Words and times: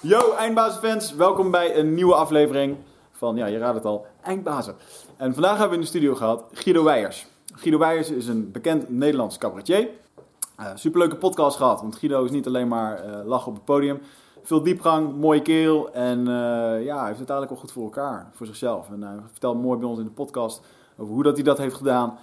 Yo, 0.00 0.32
Eindbazenfans, 0.32 1.14
welkom 1.14 1.50
bij 1.50 1.78
een 1.78 1.94
nieuwe 1.94 2.14
aflevering 2.14 2.76
van, 3.12 3.36
ja, 3.36 3.46
je 3.46 3.58
raadt 3.58 3.74
het 3.74 3.84
al, 3.84 4.06
Eindbazen. 4.22 4.74
En 5.16 5.32
vandaag 5.32 5.50
hebben 5.50 5.68
we 5.68 5.74
in 5.74 5.80
de 5.80 5.86
studio 5.86 6.14
gehad 6.14 6.44
Guido 6.52 6.84
Weijers. 6.84 7.26
Guido 7.54 7.78
Weijers 7.78 8.10
is 8.10 8.26
een 8.26 8.50
bekend 8.50 8.88
Nederlands 8.88 9.38
cabaretier. 9.38 9.88
Uh, 10.60 10.66
superleuke 10.74 11.16
podcast 11.16 11.56
gehad, 11.56 11.80
want 11.80 11.96
Guido 11.96 12.24
is 12.24 12.30
niet 12.30 12.46
alleen 12.46 12.68
maar 12.68 13.06
uh, 13.06 13.24
lachen 13.24 13.48
op 13.48 13.54
het 13.54 13.64
podium. 13.64 14.00
Veel 14.42 14.62
diepgang, 14.62 15.16
mooie 15.16 15.42
kerel 15.42 15.92
en 15.92 16.18
uh, 16.18 16.26
ja, 16.84 16.98
hij 16.98 17.06
heeft 17.06 17.20
het 17.20 17.30
eigenlijk 17.30 17.50
wel 17.50 17.58
goed 17.58 17.72
voor 17.72 17.84
elkaar, 17.84 18.30
voor 18.32 18.46
zichzelf. 18.46 18.90
En 18.90 19.02
hij 19.02 19.16
vertelt 19.30 19.62
mooi 19.62 19.78
bij 19.78 19.88
ons 19.88 19.98
in 19.98 20.04
de 20.04 20.10
podcast 20.10 20.62
over 20.96 21.14
hoe 21.14 21.22
dat 21.22 21.34
hij 21.34 21.44
dat 21.44 21.58
heeft 21.58 21.74
gedaan. 21.74 22.18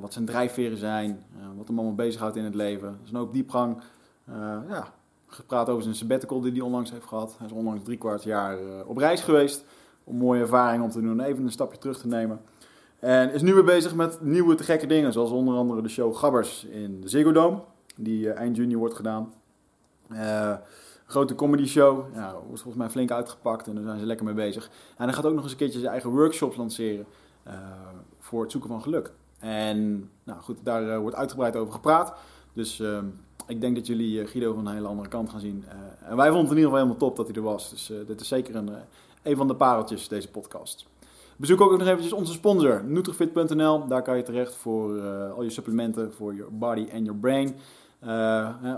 wat 0.00 0.12
zijn 0.12 0.24
drijfveren 0.24 0.78
zijn, 0.78 1.24
wat 1.56 1.66
hem 1.66 1.78
allemaal 1.78 1.96
bezighoudt 1.96 2.36
in 2.36 2.44
het 2.44 2.54
leven. 2.54 2.88
Er 2.88 2.98
is 3.04 3.10
een 3.10 3.16
hoop 3.16 3.32
diepgang. 3.32 3.82
ja, 4.68 4.92
gepraat 5.34 5.68
over 5.68 5.82
zijn 5.82 5.94
sabbatical 5.94 6.40
die 6.40 6.52
hij 6.52 6.60
onlangs 6.60 6.90
heeft 6.90 7.06
gehad. 7.06 7.34
Hij 7.38 7.46
is 7.46 7.52
onlangs 7.52 7.84
drie 7.84 7.98
kwart 7.98 8.22
jaar 8.22 8.58
op 8.86 8.96
reis 8.96 9.20
geweest 9.20 9.64
om 10.04 10.16
mooie 10.16 10.40
ervaringen 10.40 10.84
om 10.84 10.90
te 10.90 11.00
doen. 11.00 11.20
Even 11.20 11.44
een 11.44 11.50
stapje 11.50 11.78
terug 11.78 11.98
te 11.98 12.06
nemen. 12.06 12.40
En 12.98 13.32
is 13.32 13.42
nu 13.42 13.54
weer 13.54 13.64
bezig 13.64 13.94
met 13.94 14.20
nieuwe 14.20 14.54
te 14.54 14.62
gekke 14.62 14.86
dingen. 14.86 15.12
Zoals 15.12 15.30
onder 15.30 15.56
andere 15.56 15.82
de 15.82 15.88
show 15.88 16.16
Gabbers 16.16 16.64
in 16.64 17.00
de 17.00 17.08
Ziggo 17.08 17.32
Dome. 17.32 17.60
Die 17.96 18.26
uh, 18.26 18.38
eind 18.38 18.56
juni 18.56 18.76
wordt 18.76 18.94
gedaan. 18.94 19.32
Uh, 20.12 20.54
grote 21.06 21.34
comedy 21.34 21.66
show. 21.66 22.14
Ja, 22.14 22.32
wordt 22.32 22.62
volgens 22.62 22.76
mij 22.76 22.90
flink 22.90 23.10
uitgepakt. 23.10 23.66
En 23.66 23.74
daar 23.74 23.84
zijn 23.84 23.98
ze 23.98 24.06
lekker 24.06 24.26
mee 24.26 24.34
bezig. 24.34 24.70
En 24.96 25.04
hij 25.04 25.12
gaat 25.12 25.24
ook 25.24 25.34
nog 25.34 25.42
eens 25.42 25.52
een 25.52 25.58
keertje 25.58 25.78
zijn 25.78 25.92
eigen 25.92 26.10
workshops 26.10 26.56
lanceren. 26.56 27.06
Voor 28.18 28.42
het 28.42 28.50
zoeken 28.50 28.70
van 28.70 28.82
geluk. 28.82 29.12
En 29.38 30.10
nou 30.22 30.40
goed, 30.40 30.58
daar 30.62 31.00
wordt 31.00 31.16
uitgebreid 31.16 31.56
over 31.56 31.72
gepraat. 31.72 32.14
Dus 32.52 32.80
ehm, 32.80 33.06
ik 33.46 33.60
denk 33.60 33.76
dat 33.76 33.86
jullie 33.86 34.26
Guido 34.26 34.54
van 34.54 34.66
een 34.66 34.74
hele 34.74 34.88
andere 34.88 35.08
kant 35.08 35.30
gaan 35.30 35.40
zien. 35.40 35.64
en 36.08 36.16
wij 36.16 36.26
vonden 36.26 36.48
het 36.48 36.50
in 36.50 36.56
ieder 36.56 36.70
geval 36.70 36.76
helemaal 36.76 36.96
top 36.96 37.16
dat 37.16 37.26
hij 37.26 37.36
er 37.36 37.42
was. 37.42 37.70
Dus 37.70 37.92
dit 38.06 38.20
is 38.20 38.28
zeker 38.28 38.54
een, 38.54 38.70
een 39.22 39.36
van 39.36 39.48
de 39.48 39.54
pareltjes, 39.54 40.08
deze 40.08 40.30
podcast. 40.30 40.86
Bezoek 41.36 41.60
ook 41.60 41.78
nog 41.78 41.88
eventjes 41.88 42.12
onze 42.12 42.32
sponsor, 42.32 42.84
Nutrifit.nl. 42.84 43.86
Daar 43.86 44.02
kan 44.02 44.16
je 44.16 44.22
terecht 44.22 44.54
voor 44.54 45.00
al 45.30 45.42
je 45.42 45.50
supplementen 45.50 46.12
voor 46.12 46.34
je 46.34 46.46
body 46.50 46.86
en 46.90 47.04
your 47.04 47.20
brain. 47.20 47.56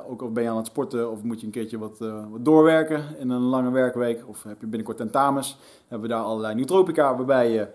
Ook 0.08 0.23
al 0.23 0.33
ben 0.33 0.42
je 0.42 0.48
aan 0.48 0.56
het 0.56 0.67
sporten 0.67 1.11
of 1.11 1.23
moet 1.23 1.41
je 1.41 1.47
een 1.47 1.53
keertje 1.53 1.78
wat, 1.78 1.98
wat, 1.98 2.45
doorwerken 2.45 3.05
in 3.19 3.30
een 3.30 3.42
lange 3.42 3.70
werkweek. 3.70 4.28
Of 4.28 4.42
heb 4.42 4.61
je 4.61 4.67
binnenkort 4.67 4.97
tentamens. 4.97 5.58
Hebben 5.89 6.08
we 6.08 6.14
daar 6.14 6.25
allerlei 6.25 6.55
nootropica 6.55 7.17
waarbij 7.17 7.51
je 7.51 7.69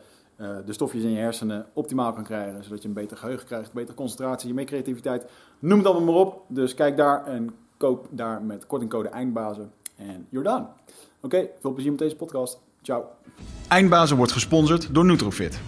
de 0.66 0.74
stofjes 0.74 1.04
in 1.04 1.12
je 1.12 1.20
hersenen 1.20 1.66
optimaal 1.74 2.14
kan 2.14 2.24
krijgen. 2.24 2.64
Zodat 2.64 2.82
je 2.82 2.88
een 2.88 2.94
beter 2.94 3.18
geheugen 3.18 3.46
krijgt, 3.46 3.74
betere 3.74 3.98
concentratie, 3.98 4.54
meer 4.54 4.66
creativiteit. 4.66 5.26
Noem 5.60 5.78
het 5.78 5.88
allemaal 5.88 6.14
maar 6.14 6.22
op. 6.22 6.46
Dus 6.48 6.74
kijk 6.74 6.98
daar 6.98 7.26
en 7.26 7.50
koop 7.78 8.08
daar 8.10 8.42
met 8.42 8.68
kortingcode 8.68 9.10
eindbazen. 9.10 9.72
En 9.96 10.28
you're 10.30 10.50
done. 10.50 10.66
Oké, 11.22 11.48
veel 11.60 11.72
plezier 11.74 11.92
met 11.92 12.00
deze 12.00 12.16
podcast. 12.16 12.60
Ciao. 12.82 13.06
Eindbazen 13.68 14.18
wordt 14.18 14.32
gesponsord 14.32 14.94
door 14.94 15.06
Nutrofit. 15.06 15.60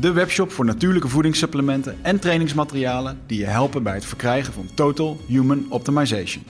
De 0.00 0.12
webshop 0.12 0.50
voor 0.50 0.64
natuurlijke 0.64 1.08
voedingssupplementen 1.08 1.98
en 2.02 2.20
trainingsmaterialen 2.20 3.18
die 3.26 3.38
je 3.38 3.44
helpen 3.44 3.82
bij 3.82 3.94
het 3.94 4.04
verkrijgen 4.04 4.52
van 4.52 4.68
Total 4.74 5.16
Human 5.26 5.66
Optimization. 5.68 6.44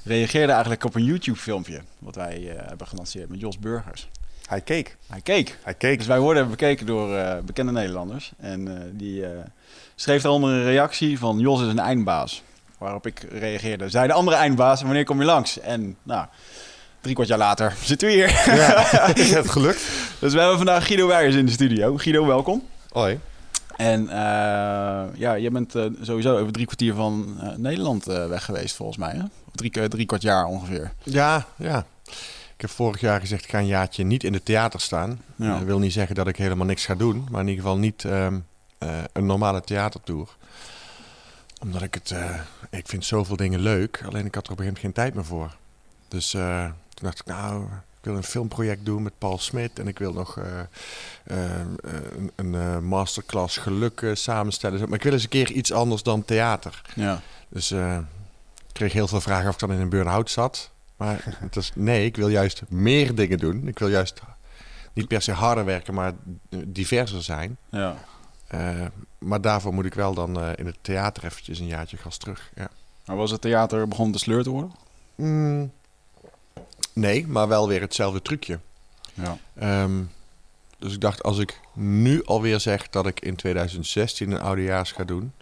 reageerde 0.05 0.53
eigenlijk 0.53 0.85
op 0.85 0.95
een 0.95 1.05
YouTube-filmpje. 1.05 1.81
Wat 1.99 2.15
wij 2.15 2.57
hebben 2.57 2.87
gelanceerd 2.87 3.29
met 3.29 3.41
Jos 3.41 3.59
Burgers. 3.59 4.09
Hij 4.47 4.61
keek. 4.61 4.97
Hij 5.07 5.21
keek. 5.21 5.59
Hij 5.63 5.75
keek. 5.75 5.99
Dus 5.99 6.07
wij 6.07 6.21
worden 6.21 6.51
bekeken 6.51 6.87
door 6.87 7.43
bekende 7.45 7.73
Nederlanders. 7.73 8.33
En 8.39 8.91
die 8.97 9.25
schreef 9.95 10.23
daaronder 10.23 10.51
een 10.51 10.65
reactie 10.65 11.19
van 11.19 11.39
Jos 11.39 11.61
is 11.61 11.69
een 11.69 11.79
eindbaas. 11.79 12.43
Waarop 12.79 13.07
ik 13.07 13.27
reageerde. 13.31 13.89
Zij 13.89 14.07
de 14.07 14.13
andere 14.13 14.37
eindbaas, 14.37 14.83
wanneer 14.83 15.05
kom 15.05 15.19
je 15.19 15.25
langs? 15.25 15.61
En 15.61 15.97
nou 16.03 16.27
drie 17.07 17.15
kwart 17.15 17.29
jaar 17.29 17.39
later 17.39 17.75
zitten 17.91 18.09
we 18.09 18.15
hier. 18.15 18.55
Ja, 18.57 19.15
is 19.15 19.31
het 19.31 19.51
gelukt? 19.51 19.81
dus 20.21 20.33
we 20.33 20.39
hebben 20.39 20.57
vandaag 20.57 20.87
Guido 20.87 21.07
Weijers 21.07 21.35
in 21.35 21.47
de 21.47 21.53
studio. 21.53 21.97
Guido, 21.97 22.27
welkom. 22.27 22.63
Hoi. 22.93 23.19
En 23.77 24.03
uh, 24.03 24.11
ja, 25.15 25.39
jij 25.39 25.51
bent 25.51 25.75
uh, 25.75 25.85
sowieso 26.01 26.39
over 26.39 26.53
drie 26.53 26.67
kwartier 26.67 26.95
van 26.95 27.39
uh, 27.43 27.55
Nederland 27.57 28.05
weg 28.05 28.45
geweest, 28.45 28.77
volgens 28.77 28.99
mij. 28.99 29.13
Hè? 29.13 29.23
Drie, 29.53 29.89
drie 29.89 30.07
kwart 30.07 30.23
jaar 30.23 30.45
ongeveer. 30.45 30.93
Ja, 31.03 31.47
ja. 31.57 31.87
Ik 32.55 32.61
heb 32.61 32.71
vorig 32.71 33.01
jaar 33.01 33.21
gezegd, 33.21 33.45
ik 33.45 33.51
ga 33.51 33.59
een 33.59 33.67
jaartje 33.67 34.05
niet 34.05 34.25
in 34.25 34.33
het 34.33 34.45
theater 34.45 34.81
staan. 34.81 35.23
Ja. 35.37 35.59
Dat 35.59 35.67
wil 35.67 35.79
niet 35.79 35.93
zeggen 35.93 36.15
dat 36.15 36.27
ik 36.27 36.37
helemaal 36.37 36.67
niks 36.67 36.85
ga 36.85 36.95
doen. 36.95 37.27
Maar 37.31 37.41
in 37.41 37.49
ieder 37.49 37.63
geval 37.63 37.79
niet 37.79 38.05
um, 38.05 38.47
een 39.13 39.27
normale 39.27 39.61
theatertour. 39.61 40.29
Omdat 41.63 41.83
ik 41.83 41.95
het... 41.95 42.15
ik 42.71 42.89
vind 42.89 43.05
zoveel 43.05 43.37
dingen 43.37 43.61
leuk. 43.61 44.03
Alleen 44.07 44.27
ik 44.27 44.35
had 44.35 44.47
er 44.47 44.53
op 44.53 44.59
een 44.59 44.65
gegeven 44.65 44.65
moment 44.65 44.79
geen 44.79 44.93
tijd 44.93 45.15
meer 45.15 45.25
voor. 45.25 45.57
Dus 46.09 46.35
toen 46.97 47.09
dacht 47.09 47.21
ik, 47.21 47.27
nou, 47.27 47.65
ik 47.65 48.05
wil 48.13 48.17
een 48.17 48.23
filmproject 48.23 48.85
doen 48.85 49.03
met 49.03 49.19
Paul 49.19 49.39
Smit. 49.39 49.79
En 49.79 49.89
ik 49.89 49.99
wil 49.99 50.13
nog 50.13 50.39
uh, 50.39 50.45
uh, 51.27 51.59
een, 51.81 52.33
een 52.35 52.53
uh, 52.53 52.79
masterclass 52.79 53.57
geluk 53.57 54.11
samenstellen. 54.13 54.81
Maar 54.81 54.99
ik 54.99 55.03
wil 55.03 55.13
eens 55.13 55.23
een 55.23 55.29
keer 55.29 55.51
iets 55.51 55.73
anders 55.73 56.03
dan 56.03 56.25
theater. 56.25 56.83
Ja. 56.95 57.21
Dus 57.49 57.71
ik 57.71 58.73
kreeg 58.73 58.93
heel 58.93 59.09
veel 59.09 59.21
vragen 59.21 59.49
of 59.49 59.55
ik 59.55 59.61
dan 59.61 59.73
in 59.73 59.81
een 59.81 59.89
burn-out 59.89 60.31
zat. 60.31 60.71
Maar 60.97 61.25
het 61.41 61.57
is, 61.57 61.73
nee, 61.75 62.05
ik 62.05 62.17
wil 62.17 62.29
juist 62.29 62.63
meer 62.69 63.15
dingen 63.15 63.39
doen. 63.39 63.69
Ik 63.69 63.79
wil 63.79 63.89
juist 63.89 64.21
niet 64.93 65.09
per 65.09 65.23
se 65.23 65.33
harder 65.33 65.65
werken, 65.65 65.95
maar 65.95 66.13
diverser 66.67 67.23
zijn. 67.23 67.57
Ja. 67.71 67.97
maar 69.19 69.41
daarvoor 69.41 69.75
moet 69.75 69.85
ik 69.85 69.95
wel 69.95 70.15
dan 70.15 70.55
in 70.55 70.67
het 70.67 70.79
theater 70.81 71.25
eventjes 71.25 71.59
een 71.59 71.67
jaartje 71.67 71.97
gas 71.97 72.17
terug. 72.17 72.51
Ja. 72.55 72.69
Maar 73.05 73.17
was 73.17 73.31
het 73.31 73.41
theater 73.41 73.89
begon 73.89 74.13
te 74.13 74.19
sleur 74.19 74.43
te 74.43 74.51
worden? 74.51 74.73
Mm, 75.15 75.73
Nee, 76.97 77.27
maar 77.27 77.49
wel 77.49 77.69
weer 77.69 77.81
hetzelfde 77.81 78.23
trucje. 78.23 78.59
Ja. 79.15 79.39
Um, 79.83 80.11
dus 80.79 80.93
ik 80.93 81.01
dacht, 81.01 81.23
als 81.23 81.39
ik 81.39 81.61
nu 81.73 82.25
alweer 82.25 82.61
zeg 82.61 82.89
dat 82.89 83.07
ik 83.07 83.21
in 83.21 83.37
2016 83.37 84.31
een 84.31 84.41
oudejaars 84.41 84.93
ga 84.93 85.05
doen, 85.05 85.33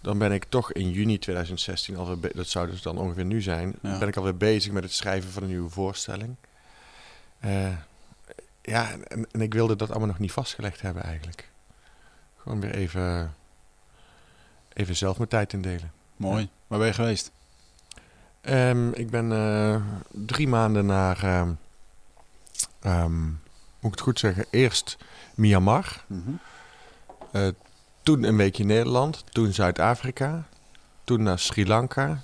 dan 0.00 0.18
ben 0.18 0.32
ik 0.32 0.44
toch 0.48 0.72
in 0.72 0.90
juni 0.90 1.18
2016 1.18 1.96
alweer, 1.96 2.34
dat 2.34 2.48
zou 2.48 2.70
dus 2.70 2.82
dan 2.82 2.98
ongeveer 2.98 3.24
nu 3.24 3.42
zijn, 3.42 3.74
ja. 3.82 3.98
ben 3.98 4.08
ik 4.08 4.16
alweer 4.16 4.36
bezig 4.36 4.72
met 4.72 4.82
het 4.82 4.92
schrijven 4.92 5.30
van 5.30 5.42
een 5.42 5.48
nieuwe 5.48 5.70
voorstelling. 5.70 6.36
Uh, 7.44 7.68
ja, 8.62 8.90
en, 8.90 9.26
en, 9.30 9.40
ik 9.40 9.54
wilde 9.54 9.76
dat 9.76 9.90
allemaal 9.90 10.08
nog 10.08 10.18
niet 10.18 10.32
vastgelegd 10.32 10.80
hebben 10.80 11.02
eigenlijk. 11.02 11.50
Gewoon 12.36 12.60
weer 12.60 12.74
even, 12.74 13.34
even 14.72 14.96
zelf 14.96 15.16
mijn 15.16 15.28
tijd 15.28 15.52
indelen. 15.52 15.92
Mooi. 16.16 16.42
Ja. 16.42 16.48
Waar 16.66 16.78
ben 16.78 16.88
je 16.88 16.94
geweest? 16.94 17.32
Um, 18.48 18.92
ik 18.92 19.10
ben 19.10 19.30
uh, 19.30 19.76
drie 20.10 20.48
maanden 20.48 20.86
naar, 20.86 21.40
um, 21.40 21.58
um, 22.86 23.40
moet 23.80 23.92
ik 23.92 23.98
het 23.98 24.00
goed 24.00 24.18
zeggen, 24.18 24.46
eerst 24.50 24.96
Myanmar. 25.34 26.04
Mm 26.06 26.22
-hmm. 26.24 26.40
uh, 27.32 27.48
toen 28.02 28.22
een 28.22 28.36
weekje 28.36 28.64
Nederland, 28.64 29.24
toen 29.32 29.52
Zuid-Afrika, 29.52 30.44
toen 31.04 31.22
naar 31.22 31.38
Sri 31.38 31.66
Lanka, 31.66 32.22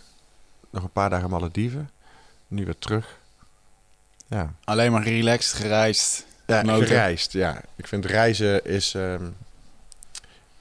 nog 0.71 0.83
een 0.83 0.93
paar 0.93 1.11
dagen 1.11 1.31
Malediven. 1.31 1.91
Nu 2.49 2.65
weer 2.65 2.79
terug. 2.79 3.19
Ja. 4.27 4.55
Alleen 4.65 4.93
maar 4.93 5.03
relaxed, 5.03 5.57
gereisd. 5.57 6.27
Ja, 6.47 6.61
genoten. 6.61 6.87
gereisd, 6.87 7.33
ja. 7.33 7.63
Ik 7.77 7.87
vind 7.87 8.05
reizen 8.05 8.65
is 8.65 8.95
ehm, 8.95 9.29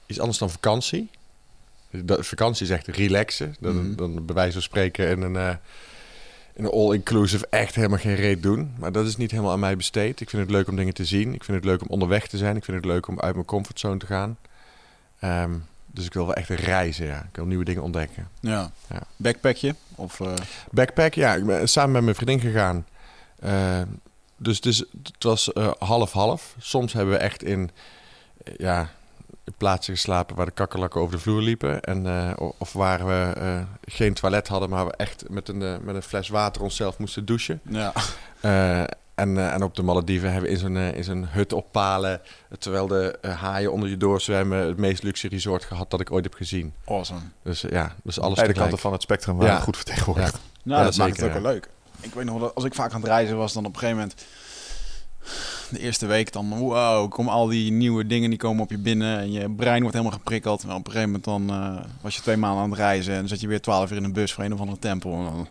iets 0.06 0.20
anders 0.20 0.38
dan 0.38 0.50
vakantie. 0.50 1.10
Dat, 1.92 2.28
vakantie 2.28 2.66
is 2.66 2.72
echt 2.72 2.88
relaxen. 2.88 3.56
Dan, 3.60 3.76
Mhm. 3.86 3.96
dan 3.96 4.26
bij 4.26 4.36
wijze 4.36 4.52
van 4.54 4.62
spreken 4.62 5.08
in 5.10 5.22
een, 5.22 5.36
in 6.54 6.64
een 6.66 6.72
all-inclusive 6.72 7.48
echt 7.50 7.76
helemaal 7.76 7.98
geen 7.98 8.16
reet 8.16 8.44
doen. 8.44 8.74
Maar 8.78 8.92
dat 8.92 9.06
is 9.06 9.18
niet 9.18 9.32
helemaal 9.32 9.52
aan 9.52 9.60
mij 9.60 9.78
besteed. 9.78 10.22
Ik 10.22 10.30
vind 10.30 10.42
het 10.42 10.52
leuk 10.52 10.68
om 10.68 10.76
dingen 10.76 10.94
te 10.94 11.06
zien. 11.06 11.34
Ik 11.34 11.44
vind 11.44 11.58
het 11.58 11.66
leuk 11.66 11.82
om 11.82 11.88
onderweg 11.88 12.28
te 12.28 12.38
zijn. 12.38 12.56
Ik 12.56 12.64
vind 12.64 12.78
het 12.78 12.86
leuk 12.86 13.08
om 13.08 13.20
uit 13.20 13.34
mijn 13.34 13.46
comfortzone 13.46 13.98
te 13.98 14.06
gaan. 14.06 14.38
Ehm, 15.20 15.52
dus 15.86 16.06
ik 16.06 16.14
wil 16.14 16.26
wel 16.26 16.36
echt 16.36 16.50
reizen, 16.50 17.06
ja. 17.06 17.20
Ik 17.30 17.36
wil 17.36 17.46
nieuwe 17.46 17.64
dingen 17.64 17.84
ontdekken. 17.84 18.28
Ja. 18.40 18.72
Ja. 18.90 19.02
Backpackje? 19.16 19.76
Of, 19.96 20.20
eh, 20.20 20.34
Backpack, 20.72 21.14
ja. 21.14 21.36
Ik 21.36 21.46
ben 21.46 21.70
samen 21.70 21.92
met 21.92 22.04
mijn 22.04 22.16
vriendin 22.16 22.40
gegaan. 22.40 22.86
Eh, 23.40 23.82
dus 24.38 24.56
het, 24.56 24.66
is, 24.66 24.78
het 25.04 25.24
was 25.24 25.54
eh, 25.54 25.72
half-half. 25.80 26.56
Soms 26.60 26.94
hebben 26.94 27.14
we 27.14 27.20
echt 27.20 27.44
in, 27.44 27.70
ja, 28.58 28.90
plaatsen 29.58 29.94
geslapen 29.94 30.36
waar 30.36 30.46
de 30.46 30.52
kakkerlakken 30.52 31.02
over 31.02 31.16
de 31.16 31.22
vloer 31.22 31.42
liepen. 31.42 31.82
En, 31.82 32.08
eh, 32.08 32.50
of 32.58 32.74
waar 32.74 33.06
we 33.08 33.34
eh, 33.38 33.62
geen 33.86 34.14
toilet 34.14 34.48
hadden, 34.48 34.70
maar 34.70 34.86
we 34.86 34.94
echt 34.96 35.24
met 35.30 35.48
een, 35.48 35.62
eh, 35.62 35.76
met 35.82 35.96
een 35.96 36.02
fles 36.02 36.30
water 36.30 36.62
onszelf 36.62 36.98
moesten 36.98 37.26
douchen. 37.26 37.62
ja. 37.70 37.94
Eh, 38.42 38.80
en, 39.16 39.38
eh, 39.38 39.54
en 39.54 39.64
op 39.64 39.76
de 39.76 39.84
Malediven 39.84 40.32
hebben 40.32 40.50
we 40.50 40.56
in 40.56 40.62
zo'n, 40.62 40.78
in 40.78 41.04
zo'n 41.04 41.26
hut 41.30 41.54
op 41.54 41.72
palen, 41.72 42.22
terwijl 42.60 42.88
de 42.88 43.18
haaien 43.22 43.72
onder 43.72 43.90
je 43.90 43.98
doorzwemmen, 43.98 44.68
het 44.68 44.78
meest 44.78 45.04
luxe 45.04 45.28
resort 45.28 45.64
gehad 45.64 45.92
dat 45.92 46.00
ik 46.02 46.12
ooit 46.12 46.24
heb 46.24 46.34
gezien. 46.34 46.74
Awesome. 46.86 47.20
Dus 47.44 47.62
ja, 47.62 47.96
dus 48.04 48.20
alles 48.20 48.36
Beide 48.36 48.36
tegelijk. 48.36 48.56
kanten 48.58 48.78
van 48.80 48.92
het 48.92 49.02
spectrum 49.02 49.38
waren 49.38 49.54
Ja. 49.54 49.60
goed 49.60 49.76
vertegenwoordigd. 49.76 50.40
Nou, 50.64 50.80
Ja, 50.80 50.86
dat 50.86 50.98
maakt 50.98 51.16
het 51.18 51.26
ook 51.26 51.34
wel 51.42 51.52
leuk. 51.52 51.70
Ik 52.02 52.14
weet 52.14 52.26
nog 52.26 52.40
wel 52.40 52.54
als 52.54 52.64
ik 52.64 52.74
vaak 52.74 52.92
aan 52.94 53.00
het 53.02 53.10
reizen 53.10 53.38
was, 53.38 53.54
dan 53.54 53.66
op 53.66 53.74
een 53.74 53.80
gegeven 53.80 54.00
moment... 54.02 54.26
De 55.70 55.80
eerste 55.80 56.06
week 56.06 56.32
dan, 56.32 56.58
wow, 56.58 57.10
komen 57.10 57.34
al 57.34 57.48
die 57.48 57.72
nieuwe 57.72 58.08
dingen 58.08 58.30
die 58.30 58.40
komen 58.40 58.64
op 58.64 58.70
je 58.70 58.78
binnen 58.78 59.20
en 59.20 59.32
je 59.32 59.50
brein 59.50 59.82
wordt 59.82 59.96
helemaal 59.98 60.18
geprikkeld. 60.18 60.66
Maar 60.66 60.76
op 60.76 60.86
een 60.86 60.92
gegeven 60.92 61.12
moment 61.12 61.48
dan 61.48 61.58
eh, 61.58 61.84
was 62.02 62.16
je 62.16 62.22
twee 62.22 62.38
maanden 62.38 62.64
aan 62.64 62.70
het 62.70 62.80
reizen 62.80 63.14
en 63.14 63.26
dan 63.28 63.38
je 63.40 63.48
weer 63.48 63.62
twaalf 63.62 63.92
uur 63.92 63.98
in 63.98 64.04
een 64.04 64.14
bus 64.14 64.34
voor 64.34 64.44
een 64.44 64.54
of 64.54 64.60
andere 64.60 64.80
tempel. 64.80 65.12
En 65.14 65.24
dan 65.24 65.48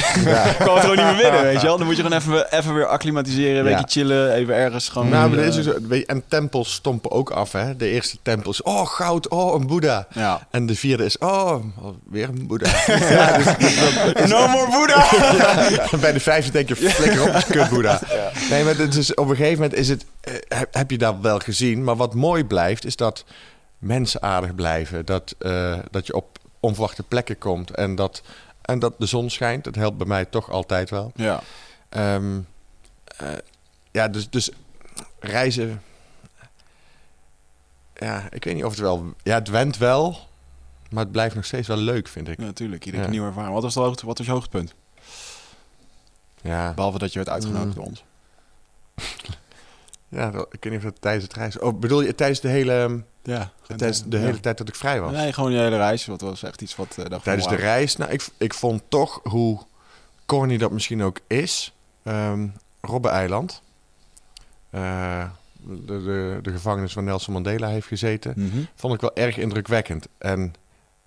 kwam 0.58 0.74
het 0.74 0.80
gewoon 0.84 0.96
niet 0.96 1.04
meer 1.06 1.16
binnen, 1.22 1.42
weet 1.42 1.60
je 1.60 1.66
wel. 1.66 1.76
Dan 1.78 1.86
moet 1.86 1.96
je 1.96 2.02
gewoon 2.02 2.18
even, 2.18 2.52
even 2.58 2.74
weer 2.74 2.86
acclimatiseren, 2.86 3.64
een 3.64 3.70
Ja. 3.70 3.76
beetje 3.80 4.00
chillen, 4.00 4.32
even 4.32 4.54
ergens 4.54 4.88
gewoon... 4.88 5.08
Nou, 5.08 5.30
maar 5.30 5.38
eh, 5.38 5.46
is 5.46 5.56
ook 5.56 5.62
zo, 5.62 5.74
weet 5.88 6.00
je, 6.00 6.06
en 6.06 6.22
tempels 6.28 6.72
stompen 6.72 7.10
ook 7.10 7.30
af, 7.30 7.52
hè. 7.52 7.76
De 7.76 7.88
eerste 7.88 8.16
tempel 8.22 8.50
is, 8.50 8.62
oh, 8.62 8.86
goud, 8.86 9.28
oh, 9.28 9.60
een 9.60 9.66
boeddha. 9.66 10.06
Ja. 10.14 10.46
En 10.50 10.66
de 10.66 10.74
vierde 10.74 11.04
is, 11.04 11.18
oh, 11.18 11.54
weer 12.10 12.28
een 12.28 12.46
boeddha. 12.46 12.70
ja, 13.10 13.36
dus, 13.36 13.44
dus 14.14 14.30
No 14.30 14.46
more 14.48 14.86
dan- 15.90 16.00
bij 16.00 16.12
de 16.12 16.20
vijfde 16.20 16.52
denk 16.52 16.68
je, 16.68 16.76
flikker 16.76 17.34
op, 17.34 17.44
kut 17.48 17.68
boeddha. 17.68 18.00
Nee, 18.50 18.64
maar 18.64 18.76
het 18.76 18.94
is, 18.96 19.14
op 19.14 19.28
een 19.28 19.36
gegeven 19.36 19.60
moment 19.62 19.74
is 19.78 19.88
het, 19.88 20.04
eh, 20.20 20.34
heb, 20.48 20.74
heb 20.74 20.90
je 20.90 20.98
dat 20.98 21.14
wel 21.22 21.38
gezien. 21.38 21.84
Maar 21.84 21.96
wat 21.96 22.14
mooi 22.14 22.44
blijft, 22.44 22.84
is 22.84 22.96
dat 22.96 23.24
mensen 23.78 24.22
aardig 24.22 24.54
blijven. 24.54 25.04
Dat, 25.06 25.34
eh, 25.38 25.74
dat 25.90 26.06
je 26.06 26.14
op 26.14 26.38
onverwachte 26.60 27.02
plekken 27.02 27.38
komt. 27.38 27.70
En 27.70 27.94
dat, 27.94 28.22
en 28.62 28.78
dat 28.78 28.94
de 28.98 29.06
zon 29.06 29.30
schijnt. 29.30 29.64
Dat 29.64 29.74
helpt 29.74 29.96
bij 29.96 30.06
mij 30.06 30.24
toch 30.24 30.50
altijd 30.50 30.90
wel. 30.90 31.12
Ja. 31.14 31.42
Ehm, 31.88 32.40
eh, 33.16 33.28
ja, 33.90 34.08
dus, 34.08 34.30
dus 34.30 34.50
reizen. 35.20 35.82
Ja, 37.94 38.26
ik 38.30 38.44
weet 38.44 38.54
niet 38.54 38.64
of 38.64 38.70
het 38.70 38.80
wel. 38.80 39.14
Ja, 39.22 39.34
het 39.34 39.48
went 39.48 39.76
wel. 39.76 40.18
Maar 40.90 41.02
het 41.02 41.12
blijft 41.12 41.34
nog 41.34 41.44
steeds 41.44 41.68
wel 41.68 41.76
leuk, 41.76 42.08
vind 42.08 42.28
ik. 42.28 42.38
Ja, 42.38 42.44
natuurlijk. 42.44 42.84
Iedere 42.84 43.02
Ja. 43.04 43.10
nieuwe 43.10 43.26
ervaring. 43.26 43.52
Wat 43.54 43.62
was, 43.62 43.74
hoogte, 43.74 44.06
wat 44.06 44.18
was 44.18 44.26
je 44.26 44.32
hoogtepunt? 44.32 44.74
Ja, 46.42 46.72
Behalve 46.74 46.98
dat 46.98 47.12
je 47.12 47.18
werd 47.18 47.30
uitgenodigd 47.30 47.66
Mm. 47.66 47.74
door 47.74 47.84
ons. 47.84 48.04
ja 50.08 50.28
ik 50.28 50.64
weet 50.64 50.64
niet 50.72 50.76
of 50.76 50.82
dat 50.82 51.00
tijdens 51.00 51.24
het 51.24 51.34
reizen. 51.34 51.62
Oh, 51.62 51.78
bedoel 51.78 52.00
je 52.00 52.14
tijdens 52.14 52.40
de 52.40 52.48
hele, 52.48 53.04
Ja. 53.22 53.52
tijdens 53.66 54.02
de 54.04 54.16
hele 54.18 54.40
tijd 54.40 54.58
dat 54.58 54.68
ik 54.68 54.74
vrij 54.74 55.00
was? 55.00 55.12
Nee, 55.12 55.32
gewoon 55.32 55.50
die 55.50 55.58
hele 55.58 55.76
reis. 55.76 56.04
Dat 56.04 56.20
was 56.20 56.42
echt 56.42 56.62
iets 56.62 56.76
wat... 56.76 56.98
eh 56.98 57.18
Tijdens 57.18 57.48
de 57.48 57.54
reis, 57.54 57.96
nou, 57.96 58.10
ik, 58.10 58.26
ik 58.36 58.54
vond 58.54 58.82
toch 58.88 59.20
hoe 59.22 59.60
corny 60.26 60.56
dat 60.56 60.70
misschien 60.70 61.02
ook 61.02 61.18
is. 61.26 61.72
ehm 62.02 62.46
Robben-eiland. 62.80 63.62
Eh, 64.70 65.24
de, 65.60 65.84
de, 66.02 66.38
de 66.42 66.50
gevangenis 66.52 66.94
waar 66.94 67.04
Nelson 67.04 67.32
Mandela 67.32 67.68
heeft 67.68 67.86
gezeten. 67.86 68.32
Mhm. 68.36 68.58
vond 68.74 68.94
ik 68.94 69.00
wel 69.00 69.14
erg 69.14 69.36
indrukwekkend. 69.38 70.06
En, 70.18 70.54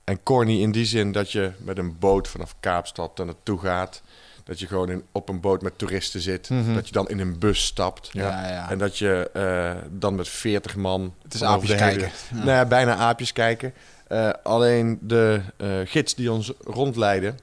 en 0.04 0.24
corny 0.24 0.62
in 0.62 0.72
die 0.72 0.86
zin 0.86 1.12
dat 1.12 1.32
je 1.32 1.52
met 1.58 1.78
een 1.78 2.00
boot 2.00 2.28
vanaf 2.28 2.56
Kaapstad 2.60 3.18
daar 3.18 3.26
naartoe 3.26 3.60
gaat. 3.60 4.02
Dat 4.46 4.60
je 4.60 4.68
gewoon 4.68 4.90
in, 4.90 5.04
op 5.12 5.30
een 5.30 5.40
boot 5.40 5.62
met 5.62 5.78
toeristen 5.78 6.22
zit. 6.22 6.50
Mhm. 6.50 6.74
Dat 6.74 6.88
je 6.88 6.94
dan 6.94 7.10
in 7.10 7.20
een 7.20 7.40
bus 7.40 7.66
stapt. 7.66 8.10
Ja, 8.12 8.48
ja. 8.48 8.70
En 8.70 8.78
dat 8.78 8.98
je 8.98 9.30
eh, 9.34 9.72
dan 9.92 10.16
met 10.16 10.30
40 10.30 10.76
man... 10.76 11.14
Het 11.24 11.34
is 11.34 11.44
aapjes 11.44 11.70
hele- 11.70 11.82
kijken. 11.82 12.10
Ja. 12.30 12.38
Nou 12.38 12.50
ja, 12.50 12.66
bijna 12.66 12.96
aapjes 12.96 13.34
kijken. 13.34 13.74
Eh, 14.08 14.30
alleen 14.44 14.98
de 15.02 15.42
eh, 15.58 15.70
gids 15.86 16.16
die 16.16 16.32
ons 16.32 16.52
rondleidde... 16.64 17.34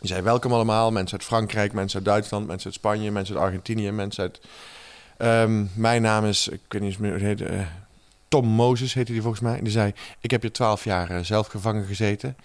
Die 0.00 0.12
zei 0.12 0.22
welkom 0.22 0.52
allemaal. 0.52 0.90
Mensen 0.92 1.18
uit 1.18 1.26
Frankrijk, 1.26 1.72
mensen 1.72 1.96
uit 1.96 2.06
Duitsland, 2.06 2.46
mensen 2.46 2.66
uit 2.66 2.74
Spanje, 2.74 3.10
mensen 3.10 3.34
uit 3.34 3.44
Argentinië, 3.44 3.90
mensen 3.90 4.22
uit... 4.22 4.40
Ehm, 5.16 5.64
mijn 5.74 6.02
naam 6.02 6.24
is, 6.24 6.48
ik 6.48 6.60
weet 6.68 6.80
niet 6.80 6.90
eens 6.90 6.98
meer 7.00 7.18
hoe 7.18 7.28
het 7.28 7.38
heet... 7.40 7.48
eh, 7.48 7.60
Tom 8.28 8.46
Moses 8.46 8.94
heette 8.94 9.12
die 9.12 9.20
volgens 9.22 9.42
mij. 9.42 9.60
Die 9.62 9.72
zei, 9.72 9.92
ik 10.20 10.30
heb 10.30 10.42
hier 10.42 10.52
twaalf 10.52 10.84
jaar 10.84 11.24
zelf 11.24 11.46
gevangen 11.46 11.84
gezeten. 11.86 12.36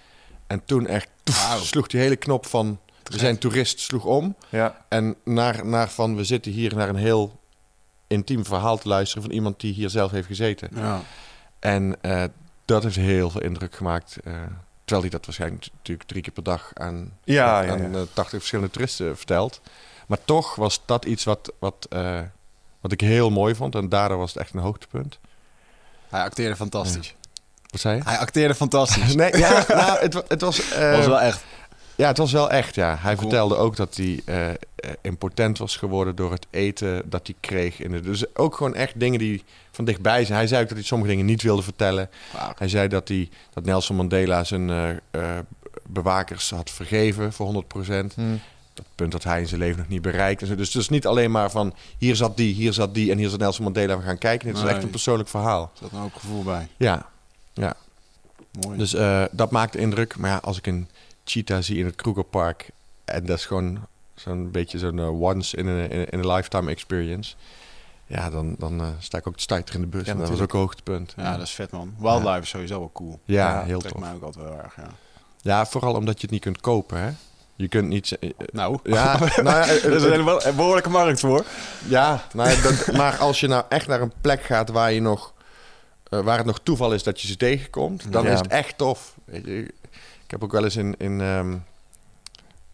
En 0.47 0.61
toen 0.65 0.87
echt 0.87 1.09
sloeg 1.61 1.87
die 1.87 1.99
hele 1.99 2.15
knop 2.15 2.45
van... 2.45 2.79
We 3.09 3.17
zijn 3.17 3.37
toerist, 3.37 3.79
sloeg 3.79 4.05
om. 4.05 4.35
Ja. 4.49 4.85
En 4.89 5.15
naar, 5.23 5.65
naar 5.65 5.89
van, 5.89 6.15
we 6.15 6.23
zitten 6.23 6.51
hier 6.51 6.75
naar 6.75 6.89
een 6.89 6.95
heel 6.95 7.39
intiem 8.07 8.45
verhaal 8.45 8.77
te 8.77 8.87
luisteren... 8.87 9.23
van 9.23 9.31
iemand 9.31 9.59
die 9.59 9.73
hier 9.73 9.89
zelf 9.89 10.11
heeft 10.11 10.27
gezeten. 10.27 10.69
Ja. 10.75 11.01
En 11.59 11.95
eh, 12.01 12.23
dat 12.65 12.83
heeft 12.83 12.95
heel 12.95 13.29
veel 13.29 13.41
indruk 13.41 13.75
gemaakt. 13.75 14.17
eh, 14.23 14.33
terwijl 14.83 15.01
hij 15.01 15.09
dat 15.09 15.25
waarschijnlijk 15.25 15.67
natuurlijk 15.77 16.09
drie 16.09 16.21
keer 16.21 16.33
per 16.33 16.43
dag 16.43 16.71
aan, 16.73 17.17
Ja, 17.23 17.69
aan 17.69 17.91
ja. 17.91 17.97
eh, 17.97 18.01
80 18.13 18.39
verschillende 18.39 18.71
toeristen 18.71 19.17
vertelt. 19.17 19.61
Maar 20.07 20.17
toch 20.25 20.55
was 20.55 20.81
dat 20.85 21.05
iets 21.05 21.23
wat, 21.23 21.51
wat, 21.59 21.87
wat 22.81 22.91
ik 22.91 23.01
heel 23.01 23.29
mooi 23.29 23.55
vond. 23.55 23.75
En 23.75 23.89
daardoor 23.89 24.17
was 24.17 24.33
het 24.33 24.41
echt 24.43 24.53
een 24.53 24.59
hoogtepunt. 24.59 25.19
Hij 26.09 26.21
acteerde 26.21 26.55
fantastisch. 26.55 27.15
Wat 27.65 27.79
zei 27.79 27.95
je? 27.95 28.03
Hij 28.03 28.17
acteerde 28.17 28.55
fantastisch. 28.55 29.15
Nee, 29.21 29.37
ja, 29.37 29.65
nou, 29.67 29.99
het, 29.99 30.13
het 30.27 30.41
was... 30.41 30.69
was 30.69 31.05
wel 31.05 31.19
echt. 31.21 31.43
Ja, 31.99 32.07
het 32.07 32.17
was 32.17 32.31
wel 32.31 32.49
echt, 32.49 32.75
ja. 32.75 32.97
Hij 32.99 33.15
Cool. 33.15 33.29
vertelde 33.29 33.55
ook 33.55 33.75
dat 33.75 33.95
hij 33.95 34.21
eh, 34.25 34.47
impotent 35.01 35.57
was 35.57 35.75
geworden 35.75 36.15
door 36.15 36.31
het 36.31 36.47
eten 36.49 37.09
dat 37.09 37.27
hij 37.27 37.35
kreeg. 37.39 37.79
In 37.79 37.91
de, 37.91 38.01
dus 38.01 38.35
ook 38.35 38.55
gewoon 38.55 38.75
echt 38.75 38.99
dingen 38.99 39.19
die 39.19 39.43
van 39.71 39.85
dichtbij 39.85 40.25
zijn. 40.25 40.37
Hij 40.37 40.47
zei 40.47 40.61
ook 40.61 40.67
dat 40.67 40.77
hij 40.77 40.87
sommige 40.87 41.11
dingen 41.11 41.25
niet 41.25 41.41
wilde 41.41 41.61
vertellen. 41.61 42.09
Hij 42.57 42.67
zei 42.69 42.87
dat, 42.87 43.07
hij, 43.07 43.29
dat 43.53 43.65
Nelson 43.65 43.95
Mandela 43.95 44.43
zijn 44.43 44.69
eh, 45.11 45.21
bewakers 45.85 46.49
had 46.49 46.69
vergeven 46.69 47.33
voor 47.33 47.63
100%. 47.63 47.87
Hm. 47.87 48.35
Dat 48.73 48.85
punt 48.95 49.11
dat 49.11 49.23
hij 49.23 49.39
in 49.39 49.47
zijn 49.47 49.59
leven 49.59 49.77
nog 49.77 49.87
niet 49.87 50.01
bereikt. 50.01 50.41
en 50.41 50.47
zo. 50.47 50.55
Dus 50.55 50.73
het 50.73 50.81
is 50.81 50.89
niet 50.89 51.07
alleen 51.07 51.31
maar 51.31 51.51
van 51.51 51.73
hier 51.97 52.15
zat 52.15 52.37
die, 52.37 52.53
hier 52.53 52.73
zat 52.73 52.93
die 52.93 53.11
en 53.11 53.17
hier 53.17 53.29
zat 53.29 53.39
Nelson 53.39 53.63
Mandela. 53.63 53.97
We 53.97 54.03
gaan 54.03 54.17
kijken. 54.17 54.47
Het 54.47 54.57
is 54.57 54.63
echt 54.63 54.83
een 54.83 54.89
persoonlijk 54.89 55.29
verhaal. 55.29 55.71
Er 55.73 55.79
zat 55.81 55.91
een 55.91 55.97
hoop 55.99 56.13
gevoel 56.13 56.43
bij. 56.43 56.67
Ja, 56.77 57.05
Mooi. 58.61 58.77
dus 58.77 58.95
dat 59.31 59.51
maakt 59.51 59.75
indruk. 59.75 60.17
Maar 60.17 60.29
ja, 60.29 60.39
als 60.43 60.57
ik 60.57 60.67
een 60.67 60.87
cheetah 61.29 61.61
zie 61.61 61.77
in 61.77 61.85
het 61.85 61.95
Krugerpark... 61.95 62.69
en 63.05 63.25
dat 63.25 63.37
is 63.37 63.45
gewoon 63.45 63.87
zo'n 64.15 64.51
beetje 64.51 64.77
zo'n 64.77 64.99
eh, 64.99 65.21
once 65.21 65.57
in 65.57 65.67
a, 65.67 65.83
in 66.11 66.25
a- 66.25 66.35
lifetime 66.35 66.71
experience... 66.71 67.35
ja, 68.05 68.29
dan, 68.29 68.55
dan 68.57 68.81
eh, 68.81 68.87
sta 68.99 69.17
ik 69.17 69.27
ook 69.27 69.35
te 69.35 69.41
stuiter 69.41 69.75
in 69.75 69.81
de 69.81 69.87
bus. 69.87 70.05
Ja, 70.05 70.11
en 70.11 70.17
dat 70.19 70.29
was 70.29 70.41
ook 70.41 70.53
een 70.53 70.59
hoogtepunt. 70.59 71.13
ja, 71.17 71.31
dat 71.37 71.41
is 71.47 71.51
vet 71.51 71.71
man. 71.71 71.93
Wildlife 71.99 72.39
is 72.41 72.49
sowieso 72.49 72.79
wel 72.79 72.91
cool. 72.93 73.19
Ja, 73.25 73.63
heel 73.63 73.79
tof. 73.81 73.99
mij 73.99 74.13
ook 74.13 74.23
altijd 74.23 74.45
wel 74.45 74.57
erg, 74.57 74.75
ja. 74.75 74.87
Ja, 75.41 75.65
vooral 75.65 75.93
omdat 75.95 76.15
je 76.15 76.21
het 76.21 76.31
niet 76.31 76.41
kunt 76.41 76.61
kopen, 76.61 76.99
hè? 76.99 77.09
Je 77.55 77.67
kunt 77.67 77.87
niet... 77.87 78.11
eh, 78.19 78.29
Nou, 78.51 78.79
Ja, 78.83 79.19
nou 79.19 79.43
ja, 79.57 79.65
er 79.67 79.91
is 79.93 80.03
een 80.45 80.55
behoorlijke 80.55 80.89
markt 80.89 81.19
voor. 81.19 81.45
Ja, 81.87 82.23
nou 82.33 82.61
dat, 82.61 82.91
maar 82.95 83.17
als 83.17 83.39
je 83.39 83.47
nou 83.47 83.63
echt 83.69 83.87
naar 83.87 84.01
een 84.01 84.13
plek 84.21 84.41
gaat 84.43 84.69
waar 84.69 84.91
je 84.91 85.01
nog 85.01 85.33
waar 86.09 86.37
het 86.37 86.45
nog 86.45 86.59
toeval 86.63 86.93
is 86.93 87.03
dat 87.03 87.21
je 87.21 87.27
ze 87.27 87.37
tegenkomt, 87.37 88.11
dan 88.11 88.25
is 88.27 88.39
het 88.39 88.47
echt 88.47 88.77
tof. 88.77 89.15
Weet 89.25 89.45
je, 89.45 89.73
ik 90.29 90.35
heb 90.35 90.43
ook 90.43 90.51
wel 90.51 90.63
eens 90.63 90.75
in, 90.75 90.95
in, 90.97 91.21
ehm, 91.21 91.57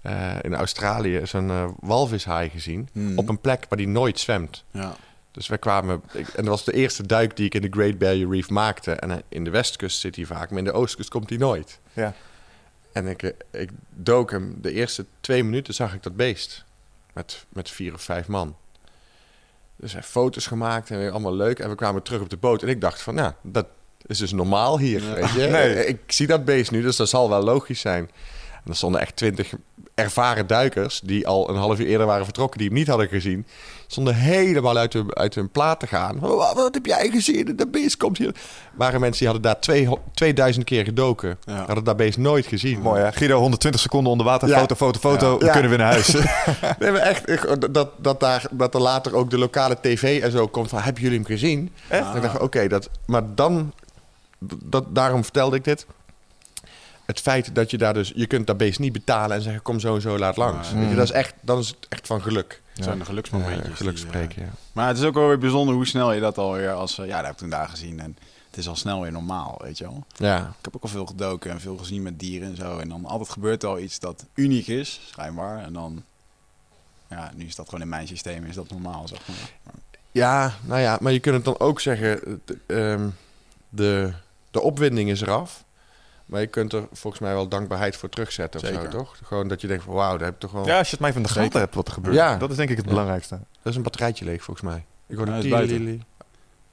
eh, 0.01 0.35
in 0.41 0.55
Australië 0.55 1.21
zo'n 1.25 1.49
eh, 1.49 1.67
walvishaai 1.79 2.49
gezien. 2.49 2.89
Hmm. 2.91 3.17
Op 3.17 3.29
een 3.29 3.39
plek 3.41 3.65
waar 3.69 3.77
die 3.77 3.87
nooit 3.87 4.19
zwemt. 4.19 4.63
Ja. 4.71 4.95
Dus 5.31 5.47
wij 5.47 5.57
kwamen, 5.57 6.01
ik- 6.13 6.27
en 6.27 6.35
dat 6.43 6.45
was 6.45 6.63
de 6.63 6.73
eerste 6.73 7.05
duik 7.07 7.35
die 7.35 7.45
ik 7.45 7.53
in 7.53 7.61
de 7.61 7.67
Great 7.71 7.97
Barrier 7.97 8.29
Reef 8.29 8.49
maakte. 8.49 8.91
En 8.91 9.11
eh, 9.11 9.17
in 9.29 9.43
de 9.43 9.49
westkust 9.49 9.99
zit 9.99 10.15
hij 10.15 10.25
vaak, 10.25 10.49
maar 10.49 10.59
in 10.59 10.63
de 10.65 10.71
oostkust 10.71 11.09
komt 11.09 11.29
hij 11.29 11.37
nooit. 11.37 11.79
Ja. 11.93 12.13
En 12.91 13.07
ik, 13.07 13.33
ik 13.51 13.69
dook 13.89 14.31
hem, 14.31 14.57
de 14.61 14.71
eerste 14.71 15.05
twee 15.19 15.43
minuten 15.43 15.73
zag 15.73 15.93
ik 15.93 16.03
dat 16.03 16.15
beest. 16.15 16.63
Met, 17.13 17.45
met 17.49 17.69
vier 17.69 17.93
of 17.93 18.01
vijf 18.01 18.27
man. 18.27 18.55
Dus 19.75 19.93
hij 19.93 20.03
foto's 20.03 20.47
gemaakt 20.47 20.89
en 20.91 20.97
weer 20.97 21.11
allemaal 21.11 21.35
leuk. 21.35 21.59
En 21.59 21.69
we 21.69 21.75
kwamen 21.75 22.01
terug 22.03 22.21
op 22.21 22.29
de 22.29 22.37
boot. 22.37 22.61
En 22.63 22.67
ik 22.69 22.81
dacht 22.81 23.01
van, 23.01 23.15
ja, 23.15 23.35
dat 23.41 23.67
is 24.07 24.17
dus 24.17 24.31
normaal 24.33 24.79
hier. 24.79 25.03
Ja. 25.03 25.13
Weet 25.13 25.31
je? 25.31 25.47
Nee. 25.51 25.85
Ik 25.87 25.99
zie 26.07 26.27
dat 26.27 26.45
beest 26.45 26.71
nu, 26.71 26.81
dus 26.81 26.95
dat 26.95 27.09
zal 27.09 27.29
wel 27.29 27.43
logisch 27.43 27.79
zijn. 27.79 28.09
En 28.63 28.71
er 28.71 28.75
stonden 28.77 29.01
echt 29.01 29.15
twintig 29.15 29.53
ervaren 29.95 30.47
duikers 30.47 31.01
die 31.03 31.27
al 31.27 31.49
een 31.49 31.55
half 31.55 31.79
uur 31.79 31.85
eerder 31.85 32.07
waren 32.07 32.25
vertrokken, 32.25 32.57
die 32.59 32.67
hem 32.67 32.77
niet 32.77 32.87
hadden 32.87 33.07
gezien. 33.07 33.45
Stonden 33.87 34.15
helemaal 34.15 34.77
uit 34.77 34.93
hun, 34.93 35.15
uit 35.15 35.35
hun 35.35 35.49
plaat 35.49 35.79
te 35.79 35.87
gaan. 35.87 36.19
Wat, 36.19 36.53
wat 36.53 36.73
heb 36.73 36.85
jij 36.85 37.09
gezien? 37.09 37.53
De 37.55 37.67
beest 37.67 37.97
komt 37.97 38.17
hier. 38.17 38.35
waren 38.75 38.99
mensen 38.99 39.19
die 39.19 39.27
hadden 39.27 39.51
daar 39.51 39.59
twee, 39.61 39.89
2000 40.13 40.65
keer 40.65 40.83
gedoken. 40.83 41.37
Ja. 41.45 41.65
Hadden 41.65 41.83
dat 41.83 41.97
beest 41.97 42.17
nooit 42.17 42.45
gezien. 42.45 42.79
Mooi 42.79 43.01
hè? 43.01 43.11
Guido, 43.11 43.39
120 43.39 43.81
seconden 43.81 44.11
onder 44.11 44.25
water, 44.25 44.47
Ja. 44.47 44.59
foto, 44.59 44.75
foto, 44.75 44.99
foto. 44.99 45.31
Ja. 45.39 45.45
We 45.45 45.51
kunnen 45.51 45.69
weer 45.69 45.79
naar 45.79 45.91
huis. 45.91 46.07
Nee, 46.79 46.91
maar 46.91 47.01
echt, 47.01 47.61
dat, 47.73 47.89
dat, 47.97 48.19
daar, 48.19 48.45
dat 48.51 48.73
er 48.73 48.81
later 48.81 49.15
ook 49.15 49.29
de 49.29 49.37
lokale 49.37 49.77
tv 49.81 50.21
en 50.21 50.31
zo 50.31 50.47
komt 50.47 50.69
van, 50.69 50.79
hebben 50.81 51.01
jullie 51.01 51.17
hem 51.17 51.27
gezien? 51.27 51.71
Echt? 51.87 52.15
Ik 52.15 52.21
dacht, 52.21 52.39
oké, 52.39 52.67
dat, 52.67 52.89
maar 53.05 53.23
dan, 53.35 53.73
dat, 54.39 54.95
daarom 54.95 55.23
vertelde 55.23 55.55
ik 55.55 55.63
dit. 55.63 55.85
Het 57.05 57.19
feit 57.19 57.55
dat 57.55 57.71
je 57.71 57.77
daar 57.77 57.93
dus, 57.93 58.11
je 58.15 58.27
kunt 58.27 58.47
dat 58.47 58.57
beest 58.57 58.79
niet 58.79 58.93
betalen 58.93 59.35
en 59.37 59.41
zeggen, 59.43 59.61
kom 59.61 59.79
zo 59.79 59.95
en 59.95 60.01
zo 60.01 60.17
laat 60.17 60.37
langs. 60.37 60.71
Weet 60.73 60.89
je, 60.89 60.95
dat 60.95 61.03
is 61.03 61.11
echt, 61.11 61.33
dan 61.41 61.59
is 61.59 61.67
het 61.67 61.77
echt 61.89 62.07
van 62.07 62.21
geluk. 62.21 62.61
Het 62.73 62.83
zijn 62.83 62.99
de 62.99 63.05
geluksmomentjes. 63.05 63.67
Ja, 63.67 63.75
geluk 63.75 63.95
die, 63.95 64.05
spreken, 64.05 64.41
ja. 64.41 64.47
eh, 64.47 64.53
Maar 64.71 64.87
het 64.87 64.97
is 64.97 65.03
ook 65.03 65.13
wel 65.13 65.27
weer 65.27 65.37
bijzonder 65.37 65.75
hoe 65.75 65.85
snel 65.87 66.11
je 66.13 66.19
dat 66.19 66.37
alweer 66.37 66.71
als... 66.71 66.97
eh, 66.99 67.05
ja, 67.07 67.15
dat 67.15 67.23
heb 67.23 67.31
ik 67.33 67.37
toen 67.37 67.49
daar 67.49 67.69
gezien. 67.69 67.99
En 67.99 68.17
het 68.49 68.57
is 68.57 68.67
al 68.67 68.75
snel 68.75 69.01
weer 69.01 69.11
normaal, 69.11 69.59
weet 69.63 69.77
je 69.77 69.83
wel. 69.83 70.05
Ja, 70.15 70.37
Ik 70.59 70.65
heb 70.65 70.75
ook 70.75 70.83
al 70.83 70.89
veel 70.89 71.05
gedoken 71.05 71.51
en 71.51 71.59
veel 71.61 71.77
gezien 71.77 72.01
met 72.03 72.19
dieren 72.19 72.47
en 72.49 72.55
zo. 72.55 72.77
En 72.77 72.89
dan 72.89 73.05
altijd 73.05 73.29
gebeurt 73.29 73.63
er 73.63 73.69
al 73.69 73.79
iets 73.79 73.99
dat 73.99 74.25
uniek 74.33 74.67
is, 74.67 74.99
schijnbaar. 75.09 75.63
En 75.63 75.73
dan... 75.73 76.03
Ja, 77.09 77.31
nu 77.35 77.45
is 77.45 77.55
dat 77.55 77.65
gewoon 77.65 77.81
in 77.81 77.89
mijn 77.89 78.07
systeem, 78.07 78.45
is 78.45 78.55
dat 78.55 78.69
normaal, 78.69 79.07
zeg 79.07 79.19
maar. 79.27 79.73
ja, 80.11 80.53
nou 80.61 80.81
ja, 80.81 80.97
maar 81.01 81.11
je 81.11 81.19
kunt 81.19 81.35
het 81.35 81.45
dan 81.45 81.59
ook 81.59 81.79
zeggen, 81.81 82.41
ehm, 82.67 83.07
de, 83.69 84.13
de 84.55 84.61
opwinding 84.61 85.09
is 85.09 85.21
eraf. 85.21 85.63
Maar 86.25 86.41
je 86.41 86.47
kunt 86.47 86.73
er 86.73 86.87
volgens 86.91 87.21
mij 87.21 87.33
wel 87.33 87.47
dankbaarheid 87.47 87.95
voor 87.97 88.09
terugzetten 88.09 88.61
of 88.61 88.67
zo, 88.67 88.87
toch? 88.87 89.15
Gewoon 89.23 89.47
dat 89.47 89.61
je 89.61 89.67
denkt 89.67 89.83
van, 89.83 89.93
wauw, 89.93 90.11
daar 90.17 90.25
heb 90.25 90.33
ik 90.33 90.39
toch 90.39 90.51
wel... 90.51 90.65
ja, 90.65 90.77
als 90.77 90.85
je 90.87 90.91
het 90.91 91.01
mij 91.01 91.13
van 91.13 91.21
de 91.21 91.27
gaten 91.27 91.43
Zeker. 91.43 91.59
hebt 91.59 91.75
wat 91.75 91.87
er 91.87 91.93
gebeurt. 91.93 92.15
Ja. 92.15 92.37
Dat 92.37 92.49
is 92.49 92.55
denk 92.55 92.69
ik 92.69 92.75
het 92.77 92.85
Ja. 92.85 92.91
belangrijkste. 92.91 93.35
Dat 93.61 93.71
is 93.71 93.75
een 93.75 93.83
batterijtje 93.83 94.25
leeg, 94.25 94.43
volgens 94.43 94.65
mij. 94.65 94.85
Ik 95.07 95.17
hoor 95.17 95.27
Ja, 95.27 95.33
een 95.35 95.41
tierenlilie. 95.41 96.01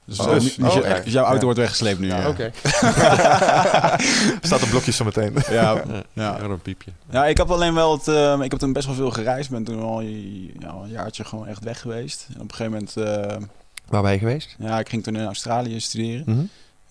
Dus, 0.05 0.19
Oh, 0.19 0.27
eh, 0.27 0.33
dus- 0.39 0.57
oh, 0.59 1.03
dus 1.03 1.13
jouw 1.13 1.23
auto 1.23 1.37
Ja. 1.39 1.43
wordt 1.43 1.59
weggesleept 1.59 1.99
nu. 1.99 2.07
Ja, 2.07 2.17
ja. 2.19 2.29
oké. 2.29 2.51
Staat 4.41 4.63
op 4.63 4.69
blokjes 4.69 4.95
zo 4.95 5.03
meteen. 5.05 5.35
Ja, 5.49 5.81
Ja, 6.13 6.39
een 6.39 6.61
piepje. 6.61 6.91
Ja, 7.09 7.25
ik 7.25 7.37
heb 7.37 7.51
alleen 7.51 7.73
wel 7.73 7.91
het. 7.91 8.07
eh, 8.07 8.39
ik 8.41 8.51
heb 8.51 8.59
toen 8.59 8.73
best 8.73 8.85
wel 8.85 8.95
veel 8.95 9.11
gereisd. 9.11 9.49
Ben 9.49 9.63
toen 9.63 9.81
al 9.81 10.01
een 10.01 10.89
jaartje 10.89 11.23
gewoon 11.23 11.47
echt 11.47 11.63
weg 11.63 11.79
geweest. 11.79 12.25
En 12.33 12.41
op 12.41 12.49
een 12.51 12.55
gegeven 12.55 12.71
moment. 12.71 12.97
eh, 12.97 13.47
Waar 13.87 14.01
ben 14.01 14.11
je 14.11 14.17
geweest? 14.17 14.55
ja, 14.59 14.79
ik 14.79 14.89
ging 14.89 15.03
toen 15.03 15.15
in 15.15 15.25
Australië 15.25 15.79
studeren. 15.79 16.23
Mhm. 16.35 16.43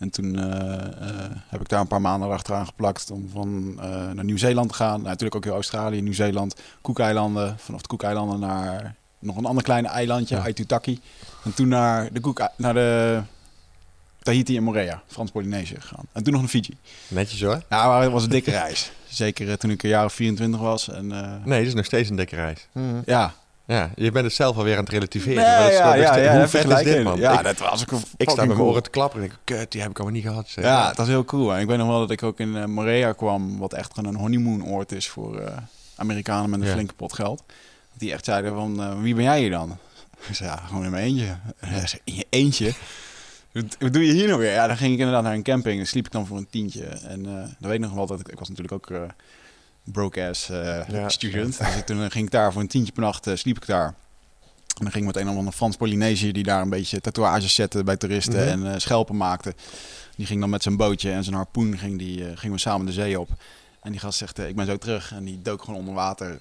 En 0.02 0.10
toen 0.10 0.38
eh, 0.38 0.74
eh, 0.74 1.30
heb 1.48 1.60
ik 1.60 1.68
daar 1.68 1.80
een 1.80 1.86
paar 1.86 2.00
maanden 2.00 2.30
achteraan 2.30 2.66
geplakt 2.66 3.10
om 3.10 3.28
van 3.32 3.74
eh, 3.80 4.10
naar 4.10 4.24
Nieuw-Zeeland 4.24 4.68
te 4.68 4.74
gaan. 4.74 4.96
Nou, 4.96 5.02
natuurlijk 5.02 5.34
ook 5.34 5.44
heel 5.44 5.52
Australië, 5.52 6.00
Nieuw-Zeeland, 6.00 6.54
Cookeilanden. 6.80 7.58
Vanaf 7.58 7.80
de 7.80 7.88
Cookeilanden 7.88 8.40
naar 8.40 8.94
nog 9.18 9.36
een 9.36 9.44
ander 9.44 9.64
klein 9.64 9.86
eilandje, 9.86 10.36
Ja. 10.36 10.42
Aitutaki. 10.42 11.00
En 11.44 11.54
toen 11.54 11.68
naar 11.68 12.12
de, 12.12 12.20
Cook, 12.20 12.48
naar 12.56 12.74
de 12.74 13.20
Tahiti 14.22 14.56
en 14.56 14.62
Moorea, 14.62 15.02
Frans-Polynesië 15.06 15.80
gegaan. 15.80 16.04
En 16.12 16.22
toen 16.22 16.32
nog 16.32 16.42
naar 16.42 16.50
Fiji. 16.50 16.76
Netjes 17.08 17.42
hoor. 17.42 17.62
Ja, 17.68 17.86
maar 17.86 18.02
het 18.02 18.12
was 18.12 18.24
een 18.24 18.30
dikke 18.30 18.50
reis. 18.50 18.92
Zeker 19.08 19.58
toen 19.58 19.70
ik 19.70 19.82
een 19.82 19.88
jaar 19.88 20.04
of 20.04 20.12
24 20.12 20.60
was. 20.60 20.88
En, 20.88 21.12
eh, 21.12 21.44
Nee, 21.44 21.58
dit 21.58 21.68
is 21.68 21.74
nog 21.74 21.84
steeds 21.84 22.08
een 22.10 22.16
dikke 22.16 22.36
reis. 22.36 22.68
Ja, 23.04 23.34
Ja, 23.64 23.90
je 23.96 24.10
bent 24.10 24.24
het 24.24 24.34
zelf 24.34 24.56
alweer 24.56 24.76
aan 24.76 24.82
het 24.84 24.92
relativeren. 24.92 25.36
Nee, 25.42 25.44
maar 25.46 25.58
dat 25.62 25.70
is 25.70 25.76
ja, 25.76 25.82
gewoon 25.82 25.96
nog 25.98 26.06
ja, 26.06 26.12
steeds- 26.12 26.26
ja, 26.32 26.38
hoe 26.38 26.48
vet 26.48 26.70
is 26.86 26.94
dit, 26.94 27.02
man? 27.04 27.18
Ja, 27.18 27.38
ik, 27.38 27.44
dat 27.44 27.58
was 27.58 27.82
ook 27.82 28.00
ik 28.16 28.30
sta 28.30 28.36
met 28.40 28.46
mijn 28.46 28.58
cool. 28.58 28.70
oren 28.70 28.82
te 28.82 28.90
klapperen 28.90 29.22
en 29.22 29.28
denk, 29.28 29.60
kut, 29.60 29.72
die 29.72 29.80
heb 29.80 29.90
ik 29.90 29.96
allemaal 29.98 30.16
niet 30.16 30.26
gehad. 30.26 30.48
zeg. 30.48 30.64
Ja, 30.64 30.88
het 30.88 30.96
was 30.96 31.06
heel 31.08 31.24
cool. 31.24 31.54
En 31.54 31.60
ik 31.60 31.66
weet 31.66 31.78
nog 31.78 31.88
wel 31.88 31.98
dat 31.98 32.10
ik 32.10 32.22
ook 32.22 32.40
in 32.40 32.56
eh, 32.56 32.64
Morea 32.64 33.12
kwam, 33.12 33.58
wat 33.58 33.72
echt 33.72 33.94
gewoon 33.94 34.14
een 34.14 34.20
honeymoon-oord 34.20 34.92
is 34.92 35.08
voor 35.08 35.38
eh, 35.38 35.56
Amerikanen 35.96 36.50
met 36.50 36.60
een 36.60 36.66
Ja. 36.66 36.72
flinke 36.72 36.94
pot 36.94 37.12
geld. 37.12 37.38
Dat 37.46 37.98
die 38.00 38.12
echt 38.12 38.24
zeiden 38.24 38.54
van, 38.54 38.82
eh, 38.82 39.00
wie 39.00 39.14
ben 39.14 39.24
jij 39.24 39.38
hier 39.40 39.50
dan? 39.50 39.78
Ik 40.28 40.34
zei, 40.34 40.48
ja, 40.48 40.56
gewoon 40.56 40.84
in 40.84 40.90
mijn 40.90 41.04
eentje. 41.04 41.36
Zei, 41.60 42.00
in 42.04 42.14
je 42.14 42.26
eentje? 42.30 42.72
Wat, 43.52 43.92
doe 43.92 44.06
je 44.06 44.12
hier 44.12 44.26
nou 44.28 44.38
weer? 44.38 44.52
Ja, 44.52 44.66
dan 44.66 44.76
ging 44.76 44.92
ik 44.92 44.98
inderdaad 44.98 45.22
naar 45.22 45.34
een 45.34 45.42
camping 45.42 45.80
en 45.80 45.86
sliep 45.86 46.06
ik 46.06 46.12
dan 46.12 46.26
voor 46.26 46.36
een 46.36 46.48
tientje. 46.50 46.84
En 46.84 47.26
eh 47.26 47.32
dan 47.32 47.70
weet 47.70 47.72
ik 47.72 47.80
nog 47.80 47.92
wel 47.92 48.06
dat 48.06 48.20
ik, 48.20 48.28
ik 48.28 48.38
was 48.38 48.48
natuurlijk 48.48 48.74
ook 48.90 48.98
broke-ass 49.84 50.48
eh, 50.48 50.88
Ja. 50.88 51.08
student. 51.08 51.58
Dus 51.58 51.76
ik, 51.76 51.86
toen 51.86 52.10
ging 52.10 52.24
ik 52.26 52.30
daar 52.30 52.52
voor 52.52 52.60
een 52.62 52.68
tientje 52.68 52.92
per 52.92 53.02
nacht, 53.02 53.26
eh, 53.26 53.34
sliep 53.36 53.56
ik 53.56 53.66
daar. 53.66 53.86
En 53.86 54.84
dan 54.84 54.90
ging 54.90 55.08
ik 55.08 55.14
met 55.14 55.22
een 55.22 55.30
of 55.30 55.36
andere 55.36 55.56
Frans 55.56 55.76
Polynesië 55.76 56.32
die 56.32 56.42
daar 56.42 56.60
een 56.62 56.70
beetje 56.70 57.00
tatoeages 57.00 57.54
zette 57.54 57.84
bij 57.84 57.96
toeristen 57.96 58.40
Mhm. 58.40 58.48
en 58.66 58.72
eh, 58.72 58.78
schelpen 58.78 59.16
maakte. 59.16 59.54
Die 60.16 60.26
ging 60.26 60.40
dan 60.40 60.50
met 60.50 60.62
zijn 60.62 60.76
bootje 60.76 61.10
en 61.12 61.24
zijn 61.24 61.36
harpoen 61.36 61.78
ging 61.78 61.98
die, 61.98 62.24
eh, 62.28 62.30
gingen 62.36 62.54
we 62.56 62.60
samen 62.60 62.86
de 62.86 62.92
zee 62.92 63.20
op. 63.20 63.28
En 63.82 63.90
die 63.90 64.00
gast 64.00 64.18
zegt, 64.18 64.38
eh, 64.38 64.48
ik 64.48 64.56
ben 64.56 64.66
zo 64.66 64.76
terug. 64.76 65.12
En 65.12 65.24
die 65.24 65.42
dook 65.42 65.62
gewoon 65.64 65.78
onder 65.80 65.94
water 65.94 66.40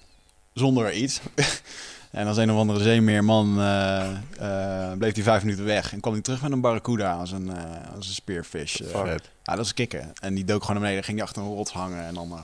zonder 0.53 0.93
iets. 0.93 1.19
en 2.11 2.27
als 2.27 2.37
een 2.37 2.51
of 2.51 2.57
andere 2.57 2.83
zeemeerman 2.83 3.59
eh, 3.59 4.09
eh, 4.39 4.97
bleef 4.97 5.13
hij 5.13 5.23
vijf 5.23 5.43
minuten 5.43 5.65
weg. 5.65 5.93
En 5.93 5.99
kwam 5.99 6.13
hij 6.13 6.21
terug 6.21 6.41
met 6.41 6.51
een 6.51 6.61
barracuda 6.61 7.13
als 7.13 7.31
een, 7.31 7.49
eh, 7.55 7.95
als 7.95 8.07
een 8.07 8.13
spearfish. 8.13 8.79
eh. 8.79 9.03
Vet. 9.03 9.29
Ja, 9.43 9.55
dat 9.55 9.65
is 9.65 9.73
kicken. 9.73 10.13
En 10.21 10.33
die 10.35 10.45
dook 10.45 10.59
gewoon 10.61 10.73
naar 10.75 10.81
beneden, 10.83 11.03
ging 11.03 11.17
die 11.17 11.25
achter 11.25 11.41
een 11.41 11.47
rots 11.47 11.71
hangen 11.71 12.05
en 12.05 12.13
dan 12.13 12.31
eh, 12.31 12.39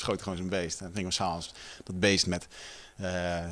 schoot 0.00 0.22
gewoon 0.22 0.36
zijn 0.38 0.48
beest. 0.48 0.78
En 0.78 0.84
dan 0.84 0.94
gingen 0.94 1.08
we 1.08 1.14
s'avonds 1.14 1.52
dat 1.84 2.00
beest 2.00 2.26
met 2.26 2.46
eh, 2.96 3.44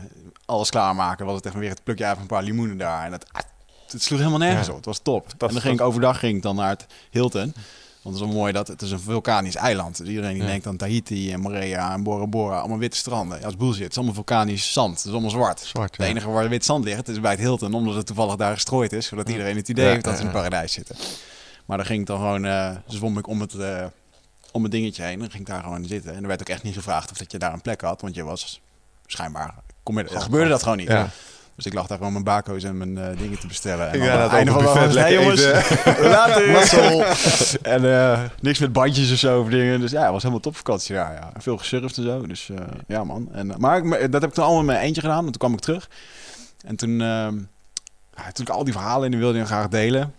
alles 0.45 0.71
klaarmaken. 0.71 1.27
Was 1.27 1.35
het 1.35 1.47
echt 1.47 1.55
weer 1.55 1.69
het 1.71 1.85
plukje 1.85 2.05
uit 2.05 2.13
van 2.13 2.23
een 2.23 2.29
paar 2.29 2.43
limoenen 2.43 2.79
daar. 2.79 3.05
En 3.05 3.11
dat, 3.11 3.25
ah, 3.33 3.41
het 3.89 4.03
sloeg 4.03 4.19
helemaal 4.19 4.39
nergens 4.39 4.67
Ja. 4.67 4.71
op. 4.73 4.77
Het 4.77 4.87
was 4.87 4.99
top. 5.03 5.27
En 5.29 5.35
dan 5.39 5.61
ging 5.61 5.75
ik 5.75 5.81
overdag 5.81 6.19
ging 6.19 6.37
ik 6.37 6.43
dan 6.43 6.57
naar 6.57 6.69
het 6.71 6.87
Hilton. 7.11 7.55
Want 8.03 8.17
het 8.17 8.27
is 8.27 8.33
wel 8.33 8.41
mooi 8.43 8.53
dat 8.53 8.69
het 8.69 8.83
is 8.83 8.91
een 8.91 9.01
vulkanisch 9.01 9.55
eiland. 9.55 9.97
Dus 9.99 10.09
iedereen 10.09 10.33
die 10.33 10.43
Ja. 10.43 10.49
denkt 10.49 10.67
aan 10.67 10.77
Tahiti 10.77 11.33
en 11.33 11.41
Morea 11.41 11.93
en 11.93 12.03
Bora 12.03 12.27
Bora, 12.27 12.59
allemaal 12.59 12.79
witte 12.79 12.97
stranden. 12.97 13.37
Ja, 13.37 13.43
dat 13.43 13.53
is 13.53 13.57
bullshit. 13.59 13.83
Het 13.83 13.91
is 13.91 13.97
allemaal 13.97 14.15
vulkanisch 14.15 14.73
zand. 14.73 14.97
Het 14.97 15.05
is 15.07 15.11
allemaal 15.13 15.31
zwart. 15.31 15.61
Zwart, 15.61 15.97
Het 15.97 16.07
enige 16.07 16.31
waar 16.31 16.49
wit 16.49 16.65
zand 16.65 16.85
ligt, 16.85 17.09
is 17.09 17.21
bij 17.21 17.31
het 17.31 17.41
Hilton, 17.41 17.75
omdat 17.75 17.95
het 17.95 18.07
toevallig 18.07 18.37
daar 18.37 18.55
gestrooid 18.55 18.93
is, 18.93 19.07
zodat 19.07 19.29
iedereen 19.29 19.57
het 19.57 19.69
idee 19.69 19.87
heeft 19.89 20.05
dat 20.05 20.15
ze 20.15 20.21
in 20.21 20.27
een 20.27 20.33
paradijs 20.33 20.73
zitten. 20.73 20.97
Maar 21.65 21.77
dan 21.77 21.87
ging 21.87 22.01
ik 22.01 22.07
dan 22.07 22.17
gewoon, 22.19 22.45
eh 22.45 22.71
zwom 22.87 23.19
ik 23.19 23.27
om 23.27 23.41
het, 23.41 23.55
eh, 23.55 23.85
om 24.53 24.63
het 24.63 24.73
dingetje 24.73 25.03
heen. 25.03 25.19
Dan 25.19 25.31
ging 25.31 25.43
ik 25.43 25.49
daar 25.49 25.63
gewoon 25.63 25.85
zitten. 25.85 26.15
En 26.15 26.23
er 26.23 26.29
werd 26.29 26.41
ook 26.41 26.49
echt 26.49 26.63
niet 26.63 26.75
gevraagd 26.75 27.11
of 27.11 27.17
dat 27.17 27.33
je 27.33 27.39
daar 27.39 27.53
een 27.53 27.61
plek 27.61 27.81
had, 27.81 28.01
want 28.01 28.15
je 28.15 28.25
was 28.25 28.61
schijnbaar, 29.07 29.55
kom 29.83 29.99
je, 29.99 30.07
gebeurde 30.09 30.49
dat 30.51 30.63
gewoon 30.63 30.79
niet. 30.79 30.89
Ja. 30.89 31.09
Dus 31.55 31.67
ik 31.67 31.75
lag 31.75 31.87
daar 31.87 31.97
gewoon 31.97 32.13
mijn 32.13 32.25
bako's 32.25 32.63
en 32.65 32.79
mijn 32.79 32.99
eh, 32.99 33.19
dingen 33.19 33.39
te 33.39 33.47
bestellen. 33.47 33.93
En 33.93 34.01
ga 34.01 34.13
aan 34.13 34.21
het 34.23 34.33
einde 34.33 34.51
van 34.53 34.61
de 34.61 34.65
buffet, 34.65 34.83
avond, 34.83 34.95
lekker 34.95 35.15
"Hey, 35.15 35.23
jongens, 35.23 36.01
later. 36.17 36.51
Mazzel. 36.51 37.05
en 37.75 37.93
eh, 38.01 38.21
niks 38.41 38.59
met 38.59 38.73
bandjes 38.73 39.13
of 39.13 39.19
zo 39.19 39.41
of 39.41 39.49
dingen. 39.49 39.81
Dus 39.81 39.91
ja, 39.91 40.03
het 40.03 40.11
was 40.11 40.23
helemaal 40.23 40.43
topvakantie 40.43 40.95
daar. 40.95 41.13
Ja. 41.13 41.33
Veel 41.39 41.57
gesurfd 41.57 41.97
en 41.97 42.03
zo. 42.03 42.27
Dus 42.27 42.49
eh, 42.49 42.57
ja, 42.87 43.05
man. 43.05 43.29
En, 43.33 43.51
eh, 43.51 43.57
maar 43.57 43.79
ik, 43.79 44.13
dat 44.13 44.21
heb 44.21 44.31
ik 44.31 44.35
toen 44.35 44.45
allemaal 44.45 44.61
in 44.61 44.67
mijn 44.67 44.81
eentje 44.81 45.01
gedaan. 45.01 45.19
En 45.19 45.25
toen 45.25 45.33
kwam 45.33 45.53
ik 45.53 45.61
terug. 45.61 45.89
En 46.67 46.77
toen, 46.77 46.99
ja, 46.99 47.31
toen 48.33 48.45
ik 48.47 48.49
al 48.49 48.65
die 48.65 48.73
verhalen 48.73 49.05
in 49.05 49.11
die 49.11 49.21
wilde 49.21 49.39
ik 49.39 49.47
graag 49.47 49.69
delen. 49.69 50.15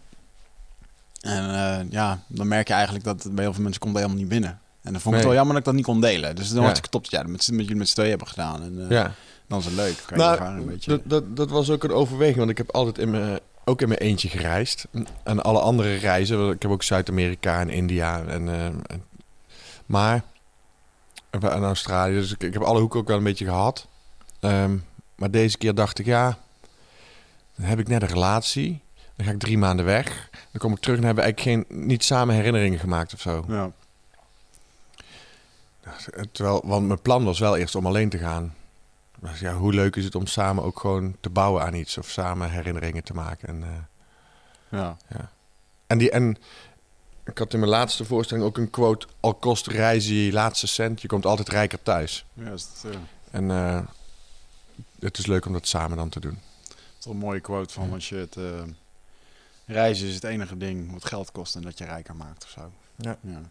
En 1.20 1.54
eh, 1.54 1.92
ja, 1.92 2.20
dan 2.28 2.48
merk 2.48 2.68
je 2.68 2.74
eigenlijk 2.74 3.06
dat 3.06 3.24
het 3.24 3.36
bij 3.36 3.44
heel 3.44 3.54
veel 3.54 3.64
mensen 3.64 3.82
komt 3.82 3.94
dat 3.94 4.02
helemaal 4.04 4.24
niet 4.24 4.32
binnen. 4.34 4.60
En 4.82 4.92
dan 4.92 5.02
vond 5.02 5.06
ik 5.06 5.06
Nee. 5.06 5.20
het 5.20 5.24
wel 5.26 5.34
jammer 5.34 5.54
dat 5.54 5.58
ik 5.60 5.66
dat 5.66 5.74
niet 5.74 5.86
kon 5.86 6.02
delen. 6.02 6.36
Dus 6.36 6.50
dan 6.50 6.62
Ja. 6.64 6.70
was 6.70 6.78
ik 6.78 6.86
top. 6.86 7.06
Ja, 7.06 7.24
met, 7.24 7.30
met 7.52 7.62
jullie 7.62 7.76
met 7.76 7.88
z'n 7.88 7.94
tweeën 7.94 8.10
hebben 8.10 8.28
gedaan. 8.28 8.62
En 8.62 8.82
eh, 8.84 8.90
Ja. 8.90 9.12
dan 9.48 9.60
is 9.60 9.66
het 9.66 9.74
leuk. 9.74 10.04
Kan 10.06 10.18
je 10.18 10.24
ervaren 10.24 10.48
een 10.48 10.56
Nou, 10.60 10.70
beetje. 10.70 10.92
dat, 10.92 11.02
dat, 11.06 11.36
dat 11.38 11.50
was 11.50 11.70
ook 11.70 11.84
een 11.84 11.92
overweging, 11.94 12.38
want 12.38 12.50
ik 12.50 12.58
heb 12.58 12.72
altijd 12.72 12.98
in 12.98 13.10
mijn, 13.12 13.40
ook 13.66 13.82
in 13.82 13.88
mijn 13.88 14.00
eentje 14.00 14.30
gereisd. 14.30 14.86
En 15.24 15.44
alle 15.44 15.60
andere 15.60 15.96
reizen, 15.96 16.50
ik 16.50 16.62
heb 16.62 16.72
ook 16.72 16.84
Zuid-Amerika 16.84 17.60
en 17.60 17.70
India 17.70 18.24
en, 18.24 18.48
eh, 18.50 18.66
en- 18.66 19.04
maar 19.86 20.24
en 21.30 21.64
Australië, 21.64 22.14
dus 22.14 22.32
ik, 22.32 22.44
ik 22.44 22.54
heb 22.54 22.62
alle 22.62 22.80
hoeken 22.80 23.00
ook 23.00 23.08
wel 23.08 23.18
een 23.18 23.24
beetje 23.24 23.46
gehad. 23.46 23.88
Ehm, 24.40 24.78
maar 25.16 25.32
deze 25.32 25.58
keer 25.58 25.76
dacht 25.76 26.00
ik, 26.00 26.06
ja, 26.06 26.38
dan 27.56 27.66
heb 27.66 27.80
ik 27.80 27.88
net 27.88 28.02
een 28.02 28.08
relatie. 28.08 28.82
Dan 29.16 29.26
ga 29.26 29.32
ik 29.32 29.40
drie 29.40 29.58
maanden 29.58 29.86
weg. 29.86 30.29
Dan 30.52 30.62
kom 30.62 30.74
ik 30.74 30.80
terug 30.80 30.98
en 30.98 31.04
hebben 31.04 31.24
we 31.24 31.32
eigenlijk 31.32 31.68
geen, 31.70 31.88
niet 31.88 32.04
samen 32.04 32.36
herinneringen 32.36 32.80
gemaakt 32.80 33.14
of 33.14 33.22
zo. 33.22 33.46
ja. 33.48 33.72
Terwijl, 36.32 36.62
want 36.66 36.88
mijn 36.88 37.02
plan 37.02 37.24
was 37.24 37.40
wel 37.40 37.58
eerst 37.58 37.76
om 37.76 37.86
alleen 37.86 38.10
te 38.10 38.18
gaan. 38.18 38.54
Dus 39.20 39.40
ja, 39.40 39.54
hoe 39.54 39.74
leuk 39.74 39.96
is 39.96 40.04
het 40.04 40.16
om 40.16 40.28
samen 40.28 40.64
ook 40.64 40.80
gewoon 40.80 41.16
te 41.20 41.30
bouwen 41.30 41.64
aan 41.64 41.74
iets 41.74 41.98
of 41.98 42.10
samen 42.10 42.52
herinneringen 42.52 43.04
te 43.04 43.14
maken. 43.14 43.48
En, 43.48 43.64
eh, 43.64 44.80
ja. 44.80 44.98
en, 45.88 45.98
die, 45.98 46.12
en 46.12 46.38
ik 47.26 47.38
had 47.38 47.54
in 47.54 47.60
mijn 47.60 47.72
laatste 47.72 48.06
voorstelling 48.06 48.46
ook 48.46 48.58
een 48.58 48.70
quote: 48.70 49.08
Al 49.20 49.34
kost 49.34 49.68
reizen 49.68 50.16
je 50.16 50.32
laatste 50.32 50.68
cent, 50.68 51.02
je 51.02 51.08
komt 51.08 51.26
altijd 51.26 51.50
rijker 51.50 51.84
thuis. 51.84 52.26
ja 52.34 52.52
is 52.52 52.68
het, 52.74 52.94
eh, 52.94 53.00
En 53.32 53.52
eh, 53.52 53.80
het 55.00 55.18
is 55.18 55.26
leuk 55.26 55.46
om 55.46 55.54
dat 55.54 55.68
samen 55.68 55.98
dan 55.98 56.10
te 56.10 56.20
doen. 56.20 56.40
Dat 56.68 56.78
is 57.00 57.06
een 57.06 57.18
mooie 57.18 57.40
quote 57.40 57.74
van 57.74 57.94
als 57.94 58.10
je 58.10 58.16
het 58.16 58.36
reizen 59.74 60.08
is 60.08 60.14
het 60.16 60.24
enige 60.24 60.58
ding 60.58 60.92
wat 60.94 61.06
geld 61.06 61.32
kost 61.32 61.56
en 61.56 61.62
dat 61.62 61.78
je 61.78 61.86
rijker 61.86 62.16
maakt 62.16 62.44
of 62.44 62.50
zo. 62.50 62.72
Ja. 62.96 63.18
Ja. 63.22 63.42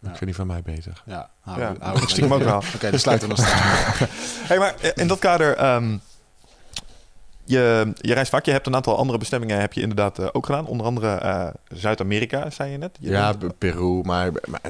Ik 0.00 0.08
vind 0.16 0.20
die 0.24 0.34
van 0.34 0.46
mij 0.46 0.62
beter. 0.62 1.02
Ja, 1.06 1.30
hou- 1.40 1.60
Ja, 1.60 1.74
hou- 1.80 1.96
ik 2.02 2.08
stiekem 2.08 2.32
ook 2.34 2.42
wel. 2.42 2.56
Oké, 2.74 2.90
dan 2.90 2.98
sluiten 2.98 3.28
we 3.28 3.34
nog 3.34 3.46
steeds. 3.46 4.10
Hey, 4.48 4.58
maar 4.58 4.74
in 4.94 5.06
dat 5.08 5.18
kader, 5.18 5.56
ehm, 5.56 5.98
je, 7.44 7.92
je 8.00 8.14
reist 8.14 8.30
vaak. 8.30 8.44
Je 8.44 8.50
hebt 8.50 8.66
een 8.66 8.74
aantal 8.74 8.96
andere 8.98 9.18
bestemmingen 9.18 9.60
heb 9.60 9.72
je 9.72 9.80
inderdaad 9.80 10.18
eh, 10.18 10.26
ook 10.32 10.46
gedaan. 10.46 10.66
Onder 10.66 10.86
andere 10.86 11.14
eh, 11.14 11.48
Zuid-Amerika, 11.68 12.50
zei 12.50 12.70
je 12.70 12.78
net. 12.78 12.96
Je 13.00 13.10
ja, 13.10 13.34
bent- 13.34 13.58
Peru, 13.58 14.00
maar, 14.02 14.30
maar 14.46 14.60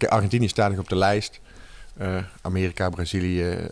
eh, 0.00 0.08
Argentinië 0.08 0.48
staat 0.48 0.70
nog 0.70 0.78
op 0.78 0.88
de 0.88 0.96
lijst. 0.96 1.40
eh, 1.96 2.16
Amerika, 2.42 2.88
Brazilië. 2.90 3.68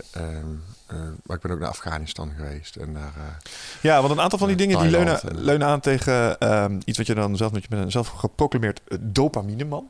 Eh, 0.94 1.00
maar 1.22 1.36
ik 1.36 1.42
ben 1.42 1.50
ook 1.52 1.58
naar 1.58 1.68
Afghanistan 1.68 2.32
geweest. 2.36 2.76
En 2.76 2.92
naar, 2.92 3.02
eh, 3.16 3.22
Ja, 3.80 4.00
want 4.00 4.12
een 4.12 4.20
aantal 4.20 4.38
van 4.38 4.48
die 4.48 4.56
dingen 4.56 4.78
die 4.78 4.90
leunen, 4.90 5.20
en- 5.22 5.40
leunen 5.40 5.66
aan 5.66 5.80
tegen 5.80 6.38
ehm, 6.38 6.78
iets 6.84 6.98
wat 6.98 7.06
je 7.06 7.14
dan 7.14 7.36
zelf, 7.36 7.52
met 7.52 7.62
je 7.62 7.68
bent 7.68 7.92
zelf 7.92 8.08
geproclameerd 8.08 8.80
dopamineman. 9.00 9.88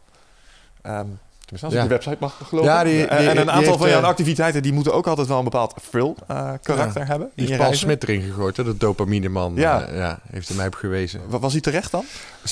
Ehm 0.82 1.06
tenminste, 1.40 1.66
als 1.66 1.74
Ja. 1.74 1.82
ik 1.82 1.88
de 1.88 1.94
website 1.94 2.16
mag 2.20 2.48
geloven. 2.48 2.70
Ja, 2.72 2.84
die- 2.84 3.06
En- 3.06 3.18
die- 3.18 3.28
en 3.28 3.36
een 3.36 3.50
aantal 3.50 3.64
heeft, 3.64 3.78
van 3.78 3.88
jouw 3.88 4.00
eh, 4.00 4.06
activiteiten 4.06 4.62
die 4.62 4.72
moeten 4.72 4.94
ook 4.94 5.06
altijd 5.06 5.26
wel 5.28 5.38
een 5.38 5.44
bepaald 5.44 5.74
thrill 5.90 6.14
eh, 6.28 6.52
karakter 6.62 7.06
hebben. 7.06 7.30
die 7.34 7.46
heeft 7.46 7.58
Paul. 7.58 7.72
Smit 7.74 8.02
erin 8.02 8.20
gegooid, 8.22 8.56
hè, 8.56 8.64
de 8.64 8.76
dopamineman. 8.76 9.54
Ja. 9.54 9.80
Ja. 9.80 9.94
ja, 9.94 10.18
heeft 10.30 10.48
er 10.48 10.54
mij 10.54 10.66
op 10.66 10.74
gewezen. 10.74 11.20
Wa- 11.28 11.38
Was 11.38 11.52
hij 11.52 11.60
terecht 11.60 11.90
dan? 11.90 12.04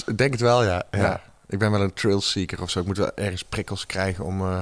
Ik 0.07 0.19
denk 0.19 0.33
het 0.33 0.41
wel, 0.41 0.65
ja. 0.65 0.83
Ja. 0.91 1.21
Ik 1.49 1.59
ben 1.59 1.71
wel 1.71 1.81
een 1.81 1.93
trail 1.93 2.21
seeker 2.21 2.63
of 2.63 2.71
zo. 2.71 2.81
Ik 2.81 2.87
moet 2.87 2.97
wel 2.97 3.11
ergens 3.15 3.45
prikkels 3.45 3.87
krijgen 3.87 4.25
om, 4.25 4.41
eh, 4.41 4.61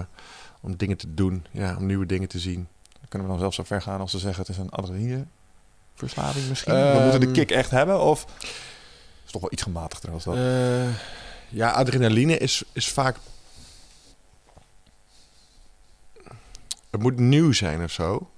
om 0.61 0.76
dingen 0.76 0.97
te 0.97 1.14
doen. 1.14 1.47
Ja, 1.50 1.76
om 1.78 1.87
nieuwe 1.87 2.06
dingen 2.06 2.28
te 2.28 2.38
zien. 2.38 2.68
Kunnen 3.11 3.29
we 3.29 3.35
dan 3.35 3.43
zelfs 3.43 3.57
zo 3.57 3.62
ver 3.62 3.83
gaan 3.83 4.00
als 4.00 4.11
ze 4.11 4.19
zeggen 4.19 4.40
het 4.40 4.49
is 4.50 4.59
een 4.59 4.71
adrenalineverslaving 4.71 6.49
misschien. 6.49 6.73
we 6.75 6.79
Ehm, 6.81 7.02
moeten 7.02 7.21
de 7.21 7.31
kick 7.31 7.50
echt 7.50 7.71
hebben 7.71 8.00
of 8.00 8.26
is 9.26 9.33
toch 9.33 9.40
wel 9.40 9.52
iets 9.52 9.62
gematigder 9.62 10.11
als 10.12 10.25
dat. 10.25 10.35
Eh, 10.37 10.88
ja, 11.49 11.71
adrenaline 11.71 12.37
is, 12.38 12.62
is 12.73 12.88
vaak... 12.88 13.17
Het 16.90 17.00
moet 17.02 17.17
nieuw 17.19 17.52
zijn 17.52 17.83
of 17.83 17.90
zo. 17.93 18.31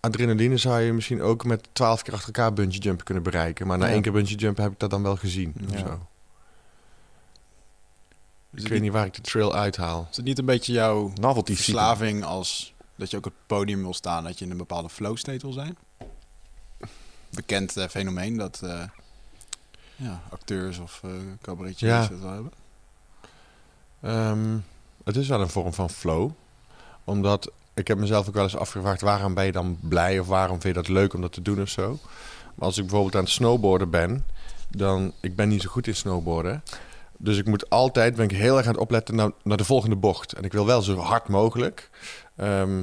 Adrenaline 0.00 0.56
zou 0.56 0.80
je 0.80 0.92
misschien 0.92 1.22
ook 1.22 1.44
met 1.44 1.68
twaalf 1.72 2.02
keer 2.02 2.12
achter 2.14 2.26
elkaar 2.34 2.52
bungee 2.52 2.80
jumpen 2.80 3.04
kunnen 3.04 3.22
bereiken. 3.22 3.66
Maar 3.66 3.78
na 3.78 3.86
Ja. 3.86 3.92
één 3.92 4.02
keer 4.02 4.12
bungee 4.12 4.36
jumpen 4.36 4.62
heb 4.62 4.72
ik 4.72 4.78
dat 4.78 4.90
dan 4.90 5.02
wel 5.02 5.16
gezien. 5.16 5.54
of 5.68 5.72
Ja. 5.72 5.78
zo. 5.78 6.06
Is 8.54 8.62
Ik 8.62 8.68
weet 8.68 8.70
niet, 8.70 8.80
niet 8.82 8.92
waar 8.92 9.06
ik 9.06 9.14
de 9.14 9.20
trail 9.20 9.54
uithaal. 9.54 10.06
is 10.10 10.16
het 10.16 10.24
niet 10.24 10.38
een 10.38 10.44
beetje 10.44 10.72
jouw 10.72 11.12
Novelty 11.20 11.54
verslaving 11.54 12.24
als 12.24 12.74
dat 13.00 13.10
je 13.10 13.16
ook 13.16 13.26
op 13.26 13.32
het 13.32 13.46
podium 13.46 13.82
wil 13.82 13.94
staan, 13.94 14.24
dat 14.24 14.38
je 14.38 14.44
in 14.44 14.50
een 14.50 14.56
bepaalde 14.56 14.88
flow 14.88 15.16
state 15.16 15.38
wil 15.38 15.52
zijn? 15.52 15.76
Bekend 17.30 17.76
eh, 17.76 17.88
fenomeen 17.88 18.36
dat 18.36 18.60
eh, 18.62 18.82
ja, 19.96 20.22
acteurs 20.30 20.78
of 20.78 21.00
eh 21.04 21.10
cabaretiers 21.42 21.92
Ja. 21.92 22.06
dat 22.06 22.18
wel 22.18 22.32
hebben. 22.32 22.52
Ehm, 24.00 24.58
het 25.04 25.16
is 25.16 25.28
wel 25.28 25.40
een 25.40 25.48
vorm 25.48 25.72
van 25.72 25.90
flow. 25.90 26.30
Omdat 27.04 27.52
ik 27.74 27.88
heb 27.88 27.98
mezelf 27.98 28.28
ook 28.28 28.34
wel 28.34 28.42
eens 28.42 28.56
afgevraagd... 28.56 29.00
waarom 29.00 29.34
ben 29.34 29.44
je 29.44 29.52
dan 29.52 29.78
blij 29.80 30.18
of 30.18 30.26
waarom 30.26 30.60
vind 30.60 30.74
je 30.74 30.82
dat 30.82 30.88
leuk 30.90 31.14
om 31.14 31.20
dat 31.20 31.32
te 31.32 31.42
doen 31.42 31.60
of 31.60 31.68
zo. 31.68 31.98
Maar 32.54 32.66
als 32.66 32.76
ik 32.76 32.82
bijvoorbeeld 32.82 33.14
aan 33.14 33.22
het 33.22 33.30
snowboarden 33.30 33.90
ben... 33.90 34.24
dan... 34.68 35.12
Ik 35.20 35.36
ben 35.36 35.48
niet 35.48 35.62
zo 35.62 35.68
goed 35.70 35.86
in 35.86 35.96
snowboarden. 35.96 36.62
Dus 37.22 37.38
ik 37.38 37.46
moet 37.46 37.70
altijd... 37.70 38.14
ben 38.16 38.24
ik 38.24 38.36
heel 38.36 38.56
erg 38.56 38.66
aan 38.66 38.72
het 38.72 38.80
opletten 38.80 39.14
naar, 39.14 39.30
naar 39.42 39.56
de 39.56 39.64
volgende 39.64 39.96
bocht. 39.96 40.32
En 40.32 40.44
ik 40.44 40.52
wil 40.52 40.66
wel 40.66 40.82
zo 40.82 40.96
hard 40.96 41.28
mogelijk. 41.28 41.90
Ehm, 42.36 42.82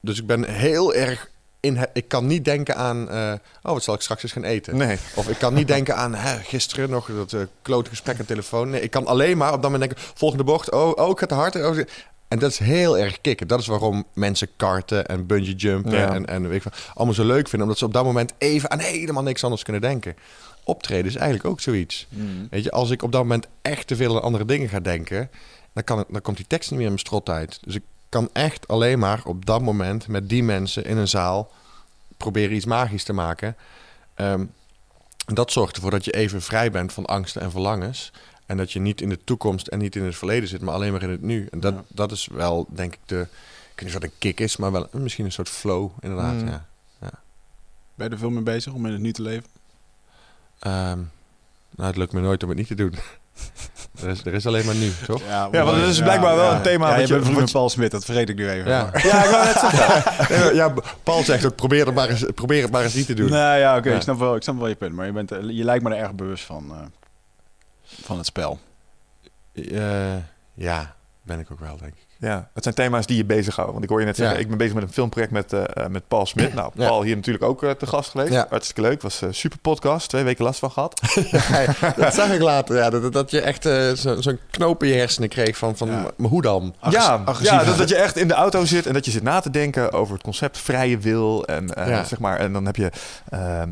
dus 0.00 0.18
ik 0.18 0.26
ben 0.26 0.44
heel 0.44 0.94
erg... 0.94 1.30
In 1.60 1.88
ik 1.92 2.08
kan 2.08 2.26
niet 2.26 2.44
denken 2.44 2.76
aan... 2.76 3.10
eh, 3.10 3.32
oh, 3.62 3.72
wat 3.72 3.82
zal 3.82 3.94
ik 3.94 4.00
straks 4.00 4.22
eens 4.22 4.32
gaan 4.32 4.44
eten? 4.44 4.76
Nee. 4.76 4.98
Of 5.14 5.28
ik 5.28 5.38
kan 5.38 5.54
niet 5.54 5.68
denken 5.76 5.96
aan 5.96 6.14
hè, 6.14 6.38
gisteren 6.38 6.90
nog 6.90 7.06
dat 7.06 7.32
uh, 7.32 7.40
klote 7.62 7.90
gesprek 7.90 8.18
aan 8.18 8.24
telefoon. 8.24 8.70
Nee, 8.70 8.80
ik 8.80 8.90
kan 8.90 9.06
alleen 9.06 9.36
maar 9.36 9.52
op 9.52 9.62
dat 9.62 9.70
moment 9.70 9.90
denken: 9.90 10.12
volgende 10.14 10.44
bocht. 10.44 10.70
Oh, 10.70 10.92
oh 10.94 11.10
ik 11.10 11.18
ga 11.18 11.26
te 11.26 11.34
hard. 11.34 11.56
Oh, 11.56 11.78
en 12.28 12.38
dat 12.38 12.50
is 12.50 12.58
heel 12.58 12.98
erg 12.98 13.20
kicken. 13.20 13.46
Dat 13.46 13.60
is 13.60 13.66
waarom 13.66 14.04
mensen 14.14 14.48
karten 14.56 15.06
en 15.06 15.26
bungee 15.26 15.54
jumpen 15.54 15.92
Ja. 15.92 16.14
en, 16.14 16.26
en 16.26 16.48
weet 16.48 16.64
ik 16.64 16.72
allemaal 16.94 17.14
zo 17.14 17.24
leuk 17.24 17.48
vinden. 17.48 17.60
Omdat 17.62 17.78
ze 17.78 17.84
op 17.84 17.92
dat 17.92 18.04
moment 18.04 18.32
even 18.38 18.70
aan 18.70 18.78
helemaal 18.78 19.22
niks 19.22 19.44
anders 19.44 19.62
kunnen 19.62 19.82
denken. 19.82 20.16
Optreden 20.68 21.06
is 21.06 21.16
eigenlijk 21.16 21.48
ook 21.48 21.60
zoiets. 21.60 22.06
Weet 22.50 22.64
je, 22.64 22.70
als 22.70 22.90
ik 22.90 23.02
op 23.02 23.12
dat 23.12 23.22
moment 23.22 23.46
echt 23.62 23.86
te 23.86 23.96
veel 23.96 24.16
aan 24.16 24.22
andere 24.22 24.44
dingen 24.44 24.68
ga 24.68 24.80
denken, 24.80 25.30
dan, 25.72 25.84
kan 25.84 25.98
het, 25.98 26.06
dan 26.10 26.20
komt 26.22 26.36
die 26.36 26.46
tekst 26.46 26.68
niet 26.70 26.78
meer 26.78 26.88
in 26.88 26.94
mijn 26.94 27.06
strot 27.06 27.28
uit. 27.28 27.58
Dus 27.64 27.74
ik 27.74 27.82
kan 28.08 28.28
echt 28.32 28.68
alleen 28.68 28.98
maar 28.98 29.20
op 29.24 29.46
dat 29.46 29.62
moment 29.62 30.06
met 30.08 30.28
die 30.28 30.42
mensen 30.42 30.84
in 30.84 30.96
een 30.96 31.08
zaal 31.08 31.50
proberen 32.16 32.56
iets 32.56 32.64
magisch 32.64 33.04
te 33.04 33.12
maken. 33.12 33.56
Ehm, 34.14 34.44
dat 35.26 35.52
zorgt 35.52 35.76
ervoor 35.76 35.90
dat 35.90 36.04
je 36.04 36.12
even 36.12 36.42
vrij 36.42 36.70
bent 36.70 36.92
van 36.92 37.06
angsten 37.06 37.42
en 37.42 37.50
verlangens. 37.50 38.12
En 38.46 38.56
dat 38.56 38.72
je 38.72 38.80
niet 38.80 39.00
in 39.00 39.08
de 39.08 39.24
toekomst 39.24 39.66
en 39.66 39.78
niet 39.78 39.96
in 39.96 40.04
het 40.04 40.16
verleden 40.16 40.48
zit, 40.48 40.60
maar 40.60 40.74
alleen 40.74 40.92
maar 40.92 41.02
in 41.02 41.10
het 41.10 41.22
nu. 41.22 41.46
En 41.50 41.60
dat, 41.60 41.74
Ja. 41.74 41.84
dat 41.88 42.12
is 42.12 42.26
wel, 42.32 42.66
denk 42.70 42.92
ik, 42.92 43.00
de. 43.06 43.20
Ik 43.72 43.84
weet 43.84 43.84
niet 43.84 43.92
wat 43.92 44.02
een 44.02 44.18
kick 44.18 44.40
is, 44.40 44.56
maar 44.56 44.72
wel 44.72 44.88
misschien 44.92 45.24
een 45.24 45.32
soort 45.32 45.48
flow, 45.48 45.90
inderdaad. 46.00 46.34
Mm. 46.34 46.48
Ja. 46.48 46.66
Ben 47.94 48.06
je 48.06 48.12
er 48.12 48.18
veel 48.18 48.30
mee 48.30 48.42
bezig 48.42 48.72
om 48.72 48.86
in 48.86 48.92
het 48.92 49.00
nu 49.00 49.12
te 49.12 49.22
leven? 49.22 49.48
Ehm, 50.58 50.98
nou, 51.76 51.88
het 51.88 51.96
lukt 51.96 52.12
me 52.12 52.20
nooit 52.20 52.42
om 52.42 52.48
het 52.48 52.58
niet 52.58 52.66
te 52.66 52.74
doen. 52.74 52.94
er, 54.02 54.08
is, 54.08 54.24
er 54.24 54.34
is 54.34 54.46
alleen 54.46 54.66
maar 54.66 54.74
nu, 54.74 54.92
toch? 55.06 55.22
Ja, 55.26 55.50
want 55.50 55.80
dat 55.80 55.88
is 55.88 56.00
blijkbaar 56.02 56.36
wel 56.36 56.52
een 56.52 56.62
thema 56.62 56.88
Ja, 56.88 56.94
je 56.96 57.06
je- 57.06 57.12
bent 57.12 57.24
vriend 57.24 57.38
met 57.40 57.52
Paul 57.52 57.68
Smit, 57.68 57.90
dat 57.90 58.04
vergeet 58.04 58.28
ik 58.28 58.36
nu 58.36 58.50
even. 58.50 58.70
Ja. 58.70 58.82
Maar- 58.92 59.06
Ja, 59.06 59.24
ik 59.24 59.30
wou 59.30 59.44
net 59.44 59.58
zeggen. 59.58 60.54
Ja, 60.60 60.74
Paul 61.02 61.22
zegt 61.22 61.44
ook: 61.46 61.54
probeer 61.56 61.86
het 61.86 61.94
maar 61.94 62.08
eens, 62.08 62.24
probeer 62.34 62.62
het 62.62 62.70
maar 62.70 62.82
eens 62.82 62.94
niet 62.94 63.06
te 63.06 63.14
doen. 63.14 63.30
Nee, 63.30 63.58
ja, 63.60 63.76
oké, 63.76 63.88
Ja. 63.90 63.96
ik, 63.96 64.02
snap 64.02 64.18
wel, 64.18 64.36
ik 64.36 64.42
snap 64.42 64.58
wel 64.58 64.68
je 64.68 64.74
punt. 64.74 64.94
Maar 64.94 65.06
je, 65.06 65.12
bent, 65.12 65.30
je 65.30 65.64
lijkt 65.64 65.84
me 65.84 65.94
er 65.94 66.02
erg 66.02 66.12
bewust 66.14 66.44
van, 66.44 66.70
eh, 66.70 66.76
van 68.02 68.16
het 68.16 68.26
spel. 68.26 68.58
Eh, 69.52 70.16
ja, 70.54 70.94
ben 71.22 71.38
ik 71.38 71.50
ook 71.52 71.60
wel, 71.60 71.76
denk 71.76 71.92
ik. 71.94 72.06
Ja, 72.20 72.48
het 72.54 72.62
zijn 72.62 72.74
thema's 72.74 73.06
die 73.06 73.16
je 73.16 73.24
bezighouden. 73.24 73.72
Want 73.74 73.84
ik 73.84 73.90
hoor 73.90 74.00
je 74.00 74.06
net 74.06 74.16
zeggen, 74.16 74.36
Ja. 74.36 74.42
ik 74.42 74.48
ben 74.48 74.58
bezig 74.58 74.74
met 74.74 74.82
een 74.82 74.92
filmproject 74.92 75.32
met, 75.32 75.52
eh, 75.52 75.62
eh, 75.74 75.86
met 75.90 76.08
Paul 76.08 76.26
Smit. 76.26 76.54
Nou, 76.54 76.70
Ja. 76.74 76.86
Paul 76.86 77.02
hier 77.02 77.16
natuurlijk 77.16 77.44
ook 77.44 77.62
eh, 77.62 77.70
te 77.70 77.86
gast 77.86 78.10
geweest. 78.10 78.32
Ja. 78.32 78.46
Hartstikke 78.50 78.80
leuk. 78.80 79.02
Was 79.02 79.20
een 79.20 79.34
super 79.34 79.58
podcast. 79.58 80.08
Twee 80.08 80.22
weken 80.24 80.44
last 80.44 80.58
van 80.58 80.70
gehad. 80.70 81.00
dat 81.96 82.14
zag 82.14 82.30
ik 82.32 82.40
later, 82.40 82.76
ja. 82.76 82.90
Dat, 82.90 83.12
dat 83.12 83.30
je 83.30 83.40
echt 83.40 83.62
zo- 83.98 84.20
zo'n 84.20 84.38
knoop 84.50 84.82
in 84.82 84.88
je 84.88 84.94
hersenen 84.94 85.28
kreeg 85.28 85.56
van, 85.56 85.76
van 85.76 85.88
maar 85.88 86.30
hoe 86.30 86.42
dan? 86.42 86.74
ja, 86.90 87.22
agressief. 87.24 87.58
ja 87.58 87.64
dat, 87.64 87.78
dat 87.78 87.88
je 87.88 87.96
echt 87.96 88.16
in 88.16 88.28
de 88.28 88.34
auto 88.34 88.64
zit 88.64 88.86
en 88.86 88.92
dat 88.92 89.04
je 89.04 89.10
zit 89.10 89.22
na 89.22 89.40
te 89.40 89.50
denken 89.50 89.92
over 89.92 90.14
het 90.14 90.22
concept 90.22 90.58
vrije 90.58 90.98
wil. 90.98 91.46
En, 91.46 91.68
zeg 92.06 92.18
maar, 92.18 92.38
en 92.38 92.52
dan 92.52 92.66
heb 92.66 92.76
je, 92.76 92.90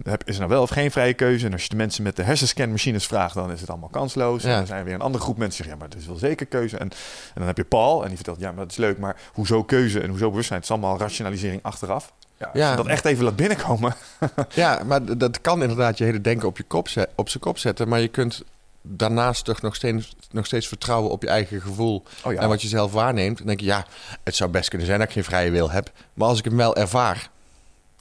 heb, 0.05 0.23
is 0.25 0.33
er 0.35 0.39
nou 0.41 0.51
wel 0.51 0.63
of 0.63 0.71
geen 0.71 0.91
vrije 0.91 1.15
keuze? 1.15 1.47
En 1.47 1.53
als 1.53 1.63
je 1.63 1.69
de 1.69 1.77
mensen 1.77 2.03
met 2.03 2.17
de 2.17 2.23
hersenscanmachines 2.23 3.07
vraagt, 3.07 3.35
dan 3.35 3.53
is 3.53 3.61
het 3.61 3.71
allemaal 3.71 3.89
kansloos. 3.89 4.45
En 4.45 4.51
dan 4.51 4.67
zijn 4.67 4.79
er 4.79 4.85
weer 4.85 4.95
een 4.95 5.01
andere 5.01 5.25
groep 5.25 5.37
mensen 5.39 5.63
die 5.63 5.71
zeggen, 5.71 5.73
ja, 5.75 5.79
maar 5.79 5.89
het 5.89 5.99
is 6.17 6.21
wel 6.21 6.31
zeker 6.31 6.47
keuze. 6.47 6.77
En, 6.77 6.91
en 6.91 7.35
dan 7.35 7.47
heb 7.47 7.57
je 7.57 7.65
Paul 7.65 8.03
en 8.03 8.07
die 8.07 8.17
vertelt, 8.17 8.36
ja, 8.39 8.49
maar 8.53 8.63
dat 8.63 8.71
is 8.71 8.77
leuk, 8.77 8.99
maar 8.99 9.17
hoezo 9.33 9.65
keuze 9.65 10.01
en 10.01 10.09
hoezo 10.09 10.29
bewustzijn? 10.31 10.59
Het 10.61 10.69
is 10.69 10.75
allemaal 10.75 10.99
rationalisering 10.99 11.63
achteraf. 11.63 12.13
Ja, 12.39 12.47
als 12.47 12.59
Ja. 12.59 12.71
je 12.71 12.77
dat 12.77 12.87
echt 12.87 13.05
even 13.05 13.25
laat 13.25 13.37
binnenkomen. 13.37 13.95
Ja, 14.55 14.83
maar 14.87 15.19
dat 15.19 15.41
kan 15.41 15.63
inderdaad 15.63 15.99
je 15.99 16.05
hele 16.05 16.21
denken 16.21 16.49
op, 16.49 16.57
je 16.57 16.63
kop 16.63 16.89
zet, 16.89 17.09
op 17.15 17.29
zijn 17.29 17.43
kop 17.43 17.59
zetten. 17.59 17.89
Maar 17.89 18.01
je 18.01 18.09
kunt 18.09 18.43
daarnaast 18.83 19.45
toch 19.45 19.61
nog 19.63 19.75
steeds, 19.75 20.15
nog 20.31 20.47
steeds 20.47 20.69
vertrouwen 20.69 21.11
op 21.11 21.23
je 21.23 21.29
eigen 21.29 21.61
gevoel. 21.61 22.03
Oh 22.25 22.33
ja. 22.33 22.41
En 22.41 22.49
wat 22.49 22.63
je 22.63 22.69
zelf 22.69 22.93
waarneemt. 22.93 23.39
Dan 23.39 23.47
denk 23.47 23.61
je, 23.61 23.67
ja, 23.67 23.87
het 24.25 24.37
zou 24.37 24.51
best 24.51 24.69
kunnen 24.69 24.87
zijn 24.87 24.99
dat 24.99 25.09
ik 25.09 25.15
geen 25.15 25.25
vrije 25.25 25.51
wil 25.51 25.71
heb. 25.71 25.91
Maar 26.15 26.29
als 26.29 26.39
ik 26.39 26.45
hem 26.45 26.57
wel 26.57 26.77
ervaar, 26.77 27.29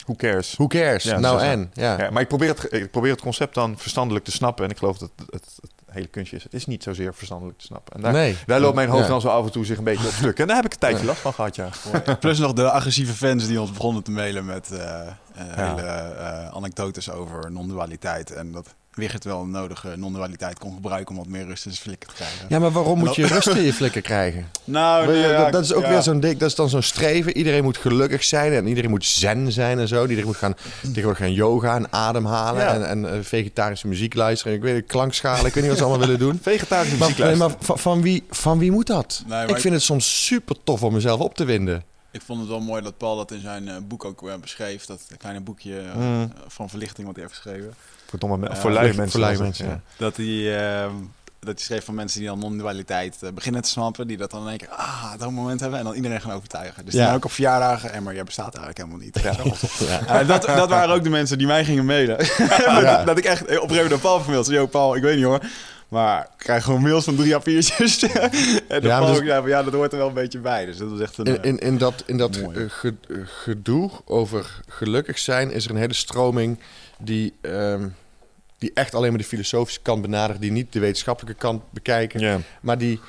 Who 0.05 0.15
cares? 0.15 0.53
who 0.53 0.67
cares? 0.67 1.03
Ja, 1.03 1.19
nou 1.19 1.37
is 1.37 1.43
en? 1.43 1.71
Ja. 1.73 1.97
Ja, 2.01 2.09
maar 2.09 2.21
ik 2.21 2.27
probeer, 2.27 2.47
het, 2.49 2.73
ik 2.73 2.91
probeer 2.91 3.11
het 3.11 3.21
concept 3.21 3.53
dan 3.53 3.77
verstandelijk 3.77 4.25
te 4.25 4.31
snappen. 4.31 4.65
En 4.65 4.71
ik 4.71 4.77
geloof 4.77 4.97
dat 4.97 5.09
het, 5.15 5.27
het, 5.31 5.43
het 5.61 5.71
hele 5.95 6.07
kunstje 6.07 6.37
is. 6.37 6.43
Het 6.43 6.53
is 6.53 6.65
niet 6.65 6.83
zozeer 6.83 7.13
verstandelijk 7.13 7.57
te 7.57 7.65
snappen. 7.65 7.95
En 7.95 8.01
daar, 8.01 8.13
nee. 8.13 8.37
daar 8.45 8.59
loopt 8.59 8.75
mijn 8.75 8.89
hoofd 8.89 9.03
Ja. 9.03 9.09
dan 9.09 9.21
zo 9.21 9.27
af 9.27 9.45
en 9.45 9.51
toe 9.51 9.65
zich 9.65 9.77
een 9.77 9.83
beetje 9.83 10.07
op 10.07 10.13
stuk. 10.13 10.39
En 10.39 10.47
daar 10.47 10.55
heb 10.55 10.65
ik 10.65 10.73
een 10.73 10.79
tijdje 10.79 11.05
last 11.05 11.19
van 11.19 11.33
gehad, 11.33 11.55
ja. 11.55 11.69
Plus 12.19 12.39
nog 12.39 12.53
de 12.53 12.71
agressieve 12.71 13.13
fans 13.13 13.47
die 13.47 13.61
ons 13.61 13.71
begonnen 13.71 14.03
te 14.03 14.11
mailen 14.11 14.45
met 14.45 14.71
eh, 14.71 15.01
eh, 15.01 15.11
hele 15.33 15.81
eh, 15.81 16.47
anekdotes 16.47 17.11
over 17.11 17.51
non-dualiteit. 17.51 18.31
En 18.31 18.51
dat 18.51 18.75
Wigert 18.95 19.23
wel 19.23 19.41
een 19.41 19.51
nodige 19.51 19.93
non-dualiteit 19.95 20.59
kon 20.59 20.73
gebruiken 20.73 21.09
om 21.15 21.21
wat 21.21 21.27
meer 21.29 21.45
rust 21.45 21.65
in 21.65 21.71
zijn 21.71 21.83
flikker 21.83 22.09
te 22.09 22.15
krijgen. 22.15 22.45
Ja, 22.49 22.59
maar 22.59 22.71
waarom 22.71 22.99
moet 22.99 23.15
je 23.15 23.27
rust 23.27 23.47
in 23.47 23.61
je 23.63 23.73
flikker 23.73 24.01
krijgen? 24.01 24.49
Nou, 24.63 25.07
nee, 25.07 25.17
ja, 25.17 25.43
dat, 25.43 25.51
dat 25.51 25.63
is 25.63 25.73
ook 25.73 25.83
ja. 25.83 25.89
weer 25.89 26.01
zo'n 26.01 26.19
ding. 26.19 26.37
Dat 26.37 26.49
is 26.49 26.55
dan 26.55 26.69
zo'n 26.69 26.81
streven. 26.81 27.37
Iedereen 27.37 27.63
moet 27.63 27.77
gelukkig 27.77 28.23
zijn 28.23 28.53
en 28.53 28.67
iedereen 28.67 28.89
moet 28.89 29.05
zen 29.05 29.51
zijn 29.51 29.79
en 29.79 29.87
zo. 29.87 30.01
Iedereen 30.01 30.25
moet 30.25 30.35
gaan, 30.35 30.53
tegenwoordig 30.81 31.17
gaan 31.17 31.33
yoga 31.33 31.75
en 31.75 31.91
ademhalen 31.93 32.61
Ja. 32.63 32.73
en, 32.73 32.87
en 32.87 33.13
eh, 33.13 33.19
vegetarische 33.21 33.87
muziek 33.87 34.13
luisteren. 34.13 34.53
Ik 34.53 34.61
weet 34.61 34.75
het, 34.75 34.85
klankschalen. 34.85 35.45
Ik 35.45 35.53
weet 35.53 35.63
niet 35.63 35.67
wat 35.67 35.77
ze 35.77 35.83
allemaal 35.83 36.05
willen 36.07 36.19
doen. 36.19 36.39
Vegetarische 36.51 36.97
Maar, 36.97 37.07
muziek 37.07 37.23
nee, 37.25 37.35
luisteren. 37.37 37.57
maar 37.57 37.65
van, 37.65 37.79
van 37.79 38.01
wie, 38.01 38.23
van 38.29 38.59
wie 38.59 38.71
moet 38.71 38.87
dat? 38.87 39.19
Nee, 39.25 39.29
maar 39.37 39.43
ik 39.49 39.55
ik- 39.55 39.61
vind 39.61 39.73
het 39.73 39.83
soms 39.83 40.25
super 40.25 40.55
tof 40.63 40.83
om 40.83 40.93
mezelf 40.93 41.19
op 41.19 41.35
te 41.35 41.45
winden. 41.45 41.83
Ik 42.11 42.21
vond 42.25 42.39
het 42.39 42.49
wel 42.49 42.59
mooi 42.59 42.81
dat 42.81 42.97
Paul 42.97 43.15
dat 43.17 43.31
in 43.31 43.41
zijn 43.41 43.67
eh, 43.67 43.75
boek 43.87 44.05
ook 44.05 44.27
eh, 44.27 44.33
beschreef. 44.41 44.85
Dat 44.85 45.01
kleine 45.17 45.41
boekje 45.41 45.81
Mm. 45.95 46.31
van 46.47 46.69
verlichting 46.69 47.07
wat 47.07 47.15
hij 47.15 47.25
heeft 47.25 47.35
geschreven. 47.41 47.73
Voor, 48.05 48.19
domme, 48.19 48.37
me- 48.37 48.47
Ja, 48.49 48.55
voor 48.55 48.71
lui 48.71 48.87
voor- 48.87 48.95
mensen. 48.95 49.11
voor 49.11 49.29
lui 49.29 49.37
was 49.37 49.47
het, 49.47 49.57
mensen, 49.67 49.81
ja. 49.97 50.05
Dat 50.05 50.17
hij, 50.17 50.67
ehm, 50.83 50.91
dat 51.39 51.53
hij 51.55 51.63
schreef 51.63 51.85
van 51.85 51.95
mensen 51.95 52.19
die 52.19 52.29
dan 52.29 52.39
non-dualiteit 52.39 53.17
eh, 53.21 53.29
beginnen 53.31 53.61
te 53.61 53.69
snappen. 53.69 54.07
Die 54.07 54.17
dat 54.17 54.31
dan 54.31 54.41
in 54.43 54.47
één 54.49 54.57
keer, 54.57 54.67
ah, 54.69 55.11
dat 55.17 55.31
moment 55.31 55.59
hebben. 55.59 55.79
En 55.79 55.85
dan 55.85 55.93
iedereen 55.93 56.21
gaan 56.21 56.31
overtuigen. 56.31 56.85
Dus 56.85 56.93
Ja. 56.93 57.05
dan 57.05 57.15
ook 57.15 57.25
op 57.25 57.31
verjaardagen. 57.31 57.93
En 57.93 58.03
maar 58.03 58.13
jij 58.13 58.23
bestaat 58.23 58.55
eigenlijk 58.55 58.77
helemaal 58.77 58.99
niet. 59.05 59.19
Ja. 60.07 60.19
Eh, 60.19 60.27
dat, 60.27 60.41
dat 60.45 60.69
waren 60.69 60.95
ook 60.95 61.03
de 61.03 61.09
mensen 61.09 61.37
die 61.37 61.47
mij 61.47 61.65
gingen 61.65 61.85
mailen. 61.85 62.17
Dat, 62.81 63.05
dat 63.05 63.17
ik 63.17 63.25
echt 63.25 63.41
op 63.41 63.47
een 63.49 63.55
gegeven 63.55 63.83
moment 63.83 64.01
Paul. 64.01 64.43
Zei, 64.43 64.57
Yo, 64.57 64.65
Paul, 64.65 64.95
ik 64.95 65.01
weet 65.01 65.15
niet 65.15 65.25
hoor. 65.25 65.39
Maar 65.87 66.21
ik 66.21 66.27
krijg 66.37 66.63
gewoon 66.63 66.81
mails 66.81 67.03
van 67.03 67.15
drie 67.15 67.33
A4'tjes. 67.33 68.03
en 68.67 68.81
dan 68.81 68.81
Ja, 68.81 68.99
dus- 68.99 69.09
ook 69.19 69.27
van, 69.27 69.47
ja, 69.47 69.63
dat 69.63 69.73
hoort 69.73 69.91
er 69.91 69.97
wel 69.97 70.07
een 70.07 70.13
beetje 70.13 70.39
bij. 70.39 70.65
Dus 70.65 70.77
dat 70.77 70.89
was 70.89 70.99
echt 70.99 71.17
een... 71.17 71.25
In, 71.25 71.41
in, 71.41 71.57
in 71.59 71.77
dat, 71.77 72.03
in 72.05 72.17
dat 72.17 72.41
Mooi. 72.41 72.57
eh, 72.81 72.89
gedoe 73.25 73.91
over 74.05 74.59
gelukkig 74.67 75.17
zijn 75.19 75.51
is 75.51 75.65
er 75.65 75.71
een 75.71 75.77
hele 75.77 75.93
stroming 75.93 76.59
die, 76.97 77.33
ehm, 77.41 77.89
die 78.57 78.71
echt 78.73 78.95
alleen 78.95 79.09
maar 79.09 79.19
de 79.19 79.25
filosofische 79.27 79.81
kant 79.81 80.01
benadert, 80.01 80.41
die 80.41 80.51
niet 80.51 80.73
de 80.73 80.79
wetenschappelijke 80.79 81.39
kant 81.39 81.63
bekijken. 81.69 82.43
Maar 82.61 82.77
die, 82.77 82.99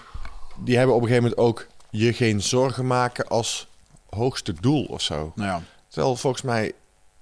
die 0.64 0.77
hebben 0.77 0.94
op 0.94 1.03
een 1.03 1.09
gegeven 1.09 1.29
moment 1.29 1.49
ook 1.49 1.66
je 1.90 2.12
geen 2.12 2.42
zorgen 2.42 2.87
maken 2.87 3.29
als 3.29 3.68
hoogste 4.11 4.55
doel 4.61 4.85
of 4.85 5.03
zo. 5.03 5.33
Nou 5.35 5.49
ja. 5.49 5.62
Terwijl 5.88 6.16
volgens 6.16 6.42
mij, 6.42 6.72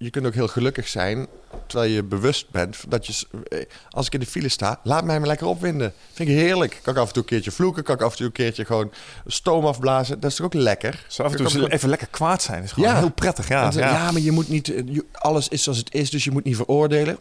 je 0.04 0.10
kunt 0.10 0.26
ook 0.26 0.34
heel 0.34 0.48
gelukkig 0.48 0.88
zijn 0.88 1.26
terwijl 1.66 1.90
je 1.92 2.02
bewust 2.02 2.50
bent 2.50 2.76
dat 2.88 3.06
je, 3.06 3.26
eh, 3.48 3.58
als 3.90 4.06
ik 4.06 4.12
in 4.14 4.20
de 4.20 4.26
file 4.26 4.48
sta, 4.48 4.80
laat 4.82 5.04
mij 5.04 5.18
maar 5.18 5.28
lekker 5.28 5.46
opwinden. 5.46 5.92
Vind 6.12 6.28
ik 6.28 6.34
heerlijk. 6.34 6.80
Kan 6.82 6.94
ik 6.94 7.00
af 7.00 7.06
en 7.06 7.12
toe 7.12 7.22
een 7.22 7.28
keertje 7.28 7.50
vloeken, 7.50 7.82
kan 7.82 7.94
ik 7.94 8.02
af 8.02 8.10
en 8.10 8.16
toe 8.16 8.26
een 8.26 8.32
keertje 8.32 8.64
gewoon 8.64 8.92
stoom 9.26 9.66
afblazen. 9.66 10.20
Dat 10.20 10.30
is 10.30 10.36
toch 10.36 10.46
ook 10.46 10.54
lekker? 10.54 11.04
Zo 11.08 11.22
af 11.22 11.30
en 11.30 11.36
toe 11.36 11.60
Kan 11.60 11.66
even 11.70 11.88
lekker 11.88 12.08
kwaad 12.10 12.42
zijn. 12.42 12.62
is 12.62 12.72
gewoon 12.72 12.88
Ja. 12.88 12.98
heel 12.98 13.10
prettig. 13.10 13.48
Ja, 13.48 13.70
ja. 13.74 13.78
ja, 13.90 14.10
maar 14.12 14.20
je 14.20 14.30
moet 14.32 14.48
niet, 14.48 14.74
eh, 14.74 14.98
alles 15.12 15.48
is 15.48 15.62
zoals 15.62 15.78
het 15.78 15.94
is, 15.94 16.10
dus 16.10 16.24
je 16.24 16.30
moet 16.30 16.44
niet 16.44 16.56
veroordelen. 16.56 17.18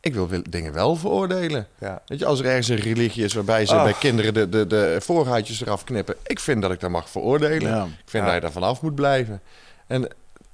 Ik 0.00 0.14
wil 0.14 0.28
dingen 0.50 0.72
wel 0.72 0.96
veroordelen. 0.96 1.66
Ja. 1.80 2.02
Weet 2.06 2.18
je, 2.18 2.24
als 2.26 2.38
er 2.40 2.46
ergens 2.46 2.68
een 2.68 2.76
religie 2.76 3.24
is 3.24 3.34
waarbij 3.34 3.66
ze 3.66 3.74
bij 3.74 3.92
kinderen 3.98 4.34
de, 4.34 4.48
de, 4.48 4.66
de 4.66 4.96
voorhuidjes 5.02 5.60
eraf 5.60 5.84
knippen. 5.84 6.14
Ik 6.26 6.40
vind 6.40 6.62
dat 6.62 6.70
ik 6.70 6.80
dat 6.80 6.90
mag 6.90 7.10
veroordelen. 7.10 7.70
Ja. 7.70 7.84
Ik 7.84 7.90
vind 8.10 8.24
dat 8.24 8.34
je 8.34 8.40
daar 8.40 8.52
vanaf 8.52 8.80
moet 8.82 8.94
blijven. 8.94 9.40
En, 9.86 10.08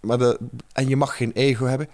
maar 0.04 0.18
de, 0.18 0.38
en 0.72 0.88
je 0.88 0.96
mag 0.96 1.16
geen 1.16 1.32
ego 1.32 1.64
hebben. 1.64 1.88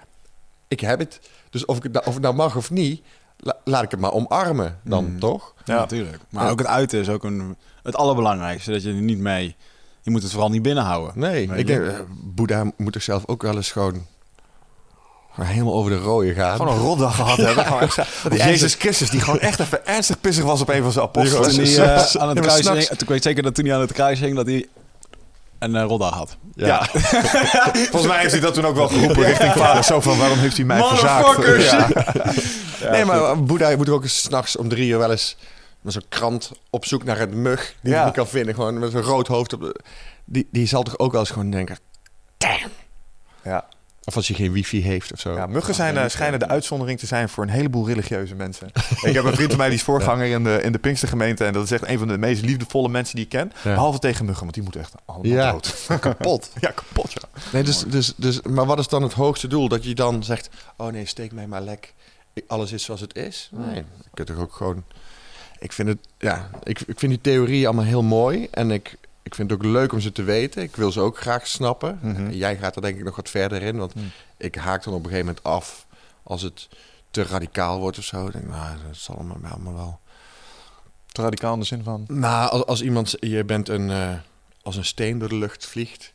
Ik 0.68 0.80
heb 0.80 0.98
het. 0.98 1.20
Dus 1.50 1.64
of, 1.64 1.76
ik 1.76 1.82
het, 1.82 1.92
nou- 1.92 2.06
of 2.06 2.12
het 2.14 2.22
nou 2.22 2.34
mag 2.34 2.56
of 2.56 2.70
niet, 2.70 3.02
la- 3.36 3.56
laat 3.64 3.82
ik 3.82 3.90
het 3.90 4.00
maar 4.00 4.12
omarmen 4.12 4.78
dan, 4.84 5.04
Mm. 5.04 5.18
toch? 5.20 5.54
Ja, 5.64 5.74
natuurlijk. 5.76 6.18
Maar 6.30 6.44
Ja. 6.44 6.50
ook 6.50 6.58
het 6.58 6.66
uiten 6.68 7.00
is 7.00 7.08
ook 7.08 7.24
een, 7.24 7.56
het 7.82 7.96
allerbelangrijkste. 7.96 8.70
Dat 8.72 8.82
je 8.82 8.88
er 8.88 8.94
niet 8.94 9.18
mee... 9.18 9.56
Je 10.02 10.10
moet 10.10 10.22
het 10.22 10.30
vooral 10.32 10.50
niet 10.50 10.62
binnenhouden. 10.62 11.18
Nee, 11.18 11.42
ik 11.54 11.66
denk, 11.66 11.86
eh, 11.86 11.94
Boeddha 12.10 12.64
moet 12.76 12.92
toch 12.92 13.02
zelf 13.02 13.22
ook 13.26 13.42
wel 13.42 13.56
eens 13.56 13.72
gewoon, 13.72 14.06
helemaal 15.40 15.74
over 15.74 15.90
de 15.90 15.96
rode 15.98 16.34
gaan. 16.34 16.56
Gewoon 16.56 16.74
een 16.74 16.80
rotdag 16.82 17.14
gehad 17.14 17.36
hebben. 17.46 17.66
Gewoon 17.66 17.88
die 18.28 18.38
Jezus 18.38 18.74
Christus, 18.74 19.10
die 19.10 19.20
gewoon 19.20 19.40
echt 19.40 19.60
even 19.60 19.86
ernstig 19.86 20.20
pissig 20.20 20.44
was 20.44 20.60
op 20.60 20.68
een 20.68 20.82
van 20.82 20.92
zijn 20.92 21.04
apostelen. 21.04 21.48
Toen 21.50 21.62
hij 21.64 21.72
Ja, 21.72 21.94
eh, 22.06 22.20
aan 22.22 22.28
het 22.28 22.40
kruis 22.40 22.68
hing, 22.68 22.86
toen 22.86 23.08
weet 23.08 23.16
ik 23.16 23.22
zeker 23.22 23.42
dat 23.42 23.54
toen 23.54 23.64
hij 23.64 23.74
aan 23.74 23.80
het 23.80 23.92
kruis 23.92 24.20
hing, 24.20 24.36
dat 24.36 24.46
hij 24.46 24.66
een 25.60 25.74
uh, 25.74 25.82
rotdag 25.82 26.14
had. 26.14 26.36
Ja. 26.54 26.84
Volgens 27.90 28.06
mij 28.06 28.18
heeft 28.18 28.32
hij 28.32 28.40
dat 28.40 28.54
toen 28.54 28.64
ook 28.66 28.74
wel 28.76 28.88
geroepen 28.88 29.24
richting 29.24 29.52
vader. 29.52 29.84
Zo 29.84 30.00
van, 30.00 30.18
waarom 30.18 30.38
heeft 30.38 30.56
hij 30.56 30.66
mij 30.66 30.82
verzaakt? 30.82 31.38
Ja. 32.80 32.90
nee, 32.90 33.04
maar 33.04 33.42
Boeddha 33.44 33.76
moet 33.76 33.88
ook 33.88 34.02
eens 34.02 34.20
s'nachts 34.22 34.56
om 34.56 34.68
drie 34.68 34.88
uur 34.88 34.98
wel 34.98 35.10
eens 35.10 35.36
met 35.80 35.92
zo'n 35.92 36.02
krant 36.08 36.50
op 36.70 36.84
zoek 36.84 37.04
naar 37.04 37.18
het 37.18 37.34
mug 37.34 37.74
die 37.82 37.90
Ja. 37.90 37.96
hij 37.96 38.06
niet 38.06 38.14
kan 38.14 38.26
vinden. 38.28 38.54
Gewoon 38.54 38.78
met 38.78 38.90
zo'n 38.90 39.00
rood 39.02 39.26
hoofd. 39.26 39.52
Op 39.52 39.60
de, 39.60 39.80
die, 40.24 40.48
die 40.52 40.66
zal 40.66 40.82
toch 40.82 40.98
ook 40.98 41.12
wel 41.12 41.20
eens 41.20 41.30
gewoon 41.30 41.50
denken, 41.50 41.78
damn. 42.38 42.70
Ja. 43.42 43.64
Of 44.10 44.16
als 44.16 44.28
je 44.28 44.34
geen 44.34 44.52
wifi 44.52 44.82
heeft 44.82 45.12
of 45.12 45.20
zo. 45.20 45.34
Ja, 45.34 45.46
muggen 45.46 45.74
zijn, 45.74 45.96
eh, 45.96 46.08
schijnen 46.08 46.38
de 46.38 46.48
uitzondering 46.48 46.98
te 46.98 47.06
zijn 47.06 47.28
voor 47.28 47.44
een 47.44 47.50
heleboel 47.50 47.86
religieuze 47.86 48.34
mensen. 48.34 48.66
ik 49.08 49.14
heb 49.14 49.24
een 49.24 49.34
vriend 49.34 49.48
van 49.48 49.58
mij 49.58 49.68
die 49.68 49.76
is 49.78 49.82
voorganger 49.84 50.26
in 50.26 50.44
de, 50.44 50.60
in 50.62 50.72
de 50.72 50.78
Pinkstergemeente. 50.78 51.44
En 51.44 51.52
dat 51.52 51.64
is 51.64 51.70
echt 51.70 51.88
een 51.88 51.98
van 51.98 52.08
de 52.08 52.18
meest 52.18 52.42
liefdevolle 52.44 52.88
mensen 52.88 53.14
die 53.14 53.24
ik 53.24 53.30
ken. 53.30 53.52
Ja. 53.62 53.74
Behalve 53.74 53.98
tegen 53.98 54.24
muggen, 54.24 54.42
want 54.42 54.54
die 54.54 54.62
moeten 54.62 54.80
echt 54.80 54.94
allemaal 55.04 55.26
Ja. 55.26 55.52
dood. 55.52 55.86
kapot. 56.00 56.50
Ja, 56.60 56.70
kapot 56.70 57.12
ja. 57.12 57.20
Nee, 57.52 57.62
dus, 57.62 57.84
dus, 57.86 58.12
dus, 58.16 58.40
maar 58.42 58.66
wat 58.66 58.78
is 58.78 58.88
dan 58.88 59.02
het 59.02 59.12
hoogste 59.12 59.46
doel? 59.48 59.68
Dat 59.68 59.84
je 59.84 59.94
dan 59.94 60.24
zegt, 60.24 60.50
oh 60.76 60.92
nee, 60.92 61.06
steek 61.06 61.32
mij 61.32 61.46
maar 61.46 61.62
lek. 61.62 61.94
Ik- 62.32 62.44
Alles 62.46 62.72
is 62.72 62.82
zoals 62.84 63.00
het 63.00 63.16
is. 63.16 63.48
Nee, 63.52 63.74
je 63.74 63.84
kunt 64.14 64.28
toch 64.28 64.38
ook 64.38 64.52
gewoon... 64.52 64.84
Ik 65.58 65.72
vind, 65.72 65.88
het, 65.88 65.98
ja, 66.18 66.50
ik, 66.62 66.80
ik 66.80 66.98
vind 66.98 67.12
die 67.12 67.20
theorieën 67.20 67.66
allemaal 67.66 67.84
heel 67.84 68.02
mooi. 68.02 68.48
En 68.50 68.70
ik, 68.70 68.96
ik 69.22 69.34
vind 69.34 69.50
het 69.50 69.58
ook 69.60 69.66
leuk 69.66 69.92
om 69.92 70.00
ze 70.00 70.12
te 70.12 70.22
weten. 70.22 70.62
Ik 70.62 70.76
wil 70.76 70.92
ze 70.92 71.00
ook 71.00 71.18
graag 71.18 71.46
snappen. 71.46 71.98
Mhm. 72.02 72.30
Jij 72.30 72.56
gaat 72.56 72.76
er 72.76 72.82
denk 72.82 72.98
ik 72.98 73.04
nog 73.04 73.16
wat 73.16 73.30
verder 73.30 73.62
in. 73.62 73.76
Want 73.76 73.94
Mhm. 73.94 74.04
ik 74.36 74.54
haak 74.54 74.84
dan 74.84 74.92
op 74.94 74.98
een 75.04 75.10
gegeven 75.10 75.26
moment 75.26 75.44
af 75.44 75.86
als 76.22 76.42
het 76.42 76.68
te 77.10 77.22
radicaal 77.22 77.78
wordt 77.78 77.98
of 77.98 78.04
zo. 78.04 78.26
Ik 78.26 78.32
denk, 78.32 78.46
nou, 78.48 78.76
dat 78.86 78.96
zal 78.96 79.14
allemaal, 79.14 79.50
allemaal 79.50 79.74
wel. 79.74 80.00
Te 81.06 81.22
radicaal 81.22 81.54
in 81.54 81.60
de 81.60 81.66
zin 81.66 81.82
van... 81.82 82.04
Nou, 82.08 82.50
als, 82.50 82.64
als 82.66 82.82
iemand, 82.82 83.14
je 83.20 83.44
bent 83.44 83.68
een, 83.68 83.90
eh, 83.90 84.12
als 84.62 84.76
een 84.76 84.84
steen 84.84 85.18
door 85.18 85.28
de 85.28 85.34
lucht 85.38 85.66
vliegt, 85.66 86.12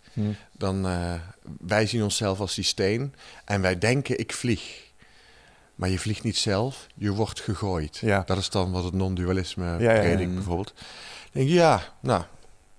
dan 0.52 0.86
uh, 0.88 1.14
wij 1.60 1.86
zien 1.88 2.04
onszelf 2.04 2.40
als 2.40 2.56
die 2.56 2.64
steen 2.64 3.16
en 3.46 3.62
wij 3.62 3.78
denken 3.78 4.20
ik 4.20 4.34
vlieg. 4.34 4.84
Maar 5.76 5.90
je 5.90 6.00
vliegt 6.00 6.24
niet 6.24 6.38
zelf, 6.38 6.88
je 6.96 7.12
wordt 7.12 7.42
gegooid. 7.42 7.98
Ja. 7.98 8.24
Dat 8.26 8.38
is 8.38 8.50
dan 8.50 8.72
wat 8.72 8.84
het 8.84 8.94
non-dualisme 8.94 9.66
Ja, 9.80 10.00
predikt 10.00 10.34
bijvoorbeeld. 10.34 10.74
Denk 11.32 11.50
ja, 11.50 11.82
nou, 12.00 12.24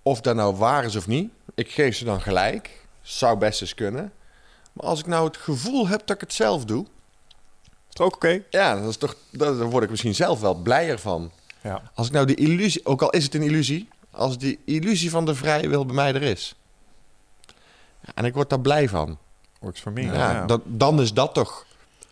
of 0.07 0.21
dat 0.21 0.37
nou 0.37 0.57
waar 0.57 0.85
is 0.85 0.97
of 0.97 1.07
niet, 1.07 1.31
ik 1.55 1.71
geef 1.71 1.97
ze 1.97 2.05
dan 2.05 2.21
gelijk. 2.21 2.71
Zou 3.03 3.39
best 3.39 3.61
eens 3.61 3.75
kunnen. 3.75 4.13
Maar 4.73 4.87
als 4.87 5.01
ik 5.01 5.07
nou 5.07 5.27
het 5.27 5.37
gevoel 5.37 5.89
heb 5.89 6.07
dat 6.07 6.17
ik 6.17 6.21
het 6.21 6.33
zelf 6.33 6.65
doe, 6.65 6.85
Is 7.65 7.71
het 7.89 8.01
ook 8.01 8.15
oké? 8.15 8.43
ja, 8.51 8.81
dat 8.81 8.89
is 8.89 8.97
toch, 8.97 9.17
dat, 9.31 9.59
dan 9.59 9.71
word 9.71 9.85
ik 9.85 9.91
misschien 9.91 10.15
zelf 10.15 10.41
wel 10.41 10.55
blijer 10.55 10.99
van. 10.99 11.31
Ja. 11.61 11.83
Als 11.95 12.07
ik 12.07 12.13
nou 12.13 12.27
de 12.27 12.35
illusie, 12.35 12.87
ook 12.87 13.03
al 13.03 13.11
is 13.11 13.25
het 13.25 13.35
een 13.35 13.43
illusie, 13.43 13.89
als 14.11 14.39
die 14.39 14.59
illusie 14.65 15.11
van 15.11 15.25
de 15.25 15.35
vrije 15.35 15.69
wil 15.69 15.87
bij 15.87 15.95
mij 15.95 16.15
er 16.15 16.23
is. 16.23 16.55
En 18.15 18.25
ik 18.25 18.35
word 18.35 18.51
daar 18.51 18.61
blij 18.61 18.89
van. 18.89 19.19
Works 19.61 19.81
for 19.81 19.93
me. 19.93 20.03
Ja, 20.03 20.13
Ja, 20.13 20.45
Dat, 20.45 20.61
dan 20.65 21.01
is 21.01 21.13
dat 21.13 21.35
toch 21.35 21.67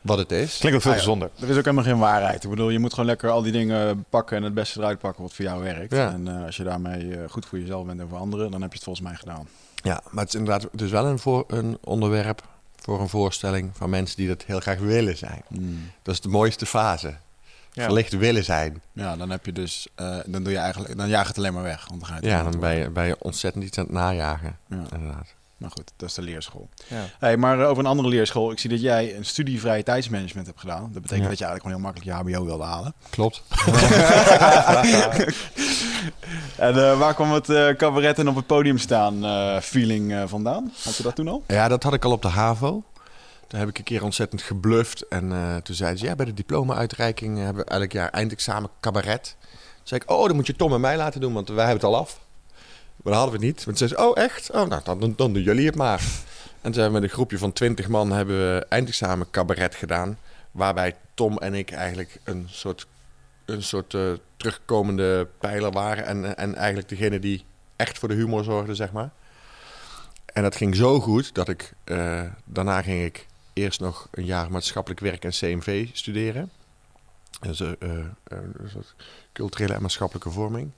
wat 0.04 0.18
het 0.18 0.32
is. 0.32 0.58
Klinkt 0.58 0.76
ook 0.76 0.82
veel 0.82 0.90
Ah, 0.90 0.96
ja. 0.96 1.02
gezonder. 1.02 1.30
Er 1.40 1.48
is 1.48 1.56
ook 1.56 1.64
helemaal 1.64 1.84
geen 1.84 1.98
waarheid. 1.98 2.44
Ik 2.44 2.50
bedoel, 2.50 2.70
je 2.70 2.78
moet 2.78 2.90
gewoon 2.90 3.06
lekker 3.08 3.30
al 3.30 3.42
die 3.42 3.52
dingen 3.52 4.04
pakken 4.08 4.36
en 4.36 4.42
het 4.42 4.54
beste 4.54 4.78
eruit 4.80 4.98
pakken 4.98 5.22
wat 5.22 5.32
voor 5.34 5.44
jou 5.44 5.62
werkt. 5.62 5.92
Ja. 5.94 6.12
En 6.12 6.28
eh, 6.38 6.44
als 6.44 6.56
je 6.56 6.62
daarmee 6.64 7.16
eh, 7.16 7.30
goed 7.30 7.46
voor 7.46 7.58
jezelf 7.58 7.86
bent 7.86 8.00
en 8.00 8.08
voor 8.08 8.18
anderen, 8.18 8.50
dan 8.50 8.60
heb 8.60 8.70
je 8.70 8.76
het 8.76 8.84
volgens 8.84 9.06
mij 9.06 9.16
gedaan. 9.16 9.48
Ja, 9.82 10.00
maar 10.10 10.24
het 10.24 10.34
is 10.34 10.40
inderdaad 10.40 10.68
het 10.72 10.80
is 10.80 10.90
wel 10.90 11.06
een, 11.06 11.18
voor, 11.18 11.44
een 11.48 11.78
onderwerp 11.80 12.42
voor 12.80 13.00
een 13.00 13.08
voorstelling 13.08 13.70
van 13.72 13.90
mensen 13.90 14.16
die 14.16 14.28
dat 14.28 14.42
heel 14.46 14.60
graag 14.60 14.78
willen 14.78 15.16
zijn. 15.16 15.42
Dat 16.02 16.14
is 16.14 16.20
de 16.20 16.28
mooiste 16.28 16.66
fase. 16.66 17.14
Ja. 17.72 17.84
Verlicht 17.84 18.12
willen 18.16 18.44
zijn. 18.44 18.82
Ja, 18.92 19.16
dan 19.16 19.30
heb 19.30 19.46
je 19.46 19.52
dus, 19.52 19.88
eh, 19.94 20.16
dan 20.26 20.42
doe 20.42 20.52
je 20.52 20.58
eigenlijk, 20.58 20.96
dan 20.96 21.08
jaag 21.08 21.28
het 21.28 21.38
alleen 21.38 21.52
maar 21.54 21.62
weg. 21.62 21.86
Want 21.88 22.00
dan 22.00 22.08
ga 22.08 22.16
je 22.20 22.26
Ja, 22.28 22.42
dan 22.42 22.60
ben 22.60 22.74
je, 22.74 22.90
ben 22.90 23.06
je 23.06 23.16
ontzettend 23.18 23.64
iets 23.64 23.78
aan 23.78 23.84
het 23.84 23.92
najagen. 23.92 24.56
Ja. 24.68 24.82
Inderdaad. 24.92 25.34
Maar 25.56 25.70
goed, 25.70 25.92
dat 25.96 26.08
is 26.08 26.14
de 26.14 26.22
leerschool. 26.22 26.68
Ja. 26.88 27.04
Hey, 27.18 27.36
maar 27.36 27.60
eh, 27.60 27.68
over 27.68 27.82
een 27.84 27.90
andere 27.90 28.08
leerschool. 28.08 28.50
Ik 28.50 28.58
zie 28.58 28.70
dat 28.70 28.80
jij 28.80 29.16
een 29.16 29.24
studie 29.24 29.60
vrije 29.60 29.82
tijdsmanagement 29.82 30.46
hebt 30.46 30.60
gedaan. 30.60 30.82
Dat 30.92 31.02
betekent 31.02 31.22
Ja. 31.22 31.28
dat 31.28 31.38
je 31.38 31.44
eigenlijk 31.44 31.76
gewoon 31.76 31.76
heel 31.76 31.86
makkelijk 32.10 32.28
je 32.28 32.34
HBO 32.36 32.44
wilde 32.44 32.64
halen. 32.64 32.94
Klopt. 33.10 33.42
En 36.56 36.84
eh, 36.90 36.98
waar 36.98 37.14
kwam 37.14 37.32
het 37.32 37.50
eh, 37.50 37.68
cabaret 37.68 38.18
en 38.18 38.28
op 38.28 38.36
het 38.36 38.46
podium 38.46 38.78
staan 38.78 39.24
eh, 39.24 39.60
feeling 39.60 40.12
eh, 40.12 40.22
vandaan? 40.26 40.72
Had 40.84 40.96
je 40.96 41.02
dat 41.02 41.14
toen 41.16 41.28
al? 41.28 41.42
Ja, 41.46 41.68
dat 41.68 41.82
had 41.82 41.94
ik 41.94 42.04
al 42.04 42.12
op 42.12 42.22
de 42.22 42.28
HAVO. 42.28 42.82
Daar 43.48 43.60
heb 43.60 43.68
ik 43.68 43.78
een 43.78 43.84
keer 43.84 44.02
ontzettend 44.04 44.42
gebluft. 44.42 45.08
En 45.08 45.32
eh, 45.32 45.56
toen 45.56 45.74
zeiden 45.74 45.98
ze, 45.98 46.04
ja, 46.06 46.14
bij 46.14 46.26
de 46.26 46.34
diploma-uitreiking 46.34 47.38
hebben 47.38 47.64
we 47.64 47.70
elk 47.70 47.92
jaar 47.92 48.10
eindexamen 48.10 48.70
cabaret. 48.80 49.36
Toen 49.40 49.50
zei 49.82 50.00
ik, 50.04 50.10
oh, 50.10 50.26
dan 50.26 50.36
moet 50.36 50.46
je 50.46 50.56
Tom 50.56 50.72
en 50.74 50.80
mij 50.80 50.96
laten 50.96 51.20
doen, 51.20 51.32
want 51.32 51.48
wij 51.48 51.66
hebben 51.66 51.84
het 51.84 51.94
al 51.94 52.00
af. 52.00 52.20
Maar 53.02 53.12
dat 53.12 53.22
hadden 53.22 53.40
we 53.40 53.46
niet. 53.46 53.64
Want 53.64 53.76
toen 53.78 53.88
zei 53.88 54.00
ze, 54.00 54.08
oh, 54.08 54.16
echt? 54.24 54.50
Oh, 54.50 54.68
nou, 54.68 54.82
dan, 54.84 55.14
dan, 55.16 55.32
doen 55.32 55.42
jullie 55.42 55.66
het 55.66 55.74
maar. 55.74 56.02
En 56.60 56.72
toen 56.72 56.84
we 56.84 56.90
met 56.90 57.02
een 57.02 57.08
groepje 57.08 57.38
van 57.38 57.52
twintig 57.52 57.88
man 57.88 58.12
hebben 58.12 58.36
we 58.36 58.66
eindexamen 58.68 59.30
cabaret 59.30 59.74
gedaan. 59.74 60.18
Waarbij 60.50 60.96
Tom 61.14 61.38
en 61.38 61.54
ik 61.54 61.70
eigenlijk 61.70 62.20
een 62.24 62.46
soort, 62.50 62.86
een 63.44 63.62
soort 63.62 63.94
eh, 63.94 64.12
terugkomende 64.36 65.28
pijler 65.38 65.70
waren. 65.70 66.04
En, 66.04 66.36
en 66.36 66.54
eigenlijk 66.54 66.88
degene 66.88 67.18
die 67.18 67.44
echt 67.76 67.98
voor 67.98 68.08
de 68.08 68.14
humor 68.14 68.44
zorgde, 68.44 68.74
zeg 68.74 68.92
maar. 68.92 69.10
En 70.32 70.42
dat 70.42 70.56
ging 70.56 70.76
zo 70.76 71.00
goed 71.00 71.34
dat 71.34 71.48
ik... 71.48 71.72
eh, 71.84 72.22
daarna 72.44 72.82
ging 72.82 73.04
ik 73.04 73.26
eerst 73.52 73.80
nog 73.80 74.08
een 74.10 74.24
jaar 74.24 74.50
maatschappelijk 74.50 75.00
werk 75.00 75.24
en 75.24 75.30
CMV 75.30 75.88
studeren. 75.92 76.50
Dus, 77.40 77.60
een 77.60 78.16
soort 78.66 78.94
culturele 79.32 79.74
en 79.74 79.82
maatschappelijke 79.82 80.30
vorming. 80.30 80.70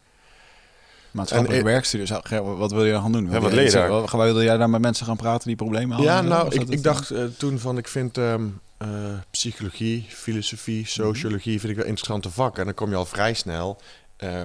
En, 1.24 1.64
werkstudie. 1.64 2.06
Zou- 2.06 2.20
Ger, 2.24 2.56
Wat 2.56 2.70
wil 2.72 2.84
je 2.84 2.92
dan 2.92 3.02
gaan 3.02 3.12
doen? 3.12 3.30
Ja, 3.30 3.40
wat 3.40 3.52
leer 3.52 3.64
je 3.64 3.70
daar? 3.70 3.88
Wat- 3.88 4.10
Wil 4.10 4.42
jij 4.42 4.56
daar 4.56 4.70
met 4.70 4.80
mensen 4.80 5.06
gaan 5.06 5.16
praten 5.16 5.46
die 5.46 5.56
problemen 5.56 5.96
hadden? 5.96 6.12
Ja, 6.12 6.18
en 6.18 6.28
nou, 6.28 6.54
ik, 6.70 6.82
dacht 6.82 7.10
eh, 7.10 7.24
toen 7.24 7.58
van, 7.58 7.78
ik 7.78 7.88
vind 7.88 8.18
ehm, 8.18 8.46
eh, 8.78 8.88
psychologie, 9.30 10.06
filosofie, 10.08 10.86
sociologie 10.86 11.60
vind 11.60 11.72
ik 11.72 11.78
wel 11.78 11.86
interessante 11.86 12.30
vakken. 12.30 12.58
En 12.60 12.64
dan 12.66 12.74
kom 12.74 12.90
je 12.90 12.96
al 12.96 13.04
vrij 13.06 13.34
snel 13.34 13.80
eh, 14.16 14.40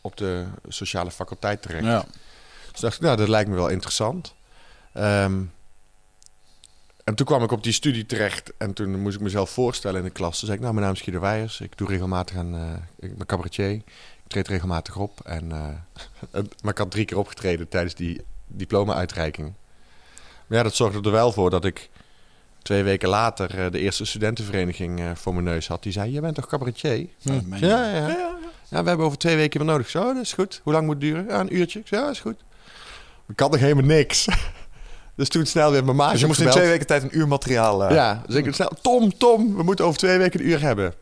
op 0.00 0.16
de 0.16 0.44
sociale 0.68 1.10
faculteit 1.10 1.62
terecht. 1.62 1.84
Ja. 1.84 2.04
Dus 2.72 2.80
dacht 2.80 2.94
ik, 2.94 3.00
nou, 3.00 3.16
dat 3.16 3.28
lijkt 3.28 3.48
me 3.50 3.54
wel 3.56 3.68
interessant. 3.68 4.34
Ehm, 4.92 5.40
en 7.04 7.14
toen 7.14 7.26
kwam 7.26 7.42
ik 7.42 7.50
op 7.52 7.62
die 7.62 7.72
studie 7.72 8.06
terecht 8.06 8.52
en 8.58 8.72
toen 8.72 9.00
moest 9.00 9.16
ik 9.16 9.22
mezelf 9.22 9.50
voorstellen 9.50 9.98
in 9.98 10.04
de 10.06 10.10
klas. 10.12 10.30
Toen 10.38 10.46
zei 10.46 10.52
ik, 10.52 10.60
nou, 10.60 10.74
mijn 10.74 10.86
naam 10.86 10.94
is 10.94 11.00
Guido 11.00 11.20
Weijers. 11.20 11.60
Ik 11.60 11.76
doe 11.78 11.88
regelmatig 11.88 12.36
aan, 12.36 12.82
ik 12.98 13.16
ben 13.16 13.26
cabaretier. 13.26 13.82
Treed 14.34 14.48
regelmatig 14.48 14.96
op. 14.96 15.20
En, 15.24 15.52
eh, 15.52 16.42
maar 16.62 16.72
ik 16.72 16.78
had 16.78 16.90
drie 16.90 17.04
keer 17.04 17.18
opgetreden 17.18 17.68
tijdens 17.68 17.94
die 17.94 18.20
diploma-uitreiking. 18.46 19.52
Maar 20.46 20.58
ja, 20.58 20.64
dat 20.64 20.74
zorgde 20.74 21.00
er 21.00 21.10
wel 21.10 21.32
voor 21.32 21.50
dat 21.50 21.64
ik 21.64 21.90
twee 22.62 22.82
weken 22.82 23.08
later 23.08 23.64
eh, 23.64 23.70
de 23.70 23.78
eerste 23.78 24.04
studentenvereniging 24.04 25.00
eh, 25.00 25.10
voor 25.14 25.32
mijn 25.32 25.44
neus 25.44 25.68
had. 25.68 25.82
Die 25.82 25.92
zei, 25.92 26.10
jij 26.10 26.20
bent 26.20 26.34
toch 26.34 26.46
cabaretier? 26.46 27.06
Ja, 27.18 27.32
je. 27.32 27.66
Ja, 27.66 27.94
ja, 27.94 28.08
ja. 28.68 28.82
We 28.82 28.88
hebben 28.88 29.06
over 29.06 29.18
twee 29.18 29.36
weken 29.36 29.60
weer 29.60 29.68
nodig. 29.68 29.88
Zo, 29.88 30.12
dat 30.12 30.22
is 30.22 30.32
goed. 30.32 30.60
Hoe 30.62 30.72
lang 30.72 30.86
moet 30.86 30.94
het 30.94 31.04
duren? 31.04 31.26
Ja, 31.26 31.40
een 31.40 31.56
uurtje. 31.56 31.78
Ik 31.78 31.86
zei, 31.86 32.00
ja, 32.00 32.06
dat 32.06 32.16
is 32.16 32.22
goed. 32.22 32.44
Ik 33.28 33.40
had 33.40 33.50
nog 33.50 33.60
helemaal 33.60 33.84
niks. 33.84 34.26
Dus 35.16 35.28
toen 35.28 35.46
snel 35.46 35.70
weer 35.70 35.84
mijn 35.84 35.96
maatje 35.96 36.12
Dus 36.12 36.20
je 36.20 36.26
moest 36.26 36.40
in 36.40 36.50
twee 36.50 36.68
weken 36.68 36.86
tijd 36.86 37.02
een 37.02 37.18
uur 37.18 37.28
materiaal... 37.28 37.92
Ja, 37.92 38.22
dus 38.26 38.34
ik 38.36 38.54
snel, 38.54 38.72
Tom, 38.82 39.18
Tom, 39.18 39.56
we 39.56 39.62
moeten 39.62 39.84
over 39.84 39.98
twee 39.98 40.18
weken 40.18 40.40
een 40.40 40.46
uur 40.46 40.60
hebben. 40.60 40.94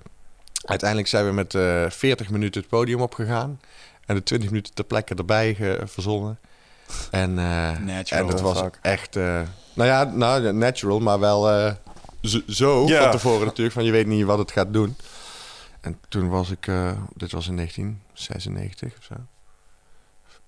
Uiteindelijk 0.65 1.09
zijn 1.09 1.27
we 1.27 1.33
met 1.33 1.55
eh 1.55 1.91
40 1.91 2.31
minuten 2.31 2.61
het 2.61 2.71
podium 2.71 3.01
opgegaan. 3.01 3.61
En 4.07 4.15
de 4.15 4.23
20 4.23 4.49
minuten 4.51 4.75
ter 4.75 4.85
plekke 4.85 5.15
erbij 5.15 5.57
verzonnen. 5.85 6.39
En, 7.11 7.39
eh, 7.39 8.09
en 8.13 8.27
dat 8.27 8.41
was 8.41 8.59
fuck. 8.59 8.79
echt... 8.83 9.17
eh, 9.17 9.41
nou 9.75 9.89
ja, 9.89 10.05
nou, 10.05 10.53
natural, 10.53 11.01
maar 11.01 11.19
wel 11.21 11.51
eh, 11.51 11.73
zo, 12.49 12.87
van 12.87 13.11
tevoren 13.11 13.47
natuurlijk. 13.47 13.75
Van 13.75 13.85
je 13.85 13.91
weet 13.91 14.07
niet 14.07 14.25
wat 14.25 14.39
het 14.39 14.53
gaat 14.53 14.73
doen. 14.73 14.97
En 15.81 15.99
toen 16.09 16.29
was 16.29 16.51
ik... 16.51 16.67
eh, 16.67 16.93
dit 17.15 17.33
was 17.33 17.49
in 17.49 17.57
1996 17.57 18.99
of 18.99 19.05
zo. 19.05 19.15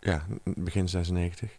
Ja, 0.00 0.22
begin 0.44 0.88
96. 0.88 1.50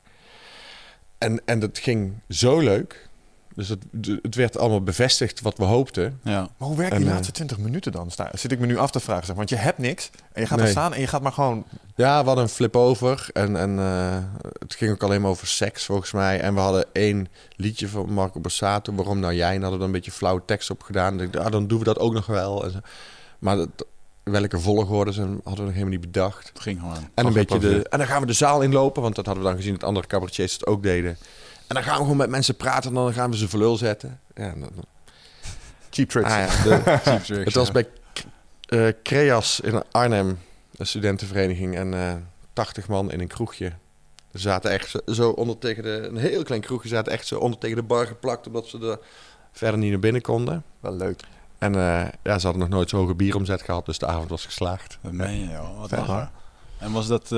En, 1.17 1.41
en 1.45 1.59
dat 1.59 1.77
ging 1.79 2.13
zo 2.29 2.59
leuk. 2.59 3.07
Dus 3.55 3.69
het, 3.69 3.83
het 4.21 4.35
werd 4.35 4.57
allemaal 4.57 4.83
bevestigd 4.83 5.41
wat 5.41 5.57
we 5.57 5.63
hoopten. 5.63 6.19
Ja. 6.23 6.49
Maar 6.57 6.67
hoe 6.67 6.77
werken 6.77 6.95
En, 6.95 7.01
die 7.01 7.09
eh, 7.09 7.15
laatste 7.15 7.33
20 7.33 7.57
minuten 7.57 7.91
dan? 7.91 8.11
Sta, 8.11 8.29
zit 8.33 8.51
ik 8.51 8.59
me 8.59 8.65
nu 8.65 8.77
af 8.77 8.91
te 8.91 8.99
vragen. 8.99 9.25
Zeg. 9.25 9.35
Want 9.35 9.49
je 9.49 9.55
hebt 9.55 9.77
niks. 9.77 10.09
En 10.33 10.41
je 10.41 10.47
gaat 10.47 10.57
Nee. 10.57 10.65
er 10.67 10.71
staan 10.71 10.93
en 10.93 10.99
je 10.99 11.07
gaat 11.07 11.21
maar 11.21 11.31
gewoon... 11.31 11.65
Ja, 11.95 12.19
we 12.19 12.25
hadden 12.25 12.43
een 12.43 12.49
flip 12.49 12.75
over. 12.75 13.29
En, 13.33 13.55
en 13.55 13.79
eh, 13.79 14.17
het 14.59 14.75
ging 14.75 14.91
ook 14.91 15.03
alleen 15.03 15.21
maar 15.21 15.29
over 15.29 15.47
seks, 15.47 15.85
volgens 15.85 16.11
mij. 16.11 16.39
En 16.39 16.53
we 16.53 16.59
hadden 16.59 16.85
één 16.91 17.27
liedje 17.55 17.87
van 17.87 18.09
Marco 18.13 18.39
Borsato. 18.39 18.93
Waarom 18.95 19.19
nou 19.19 19.33
jij? 19.33 19.55
En 19.55 19.61
hadden 19.61 19.71
we 19.71 19.79
er 19.79 19.85
een 19.85 19.91
beetje 19.95 20.11
flauwe 20.11 20.41
tekst 20.45 20.69
op 20.69 20.81
gedaan. 20.81 21.21
Ik 21.21 21.33
dacht, 21.33 21.45
ah, 21.45 21.51
dan 21.51 21.67
doen 21.67 21.79
we 21.79 21.85
dat 21.85 21.99
ook 21.99 22.13
nog 22.13 22.25
wel. 22.25 22.63
En 22.63 22.71
zo. 22.71 22.79
Maar 23.39 23.55
dat, 23.55 23.85
welke 24.23 24.59
volgorde 24.59 25.11
zijn, 25.11 25.29
hadden 25.29 25.55
we 25.55 25.61
nog 25.61 25.73
helemaal 25.73 25.89
niet 25.89 26.11
bedacht. 26.11 26.47
Het 26.47 26.59
ging 26.59 26.79
gewoon. 26.79 27.09
En, 27.13 27.25
een 27.25 27.33
beetje 27.33 27.59
de, 27.59 27.89
en 27.89 27.97
dan 27.97 28.07
gaan 28.07 28.21
we 28.21 28.27
de 28.27 28.33
zaal 28.33 28.61
inlopen. 28.61 29.01
Want 29.01 29.15
dat 29.15 29.25
hadden 29.25 29.43
we 29.43 29.49
dan 29.49 29.57
gezien 29.57 29.73
dat 29.73 29.83
andere 29.83 30.07
cabaretiers 30.07 30.53
het 30.53 30.65
ook 30.65 30.83
deden. 30.83 31.17
En 31.67 31.75
dan 31.75 31.83
gaan 31.83 31.95
we 31.95 32.01
gewoon 32.01 32.17
met 32.17 32.29
mensen 32.29 32.55
praten. 32.55 32.89
En 32.89 32.95
dan 32.95 33.13
gaan 33.13 33.31
we 33.31 33.37
ze 33.37 33.47
voor 33.49 33.59
lul 33.59 33.77
zetten. 33.77 34.19
Ja, 34.35 34.49
dan- 34.49 34.59
dan- 34.59 34.85
Cheap 35.89 36.09
tricks. 36.09 36.31
ah, 36.31 36.37
ja, 36.37 37.17
de- 37.27 37.33
Het 37.43 37.53
was 37.53 37.71
bij 37.71 37.87
eh 38.65 38.87
Creas 39.03 39.59
in 39.59 39.83
Arnhem, 39.91 40.39
een 40.75 40.87
studentenvereniging. 40.87 41.75
En 41.75 41.93
eh 41.93 42.13
80 42.53 42.87
man 42.87 43.11
in 43.11 43.19
een 43.19 43.27
kroegje. 43.27 43.71
Ze 44.33 44.41
zaten 44.41 44.71
echt 44.71 44.91
zo, 45.07 45.29
onder 45.29 45.57
tegen 45.57 45.83
de... 45.83 45.89
Een 46.09 46.17
heel 46.17 46.43
klein 46.43 46.61
kroegje 46.61 46.89
zaten 46.89 47.11
echt 47.13 47.27
zo 47.27 47.39
onder 47.39 47.59
tegen 47.59 47.75
de 47.75 47.83
bar 47.83 48.07
geplakt... 48.07 48.47
omdat 48.47 48.67
ze 48.67 48.79
er 48.79 48.99
verder 49.51 49.79
niet 49.79 49.89
naar 49.91 49.99
binnen 49.99 50.21
konden. 50.21 50.63
Wel 50.79 50.95
leuk. 50.95 51.19
En 51.57 51.75
eh, 51.75 52.05
ja, 52.23 52.39
ze 52.39 52.45
hadden 52.45 52.57
nog 52.59 52.69
nooit 52.69 52.89
zo'n 52.89 52.99
hoge 52.99 53.15
bieromzet 53.15 53.61
gehad... 53.61 53.85
dus 53.85 53.97
de 53.97 54.05
avond 54.05 54.29
was 54.29 54.45
geslaagd. 54.45 54.97
Dat 55.01 55.11
meen 55.11 55.39
je, 55.39 55.47
joh. 55.49 55.79
Wat 55.79 55.91
hoor. 55.91 56.29
En 56.77 56.91
was 56.91 57.07
dat 57.07 57.29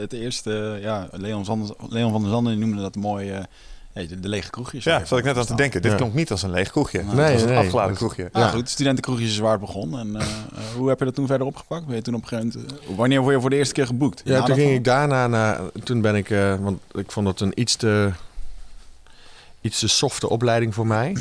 het 0.00 0.12
eerste... 0.12 0.78
ja, 0.80 1.08
Leon, 1.12 1.44
Zanders, 1.44 1.70
Leon 1.88 2.12
van 2.12 2.20
der 2.22 2.30
Zanden 2.30 2.58
noemde 2.58 2.82
dat 2.82 2.96
mooi... 2.96 3.42
ja, 3.92 4.02
de, 4.06 4.20
de 4.20 4.28
lege 4.28 4.50
kroegjes. 4.50 4.84
Ja, 4.84 5.04
zat 5.04 5.18
ik 5.18 5.24
net 5.24 5.36
aan 5.36 5.46
te 5.46 5.54
denken. 5.54 5.82
Dit 5.82 5.90
Ja. 5.90 5.96
klonk 5.96 6.14
niet 6.14 6.30
als 6.30 6.42
een 6.42 6.50
leeg 6.50 6.70
kroegje. 6.70 7.02
Nee, 7.02 7.14
het 7.24 7.32
was 7.32 7.42
een 7.42 7.48
nee. 7.48 7.56
afgeladen 7.58 7.88
Dat- 7.88 7.98
kroegje. 7.98 8.28
Ja, 8.32 8.48
goed. 8.48 8.68
Studentenkroegjes 8.68 9.28
is 9.30 9.38
waar 9.38 9.50
het 9.52 9.60
begon. 9.60 9.98
En 9.98 10.16
eh, 10.16 10.22
eh, 10.26 10.28
hoe 10.76 10.88
heb 10.88 10.98
je 10.98 11.04
dat 11.04 11.14
toen 11.14 11.26
verder 11.26 11.46
opgepakt? 11.46 11.86
Ben 11.86 11.96
je 11.96 12.02
toen 12.02 12.14
op 12.14 12.22
een 12.22 12.28
gegeven 12.28 12.60
moment... 12.60 12.82
eh, 12.90 12.96
wanneer 12.96 13.20
word 13.20 13.34
je 13.34 13.40
voor 13.40 13.50
de 13.50 13.56
eerste 13.56 13.74
keer 13.74 13.86
geboekt? 13.86 14.22
Ja, 14.24 14.30
Na 14.30 14.36
toen 14.38 14.46
dat 14.46 14.56
ging 14.56 14.68
van- 14.68 14.76
ik 14.78 14.84
daarna 14.84 15.26
naar... 15.26 15.60
Toen 15.84 16.00
ben 16.00 16.14
ik... 16.14 16.30
eh, 16.30 16.54
want 16.60 16.80
ik 16.92 17.12
vond 17.12 17.26
het 17.28 17.40
een 17.40 17.60
iets 17.60 17.76
te... 17.76 18.10
Iets 19.60 19.78
te 19.78 19.88
softe 19.88 20.28
opleiding 20.28 20.74
voor 20.74 20.86
mij. 20.86 21.16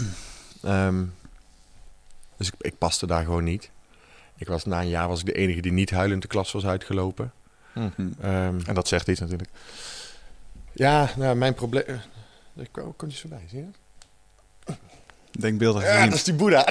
Ehm, 0.64 1.04
dus 2.38 2.48
ik, 2.48 2.54
ik 2.60 2.78
paste 2.78 3.08
daar 3.08 3.24
gewoon 3.24 3.44
niet. 3.44 3.70
Ik 4.38 4.48
was, 4.48 4.66
na 4.66 4.82
een 4.82 4.90
jaar 4.90 5.08
was 5.08 5.20
ik 5.20 5.26
de 5.26 5.32
enige 5.34 5.62
die 5.62 5.72
niet 5.72 5.90
huilend 5.92 6.22
de 6.22 6.28
klas 6.28 6.52
was 6.52 6.66
uitgelopen. 6.66 7.32
Hm. 7.74 7.90
Ehm, 8.22 8.56
En 8.66 8.74
dat 8.74 8.88
zegt 8.88 9.08
iets 9.08 9.20
natuurlijk. 9.20 9.50
ja, 10.74 11.10
nou, 11.16 11.36
mijn 11.36 11.54
probleem... 11.54 11.84
Ik 12.56 12.70
kom 12.72 13.10
je 13.10 13.16
zo 13.16 13.28
bij, 13.28 13.46
zie 13.50 13.60
je? 13.60 14.76
Denkbeeldig 15.40 15.84
Ja, 15.84 16.06
dat 16.06 16.14
is 16.14 16.24
die 16.24 16.34
Boeddha. 16.34 16.60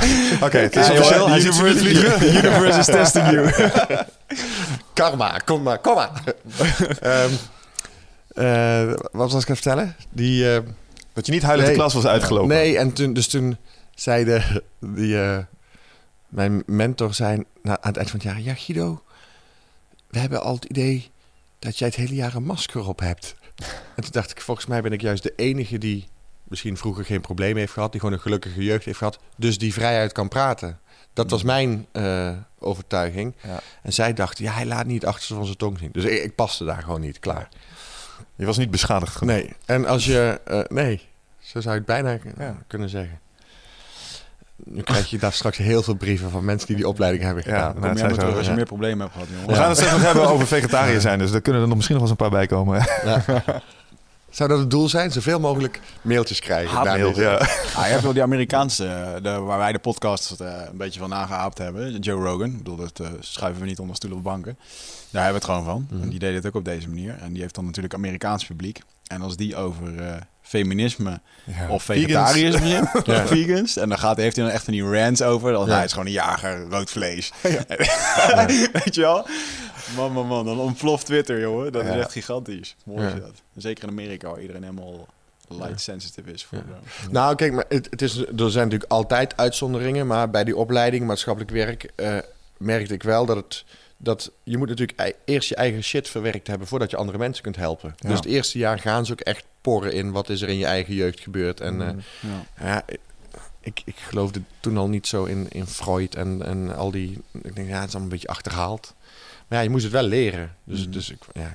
Oké, 0.46 0.58
het 0.58 0.76
is 0.76 0.90
officieel. 0.90 1.28
Hij 1.28 1.40
ziet 1.40 1.54
vliegen. 1.54 2.28
Universe 2.28 2.78
is 2.78 2.86
testing 2.86 3.30
you. 3.30 3.52
Karma, 4.94 5.38
kom 5.38 5.62
maar, 5.62 5.78
kom 5.78 5.94
maar. 5.94 6.22
Ehm, 7.00 7.30
eh, 8.28 8.92
wat 9.12 9.32
was 9.32 9.42
ik 9.42 9.48
aan 9.48 9.54
het 9.54 9.62
vertellen? 9.62 9.96
Die... 10.10 10.54
eh, 10.54 10.62
Dat 11.12 11.26
je 11.26 11.32
niet 11.32 11.42
huilend 11.42 11.68
de 11.68 11.74
klas 11.74 11.94
was 11.94 12.06
uitgelopen. 12.06 12.48
Nee, 12.48 12.78
en 12.78 12.92
toen, 12.92 13.12
dus 13.12 13.28
toen 13.28 13.56
zei 13.94 14.24
de, 14.24 14.62
die, 14.80 15.20
eh, 15.22 15.38
mijn 16.28 16.62
mentor 16.66 17.14
zei 17.14 17.44
aan 17.62 17.76
het 17.80 17.96
eind 17.96 18.10
van 18.10 18.18
het 18.20 18.28
jaar... 18.28 18.40
Ja, 18.40 18.54
Guido, 18.54 19.02
we 20.10 20.18
hebben 20.18 20.42
al 20.42 20.54
het 20.54 20.64
idee 20.64 21.10
dat 21.58 21.78
jij 21.78 21.88
het 21.88 21.96
hele 21.96 22.14
jaar 22.14 22.34
een 22.34 22.44
masker 22.44 22.88
op 22.88 23.00
hebt. 23.00 23.34
En 23.94 24.02
toen 24.02 24.10
dacht 24.12 24.30
ik, 24.30 24.40
volgens 24.40 24.66
mij 24.66 24.82
ben 24.82 24.92
ik 24.92 25.00
juist 25.00 25.22
de 25.22 25.32
enige 25.36 25.78
die 25.78 26.08
misschien 26.44 26.76
vroeger 26.76 27.04
geen 27.04 27.20
probleem 27.20 27.56
heeft 27.56 27.72
gehad... 27.72 27.90
die 27.92 28.00
gewoon 28.00 28.14
een 28.16 28.22
gelukkige 28.22 28.64
jeugd 28.64 28.84
heeft 28.84 28.98
gehad, 28.98 29.18
dus 29.36 29.58
die 29.58 29.72
vrijuit 29.72 30.12
kan 30.12 30.28
praten. 30.28 30.78
Dat 31.12 31.30
was 31.30 31.42
mijn 31.42 31.86
eh, 31.92 32.32
overtuiging. 32.58 33.34
Ja. 33.42 33.60
En 33.82 33.92
zij 33.92 34.12
dachten, 34.12 34.44
ja, 34.44 34.52
hij 34.52 34.66
laat 34.66 34.86
niet 34.86 35.06
achter 35.06 35.34
van 35.36 35.44
zijn 35.44 35.56
tong 35.56 35.78
zien. 35.78 35.88
Dus 35.92 36.04
ik, 36.04 36.22
ik 36.24 36.34
paste 36.34 36.64
daar 36.64 36.82
gewoon 36.82 37.00
niet, 37.00 37.18
klaar. 37.18 37.48
Je 38.36 38.46
was 38.46 38.56
niet 38.56 38.70
beschadigd 38.70 39.16
genoeg. 39.16 39.34
Nee, 39.36 39.52
en 39.66 39.86
als 39.86 40.04
je... 40.04 40.40
eh, 40.44 40.60
nee, 40.68 41.08
zo 41.38 41.60
zou 41.60 41.74
je 41.74 41.80
het 41.80 41.86
bijna 41.88 42.16
k- 42.16 42.38
Ja. 42.38 42.56
kunnen 42.66 42.88
zeggen. 42.88 43.20
Nu 44.64 44.82
krijg 44.82 45.10
je 45.10 45.18
daar 45.18 45.32
straks 45.32 45.56
heel 45.56 45.82
veel 45.82 45.94
brieven 45.94 46.30
van 46.30 46.44
mensen 46.44 46.66
die 46.66 46.76
die 46.76 46.88
opleiding 46.88 47.24
hebben 47.24 47.42
Ja, 47.46 47.50
gedaan. 47.68 47.80
nou, 47.94 47.98
het 48.06 48.14
terug 48.18 48.34
als 48.36 48.44
je 48.44 48.50
ja. 48.50 48.56
meer 48.56 48.64
problemen 48.66 49.00
hebt 49.00 49.12
gehad, 49.12 49.28
jongen. 49.32 49.46
We 49.46 49.54
gaan 49.54 49.68
het 49.68 49.76
straks 49.76 49.92
nog 49.92 50.02
hebben 50.12 50.28
over 50.28 50.46
vegetariër 50.46 51.00
zijn. 51.00 51.18
Dus 51.18 51.30
daar 51.30 51.40
kunnen 51.40 51.62
er 51.62 51.68
nog 51.68 51.76
misschien 51.76 51.98
nog 51.98 52.08
wel 52.08 52.16
eens 52.16 52.22
een 52.22 52.30
paar 52.30 52.38
bij 52.38 52.56
komen. 52.56 52.86
Ja. 53.04 53.22
Zou 54.32 54.48
dat 54.48 54.58
het 54.58 54.70
doel 54.70 54.88
zijn? 54.88 55.10
Zoveel 55.12 55.40
mogelijk 55.40 55.80
mailtjes 56.02 56.40
krijgen. 56.40 56.76
Haatmail, 56.76 57.08
deze- 57.08 57.22
ja. 57.22 57.36
Ah, 57.76 57.84
je 57.84 57.90
hebt 57.90 58.02
wel 58.02 58.12
die 58.12 58.22
Amerikaanse, 58.22 58.86
eh, 58.86 59.22
de, 59.22 59.30
waar 59.38 59.58
wij 59.58 59.72
de 59.72 59.78
podcast 59.78 60.40
eh, 60.40 60.46
een 60.70 60.76
beetje 60.76 61.00
van 61.00 61.08
nagehaapt 61.08 61.58
hebben. 61.58 61.98
Joe 61.98 62.24
Rogan. 62.24 62.50
Ik 62.50 62.56
bedoel, 62.58 62.76
dat 62.76 63.00
eh, 63.00 63.06
schuiven 63.20 63.62
we 63.62 63.68
niet 63.68 63.78
onder 63.78 63.96
stoelen 63.96 64.18
of 64.18 64.24
banken. 64.24 64.58
Daar 65.10 65.22
hebben 65.24 65.40
we 65.42 65.46
het 65.48 65.56
gewoon 65.56 65.64
van. 65.74 65.86
Mhm. 65.90 66.02
En 66.02 66.08
die 66.08 66.18
deed 66.18 66.34
het 66.34 66.46
ook 66.46 66.54
op 66.54 66.64
deze 66.64 66.88
manier. 66.88 67.16
En 67.20 67.32
die 67.32 67.42
heeft 67.42 67.54
dan 67.54 67.64
natuurlijk 67.64 67.94
Amerikaans 67.94 68.44
publiek. 68.46 68.80
En 69.06 69.22
als 69.22 69.36
die 69.36 69.56
over 69.56 69.98
eh, 70.06 70.14
feminisme 70.42 71.20
Ja. 71.44 71.68
of 71.68 71.82
vegetariërs 71.82 72.54
begint, 72.60 72.88
Ja. 73.06 73.22
of 73.22 73.28
vegans. 73.28 73.76
En 73.76 73.88
dan 73.88 73.98
gaat, 73.98 74.16
heeft 74.16 74.36
hij 74.36 74.44
dan 74.44 74.54
echt 74.54 74.64
van 74.64 74.72
die 74.72 74.82
rants 74.82 75.22
over. 75.22 75.52
Dan 75.52 75.66
Ja. 75.66 75.74
hij 75.74 75.84
is 75.84 75.90
gewoon 75.90 76.06
een 76.06 76.12
jager, 76.12 76.66
rood 76.70 76.90
vlees. 76.90 77.32
Weet 78.84 78.94
je 78.94 79.00
wel? 79.00 79.26
Man, 79.96 80.12
man, 80.12 80.26
man. 80.26 80.44
Dan 80.44 80.58
ontploft 80.58 81.06
Twitter, 81.06 81.40
jongen. 81.40 81.72
Dat 81.72 81.84
is 81.84 81.90
echt 81.90 82.12
gigantisch. 82.12 82.76
Mooi 82.84 83.06
is 83.06 83.20
dat. 83.20 83.42
Zeker 83.56 83.82
in 83.84 83.90
Amerika, 83.90 84.28
waar 84.28 84.40
iedereen 84.40 84.62
helemaal 84.62 85.08
light 85.48 85.80
sensitive 85.80 86.32
is 86.32 86.44
voor. 86.44 86.58
Ja. 86.58 87.08
Nou, 87.10 87.34
kijk, 87.34 87.52
maar 87.52 87.64
het, 87.68 87.86
het 87.90 88.02
is, 88.02 88.16
er 88.16 88.50
zijn 88.50 88.64
natuurlijk 88.64 88.90
altijd 88.92 89.36
uitzonderingen. 89.36 90.06
Maar 90.06 90.30
bij 90.30 90.44
die 90.44 90.56
opleiding 90.56 91.06
maatschappelijk 91.06 91.52
werk 91.52 91.90
eh, 91.96 92.18
merkte 92.56 92.94
ik 92.94 93.02
wel 93.02 93.26
dat 93.26 93.36
het... 93.36 93.64
Dat 93.96 94.30
je 94.42 94.58
moet 94.58 94.68
natuurlijk 94.68 95.14
eerst 95.24 95.48
je 95.48 95.54
eigen 95.54 95.82
shit 95.82 96.08
verwerkt 96.08 96.46
hebben 96.46 96.66
voordat 96.66 96.90
je 96.90 96.96
andere 96.96 97.18
mensen 97.18 97.42
kunt 97.42 97.56
helpen. 97.56 97.94
Ja. 97.96 98.08
Dus 98.08 98.16
het 98.18 98.26
eerste 98.26 98.58
jaar 98.58 98.78
gaan 98.78 99.06
ze 99.06 99.12
ook 99.12 99.20
echt 99.20 99.44
porren 99.60 99.92
in 99.92 100.10
wat 100.12 100.28
is 100.28 100.40
er 100.40 100.48
in 100.48 100.58
je 100.58 100.66
eigen 100.66 100.94
jeugd 100.94 101.20
gebeurd. 101.20 101.60
En 101.60 101.74
Mm. 101.74 101.80
eh, 101.80 101.94
ja. 102.20 102.64
Ja, 102.66 102.84
ik, 103.60 103.82
ik 103.84 103.96
geloofde 103.96 104.42
toen 104.60 104.76
al 104.76 104.88
niet 104.88 105.06
zo 105.06 105.24
in, 105.24 105.46
in 105.50 105.66
Freud 105.66 106.14
en, 106.14 106.42
en 106.46 106.76
al 106.76 106.90
die... 106.90 107.18
Ik 107.42 107.54
denk, 107.54 107.68
ja, 107.68 107.80
het 107.80 107.88
is 107.88 107.94
allemaal 107.94 108.02
een 108.02 108.08
beetje 108.08 108.28
achterhaald. 108.28 108.94
Maar 109.52 109.60
ja, 109.60 109.66
je 109.66 109.72
moest 109.72 109.84
het 109.84 109.92
wel 109.92 110.02
leren. 110.02 110.56
Dus, 110.64 110.80
Mhm. 110.80 110.90
dus 110.90 111.10
ik, 111.10 111.18
ja. 111.32 111.52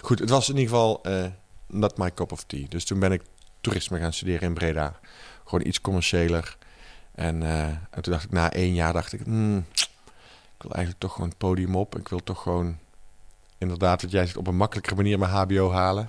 Goed, 0.00 0.18
het 0.18 0.30
was 0.30 0.48
in 0.48 0.56
ieder 0.56 0.70
geval 0.70 1.02
eh, 1.02 1.26
not 1.66 1.96
my 1.96 2.14
cup 2.14 2.32
of 2.32 2.44
tea. 2.44 2.66
Dus 2.68 2.84
toen 2.84 2.98
ben 2.98 3.12
ik 3.12 3.22
toerisme 3.60 3.98
gaan 3.98 4.12
studeren 4.12 4.40
in 4.48 4.54
Breda. 4.54 4.98
Gewoon 5.44 5.66
iets 5.66 5.80
commerciëler. 5.80 6.56
En, 7.14 7.42
eh, 7.42 7.62
en 7.66 8.02
toen 8.02 8.12
dacht 8.12 8.24
ik, 8.24 8.30
na 8.30 8.52
één 8.52 8.74
jaar 8.74 8.92
dacht 8.92 9.12
ik... 9.12 9.20
hmm, 9.24 9.66
ik 10.56 10.62
wil 10.62 10.70
eigenlijk 10.70 10.98
toch 11.04 11.12
gewoon 11.12 11.28
het 11.28 11.38
podium 11.38 11.76
op. 11.76 11.98
Ik 11.98 12.08
wil 12.08 12.22
toch 12.22 12.42
gewoon 12.42 12.78
inderdaad, 13.58 14.02
wat 14.02 14.10
jij 14.10 14.24
zegt, 14.24 14.36
op 14.36 14.46
een 14.46 14.56
makkelijkere 14.56 14.96
manier 14.96 15.18
mijn 15.18 15.30
hbo 15.30 15.72
halen. 15.72 16.08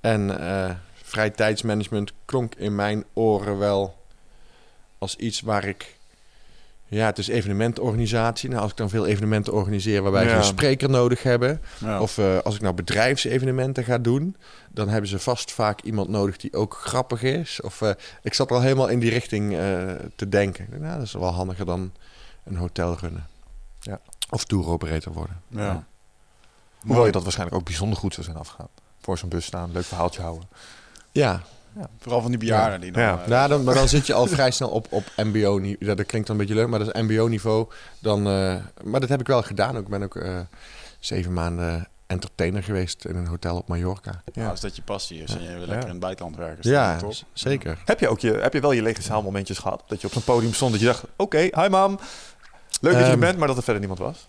En 0.00 0.40
eh 0.40 0.74
vrij 0.94 1.30
tijdsmanagement 1.30 2.12
klonk 2.24 2.54
in 2.54 2.74
mijn 2.74 3.04
oren 3.12 3.58
wel 3.58 4.04
als 4.98 5.16
iets 5.16 5.40
waar 5.40 5.64
ik... 5.64 5.98
Ja, 6.94 7.06
het 7.06 7.18
is 7.18 7.28
evenementenorganisatie. 7.28 8.48
Nou, 8.48 8.62
als 8.62 8.70
ik 8.70 8.76
dan 8.76 8.88
veel 8.88 9.06
evenementen 9.06 9.52
organiseer 9.52 10.02
waarbij 10.02 10.28
ze 10.28 10.34
een 10.34 10.44
spreker 10.44 10.90
nodig 10.90 11.22
hebben... 11.22 11.60
Of 12.00 12.18
eh, 12.18 12.38
als 12.38 12.54
ik 12.54 12.60
nou 12.60 12.74
bedrijfsevenementen 12.74 13.84
ga 13.84 13.98
doen, 13.98 14.36
dan 14.70 14.88
hebben 14.88 15.10
ze 15.10 15.18
vast 15.18 15.52
vaak 15.52 15.80
iemand 15.80 16.08
nodig 16.08 16.36
die 16.36 16.52
ook 16.52 16.74
grappig 16.74 17.22
is. 17.22 17.60
Of 17.60 17.82
eh, 17.82 17.90
ik 18.22 18.34
zat 18.34 18.50
al 18.50 18.60
helemaal 18.60 18.88
in 18.88 18.98
die 18.98 19.10
richting 19.10 19.52
eh, 19.52 19.58
te 20.16 20.28
denken. 20.28 20.66
Dacht, 20.70 20.82
Nou, 20.82 20.96
dat 20.96 21.06
is 21.06 21.12
wel 21.12 21.32
handiger 21.32 21.66
dan 21.66 21.92
een 22.44 22.56
hotel 22.56 22.96
runnen. 23.00 23.26
Ja. 23.80 24.00
Of 24.30 24.44
tour 24.44 24.66
operator 24.66 25.12
worden. 25.12 25.40
Ja. 25.48 25.86
Hoewel 26.80 27.06
je 27.06 27.12
dat 27.12 27.22
waarschijnlijk 27.22 27.58
ook 27.58 27.66
bijzonder 27.66 27.98
goed 27.98 28.14
zou 28.14 28.26
zijn 28.26 28.38
afgegaan. 28.38 28.68
Voor 29.00 29.18
zo'n 29.18 29.28
bus 29.28 29.44
staan, 29.44 29.72
leuk 29.72 29.84
verhaaltje 29.84 30.22
houden. 30.22 30.48
Ja, 31.12 31.42
Vooral 31.98 32.20
van 32.20 32.30
die 32.30 32.38
bejaarden 32.40 32.80
die 32.80 32.92
dan... 32.92 33.02
Ja. 33.02 33.20
eh, 33.22 33.28
nou, 33.28 33.48
dan, 33.48 33.64
maar 33.64 33.74
dan 33.74 33.88
zit 33.88 34.06
je 34.06 34.14
al 34.14 34.26
vrij 34.36 34.50
snel 34.50 34.68
op, 34.68 34.86
op 34.90 35.04
mbo-niveau. 35.16 35.76
Ja, 35.86 35.94
dat 35.94 36.06
klinkt 36.06 36.26
dan 36.26 36.36
een 36.40 36.46
beetje 36.46 36.60
leuk, 36.60 36.68
maar 36.70 36.78
dat 36.78 36.94
is 36.94 37.02
mbo-niveau. 37.02 37.68
Dan, 37.98 38.26
eh, 38.26 38.54
maar 38.82 39.00
dat 39.00 39.08
heb 39.08 39.20
ik 39.20 39.26
wel 39.26 39.42
gedaan. 39.42 39.76
Ik 39.76 39.88
ben 39.88 40.02
ook 40.02 40.16
eh, 40.16 40.38
zeven 40.98 41.32
maanden 41.32 41.88
entertainer 42.06 42.62
geweest 42.62 43.04
in 43.04 43.16
een 43.16 43.26
hotel 43.26 43.56
op 43.56 43.68
Mallorca. 43.68 44.22
ja. 44.32 44.48
Als 44.48 44.60
dat 44.60 44.76
je 44.76 44.82
passie 44.82 45.22
is 45.22 45.34
en 45.34 45.42
je 45.42 45.48
wil 45.48 45.58
lekker 45.58 45.74
Ja. 45.76 45.82
in 45.82 45.88
het 45.90 45.98
buitenland 46.00 46.36
werken. 46.36 46.70
Ja, 46.70 46.96
top. 46.96 47.12
zeker. 47.32 47.78
Heb 47.84 48.00
je, 48.00 48.08
ook 48.08 48.18
je, 48.20 48.32
heb 48.32 48.52
je 48.52 48.60
wel 48.60 48.72
je 48.72 48.82
lege 48.82 49.02
zaalmomentjes 49.02 49.58
gehad? 49.58 49.82
Dat 49.86 50.00
je 50.00 50.06
op 50.06 50.12
zo'n 50.12 50.24
podium 50.24 50.52
stond 50.54 50.70
dat 50.72 50.80
je 50.80 50.86
dacht... 50.86 51.02
Oké, 51.16 51.38
hi 51.38 51.68
mam. 51.68 51.98
Leuk 52.80 52.92
dat 52.92 53.00
je 53.00 53.06
er 53.06 53.10
Ehm. 53.10 53.20
bent, 53.20 53.38
maar 53.38 53.48
dat 53.48 53.56
er 53.56 53.62
verder 53.62 53.80
niemand 53.86 54.00
was. 54.00 54.28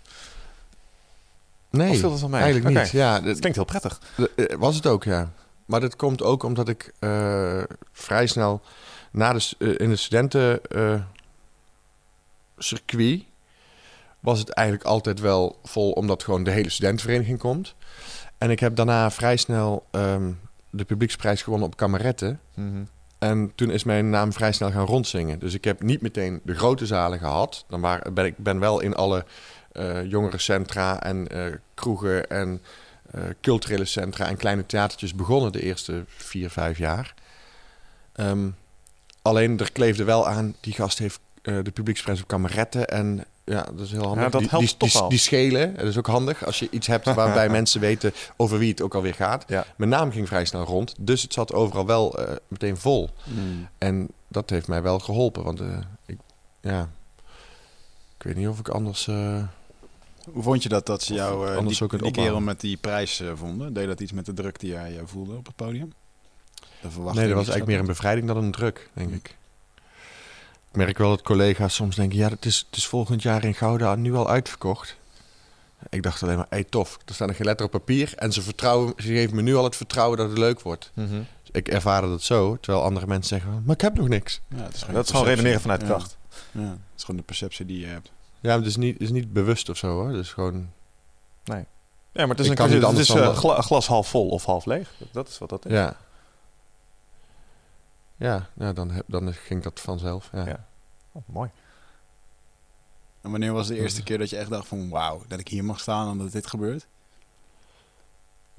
Nee, 1.70 1.90
Of 1.92 1.98
viel 1.98 2.20
dat 2.20 2.32
eigenlijk 2.42 2.78
niet. 2.80 2.90
Ja, 2.90 3.20
Dat 3.20 3.40
klinkt 3.40 3.56
heel 3.58 3.66
prettig. 3.66 4.00
was 4.58 4.76
het 4.76 4.88
ook, 4.88 5.04
ja. 5.04 5.32
Maar 5.66 5.80
dat 5.80 5.96
komt 5.96 6.24
ook 6.24 6.44
omdat 6.44 6.70
ik 6.70 6.94
eh, 7.00 7.64
vrij 7.92 8.28
snel 8.28 8.62
na 9.12 9.34
de, 9.34 9.56
eh, 9.60 9.70
in 9.78 9.90
de 9.90 9.96
studenten 9.96 10.66
eh, 10.66 11.02
circuit 12.58 13.24
was 14.20 14.40
het 14.40 14.50
eigenlijk 14.50 14.88
altijd 14.88 15.20
wel 15.20 15.60
vol, 15.64 15.92
omdat 15.92 16.24
gewoon 16.24 16.44
de 16.44 16.52
hele 16.52 16.70
studentenvereniging 16.70 17.40
komt. 17.40 17.76
En 18.38 18.50
ik 18.50 18.60
heb 18.60 18.76
daarna 18.76 19.12
vrij 19.12 19.38
snel 19.38 19.86
ehm, 19.92 20.32
de 20.70 20.84
publieksprijs 20.84 21.42
gewonnen 21.42 21.68
op 21.68 21.78
kameretten. 21.78 22.40
Mhm. 22.54 22.84
En 23.20 23.52
toen 23.56 23.70
is 23.70 23.84
mijn 23.84 24.10
naam 24.10 24.34
vrij 24.34 24.52
snel 24.52 24.72
gaan 24.72 24.86
rondzingen. 24.86 25.40
Dus 25.40 25.54
ik 25.54 25.64
heb 25.64 25.82
niet 25.82 26.02
meteen 26.02 26.42
de 26.44 26.56
grote 26.56 26.86
zalen 26.86 27.20
gehad. 27.20 27.66
Dan 27.68 27.82
ben 28.14 28.26
ik 28.26 28.38
ben 28.38 28.60
wel 28.60 28.80
in 28.80 28.96
alle 28.96 29.26
eh 29.72 30.04
jongerencentra 30.10 31.02
en 31.02 31.28
kroegen 31.74 32.30
en 32.30 32.62
culturele 33.42 33.86
centra 33.86 34.28
en 34.28 34.38
kleine 34.38 34.66
theatertjes 34.66 35.14
begonnen 35.14 35.52
de 35.52 35.62
eerste 35.62 36.04
vier, 36.08 36.50
vijf 36.50 36.78
jaar. 36.78 37.14
Ehm, 38.14 38.50
alleen 39.22 39.60
er 39.60 39.72
kleefde 39.72 40.04
wel 40.04 40.28
aan, 40.28 40.56
die 40.60 40.74
gast 40.74 40.98
heeft 40.98 41.20
eh, 41.42 41.58
de 41.64 41.72
publieksprijs 41.72 42.22
op 42.22 42.28
kameretten. 42.28 42.88
En 42.88 43.26
ja, 43.44 43.64
dat 43.64 43.80
is 43.80 43.92
heel 43.92 44.04
handig. 44.06 44.24
Ja, 44.24 44.30
dat 44.30 44.50
helpt 44.50 44.68
die, 44.68 44.78
toch 44.78 44.92
die, 44.92 45.10
die 45.10 45.20
schelen. 45.20 45.76
Dat 45.76 45.86
is 45.86 45.98
ook 45.98 46.08
handig 46.08 46.46
als 46.46 46.60
je 46.60 46.68
iets 46.70 46.88
hebt 46.88 47.14
waarbij 47.14 47.50
mensen 47.60 47.82
weten 47.82 48.14
over 48.38 48.58
wie 48.58 48.70
het 48.70 48.82
ook 48.82 48.96
alweer 48.96 49.14
gaat. 49.14 49.44
Ja. 49.48 49.66
Mijn 49.76 49.90
naam 49.90 50.12
ging 50.12 50.28
vrij 50.28 50.46
snel 50.46 50.64
rond, 50.64 50.96
dus 51.00 51.22
het 51.22 51.34
zat 51.34 51.54
overal 51.54 51.86
wel 51.86 52.20
eh, 52.20 52.36
meteen 52.48 52.78
vol. 52.78 53.10
En 53.78 54.08
dat 54.28 54.50
heeft 54.50 54.68
mij 54.68 54.82
wel 54.82 55.00
geholpen, 55.00 55.44
want 55.44 55.60
eh, 55.60 55.78
ik, 56.06 56.18
ja, 56.62 56.90
ik 58.18 58.24
weet 58.24 58.36
niet 58.36 58.48
of 58.48 58.60
ik 58.60 58.68
anders... 58.70 59.08
eh, 59.08 59.44
Hoe 60.32 60.44
vond 60.44 60.64
je 60.64 60.70
dat, 60.70 60.86
dat 60.86 61.04
ze 61.04 61.14
jou 61.14 61.50
eh, 61.50 61.58
anders 61.58 61.78
die, 61.78 61.98
die 61.98 62.12
kerel 62.12 62.40
met 62.40 62.60
die 62.60 62.78
prijs 62.78 63.20
eh, 63.20 63.32
vonden? 63.36 63.74
Deed 63.74 63.88
dat 63.88 64.00
iets 64.00 64.12
met 64.12 64.26
de 64.26 64.34
druk 64.34 64.60
die 64.60 64.70
jij 64.70 65.00
voelde 65.06 65.36
op 65.36 65.46
het 65.46 65.56
podium? 65.56 65.94
Nee, 66.82 66.92
dat 66.92 67.14
was 67.14 67.34
eigenlijk 67.34 67.66
meer 67.66 67.80
een 67.80 67.86
bevrijding 67.86 68.28
dan 68.28 68.38
een 68.38 68.52
druk, 68.52 68.90
denk 68.94 69.14
ik. 69.14 69.36
Ik 70.70 70.82
merk 70.82 70.98
wel 70.98 71.10
dat 71.10 71.22
collega's 71.22 71.76
soms 71.76 71.96
denken, 71.96 72.18
ja, 72.18 72.30
het 72.30 72.46
is, 72.46 72.66
het 72.68 72.78
is 72.78 72.88
volgend 72.88 73.22
jaar 73.22 73.44
in 73.44 73.54
Gouda 73.54 73.96
nu 73.96 74.14
al 74.14 74.30
uitverkocht. 74.30 74.96
Ik 75.90 76.04
dacht 76.04 76.24
alleen 76.24 76.38
maar, 76.38 76.46
hey, 76.50 76.64
tof, 76.64 76.98
er 77.06 77.14
staan 77.14 77.30
er 77.30 77.36
geen 77.36 77.46
letter 77.46 77.66
op 77.66 77.72
papier 77.72 78.14
en 78.16 78.34
ze, 78.34 78.42
vertrouwen, 78.42 78.94
ze 78.98 79.08
geven 79.08 79.36
me 79.36 79.42
nu 79.42 79.56
al 79.56 79.64
het 79.64 79.76
vertrouwen 79.76 80.18
dat 80.18 80.30
het 80.30 80.38
leuk 80.38 80.62
wordt. 80.62 80.92
Mhm. 80.94 81.10
Dus 81.42 81.50
ik 81.52 81.68
ervaarde 81.68 82.08
dat 82.08 82.22
zo, 82.22 82.58
terwijl 82.62 82.84
andere 82.84 83.08
mensen 83.08 83.38
zeggen, 83.40 83.62
maar 83.66 83.76
ik 83.76 83.82
heb 83.82 83.96
nog 83.96 84.08
niks. 84.08 84.42
Ja, 84.48 84.64
het 84.64 84.76
is 84.76 84.86
Dat 84.92 85.06
is 85.06 85.12
gewoon 85.12 85.26
redeneren 85.26 85.62
vanuit 85.62 85.82
Ja. 85.82 85.88
kracht. 85.88 86.18
Ja, 86.52 86.62
het 86.62 86.80
is 86.98 87.02
gewoon 87.04 87.20
de 87.20 87.26
perceptie 87.26 87.66
die 87.66 87.80
je 87.80 87.86
hebt. 87.86 88.12
Ja, 88.46 88.52
maar 88.52 88.58
het 88.58 88.68
is 88.68 88.76
niet, 88.78 88.94
het 88.94 89.02
is 89.02 89.12
niet 89.12 89.34
bewust 89.34 89.70
of 89.70 89.78
zo 89.78 89.88
hoor, 89.88 90.08
het 90.08 90.18
is 90.26 90.34
gewoon... 90.34 90.72
Ja, 92.12 92.26
maar 92.26 92.36
het 92.36 92.40
is, 92.46 92.52
Ik 92.52 92.60
een, 92.60 92.82
het 92.84 92.98
is 92.98 93.10
eh, 93.10 93.36
gla- 93.36 93.62
glas 93.62 93.88
half 93.88 94.08
vol 94.08 94.30
of 94.30 94.46
half 94.46 94.66
leeg. 94.66 94.94
Dat 95.12 95.28
is 95.28 95.38
wat 95.38 95.50
dat 95.50 95.66
is. 95.66 95.72
Ja. 95.72 95.98
Ja, 98.16 98.50
ja 98.54 98.74
dan, 98.74 98.92
heb, 98.92 99.04
dan 99.08 99.34
ging 99.34 99.64
dat 99.64 99.80
vanzelf. 99.80 100.30
Ja. 100.34 100.46
Ja. 100.46 100.66
Oh, 101.12 101.22
mooi. 101.26 101.50
En 103.22 103.32
wanneer 103.32 103.54
was 103.54 103.68
de 103.68 103.80
eerste 103.80 104.04
keer 104.04 104.18
dat 104.18 104.30
je 104.30 104.38
echt 104.38 104.50
dacht 104.50 104.68
van... 104.68 104.90
Wauw, 104.90 105.22
dat 105.28 105.40
ik 105.40 105.48
hier 105.48 105.64
mag 105.64 105.80
staan 105.80 106.10
en 106.12 106.18
dat 106.18 106.32
dit 106.32 106.48
gebeurt? 106.48 106.88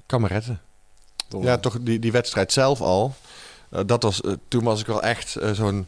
Kameretten. 0.05 0.61
Toch? 1.27 1.43
Ja, 1.43 1.57
toch 1.57 1.77
die, 1.81 1.99
die 1.99 2.11
wedstrijd 2.11 2.51
zelf 2.53 2.81
al. 2.81 3.13
eh, 3.69 3.81
dat 3.85 4.03
was, 4.03 4.21
eh, 4.21 4.33
toen 4.47 4.63
was 4.63 4.79
ik 4.79 4.85
wel 4.87 5.01
echt 5.01 5.35
zo'n... 5.51 5.87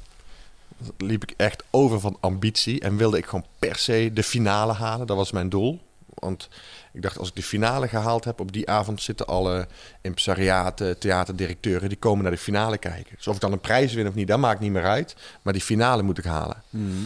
liep 0.97 1.23
ik 1.23 1.33
echt 1.37 1.63
over 1.69 1.99
van 1.99 2.17
ambitie. 2.19 2.79
En 2.79 2.97
wilde 2.97 3.17
ik 3.17 3.25
gewoon 3.25 3.45
per 3.59 3.75
se 3.75 4.09
de 4.13 4.23
finale 4.23 4.73
halen. 4.73 5.07
Dat 5.07 5.17
was 5.17 5.31
mijn 5.31 5.49
doel. 5.49 5.79
Want 6.13 6.49
ik 6.93 7.01
dacht, 7.01 7.17
als 7.17 7.27
ik 7.27 7.35
de 7.35 7.43
finale 7.43 7.87
gehaald 7.87 8.23
heb... 8.23 8.39
op 8.39 8.51
die 8.51 8.69
avond 8.69 9.01
zitten 9.01 9.27
alle 9.27 9.67
impresariaten, 10.01 10.99
theaterdirecteuren... 10.99 11.89
die 11.89 11.97
komen 11.97 12.23
naar 12.23 12.31
de 12.31 12.37
finale 12.37 12.77
kijken. 12.77 13.15
Dus 13.15 13.27
of 13.27 13.35
ik 13.35 13.41
dan 13.41 13.51
een 13.51 13.59
prijs 13.59 13.93
win 13.93 14.07
of 14.07 14.13
niet, 14.13 14.27
dat 14.27 14.39
maakt 14.39 14.59
niet 14.59 14.71
meer 14.71 14.85
uit. 14.85 15.15
Maar 15.41 15.53
die 15.53 15.61
finale 15.61 16.01
moet 16.01 16.17
ik 16.17 16.23
halen. 16.23 16.63
Mhm. 16.69 17.03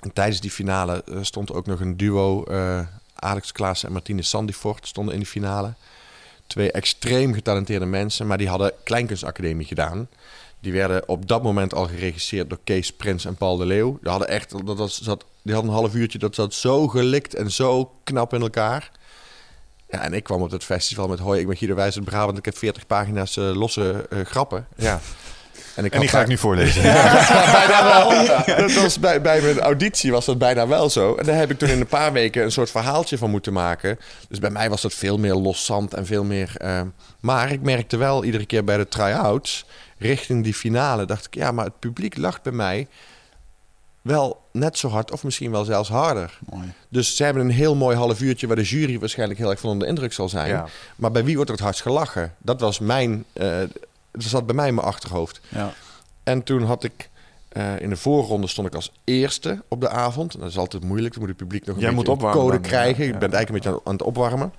En 0.00 0.12
tijdens 0.12 0.40
die 0.40 0.50
finale 0.50 1.04
eh, 1.04 1.18
stond 1.20 1.52
ook 1.52 1.66
nog 1.66 1.80
een 1.80 1.96
duo. 1.96 2.44
eh, 2.44 2.86
Alex 3.14 3.52
Klaas 3.52 3.84
en 3.84 3.92
Martine 3.92 4.22
Sandifort 4.22 4.86
stonden 4.86 5.14
in 5.14 5.20
de 5.20 5.26
finale. 5.26 5.74
Twee 6.46 6.72
extreem 6.72 7.34
getalenteerde 7.34 7.86
mensen, 7.86 8.26
maar 8.26 8.38
die 8.38 8.48
hadden 8.48 8.72
Kleinkunstacademie 8.84 9.66
gedaan. 9.66 10.08
Die 10.60 10.72
werden 10.72 11.08
op 11.08 11.28
dat 11.28 11.42
moment 11.42 11.74
al 11.74 11.86
geregisseerd 11.86 12.48
door 12.48 12.58
Kees 12.64 12.92
Prins 12.92 13.24
en 13.24 13.34
Paul 13.34 13.56
de 13.56 13.66
Leeuw. 13.66 13.98
Die 14.00 14.10
hadden 14.10 14.28
echt, 14.28 14.66
dat 14.66 14.78
was, 14.78 15.00
zat, 15.00 15.24
die 15.42 15.54
hadden 15.54 15.72
een 15.72 15.78
half 15.78 15.94
uurtje, 15.94 16.18
dat 16.18 16.34
zat 16.34 16.54
zo 16.54 16.88
gelikt 16.88 17.34
en 17.34 17.50
zo 17.50 17.92
knap 18.04 18.34
in 18.34 18.40
elkaar. 18.40 18.90
Ja, 19.90 20.02
en 20.02 20.12
ik 20.12 20.22
kwam 20.22 20.42
op 20.42 20.50
het 20.50 20.64
festival 20.64 21.08
met 21.08 21.18
hoi, 21.18 21.40
ik 21.40 21.46
ben 21.46 21.56
Guido 21.56 21.74
Wijs 21.74 21.96
uit 21.96 22.04
Brabant. 22.04 22.38
Ik 22.38 22.44
heb 22.44 22.58
40 22.58 22.86
pagina's 22.86 23.36
eh, 23.36 23.56
losse 23.56 24.06
eh, 24.10 24.18
grappen. 24.24 24.66
Ja. 24.76 25.00
En, 25.74 25.84
ik 25.84 25.92
En 25.92 26.00
die 26.00 26.08
ga 26.08 26.20
ik 26.20 26.26
nu 26.26 26.38
voorlezen. 26.38 26.82
bijna 27.62 27.84
wel. 27.84 28.26
Dat 28.56 28.72
was 28.72 28.98
bij, 28.98 29.20
bij 29.20 29.40
mijn 29.40 29.60
auditie 29.60 30.10
was 30.10 30.24
dat 30.24 30.38
bijna 30.38 30.66
wel 30.66 30.90
zo. 30.90 31.14
En 31.14 31.26
daar 31.26 31.36
heb 31.36 31.50
ik 31.50 31.58
toen 31.58 31.68
in 31.68 31.80
een 31.80 31.86
paar 31.86 32.12
weken 32.12 32.44
een 32.44 32.52
soort 32.52 32.70
verhaaltje 32.70 33.18
van 33.18 33.30
moeten 33.30 33.52
maken. 33.52 33.98
Dus 34.28 34.38
bij 34.38 34.50
mij 34.50 34.70
was 34.70 34.82
dat 34.82 34.94
veel 34.94 35.18
meer 35.18 35.34
loszand 35.34 35.94
en 35.94 36.06
veel 36.06 36.24
meer... 36.24 36.52
eh, 36.56 36.80
maar 37.20 37.52
ik 37.52 37.62
merkte 37.62 37.96
wel 37.96 38.24
iedere 38.24 38.46
keer 38.46 38.64
bij 38.64 38.76
de 38.76 38.88
try-outs... 38.88 39.66
richting 39.98 40.44
die 40.44 40.54
finale 40.54 41.04
dacht 41.04 41.26
ik... 41.26 41.34
ja, 41.34 41.52
maar 41.52 41.64
het 41.64 41.78
publiek 41.78 42.16
lacht 42.16 42.42
bij 42.42 42.52
mij 42.52 42.86
wel 44.02 44.40
net 44.52 44.78
zo 44.78 44.88
hard... 44.88 45.10
of 45.10 45.24
misschien 45.24 45.50
wel 45.50 45.64
zelfs 45.64 45.88
harder. 45.88 46.38
Mooi. 46.50 46.72
Dus 46.88 47.16
ze 47.16 47.24
hebben 47.24 47.42
een 47.42 47.50
heel 47.50 47.74
mooi 47.76 47.96
half 47.96 48.20
uurtje... 48.20 48.46
waar 48.46 48.56
de 48.56 48.62
jury 48.62 48.98
waarschijnlijk 48.98 49.38
heel 49.38 49.50
erg 49.50 49.60
van 49.60 49.70
onder 49.70 49.84
de 49.86 49.92
indruk 49.94 50.12
zal 50.12 50.28
zijn. 50.28 50.48
Ja. 50.48 50.66
Maar 50.96 51.10
bij 51.10 51.24
wie 51.24 51.34
wordt 51.34 51.50
er 51.50 51.56
het 51.56 51.64
hardst 51.64 51.82
gelachen? 51.82 52.34
Dat 52.38 52.60
was 52.60 52.78
mijn... 52.78 53.24
eh 53.32 53.58
dat 54.12 54.22
zat 54.26 54.46
bij 54.46 54.54
mij 54.54 54.68
in 54.68 54.74
mijn 54.74 54.86
achterhoofd. 54.86 55.40
Ja. 55.48 55.72
En 56.22 56.42
toen 56.42 56.62
had 56.62 56.84
ik 56.84 57.08
eh, 57.48 57.80
in 57.80 57.88
de 57.90 57.96
voorronde 57.96 58.46
stond 58.46 58.66
ik 58.66 58.74
als 58.74 58.92
eerste 59.04 59.62
op 59.68 59.80
de 59.80 59.88
avond. 59.88 60.38
Dat 60.40 60.48
is 60.48 60.58
altijd 60.58 60.84
moeilijk. 60.84 61.12
Dan 61.12 61.20
moet 61.20 61.28
het 61.30 61.38
publiek 61.38 61.66
nog 61.66 61.74
een 61.76 61.80
Jij 61.82 61.90
beetje 61.90 62.04
moet 62.06 62.14
opwarmen 62.14 62.40
code 62.42 62.52
dan, 62.52 62.62
krijgen. 62.62 63.04
ja, 63.04 63.12
Ik 63.12 63.18
ben 63.18 63.32
eigenlijk 63.32 63.48
een 63.48 63.54
beetje 63.54 63.70
aan, 63.70 63.80
aan 63.84 63.92
het 63.92 64.02
opwarmen. 64.02 64.52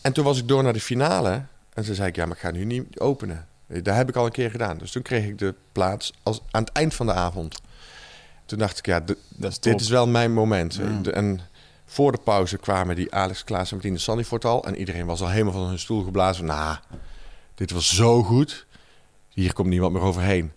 En 0.00 0.12
toen 0.12 0.24
was 0.24 0.38
ik 0.38 0.48
door 0.48 0.62
naar 0.62 0.72
de 0.72 0.80
finale. 0.80 1.30
En 1.74 1.84
toen 1.84 1.94
zei 1.94 2.08
ik, 2.08 2.16
ja, 2.16 2.26
maar 2.26 2.36
ik 2.36 2.42
ga 2.42 2.50
nu 2.50 2.64
niet 2.64 3.00
openen. 3.00 3.46
Daar 3.66 3.96
heb 3.96 4.08
ik 4.08 4.16
al 4.16 4.24
een 4.26 4.32
keer 4.32 4.50
gedaan. 4.50 4.78
Dus 4.78 4.90
toen 4.90 5.02
kreeg 5.02 5.24
ik 5.24 5.38
de 5.38 5.54
plaats 5.72 6.12
als, 6.22 6.40
aan 6.50 6.62
het 6.62 6.72
eind 6.72 6.94
van 6.94 7.06
de 7.06 7.12
avond. 7.12 7.60
Toen 8.46 8.58
dacht 8.58 8.78
ik, 8.78 8.86
ja, 8.86 9.02
is 9.40 9.60
dit 9.60 9.80
is 9.80 9.88
wel 9.88 10.06
mijn 10.06 10.32
moment. 10.32 10.74
Ja. 10.74 10.98
De- 11.02 11.10
En 11.12 11.40
voor 11.86 12.12
de 12.12 12.18
pauze 12.24 12.56
kwamen 12.58 12.96
die 12.96 13.14
Alex 13.14 13.44
Klaas 13.44 13.68
en 13.70 13.74
Martine 13.76 13.98
Sandifort 13.98 14.44
al. 14.44 14.64
En 14.64 14.76
iedereen 14.76 15.06
was 15.06 15.20
al 15.20 15.28
helemaal 15.28 15.52
van 15.52 15.66
hun 15.66 15.78
stoel 15.78 16.02
geblazen. 16.02 16.44
Nou, 16.44 16.76
dit 17.54 17.70
was 17.70 17.94
zo 17.94 18.22
goed. 18.22 18.66
Hier 19.28 19.52
komt 19.52 19.68
niemand 19.68 19.92
meer 19.92 20.02
overheen. 20.02 20.52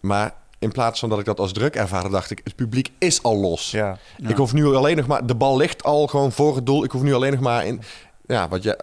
Maar 0.00 0.34
in 0.58 0.72
plaats 0.72 1.00
van 1.00 1.08
dat 1.08 1.18
ik 1.18 1.24
dat 1.24 1.38
als 1.40 1.52
druk 1.52 1.76
ervaarde, 1.76 2.08
dacht 2.08 2.30
ik, 2.30 2.40
het 2.44 2.56
publiek 2.56 2.90
is 2.98 3.22
al 3.22 3.36
los. 3.36 3.70
Ja. 3.70 3.98
Ja. 4.16 4.28
Ik 4.28 4.36
hoef 4.36 4.52
nu 4.52 4.66
alleen 4.66 4.96
nog 4.96 5.06
maar, 5.06 5.26
de 5.26 5.34
bal 5.34 5.56
ligt 5.56 5.82
al 5.82 6.06
gewoon 6.06 6.32
voor 6.32 6.56
het 6.56 6.66
doel. 6.66 6.84
Ik 6.84 6.90
hoef 6.90 7.02
nu 7.02 7.14
alleen 7.14 7.32
nog 7.32 7.40
maar 7.40 7.66
in, 7.66 7.80
ja, 8.26 8.48
wat 8.48 8.62
jij, 8.62 8.78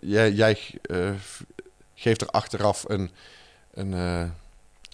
jij, 0.00 0.32
jij 0.32 0.58
eh, 0.82 1.10
geeft 1.98 2.20
er 2.20 2.28
achteraf 2.28 2.84
een, 2.86 3.10
een, 3.74 3.94
eh, 3.94 4.20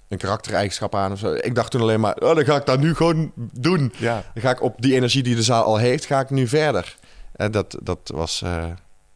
een 0.08 0.18
karaktereigenschap 0.18 0.94
aan 0.94 1.12
of 1.12 1.18
zo. 1.18 1.32
Ik 1.34 1.54
dacht 1.54 1.70
toen 1.70 1.80
alleen 1.80 2.00
maar, 2.00 2.14
oh, 2.16 2.34
dan 2.34 2.44
ga 2.44 2.56
ik 2.56 2.66
dat 2.66 2.78
nu 2.80 2.94
gewoon 2.94 3.32
doen. 3.36 3.92
Ja. 3.98 4.24
Dan 4.34 4.42
ga 4.42 4.50
ik 4.50 4.62
op 4.62 4.82
die 4.82 4.94
energie 4.94 5.22
die 5.22 5.34
de 5.34 5.42
zaal 5.42 5.64
al 5.64 5.76
heeft, 5.76 6.04
ga 6.04 6.20
ik 6.20 6.30
nu 6.30 6.48
verder. 6.48 6.96
En 7.36 7.50
dat, 7.50 7.76
dat 7.82 7.98
was, 8.14 8.42
eh, 8.42 8.64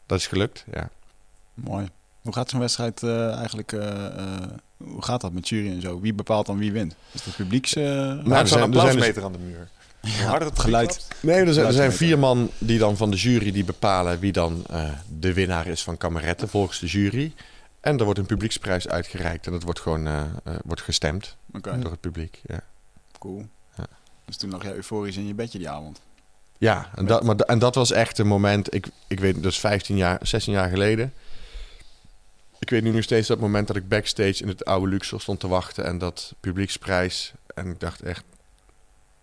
dat 0.05 0.19
is 0.19 0.27
gelukt, 0.27 0.65
ja. 0.73 0.89
Mooi. 1.53 1.87
Hoe 2.21 2.33
gaat 2.33 2.49
zo'n 2.49 2.59
wedstrijd 2.59 3.03
eh, 3.03 3.35
eigenlijk... 3.35 3.71
eh, 3.71 4.05
eh, 4.05 4.23
hoe 4.77 5.03
gaat 5.03 5.21
dat 5.21 5.31
met 5.33 5.49
jury 5.49 5.69
en 5.71 5.81
zo? 5.81 5.99
Wie 6.01 6.13
bepaalt 6.13 6.45
dan 6.45 6.57
wie 6.57 6.71
wint? 6.71 6.95
Is 7.11 7.23
het 7.23 7.35
publieks... 7.35 7.75
eh, 7.75 7.83
Nou, 7.83 8.31
er 8.33 8.47
zijn- 8.47 8.73
er 8.73 9.01
zijn 9.13 9.23
aan 9.23 9.31
de 9.31 9.37
muur. 9.39 9.69
Harder 10.25 10.47
het 10.47 10.59
geluid. 10.59 11.07
Nee, 11.21 11.35
er 11.45 11.53
zijn, 11.53 11.65
er 11.65 11.73
zijn 11.73 11.91
vier 11.93 12.19
man 12.19 12.49
die 12.57 12.79
dan 12.79 12.97
van 12.97 13.11
de 13.11 13.17
jury 13.17 13.51
die 13.51 13.63
bepalen 13.63 14.19
wie 14.19 14.31
dan 14.31 14.63
eh, 14.69 14.89
de 15.19 15.33
winnaar 15.33 15.67
is 15.67 15.83
van 15.83 15.97
Kameretten 15.97 16.49
volgens 16.49 16.79
de 16.79 16.85
jury. 16.87 17.33
En 17.87 17.97
er 17.97 18.03
wordt 18.03 18.19
een 18.19 18.25
publieksprijs 18.25 18.87
uitgereikt 18.87 19.45
en 19.45 19.51
dat 19.51 19.63
wordt 19.63 19.79
gewoon 19.79 20.07
eh, 20.07 20.21
eh, 20.43 20.55
wordt 20.63 20.81
gestemd 20.81 21.35
door 21.61 21.91
het 21.91 21.99
publiek. 21.99 22.41
Ja, 22.45 22.63
cool. 23.19 23.47
Ja. 23.77 23.87
Dus 24.25 24.37
toen 24.37 24.49
lag 24.49 24.63
jij 24.63 24.73
euforisch 24.73 25.17
in 25.17 25.27
je 25.27 25.33
bedje 25.33 25.57
die 25.57 25.69
avond. 25.69 26.01
ja 26.57 26.89
en, 26.95 27.05
dat, 27.05 27.23
maar, 27.23 27.35
en 27.35 27.59
dat 27.59 27.75
was 27.75 27.91
echt 27.91 28.17
een 28.17 28.27
moment, 28.27 28.73
ik, 28.73 28.87
ik 29.07 29.19
weet 29.19 29.43
dus 29.43 29.59
15 29.59 29.97
jaar, 29.97 30.19
16 30.21 30.53
jaar 30.53 30.69
geleden. 30.69 31.13
Ik 32.59 32.69
weet 32.69 32.83
nu 32.83 32.91
nog 32.91 33.03
steeds 33.03 33.27
dat 33.27 33.39
moment 33.39 33.67
dat 33.67 33.75
ik 33.75 33.87
backstage 33.87 34.41
in 34.41 34.47
het 34.47 34.65
oude 34.65 34.87
Luxor 34.87 35.21
stond 35.21 35.39
te 35.39 35.47
wachten 35.47 35.85
en 35.85 35.97
dat 35.97 36.33
publieksprijs. 36.39 37.33
En 37.55 37.67
ik 37.67 37.79
dacht 37.79 38.01
echt, 38.01 38.23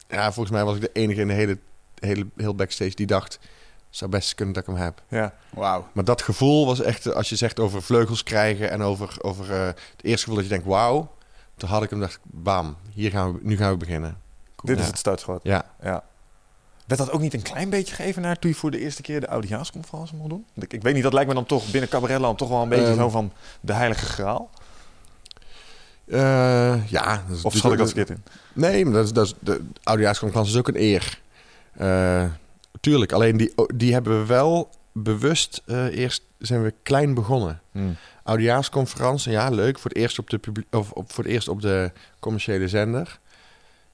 ja, 0.08 0.32
volgens 0.32 0.54
mij 0.54 0.64
was 0.64 0.74
ik 0.74 0.80
de 0.80 0.90
enige 0.92 1.20
in 1.20 1.28
de 1.28 1.34
hele, 1.34 1.58
hele 1.98 2.26
heel 2.36 2.54
backstage 2.54 2.94
die 2.94 3.06
dacht, 3.06 3.38
zou 3.96 4.10
best 4.10 4.34
kunnen 4.34 4.54
dat 4.54 4.62
ik 4.68 4.74
hem 4.74 4.78
heb. 4.84 5.02
Ja. 5.08 5.34
Wauw. 5.50 5.88
Maar 5.92 6.04
dat 6.04 6.22
gevoel 6.22 6.66
was 6.66 6.80
echt, 6.80 7.14
als 7.14 7.28
je 7.28 7.36
zegt 7.36 7.60
over 7.60 7.82
vleugels 7.82 8.22
krijgen 8.22 8.70
en 8.70 8.82
over, 8.82 9.16
over 9.20 9.52
eh, 9.52 9.66
het 9.66 10.02
eerste 10.02 10.18
gevoel 10.20 10.34
dat 10.34 10.44
je 10.44 10.50
denkt, 10.50 10.66
wauw. 10.66 11.14
Toen 11.56 11.68
had 11.68 11.82
ik 11.82 11.90
hem 11.90 12.00
dacht, 12.00 12.18
bam, 12.22 12.76
hier 12.92 13.10
gaan 13.10 13.32
we, 13.32 13.38
nu 13.42 13.56
gaan 13.56 13.70
we 13.70 13.76
beginnen. 13.76 14.18
Dit 14.62 14.78
is 14.78 14.86
het 14.86 14.98
startschot. 14.98 15.40
Ja, 15.42 15.64
Ja. 15.82 16.04
Werd 16.86 17.00
dat 17.00 17.10
ook 17.10 17.20
niet 17.20 17.34
een 17.34 17.42
klein 17.42 17.70
beetje 17.70 17.94
gegeven 17.94 18.22
naar 18.22 18.38
toen 18.38 18.50
je 18.50 18.56
voor 18.56 18.70
de 18.70 18.78
eerste 18.78 19.02
keer 19.02 19.20
de 19.20 19.28
oudejaarsconferentie 19.28 20.16
mocht 20.16 20.28
doen? 20.28 20.46
Ik, 20.54 20.72
ik 20.72 20.82
weet 20.82 20.94
niet, 20.94 21.02
dat 21.02 21.12
lijkt 21.12 21.28
me 21.28 21.34
dan 21.34 21.46
toch 21.46 21.70
binnen 21.70 21.90
Cabaretland 21.90 22.38
toch 22.38 22.48
wel 22.48 22.62
een 22.62 22.68
beetje 22.68 22.86
Ehm. 22.86 22.96
zo 22.96 23.08
van 23.08 23.32
de 23.60 23.72
heilige 23.72 24.04
graal. 24.06 24.50
Eh, 26.06 26.90
ja. 26.90 27.22
Of 27.42 27.54
schat 27.54 27.72
ik 27.72 27.78
dat 27.78 27.86
verkeerd 27.92 28.10
in? 28.18 28.24
Nee, 28.52 28.84
maar 28.84 28.94
dat 28.94 29.04
is, 29.04 29.12
dat 29.12 29.26
is, 29.26 29.34
de 29.40 29.64
oudejaarsconferentie 29.82 30.52
is 30.52 30.58
ook 30.58 30.68
een 30.68 30.80
eer. 30.80 31.20
Eh, 31.72 32.24
tuurlijk, 32.84 33.12
alleen 33.12 33.36
die, 33.36 33.54
die 33.74 33.92
hebben 33.92 34.20
we 34.20 34.26
wel 34.26 34.70
bewust 34.92 35.62
eh, 35.64 35.96
eerst 35.98 36.22
zijn 36.38 36.62
we 36.62 36.74
klein 36.82 37.14
begonnen. 37.14 37.60
Hmm. 37.72 37.96
Oudejaarsconferentie, 38.22 39.32
ja, 39.32 39.48
leuk. 39.50 39.78
Voor 39.78 39.90
het 39.90 39.98
eerst 39.98 40.18
op 40.18 40.30
de, 40.30 40.40
of 40.70 40.90
op, 40.90 41.12
voor 41.12 41.24
het 41.24 41.32
eerst 41.32 41.48
op 41.48 41.60
de 41.60 41.92
commerciële 42.18 42.68
zender. 42.68 43.18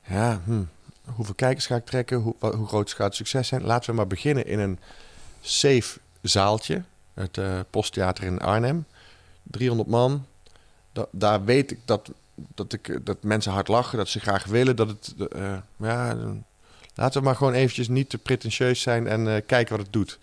Ja, 0.06 0.40
hm, 0.44 0.62
hoeveel 1.04 1.34
kijkers 1.34 1.66
ga 1.66 1.76
ik 1.76 1.84
trekken? 1.84 2.18
Hoe, 2.18 2.34
hoe 2.38 2.66
groot 2.66 2.92
gaat 2.92 3.06
het 3.06 3.14
succes 3.14 3.48
zijn? 3.48 3.64
Laten 3.64 3.90
we 3.90 3.96
maar 3.96 4.06
beginnen 4.06 4.46
in 4.46 4.58
een 4.58 4.78
safe 5.40 5.98
zaaltje. 6.20 6.82
Het 7.14 7.38
eh, 7.38 7.60
Posttheater 7.70 8.24
in 8.24 8.38
Arnhem. 8.40 8.86
300 9.42 9.88
man. 9.88 10.26
Da- 10.92 11.08
daar 11.10 11.44
weet 11.44 11.70
ik 11.70 11.78
dat, 11.84 12.10
dat, 12.54 12.72
ik, 12.72 13.06
dat 13.06 13.22
mensen 13.22 13.52
hard 13.52 13.68
lachen, 13.68 13.98
dat 13.98 14.08
ze 14.08 14.20
graag 14.20 14.44
willen. 14.44 14.76
Dat 14.76 14.88
het, 14.88 15.14
eh, 15.32 15.56
ja, 15.76 16.16
laten 17.00 17.20
we 17.20 17.26
maar 17.26 17.36
gewoon 17.36 17.52
eventjes 17.52 17.88
niet 17.88 18.10
te 18.10 18.18
pretentieus 18.18 18.80
zijn 18.82 19.06
en 19.06 19.34
eh, 19.34 19.42
kijken 19.46 19.76
wat 19.76 19.84
het 19.84 19.92
doet. 19.92 20.18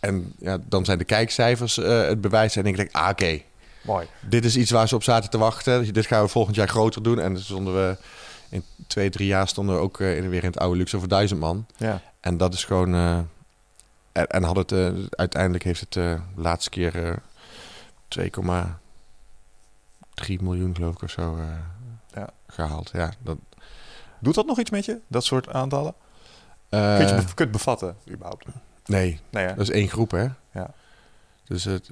En 0.00 0.32
ja, 0.38 0.58
dan 0.68 0.84
zijn 0.84 0.98
de 0.98 1.04
kijkcijfers 1.04 1.78
eh, 1.78 2.06
het 2.06 2.20
bewijs. 2.20 2.56
En 2.56 2.66
ik 2.66 2.76
denk, 2.76 2.92
ah, 2.92 3.08
oké, 3.08 3.40
Mooi. 3.82 4.06
dit 4.28 4.44
is 4.44 4.56
iets 4.56 4.70
waar 4.70 4.88
ze 4.88 4.94
op 4.94 5.02
zaten 5.02 5.30
te 5.30 5.38
wachten. 5.38 5.92
Dit 5.92 6.06
gaan 6.06 6.22
we 6.22 6.28
volgend 6.28 6.56
jaar 6.56 6.68
groter 6.68 7.02
doen. 7.02 7.20
En 7.20 7.40
stonden 7.40 7.74
we 7.74 7.96
in 8.48 8.64
twee, 8.86 9.10
drie 9.10 9.26
jaar 9.26 9.48
stonden 9.48 9.74
we 9.74 9.80
ook 9.80 10.00
eh, 10.00 10.06
weer 10.28 10.42
in 10.42 10.48
het 10.50 10.58
oude 10.58 10.76
luxe 10.78 10.96
over 10.96 11.08
duizend 11.08 11.40
man. 11.40 11.66
Ja. 11.76 12.02
En 12.20 12.36
dat 12.36 12.54
is 12.54 12.64
gewoon. 12.64 12.94
en, 14.12 14.26
en 14.26 14.42
had 14.42 14.56
het, 14.56 14.72
uiteindelijk 15.10 15.64
heeft 15.64 15.80
het 15.80 15.92
de 15.92 16.18
laatste 16.34 16.70
keer 16.70 17.04
eh 17.06 17.16
2,3 20.24 20.36
miljoen, 20.40 20.74
geloof 20.74 20.94
ik, 20.94 21.02
of 21.02 21.10
zo 21.10 21.38
Ja. 22.14 22.30
gehaald. 22.46 22.90
Ja, 22.92 23.12
dat, 23.22 23.36
Doet 24.20 24.34
dat 24.34 24.46
nog 24.46 24.58
iets 24.58 24.70
met 24.70 24.84
je, 24.84 25.00
dat 25.06 25.24
soort 25.24 25.48
aantallen? 25.48 25.94
eh, 26.68 26.96
Kun 26.96 27.06
je 27.06 27.12
het 27.12 27.34
be- 27.34 27.46
bevatten, 27.48 27.96
überhaupt? 28.10 28.46
nee, 28.86 29.20
Nee, 29.30 29.44
hè? 29.46 29.54
dat 29.54 29.68
is 29.68 29.70
één 29.70 29.88
groep, 29.88 30.10
hè? 30.10 30.26
Ja. 30.52 30.70
Dus 31.44 31.64
het. 31.64 31.88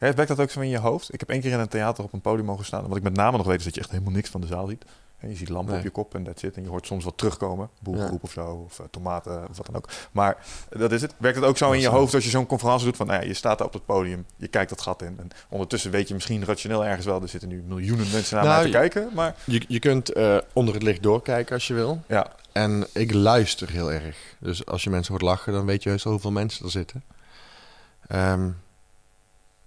Ja, 0.00 0.14
werkt 0.14 0.28
dat 0.28 0.40
ook 0.40 0.50
zo 0.50 0.60
in 0.60 0.68
je 0.68 0.78
hoofd? 0.78 1.12
Ik 1.14 1.20
heb 1.20 1.28
één 1.28 1.40
keer 1.40 1.52
in 1.52 1.58
een 1.58 1.68
theater 1.68 2.04
op 2.04 2.12
een 2.12 2.20
podium 2.20 2.46
mogen 2.46 2.64
staan. 2.64 2.88
Wat 2.88 2.96
ik 2.96 3.02
met 3.02 3.16
name 3.16 3.36
nog 3.36 3.46
weet 3.46 3.58
is 3.58 3.64
dat 3.64 3.74
je 3.74 3.80
echt 3.80 3.90
helemaal 3.90 4.12
niks 4.12 4.30
van 4.30 4.40
de 4.40 4.46
zaal 4.46 4.66
ziet. 4.66 4.84
En 5.18 5.28
je 5.28 5.36
ziet 5.36 5.48
lampen 5.48 5.68
Nee. 5.70 5.78
op 5.78 5.84
je 5.86 5.92
kop 5.92 6.14
en 6.14 6.24
dat 6.24 6.38
zit. 6.38 6.56
En 6.56 6.62
je 6.62 6.68
hoort 6.68 6.86
soms 6.86 7.04
wat 7.04 7.16
terugkomen. 7.18 7.68
Boelgroep 7.80 8.10
Ja. 8.10 8.18
of 8.20 8.30
zo. 8.30 8.46
Of 8.66 8.78
eh, 8.78 8.86
tomaten 8.90 9.48
of 9.50 9.56
wat 9.56 9.66
dan 9.66 9.74
ook. 9.76 9.88
Maar 10.12 10.36
dat 10.70 10.92
is 10.92 11.02
het. 11.02 11.14
Werkt 11.16 11.36
het 11.36 11.46
ook 11.46 11.56
zo 11.56 11.70
in 11.72 11.78
je 11.78 11.84
zo. 11.84 11.90
hoofd 11.90 12.14
als 12.14 12.24
je 12.24 12.30
zo'n 12.30 12.46
conferentie 12.46 12.84
doet? 12.86 12.96
Van 12.96 13.06
nou 13.06 13.20
ja, 13.22 13.26
je 13.26 13.34
staat 13.34 13.58
daar 13.58 13.66
op 13.66 13.72
het 13.72 13.84
podium. 13.86 14.26
Je 14.36 14.48
kijkt 14.48 14.70
dat 14.70 14.80
gat 14.80 15.02
in. 15.02 15.16
En 15.18 15.28
ondertussen 15.48 15.90
weet 15.90 16.08
je 16.08 16.14
misschien 16.14 16.44
rationeel 16.44 16.84
ergens 16.84 17.06
wel. 17.06 17.22
Er 17.22 17.28
zitten 17.28 17.48
nu 17.48 17.62
miljoenen 17.66 18.10
mensen 18.12 18.36
naar 18.36 18.44
Nou, 18.44 18.56
mij 18.62 18.70
te 18.70 18.78
je- 18.78 18.88
kijken. 18.88 19.14
Maar 19.14 19.34
je, 19.44 19.64
je 19.68 19.78
kunt 19.78 20.12
eh, 20.12 20.38
onder 20.52 20.74
het 20.74 20.82
licht 20.82 21.02
doorkijken 21.02 21.54
als 21.54 21.66
je 21.66 21.74
wil. 21.74 22.02
ja, 22.08 22.32
En 22.52 22.86
ik 22.92 23.12
luister 23.14 23.70
heel 23.70 23.92
erg. 23.92 24.16
Dus 24.40 24.66
als 24.66 24.84
je 24.84 24.90
mensen 24.90 25.12
hoort 25.12 25.24
lachen, 25.24 25.52
dan 25.52 25.66
weet 25.66 25.82
je 25.82 25.88
heus 25.88 26.04
wel 26.04 26.12
hoeveel 26.12 26.32
mensen 26.32 26.64
er 26.64 26.70
zitten. 26.70 27.02
Ehm, 28.08 28.50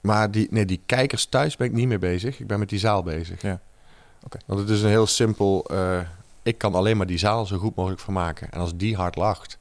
maar 0.02 0.32
die, 0.32 0.48
nee, 0.50 0.66
die 0.66 0.82
kijkers 0.86 1.26
thuis 1.26 1.56
ben 1.58 1.68
ik 1.68 1.74
niet 1.74 1.88
mee 1.88 2.00
bezig. 2.00 2.40
Ik 2.40 2.48
ben 2.48 2.60
met 2.60 2.70
die 2.70 2.80
zaal 2.80 3.04
bezig. 3.04 3.42
Ja. 3.42 3.60
Oké. 4.24 4.38
Want 4.46 4.60
het 4.60 4.70
is 4.70 4.82
een 4.82 4.90
heel 4.90 5.08
simpel... 5.08 5.66
eh, 5.70 6.00
ik 6.44 6.58
kan 6.58 6.76
alleen 6.76 6.98
maar 6.98 7.06
die 7.08 7.18
zaal 7.18 7.46
zo 7.46 7.58
goed 7.58 7.76
mogelijk 7.76 8.02
vermaken. 8.02 8.52
En 8.52 8.60
als 8.60 8.76
die 8.76 8.96
hard 8.96 9.16
lacht, 9.16 9.58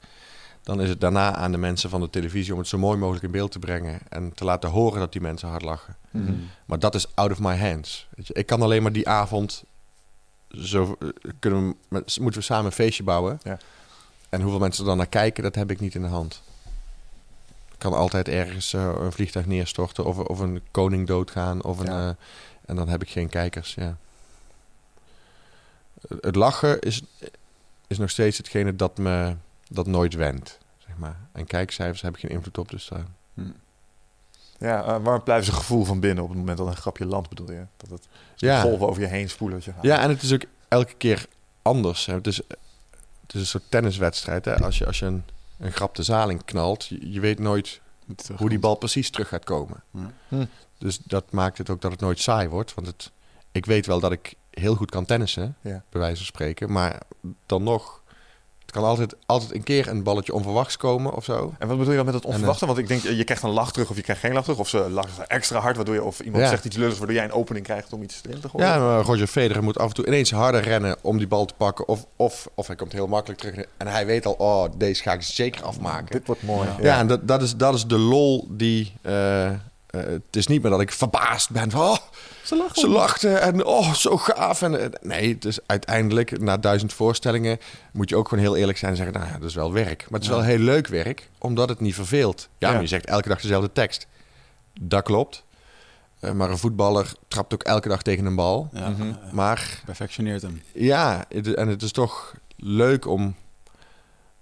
dan 0.63 0.81
is 0.81 0.89
het 0.89 1.01
daarna 1.01 1.35
aan 1.35 1.51
de 1.51 1.57
mensen 1.57 1.89
van 1.89 2.01
de 2.01 2.09
televisie... 2.09 2.53
om 2.53 2.59
het 2.59 2.67
zo 2.67 2.77
mooi 2.77 2.97
mogelijk 2.97 3.23
in 3.25 3.31
beeld 3.31 3.51
te 3.51 3.59
brengen. 3.59 3.99
En 4.09 4.33
te 4.33 4.43
laten 4.45 4.69
horen 4.69 4.99
dat 4.99 5.11
die 5.11 5.21
mensen 5.21 5.49
hard 5.49 5.61
lachen. 5.63 5.95
Mhm. 6.11 6.33
Maar 6.65 6.79
dat 6.79 6.95
is 6.95 7.07
out 7.15 7.31
of 7.31 7.39
my 7.39 7.57
hands. 7.57 8.07
Weet 8.15 8.27
je, 8.27 8.33
ik 8.33 8.45
kan 8.45 8.61
alleen 8.61 8.81
maar 8.81 8.91
die 8.91 9.07
avond. 9.09 9.63
Zo, 10.49 10.95
eh, 10.99 11.07
kunnen 11.39 11.67
we, 11.69 11.75
met- 11.87 12.17
moeten 12.21 12.39
we 12.39 12.45
samen 12.45 12.65
een 12.65 12.71
feestje 12.71 13.03
bouwen. 13.03 13.39
Ja. 13.43 13.57
En 14.29 14.41
hoeveel 14.41 14.59
mensen 14.59 14.83
er 14.83 14.89
dan 14.89 14.97
naar 14.97 15.07
kijken, 15.07 15.43
dat 15.43 15.55
heb 15.55 15.71
ik 15.71 15.79
niet 15.79 15.95
in 15.95 16.01
de 16.01 16.07
hand. 16.07 16.41
Ik 17.71 17.77
kan 17.89 17.93
altijd 17.93 18.27
ergens 18.27 18.73
eh, 18.73 18.91
een 18.99 19.11
vliegtuig 19.11 19.45
neerstorten. 19.45 20.05
Of, 20.05 20.17
of 20.17 20.39
een 20.39 20.61
koning 20.71 21.07
doodgaan. 21.07 21.63
Of 21.63 21.79
een, 21.79 21.85
Ja. 21.85 22.07
eh, 22.09 22.13
en 22.65 22.75
dan 22.75 22.89
heb 22.89 23.01
ik 23.01 23.09
geen 23.09 23.29
kijkers. 23.29 23.73
Ja. 23.73 23.97
Het 26.21 26.35
lachen 26.35 26.79
is, 26.79 27.01
is 27.87 27.97
nog 27.97 28.09
steeds 28.09 28.37
hetgene 28.37 28.75
dat 28.75 28.97
me 28.97 29.35
dat 29.67 29.87
nooit 29.87 30.13
wendt. 30.13 30.57
Zeg 30.77 30.97
maar. 30.97 31.19
En 31.31 31.45
kijkcijfers 31.45 32.01
heb 32.01 32.13
ik 32.13 32.19
geen 32.19 32.31
invloed 32.31 32.57
op. 32.57 32.69
Dus 32.69 32.87
daar 32.87 33.05
ja 34.61 34.87
uh, 34.87 35.03
waar 35.03 35.21
blijft 35.21 35.47
een 35.47 35.53
gevoel 35.53 35.83
van 35.83 35.99
binnen 35.99 36.23
op 36.23 36.29
het 36.29 36.37
moment 36.37 36.57
dat 36.57 36.67
een 36.67 36.75
grapje 36.75 37.05
landt, 37.05 37.29
bedoel 37.29 37.51
je? 37.51 37.65
Dat 37.77 37.89
het 37.89 38.07
Ja. 38.35 38.61
golven 38.61 38.87
over 38.87 39.01
je 39.01 39.07
heen 39.07 39.29
spoelen. 39.29 39.61
je 39.63 39.71
gaat. 39.71 39.83
Ja, 39.83 39.99
en 39.99 40.09
het 40.09 40.21
is 40.21 40.33
ook 40.33 40.43
elke 40.67 40.93
keer 40.93 41.25
anders. 41.61 42.05
Hè. 42.05 42.13
Het, 42.13 42.27
is, 42.27 42.37
het 42.37 43.33
is 43.33 43.39
een 43.39 43.45
soort 43.45 43.63
tenniswedstrijd. 43.69 44.45
Hè. 44.45 44.59
Als 44.59 44.77
je, 44.77 44.85
als 44.85 44.99
je 44.99 45.05
een, 45.05 45.23
een 45.57 45.71
grap 45.71 45.95
de 45.95 46.03
zaal 46.03 46.29
in 46.29 46.45
knalt, 46.45 46.85
je, 46.85 47.11
je 47.11 47.19
weet 47.19 47.39
nooit 47.39 47.81
hoe 48.35 48.49
die 48.49 48.59
bal 48.59 48.75
precies 48.75 49.09
terug 49.09 49.27
gaat 49.27 49.43
komen. 49.43 49.83
Ja. 49.91 50.11
Hm. 50.27 50.45
Dus 50.77 50.97
dat 50.97 51.31
maakt 51.31 51.57
het 51.57 51.69
ook 51.69 51.81
dat 51.81 51.91
het 51.91 51.99
nooit 51.99 52.19
saai 52.19 52.47
wordt. 52.47 52.73
Want 52.73 52.87
het, 52.87 53.11
ik 53.51 53.65
weet 53.65 53.85
wel 53.85 53.99
dat 53.99 54.11
ik 54.11 54.35
heel 54.51 54.75
goed 54.75 54.91
kan 54.91 55.05
tennissen, 55.05 55.55
Ja. 55.61 55.83
bij 55.89 55.99
wijze 56.01 56.15
van 56.17 56.25
spreken. 56.25 56.71
Maar 56.71 56.99
dan 57.45 57.63
nog, 57.63 58.01
het 58.61 58.71
kan 58.71 58.83
altijd, 58.83 59.15
altijd 59.25 59.53
een 59.53 59.63
keer 59.63 59.87
een 59.87 60.03
balletje 60.03 60.33
onverwachts 60.33 60.77
komen 60.77 61.13
of 61.13 61.23
zo. 61.23 61.53
En 61.59 61.67
wat 61.67 61.77
bedoel 61.77 61.91
je 61.91 61.95
dan 61.97 62.05
met 62.05 62.13
het 62.13 62.23
En, 62.23 62.29
eh, 62.29 62.35
onverwachte? 62.35 62.65
Want 62.65 62.77
ik 62.77 62.87
denk, 62.87 63.01
je 63.01 63.23
krijgt 63.23 63.43
een 63.43 63.49
lach 63.49 63.71
terug 63.71 63.89
of 63.89 63.95
je 63.95 64.01
krijgt 64.01 64.21
geen 64.21 64.33
lach 64.33 64.43
terug. 64.43 64.59
Of 64.59 64.69
ze 64.69 64.89
lachen 64.89 65.27
extra 65.27 65.59
hard, 65.59 65.75
waardoor 65.75 65.93
je, 65.95 66.03
of 66.03 66.19
iemand 66.19 66.43
Ja. 66.43 66.49
zegt 66.49 66.65
iets 66.65 66.75
lulligs, 66.75 66.97
waardoor 66.97 67.15
jij 67.15 67.25
een 67.25 67.31
opening 67.31 67.65
krijgt 67.65 67.93
om 67.93 68.01
iets 68.03 68.21
erin 68.25 68.39
te 68.39 68.49
gooien. 68.49 68.67
Ja, 68.67 68.77
maar 68.79 69.01
Roger 69.01 69.27
Federer 69.27 69.63
moet 69.63 69.77
af 69.77 69.87
en 69.87 69.93
toe 69.93 70.05
ineens 70.07 70.31
harder 70.31 70.61
rennen 70.61 70.95
om 71.01 71.17
die 71.17 71.27
bal 71.27 71.45
te 71.45 71.53
pakken. 71.57 71.87
Of, 71.87 72.05
of, 72.15 72.47
of 72.55 72.67
hij 72.67 72.75
komt 72.75 72.91
heel 72.91 73.07
makkelijk 73.07 73.41
terug. 73.41 73.65
En 73.77 73.87
hij 73.87 74.05
weet 74.05 74.25
al, 74.25 74.33
oh, 74.33 74.65
deze 74.77 75.01
ga 75.03 75.13
ik 75.13 75.21
zeker 75.21 75.63
afmaken. 75.63 76.11
Dit 76.17 76.27
wordt 76.27 76.43
mooi. 76.43 76.69
Ja, 76.81 76.97
en 76.99 77.07
dat, 77.07 77.27
dat, 77.27 77.41
is, 77.41 77.55
dat 77.55 77.73
is 77.73 77.85
de 77.87 77.97
lol 77.97 78.47
die. 78.49 78.93
eh, 79.01 79.51
eh, 79.91 80.01
het 80.03 80.35
is 80.35 80.47
niet 80.47 80.61
meer 80.61 80.71
dat 80.71 80.81
ik 80.81 80.91
verbaasd 80.91 81.49
ben 81.49 81.71
van. 81.71 81.81
Oh, 81.81 81.97
Ze 82.43 82.55
lachen. 82.55 82.75
ze 82.81 82.87
lachten 82.87 83.41
en 83.41 83.65
oh, 83.65 83.93
zo 83.93 84.17
gaaf. 84.17 84.61
En, 84.61 84.79
eh, 84.81 84.87
nee, 85.01 85.33
het 85.33 85.45
is 85.45 85.59
uiteindelijk, 85.65 86.39
na 86.39 86.57
duizend 86.57 86.93
voorstellingen, 86.93 87.57
moet 87.93 88.09
je 88.09 88.15
ook 88.15 88.27
gewoon 88.27 88.43
heel 88.43 88.55
eerlijk 88.55 88.77
zijn 88.77 88.91
en 88.91 88.97
zeggen: 88.97 89.15
Nou 89.15 89.27
ja, 89.31 89.37
dat 89.39 89.49
is 89.49 89.55
wel 89.55 89.73
werk. 89.73 90.01
Maar 90.09 90.19
het 90.19 90.29
is 90.29 90.35
wel 90.35 90.41
heel 90.43 90.57
leuk 90.57 90.87
werk, 90.87 91.29
omdat 91.37 91.69
het 91.69 91.79
niet 91.79 91.95
verveelt. 91.95 92.47
Ja, 92.57 92.79
je 92.79 92.87
zegt 92.87 93.05
elke 93.05 93.29
dag 93.29 93.41
dezelfde 93.41 93.71
tekst. 93.73 94.07
Dat 94.81 95.03
klopt. 95.03 95.43
Eh, 96.19 96.31
maar 96.31 96.49
een 96.49 96.57
voetballer 96.57 97.13
trapt 97.27 97.53
ook 97.53 97.63
elke 97.63 97.87
dag 97.89 98.01
tegen 98.01 98.25
een 98.25 98.35
bal. 98.35 98.69
Ja, 98.73 98.89
Mhm. 98.89 99.13
Maar 99.31 99.81
perfectioneert 99.85 100.41
hem. 100.41 100.61
ja, 100.73 101.25
het- 101.29 101.53
en 101.53 101.67
het 101.67 101.81
is 101.81 101.91
toch 101.91 102.33
leuk 102.57 103.07
om, 103.07 103.35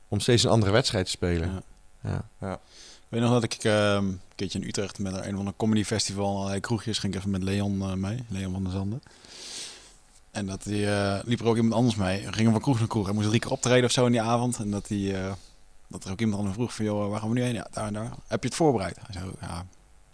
om 0.07 0.19
steeds 0.19 0.43
een 0.43 0.49
andere 0.49 0.71
wedstrijd 0.71 1.05
te 1.05 1.11
spelen. 1.11 1.63
Ja. 2.03 2.21
Ja. 2.41 2.59
Weet 3.09 3.21
nog 3.21 3.31
dat 3.31 3.43
ik 3.43 3.63
ehm, 3.63 4.05
een 4.05 4.19
keertje 4.35 4.59
in 4.59 4.67
Utrecht 4.67 4.99
met 4.99 5.25
een 5.25 5.35
van 5.35 5.47
een 5.47 5.55
comedy 5.57 5.83
festival, 5.83 6.35
allerlei 6.35 6.59
kroegjes, 6.59 6.97
ging 6.97 7.13
ik 7.13 7.19
even 7.19 7.31
met 7.31 7.43
Leon 7.43 7.81
eh, 7.81 7.93
mee, 7.93 8.23
Leon 8.27 8.51
van 8.51 8.63
der 8.63 8.71
Zanden. 8.71 9.01
En 10.31 10.45
dat 10.45 10.63
die, 10.63 10.91
eh, 10.91 11.19
liep 11.23 11.39
er 11.39 11.45
ook 11.45 11.55
iemand 11.55 11.73
anders 11.73 11.95
mee. 11.95 12.25
We 12.25 12.33
gingen 12.33 12.51
van 12.51 12.61
kroeg 12.61 12.79
naar 12.79 12.87
kroeg. 12.87 13.05
Hij 13.05 13.13
moest 13.13 13.27
drie 13.27 13.39
keer 13.39 13.51
optreden 13.51 13.85
of 13.85 13.91
zo 13.91 14.05
in 14.05 14.11
die 14.11 14.21
avond. 14.21 14.57
En 14.57 14.71
dat, 14.71 14.87
die, 14.87 15.17
eh, 15.17 15.31
dat 15.87 16.03
er 16.03 16.11
ook 16.11 16.19
iemand 16.19 16.47
aan 16.47 16.53
vroeg 16.53 16.73
van, 16.73 16.85
joh, 16.85 17.09
waar 17.09 17.19
gaan 17.19 17.29
we 17.29 17.35
nu 17.35 17.41
heen? 17.41 17.53
Ja, 17.53 17.67
daar 17.71 17.87
en 17.87 17.93
daar. 17.93 18.11
Heb 18.27 18.41
je 18.41 18.47
het 18.47 18.57
voorbereid? 18.57 18.97
Hij 19.01 19.21
zo, 19.21 19.31
ja, 19.41 19.65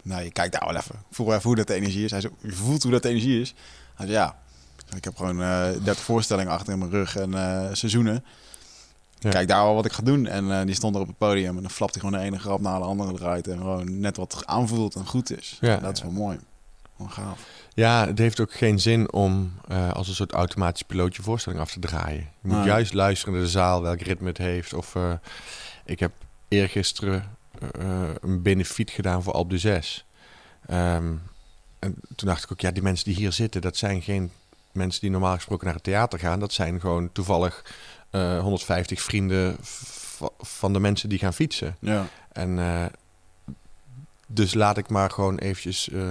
nou, 0.01 0.23
je 0.23 0.31
kijkt 0.31 0.53
daar 0.53 0.65
wel 0.65 0.75
even. 0.75 0.95
Voel 1.11 1.33
even 1.33 1.43
hoe 1.43 1.55
dat 1.55 1.67
de 1.67 1.73
energie 1.73 2.03
is. 2.03 2.11
Hij 2.11 2.21
zo, 2.21 2.29
je 2.41 2.51
voelt 2.51 2.83
hoe 2.83 2.91
dat 2.91 3.01
de 3.01 3.09
energie 3.09 3.41
is. 3.41 3.53
Hij 3.95 4.05
zei, 4.07 4.17
ja, 4.17 4.37
ik 4.95 5.03
heb 5.03 5.15
gewoon 5.15 5.41
eh 5.41 5.69
30 5.83 5.99
voorstellingen 5.99 6.51
achter 6.51 6.73
in 6.73 6.79
mijn 6.79 6.91
rug 6.91 7.15
en 7.15 7.33
eh, 7.33 7.73
seizoenen. 7.73 8.23
Ja. 9.26 9.32
Kijk 9.32 9.47
daar 9.47 9.63
wel 9.63 9.73
wat 9.76 9.86
ik 9.86 9.91
ga 9.91 10.01
doen. 10.03 10.28
En 10.28 10.59
eh, 10.59 10.65
die 10.65 10.76
stond 10.76 10.95
er 10.95 11.01
op 11.01 11.07
het 11.07 11.17
podium 11.17 11.55
en 11.55 11.61
dan 11.61 11.71
flapt 11.71 11.93
hij 11.93 12.03
gewoon 12.03 12.19
de 12.19 12.26
ene 12.26 12.39
grap 12.39 12.59
na 12.61 12.78
de 12.78 12.84
andere 12.84 13.13
eruit. 13.13 13.47
En 13.47 13.57
gewoon 13.57 13.99
net 13.99 14.17
wat 14.17 14.43
aanvoelt 14.45 14.95
en 14.95 15.05
goed 15.05 15.38
is. 15.38 15.57
Ja. 15.61 15.76
En 15.76 15.82
dat 15.82 15.97
is 15.97 16.01
wel 16.03 16.11
mooi. 16.11 16.39
Wel 16.95 17.07
gaaf. 17.07 17.39
Ja, 17.73 18.07
het 18.07 18.17
heeft 18.17 18.39
ook 18.39 18.53
geen 18.53 18.80
zin 18.80 19.13
om 19.13 19.53
eh, 19.67 19.91
als 19.91 20.07
een 20.07 20.15
soort 20.15 20.32
automatisch 20.32 20.82
pilootje 20.82 21.21
voorstelling 21.21 21.61
af 21.61 21.71
te 21.71 21.80
draaien. 21.80 22.19
Je 22.41 22.47
moet 22.47 22.57
Nee. 22.57 22.65
juist 22.65 22.93
luisteren 22.93 23.34
naar 23.34 23.43
de 23.43 23.49
zaal, 23.49 23.82
welk 23.82 24.01
ritme 24.01 24.28
het 24.28 24.38
heeft. 24.38 24.73
Of 24.73 24.95
eh, 24.95 25.13
ik 25.86 25.99
heb 25.99 26.11
eergisteren 26.47 27.23
een 28.21 28.41
benefiet 28.41 28.89
gedaan 28.89 29.23
voor 29.23 29.34
Alpe 29.34 29.55
d'Huez. 29.57 30.03
Ehm, 30.67 31.13
en 31.80 31.95
toen 32.15 32.28
dacht 32.28 32.43
ik 32.43 32.51
ook, 32.51 32.59
ja, 32.59 32.71
die 32.71 32.84
mensen 32.84 33.05
die 33.05 33.15
hier 33.15 33.32
zitten, 33.32 33.61
dat 33.61 33.78
zijn 33.78 34.01
geen 34.01 34.32
mensen 34.71 35.01
die 35.01 35.09
normaal 35.09 35.36
gesproken 35.36 35.65
naar 35.65 35.76
het 35.76 35.84
theater 35.84 36.19
gaan. 36.19 36.39
Dat 36.39 36.53
zijn 36.53 36.80
gewoon 36.80 37.11
toevallig 37.11 37.65
eh, 38.16 38.39
150 38.39 39.01
vrienden 39.01 39.57
v- 39.61 40.22
van 40.39 40.74
de 40.74 40.80
mensen 40.80 41.09
die 41.09 41.20
gaan 41.20 41.34
fietsen. 41.34 41.76
Ja. 41.80 42.05
En 42.32 42.59
eh, 42.59 42.86
dus 44.28 44.53
laat 44.53 44.78
ik 44.78 44.89
maar 44.89 45.09
gewoon 45.11 45.38
eventjes, 45.38 45.89
eh, 45.89 46.01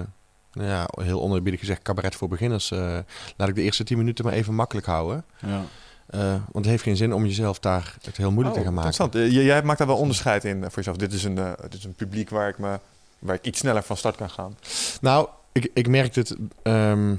nou 0.52 0.68
ja, 0.68 0.88
heel 1.02 1.22
onerbiedig 1.22 1.60
gezegd, 1.60 1.82
cabaret 1.82 2.14
voor 2.14 2.28
beginners. 2.28 2.70
eh, 2.70 2.98
laat 3.36 3.48
ik 3.48 3.54
de 3.54 3.62
eerste 3.62 3.84
tien 3.84 3.98
minuten 3.98 4.24
maar 4.24 4.34
even 4.34 4.54
makkelijk 4.54 4.86
houden. 4.86 5.24
ja. 5.38 5.62
Eh, 6.06 6.20
want 6.30 6.54
het 6.54 6.64
heeft 6.64 6.82
geen 6.82 6.96
zin 6.96 7.12
om 7.12 7.24
jezelf 7.26 7.58
daar 7.58 7.94
het 8.02 8.16
heel 8.16 8.30
moeilijk 8.30 8.56
Oh, 8.56 8.60
te 8.62 8.66
gaan 8.66 8.74
maken. 8.74 8.90
interessant. 8.90 9.32
Eh, 9.34 9.44
Jij 9.46 9.62
maakt 9.62 9.78
daar 9.78 9.86
wel 9.86 9.96
onderscheid 9.96 10.44
in 10.44 10.56
eh, 10.56 10.62
voor 10.68 10.76
jezelf. 10.76 10.96
Dit 10.96 11.12
is 11.12 11.24
een, 11.24 11.38
eh, 11.38 11.52
dit 11.62 11.74
is 11.74 11.84
een 11.84 11.94
publiek 11.94 12.30
waar 12.30 12.48
ik, 12.48 12.58
me, 12.58 12.78
waar 13.18 13.34
ik 13.34 13.44
iets 13.44 13.58
sneller 13.58 13.82
van 13.82 13.96
start 13.96 14.16
kan 14.16 14.30
gaan. 14.30 14.56
Nou, 15.00 15.28
ik, 15.52 15.70
ik 15.74 15.88
merkte 15.88 16.20
het. 16.20 16.36
ehm, 16.62 17.14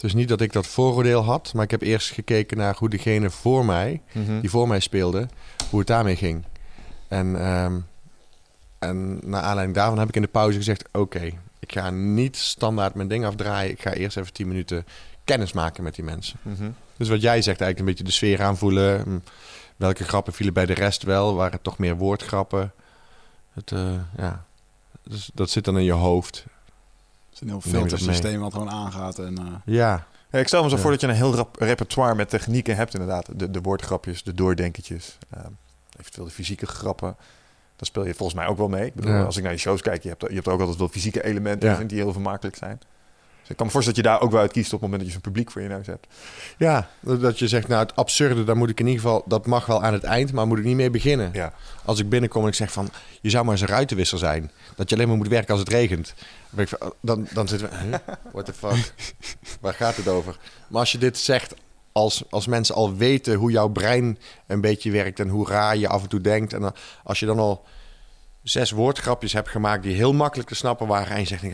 het 0.00 0.04
is 0.10 0.14
niet 0.14 0.28
dat 0.28 0.40
ik 0.40 0.52
dat 0.52 0.66
vooroordeel 0.66 1.24
had, 1.24 1.52
maar 1.54 1.64
ik 1.64 1.70
heb 1.70 1.82
eerst 1.82 2.10
gekeken 2.12 2.56
naar 2.56 2.76
hoe 2.78 2.88
degene 2.88 3.30
voor 3.30 3.64
mij, 3.64 4.00
Mhm. 4.12 4.40
die 4.40 4.50
voor 4.50 4.68
mij 4.68 4.80
speelde, 4.80 5.28
hoe 5.70 5.78
het 5.78 5.88
daarmee 5.88 6.16
ging. 6.16 6.44
En, 7.08 7.40
ehm, 7.40 7.78
en 8.78 9.20
naar 9.30 9.42
aanleiding 9.42 9.76
daarvan 9.76 9.98
heb 9.98 10.08
ik 10.08 10.16
in 10.16 10.22
de 10.22 10.28
pauze 10.28 10.56
gezegd: 10.56 10.84
Oké, 10.92 11.30
ik 11.58 11.72
ga 11.72 11.90
niet 11.90 12.36
standaard 12.36 12.94
mijn 12.94 13.08
ding 13.08 13.24
afdraaien. 13.24 13.70
Ik 13.70 13.82
ga 13.82 13.92
eerst 13.92 14.16
even 14.16 14.32
10 14.32 14.48
minuten 14.48 14.86
kennis 15.24 15.52
maken 15.52 15.82
met 15.82 15.94
die 15.94 16.04
mensen. 16.04 16.38
Mhm. 16.42 16.70
Dus 16.96 17.08
wat 17.08 17.20
jij 17.20 17.42
zegt, 17.42 17.60
eigenlijk 17.60 17.78
een 17.78 17.84
beetje 17.84 18.04
de 18.04 18.10
sfeer 18.10 18.42
aanvoelen. 18.42 19.02
Hm, 19.02 19.18
Welke 19.76 20.04
grappen 20.04 20.32
vielen 20.32 20.54
bij 20.54 20.66
de 20.66 20.74
rest 20.74 21.02
wel? 21.02 21.34
Waren 21.34 21.52
het 21.52 21.62
toch 21.62 21.78
meer 21.78 21.96
woordgrappen? 21.96 22.72
Het, 23.52 23.72
eh, 23.72 23.90
ja. 24.16 24.44
Dus 25.02 25.30
dat 25.34 25.50
zit 25.50 25.64
dan 25.64 25.78
in 25.78 25.84
je 25.84 25.92
hoofd. 25.92 26.44
Is 27.40 27.44
een 27.44 27.48
heel 27.48 27.60
filtersysteem 27.60 28.40
wat 28.40 28.52
gewoon 28.52 28.70
aangaat. 28.70 29.18
En, 29.18 29.38
eh, 29.38 29.44
Ja, 29.64 30.06
Ja, 30.30 30.38
ik 30.38 30.46
stel 30.46 30.62
me 30.62 30.68
zo 30.68 30.76
Ja. 30.76 30.82
voor 30.82 30.90
dat 30.90 31.00
je 31.00 31.06
een 31.06 31.14
heel 31.14 31.34
rap- 31.34 31.56
repertoire 31.60 32.14
met 32.14 32.28
technieken 32.28 32.76
hebt 32.76 32.92
inderdaad. 32.94 33.28
De, 33.38 33.50
de 33.50 33.60
woordgrapjes, 33.60 34.22
de 34.22 34.34
doordenkertjes, 34.34 35.18
ehm, 35.30 35.50
eventueel 36.00 36.26
de 36.26 36.32
fysieke 36.32 36.66
grappen. 36.66 37.16
Daar 37.76 37.86
speel 37.86 38.06
je 38.06 38.14
volgens 38.14 38.38
mij 38.38 38.46
ook 38.48 38.56
wel 38.56 38.68
mee. 38.68 38.86
Ik 38.86 38.94
bedoel, 38.94 39.12
Ja. 39.12 39.22
als 39.24 39.36
ik 39.36 39.42
naar 39.42 39.52
je 39.52 39.58
shows 39.58 39.82
kijk, 39.82 40.02
je 40.02 40.08
hebt, 40.08 40.20
je 40.28 40.34
hebt 40.34 40.48
ook 40.48 40.60
altijd 40.60 40.78
wel 40.78 40.88
fysieke 40.88 41.24
elementen 41.24 41.86
die 41.86 41.98
heel 41.98 42.12
vermakelijk 42.12 42.56
zijn. 42.56 42.80
Ik 43.48 43.56
kan 43.56 43.66
me 43.66 43.72
voorstellen 43.72 44.02
dat 44.02 44.12
je 44.12 44.18
daar 44.18 44.20
ook 44.20 44.30
wel 44.30 44.40
uit 44.40 44.52
kiest 44.52 44.72
op 44.72 44.80
het 44.80 44.80
moment 44.80 44.98
dat 44.98 45.08
je 45.08 45.12
zo'n 45.12 45.32
publiek 45.32 45.50
voor 45.50 45.62
je 45.62 45.68
neus 45.68 45.86
hebt. 45.86 46.06
Ja, 46.58 46.88
dat 47.00 47.38
je 47.38 47.48
zegt, 47.48 47.68
nou 47.68 47.82
het 47.82 47.96
absurde, 47.96 48.44
daar 48.44 48.56
moet 48.56 48.70
ik 48.70 48.80
in 48.80 48.86
ieder 48.86 49.02
geval, 49.02 49.22
dat 49.26 49.46
mag 49.46 49.66
wel 49.66 49.82
aan 49.82 49.92
het 49.92 50.04
eind, 50.04 50.32
maar 50.32 50.46
moet 50.46 50.58
ik 50.58 50.64
niet 50.64 50.76
mee 50.76 50.90
beginnen. 50.90 51.30
Ja. 51.32 51.52
Als 51.84 51.98
ik 51.98 52.08
binnenkom 52.08 52.42
en 52.42 52.48
ik 52.48 52.54
zeg 52.54 52.72
van, 52.72 52.88
je 53.20 53.30
zou 53.30 53.44
maar 53.44 53.52
eens 53.52 53.62
een 53.62 53.68
ruitenwisser 53.68 54.18
zijn. 54.18 54.50
Dat 54.76 54.88
je 54.88 54.94
alleen 54.94 55.08
maar 55.08 55.16
moet 55.16 55.28
werken 55.28 55.50
als 55.50 55.60
het 55.60 55.68
regent. 55.68 56.14
Dan, 56.50 56.64
ik 56.64 56.78
dan, 57.00 57.26
dan 57.32 57.48
zitten 57.48 57.70
we, 57.70 57.76
huh? 57.76 57.94
what 58.32 58.44
the 58.44 58.52
fuck, 58.52 58.92
waar 59.60 59.74
gaat 59.74 59.96
het 59.96 60.08
over? 60.08 60.36
Maar 60.68 60.80
als 60.80 60.92
je 60.92 60.98
dit 60.98 61.18
zegt, 61.18 61.54
als, 61.92 62.22
als 62.30 62.46
mensen 62.46 62.74
al 62.74 62.96
weten 62.96 63.34
hoe 63.34 63.50
jouw 63.50 63.68
brein 63.68 64.18
een 64.46 64.60
beetje 64.60 64.90
werkt 64.90 65.20
en 65.20 65.28
hoe 65.28 65.48
raar 65.48 65.76
je 65.76 65.88
af 65.88 66.02
en 66.02 66.08
toe 66.08 66.20
denkt. 66.20 66.52
En 66.52 66.72
als 67.04 67.20
je 67.20 67.26
dan 67.26 67.38
al 67.38 67.64
zes 68.48 68.70
woordgrapjes 68.70 69.32
hebt 69.32 69.48
gemaakt 69.48 69.82
die 69.82 69.94
heel 69.94 70.12
makkelijk 70.12 70.48
te 70.48 70.54
snappen 70.54 70.86
waren. 70.86 71.14
En 71.14 71.20
je 71.20 71.26
zegt, 71.26 71.44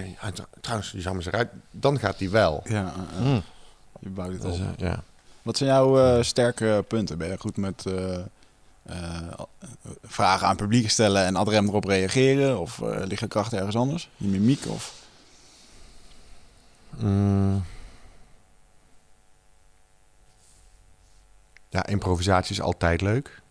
trouwens, 0.60 0.90
je 0.90 1.00
zou 1.00 1.14
maar 1.14 1.24
eens 1.24 1.32
eruit, 1.34 1.48
dan 1.70 1.98
gaat 1.98 2.18
die 2.18 2.30
wel. 2.30 2.62
ja, 2.64 2.94
eh, 3.18 3.34
eh, 3.34 3.42
je 4.00 4.08
bouwt 4.08 4.32
het 4.32 4.42
Dus, 4.42 4.58
op. 4.58 4.60
eh, 4.60 4.88
ja. 4.88 5.02
Wat 5.42 5.56
zijn 5.56 5.70
jouw 5.70 6.22
sterke 6.22 6.84
punten? 6.88 7.18
Ben 7.18 7.28
je 7.28 7.38
goed 7.38 7.56
met 7.56 7.84
vragen 10.02 10.46
aan 10.46 10.56
publiek 10.56 10.90
stellen 10.90 11.24
en 11.24 11.36
ad 11.36 11.48
rem 11.48 11.68
erop 11.68 11.84
reageren? 11.84 12.58
Of 12.60 12.80
liggen 13.04 13.28
krachten 13.28 13.58
ergens 13.58 13.76
anders? 13.76 14.08
Je 14.16 14.28
mimiek? 14.28 14.66
Of... 14.66 15.02
Mm. 16.96 17.64
Ja, 21.68 21.86
improvisatie 21.86 22.52
is 22.54 22.60
altijd 22.60 23.00
leuk. 23.00 23.42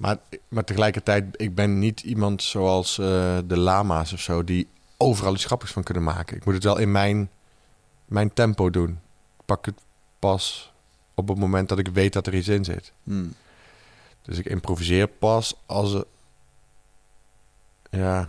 Maar, 0.00 0.16
maar 0.48 0.64
tegelijkertijd, 0.64 1.24
ik 1.36 1.54
ben 1.54 1.78
niet 1.78 2.00
iemand 2.00 2.42
zoals 2.42 2.98
eh, 2.98 3.38
de 3.44 3.58
lama's 3.58 4.12
of 4.12 4.20
zo... 4.20 4.44
die 4.44 4.68
overal 4.96 5.34
iets 5.34 5.44
grappigs 5.44 5.72
van 5.72 5.82
kunnen 5.82 6.02
maken. 6.02 6.36
Ik 6.36 6.44
moet 6.44 6.54
het 6.54 6.64
wel 6.64 6.78
in 6.78 6.92
mijn, 6.92 7.30
mijn 8.04 8.32
tempo 8.32 8.70
doen. 8.70 8.90
Ik 9.38 9.44
pak 9.44 9.66
het 9.66 9.80
pas 10.18 10.72
op 11.14 11.28
het 11.28 11.38
moment 11.38 11.68
dat 11.68 11.78
ik 11.78 11.88
weet 11.88 12.12
dat 12.12 12.26
er 12.26 12.34
iets 12.34 12.48
in 12.48 12.64
zit. 12.64 12.92
Hmm. 13.02 13.34
Dus 14.22 14.38
ik 14.38 14.46
improviseer 14.46 15.06
pas 15.06 15.54
als... 15.66 16.02
Ja... 17.90 18.28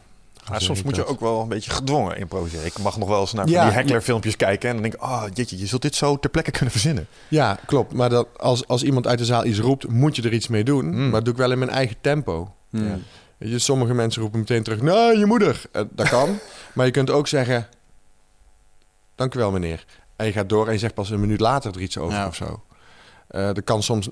Maar 0.51 0.61
zeg 0.61 0.69
soms 0.69 0.83
moet 0.83 0.95
je 0.95 1.05
ook 1.05 1.19
wel 1.19 1.41
een 1.41 1.47
beetje 1.47 1.71
gedwongen 1.71 2.17
improviseren. 2.17 2.65
Ik 2.65 2.79
mag 2.79 2.97
nog 2.97 3.07
wel 3.07 3.19
eens 3.19 3.33
naar 3.33 3.47
Ja, 3.47 3.63
die 3.63 3.73
heckler 3.73 4.01
filmpjes 4.01 4.35
kijken 4.35 4.69
en 4.69 4.73
dan 4.73 4.83
denk 4.83 4.93
ik, 4.93 5.01
ah, 5.01 5.23
jeetje, 5.33 5.57
je 5.57 5.65
zult 5.65 5.81
dit 5.81 5.95
zo 5.95 6.19
ter 6.19 6.29
plekke 6.29 6.51
kunnen 6.51 6.71
verzinnen. 6.71 7.07
Ja, 7.27 7.59
klopt. 7.65 7.93
Maar 7.93 8.09
dat, 8.09 8.27
als, 8.37 8.67
als 8.67 8.83
iemand 8.83 9.07
uit 9.07 9.17
de 9.17 9.25
zaal 9.25 9.45
iets 9.45 9.59
roept, 9.59 9.87
moet 9.87 10.15
je 10.15 10.21
er 10.21 10.33
iets 10.33 10.47
mee 10.47 10.63
doen. 10.63 10.85
Mm. 10.85 11.01
Maar 11.03 11.11
dat 11.11 11.23
doe 11.23 11.33
ik 11.33 11.39
wel 11.39 11.51
in 11.51 11.59
mijn 11.59 11.71
eigen 11.71 11.95
tempo. 12.01 12.53
Hmm. 12.69 12.87
Ja. 12.87 12.97
Je, 13.37 13.59
sommige 13.59 13.93
mensen 13.93 14.21
roepen 14.21 14.39
meteen 14.39 14.63
terug, 14.63 14.81
nou, 14.81 15.17
je 15.17 15.25
moeder. 15.25 15.61
Eh, 15.71 15.81
dat 15.89 16.09
kan. 16.09 16.39
maar 16.73 16.85
je 16.85 16.91
kunt 16.91 17.09
ook 17.09 17.27
zeggen, 17.27 17.67
dank 19.15 19.35
u 19.35 19.39
wel 19.39 19.51
meneer. 19.51 19.85
En 20.15 20.25
je 20.25 20.31
gaat 20.31 20.49
door 20.49 20.67
en 20.67 20.73
je 20.73 20.79
zegt 20.79 20.93
pas 20.93 21.09
een 21.09 21.19
minuut 21.19 21.39
later 21.39 21.75
er 21.75 21.81
iets 21.81 21.97
over 21.97 22.17
Ja. 22.17 22.27
of 22.27 22.35
zo. 22.35 22.63
Eh, 23.27 23.45
dat 23.45 23.63
kan 23.63 23.83
soms 23.83 24.09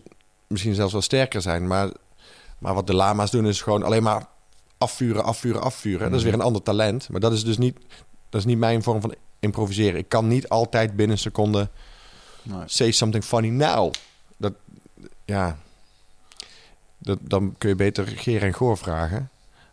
misschien 0.48 0.76
zelfs 0.76 0.92
wel 0.92 1.02
sterker 1.02 1.42
zijn. 1.42 1.68
Maar, 1.68 1.90
maar 2.58 2.74
wat 2.74 2.88
de 2.88 2.96
lama's 2.96 3.32
doen 3.32 3.48
is 3.48 3.62
gewoon 3.62 3.84
alleen 3.84 4.04
maar 4.04 4.26
afvuren, 4.80 5.24
afvuren, 5.24 5.62
afvuren. 5.62 6.10
Dat 6.10 6.20
is 6.20 6.26
weer 6.26 6.34
een 6.34 6.42
ander 6.42 6.64
talent. 6.64 7.10
Maar 7.10 7.20
dat 7.20 7.34
is 7.34 7.44
dus 7.44 7.58
niet, 7.58 7.78
dat 8.30 8.40
is 8.40 8.46
niet 8.46 8.58
mijn 8.58 8.84
vorm 8.84 9.02
van 9.02 9.16
improviseren. 9.40 10.00
Ik 10.00 10.10
kan 10.10 10.28
niet 10.28 10.50
altijd 10.50 10.96
binnen 10.96 11.16
een 11.16 11.22
seconde 11.22 11.70
Nee. 12.44 12.62
say 12.66 12.92
something 12.92 13.24
funny 13.24 13.50
now. 13.50 13.94
Dat, 14.38 14.54
ja, 15.26 15.58
dat, 16.98 17.20
dan 17.22 17.56
kun 17.58 17.70
je 17.70 17.76
beter 17.76 18.08
Geer 18.08 18.44
en 18.44 18.54
Goor 18.54 18.78
vragen. 18.78 19.30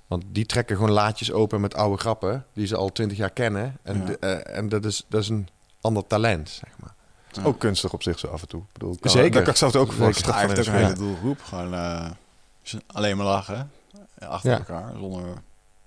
Want 0.06 0.24
die 0.28 0.46
trekken 0.46 0.76
gewoon 0.76 0.90
laadjes 0.90 1.32
open 1.32 1.60
met 1.60 1.74
oude 1.74 1.96
grappen... 1.98 2.46
die 2.52 2.66
ze 2.66 2.76
al 2.76 2.92
twintig 2.92 3.18
jaar 3.18 3.30
kennen. 3.30 3.76
En, 3.82 3.98
Ja. 3.98 4.04
de- 4.04 4.18
eh, 4.18 4.56
en 4.56 4.68
dat, 4.68 4.84
is, 4.84 5.04
dat 5.08 5.22
is 5.22 5.28
een 5.28 5.48
ander 5.80 6.06
talent, 6.06 6.48
zeg 6.48 6.70
maar. 6.80 6.94
Ook 7.46 7.58
kunstig 7.58 7.92
op 7.92 8.02
zich 8.02 8.18
zo 8.18 8.26
af 8.26 8.42
en 8.42 8.48
toe. 8.48 8.60
Ik 8.60 8.72
bedoel, 8.72 8.96
kan, 9.00 9.10
Zeker. 9.10 9.30
Daar 9.30 9.42
kan 9.42 9.52
ik 9.52 9.58
zelf 9.58 9.76
ook 9.76 9.92
straf 10.14 10.34
Hij 10.36 10.46
heeft 10.46 10.58
ook 10.60 10.66
een 10.66 10.72
hele 10.80 10.92
doelgroep. 10.94 11.40
Gewoon 11.42 11.74
eh, 11.74 12.10
alleen 12.86 13.16
maar 13.16 13.26
lachen. 13.26 13.70
Hè? 14.18 14.26
Achter 14.26 14.50
Ja. 14.50 14.58
elkaar. 14.58 14.92
Zonder 14.98 15.22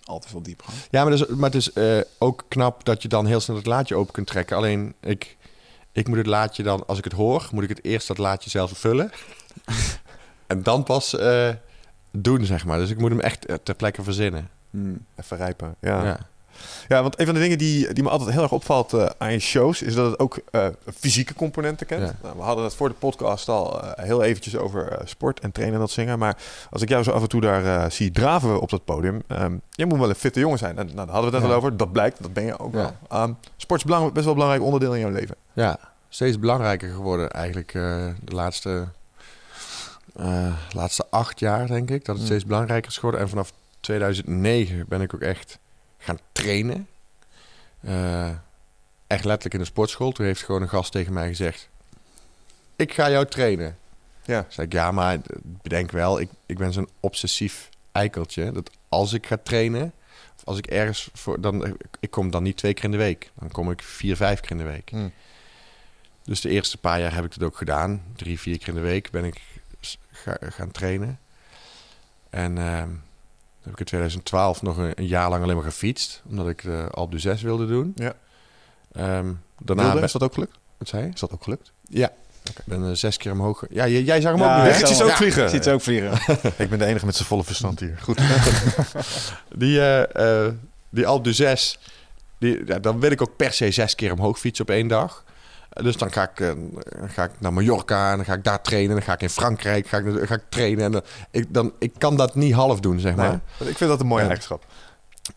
al 0.04 0.20
te 0.20 0.28
veel 0.28 0.42
diepgang. 0.42 0.78
Ja, 0.90 1.04
maar, 1.04 1.14
is, 1.14 1.26
maar 1.26 1.50
het 1.52 1.56
is 1.56 1.74
eh, 1.74 2.00
ook 2.18 2.46
knap 2.48 2.86
dat 2.86 3.02
je 3.02 3.08
dan 3.08 3.26
heel 3.26 3.40
snel 3.40 3.56
het 3.56 3.66
laadje 3.66 3.96
open 3.96 4.14
kunt 4.14 4.28
trekken. 4.28 4.58
Alleen, 4.58 4.94
ik, 5.00 5.38
ik 5.92 6.08
moet 6.08 6.18
het 6.18 6.26
laadje 6.26 6.64
dan... 6.64 6.86
Als 6.88 6.98
ik 6.98 7.04
het 7.04 7.14
hoor, 7.14 7.50
moet 7.52 7.64
ik 7.64 7.70
het 7.70 7.84
eerst 7.84 8.08
dat 8.08 8.18
laadje 8.18 8.50
zelf 8.50 8.72
vullen. 8.72 9.12
en 10.48 10.64
dan 10.64 10.84
pas 10.84 11.16
eh, 11.16 11.50
doen, 12.12 12.46
zeg 12.46 12.66
maar. 12.66 12.78
Dus 12.78 12.90
ik 12.90 12.98
moet 13.00 13.10
hem 13.10 13.20
echt 13.20 13.46
eh, 13.46 13.56
ter 13.64 13.76
plekke 13.76 14.04
verzinnen. 14.04 14.50
Hmm. 14.70 15.06
Even 15.16 15.38
rijpen. 15.38 15.76
Ja. 15.82 16.04
ja. 16.06 16.20
Ja, 16.88 17.02
want 17.02 17.20
een 17.20 17.26
van 17.26 17.34
de 17.36 17.40
dingen 17.42 17.58
die, 17.58 17.94
die 17.94 18.04
me 18.04 18.10
altijd 18.10 18.30
heel 18.30 18.42
erg 18.42 18.52
opvalt 18.52 18.94
eh, 18.94 19.06
aan 19.18 19.32
je 19.32 19.40
shows... 19.40 19.82
is 19.82 19.94
dat 19.94 20.12
het 20.12 20.20
ook 20.20 20.40
eh, 20.52 20.68
fysieke 21.00 21.34
componenten 21.34 21.86
kent. 21.88 22.02
Ja. 22.08 22.16
Nou, 22.24 22.36
we 22.36 22.42
hadden 22.42 22.64
het 22.64 22.76
voor 22.76 22.90
de 22.90 22.96
podcast 22.96 23.48
al 23.50 23.82
eh, 23.84 24.04
heel 24.06 24.24
eventjes 24.24 24.56
over 24.58 25.02
sport 25.06 25.40
en 25.40 25.52
trainen 25.52 25.76
en 25.76 25.82
dat 25.82 25.92
zingen. 25.92 26.20
Maar 26.20 26.38
als 26.70 26.82
ik 26.82 26.90
jou 26.90 27.04
zo 27.04 27.12
af 27.12 27.22
en 27.22 27.28
toe 27.30 27.42
daar 27.42 27.92
zie 27.92 28.12
draven 28.12 28.62
op 28.62 28.70
dat 28.70 28.86
podium... 28.86 29.22
ehm 29.28 29.54
jij 29.72 29.86
moet 29.86 30.00
wel 30.00 30.10
een 30.10 30.16
fitte 30.16 30.40
jongen 30.40 30.58
zijn. 30.58 30.78
En, 30.78 30.86
nou, 30.86 30.96
daar 30.98 31.08
hadden 31.08 31.32
we 31.32 31.38
het 31.38 31.40
net 31.40 31.42
Ja. 31.44 31.50
al 31.58 31.64
over. 31.64 31.78
Dat 31.78 31.92
blijkt, 31.92 32.22
dat 32.22 32.34
ben 32.34 32.44
je 32.46 32.60
ook 32.60 32.74
Ja. 32.74 32.80
wel. 32.80 32.94
Ehm, 33.22 33.34
sport 33.58 33.80
is 33.80 33.86
belang- 33.86 34.04
best 34.12 34.16
wel 34.26 34.28
een 34.34 34.40
belangrijk 34.40 34.64
onderdeel 34.64 34.94
in 34.94 35.00
jouw 35.00 35.10
leven. 35.12 35.36
Ja, 35.54 35.80
steeds 36.10 36.40
belangrijker 36.40 36.90
geworden 36.90 37.30
eigenlijk 37.32 37.72
de 37.72 38.14
laatste, 38.26 38.88
laatste 40.74 41.06
acht 41.10 41.40
jaar, 41.40 41.68
denk 41.68 41.90
ik. 41.90 42.06
Dat 42.06 42.16
het 42.16 42.18
Mm. 42.18 42.26
steeds 42.26 42.46
belangrijker 42.46 42.90
is 42.90 42.96
geworden. 42.96 43.22
En 43.22 43.30
vanaf 43.30 43.52
2009 43.80 44.86
ben 44.88 45.02
ik 45.02 45.14
ook 45.16 45.22
echt 45.22 45.60
gaan 46.00 46.20
trainen. 46.32 46.88
Eh, 47.82 48.30
echt 49.08 49.24
letterlijk 49.24 49.54
in 49.54 49.60
de 49.60 49.66
sportschool. 49.66 50.12
Toen 50.12 50.26
heeft 50.26 50.44
gewoon 50.44 50.62
een 50.62 50.70
gast 50.70 50.92
tegen 50.92 51.14
mij 51.14 51.28
gezegd... 51.28 51.70
Ik 52.76 52.94
ga 52.94 53.10
jou 53.10 53.26
trainen. 53.26 53.78
Ja. 54.26 54.46
Zei 54.50 54.68
ik, 54.68 54.74
ja, 54.74 54.92
maar 54.92 55.20
bedenk 55.44 55.92
wel, 55.92 56.20
ik, 56.20 56.30
ik 56.46 56.58
ben 56.58 56.74
zo'n 56.74 56.90
obsessief 57.00 57.70
eikeltje. 57.92 58.52
Dat 58.52 58.72
als 58.90 59.14
ik 59.14 59.28
ga 59.28 59.38
trainen, 59.44 59.94
of 60.38 60.44
als 60.44 60.58
ik 60.58 60.68
ergens 60.68 61.10
voor, 61.14 61.42
dan, 61.42 61.78
ik 62.00 62.12
kom 62.12 62.32
dan 62.32 62.44
niet 62.44 62.58
twee 62.58 62.74
keer 62.74 62.84
in 62.84 62.92
de 62.92 62.98
week. 62.98 63.32
Dan 63.40 63.52
kom 63.52 63.72
ik 63.72 63.82
vier, 63.82 64.16
vijf 64.16 64.40
keer 64.40 64.52
in 64.52 64.58
de 64.58 64.64
week. 64.64 64.90
Hmm. 64.90 65.12
Dus 66.24 66.42
de 66.42 66.50
eerste 66.50 66.78
paar 66.78 67.00
jaar 67.00 67.14
heb 67.14 67.26
ik 67.26 67.34
het 67.34 67.44
ook 67.44 67.58
gedaan. 67.58 68.04
Drie, 68.16 68.40
vier 68.40 68.58
keer 68.58 68.68
in 68.68 68.74
de 68.74 68.80
week 68.80 69.10
ben 69.10 69.24
ik 69.24 69.42
ga, 70.12 70.38
gaan 70.40 70.72
trainen. 70.72 71.20
En 72.30 72.58
ehm, 72.58 72.90
heb 73.70 73.80
ik 73.80 73.80
in 73.80 73.86
2012 73.86 74.62
nog 74.62 74.78
een, 74.78 74.92
een 74.96 75.08
jaar 75.08 75.30
lang 75.30 75.44
alleen 75.44 75.56
maar 75.56 75.64
gefietst. 75.66 76.22
Omdat 76.30 76.48
ik 76.48 76.62
de 76.64 76.88
Alpe 76.92 77.18
d'Huez 77.18 77.42
wilde 77.42 77.68
doen. 77.68 77.92
Ja. 77.96 78.14
Ehm, 78.92 79.34
daarna 79.58 79.82
Wilde, 79.82 79.94
ben- 79.96 80.04
is 80.04 80.12
dat 80.12 80.24
ook 80.24 80.34
gelukt? 80.34 80.58
Wat 80.78 80.88
zei 80.88 81.04
je? 81.06 81.10
Is 81.14 81.20
dat 81.20 81.32
ook 81.32 81.44
gelukt? 81.44 81.72
Ja. 81.90 82.12
Ik 82.44 82.62
ben 82.66 82.90
eh, 82.90 82.96
zes 82.96 83.18
keer 83.18 83.32
omhoog. 83.32 83.64
Ja, 83.70 83.88
jij, 83.88 84.02
jij 84.02 84.22
zag 84.22 84.32
hem 84.32 84.42
Ja, 84.42 84.58
ook 84.68 84.74
niet. 84.74 84.90
ik 84.90 85.02
ook 85.02 85.10
ja, 85.10 85.16
vliegen. 85.16 85.50
Ziet 85.50 85.64
ze 85.64 85.72
ook 85.72 85.82
vliegen. 85.82 86.12
Ik 86.64 86.70
ben 86.70 86.80
de 86.80 86.86
enige 86.86 87.06
met 87.06 87.16
zijn 87.16 87.28
volle 87.28 87.44
verstand 87.44 87.80
hier. 87.80 87.98
Goed. 88.02 88.20
Die, 89.56 89.80
eh, 89.80 90.46
eh, 90.46 90.54
die 90.90 91.08
Alpe 91.08 91.32
d'Huez, 91.32 91.76
die, 92.40 92.66
ja, 92.66 92.80
dan 92.80 93.00
wil 93.00 93.12
ik 93.12 93.22
ook 93.22 93.36
per 93.36 93.54
se 93.54 93.72
zes 93.72 93.96
keer 93.96 94.12
omhoog 94.12 94.40
fietsen 94.40 94.66
op 94.66 94.72
één 94.72 94.88
dag. 94.88 95.24
Eh, 95.70 95.84
Dus 95.84 95.98
dan 95.98 96.12
ga 96.12 96.30
ik, 96.30 96.40
eh, 96.40 96.52
ga 97.08 97.24
ik 97.24 97.32
naar 97.38 97.54
Mallorca 97.54 98.12
en 98.12 98.16
dan 98.16 98.26
ga 98.26 98.34
ik 98.34 98.44
daar 98.44 98.62
trainen. 98.62 98.96
Dan 98.96 99.04
ga 99.04 99.14
ik 99.14 99.22
in 99.22 99.30
Frankrijk 99.30 99.88
ga 99.88 99.98
ik, 99.98 100.28
ga 100.28 100.36
ik 100.36 100.44
trainen. 100.50 100.84
En 100.84 100.92
dan, 100.92 101.02
ik, 101.32 101.54
dan, 101.54 101.74
ik 101.80 101.94
kan 101.98 102.18
dat 102.18 102.36
niet 102.36 102.54
half 102.54 102.80
doen, 102.80 103.00
zeg 103.00 103.16
maar. 103.16 103.40
Nee, 103.60 103.70
ik 103.70 103.78
vind 103.78 103.90
dat 103.90 104.00
een 104.00 104.08
mooie 104.08 104.24
eigenschap. 104.24 104.66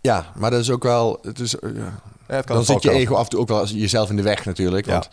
Ja, 0.01 0.33
maar 0.35 0.51
dat 0.51 0.61
is 0.61 0.71
ook 0.71 0.83
wel... 0.83 1.19
Het 1.23 1.39
is, 1.39 1.59
eh, 1.59 1.75
ja. 1.75 2.01
Ja, 2.29 2.35
het 2.39 2.47
kan 2.47 2.57
Dan 2.57 2.65
zit 2.65 2.83
je 2.83 2.91
ego 2.91 3.15
af 3.15 3.25
en 3.25 3.31
toe 3.31 3.41
ook 3.41 3.49
wel 3.49 3.67
jezelf 3.67 4.11
in 4.11 4.17
de 4.17 4.23
weg 4.23 4.45
natuurlijk. 4.45 4.87
Ja. 4.87 4.93
Want, 4.93 5.09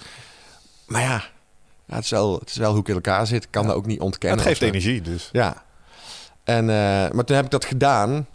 maar 0.88 1.02
ja, 1.02 1.24
het, 1.86 2.04
is 2.04 2.10
wel, 2.10 2.40
het 2.40 2.50
is 2.50 2.58
wel 2.58 2.72
hoe 2.72 2.80
ik 2.80 2.88
in 2.88 2.94
elkaar 2.94 3.28
zit. 3.28 3.44
Ik 3.44 3.52
kan 3.52 3.68
dat 3.68 3.76
ook 3.76 3.86
niet 3.86 4.00
ontkennen. 4.00 4.40
het 4.40 4.48
geeft 4.48 4.62
energie, 4.62 5.02
dus. 5.02 5.30
Ja. 5.32 5.64
En, 6.44 6.70
eh, 6.70 7.12
maar 7.12 7.24
toen 7.24 7.36
heb 7.36 7.46
ik 7.46 7.52
dat 7.52 7.66
gedaan. 7.66 8.28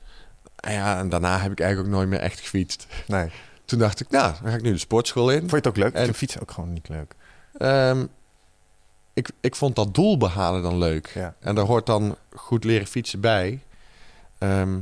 En, 0.57 0.73
ja, 0.73 0.99
en 0.99 1.09
daarna 1.09 1.39
heb 1.39 1.53
ik 1.53 1.61
eigenlijk 1.61 1.89
ook 1.91 1.97
nooit 1.97 2.09
meer 2.09 2.21
echt 2.21 2.41
gefietst. 2.41 2.87
Nee. 3.07 3.31
Toen 3.65 3.79
dacht 3.79 4.01
ik, 4.01 4.11
nou, 4.11 4.33
dan 4.43 4.51
ga 4.51 4.57
ik 4.57 4.63
nu 4.63 4.73
de 4.73 4.79
sportschool 4.79 5.31
in. 5.31 5.39
Vond 5.39 5.51
je 5.51 5.57
het 5.57 5.67
ook 5.67 5.77
leuk? 5.77 5.93
En- 5.95 6.05
vind 6.05 6.17
fietsen 6.17 6.41
ook 6.41 6.51
gewoon 6.51 6.73
niet 6.73 6.89
leuk. 6.89 7.15
Ehm, 7.59 8.07
ik, 9.13 9.29
ik 9.41 9.55
vond 9.57 9.77
dat 9.77 9.95
doel 9.95 10.17
behalen 10.19 10.63
dan 10.63 10.79
leuk. 10.79 11.11
Ja. 11.15 11.35
En 11.41 11.55
daar 11.55 11.65
hoort 11.65 11.87
dan 11.87 12.17
goed 12.35 12.65
leren 12.65 12.87
fietsen 12.87 13.21
bij. 13.21 13.61
Ehm, 14.39 14.73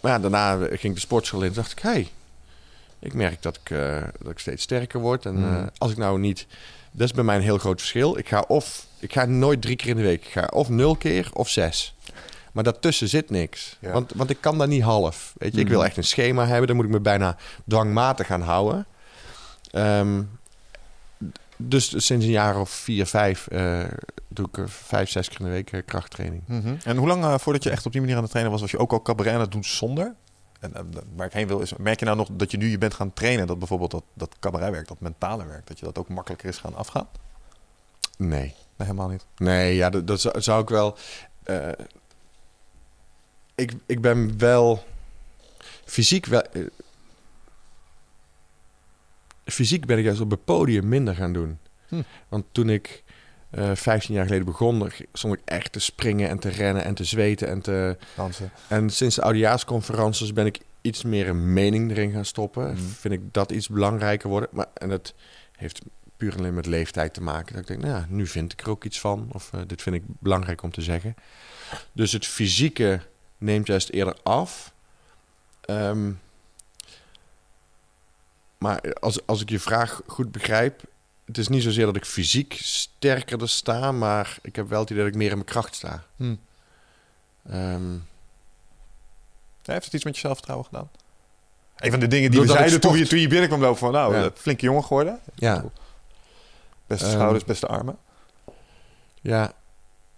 maar 0.00 0.12
ja, 0.12 0.18
daarna 0.18 0.56
ging 0.66 0.82
ik 0.82 0.94
de 0.94 1.00
sportschool 1.00 1.40
in. 1.42 1.46
Toen 1.46 1.56
dacht 1.62 1.72
ik, 1.72 1.78
hé, 1.78 1.90
hey, 1.90 2.10
ik 2.98 3.14
merk 3.14 3.42
dat 3.42 3.56
ik, 3.64 3.70
eh, 3.70 4.02
dat 4.18 4.30
ik 4.32 4.38
steeds 4.38 4.62
sterker 4.62 5.00
word. 5.00 5.26
En 5.26 5.34
Mhm. 5.40 5.54
eh, 5.60 5.66
als 5.78 5.90
ik 5.90 5.96
nou 5.96 6.18
niet... 6.18 6.46
Dat 6.92 7.06
is 7.06 7.12
bij 7.14 7.24
mij 7.24 7.36
een 7.36 7.42
heel 7.42 7.58
groot 7.58 7.78
verschil. 7.80 8.18
Ik 8.18 8.28
ga 8.28 8.44
of... 8.48 8.86
Ik 8.98 9.12
ga 9.12 9.24
nooit 9.24 9.62
drie 9.62 9.76
keer 9.76 9.88
in 9.88 9.96
de 9.96 10.02
week. 10.02 10.24
Ik 10.24 10.30
ga 10.32 10.48
of 10.52 10.68
nul 10.68 10.96
keer 10.96 11.30
of 11.32 11.48
zes. 11.48 11.94
Maar 12.52 12.64
daartussen 12.64 13.08
zit 13.08 13.30
niks. 13.30 13.76
Ja. 13.80 13.92
Want, 13.92 14.12
want 14.14 14.30
ik 14.30 14.40
kan 14.40 14.58
dat 14.58 14.68
niet 14.68 14.82
half. 14.82 15.32
Weet 15.36 15.54
je, 15.54 15.60
ik 15.60 15.68
wil 15.68 15.78
Mhm. 15.78 15.86
echt 15.86 15.96
een 15.96 16.04
schema 16.04 16.46
hebben. 16.46 16.66
Dan 16.66 16.76
moet 16.76 16.84
ik 16.84 16.90
me 16.90 17.00
bijna 17.00 17.36
dwangmatig 17.68 18.26
gaan 18.26 18.40
houden. 18.42 18.86
Ehm, 19.70 20.22
dus 21.56 21.88
sinds 22.06 22.24
een 22.24 22.30
jaar 22.30 22.60
of 22.60 22.70
vier, 22.70 23.06
vijf 23.06 23.46
eh, 23.46 23.84
doe 24.28 24.46
ik 24.52 24.68
vijf, 24.68 25.10
zes 25.10 25.28
keer 25.28 25.38
in 25.40 25.44
de 25.44 25.50
week 25.50 25.72
eh, 25.72 25.80
krachttraining. 25.86 26.42
Mhm. 26.46 26.74
En 26.84 26.96
hoe 26.96 27.08
lang 27.08 27.24
eh, 27.24 27.38
voordat 27.38 27.62
je 27.62 27.70
echt 27.70 27.86
op 27.86 27.92
die 27.92 28.00
manier 28.00 28.16
aan 28.16 28.22
het 28.22 28.30
trainen 28.30 28.52
was, 28.52 28.60
was 28.62 28.70
je 28.70 28.78
ook 28.78 28.92
al 28.92 29.02
cabaret 29.02 29.34
aan 29.34 29.40
het 29.40 29.52
doen 29.52 29.64
zonder? 29.64 30.14
En 30.60 30.72
waar 31.16 31.26
ik 31.26 31.32
heen 31.32 31.46
wil 31.46 31.60
is, 31.60 31.72
merk 31.76 31.98
je 31.98 32.04
nou 32.04 32.16
nog 32.16 32.28
dat 32.32 32.50
je 32.50 32.56
nu 32.56 32.68
je 32.70 32.78
bent 32.78 32.94
gaan 32.94 33.12
trainen, 33.12 33.46
dat 33.46 33.58
bijvoorbeeld 33.58 33.90
dat, 33.90 34.04
dat 34.14 34.34
cabaretwerk, 34.40 34.88
dat 34.88 35.00
mentale 35.00 35.46
werk, 35.46 35.66
dat 35.66 35.78
je 35.78 35.84
dat 35.84 35.98
ook 35.98 36.08
makkelijker 36.08 36.48
is 36.48 36.58
gaan 36.58 36.74
afgaan? 36.74 37.08
Nee. 38.18 38.40
Nee, 38.40 38.54
helemaal 38.88 39.08
niet. 39.08 39.26
Nee, 39.36 39.74
ja, 39.76 39.90
dat, 39.90 40.06
dat 40.06 40.20
zou, 40.20 40.40
zou 40.40 40.62
ik 40.62 40.68
wel. 40.68 40.96
Ik, 43.60 43.72
ik 43.86 44.00
ben 44.00 44.38
wel 44.38 44.84
fysiek 45.84 46.26
wel. 46.26 46.42
eh, 46.42 46.62
fysiek 49.44 49.86
ben 49.86 49.98
ik 49.98 50.04
juist 50.04 50.20
op 50.20 50.30
het 50.30 50.44
podium 50.44 50.88
minder 50.88 51.14
gaan 51.14 51.32
doen. 51.32 51.58
Hm. 51.88 52.02
Want 52.28 52.44
toen 52.52 52.70
ik 52.70 53.02
eh 53.50 53.70
15 53.74 54.14
jaar 54.14 54.24
geleden 54.24 54.46
begon, 54.46 54.90
stond 55.12 55.34
ik 55.34 55.40
echt 55.44 55.72
te 55.72 55.80
springen 55.80 56.28
en 56.28 56.38
te 56.38 56.48
rennen 56.48 56.84
en 56.84 56.94
te 56.94 57.04
zweten 57.04 57.48
en 57.48 57.60
te. 57.60 57.96
Dansen. 58.16 58.50
En 58.68 58.90
sinds 58.90 59.14
de 59.14 59.22
oudejaarsconferences 59.22 60.32
ben 60.32 60.46
ik 60.46 60.58
iets 60.80 61.04
meer 61.04 61.28
een 61.28 61.52
mening 61.52 61.90
erin 61.90 62.12
gaan 62.12 62.24
stoppen. 62.24 62.72
Mhm. 62.72 62.82
Vind 62.82 63.14
ik 63.14 63.20
dat 63.32 63.52
iets 63.52 63.68
belangrijker 63.68 64.28
worden. 64.28 64.48
Maar, 64.52 64.66
en 64.74 64.88
dat 64.88 65.14
heeft 65.56 65.80
puur 66.16 66.36
alleen 66.36 66.54
met 66.54 66.66
leeftijd 66.66 67.14
te 67.14 67.22
maken. 67.22 67.52
Dat 67.52 67.62
ik 67.62 67.68
denk, 67.68 67.80
nou, 67.80 67.94
ja, 67.94 68.06
nu 68.08 68.26
vind 68.26 68.52
ik 68.52 68.60
er 68.60 68.70
ook 68.70 68.84
iets 68.84 69.00
van. 69.00 69.28
Of 69.32 69.50
eh, 69.52 69.60
dit 69.66 69.82
vind 69.82 69.96
ik 69.96 70.02
belangrijk 70.06 70.62
om 70.62 70.70
te 70.70 70.82
zeggen. 70.82 71.14
Dus 71.92 72.12
het 72.12 72.26
fysieke 72.26 73.00
neemt 73.40 73.66
juist 73.66 73.88
eerder 73.88 74.16
af. 74.22 74.72
Ehm, 75.60 76.12
maar 78.58 78.92
als, 78.92 79.26
als 79.26 79.40
ik 79.40 79.48
je 79.50 79.60
vraag 79.60 80.00
goed 80.06 80.32
begrijp... 80.32 80.82
Het 81.24 81.38
is 81.38 81.48
niet 81.48 81.62
zozeer 81.62 81.86
dat 81.86 81.96
ik 81.96 82.04
fysiek 82.04 82.52
sterker 82.62 83.48
sta... 83.48 83.92
maar 83.92 84.38
ik 84.42 84.56
heb 84.56 84.68
wel 84.68 84.80
het 84.80 84.90
idee 84.90 85.02
dat 85.02 85.12
ik 85.12 85.18
meer 85.18 85.28
in 85.30 85.34
mijn 85.34 85.46
kracht 85.48 85.74
sta. 85.74 86.04
Hm. 86.16 86.34
Ehm, 87.46 87.92
Ja, 89.62 89.72
heeft 89.72 89.84
het 89.84 89.94
iets 89.94 90.04
met 90.04 90.14
je 90.14 90.20
zelfvertrouwen 90.20 90.66
gedaan? 90.66 90.90
Een 91.76 91.90
van 91.90 92.00
de 92.00 92.06
dingen 92.06 92.30
die 92.30 92.38
Doordat 92.38 92.56
we 92.56 92.60
zeiden 92.62 92.80
toen 92.90 92.98
je, 92.98 93.06
toen 93.06 93.18
je 93.18 93.28
binnenkwam 93.28 93.60
lopen 93.60 93.78
van, 93.78 93.92
nou, 93.92 94.16
Ja. 94.16 94.30
flinke 94.34 94.64
jongen 94.64 94.82
geworden. 94.84 95.20
ja. 95.34 95.64
Beste 96.86 97.04
Ehm. 97.06 97.14
schouders, 97.14 97.44
beste 97.44 97.66
armen. 97.66 97.98
Ja, 99.20 99.52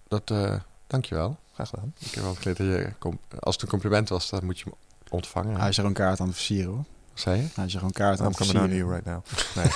dat, 0.08 0.30
eh 0.30 0.60
dankjewel. 0.86 1.38
Graag 1.54 1.68
gedaan. 1.68 1.94
Ik 1.98 2.14
heb 2.14 2.22
wel 2.24 2.34
geleerd 2.34 2.56
dat 2.56 2.66
je, 2.66 2.92
als 3.40 3.54
het 3.54 3.62
een 3.64 3.68
compliment 3.70 4.08
was, 4.08 4.30
dan 4.30 4.44
moet 4.44 4.58
je 4.58 4.64
hem 4.64 4.74
ontvangen. 5.10 5.60
Hij 5.60 5.68
is 5.68 5.78
er 5.78 5.84
een 5.84 5.92
kaart 5.92 6.20
aan 6.20 6.26
het 6.26 6.36
versieren 6.36 6.70
hoor. 6.70 6.84
Wat 7.12 7.20
zei 7.20 7.40
je? 7.40 7.46
Hij 7.54 7.64
is 7.64 7.74
er 7.74 7.82
een 7.82 7.92
kaart 7.92 8.20
aan 8.20 8.26
I'm 8.26 8.32
het 8.38 8.48
coming 8.48 8.58
versieren. 8.58 8.70
to 8.70 8.76
you 8.76 8.90
right 8.92 9.04
now. 9.06 9.22
Nee. 9.54 9.66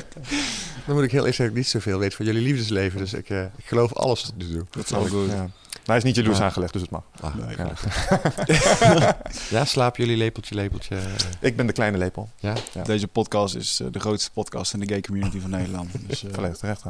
Dan 0.86 0.94
moet 0.94 1.04
ik 1.04 1.10
heel 1.10 1.18
eerlijk 1.20 1.36
zeggen 1.36 1.44
dat 1.44 1.46
ik 1.46 1.54
niet 1.54 1.68
zoveel 1.68 1.98
weet 1.98 2.14
van 2.14 2.24
jullie 2.24 2.42
liefdesleven. 2.42 2.98
Dus 2.98 3.12
ik, 3.12 3.30
eh, 3.30 3.42
ik 3.42 3.64
geloof 3.64 3.94
alles 3.94 4.22
tot 4.22 4.36
nu 4.36 4.48
toe. 4.52 4.66
Dat 4.70 4.84
is 4.84 4.90
wel 4.90 5.06
goed. 5.06 5.30
Ja. 5.30 5.48
Nou, 5.84 6.00
hij 6.02 6.10
is 6.10 6.16
niet 6.16 6.24
jaloers 6.24 6.38
Ja. 6.38 6.44
aangelegd, 6.44 6.72
dus 6.72 6.82
het 6.82 6.90
mag. 6.90 7.02
Ah, 7.20 7.34
Nee. 7.34 7.56
Ja. 7.56 9.16
Ja, 9.50 9.64
slaap 9.64 9.96
jullie 9.96 10.16
lepeltje, 10.16 10.54
lepeltje. 10.54 10.96
Ik 11.40 11.56
ben 11.56 11.66
de 11.66 11.72
kleine 11.72 11.98
lepel. 11.98 12.28
Ja? 12.38 12.54
Ja. 12.72 12.82
Deze 12.82 13.06
podcast 13.08 13.54
is 13.54 13.80
eh, 13.80 13.86
de 13.90 14.00
grootste 14.00 14.30
podcast 14.30 14.72
in 14.72 14.80
de 14.80 14.86
gay 14.88 15.00
community 15.00 15.40
van 15.40 15.50
Nederland. 15.50 15.90
Dus, 16.08 16.24
eh, 16.24 16.30
Volledig 16.34 16.56
terecht. 16.56 16.82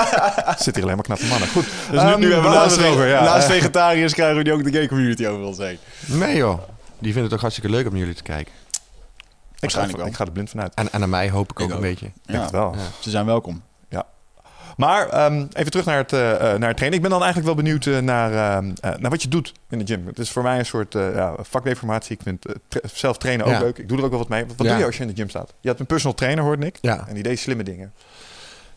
Zit 0.64 0.74
hier 0.74 0.84
alleen 0.84 0.94
maar 0.96 1.04
knappe 1.04 1.26
mannen. 1.26 1.48
Goed. 1.48 1.64
dus 1.90 2.02
nu, 2.02 2.08
Ehm, 2.08 2.20
nu 2.20 2.32
hebben 2.32 2.50
we 2.50 2.56
naast, 2.56 2.84
over? 2.84 3.06
Ja, 3.06 3.22
naast 3.24 3.46
vegetariërs 3.46 4.12
krijgen 4.14 4.36
we 4.36 4.42
nu 4.42 4.52
ook 4.52 4.64
de 4.64 4.72
gay 4.72 4.88
community 4.88 5.26
over 5.26 5.44
ons 5.46 5.58
heen. 5.58 5.78
Nee 6.06 6.36
joh. 6.36 6.58
Die 6.98 7.12
vinden 7.12 7.22
het 7.22 7.30
toch 7.30 7.40
hartstikke 7.40 7.70
leuk 7.70 7.86
om 7.88 7.96
jullie 7.96 8.14
te 8.14 8.22
kijken. 8.22 8.52
ik, 8.52 8.70
ga, 8.70 9.56
Waarschijnlijk 9.60 9.98
wel. 9.98 10.06
ik 10.06 10.14
ga 10.14 10.24
er 10.24 10.32
blind 10.32 10.50
vanuit. 10.50 10.74
En, 10.74 10.92
en 10.92 11.02
aan 11.02 11.10
mij 11.10 11.30
hoop 11.30 11.50
ik 11.50 11.60
ook 11.60 11.68
een 11.70 11.74
ook. 11.74 11.80
beetje. 11.80 12.06
Ik 12.06 12.12
denk 12.26 12.38
Ja, 12.38 12.42
het 12.44 12.50
wel. 12.52 12.72
Ja. 12.74 12.80
ze 13.00 13.10
zijn 13.10 13.26
welkom. 13.26 13.62
Maar 14.78 15.08
ehm, 15.08 15.46
even 15.52 15.70
terug 15.70 15.86
naar 15.86 15.96
het, 15.96 16.12
eh, 16.12 16.30
eh, 16.34 16.40
naar 16.40 16.68
het 16.68 16.76
trainen. 16.76 16.92
Ik 16.92 17.00
ben 17.00 17.10
dan 17.10 17.22
eigenlijk 17.22 17.46
wel 17.54 17.64
benieuwd 17.64 17.86
eh, 17.86 17.98
naar, 17.98 18.32
ehm, 18.56 18.74
eh, 18.80 18.94
naar 18.98 19.10
wat 19.10 19.22
je 19.22 19.28
doet 19.28 19.52
in 19.70 19.78
de 19.78 19.86
gym. 19.86 20.06
Het 20.06 20.18
is 20.18 20.30
voor 20.30 20.42
mij 20.42 20.58
een 20.58 20.66
soort 20.66 20.92
ja, 20.92 21.34
vakdeformatie. 21.40 22.16
Ik 22.16 22.22
vind 22.22 22.44
tra- 22.68 22.80
zelf 22.92 23.18
trainen 23.18 23.46
ook 23.46 23.52
Ja. 23.52 23.58
leuk. 23.58 23.78
Ik 23.78 23.88
doe 23.88 23.98
er 23.98 24.04
ook 24.04 24.10
wel 24.10 24.18
wat 24.18 24.28
mee. 24.28 24.46
Wat 24.46 24.56
Ja. 24.58 24.64
doe 24.68 24.78
je 24.78 24.84
als 24.84 24.96
je 24.96 25.02
in 25.02 25.08
de 25.08 25.14
gym 25.14 25.28
staat? 25.28 25.54
Je 25.60 25.68
had 25.68 25.80
een 25.80 25.86
personal 25.86 26.14
trainer, 26.16 26.44
hoorde 26.44 26.66
ik. 26.66 26.78
Ja. 26.80 27.04
En 27.08 27.14
die 27.14 27.22
deed 27.22 27.38
slimme 27.38 27.62
dingen. 27.62 27.92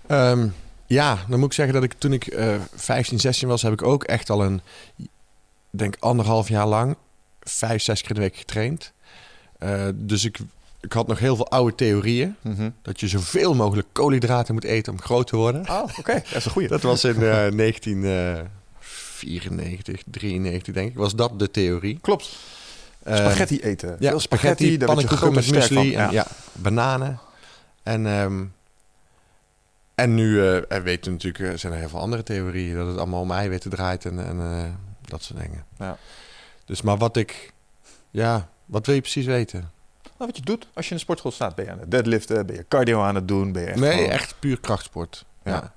Ehm, 0.08 0.48
ja, 0.86 1.18
dan 1.30 1.40
moet 1.40 1.48
ik 1.48 1.54
zeggen 1.54 1.74
dat 1.74 1.84
ik 1.84 1.94
toen 1.94 2.14
ik 2.14 2.28
eh 2.28 2.56
15, 2.76 3.20
16 3.20 3.48
was, 3.48 3.62
heb 3.62 3.74
ik 3.74 3.84
ook 3.84 4.04
echt 4.04 4.30
al 4.30 4.44
een, 4.44 4.62
denk 5.70 5.96
anderhalf 6.00 6.48
jaar 6.48 6.68
lang, 6.68 6.96
vijf, 7.42 7.82
zes 7.82 8.02
keer 8.02 8.10
in 8.10 8.16
de 8.16 8.22
week 8.22 8.36
getraind. 8.38 8.94
Dus 9.96 10.26
ik, 10.26 10.38
ik 10.82 10.94
had 10.94 11.08
nog 11.08 11.20
heel 11.20 11.36
veel 11.36 11.50
oude 11.50 11.76
theorieën. 11.76 12.36
Dat 12.82 13.00
je 13.00 13.08
zoveel 13.08 13.54
mogelijk 13.54 13.88
koolhydraten 13.92 14.54
moet 14.54 14.64
eten 14.64 14.94
om 14.94 15.02
groot 15.02 15.28
te 15.28 15.36
worden. 15.36 15.70
Oh, 15.70 15.84
oké. 15.98 16.14
Dat 16.14 16.36
is 16.36 16.46
een 16.46 16.52
goeie. 16.52 16.68
Dat 16.68 16.82
was 16.82 17.04
in 17.04 17.16
eh 17.16 17.22
1994, 17.22 20.02
93 20.06 20.74
denk 20.74 20.90
ik, 20.90 20.96
was 20.98 21.16
dat 21.16 21.40
de 21.40 21.52
theorie. 21.52 22.00
Klopt. 22.02 22.38
Eh, 23.04 23.16
Spaghetti 23.16 23.60
eten. 23.60 23.96
ja, 24.00 24.10
Veel 24.10 24.20
spaghetti, 24.20 24.72
je 24.72 24.78
pannenkoeken 24.78 25.28
en 25.28 25.34
met 25.34 25.52
muesli 25.52 25.96
en 25.96 26.12
ja. 26.12 26.28
bananen. 26.54 27.20
En, 27.84 28.06
ehm, 28.08 28.44
en 29.96 30.16
nu 30.16 30.42
eh, 30.42 30.72
er 30.72 30.84
weten 30.84 31.12
natuurlijk, 31.12 31.44
eh, 31.54 31.58
zijn 31.58 31.74
er 31.74 31.80
heel 31.80 31.90
veel 31.90 32.00
andere 32.00 32.24
theorieën. 32.24 32.76
Dat 32.76 32.88
het 32.88 32.98
allemaal 32.98 33.22
om 33.22 33.32
eiwitten 33.32 33.70
draait 33.70 34.06
en, 34.06 34.26
en 34.26 34.40
eh, 34.40 34.64
dat 35.02 35.24
soort 35.24 35.40
dingen. 35.40 35.66
Ja. 35.78 35.98
Dus 36.66 36.82
maar 36.82 36.98
wat 36.98 37.18
ik, 37.18 37.54
ja, 38.12 38.50
wat 38.66 38.86
wil 38.86 38.96
je 38.96 39.02
precies 39.02 39.26
weten? 39.26 39.72
Nou, 40.22 40.34
wat 40.34 40.42
je 40.46 40.52
doet 40.52 40.68
als 40.74 40.86
je 40.86 40.92
in 40.92 40.98
de 40.98 41.04
sportschool 41.04 41.32
staat. 41.32 41.56
Ben 41.56 41.66
je 41.66 41.72
aan 41.72 41.80
het 41.80 41.92
deadliften? 41.92 42.46
Ben 42.46 42.56
je 42.56 42.66
cardio 42.68 43.02
aan 43.02 43.16
het 43.16 43.28
doen? 43.28 43.52
Ben 43.52 43.62
je 43.62 43.68
echt 43.68 43.80
nee, 43.80 43.92
gewoon- 43.94 44.10
echt 44.10 44.36
puur 44.40 44.60
krachtsport. 44.60 45.26
Ja. 45.44 45.52
Ja. 45.52 45.74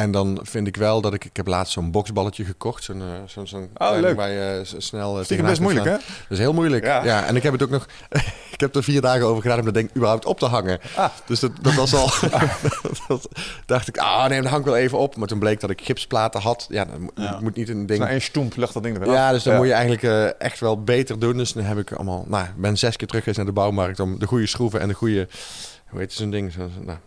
En 0.00 0.10
dan 0.10 0.38
vind 0.42 0.66
ik 0.66 0.76
wel 0.76 1.00
dat 1.00 1.14
ik... 1.14 1.24
Ik 1.24 1.36
heb 1.36 1.46
laatst 1.46 1.72
zo'n 1.72 1.90
boksballetje 1.90 2.44
gekocht. 2.44 2.84
Zo'n, 2.84 3.00
eh, 3.00 3.06
zo'n, 3.26 3.46
zo'n 3.46 3.70
klein 3.74 4.00
leuk. 4.00 4.16
waar 4.16 4.30
je 4.30 4.60
s- 4.64 4.74
snel... 4.78 5.18
uh, 5.18 5.24
Stiekem 5.24 5.46
best 5.46 5.60
moeilijk, 5.60 5.84
hè? 5.86 5.92
Dat 5.92 6.02
is 6.28 6.38
heel 6.38 6.52
moeilijk. 6.52 6.84
Ja. 6.84 7.04
Ja. 7.04 7.24
en 7.26 7.36
ik 7.36 7.42
heb 7.42 7.52
het 7.52 7.62
ook 7.62 7.70
nog... 7.70 7.86
ik 8.54 8.60
heb 8.60 8.74
er 8.74 8.82
vier 8.82 9.00
dagen 9.00 9.26
over 9.26 9.42
gedaan 9.42 9.58
om 9.58 9.64
dat 9.64 9.74
ding 9.74 9.90
überhaupt 9.96 10.24
op 10.24 10.38
te 10.38 10.46
hangen. 10.46 10.78
Ah. 10.96 11.10
Dus 11.26 11.40
dat, 11.40 11.50
dat 11.60 11.74
was 11.74 11.94
al... 11.94 12.10
dat, 13.08 13.28
dacht 13.66 13.88
ik, 13.88 13.98
ah 13.98 14.28
nee, 14.28 14.40
dan 14.42 14.50
hang 14.50 14.60
ik 14.60 14.66
wel 14.66 14.76
even 14.76 14.98
op. 14.98 15.16
Maar 15.16 15.28
toen 15.28 15.38
bleek 15.38 15.60
dat 15.60 15.70
ik 15.70 15.80
gipsplaten 15.80 16.40
had. 16.40 16.66
Ja, 16.68 16.84
dan 16.84 17.00
moet, 17.00 17.12
Ja. 17.14 17.38
moet 17.40 17.56
niet 17.56 17.68
een 17.68 17.86
ding... 17.86 18.04
één 18.04 18.20
stoemp 18.22 18.56
lag 18.56 18.72
dat 18.72 18.82
ding 18.82 18.94
er 18.94 19.00
weer 19.00 19.10
af. 19.10 19.16
Ja, 19.16 19.32
dus 19.32 19.42
dan 19.42 19.52
Ja. 19.52 19.58
moet 19.58 19.68
je 19.68 19.74
eigenlijk 19.74 20.02
eh, 20.02 20.40
echt 20.46 20.60
wel 20.60 20.82
beter 20.82 21.18
doen. 21.18 21.36
Dus 21.36 21.52
dan 21.52 21.64
heb 21.64 21.78
ik 21.78 21.92
allemaal... 21.92 22.24
Nou, 22.28 22.46
ben 22.56 22.78
zes 22.78 22.96
keer 22.96 23.06
terug 23.06 23.22
geweest 23.22 23.38
naar 23.42 23.48
de 23.54 23.60
bouwmarkt... 23.60 24.00
om 24.00 24.18
de 24.18 24.26
goede 24.26 24.46
schroeven 24.46 24.80
en 24.80 24.88
de 24.88 24.94
goede... 24.94 25.28
Hoe 25.88 26.00
heet 26.00 26.12
zo'n 26.12 26.30
ding? 26.30 26.52
Zo, 26.52 26.68
nou, 26.80 26.98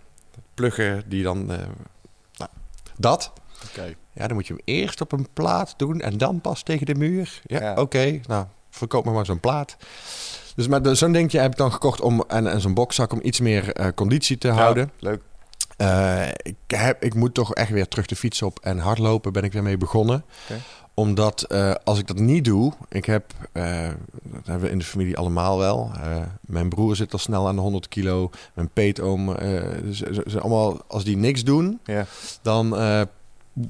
pluggen 0.54 1.04
die 1.08 1.24
dan... 1.24 1.52
eh, 1.52 1.58
dat. 2.98 3.32
Ja, 4.14 4.28
dan 4.28 4.34
moet 4.36 4.48
je 4.48 4.54
hem 4.54 4.62
eerst 4.66 5.02
op 5.02 5.12
een 5.12 5.28
plaat 5.34 5.74
doen 5.78 6.02
en 6.02 6.18
dan 6.18 6.42
pas 6.42 6.64
tegen 6.64 6.86
de 6.86 6.96
muur. 6.96 7.42
Ja, 7.44 7.60
Ja. 7.62 7.74
oké. 7.76 8.20
Nou, 8.28 8.46
verkoop 8.70 9.06
me 9.06 9.12
maar 9.12 9.26
zo'n 9.26 9.40
plaat. 9.40 9.78
Dus 10.56 10.68
maar 10.68 10.82
de- 10.82 10.96
zo'n 10.96 11.12
dingetje 11.12 11.40
heb 11.40 11.52
ik 11.52 11.58
dan 11.58 11.72
gekocht 11.72 12.02
om 12.02 12.24
en, 12.28 12.48
en 12.48 12.62
zo'n 12.62 12.74
bokzak 12.74 13.12
om 13.14 13.20
iets 13.24 13.40
meer 13.40 13.74
eh, 13.74 13.88
conditie 13.96 14.38
te 14.38 14.48
Ja, 14.48 14.54
houden. 14.54 14.92
Leuk. 15.00 15.22
Eh, 15.78 16.28
ik, 16.28 16.56
heb, 16.68 17.04
ik 17.04 17.14
moet 17.14 17.34
toch 17.34 17.54
echt 17.54 17.70
weer 17.70 17.88
terug 17.88 18.06
de 18.06 18.16
fiets 18.16 18.42
op 18.42 18.60
en 18.60 18.78
hardlopen 18.80 19.34
ben 19.34 19.44
ik 19.44 19.54
weer 19.54 19.64
mee 19.64 19.78
begonnen. 19.78 20.26
Omdat 20.96 21.42
eh, 21.42 21.72
als 21.84 22.00
ik 22.00 22.08
dat 22.08 22.18
niet 22.20 22.46
doe, 22.46 22.74
ik 22.90 23.06
heb, 23.06 23.34
eh, 23.52 23.88
dat 24.24 24.46
hebben 24.46 24.66
we 24.66 24.70
in 24.70 24.78
de 24.78 24.86
familie 24.86 25.18
allemaal 25.18 25.58
wel. 25.58 25.92
Eh, 25.96 26.18
mijn 26.42 26.70
broer 26.70 26.96
zit 26.96 27.14
al 27.14 27.20
snel 27.20 27.48
aan 27.48 27.56
de 27.56 27.62
100 27.62 27.88
kilo, 27.88 28.30
mijn 28.54 28.70
peetoom. 28.70 29.36
ze, 29.92 30.24
ze- 30.28 30.40
allemaal, 30.40 30.82
als 30.88 31.04
die 31.04 31.18
niks 31.18 31.44
doen, 31.44 31.80
Ja. 31.84 32.06
dan 32.42 32.70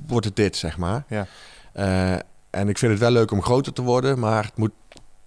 wordt 0.07 0.26
het 0.26 0.36
dit, 0.36 0.55
zeg 0.55 0.78
maar. 0.78 1.05
Ja. 1.07 1.28
En 2.49 2.69
ik 2.69 2.78
vind 2.78 2.91
het 2.91 2.99
wel 3.01 3.11
leuk 3.11 3.32
om 3.32 3.41
groter 3.41 3.74
te 3.74 3.82
worden, 3.82 4.19
maar 4.19 4.43
het 4.43 4.57
moet 4.57 4.71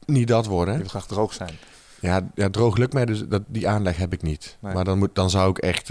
niet 0.07 0.29
dat 0.29 0.45
Je 0.45 0.51
worden. 0.51 0.79
wil 0.79 0.89
graag 0.89 1.07
droog 1.07 1.33
zijn. 1.33 1.55
Ja, 2.01 2.21
ja 2.35 2.51
droog 2.51 2.77
lukt 2.77 2.93
mij, 2.93 3.05
dus 3.05 3.25
dat, 3.29 3.43
die 3.47 3.69
aanleg 3.69 3.97
heb 3.97 4.13
ik 4.13 4.23
niet. 4.23 4.57
Nee. 4.61 4.75
Maar 4.75 4.85
dan, 4.85 4.99
moet, 4.99 5.15
dan 5.15 5.31
zou 5.31 5.51
ik 5.51 5.59
echt... 5.59 5.91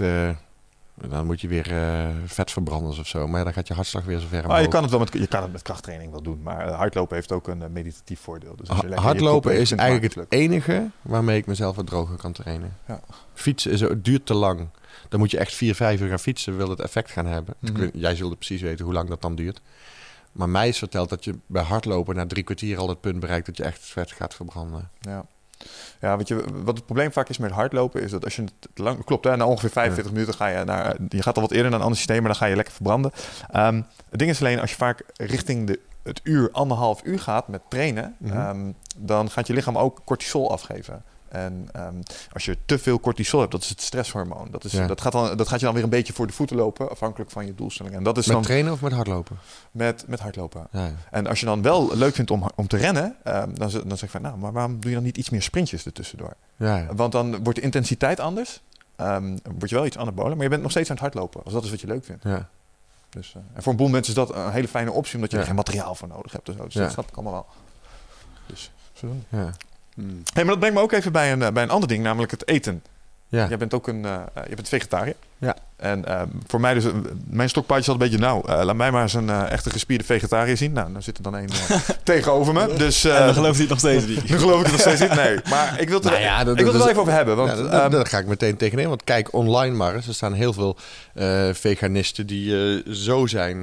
eh, 1.00 1.10
Dan 1.10 1.26
moet 1.26 1.40
je 1.40 1.48
weer 1.48 1.72
uh, 1.72 2.08
vetverbranders 2.24 2.98
of 2.98 3.06
zo. 3.06 3.28
Maar 3.28 3.44
dan 3.44 3.52
gaat 3.52 3.68
je 3.68 3.74
hartslag 3.74 4.04
weer 4.04 4.18
zo 4.18 4.26
ver 4.26 4.44
omhoog. 4.44 4.60
je, 4.60 4.68
kan 4.68 4.82
het 4.82 4.90
wel 4.90 5.00
met, 5.00 5.12
je 5.12 5.26
kan 5.26 5.42
het 5.42 5.52
met 5.52 5.62
krachttraining 5.62 6.10
wel 6.10 6.22
doen. 6.22 6.42
Maar 6.42 6.70
hardlopen 6.70 7.16
heeft 7.16 7.32
ook 7.32 7.48
een 7.48 7.72
meditatief 7.72 8.20
voordeel. 8.20 8.56
Dus 8.56 8.68
hardlopen 8.94 9.58
is 9.58 9.72
eigenlijk 9.72 10.14
het 10.14 10.26
enige 10.28 10.90
waarmee 11.02 11.38
ik 11.38 11.46
mezelf 11.46 11.76
wat 11.76 11.86
droger 11.86 12.16
kan 12.16 12.32
trainen. 12.32 12.76
Ja. 12.86 13.00
Fietsen 13.34 13.72
is, 13.72 13.84
duurt 13.96 14.26
te 14.26 14.34
lang. 14.34 14.68
Dan 15.08 15.20
moet 15.20 15.30
je 15.30 15.38
echt 15.38 15.54
vier, 15.54 15.74
vijf 15.74 16.00
uur 16.00 16.08
gaan 16.08 16.18
fietsen, 16.18 16.56
wil 16.56 16.68
het 16.68 16.80
effect 16.80 17.10
gaan 17.10 17.26
hebben. 17.26 17.54
Mm 17.60 17.90
Jij 17.92 18.16
zult 18.16 18.36
precies 18.36 18.60
weten 18.60 18.84
hoe 18.84 18.94
lang 18.94 19.08
dat 19.08 19.22
dan 19.22 19.34
duurt. 19.34 19.60
Maar 20.32 20.48
mij 20.48 20.68
is 20.68 20.78
verteld 20.78 21.08
dat 21.08 21.24
je 21.24 21.38
bij 21.46 21.62
hardlopen 21.62 22.14
na 22.14 22.26
drie 22.26 22.42
kwartier 22.42 22.78
al 22.78 22.88
het 22.88 23.00
punt 23.00 23.20
bereikt 23.20 23.46
dat 23.46 23.56
je 23.56 23.62
echt 23.62 23.80
vet 23.80 24.12
gaat 24.12 24.34
verbranden. 24.34 24.90
Ja. 25.00 25.26
Ja, 26.00 26.16
weet 26.16 26.28
je, 26.28 26.44
wat 26.64 26.76
het 26.76 26.86
probleem 26.86 27.12
vaak 27.12 27.28
is 27.28 27.38
met 27.38 27.50
hardlopen 27.50 28.02
is 28.02 28.10
dat 28.10 28.24
als 28.24 28.36
je 28.36 28.42
het 28.42 28.68
lang 28.74 29.04
klopt, 29.04 29.24
hè, 29.24 29.36
na 29.36 29.46
ongeveer 29.46 29.70
45 29.70 30.12
minuten 30.12 30.34
ga 30.34 30.46
je 30.46 30.64
naar, 30.64 30.96
je 31.08 31.22
gaat 31.22 31.36
al 31.36 31.42
wat 31.42 31.50
eerder 31.50 31.70
naar 31.70 31.78
een 31.78 31.84
ander 31.84 31.98
systeem, 31.98 32.18
maar 32.18 32.30
dan 32.30 32.40
ga 32.40 32.46
je 32.46 32.56
lekker 32.56 32.74
verbranden. 32.74 33.12
Um, 33.56 33.86
het 34.10 34.18
ding 34.18 34.30
is 34.30 34.40
alleen 34.40 34.60
als 34.60 34.70
je 34.70 34.76
vaak 34.76 35.02
richting 35.16 35.66
de, 35.66 35.80
het 36.02 36.20
uur, 36.22 36.50
anderhalf 36.52 37.00
uur 37.04 37.18
gaat 37.18 37.48
met 37.48 37.60
trainen, 37.68 38.16
mhm. 38.18 38.36
ehm, 38.36 38.72
dan 38.96 39.30
gaat 39.30 39.46
je 39.46 39.52
lichaam 39.52 39.78
ook 39.78 40.00
cortisol 40.04 40.50
afgeven. 40.50 41.04
En 41.28 41.68
ehm, 41.72 41.94
als 42.32 42.44
je 42.44 42.56
te 42.66 42.78
veel 42.78 43.00
cortisol 43.00 43.40
hebt, 43.40 43.52
dat 43.52 43.62
is 43.62 43.68
het 43.68 43.80
stresshormoon. 43.80 44.48
Dat, 44.50 44.64
is, 44.64 44.72
dat, 44.72 45.00
gaat 45.00 45.12
dan, 45.12 45.36
dat 45.36 45.48
gaat 45.48 45.58
je 45.58 45.64
dan 45.64 45.74
weer 45.74 45.84
een 45.84 45.90
beetje 45.90 46.12
voor 46.12 46.26
de 46.26 46.32
voeten 46.32 46.56
lopen, 46.56 46.90
afhankelijk 46.90 47.30
van 47.30 47.46
je 47.46 47.54
doelstelling. 47.54 47.94
En 47.94 48.02
dat 48.02 48.18
is 48.18 48.26
met 48.26 48.34
dan, 48.34 48.44
trainen 48.44 48.72
of 48.72 48.80
met 48.80 48.92
hardlopen? 48.92 49.38
Met, 49.70 50.04
met 50.06 50.20
hardlopen. 50.20 50.66
Ja, 50.70 50.90
en 51.10 51.26
als 51.26 51.40
je 51.40 51.46
dan 51.46 51.62
wel 51.62 51.96
leuk 51.96 52.14
vindt 52.14 52.30
om, 52.30 52.50
om 52.54 52.66
te 52.66 52.76
rennen, 52.76 53.16
um, 53.24 53.58
dan, 53.58 53.70
dan 53.70 53.88
zeg 53.88 54.02
ik 54.02 54.10
van, 54.10 54.22
nou, 54.22 54.36
maar 54.38 54.52
waarom 54.52 54.80
doe 54.80 54.90
je 54.90 54.96
dan 54.96 55.04
niet 55.04 55.16
iets 55.16 55.30
meer 55.30 55.42
sprintjes 55.42 55.86
ertussendoor? 55.86 56.34
Ja, 56.56 56.86
Want 56.94 57.12
dan 57.12 57.42
wordt 57.42 57.58
de 57.58 57.64
intensiteit 57.64 58.20
anders. 58.20 58.62
Um, 58.96 59.38
word 59.58 59.70
je 59.70 59.76
wel 59.76 59.86
iets 59.86 59.98
anabolen, 59.98 60.34
maar 60.34 60.42
je 60.42 60.50
bent 60.50 60.62
nog 60.62 60.70
steeds 60.70 60.88
aan 60.88 60.94
het 60.94 61.04
hardlopen. 61.04 61.44
Als 61.44 61.52
dat 61.52 61.64
is 61.64 61.70
wat 61.70 61.80
je 61.80 61.86
leuk 61.86 62.04
vindt. 62.04 62.22
Ja. 62.22 62.48
Dus, 63.08 63.34
uh, 63.36 63.42
en 63.54 63.62
voor 63.62 63.72
een 63.72 63.78
boel 63.78 63.88
mensen 63.88 64.14
is 64.14 64.26
dat 64.26 64.34
een 64.34 64.50
hele 64.50 64.68
fijne 64.68 64.92
optie, 64.92 65.14
omdat 65.14 65.30
je 65.30 65.38
er 65.38 65.44
geen 65.44 65.54
materiaal 65.54 65.94
voor 65.94 66.08
nodig 66.08 66.32
hebt. 66.32 66.46
Dus, 66.46 66.56
dat 66.56 66.92
snap 66.92 67.08
ik 67.08 67.14
allemaal 67.14 67.32
wel. 67.32 67.46
Dus, 68.46 68.70
zo. 68.92 69.16
Ja. 69.28 69.52
Hmm. 69.96 70.22
Hey, 70.32 70.44
maar 70.44 70.52
dat 70.52 70.58
brengt 70.58 70.76
me 70.76 70.82
ook 70.82 70.92
even 70.92 71.12
bij 71.12 71.32
een, 71.32 71.42
eh, 71.42 71.52
bij 71.52 71.62
een 71.62 71.70
ander 71.70 71.88
ding, 71.88 72.02
namelijk 72.02 72.30
het 72.30 72.48
eten. 72.48 72.82
Ja. 73.28 73.46
Jij 73.48 73.56
bent 73.56 73.74
ook 73.74 73.88
een, 73.88 74.02
uh, 74.02 74.20
je 74.48 74.54
bent 74.54 74.68
vegetariër. 74.68 75.14
Ja. 75.38 75.56
En 75.76 76.04
uh, 76.08 76.22
voor 76.46 76.60
mij 76.60 76.74
dus, 76.74 76.84
mijn 77.26 77.48
stokpaardje 77.48 77.92
altijd 77.92 78.12
een 78.12 78.18
beetje, 78.18 78.32
nou, 78.48 78.64
laat 78.64 78.76
mij 78.76 78.90
maar 78.90 79.02
eens 79.02 79.14
een 79.14 79.30
echte 79.30 79.70
gespierde 79.70 80.04
vegetariër 80.04 80.56
zien. 80.56 80.72
Nou, 80.72 80.92
dan 80.92 81.02
zit 81.02 81.16
er 81.16 81.22
dan 81.22 81.34
een 81.34 81.48
tegenover 82.02 82.52
me. 82.52 82.74
Dus, 82.76 83.04
en 83.04 83.24
dan 83.24 83.34
geloof 83.34 83.54
je 83.54 83.60
het 83.60 83.70
nog 83.70 83.78
steeds 83.78 84.06
niet. 84.06 84.28
dan 84.28 84.38
geloof 84.38 84.58
ik 84.58 84.62
het 84.62 84.72
nog 84.72 84.80
steeds 84.80 85.00
niet, 85.00 85.14
nee. 85.14 85.38
Maar 85.48 85.80
ik 85.80 85.88
wil 85.88 85.98
het, 85.98 86.06
nou 86.06 86.20
ja, 86.20 86.44
dat, 86.44 86.58
ik 86.58 86.64
wil 86.64 86.72
het 86.72 86.82
wel 86.82 86.90
even 86.90 87.00
over 87.00 87.12
hebben. 87.12 87.36
Want, 87.36 87.50
ja, 87.50 87.88
dat, 87.88 87.90
daar 87.90 88.06
ga 88.06 88.18
ik 88.18 88.26
meteen 88.26 88.56
tegenin. 88.56 88.88
Want 88.88 89.04
kijk 89.04 89.32
online 89.32 89.76
maar 89.76 89.94
eens. 89.94 90.06
Er 90.06 90.14
staan 90.14 90.32
heel 90.32 90.52
veel 90.52 90.76
veganisten 91.52 92.26
die 92.26 92.82
zo 92.94 93.26
zijn 93.26 93.56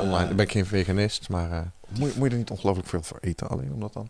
online. 0.00 0.30
Ik 0.30 0.36
ben 0.36 0.50
geen 0.50 0.66
veganist, 0.66 1.28
maar... 1.28 1.72
Moet, 1.98 2.16
moet 2.16 2.26
je 2.26 2.32
er 2.32 2.38
niet 2.38 2.50
ongelooflijk 2.50 2.88
veel 2.88 3.02
voor 3.02 3.18
eten 3.20 3.48
alleen, 3.48 3.70
omdat 3.72 3.92
dan... 3.92 4.08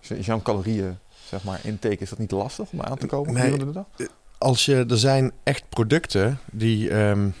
Is 0.00 0.26
jouw 0.26 0.42
calorieën, 0.42 0.98
zeg 1.24 1.44
maar, 1.44 1.60
intake, 1.62 1.96
is 1.98 2.08
dat 2.08 2.18
niet 2.18 2.30
lastig 2.30 2.70
om 2.70 2.80
aan 2.80 2.98
te 2.98 3.06
komen 3.06 3.34
nee, 3.34 3.58
de 3.58 3.70
dag? 3.70 3.86
Eh, 3.96 4.06
als 4.38 4.64
je, 4.64 4.86
er 4.88 4.98
zijn 4.98 5.32
echt 5.42 5.68
producten 5.68 6.38
die... 6.52 6.94
Um, 6.94 7.34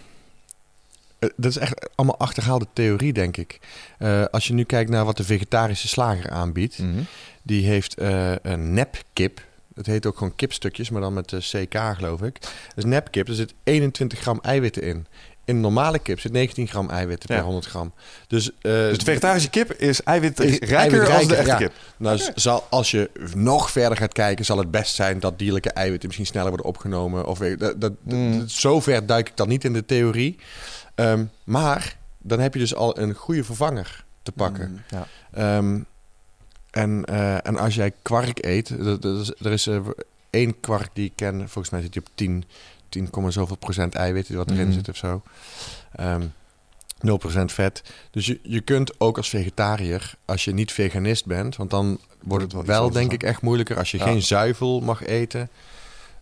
dat 1.18 1.50
is 1.50 1.56
echt 1.56 1.88
allemaal 1.94 2.18
achterhaalde 2.18 2.66
theorie, 2.72 3.12
denk 3.12 3.36
ik. 3.36 3.60
Uh, 3.98 4.24
als 4.24 4.46
je 4.46 4.54
nu 4.54 4.64
kijkt 4.64 4.90
naar 4.90 5.04
wat 5.04 5.16
de 5.16 5.24
vegetarische 5.24 5.88
slager 5.88 6.30
aanbiedt, 6.30 6.78
mm 6.78 6.92
-hmm. 6.92 7.06
die 7.42 7.66
heeft 7.66 8.00
uh, 8.00 8.32
een 8.42 8.74
nepkip. 8.74 9.46
Het 9.74 9.86
heet 9.86 10.06
ook 10.06 10.18
gewoon 10.18 10.34
kipstukjes, 10.34 10.90
maar 10.90 11.00
dan 11.00 11.12
met 11.12 11.28
de 11.28 11.38
CK, 11.38 11.96
geloof 11.96 12.22
ik. 12.22 12.40
Dat 12.40 12.76
is 12.76 12.84
nepkip. 12.84 13.28
Er 13.28 13.34
zit 13.34 13.54
21 13.64 14.18
gram 14.18 14.38
eiwitten 14.42 14.82
in. 14.82 15.06
In 15.48 15.54
een 15.54 15.60
normale 15.60 15.98
kip 15.98 16.20
zit 16.20 16.32
19 16.32 16.68
gram 16.68 16.90
eiwitten 16.90 17.28
per 17.28 17.40
100 17.40 17.66
gram. 17.66 17.92
Dus, 18.26 18.50
uh, 18.50 18.52
dus 18.62 18.98
de 18.98 19.04
vegetarische 19.04 19.50
kip 19.50 19.72
is 19.72 20.02
eiwitrijker 20.02 20.72
eiwit 20.72 21.10
als 21.10 21.26
de 21.26 21.36
echte 21.36 21.56
kip? 21.56 21.72
Nou, 21.96 22.20
zal, 22.34 22.66
als 22.70 22.90
je 22.90 23.10
nog 23.34 23.70
verder 23.70 23.98
gaat 23.98 24.12
kijken, 24.12 24.44
zal 24.44 24.58
het 24.58 24.70
best 24.70 24.94
zijn 24.94 25.20
dat 25.20 25.38
dierlijke 25.38 25.70
eiwitten 25.70 26.06
misschien 26.06 26.26
sneller 26.26 26.48
worden 26.48 26.66
opgenomen. 26.66 27.26
Of, 27.26 27.38
dat, 27.38 27.80
dat, 27.80 27.92
mm. 28.02 28.48
Zover 28.48 29.06
duik 29.06 29.28
ik 29.28 29.36
dan 29.36 29.48
niet 29.48 29.64
in 29.64 29.72
de 29.72 29.84
theorie. 29.84 30.38
Um, 30.94 31.30
maar 31.44 31.96
dan 32.18 32.40
heb 32.40 32.54
je 32.54 32.60
dus 32.60 32.74
al 32.74 32.98
een 32.98 33.14
goede 33.14 33.44
vervanger 33.44 34.04
te 34.22 34.32
pakken. 34.32 34.70
Mm, 34.70 34.98
ja. 35.32 35.56
um, 35.56 35.86
en, 36.70 37.04
uh, 37.10 37.46
en 37.46 37.58
als 37.58 37.74
jij 37.74 37.92
kwark 38.02 38.44
eet, 38.44 38.84
dat 38.84 39.04
is, 39.04 39.32
er 39.38 39.52
is 39.52 39.66
uh, 39.66 39.86
één 40.30 40.60
kwark 40.60 40.90
die 40.92 41.04
ik 41.04 41.12
ken, 41.14 41.38
volgens 41.38 41.70
mij 41.70 41.80
zit 41.80 41.94
hij 41.94 42.02
op 42.06 42.10
10 42.14 42.44
10, 42.88 43.10
zoveel 43.28 43.56
procent 43.56 43.94
eiwitten 43.94 44.36
wat 44.36 44.50
erin 44.50 44.66
mm 44.66 44.72
zit 44.72 44.88
of 44.88 44.96
zo. 44.96 45.08
Um, 45.10 45.22
ehm, 45.92 46.22
0% 47.00 47.52
vet. 47.52 47.82
Dus 48.10 48.26
je, 48.26 48.40
je 48.42 48.60
kunt 48.60 49.00
ook 49.00 49.16
als 49.16 49.28
vegetariër, 49.28 50.14
als 50.24 50.44
je 50.44 50.52
niet 50.52 50.72
veganist 50.72 51.26
bent, 51.26 51.56
want 51.56 51.70
dan 51.70 51.98
wordt 52.22 52.44
het 52.44 52.52
wel, 52.52 52.64
wel 52.64 52.90
denk 52.90 53.12
ik, 53.12 53.22
echt 53.22 53.42
moeilijker. 53.42 53.76
Als 53.76 53.90
je 53.90 53.98
geen 53.98 54.22
zuivel 54.22 54.80
mag 54.80 55.04
eten, 55.04 55.48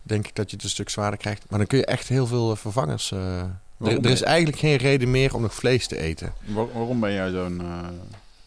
denk 0.03 0.27
ik 0.27 0.35
dat 0.35 0.49
je 0.49 0.55
het 0.55 0.65
een 0.65 0.71
stuk 0.71 0.89
zwaarder 0.89 1.19
krijgt. 1.19 1.43
Maar 1.49 1.59
dan 1.59 1.67
kun 1.67 1.77
je 1.77 1.85
echt 1.85 2.07
heel 2.07 2.27
veel 2.27 2.51
eh, 2.51 2.57
vervangers. 2.57 3.11
Uh, 3.11 3.39
er, 3.77 4.05
is 4.05 4.21
eigenlijk 4.21 4.57
geen 4.57 4.75
reden 4.75 5.11
meer 5.11 5.35
om 5.35 5.41
nog 5.41 5.53
vlees 5.53 5.87
te 5.87 5.97
eten. 5.97 6.33
waarom 6.45 6.99
ben 6.99 7.13
jij 7.13 7.29
zo'n. 7.29 7.61
Uh, 7.61 7.87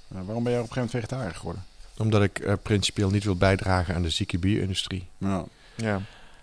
waarom 0.08 0.42
ben 0.42 0.52
jij 0.52 0.60
op 0.60 0.68
een 0.68 0.72
gegeven 0.72 0.74
moment 0.74 0.90
vegetariër 0.90 1.34
geworden? 1.34 1.64
Omdat 1.98 2.22
ik 2.22 2.38
uh, 2.38 2.52
principieel 2.62 3.10
niet 3.10 3.24
wil 3.24 3.36
bijdragen 3.36 3.94
aan 3.94 4.02
de 4.02 4.10
zieke 4.10 4.38
bier-industrie. 4.38 5.06
Ja. 5.18 5.44
ja 5.76 6.00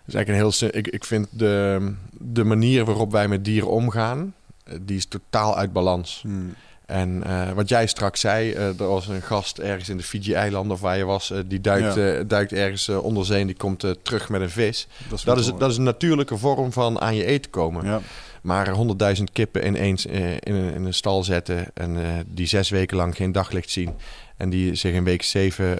is 0.07 0.13
eigenlijk 0.13 0.27
een 0.27 0.51
heel. 0.51 0.69
Ik, 0.71 0.87
ik 0.87 1.03
vind 1.03 1.27
de, 1.29 1.93
de 2.11 2.43
manier 2.43 2.85
waarop 2.85 3.11
wij 3.11 3.27
met 3.27 3.45
dieren 3.45 3.69
omgaan, 3.69 4.33
eh, 4.63 4.73
die 4.81 4.97
is 4.97 5.05
totaal 5.05 5.57
uit 5.57 5.73
balans. 5.73 6.19
Hmm. 6.21 6.53
En 6.85 7.23
uh, 7.27 7.51
wat 7.51 7.69
jij 7.69 7.87
straks 7.87 8.19
zei, 8.19 8.51
uh, 8.51 8.67
er 8.67 8.87
was 8.87 9.07
een 9.07 9.21
gast 9.21 9.57
ergens 9.57 9.89
in 9.89 9.97
de 9.97 10.03
Fiji-eilanden 10.03 10.71
of 10.71 10.81
waar 10.81 10.97
je 10.97 11.05
was, 11.05 11.31
uh, 11.31 11.37
die 11.45 11.61
duikt, 11.61 12.29
duikt 12.29 12.53
ergens 12.53 12.89
onder 12.89 13.25
zee 13.25 13.41
en 13.41 13.47
die 13.47 13.55
komt 13.55 13.85
terug 14.01 14.29
met 14.29 14.41
een 14.41 14.49
vis. 14.49 14.87
Dat 15.09 15.17
is, 15.17 15.23
dat 15.23 15.37
is, 15.37 15.45
dat 15.57 15.71
is, 15.71 15.77
een 15.77 15.83
natuurlijke 15.83 16.37
vorm 16.37 16.71
van 16.71 17.01
aan 17.01 17.15
je 17.15 17.25
eten 17.25 17.51
komen. 17.51 17.85
Ja. 17.85 18.01
Maar 18.41 18.69
honderdduizend 18.69 19.31
kippen 19.31 19.67
ineens 19.67 20.05
in, 20.05 20.39
een, 20.43 20.73
in 20.73 20.85
een 20.85 20.93
stal 20.93 21.23
zetten 21.23 21.65
en 21.73 21.97
die 22.27 22.47
zes 22.47 22.69
weken 22.69 22.97
lang 22.97 23.15
geen 23.15 23.31
daglicht 23.31 23.69
zien 23.69 23.93
en 24.37 24.49
die 24.49 24.75
zich 24.75 24.93
in 24.93 25.03
week 25.03 25.23
zeven 25.23 25.77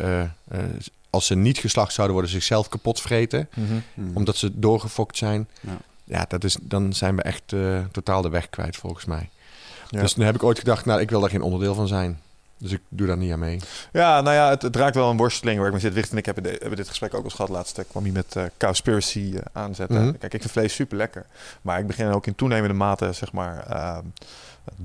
als 1.10 1.26
ze 1.26 1.36
niet 1.36 1.58
geslacht 1.58 1.94
zouden 1.94 2.16
worden, 2.16 2.34
zichzelf 2.36 2.70
kapot 2.70 3.02
vreten. 3.02 3.50
Mhm. 3.56 3.74
Mhm. 3.94 4.18
Omdat 4.18 4.38
ze 4.38 4.60
doorgefokt 4.60 5.18
zijn. 5.18 5.48
Ja, 5.62 5.78
ja 6.04 6.26
dat 6.28 6.44
is, 6.44 6.58
dan 6.62 6.94
zijn 6.94 7.16
we 7.16 7.22
echt 7.22 7.52
uh, 7.52 7.80
totaal 7.92 8.22
de 8.22 8.30
weg 8.30 8.50
kwijt, 8.50 8.76
volgens 8.76 9.06
mij. 9.06 9.30
Dus 9.90 10.16
nu 10.16 10.26
heb 10.26 10.36
ik 10.36 10.44
ooit 10.44 10.60
gedacht, 10.60 10.86
nou, 10.86 11.02
ik 11.02 11.10
wil 11.10 11.20
daar 11.20 11.30
geen 11.30 11.42
onderdeel 11.42 11.74
van 11.74 11.88
zijn. 11.88 12.22
Dus 12.58 12.72
ik 12.72 12.82
doe 12.90 13.08
daar 13.08 13.18
niet 13.18 13.32
aan 13.32 13.40
mee. 13.40 13.60
Ja, 13.92 14.22
nou 14.22 14.36
ja, 14.36 14.50
het, 14.50 14.62
het 14.62 14.76
raakt 14.76 14.96
wel 14.96 15.10
een 15.10 15.18
worsteling 15.18 15.58
waar 15.58 15.68
ik 15.68 15.74
me 15.74 15.80
zit. 15.80 15.94
Wicht 15.94 16.12
en 16.12 16.18
ik 16.18 16.26
hebben, 16.26 16.44
de, 16.44 16.50
hebben 16.50 16.76
dit 16.76 16.88
gesprek 16.88 17.14
ook 17.14 17.24
eens 17.24 17.34
gehad. 17.34 17.52
Laatst 17.52 17.82
kwam 17.90 18.04
hij 18.04 18.12
met 18.12 18.36
uh, 18.38 18.44
Cowspiracy 18.58 19.20
uh, 19.20 19.40
aanzetten. 19.52 20.02
Mhm. 20.02 20.18
Kijk, 20.18 20.34
ik 20.34 20.42
vind 20.42 20.52
vlees 20.52 20.74
super 20.74 20.98
lekker. 20.98 21.26
Maar 21.62 21.80
ik 21.80 21.88
begin 21.88 22.08
ook 22.08 22.28
in 22.28 22.36
toenemende 22.36 22.76
mate, 22.76 23.14
zeg 23.14 23.32
maar... 23.32 23.66
Uh, 23.70 23.98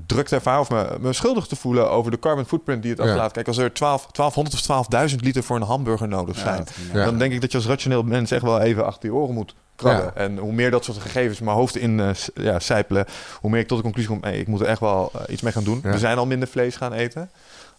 druk 0.05 0.27
te 0.27 0.35
ervaren 0.35 0.61
of 0.61 0.69
me, 0.69 0.97
me 0.99 1.13
schuldig 1.13 1.47
te 1.47 1.55
voelen 1.55 1.89
over 1.89 2.11
de 2.11 2.19
carbon 2.19 2.45
footprint 2.45 2.81
die 2.81 2.91
het 2.91 2.99
ook 2.99 3.15
laat. 3.15 3.31
Kijk, 3.31 3.47
als 3.47 3.57
er 3.57 3.73
12, 3.73 4.07
1200 4.11 4.69
of 4.69 5.11
12.000 5.11 5.15
liter 5.15 5.43
voor 5.43 5.55
een 5.55 5.61
hamburger 5.61 6.07
nodig 6.07 6.37
zijn, 6.37 6.65
dan 6.93 7.17
denk 7.17 7.33
ik 7.33 7.41
dat 7.41 7.51
je 7.51 7.57
als 7.57 7.67
rationeel 7.67 8.03
mens 8.03 8.31
echt 8.31 8.41
wel 8.41 8.59
even 8.59 8.85
achter 8.85 9.09
je 9.09 9.15
oren 9.15 9.33
moet 9.33 9.55
krabben. 9.75 10.15
En 10.15 10.37
hoe 10.37 10.53
meer 10.53 10.71
dat 10.71 10.83
soort 10.83 10.97
gegevens 10.97 11.39
mijn 11.39 11.57
hoofd 11.57 11.75
in 11.75 11.99
uh, 11.99 12.09
ja, 12.35 12.59
sijpelen, 12.59 13.05
hoe 13.41 13.49
meer 13.49 13.59
ik 13.59 13.67
tot 13.67 13.77
de 13.77 13.83
conclusie 13.83 14.11
kom, 14.11 14.19
hey, 14.21 14.37
ik 14.37 14.47
moet 14.47 14.59
er 14.59 14.67
echt 14.67 14.79
wel 14.79 15.11
uh, 15.15 15.21
iets 15.27 15.41
mee 15.41 15.51
gaan 15.51 15.63
doen. 15.63 15.81
We 15.81 15.97
zijn 15.97 16.17
al 16.17 16.25
minder 16.25 16.47
vlees 16.47 16.75
gaan 16.75 16.93
eten. 16.93 17.29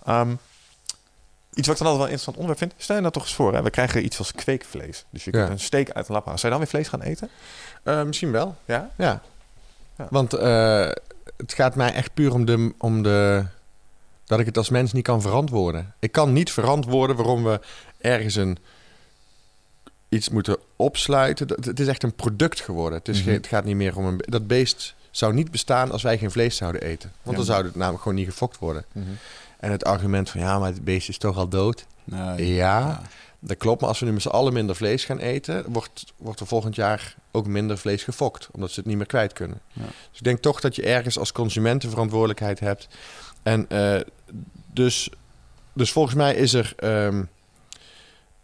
Um, 0.09 0.39
Iets 1.55 1.67
wat 1.67 1.77
ik 1.77 1.83
dan 1.83 1.93
altijd 1.93 1.97
wel 1.97 2.07
een 2.07 2.13
interessant 2.13 2.37
onderwerp 2.37 2.59
vind. 2.59 2.83
Stel 2.83 2.95
je 2.95 3.01
nou 3.01 3.13
toch 3.13 3.23
eens 3.23 3.35
voor, 3.35 3.55
hè? 3.55 3.63
we 3.63 3.71
krijgen 3.71 4.05
iets 4.05 4.19
als 4.19 4.33
kweekvlees. 4.33 5.05
Dus 5.11 5.25
je 5.25 5.31
kunt 5.31 5.49
een 5.49 5.61
steek 5.61 5.91
uit 5.91 6.09
een 6.09 6.15
lap 6.15 6.25
halen. 6.25 6.41
Zou 6.41 6.53
je 6.53 6.59
dan 6.59 6.69
weer 6.69 6.81
vlees 6.81 6.89
gaan 6.89 7.03
eten? 7.03 7.29
Uh, 7.85 8.03
misschien 8.03 8.31
wel. 8.31 8.57
Ja? 8.65 8.91
Ja. 8.97 9.23
ja. 9.99 10.07
Want 10.11 10.35
uh, 10.35 10.91
het 11.37 11.53
gaat 11.53 11.75
mij 11.75 11.93
echt 11.93 12.15
puur 12.15 12.33
om 12.33 12.45
de, 12.45 12.73
om 12.79 13.03
de. 13.03 13.45
dat 14.25 14.41
ik 14.41 14.47
het 14.47 14.57
als 14.57 14.69
mens 14.69 14.93
niet 14.93 15.05
kan 15.05 15.23
verantwoorden. 15.23 15.95
Ik 15.99 16.13
kan 16.13 16.33
niet 16.33 16.53
verantwoorden 16.53 17.17
waarom 17.17 17.45
we 17.45 17.61
ergens 17.99 18.35
een. 18.35 18.59
iets 20.09 20.29
moeten 20.29 20.57
opsluiten. 20.77 21.49
Het 21.49 21.81
is 21.81 21.87
echt 21.87 22.03
een 22.03 22.15
product 22.15 22.61
geworden. 22.61 22.99
Het, 22.99 23.09
is 23.09 23.17
mhm. 23.17 23.25
geen, 23.25 23.37
het 23.37 23.47
gaat 23.47 23.65
niet 23.65 23.77
meer 23.77 23.97
om 23.97 24.07
een. 24.07 24.23
Dat 24.27 24.47
beest 24.47 24.95
zou 25.11 25.35
niet 25.35 25.51
bestaan 25.51 25.91
als 25.91 26.03
wij 26.03 26.19
geen 26.19 26.31
vlees 26.31 26.57
zouden 26.57 26.83
eten. 26.83 27.13
Want 27.23 27.37
dan 27.37 27.47
zou 27.47 27.65
het 27.65 27.75
namelijk 27.75 28.03
gewoon 28.03 28.19
niet 28.19 28.29
gefokt 28.29 28.59
worden. 28.59 28.85
Mhm. 28.93 29.07
En 29.65 29.71
het 29.71 29.85
argument 29.85 30.31
van 30.31 30.41
ja, 30.41 30.59
maar 30.59 30.69
het 30.69 30.85
beest 30.85 31.09
is 31.09 31.19
toch 31.19 31.37
al 31.37 31.49
dood. 31.49 31.87
Nee, 32.05 32.55
ja, 32.55 33.03
dat 33.39 33.57
klopt. 33.57 33.81
Maar 33.81 33.89
als 33.89 33.99
we 33.99 34.07
nu 34.07 34.13
met 34.13 34.23
z'n 34.23 34.29
allen 34.29 34.53
minder 34.53 34.77
vlees 34.77 35.05
gaan 35.05 35.19
eten, 35.19 35.65
wordt, 35.69 36.05
wordt 36.17 36.41
er 36.41 36.47
volgend 36.47 36.75
jaar 36.75 37.15
ook 37.31 37.47
minder 37.47 37.79
vlees 37.79 38.03
gefokt. 38.03 38.49
Omdat 38.53 38.71
ze 38.71 38.81
het 38.81 38.89
niet 38.89 38.97
meer 38.97 39.07
kwijt 39.07 39.33
kunnen. 39.33 39.61
Ja. 39.73 39.83
Dus 39.83 40.19
ik 40.19 40.25
denk 40.25 40.39
toch 40.39 40.61
dat 40.61 40.77
je 40.77 40.83
ergens 40.83 41.19
als 41.19 41.33
consument 41.33 41.83
de 41.83 41.89
verantwoordelijkheid 41.89 42.61
hebt. 42.61 42.89
En 43.43 43.67
uh, 43.69 44.01
dus, 44.73 45.11
dus 45.73 45.93
volgens 45.93 46.15
mij 46.15 46.35
is 46.35 46.53
er 46.53 46.75
um, 46.85 47.29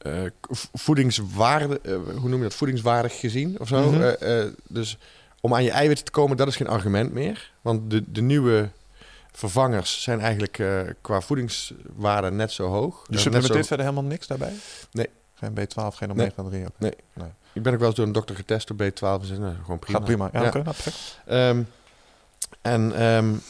uh, 0.07 0.31
voedingswaarde, 0.73 1.81
uh, 1.83 1.97
hoe 2.16 2.29
noem 2.29 2.39
je 2.39 2.49
dat, 2.49 2.55
voedingswaardig 2.55 3.21
gezien 3.21 3.61
of 3.61 3.68
zo. 3.68 3.91
Mm 3.91 4.01
-hmm. 4.01 4.55
dus 4.68 4.99
om 5.41 5.55
aan 5.55 5.64
je 5.64 5.71
eiwitten 5.71 6.05
te 6.05 6.11
komen, 6.11 6.37
dat 6.37 6.49
is 6.49 6.57
geen 6.57 6.68
argument 6.68 7.12
meer. 7.12 7.53
Want 7.61 7.91
de, 7.91 8.12
de 8.12 8.23
nieuwe 8.23 8.71
vervangers 9.33 10.03
zijn 10.03 10.20
eigenlijk 10.20 10.59
uh, 10.59 10.81
qua 11.01 11.20
voedingswaarde 11.20 12.31
net 12.31 12.53
zo 12.53 12.68
hoog. 12.68 13.05
Je 13.09 13.18
supplementeert 13.18 13.61
zo... 13.61 13.66
verder 13.66 13.87
helemaal 13.87 14.11
niks 14.11 14.26
daarbij? 14.26 14.53
Nee. 14.93 15.09
Geen 15.35 15.59
B12, 15.59 15.95
geen 15.95 16.11
omega-3? 16.11 16.51
Nee. 16.51 16.66
nee. 16.78 16.95
nee. 17.12 17.28
Ik 17.53 17.62
ben 17.62 17.72
ook 17.72 17.78
wel 17.78 17.89
eens 17.89 17.97
door 17.97 18.07
een 18.07 18.12
dokter 18.12 18.37
getest 18.37 18.70
op 18.70 18.83
B12 18.83 19.01
en 19.01 19.26
zei, 19.26 19.39
nou, 19.39 19.55
gewoon 19.62 19.78
prima. 19.78 19.99
Gaat 19.99 20.07
prima, 20.07 20.28
ja, 20.33 20.41
ja. 20.43 20.49
oké, 20.49 20.59
okay, 20.59 20.74
nou, 21.26 21.49
um, 21.49 21.68
en 22.62 23.03
um, 23.03 23.43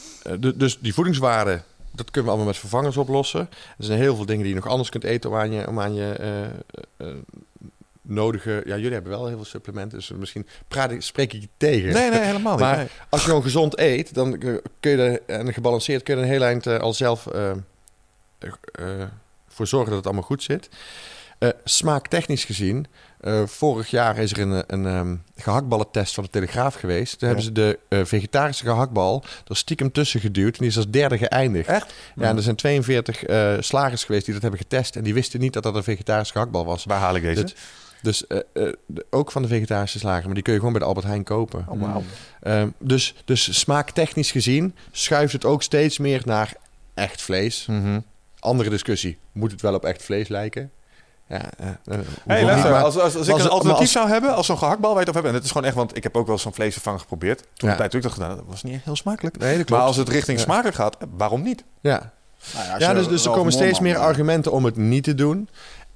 dus 0.57 0.79
die 0.79 0.93
voedingswaarde, 0.93 1.61
dat 1.91 2.05
kunnen 2.05 2.23
we 2.23 2.29
allemaal 2.29 2.45
met 2.45 2.57
vervangers 2.57 2.97
oplossen. 2.97 3.49
Er 3.77 3.83
zijn 3.83 3.99
heel 3.99 4.15
veel 4.15 4.25
dingen 4.25 4.43
die 4.43 4.53
je 4.53 4.59
nog 4.59 4.67
anders 4.67 4.89
kunt 4.89 5.03
eten 5.03 5.29
om 5.29 5.35
aan 5.35 5.51
je, 5.51 5.67
om 5.67 5.79
aan 5.79 5.93
je 5.93 6.17
uh, 6.99 7.07
uh, 7.07 7.15
nodige... 8.01 8.61
Ja, 8.65 8.75
jullie 8.75 8.93
hebben 8.93 9.11
wel 9.11 9.27
heel 9.27 9.35
veel 9.35 9.45
supplementen, 9.45 9.97
dus 9.97 10.09
misschien 10.09 10.47
praat 10.67 10.91
ik, 10.91 11.01
spreek 11.01 11.33
ik 11.33 11.41
je 11.41 11.49
tegen. 11.57 11.93
Nee, 11.93 12.09
nee, 12.09 12.19
helemaal 12.19 12.51
niet. 12.51 12.61
Maar 12.61 12.77
nee. 12.77 12.87
als 13.09 13.21
je 13.21 13.27
gewoon 13.27 13.43
gezond 13.43 13.79
eet, 13.79 14.13
dan 14.13 14.37
kun 14.79 14.91
je 14.91 14.97
er, 14.97 15.21
en 15.25 15.53
gebalanceerd 15.53 16.03
kun 16.03 16.15
je 16.15 16.21
er 16.21 16.27
een 16.27 16.33
heel 16.33 16.43
eind 16.43 16.65
uh, 16.65 16.79
al 16.79 16.93
zelf 16.93 17.27
voor 19.47 19.67
zorgen 19.67 19.89
dat 19.89 19.97
het 19.97 20.05
allemaal 20.05 20.23
goed 20.23 20.43
zit. 20.43 20.69
smaaktechnisch 21.63 22.45
gezien 22.45 22.87
uh, 23.21 23.41
vorig 23.45 23.89
jaar 23.89 24.17
is 24.17 24.31
er 24.31 24.39
een, 24.39 24.63
een 24.67 24.85
um, 24.85 25.23
gehaktballentest 25.35 26.13
van 26.13 26.23
de 26.23 26.29
Telegraaf 26.29 26.75
geweest. 26.75 27.19
Toen 27.19 27.27
ja. 27.29 27.35
hebben 27.35 27.43
ze 27.43 27.51
de 27.51 27.79
uh, 27.89 28.05
vegetarische 28.05 28.65
gehaktbal 28.65 29.23
er 29.47 29.57
stiekem 29.57 29.91
tussen 29.91 30.19
geduwd. 30.19 30.53
En 30.53 30.59
die 30.59 30.67
is 30.67 30.77
als 30.77 30.89
derde 30.89 31.17
geëindigd. 31.17 31.67
Echt? 31.67 31.93
Ja, 32.15 32.23
en 32.23 32.35
er 32.35 32.43
zijn 32.43 32.55
42 32.55 33.27
uh, 33.27 33.53
slagers 33.59 34.03
geweest 34.03 34.25
die 34.25 34.33
dat 34.33 34.43
hebben 34.43 34.59
getest. 34.59 34.95
En 34.95 35.03
die 35.03 35.13
wisten 35.13 35.39
niet 35.39 35.53
dat 35.53 35.63
dat 35.63 35.75
een 35.75 35.83
vegetarische 35.83 36.33
gehaktbal 36.33 36.65
was. 36.65 36.83
Waar 36.83 36.99
haal 36.99 37.15
ik 37.15 37.21
deze? 37.21 37.53
Dus, 38.01 38.25
dus 38.27 38.75
de, 38.85 39.05
ook 39.09 39.31
van 39.31 39.41
de 39.41 39.47
vegetarische 39.47 39.99
slager. 39.99 40.25
Maar 40.25 40.33
die 40.33 40.43
kun 40.43 40.53
je 40.53 40.59
gewoon 40.59 40.73
bij 40.73 40.81
de 40.81 40.87
Albert 40.87 41.05
Heijn 41.05 41.23
kopen. 41.23 41.65
Oh, 41.67 41.79
wow. 41.79 42.03
um, 42.43 42.73
dus, 42.77 43.15
dus 43.25 43.59
smaaktechnisch 43.59 44.31
gezien 44.31 44.75
schuift 44.91 45.33
het 45.33 45.45
ook 45.45 45.63
steeds 45.63 45.97
meer 45.97 46.21
naar 46.25 46.53
echt 46.93 47.21
vlees. 47.21 47.65
Mm 47.65 47.83
-hmm. 47.83 48.03
Andere 48.39 48.69
discussie. 48.69 49.17
Moet 49.31 49.51
het 49.51 49.61
wel 49.61 49.73
op 49.73 49.85
echt 49.85 50.03
vlees 50.03 50.27
lijken? 50.27 50.71
Ja, 51.27 51.41
hey, 52.25 52.45
luister, 52.45 52.83
als, 52.83 52.97
als, 52.97 53.15
als 53.15 53.27
ik 53.27 53.37
een 53.37 53.49
alternatief 53.49 53.81
als, 53.81 53.91
zou 53.91 54.09
hebben, 54.09 54.35
als 54.35 54.45
zo'n 54.45 54.57
gehaktbal 54.57 54.95
weet 54.95 55.07
of 55.07 55.13
hebben, 55.13 55.31
en 55.31 55.37
het 55.37 55.45
is 55.45 55.51
gewoon 55.51 55.67
echt, 55.67 55.75
want 55.75 55.97
ik 55.97 56.03
heb 56.03 56.17
ook 56.17 56.27
wel 56.27 56.37
zo'n 56.37 56.53
vleesvervanger 56.53 56.99
geprobeerd. 56.99 57.37
Toen 57.37 57.47
ja. 57.55 57.69
een 57.69 57.77
tijd 57.77 57.91
toen 57.91 57.99
ik 57.99 58.05
dat 58.05 58.15
gedaan, 58.15 58.35
dat 58.35 58.45
was 58.47 58.63
niet 58.63 58.81
heel 58.83 58.95
smakelijk. 58.95 59.37
Nee, 59.37 59.57
dat 59.57 59.69
maar 59.69 59.79
als 59.79 59.95
het 59.95 60.09
richting 60.09 60.37
ja. 60.37 60.43
smakelijk 60.43 60.75
gaat, 60.75 60.97
waarom 61.17 61.41
niet? 61.41 61.63
Ja, 61.81 62.11
nou 62.53 62.65
ja, 62.65 62.77
ja 62.77 62.93
dus, 62.93 63.07
dus 63.07 63.25
er 63.25 63.31
komen 63.31 63.51
steeds 63.51 63.79
meer 63.79 63.97
argumenten 63.97 64.51
om 64.51 64.65
het 64.65 64.75
niet 64.75 65.03
te 65.03 65.15
doen. 65.15 65.49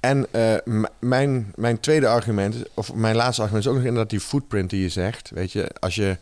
En 0.06 0.26
uh, 0.32 0.84
mijn, 0.98 1.52
mijn 1.54 1.80
tweede 1.80 2.08
argument, 2.08 2.56
of 2.74 2.94
mijn 2.94 3.16
laatste 3.16 3.42
argument, 3.42 3.64
is 3.64 3.70
ook 3.70 3.76
nog 3.76 3.86
inderdaad 3.86 4.10
die 4.10 4.20
footprint 4.20 4.70
die 4.70 4.82
je 4.82 4.88
zegt. 4.88 5.30
Weet 5.30 5.52
je, 5.52 5.70
als 5.80 5.94
je 5.94 6.16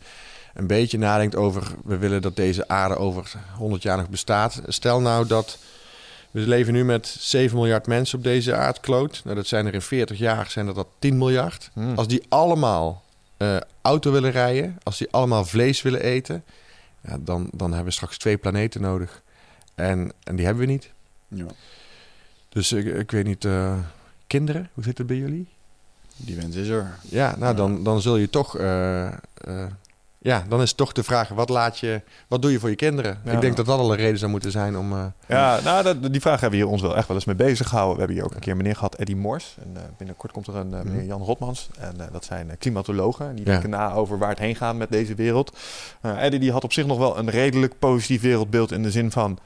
een 0.53 0.67
beetje 0.67 0.97
nadenkt 0.97 1.35
over, 1.35 1.63
we 1.83 1.97
willen 1.97 2.21
dat 2.21 2.35
deze 2.35 2.67
aarde 2.67 2.97
over 2.97 3.33
100 3.57 3.83
jaar 3.83 3.97
nog 3.97 4.09
bestaat. 4.09 4.61
Stel 4.67 5.01
nou 5.01 5.27
dat 5.27 5.57
we 6.31 6.39
leven 6.39 6.73
nu 6.73 6.85
met 6.85 7.07
7 7.19 7.57
miljard 7.57 7.87
mensen 7.87 8.17
op 8.17 8.23
deze 8.23 8.55
aardkloot. 8.55 9.21
Nou, 9.23 9.35
dat 9.35 9.47
zijn 9.47 9.65
er 9.65 9.73
in 9.73 9.81
40 9.81 10.17
jaar 10.17 10.49
zijn 10.49 10.65
dat, 10.65 10.75
dat 10.75 10.87
10 10.99 11.17
miljard. 11.17 11.69
Hmm. 11.73 11.95
Als 11.95 12.07
die 12.07 12.23
allemaal 12.29 13.03
uh, 13.37 13.57
auto 13.81 14.11
willen 14.11 14.31
rijden, 14.31 14.77
als 14.83 14.97
die 14.97 15.07
allemaal 15.11 15.45
vlees 15.45 15.81
willen 15.81 16.01
eten, 16.01 16.43
ja, 17.01 17.17
dan, 17.19 17.49
dan 17.51 17.67
hebben 17.67 17.87
we 17.87 17.91
straks 17.91 18.17
twee 18.17 18.37
planeten 18.37 18.81
nodig. 18.81 19.21
En, 19.75 20.11
en 20.23 20.35
die 20.35 20.45
hebben 20.45 20.65
we 20.65 20.71
niet. 20.71 20.91
Ja. 21.27 21.45
Dus 22.55 22.71
ik, 22.71 22.85
ik 22.85 23.11
weet 23.11 23.25
niet, 23.25 23.43
uh, 23.43 23.73
kinderen, 24.27 24.69
hoe 24.73 24.83
zit 24.83 24.97
het 24.97 25.07
bij 25.07 25.17
jullie? 25.17 25.47
Die 26.17 26.35
wens 26.35 26.55
is 26.55 26.67
er. 26.67 26.97
Ja, 27.01 27.35
nou 27.37 27.55
dan, 27.55 27.83
dan 27.83 28.01
zul 28.01 28.17
je 28.17 28.29
toch 28.29 28.59
uh, 28.59 29.11
ja, 30.25 30.45
dan 30.49 30.61
is 30.61 30.73
toch 30.73 30.91
de 30.91 31.03
vraag: 31.03 31.29
wat, 31.29 31.49
laat 31.49 31.79
je, 31.79 32.01
wat 32.27 32.41
doe 32.41 32.51
je 32.51 32.59
voor 32.59 32.69
je 32.69 32.75
kinderen? 32.75 33.19
Ja. 33.25 33.31
Ik 33.31 33.41
denk 33.41 33.55
dat 33.55 33.65
dat 33.65 33.79
al 33.79 33.91
een 33.91 33.97
reden 33.97 34.17
zou 34.17 34.31
moeten 34.31 34.51
zijn 34.51 34.77
om. 34.77 34.93
Uh, 34.93 35.05
ja, 35.27 35.59
nou, 35.63 35.83
dat, 35.83 36.11
die 36.11 36.21
vraag 36.21 36.39
hebben 36.39 36.59
we 36.59 36.65
hier 36.65 36.73
ons 36.73 36.81
wel 36.81 36.95
echt 36.95 37.07
wel 37.07 37.15
eens 37.15 37.25
mee 37.25 37.35
bezig 37.35 37.67
gehouden. 37.67 37.93
We 37.93 37.99
hebben 37.99 38.17
hier 38.17 38.25
ook 38.25 38.33
een 38.33 38.39
keer 38.39 38.51
een 38.51 38.57
meneer 38.57 38.75
gehad, 38.75 38.95
Eddie 38.95 39.15
Mors. 39.15 39.55
En 39.61 39.71
uh, 39.75 39.81
binnenkort 39.97 40.31
komt 40.31 40.47
er 40.47 40.55
een 40.55 40.71
uh, 40.71 40.81
meneer 40.81 41.05
Jan 41.05 41.21
Rotmans. 41.21 41.69
En 41.79 42.09
dat 42.11 42.25
zijn 42.25 42.57
klimatologen. 42.59 43.35
Die 43.35 43.45
denken 43.45 43.69
na 43.69 43.93
over 43.93 44.17
waar 44.17 44.29
het 44.29 44.39
heen 44.39 44.55
gaat 44.55 44.75
met 44.75 44.91
deze 44.91 45.15
wereld. 45.15 45.57
Eddie 46.01 46.39
die 46.39 46.51
had 46.51 46.63
op 46.63 46.73
zich 46.73 46.85
nog 46.85 46.97
wel 46.97 47.17
een 47.17 47.29
redelijk 47.29 47.79
positief 47.79 48.21
wereldbeeld. 48.21 48.71
In 48.71 48.83
de 48.83 48.91
zin 48.91 49.11
van: 49.11 49.39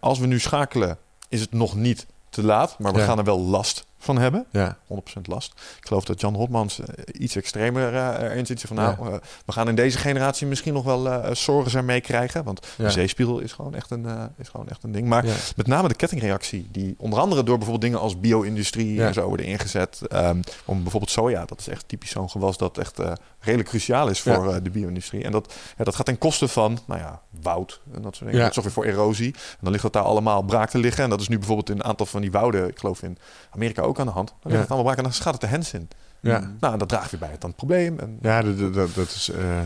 als 0.00 0.18
we 0.18 0.26
nu 0.26 0.40
schakelen, 0.40 0.98
is 1.28 1.40
het 1.40 1.52
nog 1.52 1.74
niet 1.74 2.06
te 2.36 2.44
laat. 2.44 2.78
Maar 2.78 2.92
we 2.92 3.00
gaan 3.00 3.18
er 3.18 3.24
wel 3.24 3.40
last 3.40 3.86
van 3.98 4.18
hebben. 4.18 4.46
Ja. 4.50 4.78
100% 4.88 5.20
last. 5.22 5.52
Ik 5.80 5.86
geloof 5.86 6.04
dat 6.04 6.20
Jan 6.20 6.34
Hotmans 6.34 6.78
uh, 6.78 6.86
iets 7.12 7.36
extremer 7.36 7.92
uh, 7.92 8.08
erin 8.20 8.46
zit. 8.46 8.60
Van, 8.60 8.76
nou, 8.76 9.04
ja. 9.04 9.10
uh, 9.10 9.16
we 9.46 9.52
gaan 9.52 9.68
in 9.68 9.74
deze 9.74 9.98
generatie 9.98 10.46
misschien 10.46 10.74
nog 10.74 10.84
wel 10.84 11.34
zorgen 11.34 11.78
ermee 11.78 12.00
krijgen. 12.00 12.44
Want 12.44 12.66
ja. 12.76 12.84
de 12.84 12.90
zeespiegel 12.90 13.38
is 13.38 13.52
gewoon 13.52 13.74
echt 13.74 13.90
een, 13.90 14.06
is 14.38 14.48
gewoon 14.48 14.68
echt 14.68 14.82
een 14.82 14.92
ding. 14.92 15.08
Maar 15.08 15.24
met 15.56 15.66
name 15.66 15.88
de 15.88 15.94
kettingreactie, 15.94 16.68
die 16.70 16.94
onder 16.98 17.18
andere 17.18 17.42
door 17.42 17.56
bijvoorbeeld 17.56 17.84
dingen 17.84 18.00
als 18.00 18.20
bio-industrie 18.20 19.02
en 19.02 19.14
zo 19.14 19.26
worden 19.26 19.46
ingezet. 19.46 20.00
Um, 20.12 20.40
om 20.64 20.82
bijvoorbeeld 20.82 21.12
soja, 21.12 21.44
dat 21.44 21.60
is 21.60 21.68
echt 21.68 21.88
typisch 21.88 22.10
zo'n 22.10 22.30
gewas 22.30 22.56
dat 22.56 22.78
echt 22.78 22.98
redelijk 23.46 23.68
cruciaal 23.68 24.08
is 24.08 24.20
voor 24.20 24.62
de 24.62 24.70
bio-industrie. 24.70 25.24
En 25.24 25.32
dat, 25.32 25.54
dat 25.76 25.94
gaat 25.94 26.06
ten 26.06 26.18
koste 26.18 26.48
van, 26.48 26.78
nou 26.86 27.00
ja, 27.00 27.20
woud 27.42 27.80
en 27.92 28.02
dat 28.02 28.16
soort 28.16 28.30
dingen. 28.30 28.44
Dat 28.44 28.54
zorgt 28.54 28.74
weer 28.74 28.84
voor 28.84 28.94
erosie. 28.94 29.32
En 29.32 29.58
dan 29.60 29.70
ligt 29.70 29.82
dat 29.82 29.92
daar 29.92 30.02
allemaal 30.02 30.42
braak 30.42 30.70
te 30.70 30.78
liggen. 30.78 31.04
En 31.04 31.10
dat 31.10 31.20
is 31.20 31.28
nu 31.28 31.38
bijvoorbeeld 31.38 31.70
in 31.70 31.76
een 31.76 31.84
aantal 31.84 32.06
van 32.06 32.20
die 32.20 32.30
wouden, 32.30 32.68
ik 32.68 32.78
geloof 32.78 33.02
in 33.02 33.18
Amerika 33.50 33.82
ook 33.82 34.00
aan 34.00 34.06
de 34.06 34.12
hand. 34.12 34.28
Dan 34.28 34.50
ligt 34.50 34.62
het 34.62 34.70
allemaal 34.70 34.92
braak 34.92 35.04
en 35.04 35.10
dan 35.12 35.22
gaat 35.22 35.32
het 35.32 35.40
de 35.40 35.46
hens 35.46 35.72
in. 35.72 35.88
Ja. 36.20 36.54
Nou, 36.60 36.78
dat 36.78 36.88
draagt 36.88 37.10
weer 37.10 37.20
bij 37.20 37.30
het 37.30 37.40
dan 37.40 37.50
het 37.50 37.58
probleem. 37.58 37.98
En... 37.98 38.18
Ja, 38.20 38.42
dat, 38.42 38.74
dat, 38.74 38.94
dat 38.94 39.08
is... 39.08 39.30
Uh... 39.34 39.60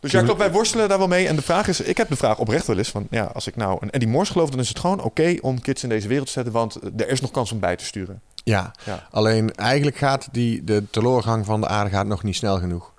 Dus 0.00 0.10
ja, 0.10 0.22
klopt, 0.22 0.38
wij 0.38 0.52
worstelen 0.52 0.88
daar 0.88 0.98
wel 0.98 1.08
mee. 1.08 1.28
En 1.28 1.36
de 1.36 1.42
vraag 1.42 1.68
is, 1.68 1.80
ik 1.80 1.96
heb 1.96 2.08
de 2.08 2.16
vraag 2.16 2.38
oprecht 2.38 2.66
wel 2.66 2.78
eens 2.78 2.90
van, 2.90 3.06
ja, 3.10 3.24
als 3.24 3.46
ik 3.46 3.56
nou 3.56 3.78
een 3.80 3.90
Eddie 3.90 4.08
Morse 4.08 4.32
geloof, 4.32 4.50
dan 4.50 4.60
is 4.60 4.68
het 4.68 4.78
gewoon 4.78 4.98
oké 4.98 5.06
okay 5.06 5.38
om 5.42 5.60
kids 5.60 5.82
in 5.82 5.88
deze 5.88 6.08
wereld 6.08 6.26
te 6.26 6.32
zetten, 6.32 6.52
want 6.52 6.78
er 6.96 7.08
is 7.08 7.20
nog 7.20 7.30
kans 7.30 7.52
om 7.52 7.60
bij 7.60 7.76
te 7.76 7.84
sturen. 7.84 8.20
Ja, 8.44 8.74
ja. 8.84 9.06
alleen 9.10 9.54
eigenlijk 9.54 9.96
gaat 9.96 10.28
die, 10.32 10.64
de 10.64 10.84
teleurgang 10.90 11.44
van 11.44 11.60
de 11.60 11.68
aarde 11.68 11.90
gaat 11.90 12.06
nog 12.06 12.22
niet 12.22 12.36
snel 12.36 12.58
genoeg. 12.58 12.92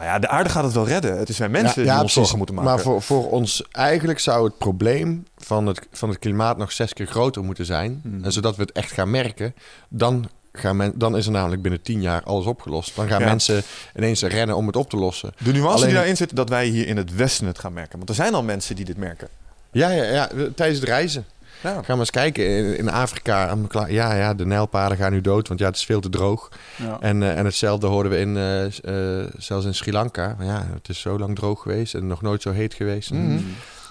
Nou 0.00 0.12
ja, 0.12 0.18
de 0.18 0.28
aarde 0.28 0.50
gaat 0.50 0.64
het 0.64 0.72
wel 0.72 0.86
redden. 0.86 1.18
Het 1.18 1.28
is 1.28 1.38
wij 1.38 1.48
mensen 1.48 1.82
ja, 1.82 1.86
ja, 1.88 1.94
die 1.94 2.02
ons 2.02 2.12
zorgen 2.12 2.36
moeten 2.36 2.54
maken. 2.54 2.70
Maar 2.70 2.80
voor, 2.80 3.02
voor 3.02 3.30
ons, 3.30 3.64
eigenlijk 3.72 4.18
zou 4.18 4.44
het 4.44 4.58
probleem 4.58 5.26
van 5.38 5.66
het, 5.66 5.86
van 5.92 6.08
het 6.08 6.18
klimaat 6.18 6.56
nog 6.56 6.72
zes 6.72 6.92
keer 6.92 7.06
groter 7.06 7.44
moeten 7.44 7.64
zijn. 7.66 8.00
Mhm. 8.02 8.16
Mm. 8.16 8.24
En 8.24 8.32
zodat 8.32 8.56
we 8.56 8.62
het 8.62 8.72
echt 8.72 8.92
gaan 8.92 9.10
merken, 9.10 9.54
dan 9.88 10.28
gaan 10.52 10.76
men, 10.76 10.92
dan 10.94 11.16
is 11.16 11.26
er 11.26 11.32
namelijk 11.32 11.62
binnen 11.62 11.82
tien 11.82 12.00
jaar 12.00 12.22
alles 12.22 12.44
opgelost. 12.46 12.96
Dan 12.96 13.08
gaan 13.08 13.20
Ja. 13.20 13.26
mensen 13.26 13.62
ineens 13.96 14.22
rennen 14.22 14.56
om 14.56 14.66
het 14.66 14.76
op 14.76 14.90
te 14.90 14.96
lossen. 14.96 15.32
De 15.38 15.52
nuance 15.52 15.68
Alleen- 15.74 15.86
die 15.86 15.94
daarin 15.94 16.16
zit, 16.16 16.36
dat 16.36 16.48
wij 16.48 16.66
hier 16.66 16.86
in 16.86 16.96
het 16.96 17.14
Westen 17.14 17.46
het 17.46 17.58
gaan 17.58 17.72
merken. 17.72 17.96
Want 17.96 18.08
er 18.08 18.14
zijn 18.14 18.34
al 18.34 18.42
mensen 18.42 18.76
die 18.76 18.84
dit 18.84 18.96
merken. 18.96 19.28
Ja, 19.72 19.90
ja, 19.90 20.04
ja, 20.04 20.28
tijdens 20.54 20.80
het 20.80 20.88
reizen. 20.88 21.24
Ja. 21.62 21.72
Ga 21.72 21.82
maar 21.88 21.98
eens 21.98 22.10
kijken. 22.10 22.46
In, 22.56 22.76
in 22.76 22.90
Afrika, 22.90 23.56
ja, 23.88 24.14
ja, 24.14 24.34
de 24.34 24.46
nijlpaarden 24.46 24.98
gaan 24.98 25.12
nu 25.12 25.20
dood, 25.20 25.48
want 25.48 25.60
ja, 25.60 25.66
het 25.66 25.76
is 25.76 25.84
veel 25.84 26.00
te 26.00 26.08
droog. 26.08 26.48
Ja. 26.76 26.96
En, 27.00 27.22
eh, 27.22 27.38
en 27.38 27.44
hetzelfde 27.44 27.86
hoorden 27.86 28.12
we 28.12 28.18
in, 28.18 28.36
eh, 28.36 29.20
eh, 29.22 29.28
zelfs 29.38 29.66
in 29.66 29.74
Sri 29.74 29.92
Lanka. 29.92 30.34
Maar 30.38 30.46
ja, 30.46 30.66
het 30.74 30.88
is 30.88 31.00
zo 31.00 31.18
lang 31.18 31.36
droog 31.36 31.62
geweest 31.62 31.94
en 31.94 32.06
nog 32.06 32.22
nooit 32.22 32.42
zo 32.42 32.50
heet 32.50 32.74
geweest. 32.74 33.10
Mhm. 33.10 33.38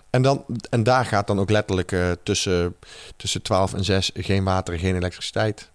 En, 0.09 0.21
dan, 0.21 0.45
en 0.69 0.83
daar 0.83 1.05
gaat 1.05 1.27
dan 1.27 1.39
ook 1.39 1.49
letterlijk 1.49 1.91
eh, 1.91 2.11
tussen, 2.23 2.75
tussen 3.15 3.41
12 3.41 3.73
en 3.73 3.83
6 3.83 4.11
geen 4.13 4.43
water 4.43 4.73
en 4.73 4.79
geen 4.79 4.95
elektriciteit. 4.95 5.69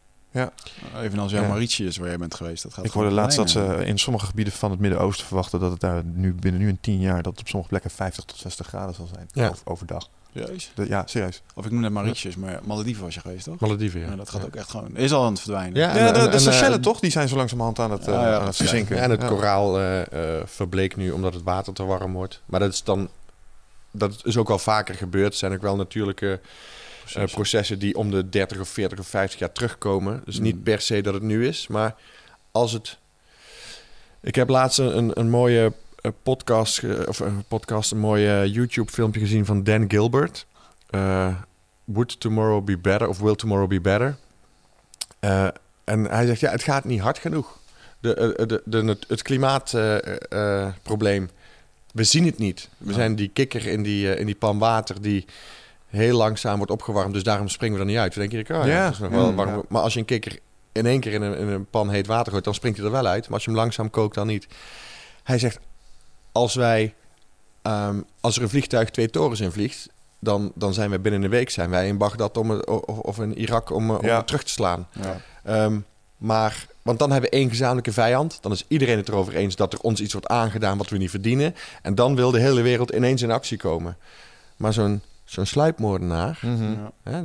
Evenals 1.03 1.33
jouw 1.33 1.43
Ja. 1.43 1.49
Mauritius, 1.49 1.97
waar 1.97 2.09
jij 2.09 2.17
bent 2.19 2.35
geweest. 2.35 2.63
Dat 2.63 2.75
gaat 2.75 2.85
Ik 2.85 2.91
hoorde 2.91 3.11
laatst 3.11 3.37
dat 3.37 3.51
ze 3.51 3.83
in 3.85 3.99
sommige 3.99 4.27
gebieden 4.27 4.53
van 4.53 4.71
het 4.71 4.81
Midden-Oosten 4.81 5.27
verwachten 5.27 5.61
dat 5.61 5.71
het 5.71 5.81
daar 5.81 6.05
nu 6.05 6.35
binnen 6.35 6.61
nu 6.61 6.69
een 6.69 6.81
tien 6.81 7.01
jaar 7.01 7.23
dat 7.23 7.33
het 7.33 7.41
op 7.41 7.49
sommige 7.49 7.69
plekken 7.71 7.91
50 7.91 8.25
tot 8.25 8.37
60 8.39 8.67
graden 8.67 8.95
zal 8.95 9.09
zijn. 9.15 9.29
Ja. 9.33 9.49
Over- 9.49 9.61
overdag. 9.65 10.09
Serieus? 10.35 10.71
De- 10.75 10.89
ja, 10.89 11.03
serieus. 11.07 11.43
Of 11.55 11.65
ik 11.65 11.71
noem 11.71 11.81
net 11.81 11.93
Mauritius, 11.93 12.37
maar 12.37 12.61
Malediven 12.65 13.05
was 13.05 13.15
je 13.15 13.21
geweest, 13.21 13.45
toch? 13.45 13.59
Malediven, 13.61 14.01
ja. 14.01 14.07
Ja, 14.11 14.17
dat 14.17 14.31
gaat 14.31 14.45
ook 14.45 14.57
echt 14.57 14.71
gewoon... 14.71 14.97
Is 14.97 15.13
al 15.13 15.25
aan 15.25 15.31
het 15.33 15.41
verdwijnen. 15.41 15.81
Ja, 15.81 15.97
Ja, 15.97 16.07
en- 16.15 16.25
de, 16.25 16.29
de 16.29 16.39
Seychellen 16.39 16.77
eh, 16.77 16.83
toch? 16.83 17.01
Die 17.01 17.11
zijn 17.11 17.29
zo 17.29 17.37
langzamerhand 17.37 17.79
aan 17.79 17.91
het, 17.91 18.07
eh, 18.09 18.15
Ja, 18.15 18.29
ja, 18.29 18.39
aan 18.39 18.47
het 18.47 18.57
verzinken. 18.57 18.97
Ja, 18.97 19.03
en 19.03 19.11
het 19.11 19.23
Ja. 19.23 19.29
koraal 19.29 19.79
eh, 19.79 20.01
eh, 20.39 20.47
verbleekt 20.47 20.97
nu 20.97 21.11
omdat 21.11 21.35
het 21.35 21.43
water 21.43 21.73
te 21.73 21.85
warm 21.85 22.13
wordt. 22.13 22.43
Maar 22.47 22.61
dat 22.61 22.73
is 22.73 22.83
dan... 22.83 23.09
Dat 23.91 24.21
is 24.23 24.37
ook 24.37 24.49
wel 24.49 24.59
vaker 24.59 24.95
gebeurd. 24.95 25.33
Er 25.33 25.39
zijn 25.39 25.53
ook 25.53 25.63
wel 25.63 25.77
natuurlijke 25.77 26.41
eh, 27.15 27.25
processen 27.25 27.79
die 27.79 27.97
om 27.97 28.11
de 28.11 28.29
30 28.29 28.61
of 28.61 28.69
40 28.69 28.99
of 28.99 29.07
50 29.07 29.39
jaar 29.39 29.53
terugkomen. 29.53 30.23
Dus 30.25 30.39
niet 30.39 30.57
Mm. 30.57 30.63
per 30.63 30.81
se 30.81 31.01
dat 31.01 31.15
het 31.15 31.23
nu 31.23 31.47
is, 31.47 31.67
maar 31.67 31.95
als 32.53 32.73
het... 32.73 32.99
Ik 34.21 34.35
heb 34.35 34.49
laatst 34.49 34.79
een, 34.79 35.19
een, 35.21 35.31
mooie 35.31 35.73
podcast, 36.23 36.79
ge- 36.79 37.05
of 37.09 37.19
een 37.21 37.45
podcast, 37.49 37.91
een 37.93 37.99
mooie 37.99 38.51
YouTube-filmpje 38.51 39.21
gezien 39.21 39.45
van 39.45 39.63
Dan 39.65 39.85
Gilbert. 39.91 40.47
Eh, 40.91 41.35
Would 41.85 42.21
Tomorrow 42.21 42.65
Be 42.65 42.79
Better 42.79 43.09
of 43.09 43.19
Will 43.19 43.35
Tomorrow 43.35 43.69
Be 43.69 43.81
Better? 43.81 44.17
Eh, 45.21 45.47
en 45.85 46.05
hij 46.05 46.27
zegt, 46.27 46.41
ja, 46.41 46.51
het 46.51 46.63
gaat 46.63 46.85
niet 46.85 47.01
hard 47.01 47.19
genoeg. 47.19 47.59
De, 48.01 48.15
eh, 48.15 48.47
de, 48.47 48.63
de, 48.65 48.97
het 49.09 49.23
klimaatprobleem, 49.23 51.31
we 51.93 52.05
zien 52.05 52.27
het 52.27 52.39
niet. 52.39 52.69
We 52.79 52.89
Ja. 52.89 52.95
zijn 52.95 53.17
die 53.17 53.29
kikker 53.29 53.67
in 53.67 53.83
die, 53.83 54.13
eh, 54.13 54.21
in 54.21 54.27
die 54.27 54.35
pan 54.35 54.59
water 54.59 55.03
die 55.03 55.25
heel 55.87 56.17
langzaam 56.17 56.57
wordt 56.57 56.73
opgewarmd. 56.73 57.15
Dus 57.15 57.23
daarom 57.23 57.49
springen 57.49 57.77
we 57.77 57.83
er 57.85 57.91
niet 57.91 57.99
uit. 57.99 58.15
Dan 58.15 58.29
denk 58.29 58.47
je, 58.49 58.55
oh, 58.55 58.67
ja, 58.67 58.91
is 58.91 58.99
nog 58.99 59.11
wel 59.11 59.35
warm. 59.35 59.49
ja. 59.55 59.63
Maar 59.69 59.83
als 59.83 59.93
je 59.93 59.99
een 59.99 60.05
kikker 60.05 60.39
in 60.73 60.87
één 60.87 61.01
keer 61.01 61.13
in 61.13 61.23
een, 61.23 61.37
in 61.39 61.49
een 61.49 61.67
pan 61.67 61.91
heet 61.91 62.07
water 62.07 62.33
gooit, 62.33 62.45
dan 62.45 62.55
springt 62.55 62.77
hij 62.79 62.87
er 62.87 62.93
wel 62.93 63.07
uit. 63.07 63.25
Maar 63.25 63.33
als 63.35 63.45
je 63.45 63.51
hem 63.51 63.59
langzaam 63.59 63.91
kookt, 63.91 64.15
dan 64.15 64.27
niet. 64.27 64.47
Hij 65.23 65.39
zegt, 65.39 65.59
als 66.35 66.55
wij, 66.55 66.95
ehm, 67.63 68.01
als 68.21 68.37
er 68.37 68.43
een 68.43 68.49
vliegtuig 68.49 68.91
twee 68.91 69.11
torens 69.11 69.41
in 69.41 69.53
vliegt, 69.53 69.89
dan, 70.19 70.53
dan 70.55 70.75
zijn 70.75 70.91
we 70.91 70.99
binnen 70.99 71.23
een 71.23 71.31
week 71.31 71.51
zijn 71.51 71.71
wij 71.71 71.87
in 71.89 71.99
Bagdad 71.99 72.37
om, 72.37 72.51
of, 72.61 72.99
of 72.99 73.19
in 73.19 73.39
Irak 73.39 73.71
om, 73.71 73.91
om 73.91 74.05
Ja. 74.07 74.23
terug 74.23 74.43
te 74.43 74.51
slaan. 74.51 74.89
Ja. 75.03 75.21
Ehm, 75.45 75.79
maar, 76.17 76.67
want 76.83 76.99
dan 76.99 77.11
hebben 77.11 77.31
we 77.31 77.37
één 77.37 77.49
gezamenlijke 77.49 77.93
vijand. 77.93 78.39
Dan 78.41 78.53
is 78.53 78.65
iedereen 78.69 78.97
het 78.97 79.09
erover 79.09 79.35
eens 79.35 79.57
dat 79.57 79.73
er 79.73 79.79
ons 79.81 80.01
iets 80.01 80.13
wordt 80.13 80.29
aangedaan 80.29 80.79
wat 80.79 80.89
we 80.89 80.97
niet 80.97 81.11
verdienen. 81.11 81.55
En 81.83 81.95
dan 81.95 82.17
wil 82.17 82.31
de 82.31 82.41
hele 82.41 82.63
wereld 82.63 82.91
ineens 82.91 83.23
in 83.23 83.31
actie 83.31 83.57
komen. 83.59 83.97
Maar 84.57 84.73
zo'n 84.73 85.03
zo'n 85.25 85.47
sluipmoordenaar, 85.47 86.39
Mhm. 86.43 86.75
Hè, 87.03 87.23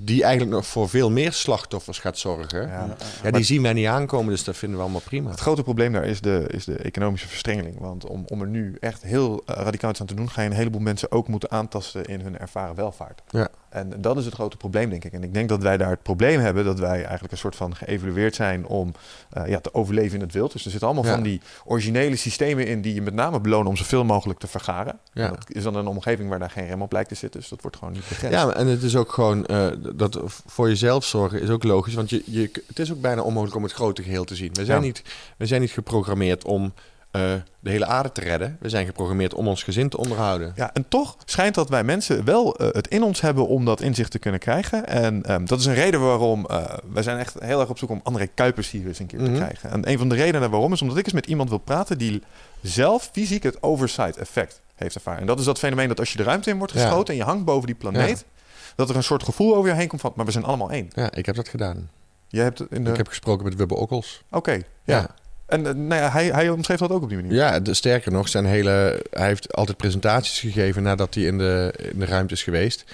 die 0.00 0.22
eigenlijk 0.22 0.56
nog 0.56 0.66
voor 0.66 0.88
veel 0.88 1.10
meer 1.10 1.32
slachtoffers 1.32 1.98
gaat 1.98 2.18
zorgen. 2.18 2.66
Ja, 2.68 2.96
Ja. 3.22 3.30
die 3.30 3.44
zien 3.44 3.62
wij 3.62 3.72
niet 3.72 3.86
aankomen, 3.86 4.30
dus 4.30 4.44
dat 4.44 4.56
vinden 4.56 4.76
we 4.78 4.82
allemaal 4.84 5.00
prima. 5.04 5.30
Het 5.30 5.40
grote 5.40 5.62
probleem 5.62 5.92
daar 5.92 6.04
is 6.04 6.20
de, 6.20 6.44
is 6.50 6.64
de 6.64 6.76
economische 6.76 7.28
verstrengeling. 7.28 7.78
Want 7.78 8.06
om, 8.06 8.24
om 8.26 8.40
er 8.40 8.46
nu 8.46 8.76
echt 8.80 9.02
heel 9.02 9.42
eh, 9.46 9.56
radicaal 9.56 9.90
iets 9.90 10.00
aan 10.00 10.06
te 10.06 10.14
doen, 10.14 10.30
ga 10.30 10.42
je 10.42 10.48
een 10.48 10.54
heleboel 10.56 10.80
mensen 10.80 11.12
ook 11.12 11.28
moeten 11.28 11.50
aantasten 11.50 12.04
in 12.04 12.20
hun 12.20 12.38
ervaren 12.38 12.74
welvaart. 12.74 13.22
Ja. 13.28 13.48
En 13.68 13.92
dat 14.00 14.16
is 14.16 14.24
het 14.24 14.34
grote 14.34 14.56
probleem, 14.56 14.90
denk 14.90 15.04
ik. 15.04 15.12
En 15.12 15.22
ik 15.22 15.34
denk 15.34 15.48
dat 15.48 15.62
wij 15.62 15.76
daar 15.76 15.90
het 15.90 16.02
probleem 16.02 16.40
hebben 16.40 16.64
dat 16.64 16.78
wij 16.78 17.02
eigenlijk 17.02 17.32
een 17.32 17.38
soort 17.38 17.56
van 17.56 17.76
geëvalueerd 17.76 18.34
zijn 18.34 18.66
om 18.66 18.92
eh, 19.30 19.48
ja, 19.48 19.60
te 19.60 19.74
overleven 19.74 20.14
in 20.18 20.24
het 20.24 20.32
wild. 20.32 20.52
Dus 20.52 20.64
er 20.64 20.70
zitten 20.70 20.88
allemaal 20.88 21.06
Ja. 21.06 21.14
van 21.14 21.22
die 21.22 21.40
originele 21.64 22.16
systemen 22.16 22.66
in 22.66 22.80
die 22.82 22.94
je 22.94 23.02
met 23.02 23.14
name 23.14 23.40
belonen 23.40 23.66
om 23.68 23.76
zoveel 23.76 24.04
mogelijk 24.04 24.38
te 24.38 24.46
vergaren. 24.46 24.98
Ja. 25.12 25.24
En 25.26 25.30
Dat 25.34 25.44
is 25.50 25.62
dan 25.62 25.74
een 25.76 25.86
omgeving 25.86 26.28
waar 26.28 26.38
daar 26.38 26.50
geen 26.50 26.66
rem 26.66 26.82
op 26.82 26.92
lijkt 26.92 27.08
te 27.08 27.14
zitten. 27.14 27.41
Dus 27.42 27.50
dat 27.50 27.62
wordt 27.62 27.76
gewoon 27.76 27.92
niet 27.92 28.08
begrensd. 28.08 28.34
Ja, 28.38 28.50
en 28.54 28.66
het 28.66 28.82
is 28.82 28.96
ook 28.96 29.12
gewoon 29.12 29.46
eh, 29.46 29.66
dat 29.94 30.20
voor 30.46 30.68
jezelf 30.68 31.04
zorgen 31.04 31.40
is 31.40 31.48
ook 31.48 31.64
logisch. 31.64 31.94
Want 31.94 32.10
je, 32.10 32.22
je, 32.26 32.50
het 32.66 32.78
is 32.78 32.92
ook 32.92 33.00
bijna 33.00 33.22
onmogelijk 33.22 33.56
om 33.56 33.62
het 33.62 33.72
grote 33.72 34.02
geheel 34.02 34.24
te 34.24 34.34
zien. 34.36 34.50
We 34.52 34.64
zijn, 34.64 34.78
Ja. 34.80 34.84
niet, 34.86 35.02
we 35.36 35.46
zijn 35.46 35.60
niet 35.60 35.70
geprogrammeerd 35.70 36.44
om 36.44 36.72
eh, 37.10 37.32
de 37.60 37.70
hele 37.70 37.86
aarde 37.86 38.12
te 38.12 38.20
redden. 38.20 38.56
We 38.60 38.68
zijn 38.68 38.86
geprogrammeerd 38.86 39.34
om 39.34 39.48
ons 39.48 39.62
gezin 39.62 39.88
te 39.88 39.96
onderhouden. 39.96 40.52
Ja, 40.56 40.70
en 40.74 40.84
toch 40.88 41.16
schijnt 41.24 41.54
dat 41.54 41.68
wij 41.68 41.84
mensen 41.84 42.24
wel 42.24 42.56
eh, 42.56 42.68
het 42.72 42.88
in 42.88 43.02
ons 43.02 43.20
hebben 43.20 43.46
om 43.48 43.64
dat 43.64 43.80
inzicht 43.80 44.10
te 44.10 44.18
kunnen 44.18 44.40
krijgen. 44.40 44.86
En 44.86 45.22
ehm, 45.22 45.44
dat 45.44 45.58
is 45.60 45.66
een 45.66 45.74
reden 45.74 46.00
waarom 46.00 46.46
eh, 46.46 46.64
wij 46.92 47.02
zijn 47.02 47.18
echt 47.18 47.34
heel 47.38 47.60
erg 47.60 47.68
op 47.68 47.78
zoek 47.78 47.90
om 47.90 48.00
André 48.02 48.26
Kuipers 48.26 48.70
hier 48.70 48.86
eens 48.86 48.98
een 48.98 49.06
keer 49.06 49.20
Mhm. 49.20 49.30
te 49.32 49.36
krijgen. 49.36 49.70
En 49.70 49.90
een 49.90 49.98
van 49.98 50.08
de 50.08 50.14
redenen 50.14 50.50
waarom 50.50 50.72
is 50.72 50.82
omdat 50.82 50.96
ik 50.98 51.04
eens 51.04 51.14
met 51.14 51.26
iemand 51.26 51.48
wil 51.48 51.58
praten 51.58 51.98
die 51.98 52.22
zelf 52.62 53.08
fysiek 53.12 53.42
het 53.42 53.62
oversight 53.62 54.16
effect 54.16 54.60
heeft 54.82 54.94
ervaren. 54.94 55.20
En 55.20 55.26
dat 55.26 55.38
is 55.38 55.44
dat 55.44 55.58
fenomeen 55.58 55.88
dat 55.88 55.98
als 55.98 56.10
je 56.10 56.16
de 56.16 56.22
ruimte 56.22 56.50
in 56.50 56.58
wordt 56.58 56.72
geschoten 56.72 57.14
en 57.14 57.20
je 57.20 57.26
hangt 57.26 57.44
boven 57.44 57.66
die 57.66 57.74
planeet, 57.74 58.24
dat 58.76 58.90
er 58.90 58.96
een 58.96 59.02
soort 59.02 59.22
gevoel 59.22 59.56
over 59.56 59.70
je 59.70 59.76
heen 59.76 59.88
komt 59.88 60.00
van, 60.00 60.12
maar 60.16 60.24
we 60.24 60.32
zijn 60.32 60.44
allemaal 60.44 60.70
één. 60.70 60.90
Ja, 60.94 61.12
ik 61.12 61.26
heb 61.26 61.34
dat 61.34 61.48
gedaan. 61.48 61.90
Je 62.28 62.40
hebt 62.40 62.62
in 62.70 62.84
de... 62.84 62.90
Ik 62.90 62.96
heb 62.96 63.08
gesproken 63.08 63.44
met 63.44 63.54
Wubbe 63.54 63.74
Okkels. 63.74 64.22
Oké, 64.30 64.52
ja. 64.52 64.60
Ja. 64.84 65.08
En 65.46 65.66
eh, 65.66 65.74
nou 65.74 66.00
ja, 66.00 66.10
hij, 66.10 66.26
hij 66.26 66.48
omschreef 66.48 66.78
dat 66.78 66.90
ook 66.90 67.02
op 67.02 67.08
die 67.08 67.18
manier. 67.18 67.34
Ja, 67.34 67.60
de, 67.60 67.74
sterker 67.74 68.12
nog, 68.12 68.28
zijn 68.28 68.44
hele, 68.44 69.04
hij 69.10 69.26
heeft 69.26 69.54
altijd 69.54 69.76
presentaties 69.76 70.38
gegeven 70.38 70.82
nadat 70.82 71.14
hij 71.14 71.24
in 71.24 71.38
de, 71.38 71.74
in 71.92 71.98
de 71.98 72.06
ruimte 72.06 72.34
is 72.34 72.42
geweest. 72.42 72.84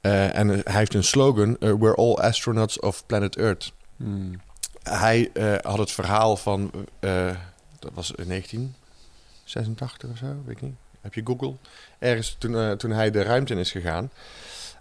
Eh, 0.00 0.38
en 0.38 0.48
hij 0.48 0.62
heeft 0.64 0.94
een 0.94 1.04
slogan: 1.04 1.56
eh, 1.58 1.72
We're 1.72 1.94
all 1.94 2.14
astronauts 2.14 2.80
of 2.80 3.06
planet 3.06 3.36
Earth. 3.36 3.72
Hmm. 3.96 4.40
Hij 4.82 5.30
eh, 5.32 5.54
had 5.60 5.78
het 5.78 5.90
verhaal 5.90 6.36
van, 6.36 6.70
eh, 7.00 7.36
dat 7.78 7.90
was 7.94 8.10
in 8.10 8.28
1986 8.28 10.10
of 10.10 10.16
zo, 10.16 10.26
weet 10.44 10.56
ik 10.56 10.62
niet. 10.62 10.76
Heb 11.02 11.14
je 11.14 11.22
Google? 11.24 11.54
Ergens 11.98 12.36
toen, 12.38 12.56
eh, 12.56 12.70
toen 12.70 12.90
hij 12.90 13.10
de 13.10 13.22
ruimte 13.22 13.52
in 13.52 13.58
is 13.58 13.70
gegaan. 13.70 14.10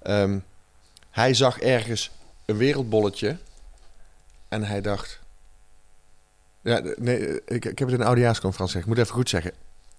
Ehm, 0.02 0.40
hij 1.10 1.34
zag 1.34 1.60
ergens 1.60 2.12
een 2.46 2.58
wereldbolletje 2.58 3.38
en 4.48 4.64
hij 4.64 4.82
dacht... 4.82 5.20
Ja, 6.62 6.82
nee, 6.96 7.42
ik, 7.46 7.66
ik 7.66 7.80
heb 7.80 7.88
het 7.88 7.92
in 7.92 8.00
een 8.00 8.06
oudejaarsconferentie 8.06 8.76
gezegd. 8.76 8.84
Ik 8.92 8.96
moet 8.98 9.06
even 9.06 9.20
goed 9.20 9.30
zeggen. 9.30 9.52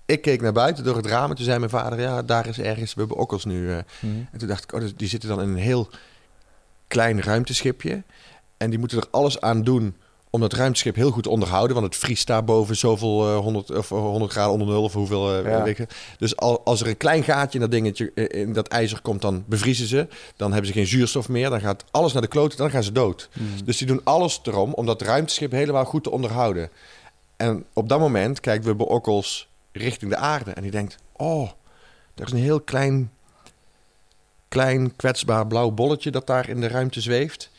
Ik 0.07 0.23
keek 0.23 0.41
naar 0.41 0.53
buiten 0.53 0.85
door 0.85 0.97
het 0.97 1.07
raam 1.07 1.31
en 1.31 1.37
toen 1.37 1.45
zei 1.45 1.59
mijn 1.59 1.71
vader... 1.71 2.01
Ja, 2.01 2.23
daar 2.23 2.47
is 2.47 2.59
ergens, 2.59 2.95
we 2.95 3.01
hebben 3.01 3.19
okkels 3.19 3.45
nu. 3.45 3.71
eh. 3.71 3.79
Mhm. 4.01 4.15
En 4.33 4.39
toen 4.39 4.49
dacht 4.49 4.65
ik, 4.65 4.73
oh, 4.73 4.81
dus 4.81 4.97
die 4.97 5.09
zitten 5.09 5.29
dan 5.29 5.41
in 5.43 5.49
een 5.49 5.57
heel 5.57 5.89
klein 6.89 7.23
ruimteschipje. 7.23 8.03
En 8.57 8.71
die 8.71 8.79
moeten 8.79 8.99
er 8.99 9.09
alles 9.11 9.41
aan 9.41 9.63
doen 9.63 9.97
om 10.35 10.41
dat 10.41 10.53
ruimteschip 10.53 10.95
heel 10.95 11.11
goed 11.11 11.23
te 11.23 11.29
onderhouden. 11.31 11.75
Want 11.77 11.87
het 11.93 11.97
vriest 12.03 12.27
daar 12.27 12.45
boven 12.45 12.77
zoveel 12.77 13.29
eh, 13.29 13.37
100, 13.39 13.71
of 13.71 13.91
eh, 13.91 13.99
100 13.99 14.33
graden 14.33 14.53
onder 14.53 14.67
nul 14.67 14.83
of 14.83 14.93
hoeveel. 14.93 15.35
eh, 15.37 15.45
Ja. 15.51 15.63
weet 15.63 15.79
ik. 15.79 15.89
Dus 16.19 16.37
al, 16.37 16.61
als 16.65 16.81
er 16.81 16.87
een 16.87 16.97
klein 16.97 17.23
gaatje 17.25 17.55
in 17.55 17.61
dat 17.61 17.71
dingetje, 17.71 18.13
eh, 18.15 18.41
in 18.41 18.53
dat 18.53 18.69
ijzer 18.69 19.01
komt, 19.03 19.21
dan 19.23 19.45
bevriezen 19.47 19.87
ze. 19.87 20.07
Dan 20.37 20.51
hebben 20.51 20.67
ze 20.67 20.73
geen 20.73 20.87
zuurstof 20.87 21.29
meer. 21.29 21.51
Dan 21.51 21.61
gaat 21.61 21.85
alles 21.91 22.13
naar 22.13 22.23
de 22.23 22.29
kloten, 22.29 22.59
dan 22.59 22.71
gaan 22.71 22.83
ze 22.83 22.93
dood. 22.93 23.29
Hmm. 23.33 23.47
Dus 23.65 23.77
die 23.79 23.87
doen 23.87 24.01
alles 24.05 24.41
erom 24.43 24.73
om 24.75 24.87
dat 24.87 25.03
ruimteschip 25.03 25.51
helemaal 25.53 25.85
goed 25.85 26.03
te 26.03 26.11
onderhouden. 26.11 26.71
En 27.37 27.65
op 27.73 27.89
dat 27.89 27.99
moment 27.99 28.41
kijkt 28.41 28.65
Wubbe 28.65 28.87
Okkels 28.89 29.49
richting 29.73 30.11
de 30.11 30.17
aarde. 30.17 30.51
En 30.51 30.63
die 30.63 30.71
denkt, 30.71 30.97
oh, 31.13 31.51
er 32.15 32.25
is 32.27 32.33
een 32.33 32.39
heel 32.39 32.61
klein, 32.61 33.11
klein 34.49 34.97
kwetsbaar 34.97 35.47
blauw 35.47 35.71
bolletje 35.71 36.11
dat 36.11 36.27
daar 36.27 36.49
in 36.49 36.61
de 36.61 36.69
ruimte 36.69 37.01
zweeft. 37.01 37.51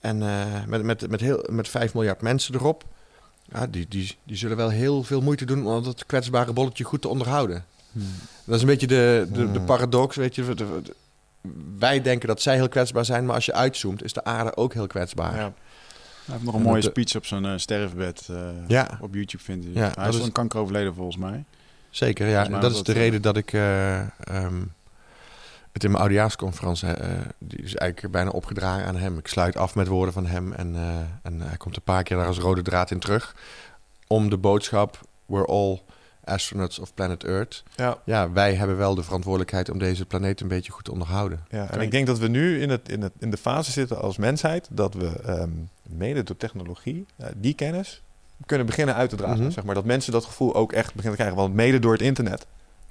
En 0.00 0.22
eh, 0.22 0.44
met, 0.66 0.82
met, 0.82 1.08
met, 1.10 1.20
heel, 1.20 1.46
met 1.50 1.68
5 1.68 1.94
miljard 1.94 2.20
mensen 2.20 2.54
erop. 2.54 2.84
Ja, 3.52 3.66
die, 3.66 3.86
die, 3.88 4.16
die 4.24 4.36
zullen 4.36 4.56
wel 4.56 4.68
heel 4.68 5.02
veel 5.02 5.20
moeite 5.20 5.44
doen 5.44 5.66
om 5.66 5.82
dat 5.84 6.06
kwetsbare 6.06 6.52
bolletje 6.52 6.84
goed 6.84 7.00
te 7.02 7.08
onderhouden. 7.08 7.64
Hmm. 7.92 8.02
Dat 8.44 8.54
is 8.54 8.60
een 8.60 8.66
beetje 8.68 8.86
de, 8.86 9.26
de, 9.32 9.50
de 9.52 9.58
Hmm. 9.58 9.64
paradox, 9.64 10.16
weet 10.16 10.34
je. 10.34 10.44
De- 10.44 10.54
de- 10.54 10.80
de- 10.82 10.94
wij 11.78 12.02
denken 12.02 12.28
dat 12.28 12.42
zij 12.42 12.54
heel 12.54 12.68
kwetsbaar 12.68 13.04
zijn, 13.04 13.24
maar 13.26 13.34
als 13.34 13.44
je 13.46 13.52
uitzoomt, 13.54 14.04
is 14.04 14.12
de 14.12 14.24
aarde 14.24 14.56
ook 14.56 14.72
heel 14.74 14.86
kwetsbaar. 14.86 15.34
Ja. 15.36 15.38
Hij 15.40 15.52
heeft 16.34 16.42
nog 16.44 16.54
een 16.54 16.60
En 16.60 16.66
mooie 16.66 16.82
speech 16.82 17.16
op 17.16 17.26
zijn 17.26 17.44
eh, 17.44 17.52
sterfbed 17.56 18.26
eh, 18.30 18.36
Ja. 18.66 18.98
op 19.00 19.14
YouTube, 19.14 19.42
vindt 19.44 19.64
hij. 19.64 19.74
Ja, 19.74 19.90
hij 19.94 20.04
dat 20.04 20.14
is 20.14 20.20
een 20.24 20.32
kanker 20.32 20.60
overleden 20.60 20.94
volgens 20.94 21.16
mij. 21.16 21.44
Zeker, 21.90 22.26
ja. 22.26 22.30
Volgens 22.32 22.50
mij 22.50 22.60
Dat 22.60 22.70
is 22.70 22.76
de 22.76 22.84
dat, 22.84 22.96
reden 22.96 23.22
dat 23.22 23.36
ik 23.36 23.52
eh, 23.52 23.98
ehm, 24.00 24.62
het 25.72 25.84
in 25.84 25.90
mijn 25.90 26.02
oudejaarsconferentie, 26.02 26.88
eh, 26.88 27.08
die 27.38 27.62
is 27.62 27.74
eigenlijk 27.74 28.12
bijna 28.12 28.30
opgedragen 28.30 28.86
aan 28.86 28.96
hem. 28.96 29.18
Ik 29.18 29.26
sluit 29.26 29.56
af 29.56 29.74
met 29.74 29.86
woorden 29.86 30.14
van 30.14 30.26
hem 30.26 30.52
en, 30.52 30.76
eh, 30.76 30.98
en 31.22 31.40
hij 31.40 31.56
komt 31.56 31.76
een 31.76 31.82
paar 31.82 32.02
keer 32.02 32.16
daar 32.16 32.26
als 32.26 32.38
rode 32.38 32.62
draad 32.62 32.90
in 32.90 32.98
terug. 32.98 33.36
Om 34.06 34.30
de 34.30 34.36
boodschap, 34.36 35.00
we're 35.26 35.46
all 35.46 35.80
astronauts 36.24 36.78
of 36.78 36.94
planet 36.94 37.24
Earth. 37.24 37.62
Ja. 37.76 37.98
Ja, 38.04 38.32
wij 38.32 38.54
hebben 38.54 38.76
wel 38.76 38.94
de 38.94 39.02
verantwoordelijkheid 39.02 39.70
om 39.70 39.78
deze 39.78 40.06
planeet 40.06 40.40
een 40.40 40.48
beetje 40.48 40.72
goed 40.72 40.84
te 40.84 40.92
onderhouden. 40.92 41.44
Ja, 41.50 41.70
en 41.70 41.80
ik 41.80 41.90
denk 41.90 42.06
dat 42.06 42.18
we 42.18 42.28
nu 42.28 42.60
in, 42.60 42.70
het, 42.70 42.88
in, 42.88 43.02
het, 43.02 43.12
in 43.18 43.30
de 43.30 43.36
fase 43.36 43.70
zitten 43.70 44.00
als 44.00 44.16
mensheid 44.16 44.68
dat 44.70 44.94
we 44.94 45.20
ehm, 45.24 45.50
mede 45.82 46.22
door 46.22 46.36
technologie 46.36 47.06
eh, 47.16 47.26
die 47.36 47.54
kennis 47.54 48.02
kunnen 48.46 48.66
beginnen 48.66 48.94
uit 48.94 49.10
te 49.10 49.16
dragen. 49.16 49.42
Mhm. 49.42 49.50
Zeg 49.50 49.64
maar, 49.64 49.74
dat 49.74 49.84
mensen 49.84 50.12
dat 50.12 50.24
gevoel 50.24 50.54
ook 50.54 50.72
echt 50.72 50.94
beginnen 50.94 51.10
te 51.10 51.22
krijgen. 51.22 51.36
Want 51.36 51.54
mede 51.54 51.78
door 51.78 51.92
het 51.92 52.02
internet 52.02 52.46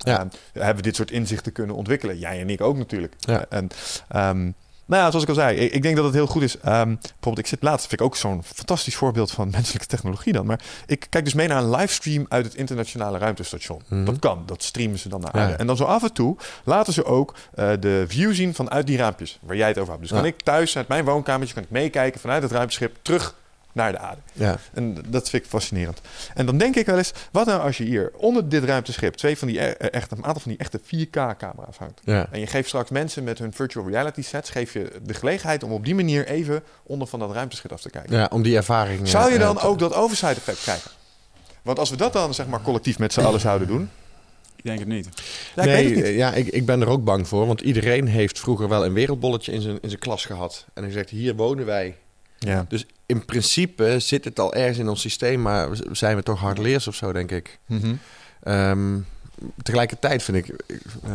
Ja. 0.06 0.18
ehm, 0.20 0.28
hebben 0.54 0.76
we 0.76 0.82
dit 0.82 0.95
soort 0.95 1.12
inzichten 1.12 1.52
kunnen 1.52 1.76
ontwikkelen. 1.76 2.18
Jij 2.20 2.39
en 2.39 2.50
ik 2.50 2.62
ook 2.62 2.78
natuurlijk. 2.78 3.14
Ja. 3.20 3.45
En 3.50 3.68
ehm, 4.08 4.52
nou 4.86 5.02
ja, 5.04 5.08
zoals 5.10 5.24
ik 5.24 5.30
al 5.30 5.36
zei, 5.36 5.58
ik, 5.58 5.72
ik 5.74 5.82
denk 5.82 5.95
dat 5.95 6.06
het 6.06 6.14
heel 6.14 6.28
goed 6.28 6.41
is. 6.41 6.58
Ehm, 6.58 6.95
bijvoorbeeld, 6.95 7.38
ik 7.38 7.47
zit 7.47 7.62
laatst, 7.64 7.88
vind 7.88 8.00
ik 8.02 8.06
ook 8.08 8.16
zo'n 8.16 8.43
fantastisch 8.43 8.95
voorbeeld 8.95 9.32
van 9.32 9.50
menselijke 9.58 9.88
technologie 9.88 10.34
dan. 10.34 10.45
Maar 10.45 10.60
ik 10.86 11.08
kijk 11.10 11.24
dus 11.24 11.34
mee 11.34 11.47
naar 11.47 11.62
een 11.64 11.70
livestream 11.70 12.26
uit 12.30 12.45
het 12.45 12.56
internationale 12.56 13.18
ruimtestation. 13.18 13.82
Mhm. 13.88 14.06
Dat 14.06 14.20
kan, 14.20 14.43
dat 14.45 14.64
streamen 14.64 15.00
ze 15.00 15.10
dan 15.10 15.22
naar 15.22 15.36
Ja. 15.36 15.41
aarde. 15.41 15.54
En 15.54 15.68
dan 15.68 15.78
zo 15.78 15.84
af 15.84 16.04
en 16.04 16.14
toe 16.14 16.38
laten 16.64 16.93
ze 16.93 17.06
ook 17.06 17.36
eh, 17.54 17.72
de 17.80 18.06
view 18.08 18.34
zien 18.34 18.54
vanuit 18.54 18.88
die 18.88 18.97
raampjes 18.97 19.39
waar 19.41 19.56
jij 19.56 19.68
het 19.68 19.78
over 19.78 19.89
hebt. 19.93 20.04
Dus 20.08 20.18
kan 20.18 20.26
ik 20.26 20.41
thuis 20.41 20.78
uit 20.78 20.88
mijn 20.88 21.06
woonkamertje 21.06 21.54
kan 21.54 21.64
ik 21.64 21.70
meekijken 21.70 22.20
vanuit 22.20 22.43
het 22.43 22.52
ruimteschip 22.52 22.97
terug 23.02 23.36
naar 23.72 23.91
de 23.91 23.97
aarde. 23.97 24.22
Ja, 24.34 24.57
En 24.74 24.97
dat 25.07 25.30
vind 25.30 25.43
ik 25.43 25.49
fascinerend. 25.49 26.01
En 26.34 26.45
dan 26.45 26.57
denk 26.57 26.76
ik 26.76 26.86
wel 26.86 26.97
eens, 26.97 27.11
wat 27.32 27.45
nou 27.45 27.61
als 27.61 27.78
je 27.78 27.84
hier 27.84 28.11
onder 28.15 28.49
dit 28.49 28.63
ruimteschip 28.63 29.13
twee 29.13 29.38
van 29.38 29.47
die 29.47 29.59
e- 29.61 29.65
eh, 29.70 29.88
echt, 29.91 30.11
een 30.11 30.26
aantal 30.26 30.41
van 30.41 30.51
die 30.51 30.59
echte 30.59 30.80
4K-camera's 30.80 31.78
hangt. 31.78 32.01
ja. 32.03 32.28
En 32.32 32.39
je 32.39 32.47
geeft 32.47 32.67
straks 32.67 32.89
mensen 32.89 33.24
met 33.24 33.39
hun 33.39 33.53
virtual 33.53 33.89
reality 33.89 34.22
sets, 34.22 34.49
geef 34.49 34.74
je 34.74 34.91
de 35.03 35.13
gelegenheid 35.13 35.63
om 35.63 35.72
op 35.72 35.86
die 35.86 35.95
manier 35.95 36.28
even 36.28 36.63
onder 36.84 37.07
van 37.07 37.20
dat 37.20 37.32
ruimteschip 37.32 37.72
af 37.72 37.82
te 37.82 37.89
kijken. 37.89 38.17
ja 38.17 38.30
om 38.32 38.41
die 38.41 38.55
ervaring... 38.55 39.07
Zou 39.07 39.30
je 39.32 39.36
eh, 39.38 39.41
dan 39.41 39.59
ook 39.61 39.80
dat 39.80 39.93
oversight 39.93 40.38
effect 40.38 40.61
krijgen? 40.61 40.91
Want 41.61 41.80
als 41.80 41.89
we 41.89 41.95
dat 41.97 42.13
dan 42.13 42.34
zeg 42.34 42.47
maar 42.47 42.61
collectief 42.61 42.99
met 42.99 43.13
z'n 43.13 43.22
allen 43.22 43.39
zouden 43.39 43.67
doen. 43.67 43.89
Ik 44.55 44.63
denk 44.65 44.80
het 44.80 44.88
niet. 44.88 45.09
Ja, 45.55 45.63
ik 45.63 45.70
nee, 45.70 45.76
weet 45.76 45.86
het 45.86 45.95
niet. 45.95 46.03
eh, 46.03 46.17
ja, 46.17 46.34
ik, 46.34 46.47
ik 46.47 46.65
ben 46.65 46.82
er 46.82 46.88
ook 46.88 47.03
bang 47.03 47.28
voor. 47.28 47.47
Want 47.47 47.61
iedereen 47.61 48.07
heeft 48.07 48.39
vroeger 48.39 48.67
wel 48.67 48.86
een 48.86 48.93
wereldbolletje 48.93 49.51
in 49.51 49.61
zijn, 49.61 49.78
in 49.82 49.89
zijn 49.89 50.01
klas 50.01 50.26
gehad. 50.26 50.65
En 50.74 50.84
hij 50.84 50.91
zegt, 50.91 51.09
hier 51.09 51.36
wonen 51.36 51.65
wij. 51.65 51.95
Ja. 52.39 52.65
Dus 52.69 52.85
in 53.05 53.25
principe 53.25 53.99
zit 53.99 54.25
het 54.25 54.39
al 54.39 54.53
ergens 54.53 54.77
in 54.77 54.89
ons 54.89 55.01
systeem, 55.01 55.41
maar 55.41 55.69
zijn 55.91 56.15
we 56.15 56.23
toch 56.23 56.39
hardleers 56.39 56.87
of 56.87 56.95
zo, 56.95 57.11
denk 57.13 57.31
ik. 57.31 57.59
Mhm. 57.65 57.95
Ehm, 58.43 58.97
tegelijkertijd 59.61 60.23
vind 60.23 60.37
ik, 60.37 60.47
ik, 60.47 60.81
eh, 61.03 61.11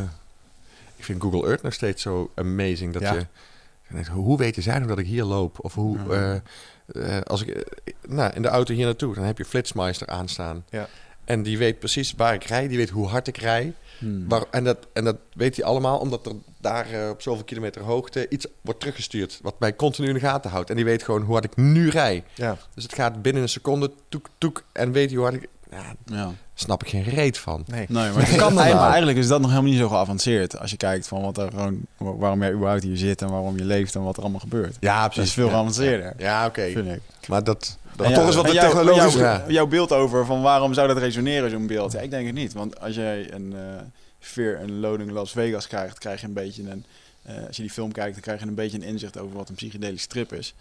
ik 0.97 1.05
vind 1.05 1.23
Google 1.23 1.47
Earth 1.47 1.63
nog 1.63 1.73
steeds 1.73 2.03
zo 2.03 2.31
amazing 2.35 2.93
dat 2.93 3.03
Ja. 3.03 3.13
je, 3.15 4.11
hoe 4.11 4.39
weten 4.39 4.63
zij 4.63 4.79
nog 4.79 4.89
dat 4.89 4.99
ik 4.99 5.07
hier 5.07 5.25
loop? 5.25 5.57
Of 5.65 5.75
hoe, 5.75 5.99
Ja. 6.09 6.43
eh, 6.87 7.17
eh, 7.17 7.23
als 7.23 7.43
ik, 7.45 7.65
nou, 8.09 8.33
in 8.35 8.43
de 8.43 8.49
auto 8.49 8.75
hier 8.75 8.85
naartoe, 8.85 9.15
dan 9.15 9.25
heb 9.25 9.39
je 9.39 9.45
Flitsmeister 9.45 10.07
aanstaan. 10.09 10.65
Ja. 10.71 10.89
En 11.25 11.43
die 11.43 11.59
weet 11.59 11.79
precies 11.79 12.15
waar 12.17 12.35
ik 12.35 12.45
rij, 12.45 12.69
die 12.69 12.77
weet 12.77 12.91
hoe 12.91 13.07
hard 13.07 13.27
ik 13.29 13.37
rij. 13.37 13.73
Hmm. 13.99 14.29
Waar, 14.29 14.43
en, 14.51 14.65
dat, 14.65 14.79
en 14.93 15.05
dat 15.05 15.17
weet 15.35 15.57
hij 15.57 15.65
allemaal 15.65 15.99
omdat 15.99 16.27
er 16.27 16.33
daar 16.61 16.91
eh, 16.91 17.09
op 17.11 17.23
zoveel 17.23 17.45
kilometer 17.45 17.83
hoogte 17.83 18.29
iets 18.29 18.47
wordt 18.61 18.81
teruggestuurd. 18.81 19.39
Wat 19.43 19.61
mij 19.61 19.77
continu 19.77 20.09
in 20.09 20.15
de 20.15 20.21
gaten 20.21 20.51
houdt. 20.51 20.71
En 20.71 20.77
die 20.77 20.85
weet 20.85 21.03
gewoon 21.03 21.23
hoe 21.23 21.33
hard 21.33 21.45
ik 21.45 21.57
nu 21.57 21.89
rij. 21.91 22.25
Ja. 22.35 22.57
Dus 22.75 22.83
het 22.83 22.95
gaat 22.95 23.23
binnen 23.23 23.43
een 23.43 23.49
seconde, 23.49 23.91
toek, 24.09 24.29
toek. 24.39 24.65
En 24.73 24.93
weet 24.93 25.07
hij 25.09 25.17
hoe 25.19 25.27
hard 25.29 25.43
ik... 25.43 25.49
Ja, 25.71 25.95
Ja. 26.07 26.31
snap 26.55 26.83
ik 26.83 26.89
geen 26.89 27.03
reet 27.03 27.39
van. 27.39 27.65
Nee. 27.67 27.87
Nee, 27.89 28.11
maar, 28.11 28.13
Kan 28.13 28.15
dat 28.15 28.39
eigenlijk, 28.39 28.57
nou? 28.65 28.75
maar 28.75 28.89
eigenlijk 28.89 29.19
is 29.19 29.27
dat 29.29 29.41
nog 29.41 29.51
helemaal 29.51 29.71
niet 29.71 29.81
zo 29.81 29.89
geavanceerd. 29.89 30.59
Als 30.59 30.71
je 30.71 30.77
kijkt 30.77 31.09
van 31.09 31.23
wat 31.23 31.39
er 31.39 31.51
gewoon, 31.51 31.81
waarom 31.97 32.41
jij 32.41 32.53
überhaupt 32.53 32.83
hier 32.83 32.97
zit 32.97 33.23
en 33.23 33.29
waarom 33.31 33.57
je 33.57 33.65
leeft 33.65 33.95
en 33.95 34.03
wat 34.03 34.17
er 34.17 34.23
allemaal 34.23 34.41
gebeurt. 34.41 34.77
Ja, 34.81 35.09
Dat 35.09 35.17
is 35.25 35.33
veel 35.33 35.49
geavanceerder, 35.49 36.13
Ja, 36.19 36.47
oké. 36.47 36.71
vind 36.71 36.89
ik. 36.89 37.01
Maar 37.29 37.45
dat... 37.45 37.79
Dat 37.97 38.07
En 38.07 38.15
toch 38.15 38.29
is 38.29 38.35
wat 38.35 38.45
en 38.45 38.51
de 38.51 38.57
jouw- 38.57 38.65
technologisch... 38.71 39.15
Jouw, 39.15 39.23
Ja. 39.23 39.45
jouw 39.49 39.67
beeld 39.67 39.93
over 39.93 40.27
van 40.27 40.43
waarom 40.43 40.75
zou 40.75 40.89
dat 40.89 40.99
resoneren, 40.99 41.51
zo'n 41.51 41.67
beeld? 41.67 41.93
Ja, 41.93 42.01
ik 42.01 42.11
denk 42.11 42.27
het 42.27 42.35
niet. 42.35 42.53
Want 42.53 42.81
als 42.81 42.95
jij 42.95 43.33
een 43.33 43.53
eh 43.57 43.83
Fear 44.19 44.59
and 44.59 44.71
Loading 44.71 45.11
Las 45.11 45.33
Vegas 45.33 45.67
krijgt, 45.67 45.99
krijg 45.99 46.21
je 46.21 46.27
een 46.27 46.33
beetje 46.33 46.63
een... 46.71 46.85
eh, 47.23 47.35
als 47.47 47.57
je 47.57 47.63
die 47.63 47.71
film 47.71 47.93
kijkt, 47.93 48.13
dan 48.13 48.21
krijg 48.23 48.41
je 48.41 48.47
een 48.47 48.55
beetje 48.55 48.77
een 48.79 48.85
inzicht 48.85 49.19
over 49.19 49.37
wat 49.37 49.49
een 49.49 49.55
psychedelische 49.55 50.09
trip 50.09 50.33
is. 50.33 50.55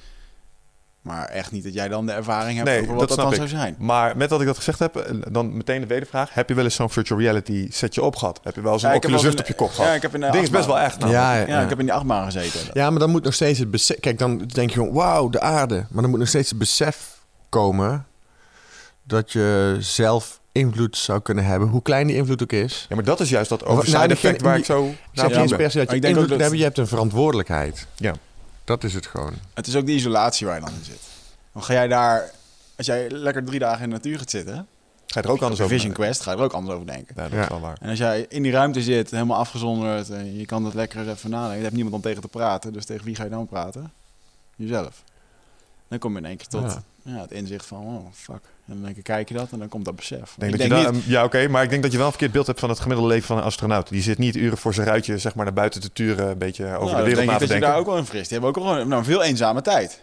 Maar 1.02 1.26
echt 1.26 1.52
niet 1.52 1.64
dat 1.64 1.74
jij 1.74 1.88
dan 1.88 2.06
de 2.06 2.12
ervaring 2.12 2.56
hebt 2.58 2.70
Nee, 2.70 2.82
over 2.82 2.90
wat 2.96 3.00
dat 3.00 3.08
dat, 3.08 3.18
snap 3.18 3.32
dan 3.36 3.44
ik. 3.44 3.50
zou 3.50 3.62
zijn. 3.62 3.76
Maar 3.80 4.18
met 4.18 4.30
dat 4.30 4.40
ik 4.42 4.46
dat 4.48 4.58
gezegd 4.58 4.80
heb, 4.80 4.96
eh, 4.96 5.16
dan 5.32 5.58
meteen 5.58 5.82
de 5.82 5.88
wedervraag. 5.88 6.34
Heb 6.34 6.50
je 6.50 6.56
wel 6.56 6.64
eens 6.64 6.76
zo'n 6.76 6.90
virtual 6.90 7.20
reality 7.20 7.68
setje 7.72 8.02
op 8.04 8.16
gehad? 8.16 8.40
Heb 8.44 8.56
je 8.56 8.62
wel 8.62 8.80
zo'n 8.80 8.90
Ja, 8.90 8.96
ik 8.96 9.02
heb 9.02 9.12
Oculus 9.12 9.22
Rift 9.26 9.34
eens 9.40 9.50
op 9.50 9.58
je 9.58 9.64
kop 9.66 9.72
gehad? 9.74 9.90
Ja, 9.90 9.96
ik 9.96 10.02
heb 10.02 10.14
in 10.14 10.20
de 10.22 10.30
ding 10.32 10.44
is 10.44 10.50
best 10.50 10.66
wel 10.66 10.80
echt. 10.80 11.00
namelijk. 11.00 11.24
Ja, 11.24 11.36
ja, 11.36 11.48
Ja, 11.48 11.62
ik 11.62 11.70
heb 11.70 11.80
in 11.80 11.86
die 11.86 11.94
achtbaan 11.94 12.26
gezeten. 12.32 12.60
Ja, 12.74 12.90
maar 12.90 13.00
dan 13.00 13.10
moet 13.10 13.24
nog 13.24 13.34
steeds 13.34 13.60
het 13.60 13.72
besef... 13.72 14.00
Kijk, 14.00 14.18
dan 14.20 14.38
denk 14.38 14.70
je 14.70 14.76
gewoon, 14.76 14.94
wauw, 14.94 15.30
de 15.30 15.40
aarde. 15.42 15.86
Maar 15.90 16.02
dan 16.02 16.10
moet 16.10 16.20
nog 16.20 16.28
steeds 16.28 16.50
het 16.50 16.60
besef 16.60 17.13
komen... 17.54 18.06
dat 19.04 19.32
je 19.32 19.78
zelf 19.80 20.40
invloed 20.52 20.98
zou 20.98 21.22
kunnen 21.22 21.46
hebben. 21.46 21.68
Hoe 21.68 21.82
klein 21.82 22.08
die 22.08 22.16
invloed 22.16 22.42
ook 22.44 22.52
is. 22.52 22.86
Ja, 22.90 22.96
maar 22.96 23.04
dat 23.04 23.20
is 23.20 23.30
juist 23.30 23.50
dat 23.50 23.60
nou, 23.60 23.72
overside 23.72 24.14
effect 24.14 24.42
waar 24.42 24.58
ik 24.58 24.66
zo 24.66 24.84
naar 25.14 25.30
dat 25.30 25.74
je 25.74 25.80
ik 25.80 25.90
denk 25.90 26.04
invloed 26.04 26.30
dat- 26.30 26.40
hebben. 26.40 26.58
Je 26.58 26.64
hebt 26.64 26.78
een 26.78 26.88
verantwoordelijkheid. 26.88 27.88
Ja. 27.96 28.14
Dat 28.64 28.84
is 28.84 28.94
het 28.94 29.08
gewoon. 29.08 29.34
Het 29.54 29.68
is 29.68 29.76
ook 29.76 29.86
die 29.86 29.96
isolatie 29.96 30.48
waar 30.48 30.56
je 30.56 30.62
dan 30.62 30.74
in 30.74 30.84
zit. 30.84 31.00
Dan 31.52 31.64
ga 31.64 31.74
jij 31.74 31.88
daar... 31.88 32.32
Als 32.78 32.86
jij 32.86 33.10
lekker 33.10 33.44
drie 33.44 33.60
dagen 33.60 33.84
in 33.84 33.90
de 33.90 33.96
natuur 33.96 34.18
gaat 34.18 34.30
zitten... 34.30 34.68
Ga 35.08 35.20
je 35.20 35.26
er 35.26 35.32
ook 35.34 35.42
anders 35.42 35.62
over 35.62 35.74
Vision. 35.76 35.94
Quest, 35.94 36.22
ga 36.22 36.32
je 36.32 36.38
er 36.38 36.44
ook 36.44 36.54
anders 36.54 36.76
over 36.76 36.88
denken. 36.88 37.14
Ja, 37.18 37.24
dat 37.24 37.32
Ja. 37.32 37.42
is 37.42 37.48
wel 37.48 37.60
waar. 37.60 37.78
En 37.82 37.90
als 37.90 37.98
jij 37.98 38.26
in 38.30 38.44
die 38.44 38.52
ruimte 38.52 38.82
zit, 38.82 39.12
helemaal 39.12 39.38
afgezonderd... 39.38 40.10
en 40.10 40.38
je 40.38 40.46
kan 40.46 40.66
het 40.66 40.74
lekker 40.74 41.10
even 41.10 41.30
nadenken... 41.30 41.58
je 41.58 41.64
hebt 41.64 41.76
niemand 41.76 41.96
om 41.96 42.02
tegen 42.02 42.22
te 42.22 42.28
praten. 42.28 42.74
Dus 42.74 42.86
tegen 42.86 43.06
wie 43.06 43.16
ga 43.16 43.24
je 43.24 43.30
dan 43.30 43.48
praten? 43.48 43.92
Jezelf. 44.56 45.04
Dan 45.88 46.00
kom 46.00 46.12
je 46.12 46.18
in 46.18 46.26
één 46.26 46.38
keer 46.38 46.48
tot 46.48 46.78
ja. 47.04 47.22
het 47.22 47.32
inzicht 47.32 47.66
van... 47.66 47.78
oh, 47.78 48.06
fuck. 48.14 48.42
En 48.68 48.74
dan 48.74 48.84
denk 48.84 48.98
ik, 48.98 49.04
kijk 49.04 49.28
je 49.30 49.34
dat 49.34 49.52
en 49.52 49.60
dan 49.60 49.68
komt 49.68 49.86
dat 49.86 49.96
besef. 49.96 50.36
Denk 50.38 50.54
ik 50.54 50.60
dat 50.60 50.70
denk 50.70 50.86
je 50.86 50.92
niet... 50.92 51.04
ja, 51.06 51.24
oké, 51.24 51.48
maar 51.48 51.64
ik 51.64 51.70
denk 51.70 51.82
dat 51.84 51.92
je 51.92 51.98
wel 51.98 52.06
een 52.06 52.12
verkeerd 52.12 52.34
beeld 52.34 52.48
hebt 52.48 52.60
van 52.60 52.70
het 52.70 52.80
gemiddelde 52.80 53.12
leven 53.12 53.28
van 53.28 53.38
een 53.38 53.44
astronaut. 53.44 53.90
Die 53.90 54.02
zit 54.02 54.18
niet 54.18 54.36
uren 54.36 54.58
voor 54.58 54.74
zijn 54.74 54.88
ruitje 54.88 55.18
zeg 55.18 55.36
maar, 55.36 55.46
naar 55.46 55.54
buiten 55.54 55.82
te 55.82 55.92
turen, 55.92 56.30
een 56.30 56.38
beetje 56.38 56.66
over 56.66 56.78
Nou, 56.78 56.90
de 56.90 56.96
wereld 56.96 57.16
denk 57.16 57.28
na 57.28 57.34
ik 57.34 57.40
te 57.40 57.40
dat 57.40 57.42
je 57.42 57.48
denken. 57.48 57.70
daar 57.70 57.78
ook 57.78 57.86
wel 57.86 57.98
in 57.98 58.06
frist. 58.06 58.30
Die 58.30 58.40
hebben 58.40 58.50
ook 58.50 58.68
gewoon 58.68 58.88
nou, 58.88 59.00
een 59.00 59.06
veel 59.06 59.24
eenzame 59.24 59.62
tijd. 59.62 60.02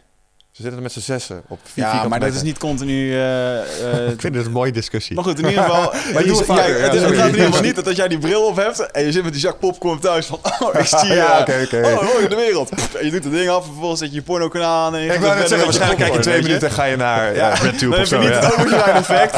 Ze 0.52 0.62
zitten 0.62 0.76
er 0.76 0.82
met 0.82 0.92
z'n 0.92 1.00
zessen 1.12 1.42
op 1.48 1.58
vier 1.72 1.84
Ja, 1.84 2.08
maar 2.08 2.20
dat 2.20 2.34
is 2.34 2.42
niet 2.42 2.58
continu... 2.58 3.12
eh, 3.12 3.58
eh, 3.60 4.10
Ik 4.10 4.20
vind 4.20 4.34
het 4.34 4.46
een 4.46 4.52
mooie 4.52 4.72
discussie. 4.72 5.14
Maar 5.14 5.24
goed, 5.24 5.38
in 5.38 5.48
ieder 5.48 5.62
geval. 5.62 5.82
Maar 6.14 6.22
doe 6.24 6.36
het 6.38 6.46
jij- 6.46 6.56
vaker, 6.56 6.76
ja, 6.78 6.82
het, 6.84 6.94
is- 6.94 7.02
het 7.02 7.14
gaat 7.16 7.26
in 7.26 7.30
ieder 7.34 7.46
geval 7.46 7.62
niet 7.68 7.74
dat 7.74 7.86
als 7.86 7.96
jij 7.96 8.08
die 8.08 8.18
bril 8.18 8.46
op 8.46 8.56
hebt 8.56 8.90
en 8.90 9.04
je 9.04 9.12
zit 9.12 9.22
met 9.22 9.32
die 9.32 9.40
zak 9.40 9.58
popcorn 9.58 9.98
thuis 10.00 10.26
van. 10.26 10.38
Oh, 10.60 10.74
ik 10.80 10.86
zie 10.86 11.12
Ja, 11.22 11.34
eh, 11.34 11.40
oké, 11.40 11.62
oké. 11.64 11.86
Oh, 11.94 12.14
mooi 12.14 12.28
de 12.28 12.34
wereld. 12.36 12.70
En 12.98 13.04
je 13.04 13.10
doet 13.10 13.24
het 13.24 13.32
ding 13.32 13.48
af 13.48 13.58
en 13.58 13.64
vervolgens 13.64 14.00
zet 14.00 14.08
je 14.08 14.14
je 14.14 14.22
porno-kanaal 14.22 14.86
aan. 14.86 14.94
En 14.94 15.00
je 15.02 15.12
Ik 15.12 15.20
wou 15.20 15.38
net 15.38 15.48
zeggen, 15.48 15.58
je 15.58 15.64
waarschijnlijk 15.64 16.00
kijk 16.00 16.14
je 16.14 16.20
twee 16.20 16.42
minuten 16.42 16.68
en 16.68 16.74
ga 16.74 16.84
je 16.84 16.96
naar 16.96 17.34
ja, 17.34 17.54
RedTube 17.54 17.78
Dan 17.96 18.00
of 18.02 18.10
heb 18.10 18.22
je 18.22 18.26
zo. 18.56 18.62
niet 18.62 18.70
het 18.84 18.94
effect. 18.94 19.32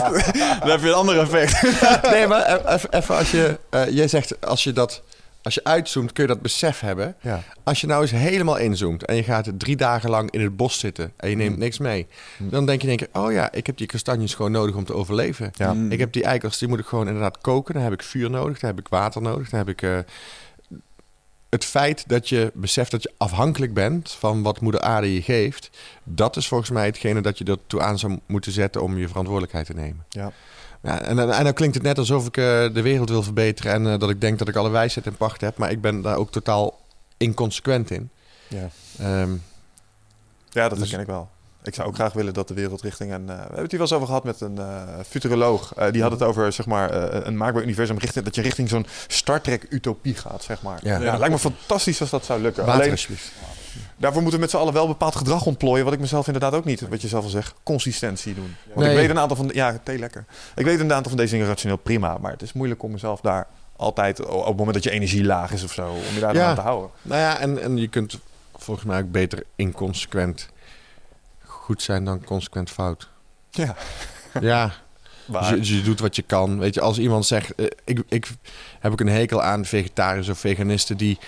Dan 0.61 0.71
heb 0.71 0.81
je 0.81 0.87
een 0.89 0.95
ander 0.95 1.19
effect. 1.21 1.63
Nee, 2.13 2.27
maar 2.27 2.75
even, 2.93 3.17
als 3.17 3.31
je... 3.31 3.59
eh, 3.71 3.81
jij 3.89 4.09
zegt, 4.09 4.35
als 4.47 4.65
je 4.65 4.73
dat... 4.73 5.03
Als 5.43 5.55
je 5.55 5.65
uitzoomt, 5.65 6.13
kun 6.13 6.23
je 6.23 6.29
dat 6.29 6.43
besef 6.43 6.81
hebben. 6.81 7.15
Ja. 7.21 7.43
Als 7.63 7.81
je 7.81 7.87
nou 7.87 8.03
eens 8.03 8.11
helemaal 8.11 8.57
inzoomt 8.57 9.05
en 9.05 9.17
je 9.17 9.23
gaat 9.23 9.51
drie 9.57 9.77
dagen 9.77 10.11
lang 10.11 10.31
in 10.31 10.41
het 10.41 10.57
bos 10.57 10.79
zitten 10.79 11.13
en 11.17 11.31
je 11.31 11.37
neemt 11.37 11.59
niks 11.59 11.79
mee, 11.79 12.07
dan 12.39 12.67
denk 12.67 12.83
je 12.83 12.89
in 12.89 12.99
één 12.99 13.09
keer, 13.09 13.23
oh 13.23 13.33
ja, 13.33 13.53
ik 13.53 13.67
heb 13.67 13.77
die 13.77 13.87
kastanjes 13.87 14.35
gewoon 14.35 14.53
nodig 14.53 14.75
om 14.75 14.85
te 14.85 14.95
overleven. 14.95 15.51
Ja. 15.53 15.77
Ik 15.89 15.99
heb 15.99 16.13
die 16.13 16.25
eikels, 16.25 16.59
die 16.59 16.69
moet 16.69 16.79
ik 16.79 16.87
gewoon 16.87 17.07
inderdaad 17.07 17.39
koken. 17.39 17.75
Dan 17.75 17.83
heb 17.83 17.93
ik 17.93 18.03
vuur 18.03 18.31
nodig, 18.31 18.59
dan 18.59 18.71
heb 18.71 18.79
ik 18.79 18.89
water 18.89 19.23
nodig, 19.23 19.49
dan 19.49 19.59
heb 19.59 19.69
ik... 19.69 19.83
eh, 19.83 19.99
het 21.49 21.65
feit 21.65 22.09
dat 22.09 22.29
je 22.29 22.51
beseft 22.55 22.91
dat 22.91 23.03
je 23.03 23.13
afhankelijk 23.17 23.75
bent 23.75 24.11
van 24.11 24.43
wat 24.43 24.61
moeder 24.61 24.81
aarde 24.81 25.15
je 25.15 25.23
geeft, 25.23 25.71
dat 26.05 26.37
is 26.37 26.49
volgens 26.49 26.71
mij 26.71 26.87
hetgene 26.87 27.21
dat 27.21 27.39
je 27.39 27.45
ertoe 27.45 27.81
aan 27.81 27.99
zou 27.99 28.19
moeten 28.27 28.53
zetten 28.53 28.83
om 28.83 28.99
je 28.99 29.09
verantwoordelijkheid 29.09 29.67
te 29.67 29.75
nemen. 29.75 30.05
Ja. 30.09 30.33
Ja, 30.83 31.03
en, 31.03 31.19
en, 31.19 31.31
en 31.31 31.45
dan 31.45 31.53
klinkt 31.53 31.75
het 31.75 31.85
net 31.85 31.99
alsof 31.99 32.27
ik 32.27 32.37
eh, 32.37 32.45
de 32.45 32.83
wereld 32.83 33.09
wil 33.09 33.23
verbeteren 33.23 33.73
en 33.73 33.93
eh, 33.93 33.99
dat 33.99 34.11
ik 34.11 34.21
denk 34.21 34.39
dat 34.39 34.49
ik 34.49 34.57
alle 34.57 34.71
wijsheid 34.71 35.07
in 35.07 35.17
pacht 35.17 35.41
heb, 35.41 35.57
maar 35.57 35.71
ik 35.71 35.81
ben 35.81 36.01
daar 36.03 36.17
ook 36.17 36.31
totaal 36.31 36.81
inconsequent 37.17 37.91
in. 37.91 38.11
Ja. 38.49 38.69
Ehm, 38.99 39.31
ja, 40.51 40.69
dat 40.69 40.71
Dus- 40.71 40.79
herken 40.79 41.01
ik 41.01 41.07
wel. 41.07 41.29
Ik 41.65 41.75
zou 41.75 41.89
ook 41.89 41.95
graag 41.95 42.13
willen 42.13 42.35
dat 42.35 42.49
de 42.49 42.55
wereld 42.55 42.83
richting 42.83 43.13
een... 43.13 43.29
eh, 43.29 43.37
we 43.37 43.43
hebben 43.43 43.63
het 43.63 43.71
hier 43.71 43.81
wel 43.81 43.89
eens 43.89 43.93
over 43.93 44.07
gehad 44.07 44.25
met 44.25 44.41
een 44.41 44.59
eh, 44.59 44.83
futuroloog. 45.09 45.75
Eh, 45.75 45.93
die 45.93 46.03
had 46.03 46.11
het 46.11 46.23
over 46.23 46.53
zeg 46.53 46.67
maar, 46.67 46.91
eh, 46.91 47.27
een 47.27 47.37
maakbaar 47.37 47.63
universum. 47.63 47.99
Richting, 47.99 48.25
dat 48.25 48.35
je 48.35 48.43
richting 48.43 48.69
zo'n 48.69 48.87
Star 49.07 49.41
Trek 49.41 49.67
utopie 49.71 50.15
gaat, 50.15 50.43
zeg 50.43 50.63
maar. 50.63 50.81
Ja. 50.83 50.99
Lijkt 50.99 51.31
me 51.35 51.39
fantastisch 51.39 52.01
als 52.01 52.11
dat 52.11 52.25
zou 52.25 52.41
lukken. 52.41 52.65
water 52.65 52.81
Alleen, 52.81 52.91
alsjeblieft. 52.93 53.33
Daarvoor 54.03 54.23
moeten 54.23 54.39
we 54.41 54.45
met 54.47 54.51
z'n 54.55 54.61
allen 54.61 54.73
wel 54.73 54.87
bepaald 54.87 55.17
gedrag 55.17 55.47
ontplooien. 55.47 55.85
Wat 55.85 55.93
ik 55.95 56.01
mezelf 56.01 56.27
inderdaad 56.27 56.55
ook 56.55 56.65
niet, 56.65 56.89
wat 56.89 57.03
je 57.03 57.09
zelf 57.09 57.25
al 57.25 57.31
zegt, 57.31 57.55
consistentie 57.63 58.35
doen. 58.35 58.57
Want 58.67 58.79
Nee. 58.81 58.91
ik 58.91 58.97
weet 58.97 59.11
een 59.11 59.19
aantal 59.19 59.37
van... 59.37 59.47
de- 59.47 59.55
Ja, 59.55 59.79
thee 59.83 59.99
lekker. 59.99 60.25
Ik 60.55 60.65
weet 60.65 60.81
een 60.81 60.93
aantal 60.93 61.09
van 61.11 61.17
deze 61.17 61.33
dingen 61.33 61.47
rationeel 61.49 61.77
prima. 61.77 62.19
Maar 62.19 62.33
het 62.33 62.43
is 62.43 62.53
moeilijk 62.53 62.83
om 62.83 62.91
mezelf 62.91 63.21
daar 63.21 63.47
altijd, 63.77 64.27
op 64.27 64.47
het 64.47 64.57
moment 64.57 64.75
dat 64.75 64.85
je 64.85 64.91
energie 64.91 65.25
laag 65.25 65.53
is 65.53 65.65
of 65.65 65.73
zo, 65.73 65.89
om 65.89 66.15
je 66.15 66.21
daar 66.21 66.35
Ja. 66.35 66.49
aan 66.49 66.55
te 66.55 66.61
houden. 66.61 66.91
Nou 67.03 67.21
ja, 67.21 67.39
en, 67.39 67.63
en 67.63 67.77
je 67.77 67.89
kunt 67.89 68.19
volgens 68.57 68.87
mij 68.87 69.01
ook 69.01 69.11
beter 69.11 69.43
inconsequent 69.57 70.49
goed 71.45 71.83
zijn 71.83 72.05
dan 72.05 72.25
consequent 72.25 72.71
fout. 72.71 73.09
Ja. 73.51 73.75
Ja, 74.41 74.73
dus 75.27 75.49
je, 75.49 75.57
dus 75.57 75.69
je 75.69 75.83
doet 75.83 76.01
wat 76.01 76.17
je 76.17 76.23
kan. 76.23 76.59
Weet 76.59 76.75
je, 76.75 76.81
als 76.81 76.99
iemand 76.99 77.27
zegt, 77.27 77.55
eh, 77.55 77.67
ik, 77.85 78.03
ik 78.09 78.27
heb 78.81 78.93
ook 78.93 79.01
een 79.01 79.09
hekel 79.09 79.43
aan 79.43 79.65
vegetariërs 79.65 80.29
of 80.29 80.39
veganisten 80.39 80.97
die 80.97 81.19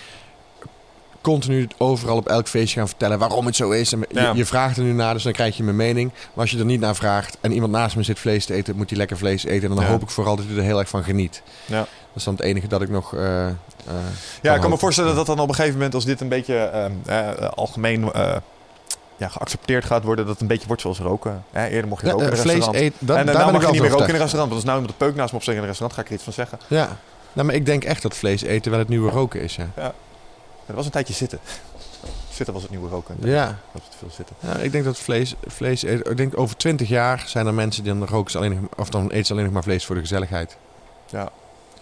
continu 1.25 1.67
overal 1.77 2.15
op 2.17 2.27
elk 2.27 2.47
feestje 2.47 2.79
gaan 2.79 2.87
vertellen 2.87 3.19
waarom 3.19 3.45
het 3.45 3.55
zo 3.55 3.69
is. 3.71 3.93
En 3.93 3.99
je, 3.99 4.19
Ja. 4.19 4.31
je 4.35 4.45
vraagt 4.45 4.77
er 4.77 4.83
nu 4.83 4.91
naar, 4.91 5.13
dus 5.13 5.23
dan 5.23 5.31
krijg 5.33 5.57
je 5.57 5.63
mijn 5.63 5.75
mening. 5.75 6.11
Maar 6.11 6.41
als 6.43 6.51
je 6.51 6.59
er 6.59 6.65
niet 6.65 6.79
naar 6.79 6.95
vraagt 6.95 7.37
en 7.41 7.51
iemand 7.51 7.71
naast 7.71 7.95
me 7.95 8.03
zit 8.03 8.19
vlees 8.19 8.45
te 8.45 8.53
eten, 8.53 8.75
moet 8.75 8.89
hij 8.89 8.97
lekker 8.97 9.17
vlees 9.17 9.43
eten. 9.45 9.69
En 9.69 9.75
dan 9.75 9.83
Ja. 9.85 9.89
hoop 9.91 10.01
ik 10.01 10.09
vooral 10.09 10.35
dat 10.35 10.45
hij 10.47 10.57
er 10.57 10.63
heel 10.63 10.79
erg 10.79 10.89
van 10.89 11.03
geniet. 11.03 11.41
Ja. 11.65 11.77
Dat 11.79 11.87
is 12.15 12.23
dan 12.23 12.33
het 12.33 12.43
enige 12.43 12.67
dat 12.67 12.81
ik 12.81 12.89
nog. 12.89 13.13
eh, 13.15 13.47
eh, 13.47 13.53
Ja, 14.41 14.53
ik 14.55 14.61
kan 14.61 14.69
me 14.69 14.77
voorstellen 14.77 15.15
dat 15.15 15.25
dan 15.25 15.39
op 15.39 15.47
een 15.49 15.55
gegeven 15.55 15.75
moment, 15.77 15.93
als 15.95 16.05
dit 16.05 16.21
een 16.21 16.29
beetje 16.29 16.55
ehm, 16.57 16.91
eh, 17.05 17.49
algemeen 17.49 18.11
ja, 19.17 19.27
geaccepteerd 19.27 19.85
gaat 19.85 20.03
worden, 20.03 20.23
dat 20.25 20.33
het 20.33 20.41
een 20.41 20.47
beetje 20.49 20.67
wordt 20.67 20.81
zoals 20.81 20.99
roken. 20.99 21.43
Hè, 21.51 21.67
eerder 21.67 21.87
mocht 21.89 22.01
je 22.01 22.07
Ja, 22.07 22.13
roken 22.13 22.27
in 22.27 22.33
een 22.37 22.43
restaurant. 22.43 22.75
eten, 22.75 22.97
dat, 23.07 23.17
en 23.17 23.25
daar 23.25 23.35
nou 23.35 23.51
mag 23.51 23.61
je 23.65 23.71
niet 23.71 23.81
meer 23.81 23.89
roken 23.89 24.07
in 24.07 24.13
een 24.13 24.19
restaurant. 24.21 24.51
Want 24.51 24.63
als 24.63 24.63
nou 24.63 24.79
iemand 24.79 24.99
de 24.99 25.05
peuk 25.05 25.15
naast 25.15 25.29
me 25.31 25.35
opsteekt 25.35 25.57
in 25.57 25.63
een 25.63 25.69
restaurant, 25.69 25.99
ga 25.99 26.01
ik 26.05 26.07
er 26.07 26.13
iets 26.15 26.23
van 26.23 26.33
zeggen. 26.33 26.59
Ja, 26.67 26.97
nou, 27.33 27.47
maar 27.47 27.55
ik 27.55 27.65
denk 27.65 27.83
echt 27.83 28.01
dat 28.01 28.15
vlees 28.15 28.41
eten 28.41 28.71
wel 28.71 28.79
het 28.79 28.89
nieuwe 28.89 29.11
roken 29.11 29.41
is. 29.41 29.55
Ja, 29.55 29.67
Maar 29.75 29.93
dat 30.65 30.75
was 30.75 30.85
een 30.85 30.91
tijdje 30.91 31.13
zitten. 31.13 31.39
Zitten 32.31 32.53
was 32.53 32.63
het 32.63 32.71
nieuwe 32.71 32.89
roken. 32.89 33.15
ja. 33.21 33.45
Dat 33.45 33.57
was 33.71 33.89
te 33.89 33.97
veel 33.97 34.09
zitten. 34.11 34.35
ja 34.39 34.55
ik 34.55 34.71
denk 34.71 34.83
dat 34.83 34.97
vlees, 34.97 35.35
vlees 35.47 35.83
eten. 35.83 36.11
Ik 36.11 36.17
denk 36.17 36.37
over 36.37 36.57
twintig 36.57 36.87
jaar 36.87 37.23
zijn 37.27 37.47
er 37.47 37.53
mensen 37.53 37.83
die 37.83 37.93
dan 37.93 38.07
roken 38.07 38.39
alleen 38.39 38.69
of 38.77 38.89
dan 38.89 39.09
eten 39.09 39.25
ze 39.25 39.31
alleen 39.31 39.43
nog 39.43 39.53
maar 39.53 39.63
vlees 39.63 39.85
voor 39.85 39.95
de 39.95 40.01
gezelligheid. 40.01 40.57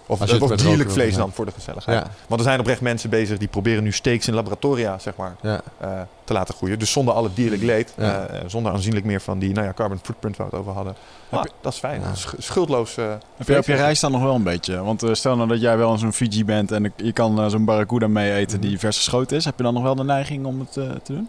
Of, 0.06 0.20
Als 0.22 0.30
je 0.30 0.36
het 0.36 0.44
of 0.44 0.50
met 0.50 0.60
dierlijk 0.60 0.92
vlees 0.92 1.16
dan 1.16 1.32
voor 1.32 1.46
de 1.46 1.52
gezelligheid. 1.52 1.98
Ja, 2.06 2.12
Want 2.28 2.42
er 2.42 2.48
zijn 2.48 2.60
oprecht 2.60 2.82
mensen 2.82 3.10
bezig 3.10 3.38
die 3.38 3.48
proberen 3.48 3.84
nu 3.84 3.92
steaks 3.92 4.28
in 4.28 4.34
laboratoria 4.34 5.00
zeg 5.00 5.16
maar, 5.16 5.36
ja. 5.42 5.62
eh, 5.78 5.90
te 6.24 6.34
laten 6.34 6.54
groeien. 6.54 6.80
Dus 6.80 6.92
zonder 6.92 7.14
alle 7.14 7.30
dierlijk 7.34 7.62
leed. 7.62 7.94
Ja. 7.98 8.26
eh, 8.26 8.40
zonder 8.48 8.72
aanzienlijk 8.72 9.06
meer 9.06 9.22
van 9.22 9.40
die 9.40 9.54
nou 9.54 9.66
ja, 9.68 9.74
carbon 9.74 10.00
footprint 10.04 10.38
waar 10.38 10.50
we 10.50 10.56
het 10.56 10.62
over 10.62 10.76
hadden. 10.76 10.96
Ah, 11.30 11.44
dat 11.62 11.74
is 11.74 11.80
fijn. 11.80 12.02
Ja. 12.02 12.16
Sch- 12.16 12.34
Schuldloos. 12.38 12.98
eh, 12.98 13.06
Heb 13.38 13.48
je 13.48 13.58
op 13.58 13.66
je 13.66 13.74
reis 13.76 14.00
dan 14.00 14.12
nog 14.12 14.22
wel 14.22 14.36
een 14.36 14.44
beetje? 14.44 14.84
Want 14.84 15.04
eh, 15.04 15.14
stel 15.14 15.36
nou 15.36 15.48
dat 15.48 15.62
jij 15.62 15.78
wel 15.78 15.92
in 15.92 15.98
zo'n 16.00 16.14
Fiji 16.14 16.46
bent 16.46 16.72
en 16.72 16.94
je 16.96 17.12
kan 17.14 17.40
eh, 17.40 17.48
zo'n 17.48 17.66
barracuda 17.66 18.08
mee 18.08 18.34
eten 18.34 18.62
die 18.62 18.80
vers 18.80 18.98
geschoten 18.98 19.38
is. 19.38 19.46
Heb 19.46 19.58
je 19.58 19.64
dan 19.64 19.74
nog 19.74 19.84
wel 19.84 19.96
de 19.96 20.04
neiging 20.04 20.46
om 20.46 20.60
het 20.60 20.78
eh, 20.78 20.90
te 21.04 21.14
doen? 21.14 21.28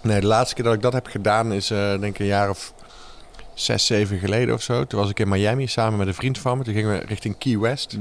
Nee, 0.00 0.20
de 0.20 0.26
laatste 0.26 0.54
keer 0.54 0.64
dat 0.64 0.74
ik 0.74 0.82
dat 0.82 0.92
heb 0.92 1.06
gedaan 1.06 1.52
is 1.52 1.70
eh, 1.70 1.78
denk 1.78 2.02
ik 2.04 2.18
een 2.18 2.26
jaar 2.26 2.50
of 2.50 2.72
zes, 3.56 3.86
zeven 3.86 4.18
geleden 4.18 4.54
of 4.54 4.62
zo. 4.62 4.84
Toen 4.84 5.00
was 5.00 5.10
ik 5.10 5.18
in 5.18 5.28
Miami 5.28 5.66
samen 5.66 5.98
met 5.98 6.06
een 6.06 6.14
vriend 6.14 6.38
van 6.38 6.58
me. 6.58 6.64
Toen 6.64 6.74
gingen 6.74 6.90
we 6.90 7.06
richting 7.06 7.38
Key 7.38 7.58
West. 7.58 7.92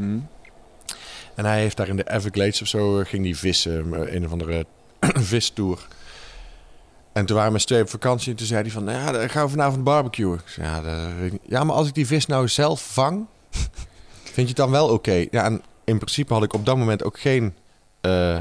En 1.36 1.46
hij 1.46 1.60
heeft 1.60 1.78
daar 1.78 1.88
in 1.88 1.96
de 1.96 2.12
Everglades 2.12 2.62
of 2.62 2.68
zo, 2.68 3.00
eh, 3.00 3.06
ging 3.06 3.24
die 3.24 3.38
vissen, 3.38 3.94
eh, 3.94 4.14
een 4.14 4.26
of 4.26 4.32
andere 4.32 4.66
vistour. 5.34 5.88
En 7.14 7.26
toen 7.26 7.36
waren 7.36 7.52
we 7.52 7.54
met 7.54 7.62
z'n 7.62 7.68
tweeën 7.68 7.84
op 7.84 7.90
vakantie 7.90 8.32
en 8.32 8.38
toen 8.38 8.48
zei 8.48 8.62
hij 8.62 8.72
van, 8.72 8.84
nou 8.84 8.98
ja, 8.98 9.12
dan 9.12 9.30
gaan 9.30 9.44
we 9.44 9.50
vanavond 9.50 9.84
barbecuen. 9.84 10.34
Ik 10.34 10.50
zei, 10.50 10.68
ja, 10.68 10.82
dat 10.82 11.40
ja, 11.42 11.64
maar 11.64 11.76
als 11.76 11.88
ik 11.88 11.94
die 11.94 12.08
vis 12.08 12.26
nou 12.26 12.48
zelf 12.48 12.94
vang, 12.94 13.26
vind 14.24 14.36
je 14.36 14.48
het 14.48 14.56
dan 14.56 14.72
wel 14.72 14.90
oké? 14.90 15.26
Ja, 15.32 15.44
en 15.44 15.62
in 15.84 15.98
principe 15.98 16.34
had 16.34 16.44
ik 16.44 16.54
op 16.54 16.66
dat 16.66 16.78
moment 16.78 17.04
ook 17.04 17.20
geen, 17.20 17.56
eh, 18.02 18.40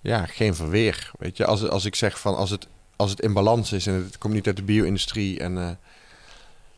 ja, 0.00 0.26
geen 0.26 0.54
verweer. 0.54 1.10
Weet 1.18 1.36
je, 1.36 1.46
als, 1.46 1.68
als 1.68 1.84
ik 1.84 1.94
zeg 1.94 2.20
van, 2.20 2.36
als 2.36 2.50
het, 2.50 2.66
als 2.98 3.10
het 3.10 3.20
in 3.20 3.32
balans 3.32 3.72
is 3.72 3.86
en 3.86 3.94
het 3.94 4.18
komt 4.18 4.34
niet 4.34 4.46
uit 4.46 4.56
de 4.56 4.62
bio-industrie 4.62 5.38
en... 5.40 5.58
eh, 5.58 5.70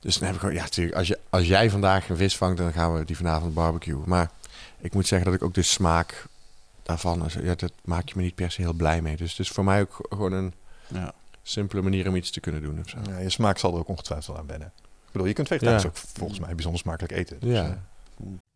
dus 0.00 0.14
dan 0.14 0.24
heb 0.24 0.34
ik 0.34 0.40
gewoon, 0.40 0.54
ja, 0.54 0.62
natuurlijk, 0.62 0.96
als, 0.96 1.08
je, 1.08 1.18
als 1.30 1.46
jij 1.46 1.70
vandaag 1.70 2.08
een 2.08 2.16
vis 2.16 2.36
vangt, 2.36 2.56
dan 2.58 2.72
gaan 2.72 2.94
we 2.94 3.04
die 3.04 3.16
vanavond 3.16 3.54
barbecuen. 3.54 4.02
Maar 4.06 4.30
ik 4.78 4.94
moet 4.94 5.06
zeggen 5.06 5.26
dat 5.30 5.36
ik 5.40 5.46
ook 5.46 5.54
de 5.54 5.62
smaak 5.62 6.26
daarvan, 6.82 7.28
ja, 7.42 7.54
dat 7.54 7.72
maak 7.84 8.08
je 8.08 8.14
me 8.16 8.22
niet 8.22 8.34
per 8.34 8.50
se 8.50 8.60
heel 8.60 8.72
blij 8.72 9.02
mee. 9.02 9.16
Dus 9.16 9.30
het 9.30 9.38
is 9.38 9.48
voor 9.48 9.64
mij 9.64 9.80
ook 9.80 10.06
gewoon 10.08 10.32
een 10.32 10.52
Ja. 10.88 11.12
simpele 11.42 11.82
manier 11.82 12.08
om 12.08 12.16
iets 12.16 12.30
te 12.30 12.40
kunnen 12.40 12.62
doen. 12.62 12.78
Of 12.80 12.88
zo. 12.88 12.98
ja, 13.08 13.18
je 13.18 13.30
smaak 13.30 13.58
zal 13.58 13.72
er 13.72 13.78
ook 13.78 13.88
ongetwijfeld 13.88 14.36
aan 14.38 14.46
wennen. 14.46 14.72
Ik 14.76 15.12
bedoel, 15.12 15.26
je 15.26 15.32
kunt 15.34 15.48
vegetarisch 15.48 15.86
ook 15.86 15.96
volgens 15.96 16.38
mij 16.40 16.52
bijzonder 16.54 16.80
smakelijk 16.80 17.12
eten. 17.12 17.40
Dus, 17.40 17.52
Ja. 17.56 17.82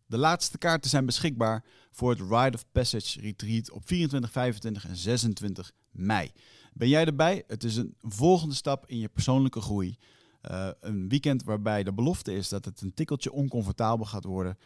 De 0.05 0.17
laatste 0.17 0.57
kaarten 0.57 0.89
zijn 0.89 1.05
beschikbaar 1.05 1.63
voor 1.91 2.09
het 2.09 2.19
Ride 2.19 2.53
of 2.53 2.65
Passage 2.71 3.21
Retreat 3.21 3.71
op 3.71 3.87
24, 3.87 4.31
25 4.31 4.87
en 4.87 4.95
26 4.95 5.71
mei. 5.91 6.31
Ben 6.73 6.87
jij 6.87 7.05
erbij? 7.05 7.43
Het 7.47 7.63
is 7.63 7.75
een 7.75 7.95
volgende 8.01 8.55
stap 8.55 8.87
in 8.87 8.99
je 8.99 9.07
persoonlijke 9.07 9.61
groei. 9.61 9.97
Eh, 10.41 10.69
een 10.79 11.09
weekend 11.09 11.43
waarbij 11.43 11.83
de 11.83 11.93
belofte 11.93 12.35
is 12.35 12.49
dat 12.49 12.65
het 12.65 12.81
een 12.81 12.93
tikkeltje 12.93 13.31
oncomfortabel 13.31 14.05
gaat 14.05 14.23
worden. 14.23 14.57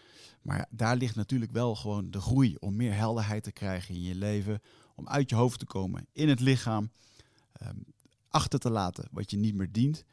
Maar 0.42 0.68
daar 0.70 0.96
ligt 0.96 1.16
natuurlijk 1.16 1.52
wel 1.52 1.76
gewoon 1.76 2.12
de 2.12 2.22
groei 2.22 2.56
om 2.60 2.76
meer 2.76 2.94
helderheid 2.94 3.44
te 3.44 3.52
krijgen 3.52 3.96
in 3.96 4.02
je 4.02 4.16
leven. 4.16 4.62
Om 4.96 5.08
uit 5.08 5.30
je 5.30 5.36
hoofd 5.36 5.60
te 5.60 5.66
komen, 5.66 6.08
in 6.14 6.30
het 6.30 6.40
lichaam. 6.40 6.92
ehm, 7.52 7.76
achter 8.30 8.60
te 8.60 8.70
laten 8.70 9.08
wat 9.12 9.32
je 9.32 9.38
niet 9.38 9.56
meer 9.56 9.72
dient. 9.72 10.04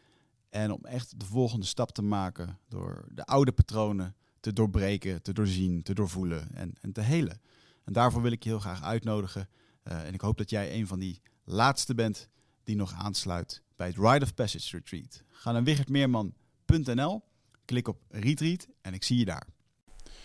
En 0.51 0.73
om 0.73 0.85
echt 0.85 1.21
de 1.21 1.27
volgende 1.27 1.67
stap 1.67 1.91
te 1.91 2.03
maken 2.03 2.59
door 2.69 3.05
de 3.13 3.25
oude 3.25 3.53
patronen 3.53 4.15
te 4.47 4.53
doorbreken, 4.53 5.23
te 5.23 5.33
doorzien, 5.33 5.83
te 5.83 5.95
doorvoelen 5.95 6.49
en, 6.55 6.75
en 6.81 6.93
te 6.93 7.01
helen. 7.01 7.41
En 7.85 7.93
daarvoor 7.93 8.23
wil 8.23 8.33
ik 8.33 8.43
je 8.43 8.49
heel 8.49 8.59
graag 8.59 8.83
uitnodigen. 8.83 9.49
Eh, 9.83 10.07
en 10.07 10.15
ik 10.15 10.21
hoop 10.21 10.39
dat 10.39 10.51
jij 10.51 10.75
een 10.75 10.87
van 10.87 10.99
die 10.99 11.21
laatste 11.45 11.95
bent 11.95 12.29
die 12.65 12.77
nog 12.77 12.95
aansluit 12.99 13.63
bij 13.77 13.87
het 13.87 13.97
Ride 13.97 14.25
of 14.25 14.35
Passage 14.35 14.77
Retreat. 14.77 15.23
Ga 15.31 15.53
naar 15.53 15.63
wichertmeerman.nl, 15.63 17.23
klik 17.65 17.89
op 17.89 17.99
Retreat 18.11 18.67
en 18.83 18.95
ik 18.95 19.05
zie 19.05 19.19
je 19.19 19.25
daar. 19.25 19.47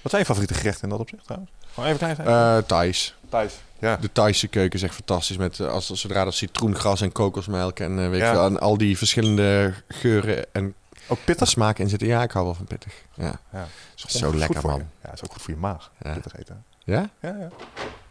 Wat 0.02 0.12
zijn 0.12 0.22
je 0.22 0.28
favoriete 0.28 0.54
gerechten 0.54 0.84
in 0.84 0.90
dat 0.90 1.00
opzicht 1.00 1.24
trouwens? 1.24 1.52
Gewoon 1.68 1.86
even 1.86 2.00
klein 2.00 2.16
zijn. 2.16 2.28
Eh, 2.28 2.58
Thais. 2.68 3.16
Thuis. 3.30 3.62
Ja. 3.80 3.98
De 3.98 4.12
Thaise 4.12 4.48
keuken 4.48 4.80
is 4.80 4.84
echt 4.86 4.96
fantastisch. 4.96 5.38
Met, 5.38 5.60
eh, 5.60 5.68
als, 5.68 5.90
zodra 5.90 6.24
dat 6.24 6.34
citroengras 6.34 7.02
en 7.02 7.12
kokosmelk 7.12 7.80
en, 7.80 8.10
weet 8.10 8.20
Ja. 8.20 8.28
je 8.30 8.36
wel, 8.36 8.46
en 8.46 8.60
al 8.60 8.78
die 8.78 8.98
verschillende 8.98 9.74
geuren 9.88 10.54
en 10.54 10.76
Ook 11.08 11.18
pittig. 11.26 11.48
smaken 11.48 11.84
in 11.84 11.90
zitten. 11.90 12.08
Ja, 12.08 12.24
ik 12.24 12.32
hou 12.32 12.46
wel 12.46 12.54
van 12.54 12.66
pittig. 12.66 12.94
Ja. 13.14 13.40
Ja. 13.52 13.68
Is 13.96 14.02
zo 14.16 14.36
lekker, 14.36 14.68
man. 14.68 14.84
Ja, 15.04 15.12
is 15.14 15.24
ook 15.24 15.32
goed 15.32 15.42
voor 15.42 15.54
je 15.54 15.60
maag. 15.60 15.92
Ja. 16.02 16.14
Pittig 16.14 16.36
eten. 16.36 16.66
Ja? 16.84 17.10
Ja, 17.22 17.36
ja. 17.40 17.50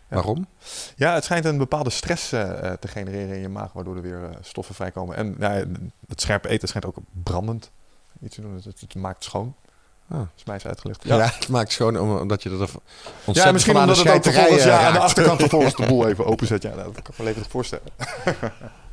Waarom? 0.08 0.46
ja, 0.96 1.14
het 1.14 1.24
schijnt 1.24 1.44
een 1.44 1.58
bepaalde 1.58 1.90
stress 1.90 2.32
eh, 2.32 2.66
eh, 2.72 2.78
te 2.78 2.88
genereren 2.88 3.34
in 3.34 3.40
je 3.40 3.48
maag, 3.48 3.72
waardoor 3.72 3.96
er 3.96 4.02
weer 4.02 4.24
eh, 4.24 4.36
stoffen 4.40 4.74
vrijkomen. 4.74 5.16
En 5.16 5.36
ja, 5.38 5.50
het 6.08 6.20
scherpe 6.20 6.48
eten 6.48 6.68
schijnt 6.68 6.86
ook 6.86 6.96
brandend 7.22 7.70
iets 8.22 8.34
te 8.34 8.40
doen. 8.40 8.54
Het, 8.54 8.64
het, 8.64 8.80
het 8.80 8.94
maakt 8.94 9.24
schoon. 9.24 9.54
Ah. 10.08 10.20
is 10.36 10.44
mij 10.44 10.54
eens 10.54 10.66
uitgelegd. 10.66 11.04
Ja, 11.04 11.18
het 11.18 11.48
maakt 11.48 11.72
schoon 11.72 11.98
om- 11.98 12.16
omdat 12.16 12.42
je 12.42 12.48
er 12.50 12.56
ontzettend 12.60 13.36
Ja, 13.36 13.52
misschien 13.52 13.74
van 13.74 13.82
aan 13.82 13.88
omdat 13.88 14.04
de 14.04 14.10
het 14.10 14.18
ook 14.26 14.32
scheiterij, 14.32 14.58
vervolgens 14.58 14.80
ja, 14.80 14.86
aan 14.86 14.92
de 14.92 14.98
achterkant 14.98 15.40
vervolgens 15.40 15.74
de 15.74 15.86
boel 15.86 16.08
even 16.08 16.26
openzet. 16.32 16.62
Ja, 16.62 16.70
dat 16.70 16.84
kan 16.92 17.04
ik 17.12 17.18
me 17.18 17.24
levendig 17.24 17.50
voorstellen. 17.50 17.84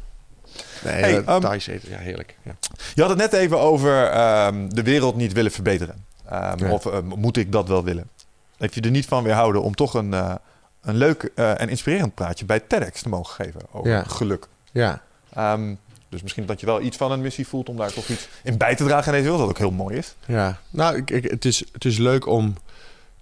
Nee, 0.91 1.01
Hey, 1.01 1.23
eh, 1.23 1.33
um, 1.35 1.41
Thais 1.41 1.67
eten, 1.67 1.89
ja, 1.89 1.97
heerlijk. 1.97 2.35
Ja. 2.43 2.55
Je 2.95 3.01
had 3.01 3.09
het 3.09 3.19
net 3.19 3.33
even 3.33 3.59
over 3.59 4.03
ehm, 4.09 4.69
de 4.69 4.83
wereld 4.83 5.15
niet 5.15 5.33
willen 5.33 5.51
verbeteren. 5.51 6.05
Ehm. 6.29 6.65
Of 6.71 7.01
moet 7.03 7.37
ik 7.37 7.51
dat 7.51 7.67
wel 7.67 7.83
willen? 7.83 8.09
Heb 8.57 8.73
je 8.73 8.81
er 8.81 8.91
niet 8.91 9.05
van 9.05 9.23
weerhouden 9.23 9.61
om 9.61 9.75
toch 9.75 9.93
een, 9.93 10.13
eh, 10.13 10.35
een 10.81 10.95
leuk 10.95 11.31
eh, 11.35 11.61
en 11.61 11.69
inspirerend 11.69 12.13
praatje 12.13 12.45
bij 12.45 12.59
TEDx 12.59 13.01
te 13.01 13.09
mogen 13.09 13.45
geven 13.45 13.61
over 13.71 13.89
Ja. 13.91 14.03
geluk? 14.03 14.47
ja. 14.71 15.01
Ehm, 15.33 15.73
dus 16.09 16.21
misschien 16.21 16.45
dat 16.45 16.59
je 16.59 16.65
wel 16.65 16.81
iets 16.81 16.97
van 16.97 17.11
een 17.11 17.21
missie 17.21 17.47
voelt 17.47 17.69
om 17.69 17.77
daar 17.77 17.91
toch 17.93 18.07
iets 18.07 18.27
in 18.43 18.57
bij 18.57 18.75
te 18.75 18.83
dragen 18.83 19.05
in 19.05 19.11
deze 19.11 19.23
wereld, 19.23 19.39
wat 19.41 19.49
ook 19.49 19.57
heel 19.57 19.71
mooi 19.71 19.97
is. 19.97 20.15
Ja, 20.25 20.59
nou, 20.69 20.95
ik, 20.95 21.09
ik- 21.11 21.31
het, 21.31 21.45
is, 21.45 21.63
het 21.71 21.85
is 21.85 21.97
leuk 21.97 22.25
om 22.27 22.55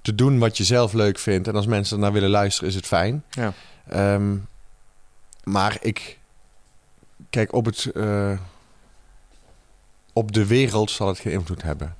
te 0.01 0.15
doen 0.15 0.39
wat 0.39 0.57
je 0.57 0.63
zelf 0.63 0.93
leuk 0.93 1.19
vindt. 1.19 1.47
En 1.47 1.55
als 1.55 1.65
mensen 1.65 1.99
naar 1.99 2.11
willen 2.11 2.29
luisteren, 2.29 2.69
is 2.69 2.75
het 2.75 2.85
fijn. 2.85 3.23
Ja. 3.29 3.53
Ehm, 3.89 4.35
maar 5.43 5.77
ik... 5.81 6.19
Kijk, 7.35 7.53
op, 7.53 7.65
het, 7.65 7.85
eh, 7.95 8.31
op 10.13 10.31
de 10.31 10.45
wereld 10.45 10.91
zal 10.91 11.07
het 11.07 11.19
geen 11.19 11.33
invloed 11.33 11.61
hebben. 11.61 11.95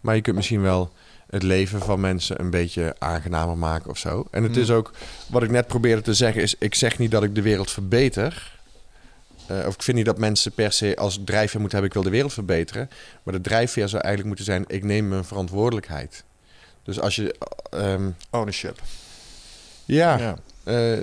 Maar 0.00 0.14
je 0.14 0.20
kunt 0.20 0.36
misschien 0.36 0.62
wel 0.62 0.92
het 1.30 1.42
leven 1.42 1.80
van 1.80 2.00
mensen 2.00 2.40
een 2.40 2.50
beetje 2.50 2.94
aangenamer 2.98 3.58
maken 3.58 3.90
of 3.90 3.98
zo. 3.98 4.26
En 4.30 4.42
het 4.42 4.52
Hmm. 4.52 4.62
is 4.62 4.70
ook, 4.70 4.92
wat 5.28 5.42
ik 5.42 5.50
net 5.50 5.66
probeerde 5.66 6.02
te 6.02 6.14
zeggen, 6.14 6.42
is... 6.42 6.54
Ik 6.58 6.74
zeg 6.74 6.98
niet 6.98 7.10
dat 7.10 7.22
ik 7.22 7.34
de 7.34 7.42
wereld 7.42 7.70
verbeter... 7.70 8.58
Eh, 9.46 9.66
of 9.66 9.74
ik 9.74 9.82
vind 9.82 9.96
niet 9.96 10.06
dat 10.06 10.18
mensen 10.18 10.52
per 10.52 10.72
se 10.72 10.96
als 10.96 11.20
drijfveer 11.24 11.60
moeten 11.60 11.78
hebben... 11.78 11.88
ik 11.88 11.92
wil 12.02 12.02
de 12.02 12.16
wereld 12.16 12.32
verbeteren. 12.32 12.90
Maar 13.22 13.34
de 13.34 13.40
drijfveer 13.40 13.88
zou 13.88 14.02
eigenlijk 14.02 14.26
moeten 14.26 14.44
zijn... 14.54 14.64
ik 14.76 14.84
neem 14.84 15.08
mijn 15.08 15.24
verantwoordelijkheid. 15.24 16.24
Dus 16.82 17.00
als 17.00 17.16
je... 17.16 17.34
ehm, 17.70 18.10
Ownership. 18.30 18.80
ja, 19.84 20.18
Ja. 20.18 20.36
eh, 20.64 20.98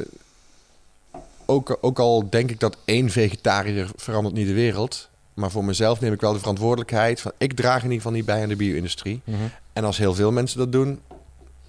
ook, 1.46 1.78
ook 1.82 2.00
al 2.00 2.30
denk 2.30 2.50
ik 2.50 2.60
dat 2.60 2.78
één 2.86 3.10
vegetariër 3.10 3.90
verandert 3.96 4.36
niet 4.36 4.48
de 4.48 4.54
wereld... 4.54 5.10
maar 5.34 5.52
voor 5.52 5.66
mezelf 5.66 6.00
neem 6.00 6.14
ik 6.14 6.22
wel 6.22 6.34
de 6.34 6.40
verantwoordelijkheid... 6.40 7.22
van 7.22 7.32
ik 7.38 7.54
draag 7.54 7.78
in 7.78 7.84
ieder 7.84 7.96
geval 7.98 8.12
niet 8.12 8.26
bij 8.26 8.42
aan 8.42 8.50
de 8.50 8.56
bio-industrie. 8.56 9.22
Mhm. 9.24 9.38
En 9.74 9.84
als 9.84 9.98
heel 9.98 10.14
veel 10.14 10.32
mensen 10.32 10.58
dat 10.58 10.72
doen... 10.72 11.00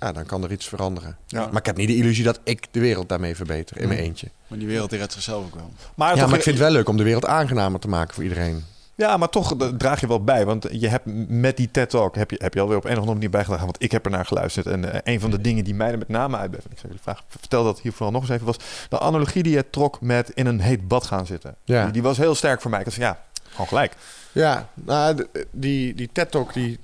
Ja, 0.01 0.13
dan 0.13 0.27
kan 0.27 0.45
er 0.45 0.53
iets 0.53 0.69
veranderen. 0.69 1.17
Ja. 1.27 1.47
Maar 1.47 1.61
ik 1.61 1.67
heb 1.67 1.77
niet 1.77 1.89
de 1.89 1.97
illusie 1.97 2.25
dat 2.25 2.41
ik 2.45 2.67
de 2.71 2.81
wereld 2.81 3.09
daarmee 3.09 3.37
verbeter 3.37 3.77
in 3.77 3.89
mijn 3.89 3.99
Nee. 3.99 4.09
eentje. 4.09 4.29
Maar 4.47 4.59
die 4.59 4.69
wereld 4.69 4.91
die 4.91 4.99
redt 4.99 5.13
zichzelf 5.13 5.45
ook 5.45 5.55
wel. 5.55 5.71
Maar, 5.95 6.15
Ja, 6.15 6.21
toch, 6.21 6.29
maar 6.29 6.39
ik 6.39 6.45
vind 6.45 6.57
het 6.59 6.65
wel 6.65 6.75
leuk 6.75 6.89
om 6.89 6.97
de 6.97 7.03
wereld 7.03 7.27
aangenamer 7.27 7.81
te 7.81 7.89
maken 7.89 8.15
voor 8.15 8.23
iedereen. 8.23 8.65
Ja, 8.97 9.16
maar 9.16 9.29
toch 9.29 9.57
draag 9.79 10.01
je 10.01 10.07
wel 10.07 10.25
bij. 10.25 10.45
Want 10.47 10.66
je 10.71 10.89
hebt 10.89 11.05
met 11.29 11.57
die 11.57 11.71
TED 11.71 11.91
Talk 11.91 12.16
heb 12.16 12.31
je, 12.31 12.37
heb 12.43 12.55
je 12.55 12.61
alweer 12.61 12.77
op 12.77 12.85
een 12.85 12.91
of 12.91 12.97
andere 12.97 13.15
manier 13.15 13.31
bijgedragen. 13.31 13.65
Want 13.65 13.83
ik 13.83 13.93
heb 13.93 14.05
er 14.05 14.11
naar 14.11 14.27
geluisterd. 14.27 14.66
En 14.66 14.93
eh, 14.93 15.15
een 15.15 15.21
van 15.21 15.31
de 15.31 15.41
dingen 15.41 15.65
die 15.65 15.75
mij 15.75 15.91
er 15.91 15.99
met 15.99 16.09
name 16.09 16.37
uitbeven. 16.37 16.71
Ik 16.71 16.79
zou 16.79 16.87
jullie 16.87 17.03
vragen, 17.03 17.25
vertel 17.29 17.65
dat 17.65 17.81
hier 17.81 17.93
vooral 17.93 18.12
nog 18.12 18.23
eens 18.23 18.31
even. 18.31 18.47
Was 18.47 18.59
de 18.89 19.01
analogie 19.01 19.43
die 19.43 19.53
je 19.53 19.71
trok 19.71 20.01
met 20.01 20.31
in 20.31 20.47
een 20.47 20.61
heet 20.61 20.89
bad 20.89 21.07
gaan 21.07 21.27
zitten. 21.27 21.57
Ja. 21.65 21.83
Die, 21.83 21.93
die 21.93 22.03
was 22.03 22.16
heel 22.16 22.35
sterk 22.35 22.61
voor 22.61 22.71
mij. 22.71 22.79
Ik 22.79 22.85
dacht, 22.85 22.97
ja, 22.97 23.23
gewoon 23.51 23.66
gelijk. 23.66 23.97
Ja, 24.33 24.69
nou, 24.75 25.27
die, 25.51 25.95
die 25.95 26.11
TED 26.12 26.31
Talk, 26.31 26.53
die, 26.53 26.79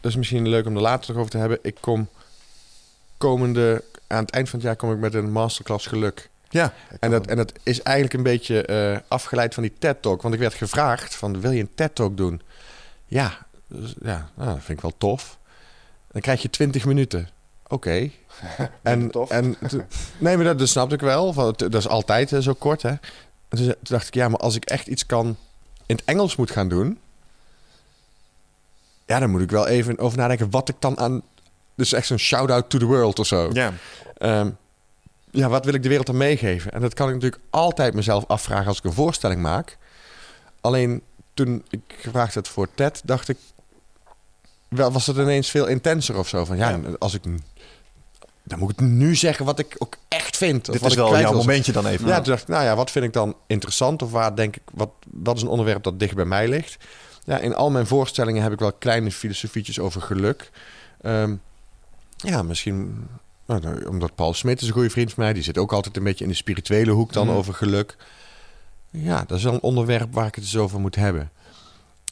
dat 0.00 0.10
is 0.10 0.16
misschien 0.16 0.48
leuk 0.48 0.66
om 0.66 0.76
er 0.76 0.82
later 0.82 1.08
nog 1.08 1.18
over 1.18 1.30
te 1.30 1.38
hebben. 1.38 1.58
Ik 1.62 1.76
kom 1.80 2.08
komende, 3.18 3.84
aan 4.06 4.24
het 4.24 4.30
eind 4.30 4.48
van 4.48 4.58
het 4.58 4.68
jaar 4.68 4.76
kom 4.76 4.92
ik 4.92 4.98
met 4.98 5.14
een 5.14 5.32
masterclass 5.32 5.86
geluk. 5.86 6.30
Ja. 6.50 6.72
En 7.00 7.10
dat, 7.10 7.26
en 7.26 7.36
dat 7.36 7.52
is 7.62 7.82
eigenlijk 7.82 8.16
een 8.16 8.22
beetje 8.22 8.62
eh, 8.66 8.98
afgeleid 9.08 9.54
van 9.54 9.62
die 9.62 9.72
TED 9.78 10.02
Talk. 10.02 10.22
Want 10.22 10.34
ik 10.34 10.40
werd 10.40 10.54
gevraagd 10.54 11.14
van, 11.14 11.40
wil 11.40 11.50
je 11.50 11.60
een 11.60 11.74
TED 11.74 11.94
Talk 11.94 12.16
doen? 12.16 12.42
Ja, 13.06 13.46
dus, 13.66 13.94
ja 14.02 14.30
nou, 14.34 14.48
dat 14.48 14.64
vind 14.64 14.78
ik 14.78 14.80
wel 14.80 14.94
tof. 14.98 15.38
Dan 16.12 16.20
krijg 16.20 16.42
je 16.42 16.50
20 16.50 16.84
minuten. 16.84 17.28
Oké. 17.66 18.10
En, 18.82 19.10
tof. 19.10 19.30
en 19.30 19.56
nee, 20.18 20.36
maar 20.36 20.44
dat, 20.44 20.58
dat 20.58 20.68
snapte 20.68 20.94
ik 20.94 21.00
wel. 21.00 21.32
Van, 21.32 21.54
dat 21.56 21.74
is 21.74 21.88
altijd 21.88 22.32
eh, 22.32 22.40
zo 22.40 22.54
kort, 22.54 22.82
hè. 22.82 22.88
En 22.88 23.00
toen, 23.48 23.66
toen 23.66 23.76
dacht 23.82 24.06
ik, 24.06 24.14
ja, 24.14 24.28
maar 24.28 24.40
als 24.40 24.56
ik 24.56 24.64
echt 24.64 24.86
iets 24.86 25.06
kan 25.06 25.36
in 25.86 25.96
het 25.96 26.04
Engels 26.04 26.36
moet 26.36 26.50
gaan 26.50 26.68
doen... 26.68 26.98
Ja, 29.06 29.18
dan 29.18 29.30
moet 29.30 29.40
ik 29.40 29.50
wel 29.50 29.66
even 29.66 29.98
over 29.98 30.18
nadenken 30.18 30.50
wat 30.50 30.68
ik 30.68 30.76
dan 30.78 30.98
aan... 30.98 31.22
Dus 31.74 31.92
echt 31.92 32.06
zo'n 32.06 32.18
shout-out 32.18 32.70
to 32.70 32.78
the 32.78 32.84
world 32.84 33.18
of 33.18 33.26
zo. 33.26 33.50
Ja. 33.52 33.72
Ehm, 34.16 34.50
ja, 35.30 35.48
wat 35.48 35.64
wil 35.64 35.74
ik 35.74 35.82
de 35.82 35.88
wereld 35.88 36.06
dan 36.06 36.16
meegeven? 36.16 36.72
En 36.72 36.80
dat 36.80 36.94
kan 36.94 37.08
ik 37.08 37.14
natuurlijk 37.14 37.42
altijd 37.50 37.94
mezelf 37.94 38.24
afvragen 38.26 38.66
als 38.66 38.78
ik 38.78 38.84
een 38.84 38.92
voorstelling 38.92 39.40
maak. 39.42 39.78
Alleen 40.60 41.02
toen 41.34 41.64
ik 41.68 41.80
gevraagd 41.98 42.34
werd 42.34 42.48
voor 42.48 42.68
TED, 42.74 43.02
dacht 43.04 43.28
ik... 43.28 43.36
Wel, 44.68 44.92
was 44.92 45.06
het 45.06 45.16
ineens 45.16 45.50
veel 45.50 45.66
intenser 45.66 46.18
of 46.18 46.28
zo. 46.28 46.44
Van 46.44 46.56
ja, 46.56 46.68
Ja. 46.70 46.80
als 46.98 47.14
ik... 47.14 47.22
Dan 48.42 48.58
moet 48.58 48.70
ik 48.70 48.80
nu 48.80 49.14
zeggen 49.16 49.44
wat 49.44 49.58
ik 49.58 49.74
ook 49.78 49.96
echt 50.08 50.36
vind. 50.36 50.68
of 50.68 50.72
Dit 50.72 50.82
wat 50.82 50.90
is 50.90 50.96
ik 50.96 51.02
wel 51.02 51.18
jouw 51.18 51.32
momentje 51.32 51.72
dan 51.72 51.86
even. 51.86 52.06
Ja, 52.06 52.14
toen 52.14 52.24
dacht 52.24 52.42
ik, 52.42 52.48
nou 52.48 52.64
ja, 52.64 52.76
wat 52.76 52.90
vind 52.90 53.04
ik 53.04 53.12
dan 53.12 53.36
interessant? 53.46 54.02
Of 54.02 54.10
waar 54.10 54.36
denk 54.36 54.56
ik, 54.56 54.62
wat, 54.72 54.90
wat 55.10 55.36
is 55.36 55.42
een 55.42 55.48
onderwerp 55.48 55.82
dat 55.82 55.98
dicht 55.98 56.14
bij 56.14 56.24
mij 56.24 56.48
ligt? 56.48 56.76
Ja, 57.24 57.38
in 57.38 57.54
al 57.54 57.70
mijn 57.70 57.86
voorstellingen 57.86 58.42
heb 58.42 58.52
ik 58.52 58.58
wel 58.58 58.72
kleine 58.72 59.12
filosofietjes 59.12 59.78
over 59.78 60.00
geluk. 60.02 60.50
Ehm, 61.00 61.34
ja, 62.16 62.42
misschien 62.42 63.06
nou, 63.50 63.60
nou, 63.60 63.86
omdat 63.86 64.14
Paul 64.14 64.34
Smit 64.34 64.60
is 64.60 64.66
een 64.66 64.72
goede 64.72 64.90
vriend 64.90 65.12
van 65.12 65.24
mij. 65.24 65.32
Die 65.32 65.42
zit 65.42 65.58
ook 65.58 65.72
altijd 65.72 65.96
een 65.96 66.04
beetje 66.04 66.24
in 66.24 66.30
de 66.30 66.36
spirituele 66.36 66.90
hoek 66.90 67.12
dan 67.12 67.26
Mhm. 67.26 67.36
over 67.36 67.54
geluk. 67.54 67.96
Ja, 68.90 69.24
dat 69.26 69.38
is 69.38 69.44
wel 69.44 69.52
een 69.54 69.60
onderwerp 69.62 70.14
waar 70.14 70.26
ik 70.26 70.34
het 70.34 70.44
eens 70.44 70.56
over 70.56 70.80
moet 70.80 70.94
hebben. 70.94 71.30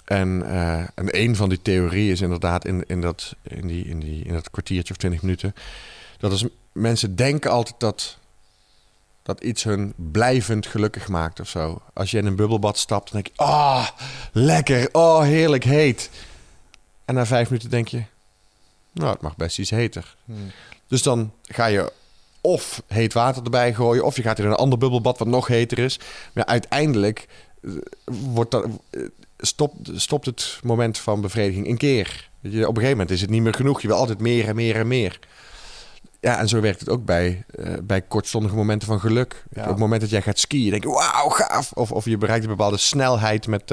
En, 0.04 0.42
eh, 0.46 0.78
en 0.78 0.88
een 1.20 1.36
van 1.36 1.48
die 1.48 1.62
theorieën 1.62 2.12
is 2.12 2.20
inderdaad 2.20 2.64
in, 2.64 2.84
in, 2.86 3.00
dat, 3.00 3.34
in, 3.42 3.66
die, 3.66 3.84
in, 3.84 4.00
die, 4.00 4.24
in 4.24 4.32
dat 4.32 4.50
kwartiertje 4.50 4.92
of 4.92 4.98
twintig 4.98 5.22
minuten... 5.22 5.54
dat 6.18 6.30
als 6.30 6.44
mensen 6.72 7.16
denken 7.16 7.50
altijd 7.50 7.74
dat, 7.78 8.18
dat 9.22 9.40
iets 9.40 9.64
hun 9.64 9.92
blijvend 9.96 10.66
gelukkig 10.66 11.08
maakt 11.08 11.40
of 11.40 11.48
zo. 11.48 11.82
Als 11.92 12.10
je 12.10 12.18
in 12.18 12.26
een 12.26 12.36
bubbelbad 12.36 12.78
stapt, 12.78 13.12
dan 13.12 13.22
denk 13.22 13.36
je... 13.36 13.42
Ah, 13.42 13.88
lekker. 14.32 14.88
Oh, 14.92 15.22
heerlijk 15.22 15.64
heet. 15.64 16.10
En 17.04 17.14
na 17.14 17.26
vijf 17.26 17.48
minuten 17.50 17.70
denk 17.70 17.88
je... 17.88 18.02
Nou, 18.92 19.12
het 19.12 19.20
mag 19.20 19.36
best 19.36 19.58
iets 19.58 19.70
heter. 19.70 20.16
Hmm. 20.24 20.50
Dus 20.88 21.02
dan 21.02 21.32
ga 21.42 21.66
je 21.66 21.92
of 22.40 22.82
heet 22.86 23.12
water 23.12 23.42
erbij 23.42 23.74
gooien... 23.74 24.04
of 24.04 24.16
je 24.16 24.22
gaat 24.22 24.38
in 24.38 24.44
een 24.44 24.54
ander 24.54 24.78
bubbelbad 24.78 25.18
wat 25.18 25.28
nog 25.28 25.46
heter 25.46 25.78
is. 25.78 26.00
Maar 26.32 26.44
uiteindelijk 26.44 27.28
eh, 27.62 27.70
wordt 28.04 28.50
dat, 28.50 28.66
eh, 28.90 29.02
stopt, 29.38 29.90
stopt 29.94 30.26
het 30.26 30.60
moment 30.62 30.98
van 30.98 31.20
bevrediging 31.20 31.68
een 31.68 31.76
keer. 31.76 32.30
Je, 32.40 32.48
op 32.48 32.68
een 32.68 32.82
gegeven 32.82 32.90
moment 32.90 33.10
is 33.10 33.20
het 33.20 33.30
niet 33.30 33.42
meer 33.42 33.54
genoeg. 33.54 33.80
Je 33.80 33.88
wil 33.88 33.96
altijd 33.96 34.20
meer 34.20 34.48
en 34.48 34.54
meer 34.54 34.76
en 34.76 34.88
meer. 34.88 35.18
ja, 36.20 36.38
en 36.38 36.48
zo 36.48 36.60
werkt 36.60 36.80
het 36.80 36.88
ook 36.88 37.04
bij, 37.04 37.44
eh, 37.54 37.72
bij 37.82 38.02
kortstondige 38.02 38.54
momenten 38.54 38.88
van 38.88 39.00
geluk. 39.00 39.44
Ja. 39.52 39.62
Op 39.62 39.68
het 39.68 39.78
moment 39.78 40.00
dat 40.00 40.10
jij 40.10 40.22
gaat 40.22 40.38
skiën, 40.38 40.70
denk 40.70 40.82
je, 40.82 40.88
wauw, 40.88 41.28
gaaf. 41.28 41.72
Of, 41.72 41.92
of 41.92 42.04
je 42.04 42.18
bereikt 42.18 42.44
een 42.44 42.50
bepaalde 42.50 42.76
snelheid 42.76 43.46
met, 43.46 43.70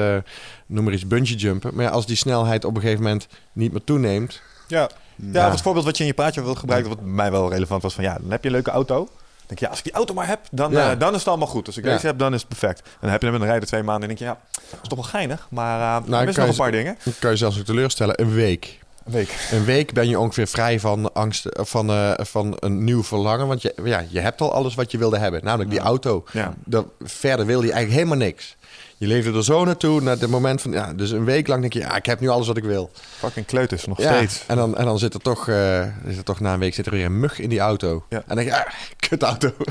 noem 0.66 0.84
maar 0.84 0.94
iets, 0.94 1.08
bungee 1.08 1.36
jumpen. 1.36 1.76
Maar 1.76 1.86
ja, 1.86 1.92
als 1.92 2.06
die 2.06 2.16
snelheid 2.16 2.66
op 2.66 2.76
een 2.76 2.82
gegeven 2.82 3.04
moment 3.04 3.28
niet 3.54 3.72
meer 3.72 3.84
toeneemt... 3.84 4.42
Ja. 4.68 4.90
Ja, 5.16 5.50
het 5.52 5.62
voorbeeld 5.62 5.86
wat 5.86 5.96
je 5.98 6.04
in 6.04 6.10
je 6.10 6.16
praatje 6.16 6.44
wil 6.44 6.56
gebruiken, 6.56 6.90
wat 6.90 7.00
bij 7.00 7.10
mij 7.12 7.32
wel 7.32 7.50
relevant 7.52 7.82
was, 7.82 7.94
van 7.94 8.04
ja, 8.04 8.18
dan 8.22 8.32
heb 8.32 8.42
je 8.42 8.48
een 8.48 8.54
leuke 8.56 8.72
auto. 8.72 8.96
Dan 8.96 9.08
denk 9.48 9.60
je, 9.60 9.66
ja, 9.66 9.70
als 9.72 9.78
ik 9.80 9.84
die 9.86 9.94
auto 9.94 10.14
maar 10.14 10.28
heb, 10.28 10.40
dan, 10.52 10.72
Ja. 10.72 10.92
eh, 10.92 11.00
dan 11.00 11.12
is 11.14 11.20
het 11.20 11.28
allemaal 11.28 11.48
goed. 11.48 11.68
Als 11.68 11.78
ik 11.78 11.84
Ja. 11.86 11.92
deze 11.94 12.06
heb, 12.06 12.18
dan 12.20 12.34
is 12.34 12.40
het 12.40 12.48
perfect. 12.50 12.80
En 12.80 12.86
dan 13.02 13.10
heb 13.10 13.20
je 13.20 13.26
hem 13.26 13.36
en 13.36 13.42
dan 13.42 13.50
rijden 13.50 13.68
twee 13.68 13.84
maanden 13.84 14.10
en 14.10 14.16
denk 14.16 14.20
je, 14.20 14.26
ja, 14.26 14.60
dat 14.72 14.80
is 14.82 14.88
toch 14.90 14.98
wel 14.98 15.08
geinig. 15.08 15.48
Maar 15.50 16.04
uh, 16.10 16.20
er 16.22 16.28
is 16.28 16.36
nog 16.36 16.48
een 16.48 16.56
paar 16.56 16.72
dingen. 16.72 16.98
Dan 17.04 17.14
kan 17.20 17.32
je 17.32 17.38
zelfs 17.38 17.60
ook 17.60 17.66
teleurstellen, 17.66 18.22
een 18.22 18.34
week. 18.34 18.80
Een 19.06 19.12
week. 19.14 19.48
Een 19.52 19.66
week 19.66 19.94
ben 19.94 20.10
je 20.10 20.20
ongeveer 20.20 20.48
vrij 20.48 20.80
van 20.80 21.14
angst, 21.14 21.46
eh, 21.46 21.66
van, 21.66 22.16
van 22.18 22.58
een 22.60 22.84
nieuw 22.84 23.04
verlangen. 23.04 23.48
Want 23.48 23.62
je, 23.62 23.74
ja, 23.84 24.04
je 24.10 24.20
hebt 24.20 24.42
al 24.42 24.54
alles 24.54 24.76
wat 24.76 24.92
je 24.92 24.98
wilde 24.98 25.18
hebben, 25.18 25.44
namelijk 25.44 25.70
die 25.70 25.80
auto. 25.80 26.24
Ja. 26.32 26.54
Dat, 26.66 26.86
verder 27.02 27.46
wil 27.46 27.62
je 27.64 27.72
eigenlijk 27.72 28.04
helemaal 28.04 28.28
niks. 28.28 28.56
Je 28.98 29.08
leefde 29.08 29.34
er 29.34 29.44
zo 29.44 29.66
naartoe, 29.66 30.02
naar 30.02 30.18
het 30.20 30.30
moment 30.30 30.62
van, 30.62 30.72
ja, 30.72 30.94
dus 30.94 31.12
een 31.12 31.26
week 31.26 31.48
lang 31.48 31.62
denk 31.62 31.74
je, 31.74 31.80
ja, 31.80 31.96
ik 31.96 32.06
heb 32.06 32.20
nu 32.20 32.28
alles 32.28 32.48
wat 32.48 32.58
ik 32.58 32.64
wil. 32.64 32.92
Fucking 33.18 33.46
kleuters, 33.46 33.86
nog 33.86 34.02
Ja, 34.02 34.16
steeds. 34.16 34.44
En 34.48 34.56
dan, 34.56 34.78
en 34.78 34.86
dan 34.86 35.00
zit 35.00 35.14
er 35.14 35.20
toch, 35.20 35.48
eh, 35.48 35.86
zit 36.08 36.18
er 36.18 36.24
toch 36.24 36.40
na 36.40 36.54
een 36.54 36.60
week 36.60 36.74
zit 36.74 36.86
er 36.86 36.92
weer 36.92 37.06
een 37.06 37.20
mug 37.20 37.40
in 37.40 37.50
die 37.50 37.60
auto. 37.60 38.06
Ja. 38.10 38.18
En 38.18 38.24
dan 38.28 38.36
denk 38.38 38.50
je, 38.50 38.56
ah, 38.56 38.72
kut 38.98 39.24
auto. 39.24 39.54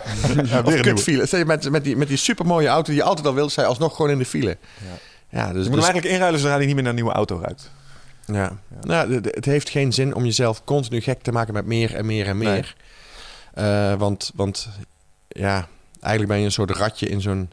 Ja, 0.44 0.60
of 0.60 0.74
een 0.74 0.82
kut 0.82 1.00
file. 1.00 1.44
Met, 1.44 1.70
met, 1.70 1.84
die, 1.84 1.96
met 1.96 2.08
die 2.08 2.16
supermooie 2.16 2.68
auto 2.68 2.86
die 2.86 3.00
je 3.00 3.02
altijd 3.02 3.26
al 3.26 3.34
wilt, 3.34 3.52
zij 3.52 3.64
alsnog 3.66 3.96
gewoon 3.96 4.10
in 4.10 4.18
de 4.18 4.24
file. 4.24 4.56
Ja. 4.78 5.38
Ja, 5.38 5.40
dus, 5.52 5.52
Je 5.52 5.52
moet 5.52 5.64
hem 5.64 5.72
dus- 5.74 5.82
eigenlijk 5.84 6.12
inruilen 6.14 6.40
zodra 6.40 6.56
hij 6.56 6.64
niet 6.66 6.74
meer 6.74 6.82
naar 6.82 6.92
een 6.92 6.98
nieuwe 6.98 7.12
auto 7.16 7.38
ruikt. 7.42 7.70
Ja. 8.26 8.52
Nou, 8.82 9.14
het 9.14 9.44
heeft 9.44 9.68
geen 9.70 9.92
zin 9.92 10.14
om 10.14 10.24
jezelf 10.24 10.64
continu 10.64 11.00
gek 11.00 11.22
te 11.22 11.32
maken 11.32 11.54
met 11.54 11.66
meer 11.66 11.94
en 11.94 12.06
meer 12.06 12.26
en 12.26 12.38
Nee. 12.38 12.48
meer. 12.48 12.76
Eh, 13.54 13.94
want, 13.94 14.30
want 14.34 14.68
ja, 15.28 15.68
eigenlijk 16.00 16.28
ben 16.32 16.38
je 16.38 16.44
een 16.44 16.52
soort 16.52 16.70
ratje 16.70 17.08
in 17.08 17.20
zo'n, 17.20 17.50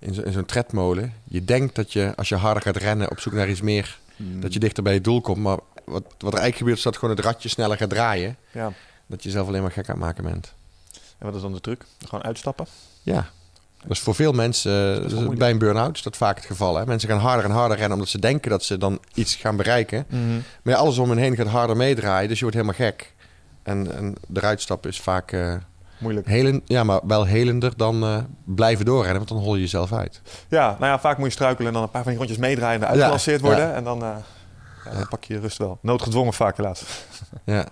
in 0.00 0.14
zo- 0.14 0.22
in 0.22 0.32
zo'n 0.32 0.44
tredmolen. 0.44 1.14
Je 1.24 1.44
denkt 1.44 1.74
dat 1.74 1.92
je, 1.92 2.12
als 2.16 2.28
je 2.28 2.34
harder 2.36 2.62
gaat 2.62 2.76
rennen 2.76 3.10
op 3.10 3.20
zoek 3.20 3.32
naar 3.32 3.48
iets 3.50 3.60
meer, 3.60 3.98
dat 4.16 4.52
je 4.52 4.58
dichter 4.58 4.82
bij 4.82 4.92
je 4.94 5.00
doel 5.00 5.20
komt. 5.20 5.38
Maar 5.38 5.58
wat, 5.84 6.02
wat 6.02 6.32
er 6.32 6.38
eigenlijk 6.38 6.56
gebeurt, 6.56 6.76
is 6.76 6.82
dat 6.82 6.96
gewoon 6.96 7.16
het 7.16 7.24
ratje 7.24 7.48
sneller 7.48 7.76
gaat 7.76 7.90
draaien. 7.90 8.36
Ja. 8.52 8.72
Dat 9.06 9.22
je 9.22 9.28
jezelf 9.28 9.48
alleen 9.48 9.62
maar 9.62 9.70
gek 9.72 9.88
aan 9.88 9.94
het 9.94 10.04
maken 10.04 10.24
bent. 10.24 10.52
En 11.18 11.26
wat 11.26 11.34
is 11.34 11.40
dan 11.42 11.52
de 11.52 11.60
truc? 11.60 11.82
Gewoon 12.08 12.24
uitstappen? 12.24 12.66
Ja. 13.02 13.30
Dat 13.82 13.90
is 13.90 13.98
voor 14.00 14.14
veel 14.14 14.32
mensen, 14.32 15.04
eh, 15.04 15.12
moeilijk. 15.12 15.38
bij 15.38 15.50
een 15.50 15.58
burn-out 15.58 15.96
is 15.96 16.02
dat 16.02 16.16
vaak 16.16 16.36
het 16.36 16.44
geval. 16.46 16.76
Hè? 16.76 16.86
Mensen 16.86 17.08
gaan 17.08 17.18
harder 17.18 17.44
en 17.44 17.50
harder 17.50 17.76
rennen 17.76 17.94
omdat 17.96 18.08
ze 18.10 18.18
denken 18.18 18.50
dat 18.50 18.64
ze 18.64 18.78
dan 18.78 18.98
iets 19.14 19.34
gaan 19.34 19.56
bereiken. 19.56 20.06
Maar 20.62 20.74
ja, 20.74 20.80
alles 20.80 20.98
om 20.98 21.08
hen 21.08 21.18
heen 21.18 21.36
gaat 21.36 21.46
harder 21.46 21.76
meedraaien, 21.76 22.28
dus 22.28 22.36
je 22.38 22.44
wordt 22.44 22.56
helemaal 22.60 22.86
gek. 22.88 23.12
En, 23.62 23.94
en 23.96 24.14
eruit 24.34 24.60
stappen 24.60 24.90
is 24.90 25.00
vaak 25.00 25.32
eh 25.32 25.54
Moeilijk. 26.00 26.26
helen, 26.26 26.62
ja, 26.64 26.84
maar 26.84 27.00
wel 27.06 27.24
helender 27.24 27.72
dan 27.76 28.02
eh, 28.02 28.16
blijven 28.44 28.84
doorrennen, 28.84 29.16
want 29.16 29.28
dan 29.28 29.38
hol 29.38 29.54
je 29.54 29.60
jezelf 29.60 29.92
uit. 29.92 30.20
Ja, 30.48 30.66
nou 30.78 30.84
ja, 30.92 30.98
vaak 31.00 31.16
moet 31.16 31.26
je 31.26 31.32
struikelen 31.32 31.66
en 31.66 31.72
dan 31.72 31.82
een 31.82 31.90
paar 31.90 32.02
van 32.02 32.10
die 32.10 32.18
rondjes 32.20 32.40
meedraaien 32.40 32.82
en 32.82 32.88
uitgelanceerd 32.88 33.40
Ja, 33.40 33.46
worden. 33.46 33.66
ja. 33.68 33.74
En 33.74 33.84
dan, 33.84 34.02
eh, 34.02 34.08
ja, 34.84 34.90
dan 34.92 35.08
pak 35.08 35.24
je 35.24 35.34
je 35.34 35.40
rust 35.40 35.58
wel. 35.58 35.78
Noodgedwongen 35.82 36.32
vaak 36.32 36.56
helaas. 36.56 36.82
Ja. 37.44 37.66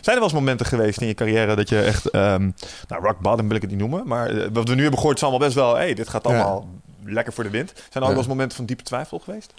Zijn 0.00 0.16
er 0.16 0.22
wel 0.22 0.22
eens 0.22 0.32
momenten 0.32 0.66
geweest 0.66 1.00
in 1.00 1.06
je 1.06 1.14
carrière 1.14 1.54
dat 1.54 1.68
je 1.68 1.80
echt, 1.82 2.10
ehm 2.10 2.50
nou 2.88 3.02
rock 3.02 3.18
bottom 3.20 3.46
wil 3.46 3.56
ik 3.56 3.62
het 3.62 3.70
niet 3.70 3.80
noemen, 3.80 4.06
maar 4.06 4.28
eh, 4.30 4.48
wat 4.52 4.68
we 4.68 4.74
nu 4.74 4.80
hebben 4.80 4.98
gehoord 4.98 5.16
is 5.16 5.22
allemaal 5.22 5.40
best 5.40 5.54
wel, 5.54 5.74
hey, 5.76 5.94
dit 5.94 6.08
gaat 6.08 6.24
allemaal 6.26 6.68
lekker 7.04 7.32
voor 7.32 7.44
de 7.44 7.50
wind. 7.50 7.72
Zijn 7.74 7.84
er 7.92 8.00
ook 8.02 8.08
wel 8.08 8.16
eens 8.18 8.26
momenten 8.26 8.56
van 8.56 8.66
diepe 8.66 8.82
twijfel 8.82 9.18
geweest? 9.18 9.54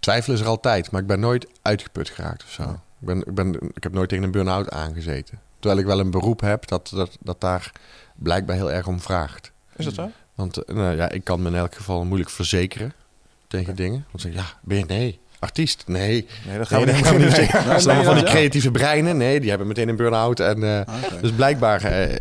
Twijfel 0.00 0.32
is 0.32 0.40
er 0.40 0.46
altijd, 0.46 0.90
maar 0.90 1.00
ik 1.00 1.06
ben 1.06 1.20
nooit 1.20 1.46
uitgeput 1.62 2.08
geraakt 2.10 2.42
of 2.44 2.50
zo. 2.50 2.62
Ik, 3.00 3.06
ben, 3.06 3.18
ik, 3.26 3.34
ben, 3.34 3.54
ik 3.74 3.82
heb 3.82 3.92
nooit 3.92 4.08
tegen 4.08 4.24
een 4.24 4.30
burn-out 4.30 4.70
aangezeten. 4.70 5.40
Terwijl 5.58 5.80
ik 5.80 5.86
wel 5.86 6.00
een 6.00 6.10
beroep 6.10 6.40
heb 6.40 6.66
dat, 6.68 6.90
dat, 6.94 7.16
dat 7.20 7.40
daar 7.40 7.72
blijkbaar 8.16 8.56
heel 8.56 8.72
erg 8.72 8.86
om 8.86 9.00
vraagt. 9.00 9.52
Is 9.76 9.84
dat 9.84 9.94
zo? 9.94 10.10
Want 10.34 10.56
eh, 10.64 10.74
nou, 10.74 10.96
ja, 10.96 11.10
ik 11.10 11.24
kan 11.24 11.42
me 11.42 11.48
in 11.48 11.54
elk 11.56 11.74
geval 11.74 12.04
moeilijk 12.04 12.30
verzekeren 12.30 12.92
tegen 13.48 13.76
dingen. 13.76 14.04
Want 14.10 14.22
zeg 14.22 14.32
ja, 14.34 14.44
ben 14.62 14.78
je 14.78 14.84
nee, 14.84 15.18
artiest? 15.38 15.84
Nee. 15.86 16.26
Nee, 16.46 16.58
dat 16.58 16.68
gaan 16.68 16.80
we 16.80 16.86
Nee, 16.86 16.94
niet 16.94 17.04
dat 17.04 17.12
gaan 17.12 17.20
we 17.20 17.26
niet 17.26 17.34
zeggen. 17.34 17.94
Nee, 17.96 18.04
van 18.04 18.14
die 18.14 18.24
creatieve 18.24 18.70
breinen? 18.70 19.16
Nee, 19.16 19.40
die 19.40 19.48
hebben 19.48 19.66
meteen 19.68 19.88
een 19.88 19.96
burn-out. 19.96 20.40
En, 20.40 20.62
eh, 20.62 20.80
Oké. 21.04 21.20
Dus 21.20 21.32
blijkbaar... 21.32 21.82
eh, 21.84 22.14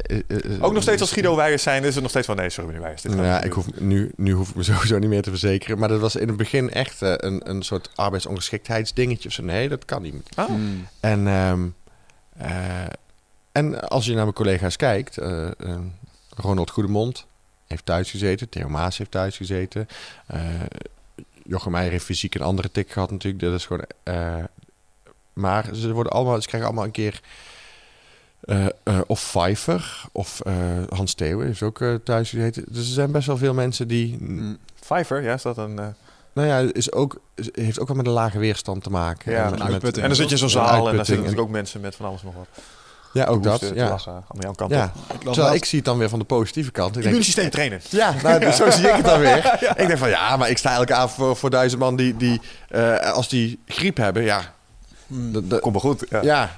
Ook 0.60 0.74
nog 0.74 0.82
steeds 0.84 1.02
als 1.02 1.12
Guido 1.12 1.36
Weijers 1.36 1.64
zijn, 1.64 1.84
is 1.84 1.94
het 1.94 2.02
nog 2.02 2.10
steeds 2.12 2.28
van 2.28 2.36
nee, 2.36 2.50
sorry 2.50 2.66
meneer 2.66 2.82
Weijers. 2.82 3.02
Dit 3.02 3.12
gaan 3.14 3.22
Nou 3.22 3.46
ik 3.46 3.52
hoef, 3.52 3.66
nu, 3.80 4.12
nu 4.16 4.32
hoef 4.32 4.50
ik 4.50 4.56
me 4.56 4.64
sowieso 4.74 4.98
niet 5.00 5.10
meer 5.10 5.22
te 5.22 5.30
verzekeren. 5.30 5.80
Maar 5.80 5.90
dat 5.90 6.00
was 6.00 6.16
in 6.16 6.28
het 6.28 6.38
begin 6.38 6.72
echt 6.72 7.02
een, 7.02 7.50
een 7.50 7.64
soort 7.64 7.90
arbeidsongeschiktheidsdingetje. 7.96 9.28
Of 9.30 9.34
zo. 9.36 9.44
Nee, 9.44 9.70
dat 9.70 9.86
kan 9.86 10.02
niet. 10.02 10.16
Oh. 10.38 10.50
En, 11.00 11.28
ehm, 11.28 11.68
eh, 12.38 12.52
en 13.58 13.90
als 13.90 14.06
je 14.06 14.14
naar 14.14 14.24
mijn 14.24 14.34
collega's 14.36 14.76
kijkt, 14.76 15.18
eh, 15.18 15.48
eh, 15.48 15.54
Ronald 16.36 16.70
Goedemond 16.70 17.26
heeft 17.68 17.86
thuis 17.86 18.12
gezeten, 18.12 18.50
Theo 18.50 18.70
Maas 18.70 18.98
heeft 18.98 19.12
thuis 19.12 19.38
gezeten, 19.38 19.88
eh, 20.28 20.40
Jochem 21.44 21.72
Meijer 21.72 21.92
heeft 21.92 22.06
fysiek 22.06 22.36
een 22.36 22.42
andere 22.42 22.72
tik 22.72 22.92
gehad 22.92 23.12
natuurlijk. 23.12 23.44
Dat 23.44 23.54
is 23.54 23.66
gewoon. 23.66 23.86
maar 25.34 25.70
ze 25.74 25.92
worden 25.94 26.12
allemaal, 26.14 26.42
ze 26.42 26.48
krijgen 26.48 26.70
allemaal 26.70 26.86
een 26.86 26.92
keer. 26.92 27.22
eh, 28.42 28.66
eh, 28.84 29.00
of 29.08 29.20
Pfeiffer 29.22 30.02
of 30.12 30.42
Hans 30.90 31.14
Theeuwen 31.14 31.46
heeft 31.46 31.62
ook 31.62 31.80
thuis 32.04 32.30
gezeten. 32.30 32.64
Dus 32.68 32.88
er 32.88 32.94
zijn 32.94 33.12
best 33.12 33.28
wel 33.28 33.38
veel 33.38 33.54
mensen 33.54 33.88
die. 33.88 34.18
Fiverr, 34.76 35.22
ja, 35.24 35.34
is 35.34 35.42
dat 35.42 35.58
een... 35.58 35.74
Nou 36.34 36.48
ja, 36.50 36.60
is 36.74 36.92
ook, 36.92 37.20
is- 37.36 37.50
heeft 37.52 37.80
ook 37.80 37.88
wel 37.88 37.98
met 37.98 38.06
een 38.06 38.12
lage 38.12 38.40
weerstand 38.40 38.84
te 38.84 38.90
maken. 38.90 39.32
Ja, 39.32 39.52
En 39.52 39.72
met- 39.72 39.96
dan 39.96 40.16
zit 40.16 40.30
je 40.30 40.38
zo'n 40.38 40.50
zaal 40.50 40.90
en 40.90 40.96
daar 40.96 41.06
zitten 41.06 41.16
natuurlijk 41.16 41.42
ook 41.42 41.50
mensen 41.50 41.82
met 41.82 41.96
van 41.96 42.06
alles 42.06 42.24
nog 42.24 42.34
wat. 42.34 42.48
Ja, 43.18 43.26
ook 43.26 43.44
dat. 43.44 43.60
te 43.60 43.72
Ja. 43.76 43.90
lachen, 43.90 44.14
aan 44.14 44.24
jouw 44.40 44.52
kant 44.54 44.72
op. 44.72 44.78
Ja. 44.78 44.92
Ik 45.14 45.20
Terwijl 45.22 45.54
ik 45.54 45.66
zie 45.66 45.78
het 45.78 45.88
dan 45.88 45.98
weer 45.98 46.10
van 46.10 46.20
de 46.20 46.26
positieve 46.26 46.72
kant. 46.72 46.88
Ik 46.88 46.94
denk, 46.94 47.06
Immuunsysteem 47.06 47.50
trainen. 47.50 47.82
ja, 47.90 48.14
nou, 48.24 48.40
dus 48.46 48.56
zo 48.56 48.70
zie 48.70 48.88
ik 48.88 48.96
het 48.96 49.06
dan 49.06 49.20
weer. 49.20 49.38
Ik 49.78 49.88
denk 49.88 49.98
van 49.98 50.10
ja, 50.10 50.38
maar 50.38 50.50
ik 50.50 50.58
sta 50.58 50.74
elke 50.76 50.94
avond 50.94 51.12
voor, 51.12 51.36
voor 51.36 51.50
duizend 51.50 51.82
man 51.82 51.96
die, 51.96 52.18
die 52.18 52.42
eh, 52.70 53.12
als 53.12 53.30
die 53.30 53.60
griep 53.66 53.98
hebben, 53.98 54.24
ja. 54.24 54.54
de- 55.08 55.60
Komt 55.60 55.82
wel 55.82 55.92
goed. 55.94 56.06
Ja. 56.22 56.50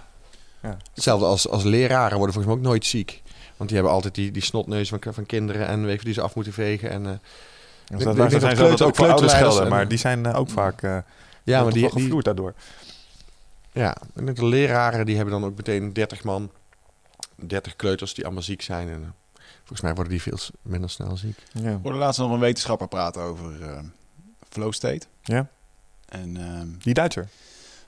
Hetzelfde 0.93 1.25
als, 1.25 1.49
als 1.49 1.63
leraren 1.63 2.17
worden 2.17 2.33
volgens 2.33 2.45
mij 2.45 2.63
ook 2.63 2.69
nooit 2.69 2.85
ziek. 2.85 3.21
Want 3.57 3.69
die 3.69 3.77
hebben 3.79 3.95
altijd 3.97 4.15
die, 4.15 4.31
die 4.31 4.43
snotneus 4.43 4.89
van, 4.89 4.99
van 5.09 5.25
kinderen 5.25 5.67
en 5.67 5.85
weet 5.85 5.99
je, 5.99 6.05
die 6.05 6.13
ze 6.13 6.21
af 6.21 6.35
moeten 6.35 6.53
vegen. 6.53 6.89
En, 6.89 7.05
eh, 7.05 7.11
Dus 7.85 7.99
Ik 7.99 8.05
dat, 8.05 8.15
denk 8.15 8.29
zijn 8.41 8.55
ze 8.55 8.63
dat 8.63 8.81
ook 8.81 8.95
voor 8.95 9.09
ouders 9.09 9.33
gelden, 9.33 9.67
maar 9.67 9.87
die 9.87 9.97
zijn 9.97 10.25
eh, 10.25 10.37
ook 10.39 10.49
vaak 10.49 10.81
eh 10.81 10.97
ja, 11.43 11.63
maar 11.63 11.73
die, 11.73 11.89
die, 11.95 12.21
daardoor. 12.23 12.53
Ja, 13.79 13.97
denk 14.13 14.35
de 14.35 14.45
leraren 14.45 15.05
die 15.05 15.15
hebben 15.15 15.33
dan 15.33 15.45
ook 15.45 15.55
meteen 15.57 15.93
30 15.93 16.23
man, 16.23 16.51
30 17.35 17.75
kleuters 17.75 18.13
die 18.13 18.23
allemaal 18.25 18.43
ziek 18.43 18.61
zijn. 18.61 18.89
En, 18.89 19.01
eh, 19.03 19.41
volgens 19.57 19.81
mij 19.81 19.93
worden 19.93 20.11
die 20.11 20.21
veel 20.21 20.37
minder 20.61 20.89
snel 20.89 21.17
ziek. 21.17 21.37
Ja. 21.53 21.71
Ik 21.71 21.79
hoorde 21.83 21.97
laatst 21.97 22.19
nog 22.19 22.31
een 22.31 22.39
wetenschapper 22.39 22.87
praten 22.87 23.21
over 23.21 23.61
eh, 23.63 23.79
flow 24.49 24.73
state. 24.73 25.05
ja. 25.23 25.47
En 26.09 26.37
ehm, 26.37 26.67
Die 26.79 26.93
Duitser. 26.93 27.27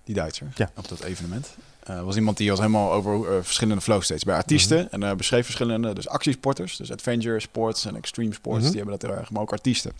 die 0.03 0.15
Duitser 0.15 0.47
Ja. 0.55 0.69
op 0.75 0.87
dat 0.87 1.01
evenement. 1.03 1.55
Er 1.83 2.03
was 2.03 2.15
iemand 2.15 2.37
die 2.37 2.49
was 2.49 2.59
helemaal 2.59 2.91
over 2.91 3.37
eh, 3.37 3.43
verschillende 3.43 3.81
flow 3.81 4.01
states 4.01 4.23
bij 4.23 4.35
artiesten. 4.35 4.91
En 4.91 5.03
eh, 5.03 5.13
beschreef 5.15 5.43
verschillende, 5.45 5.93
dus 5.93 6.07
actiesporters, 6.07 6.75
dus 6.77 6.91
adventure 6.91 7.39
sports 7.39 7.85
en 7.85 7.95
extreme 7.95 8.33
sports, 8.33 8.59
Mhm. 8.63 8.67
die 8.71 8.81
hebben 8.81 8.99
dat 8.99 9.09
heel 9.09 9.19
erg, 9.19 9.31
maar 9.31 9.41
ook 9.41 9.51
artiesten. 9.51 9.91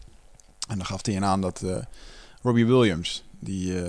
En 0.70 0.78
dan 0.78 0.86
gaf 0.86 1.06
hij 1.06 1.16
een 1.16 1.26
aan 1.26 1.42
dat 1.42 1.62
eh, 1.62 1.78
Robbie 2.42 2.66
Williams, 2.66 3.24
die, 3.40 3.84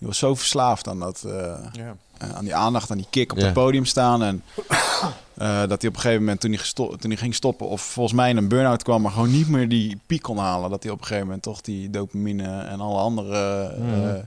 die 0.00 0.08
was 0.08 0.18
zo 0.18 0.34
verslaafd 0.34 0.88
aan 0.88 0.98
dat, 0.98 1.22
eh, 1.26 1.32
Ja. 1.72 1.96
eh, 2.18 2.30
aan 2.30 2.44
die 2.44 2.54
aandacht, 2.54 2.90
aan 2.90 2.96
die 2.96 3.06
kick 3.10 3.32
op 3.32 3.38
Ja. 3.38 3.44
het 3.44 3.52
podium 3.54 3.84
staan. 3.84 4.22
En 4.22 4.42
eh, 5.34 5.60
dat 5.66 5.80
hij 5.80 5.90
op 5.90 5.94
een 5.94 6.00
gegeven 6.00 6.18
moment, 6.18 6.40
toen 6.40 6.52
hij, 6.52 6.62
toen 6.74 7.10
hij 7.10 7.16
ging 7.16 7.34
stoppen, 7.34 7.68
of 7.68 7.82
volgens 7.82 8.14
mij 8.16 8.30
in 8.30 8.36
een 8.36 8.48
burn-out 8.48 8.82
kwam, 8.82 9.02
maar 9.02 9.12
gewoon 9.12 9.30
niet 9.30 9.48
meer 9.48 9.68
die 9.68 10.00
piek 10.06 10.22
kon 10.22 10.38
halen. 10.38 10.70
Dat 10.70 10.82
hij 10.82 10.92
op 10.92 10.98
een 10.98 11.04
gegeven 11.04 11.26
moment 11.26 11.42
toch 11.42 11.60
die 11.60 11.90
dopamine 11.90 12.60
en 12.60 12.80
alle 12.80 12.98
andere 12.98 13.62
eh, 13.66 13.78
Mhm. 13.80 14.20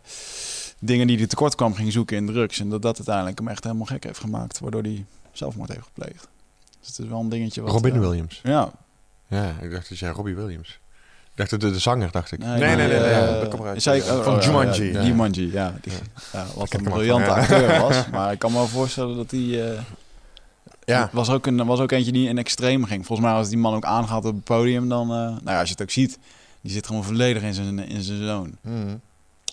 dingen 0.79 1.07
die 1.07 1.17
hij 1.17 1.27
tekort 1.27 1.55
kwam 1.55 1.73
ging 1.73 1.91
zoeken 1.91 2.17
in 2.17 2.25
drugs. 2.25 2.59
En 2.59 2.69
dat 2.69 2.81
dat 2.81 2.95
uiteindelijk 2.97 3.39
hem 3.39 3.47
echt 3.47 3.63
helemaal 3.63 3.85
gek 3.85 4.03
heeft 4.03 4.19
gemaakt, 4.19 4.59
waardoor 4.59 4.81
hij 4.81 5.05
zelfmoord 5.31 5.69
heeft 5.69 5.83
gepleegd. 5.93 6.27
Dus 6.79 6.87
het 6.87 6.99
is 6.99 7.07
wel 7.07 7.19
een 7.19 7.29
dingetje 7.29 7.61
wat... 7.61 7.71
Robin 7.71 7.99
Williams. 7.99 8.39
Ja. 8.43 8.71
Ja, 9.27 9.53
ik 9.61 9.71
dacht 9.71 9.89
dat 9.89 9.97
jij 9.99 10.09
Robbie 10.09 10.35
Williams. 10.35 10.79
Ik 11.35 11.39
dacht 11.39 11.49
dat 11.49 11.60
de, 11.61 11.72
de 11.72 11.80
zanger, 11.80 12.11
dacht 12.11 12.31
ik. 12.31 12.39
Nee, 12.39 12.47
nee, 12.60 12.76
nee, 12.76 12.88
nee, 12.88 12.97
eh, 12.97 13.39
dat 13.39 13.47
komt 13.49 13.61
eruit. 13.61 13.85
ik- 13.85 14.03
Van 14.03 14.34
oh, 14.35 14.41
ja, 14.41 14.45
Jumanji. 14.47 14.91
Ja. 14.91 15.03
Jumanji, 15.03 15.51
ja. 15.51 15.73
Die, 15.81 15.93
wat 16.55 16.73
een 16.73 16.84
briljante 16.84 17.30
acteur 17.30 17.81
was. 17.81 18.10
Maar 18.11 18.31
ik 18.31 18.39
kan 18.39 18.51
me 18.51 18.57
wel 18.57 18.68
voorstellen 18.68 19.15
dat 19.15 19.31
hij... 19.31 19.72
eh, 19.73 19.80
Ja. 20.85 21.10
was, 21.11 21.30
ook 21.30 21.45
een, 21.45 21.65
was 21.65 21.80
ook 21.80 21.91
eentje 21.91 22.11
die 22.11 22.27
in 22.30 22.38
extreem 22.38 22.85
ging. 22.85 23.05
Volgens 23.05 23.27
mij 23.27 23.38
als 23.38 23.49
die 23.49 23.57
man 23.57 23.73
ook 23.76 23.84
aangaat 23.85 24.26
op 24.26 24.35
het 24.35 24.43
podium, 24.43 24.89
dan... 24.89 25.01
eh, 25.10 25.15
nou 25.18 25.39
ja, 25.45 25.60
als 25.60 25.68
je 25.68 25.73
het 25.73 25.81
ook 25.81 25.91
ziet, 25.91 26.19
die 26.61 26.72
zit 26.72 26.88
gewoon 26.88 27.03
volledig 27.03 27.41
in 27.43 27.53
zijn, 27.53 27.80
in 27.80 28.01
zijn 28.01 28.23
zone. 28.27 28.49
Mhm. 28.61 28.89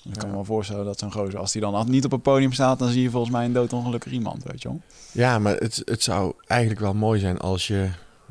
Ik 0.03 0.13
kan 0.13 0.23
Ja. 0.23 0.27
me 0.27 0.33
wel 0.35 0.45
voorstellen 0.45 0.85
dat 0.85 0.99
zo'n 0.99 1.13
gozer, 1.13 1.39
als 1.39 1.53
hij 1.53 1.63
dan 1.63 1.85
niet 1.91 2.05
op 2.05 2.11
het 2.11 2.23
podium 2.23 2.53
staat, 2.53 2.79
dan 2.79 2.89
zie 2.89 3.03
je 3.03 3.11
volgens 3.11 3.33
mij 3.33 3.45
een 3.45 3.53
doodongelukkig 3.53 4.13
iemand, 4.13 4.43
weet 4.45 4.63
je 4.63 4.69
wel. 4.69 4.81
Ja, 5.13 5.39
maar 5.39 5.55
het, 5.57 5.83
het 5.85 6.03
zou 6.03 6.33
eigenlijk 6.47 6.81
wel 6.81 6.95
mooi 6.95 7.21
zijn 7.21 7.39
als 7.39 7.67
je 7.67 7.89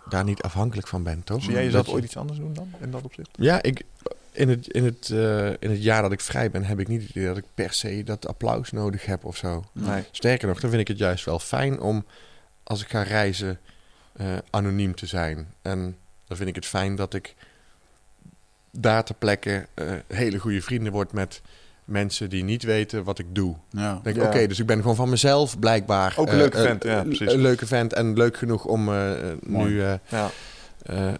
daar 0.09 0.23
niet 0.23 0.41
afhankelijk 0.41 0.87
van 0.87 1.03
bent, 1.03 1.25
toch? 1.25 1.43
Zie 1.43 1.51
jij 1.51 1.63
Dat 1.63 1.71
jezelf 1.71 1.95
ooit 1.95 2.03
iets 2.03 2.17
anders 2.17 2.39
doen 2.39 2.53
dan, 2.53 2.73
in 2.81 2.91
dat 2.91 3.03
opzicht? 3.03 3.29
Ja, 3.31 3.61
ik, 3.61 3.85
in 4.31 4.49
het, 4.49 4.67
in, 4.67 4.85
het, 4.85 5.09
eh, 5.09 5.47
in 5.47 5.69
het 5.69 5.83
jaar 5.83 6.01
dat 6.01 6.11
ik 6.11 6.21
vrij 6.21 6.51
ben, 6.51 6.63
heb 6.63 6.79
ik 6.79 6.87
niet 6.87 7.01
het 7.01 7.09
idee 7.09 7.25
dat 7.25 7.37
ik 7.37 7.45
per 7.53 7.73
se 7.73 8.03
dat 8.03 8.27
applaus 8.27 8.71
nodig 8.71 9.05
heb 9.05 9.25
of 9.25 9.37
zo. 9.37 9.63
Nee. 9.71 10.03
Sterker 10.11 10.47
nog, 10.47 10.59
dan 10.59 10.69
vind 10.69 10.81
ik 10.81 10.87
het 10.87 10.97
juist 10.97 11.25
wel 11.25 11.39
fijn 11.39 11.79
om, 11.79 12.05
als 12.63 12.81
ik 12.81 12.89
ga 12.89 13.03
reizen, 13.03 13.59
eh, 14.13 14.37
anoniem 14.49 14.95
te 14.95 15.05
zijn. 15.05 15.53
En 15.61 15.97
dan 16.27 16.37
vind 16.37 16.49
ik 16.49 16.55
het 16.55 16.65
fijn 16.65 16.95
dat 16.95 17.13
ik 17.13 17.35
daar 18.71 19.03
ter 19.03 19.15
plekke 19.15 19.67
eh, 19.73 19.93
hele 20.07 20.39
goede 20.39 20.61
vrienden 20.61 20.91
word 20.91 21.11
met 21.11 21.41
mensen 21.89 22.29
die 22.29 22.43
niet 22.43 22.63
weten 22.63 23.03
wat 23.03 23.19
ik 23.19 23.25
doe. 23.35 23.55
Ja. 23.69 23.99
Denk, 24.03 24.15
Ja. 24.15 24.23
oké, 24.25 24.47
dus 24.47 24.59
ik 24.59 24.65
ben 24.65 24.81
gewoon 24.81 24.95
van 24.95 25.09
mezelf 25.09 25.59
blijkbaar. 25.59 26.13
Ook 26.17 26.25
een 26.27 26.31
eh, 26.33 26.37
leuke 26.39 26.57
eh, 26.57 26.63
vent, 26.63 26.83
ja, 26.83 27.03
precies. 27.03 27.33
Een 27.33 27.41
leuke 27.41 27.65
vent 27.67 27.93
en 27.93 28.13
leuk 28.13 28.37
genoeg 28.37 28.65
om 28.65 28.93
eh, 28.93 29.11
nu... 29.41 29.83
eh, 29.83 29.93
Ja. 30.07 30.29
eh, 30.83 31.13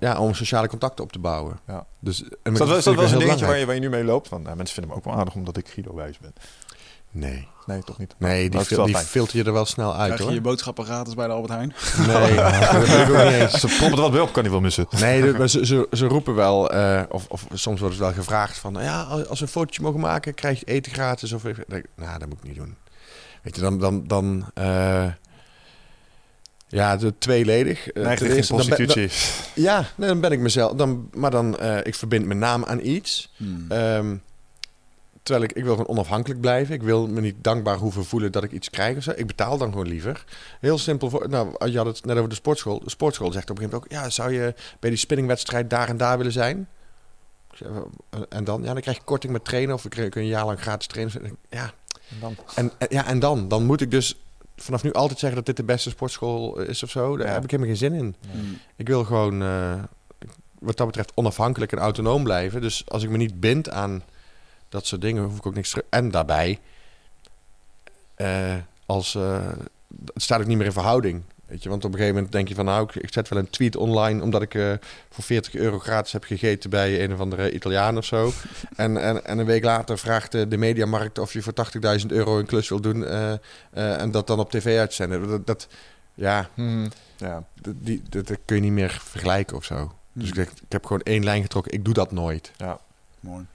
ja, 0.00 0.18
om 0.18 0.34
sociale 0.34 0.68
contacten 0.68 1.04
op 1.04 1.12
te 1.12 1.18
bouwen. 1.18 1.58
Ja. 1.66 1.86
Dus, 1.98 2.22
en 2.42 2.52
Is 2.52 2.58
dat, 2.58 2.76
is 2.76 2.84
dat 2.84 2.94
wel 2.94 3.04
een 3.12 3.18
dingetje 3.18 3.46
waar 3.46 3.58
je, 3.58 3.66
waar 3.66 3.74
je 3.74 3.80
nu 3.80 3.88
mee 3.88 4.04
loopt? 4.04 4.28
Van, 4.28 4.42
nou, 4.42 4.56
mensen 4.56 4.74
vinden 4.74 4.92
me 4.92 4.98
ook 4.98 5.04
wel 5.04 5.14
aardig 5.14 5.34
omdat 5.34 5.56
ik 5.56 5.68
Guido 5.68 5.94
Wijs 5.94 6.18
ben. 6.18 6.32
Nee, 7.10 7.48
Nee, 7.66 7.82
toch 7.84 7.98
niet? 7.98 8.14
nee 8.18 8.50
die, 8.50 8.60
fil- 8.60 8.86
filter 8.88 9.36
je 9.36 9.44
er 9.44 9.52
wel 9.52 9.64
snel 9.64 9.90
uit 9.94 10.02
Krijg 10.04 10.18
je 10.18 10.24
hoor. 10.24 10.34
je 10.34 10.40
boodschappen 10.40 10.84
gratis 10.84 11.14
bij 11.14 11.26
de 11.26 11.32
Albert 11.32 11.52
Heijn? 11.52 11.74
Nee, 12.06 12.34
dat 12.72 12.88
ik 13.08 13.08
ook 13.10 13.24
niet 13.24 13.32
eens. 13.32 13.60
Ze 13.60 13.66
proppen 13.66 13.90
er 13.96 13.96
wat 14.02 14.10
bij 14.10 14.20
op, 14.20 14.32
kan 14.32 14.42
niet 14.42 14.52
wel 14.52 14.60
missen. 14.60 14.86
Nee, 14.90 15.32
de- 15.32 15.48
ze, 15.48 15.66
ze, 15.66 15.86
ze 15.92 16.06
roepen 16.06 16.34
wel, 16.34 16.70
eh, 16.70 17.02
of, 17.08 17.26
of 17.28 17.46
soms 17.52 17.80
wordt 17.80 17.94
het 17.94 18.04
wel 18.04 18.12
gevraagd 18.14 18.58
van, 18.58 18.76
ja, 18.80 19.02
als 19.02 19.38
we 19.38 19.44
een 19.44 19.50
fotootje 19.52 19.82
mogen 19.82 20.00
maken, 20.00 20.34
krijg 20.34 20.58
je 20.58 20.64
eten 20.66 20.92
gratis. 20.92 21.32
Of, 21.32 21.42
denk, 21.42 21.84
nou, 21.96 22.18
dat 22.18 22.28
moet 22.28 22.38
ik 22.38 22.44
niet 22.48 22.56
doen. 22.56 22.76
Weet 23.42 23.54
je, 23.54 23.60
dan, 23.60 23.78
dan, 23.78 24.06
dan 24.06 24.50
eh, 24.54 25.06
ja, 26.68 26.96
de 26.96 27.14
tweeledig. 27.18 27.82
Geen 27.82 27.92
dan 27.94 28.16
ben- 28.18 28.46
prostitutie. 28.46 29.06
dan- 29.54 29.64
ja, 29.64 29.84
nee, 29.96 30.08
dan 30.08 30.20
ben 30.20 30.32
ik 30.32 30.38
mezelf. 30.40 30.72
Dan, 30.72 31.08
maar 31.14 31.30
dan, 31.30 31.58
eh, 31.58 31.76
ik 31.82 31.94
verbind 31.94 32.26
mijn 32.26 32.38
naam 32.38 32.64
aan 32.64 32.80
iets. 32.82 33.32
Hmm. 33.36 33.64
Ehm, 33.68 34.16
terwijl 35.28 35.48
ik, 35.50 35.56
ik 35.56 35.64
wil 35.64 35.72
gewoon 35.72 35.88
onafhankelijk 35.88 36.40
blijven. 36.40 36.74
Ik 36.74 36.82
wil 36.82 37.06
me 37.06 37.20
niet 37.20 37.34
dankbaar 37.40 37.76
hoeven 37.76 38.04
voelen 38.04 38.32
dat 38.32 38.44
ik 38.44 38.52
iets 38.52 38.70
krijg 38.70 38.96
of 38.96 39.02
zo. 39.02 39.12
Ik 39.16 39.26
betaal 39.26 39.58
dan 39.58 39.70
gewoon 39.70 39.88
liever. 39.88 40.24
Heel 40.60 40.78
simpel. 40.78 41.10
Voor, 41.10 41.28
nou, 41.28 41.70
je 41.70 41.76
had 41.76 41.86
het 41.86 42.04
net 42.04 42.16
over 42.16 42.28
de 42.28 42.34
sportschool. 42.34 42.80
De 42.84 42.90
sportschool 42.90 43.32
zegt 43.32 43.50
op 43.50 43.56
een 43.58 43.62
gegeven 43.64 43.80
moment 43.88 43.98
ook... 43.98 44.04
Ja, 44.04 44.10
zou 44.10 44.32
je 44.32 44.54
bij 44.80 44.90
die 44.90 44.98
spinningwedstrijd 44.98 45.70
daar 45.70 45.88
en 45.88 45.96
daar 45.96 46.16
willen 46.16 46.32
zijn? 46.32 46.68
Ik 47.50 47.56
zeg, 47.56 47.68
eh, 48.10 48.20
En 48.28 48.44
dan? 48.44 48.62
Ja, 48.62 48.72
dan 48.72 48.80
krijg 48.80 48.96
je 48.96 49.02
korting 49.04 49.32
met 49.32 49.44
trainen. 49.44 49.74
Of 49.74 49.84
ik 49.84 49.90
kun 49.90 50.04
je 50.04 50.10
een 50.20 50.26
jaar 50.26 50.46
lang 50.46 50.60
gratis 50.60 50.86
trainen. 50.86 51.36
Ja, 51.50 51.72
En 52.10 52.16
dan? 52.20 52.36
en, 52.54 52.70
en- 52.78 52.86
ja, 52.90 53.06
en 53.06 53.18
dan? 53.18 53.48
Dan 53.48 53.64
moet 53.64 53.80
ik 53.80 53.90
dus 53.90 54.16
vanaf 54.56 54.82
nu 54.82 54.92
altijd 54.92 55.18
zeggen 55.18 55.36
dat 55.38 55.46
dit 55.46 55.56
de 55.56 55.72
beste 55.72 55.90
sportschool 55.90 56.60
is 56.60 56.82
of 56.82 56.90
zo. 56.90 57.16
Daar 57.16 57.26
Ja. 57.26 57.32
heb 57.32 57.44
ik 57.44 57.50
helemaal 57.50 57.70
geen 57.76 57.90
zin 57.90 57.92
in. 57.94 58.14
Hmm. 58.32 58.58
Ik 58.76 58.86
wil 58.88 59.04
gewoon, 59.04 59.42
eh, 59.42 59.82
wat 60.58 60.76
dat 60.76 60.86
betreft, 60.86 61.12
onafhankelijk 61.14 61.72
en 61.72 61.78
autonoom 61.78 62.22
blijven. 62.22 62.60
Dus 62.60 62.82
als 62.88 63.02
ik 63.02 63.10
me 63.10 63.16
niet 63.16 63.40
bind 63.40 63.70
aan 63.70 64.02
dat 64.68 64.86
soort 64.86 65.00
dingen, 65.00 65.22
hoef 65.22 65.36
ik 65.36 65.46
ook 65.46 65.54
niks 65.54 65.70
terug. 65.70 65.84
En 65.88 66.10
daarbij, 66.10 66.58
eh, 68.14 68.56
als, 68.86 69.14
eh, 69.14 69.48
het 70.14 70.22
staat 70.22 70.40
ook 70.40 70.46
niet 70.46 70.56
meer 70.56 70.66
in 70.66 70.72
verhouding. 70.72 71.22
Weet 71.46 71.62
je, 71.62 71.68
want 71.68 71.84
op 71.84 71.90
een 71.90 71.96
gegeven 71.96 72.14
moment 72.14 72.32
denk 72.32 72.48
je 72.48 72.54
van 72.54 72.64
nou, 72.64 72.84
ik, 72.84 72.94
ik 72.94 73.12
zet 73.12 73.28
wel 73.28 73.38
een 73.38 73.50
tweet 73.50 73.76
online 73.76 74.22
omdat 74.22 74.42
ik 74.42 74.54
eh, 74.54 74.72
voor 75.10 75.24
40 75.24 75.54
euro 75.54 75.78
gratis 75.78 76.12
heb 76.12 76.24
gegeten 76.24 76.70
bij 76.70 77.04
een 77.04 77.12
of 77.12 77.20
andere 77.20 77.52
Italiaan 77.52 77.96
of 77.96 78.04
zo. 78.04 78.32
en, 78.76 78.96
en, 78.96 79.24
en 79.24 79.38
een 79.38 79.46
week 79.46 79.64
later 79.64 79.98
vraagt 79.98 80.32
de, 80.32 80.48
de 80.48 80.56
mediamarkt 80.56 81.18
of 81.18 81.32
je 81.32 81.42
voor 81.42 81.52
80.000 82.00 82.06
euro 82.06 82.38
een 82.38 82.46
klus 82.46 82.68
wil 82.68 82.80
doen 82.80 83.06
en 83.70 84.10
dat 84.10 84.26
dan 84.26 84.38
op 84.38 84.50
tv 84.50 84.78
uitzenden. 84.78 85.28
Dat, 85.28 85.46
dat 85.46 85.68
ja, 86.14 86.48
Ja. 87.16 87.44
dat, 87.60 87.74
die, 87.78 88.02
dat, 88.08 88.26
dat 88.26 88.38
kun 88.44 88.56
je 88.56 88.62
niet 88.62 88.72
meer 88.72 89.00
vergelijken 89.04 89.56
of 89.56 89.64
zo. 89.64 89.92
Dus 90.12 90.28
ik, 90.28 90.34
denk, 90.34 90.48
ik 90.50 90.72
heb 90.72 90.86
gewoon 90.86 91.02
één 91.02 91.24
lijn 91.24 91.42
getrokken. 91.42 91.72
Ik 91.72 91.84
doe 91.84 91.94
dat 91.94 92.12
nooit. 92.12 92.52
Mooi. 93.20 93.46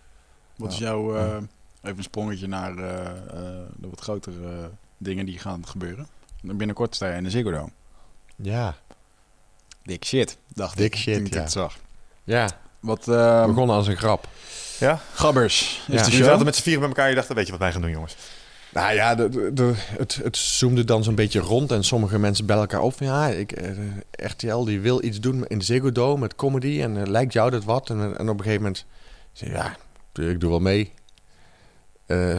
Wat 0.63 0.71
Ja. 0.71 0.77
is 0.77 0.83
jouw, 0.91 1.15
eh, 1.15 1.35
even 1.81 1.97
een 1.97 2.03
sprongetje 2.03 2.47
naar 2.47 2.77
eh, 2.77 2.99
eh, 3.07 3.15
de 3.75 3.89
wat 3.89 3.99
grotere 3.99 4.69
dingen 4.97 5.25
die 5.25 5.39
gaan 5.39 5.67
gebeuren? 5.67 6.07
Binnenkort 6.41 6.95
sta 6.95 7.07
je 7.09 7.17
in 7.17 7.23
de 7.23 7.29
Ziggo 7.29 7.51
Dome. 7.51 7.69
Ja, 8.35 8.75
Dik 9.83 10.05
shit, 10.05 10.37
dacht 10.53 10.77
Dik 10.77 10.93
ik. 10.93 10.99
shit, 10.99 11.15
toen 11.15 11.25
ik 11.25 11.33
ja. 11.33 11.47
zag. 11.47 11.75
ja. 12.23 12.49
Wat, 12.79 13.07
eh 13.07 13.45
begonnen 13.45 13.75
als 13.75 13.87
een 13.87 13.97
grap. 13.97 14.27
Ja? 14.79 14.99
Gabbers, 15.13 15.61
is 15.61 15.77
Ja. 15.77 15.83
de 15.85 15.91
Dus 15.97 16.01
show? 16.03 16.17
je 16.17 16.23
zaten 16.23 16.45
met 16.45 16.55
z'n 16.55 16.61
vieren 16.61 16.79
bij 16.79 16.89
elkaar 16.89 17.03
en 17.05 17.09
je 17.09 17.15
dacht, 17.15 17.33
weet 17.33 17.45
je 17.45 17.51
wat 17.51 17.59
wij 17.61 17.71
gaan 17.71 17.81
doen, 17.81 17.89
jongens? 17.91 18.15
Nou 18.73 18.93
ja, 18.93 19.15
de, 19.15 19.29
de, 19.29 19.53
de- 19.53 19.73
het, 19.75 20.15
het 20.23 20.37
zoomde 20.37 20.83
dan 20.83 21.03
zo'n 21.03 21.15
beetje 21.15 21.39
rond 21.39 21.71
en 21.71 21.83
sommige 21.83 22.19
mensen 22.19 22.45
bellen 22.45 22.61
elkaar 22.61 22.81
op 22.81 22.93
van 22.97 23.07
ja, 23.07 23.27
ik, 23.27 23.61
RTL 24.11 24.63
die 24.63 24.79
wil 24.79 25.03
iets 25.03 25.19
doen 25.19 25.45
in 25.47 25.57
de 25.57 25.65
Ziggo 25.65 25.91
Dome 25.91 26.19
met 26.19 26.35
comedy 26.35 26.81
en 26.81 27.09
lijkt 27.11 27.33
jou 27.33 27.49
dat 27.49 27.63
wat? 27.63 27.89
En, 27.89 27.99
en 28.17 28.29
op 28.29 28.37
een 28.37 28.43
gegeven 28.43 28.61
moment 28.61 28.85
ja, 29.33 29.75
ik 30.13 30.39
doe 30.39 30.49
wel 30.49 30.59
mee. 30.59 30.91
Eh, 32.05 32.35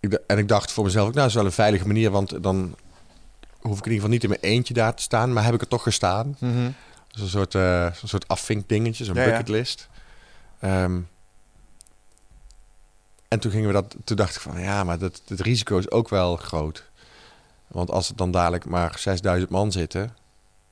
ik, 0.00 0.10
d- 0.10 0.20
en 0.26 0.38
ik 0.38 0.48
dacht 0.48 0.72
voor 0.72 0.84
mezelf, 0.84 1.06
ook, 1.08 1.14
nou, 1.14 1.20
dat 1.20 1.28
is 1.30 1.34
wel 1.42 1.44
een 1.44 1.52
veilige 1.64 1.86
manier, 1.86 2.10
want 2.10 2.42
dan 2.42 2.74
hoef 3.60 3.78
ik 3.78 3.84
in 3.86 3.92
ieder 3.92 3.94
geval 3.94 4.08
niet 4.08 4.22
in 4.22 4.28
mijn 4.28 4.40
eentje 4.54 4.74
daar 4.74 4.94
te 4.94 5.02
staan, 5.02 5.32
maar 5.32 5.44
heb 5.44 5.54
ik 5.54 5.60
er 5.60 5.68
toch 5.68 5.82
gestaan. 5.82 6.36
Dat 6.40 7.16
is 7.16 7.20
een 7.22 7.28
soort, 7.28 7.54
eh 7.54 7.92
zo'n 7.92 8.08
soort 8.08 8.28
afvink 8.28 8.68
dingetje, 8.68 9.04
zo'n 9.04 9.14
Ja, 9.14 9.22
ja. 9.22 9.28
bucketlist. 9.28 9.88
Ehm, 10.60 11.00
en 13.28 13.40
toen 13.40 13.50
gingen 13.50 13.66
we 13.66 13.72
dat, 13.72 13.96
toen 14.04 14.16
dacht 14.16 14.34
ik 14.34 14.40
van 14.40 14.60
ja, 14.60 14.84
maar 14.84 14.98
dat, 14.98 15.22
het 15.28 15.40
risico 15.40 15.78
is 15.78 15.90
ook 15.90 16.08
wel 16.08 16.36
groot. 16.36 16.84
Want 17.66 17.90
als 17.90 18.08
het 18.08 18.18
dan 18.18 18.30
dadelijk 18.30 18.64
maar 18.64 18.98
6000 18.98 19.50
man 19.50 19.72
zitten, 19.72 20.16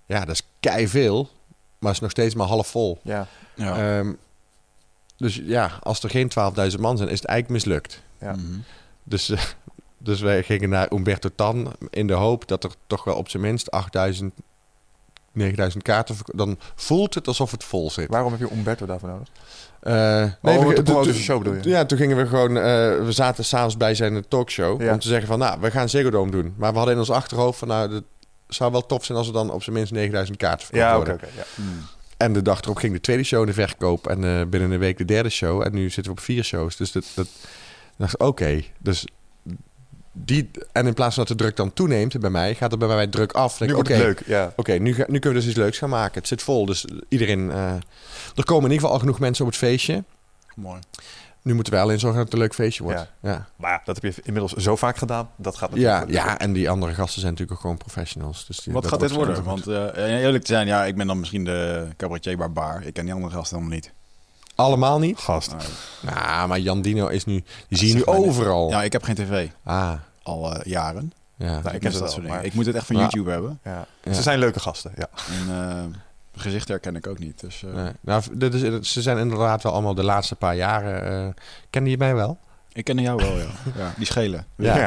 ja, 0.07 0.19
dat 0.25 0.35
is 0.35 0.43
kei 0.61 0.89
veel, 0.89 1.23
maar 1.79 1.89
het 1.93 1.93
is 1.95 2.01
nog 2.01 2.11
steeds 2.11 2.35
maar 2.35 2.47
half 2.47 2.67
vol. 2.69 2.99
Ja. 3.03 3.27
Ja. 3.55 3.99
Ehm, 3.99 4.13
dus 5.19 5.41
ja, 5.45 5.71
als 5.83 6.03
er 6.03 6.11
geen 6.11 6.31
12.000 6.73 6.81
man 6.81 6.97
zijn, 6.97 7.09
is 7.09 7.19
het 7.21 7.29
eigenlijk 7.29 7.49
mislukt. 7.49 8.03
Ja. 8.21 8.33
Mhm. 8.33 8.43
Dus, 9.03 9.31
eh, 9.31 9.41
dus 9.99 10.21
wij 10.21 10.43
gingen 10.43 10.69
naar 10.69 10.93
Umberto 10.93 11.29
Tan 11.35 11.73
in 11.91 12.07
de 12.07 12.13
hoop 12.13 12.49
dat 12.49 12.65
er 12.65 12.71
toch 12.87 13.05
wel 13.05 13.15
op 13.17 13.29
zijn 13.29 13.43
minst 13.43 13.71
8000, 13.71 14.33
9000 15.33 15.83
kaarten... 15.83 16.17
Dan 16.25 16.59
voelt 16.75 17.15
het 17.15 17.27
alsof 17.27 17.51
het 17.51 17.65
vol 17.65 17.91
zit. 17.91 18.09
Waarom 18.09 18.33
heb 18.33 18.41
je 18.41 18.55
Umberto 18.57 18.87
daarvoor 18.87 19.09
nodig? 19.09 19.29
Oh, 19.83 19.93
te 19.93 20.37
toen- 20.43 20.53
promoten 20.55 20.85
toen- 20.85 21.05
zijn 21.05 21.17
show 21.17 21.39
bedoel 21.43 21.55
je? 21.63 21.69
Ja, 21.69 21.85
toen 21.85 21.99
gingen 21.99 22.17
we 22.17 22.27
gewoon... 22.27 22.57
eh, 22.57 22.63
we 23.05 23.09
zaten 23.13 23.45
s'avonds 23.45 23.77
bij 23.77 23.95
zijn 23.95 24.29
talkshow 24.29 24.83
Ja. 24.83 24.93
om 24.93 24.99
te 24.99 25.09
zeggen 25.09 25.27
van... 25.29 25.39
Nou, 25.39 25.61
we 25.61 25.71
gaan 25.71 25.89
Ziggo 25.89 26.11
Dome 26.11 26.31
doen. 26.31 26.55
Maar 26.57 26.71
we 26.71 26.77
hadden 26.77 26.95
in 26.95 27.01
ons 27.01 27.11
achterhoofd 27.11 27.59
van... 27.59 27.69
Nou, 27.69 27.95
het 27.95 28.05
zou 28.49 28.73
wel 28.73 28.87
tof 28.87 29.05
zijn 29.05 29.19
als 29.19 29.27
er 29.27 29.33
dan 29.33 29.51
op 29.51 29.63
zijn 29.63 29.77
minst 29.77 29.93
9000 29.93 30.39
kaarten 30.39 30.67
verkocht 30.67 30.87
Ja, 30.91 30.99
oké. 30.99 31.27
ja. 31.37 31.43
Hmm. 31.55 31.81
En 32.19 32.33
de 32.33 32.43
dag 32.43 32.61
erop 32.61 32.77
ging 32.77 32.93
de 32.93 33.01
tweede 33.01 33.23
show 33.23 33.41
in 33.41 33.47
de 33.47 33.53
verkoop. 33.53 34.07
En 34.07 34.25
eh, 34.25 34.47
binnen 34.47 34.71
een 34.71 34.79
week 34.79 34.99
de 34.99 35.05
derde 35.05 35.29
show. 35.29 35.63
En 35.63 35.75
nu 35.75 35.91
zitten 35.91 36.13
we 36.13 36.19
op 36.19 36.25
vier 36.25 36.45
shows. 36.45 36.77
Dus 36.77 36.93
dat, 36.93 37.05
dat 37.15 37.27
ik 37.27 37.33
dacht 37.97 38.19
oké. 38.19 38.63
dus 38.79 39.05
die... 40.13 40.51
En 40.73 40.87
in 40.87 40.95
plaats 40.95 41.15
van 41.15 41.25
dat 41.25 41.39
de 41.39 41.45
druk 41.45 41.57
dan 41.57 41.73
toeneemt 41.73 42.21
bij 42.21 42.31
mij... 42.31 42.55
gaat 42.55 42.73
er 42.73 42.79
bij 42.79 42.89
mij 42.89 43.07
druk 43.07 43.33
af. 43.33 43.59
Dan 43.59 43.69
Nu 43.69 43.75
denk 43.75 43.89
wordt 43.89 44.03
leuk, 44.03 44.23
ja. 44.27 44.53
Oké, 44.57 44.73
nu, 44.73 44.91
nu 44.91 44.95
kunnen 44.95 45.21
we 45.21 45.33
dus 45.33 45.47
iets 45.47 45.57
leuks 45.57 45.79
gaan 45.79 45.89
maken. 45.89 46.19
Het 46.19 46.29
zit 46.29 46.43
vol, 46.43 46.67
dus 46.67 46.85
iedereen... 47.09 47.51
eh, 47.51 47.73
er 48.35 48.45
komen 48.45 48.65
in 48.65 48.71
ieder 48.71 48.75
geval 48.75 48.93
al 48.93 48.99
genoeg 48.99 49.19
mensen 49.19 49.45
op 49.45 49.51
het 49.51 49.61
feestje. 49.61 50.05
Mooi. 50.55 50.81
Nu 51.43 51.55
moeten 51.55 51.73
wij 51.73 51.83
alleen 51.83 51.99
zorgen 51.99 52.17
dat 52.19 52.25
het 52.27 52.35
een 52.35 52.41
leuk 52.43 52.55
feestje 52.55 52.83
wordt. 52.83 52.99
Ja, 53.21 53.31
ja. 53.31 53.47
Maar 53.57 53.71
ja, 53.71 53.81
dat 53.85 54.01
heb 54.03 54.15
je 54.15 54.23
inmiddels 54.25 54.53
zo 54.53 54.77
vaak 54.77 54.97
gedaan. 54.97 55.31
Dat 55.37 55.57
gaat 55.57 55.71
natuurlijk 55.71 56.11
Ja, 56.11 56.23
worden. 56.23 56.39
en 56.39 56.53
die 56.53 56.71
andere 56.71 56.95
gasten 56.95 57.21
zijn 57.21 57.33
natuurlijk 57.33 57.53
ook 57.59 57.61
gewoon 57.61 57.77
professionals. 57.77 58.47
Dus 58.47 58.59
die, 58.61 58.73
Wat 58.73 58.83
dat 58.83 58.91
gaat 58.91 59.01
dit 59.01 59.11
worden? 59.11 59.45
Want 59.45 59.67
eh, 59.67 60.21
eerlijk 60.23 60.45
te 60.45 60.53
zijn, 60.53 60.67
ja, 60.67 60.85
ik 60.85 60.97
ben 60.97 61.07
dan 61.07 61.19
misschien 61.19 61.45
de 61.45 61.87
cabaretier 61.97 62.37
barbaar. 62.37 62.83
Ik 62.83 62.95
ken 62.95 63.05
die 63.05 63.15
andere 63.15 63.35
gasten 63.35 63.57
helemaal 63.57 63.77
niet. 63.79 63.93
Allemaal 64.55 64.99
niet? 64.99 65.19
Gast. 65.19 65.55
Nou, 66.01 66.49
maar 66.49 66.59
Jan 66.59 66.83
Dino 66.83 67.07
is 67.07 67.25
nu... 67.25 67.45
Die 67.69 67.79
zie 67.79 67.87
je 67.89 67.93
nu 67.95 67.99
niet. 67.99 68.07
overal. 68.09 68.69
ja, 68.71 68.83
ik 68.83 68.93
heb 68.93 69.03
geen 69.03 69.15
tv. 69.15 69.49
Ah, 69.65 69.93
Al 70.23 70.55
eh, 70.55 70.65
jaren. 70.73 71.13
ja. 71.37 71.61
Nou, 71.61 71.75
ik 71.75 71.81
ken 71.81 71.91
dat 71.91 72.01
wel, 72.01 72.09
soort 72.11 72.23
dingen. 72.25 72.45
Ik 72.45 72.55
moet 72.55 72.67
het 72.67 72.75
echt 72.75 72.87
van 72.87 72.97
Ja. 72.97 73.03
YouTube 73.03 73.31
hebben. 73.31 73.59
Ja. 73.65 73.87
Ja. 74.03 74.13
Ze 74.13 74.23
zijn 74.23 74.39
leuke 74.39 74.61
gasten, 74.61 74.93
ja. 74.97 75.09
En 75.31 75.51
eh 75.51 75.85
gezichten 76.39 76.73
herken 76.73 76.97
ik 76.97 77.07
ook 77.07 77.19
niet. 77.19 77.41
Dus, 77.41 77.63
eh, 77.65 77.83
Nee. 77.83 77.93
Nou, 78.01 78.23
dit 78.33 78.55
is, 78.55 78.93
ze 78.93 79.03
zijn 79.03 79.19
inderdaad 79.19 79.63
wel 79.63 79.73
allemaal 79.73 79.95
de 79.95 80.05
laatste 80.05 80.35
paar 80.35 80.57
jaren... 80.57 81.05
eh 81.27 81.43
kennen 81.71 81.91
je 81.91 81.97
mij 81.99 82.15
wel? 82.15 82.39
Ik 82.73 82.85
ken 82.85 82.99
jou 82.99 83.17
wel, 83.17 83.39
ja. 83.39 83.45
ja 83.79 83.93
die 83.97 84.07
schelen. 84.07 84.47
Ja. 84.57 84.77
ja, 84.77 84.87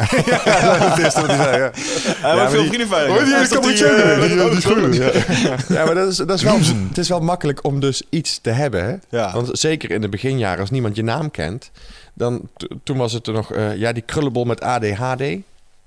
dat 0.90 0.98
is 0.98 1.14
wat 1.14 1.28
hij 1.28 1.36
zei, 1.36 1.58
ja. 1.58 1.72
Hij 2.18 2.36
maar 2.36 2.50
veel 2.50 2.66
vrienden 2.66 2.88
van. 2.88 3.08
Hoor 3.08 3.20
je 3.20 3.26
die 3.26 3.90
eh, 3.90 4.60
Die, 4.60 4.90
die 4.90 5.02
ja. 5.02 5.56
Ja, 5.80 5.86
maar 5.86 5.96
dat 5.96 6.08
is, 6.08 6.18
dat 6.18 6.30
is 6.30 6.44
wel, 6.44 6.58
het 6.90 6.98
is 6.98 7.10
wel 7.10 7.20
makkelijk 7.20 7.66
om 7.66 7.80
dus 7.80 8.02
iets 8.10 8.40
te 8.40 8.50
hebben. 8.50 8.84
Hè? 8.86 8.96
Ja. 9.18 9.34
Want 9.34 9.50
zeker 9.60 9.92
in 9.92 10.02
de 10.02 10.10
beginjaren, 10.10 10.60
als 10.60 10.70
niemand 10.70 10.96
je 10.96 11.04
naam 11.04 11.32
kent... 11.32 11.72
Dan, 12.14 12.50
toen 12.84 12.98
was 12.98 13.14
het 13.14 13.28
er 13.28 13.34
nog... 13.34 13.52
eh, 13.54 13.76
ja, 13.76 13.92
die 13.92 14.04
krullenbol 14.04 14.44
met 14.46 14.62
ADHD. 14.62 15.24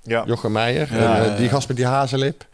Ja. 0.03 0.23
Jochem 0.27 0.53
Meijer. 0.53 0.89
Ja, 0.91 0.97
en, 0.99 1.21
eh, 1.21 1.27
ja, 1.27 1.31
ja. 1.33 1.37
Die 1.37 1.49
gast 1.49 1.69
met 1.69 1.77
die 1.77 1.87
hazenlip. 1.87 2.47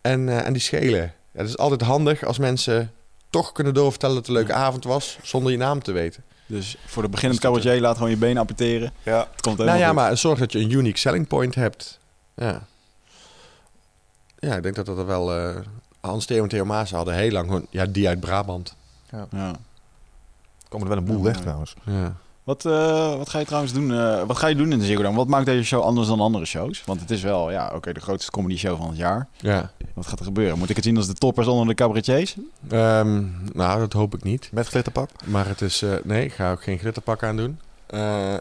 En, 0.00 0.28
eh, 0.28 0.46
en 0.46 0.52
die 0.52 0.62
schelen. 0.62 1.12
Ja, 1.34 1.40
het 1.40 1.48
is 1.48 1.58
altijd 1.58 1.80
handig 1.80 2.24
als 2.24 2.38
mensen 2.38 2.92
toch 3.30 3.52
kunnen 3.52 3.74
doorvertellen 3.74 4.14
dat 4.14 4.26
het 4.26 4.36
een 4.36 4.42
leuke 4.42 4.60
avond 4.60 4.84
was... 4.84 5.18
zonder 5.22 5.52
je 5.52 5.58
naam 5.58 5.82
te 5.82 5.92
weten. 5.92 6.22
Dus 6.46 6.76
voor 6.86 7.02
de 7.02 7.08
beginnend 7.08 7.40
cabaretier, 7.40 7.80
laat 7.80 7.96
gewoon 7.96 8.10
je 8.10 8.16
benen 8.16 8.36
amputeren. 8.36 8.92
Ja. 9.02 9.28
Het 9.30 9.40
komt 9.40 9.58
Nou 9.58 9.78
ja, 9.78 9.86
goed. 9.86 9.94
maar 9.94 10.16
zorg 10.16 10.38
dat 10.38 10.52
je 10.52 10.58
een 10.58 10.70
unique 10.70 10.98
selling 10.98 11.26
point 11.26 11.54
hebt. 11.54 11.98
Ja. 12.34 12.66
Ja, 14.38 14.56
ik 14.56 14.62
denk 14.62 14.74
dat 14.74 14.86
dat 14.86 14.98
er 14.98 15.06
wel... 15.06 15.34
eh 15.36 15.56
Hans 16.00 16.26
Theo 16.26 16.42
en 16.42 16.48
Theo 16.48 16.64
Maas 16.64 16.90
hadden 16.90 17.14
heel 17.14 17.30
lang 17.30 17.46
gewoon... 17.46 17.66
Ja, 17.70 17.86
die 17.86 18.08
uit 18.08 18.20
Brabant. 18.20 18.76
Ja. 19.10 19.26
komen 20.68 20.88
er 20.88 20.94
wel 20.94 20.96
een 20.96 21.04
boel 21.04 21.16
Ja, 21.16 21.22
weg 21.22 21.40
trouwens. 21.40 21.74
Ja. 21.84 22.16
Wat, 22.44 22.64
eh, 22.64 23.16
wat 23.16 23.28
ga 23.28 23.38
je 23.38 23.44
trouwens 23.44 23.72
doen? 23.72 23.92
eh, 23.92 24.22
wat 24.22 24.36
ga 24.38 24.46
je 24.46 24.54
doen 24.54 24.72
in 24.72 24.78
de 24.78 24.84
Ziggo 24.84 25.02
Dome? 25.02 25.16
Wat 25.16 25.28
maakt 25.28 25.46
deze 25.46 25.64
show 25.64 25.82
anders 25.82 26.08
dan 26.08 26.20
andere 26.20 26.44
shows? 26.44 26.82
Want 26.84 27.00
het 27.00 27.10
is 27.10 27.22
wel, 27.22 27.50
ja, 27.50 27.72
oké, 27.74 27.92
de 27.92 28.00
grootste 28.00 28.30
comedy 28.30 28.56
show 28.56 28.76
van 28.78 28.88
het 28.88 28.96
jaar. 28.96 29.28
ja. 29.36 29.70
Wat 29.94 30.06
gaat 30.06 30.18
er 30.18 30.24
gebeuren? 30.24 30.58
Moet 30.58 30.70
ik 30.70 30.76
het 30.76 30.84
zien 30.84 30.96
als 30.96 31.06
de 31.06 31.14
toppers 31.14 31.46
onder 31.46 31.66
de 31.66 31.74
cabaretiers? 31.74 32.36
Ehm, 32.68 33.22
nou, 33.52 33.78
dat 33.80 33.92
hoop 33.92 34.14
ik 34.14 34.22
niet. 34.22 34.48
Met 34.52 34.66
glitterpak? 34.68 35.10
Maar 35.24 35.46
het 35.48 35.60
is... 35.60 35.82
eh, 35.82 35.92
nee, 36.04 36.24
ik 36.24 36.32
ga 36.32 36.50
ook 36.52 36.62
geen 36.62 36.78
glitterpak 36.78 37.22
aan 37.22 37.36
doen. 37.36 37.58
Eh, 37.86 38.34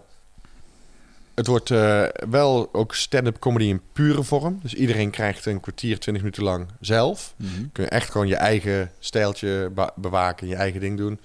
het 1.35 1.47
wordt 1.47 1.71
eh, 1.71 2.03
wel 2.29 2.69
ook 2.71 2.95
stand-up 2.95 3.39
comedy 3.39 3.65
in 3.65 3.81
pure 3.93 4.23
vorm. 4.23 4.59
Dus 4.61 4.73
iedereen 4.73 5.09
krijgt 5.09 5.45
een 5.45 5.59
kwartier, 5.59 5.99
twintig 5.99 6.23
minuten 6.23 6.43
lang 6.43 6.65
zelf. 6.79 7.33
Kun 7.71 7.83
je 7.83 7.89
echt 7.89 8.11
gewoon 8.11 8.27
je 8.27 8.35
eigen 8.35 8.91
stijltje 8.99 9.71
bewaken, 9.95 10.47
je 10.47 10.55
eigen 10.55 10.79
ding 10.79 10.97
doen. 10.97 11.19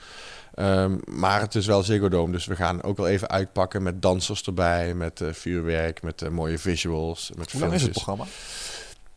Ehm, 0.59 0.97
maar 1.05 1.41
het 1.41 1.55
is 1.55 1.67
wel 1.67 1.83
Ziggo 1.83 2.09
Dome, 2.09 2.33
dus 2.33 2.47
we 2.47 2.57
gaan 2.57 2.83
ook 2.83 2.97
wel 2.97 3.09
even 3.09 3.29
uitpakken 3.29 3.83
met 3.83 4.03
dansers 4.03 4.43
erbij, 4.45 4.95
met 4.95 5.21
eh, 5.21 5.33
vuurwerk, 5.33 6.03
met 6.03 6.23
eh, 6.23 6.29
mooie 6.29 6.59
visuals, 6.59 7.31
met 7.37 7.53
Hoe 7.53 7.61
lang 7.61 7.73
is 7.73 7.83
het 7.83 7.91
programma? 7.91 8.25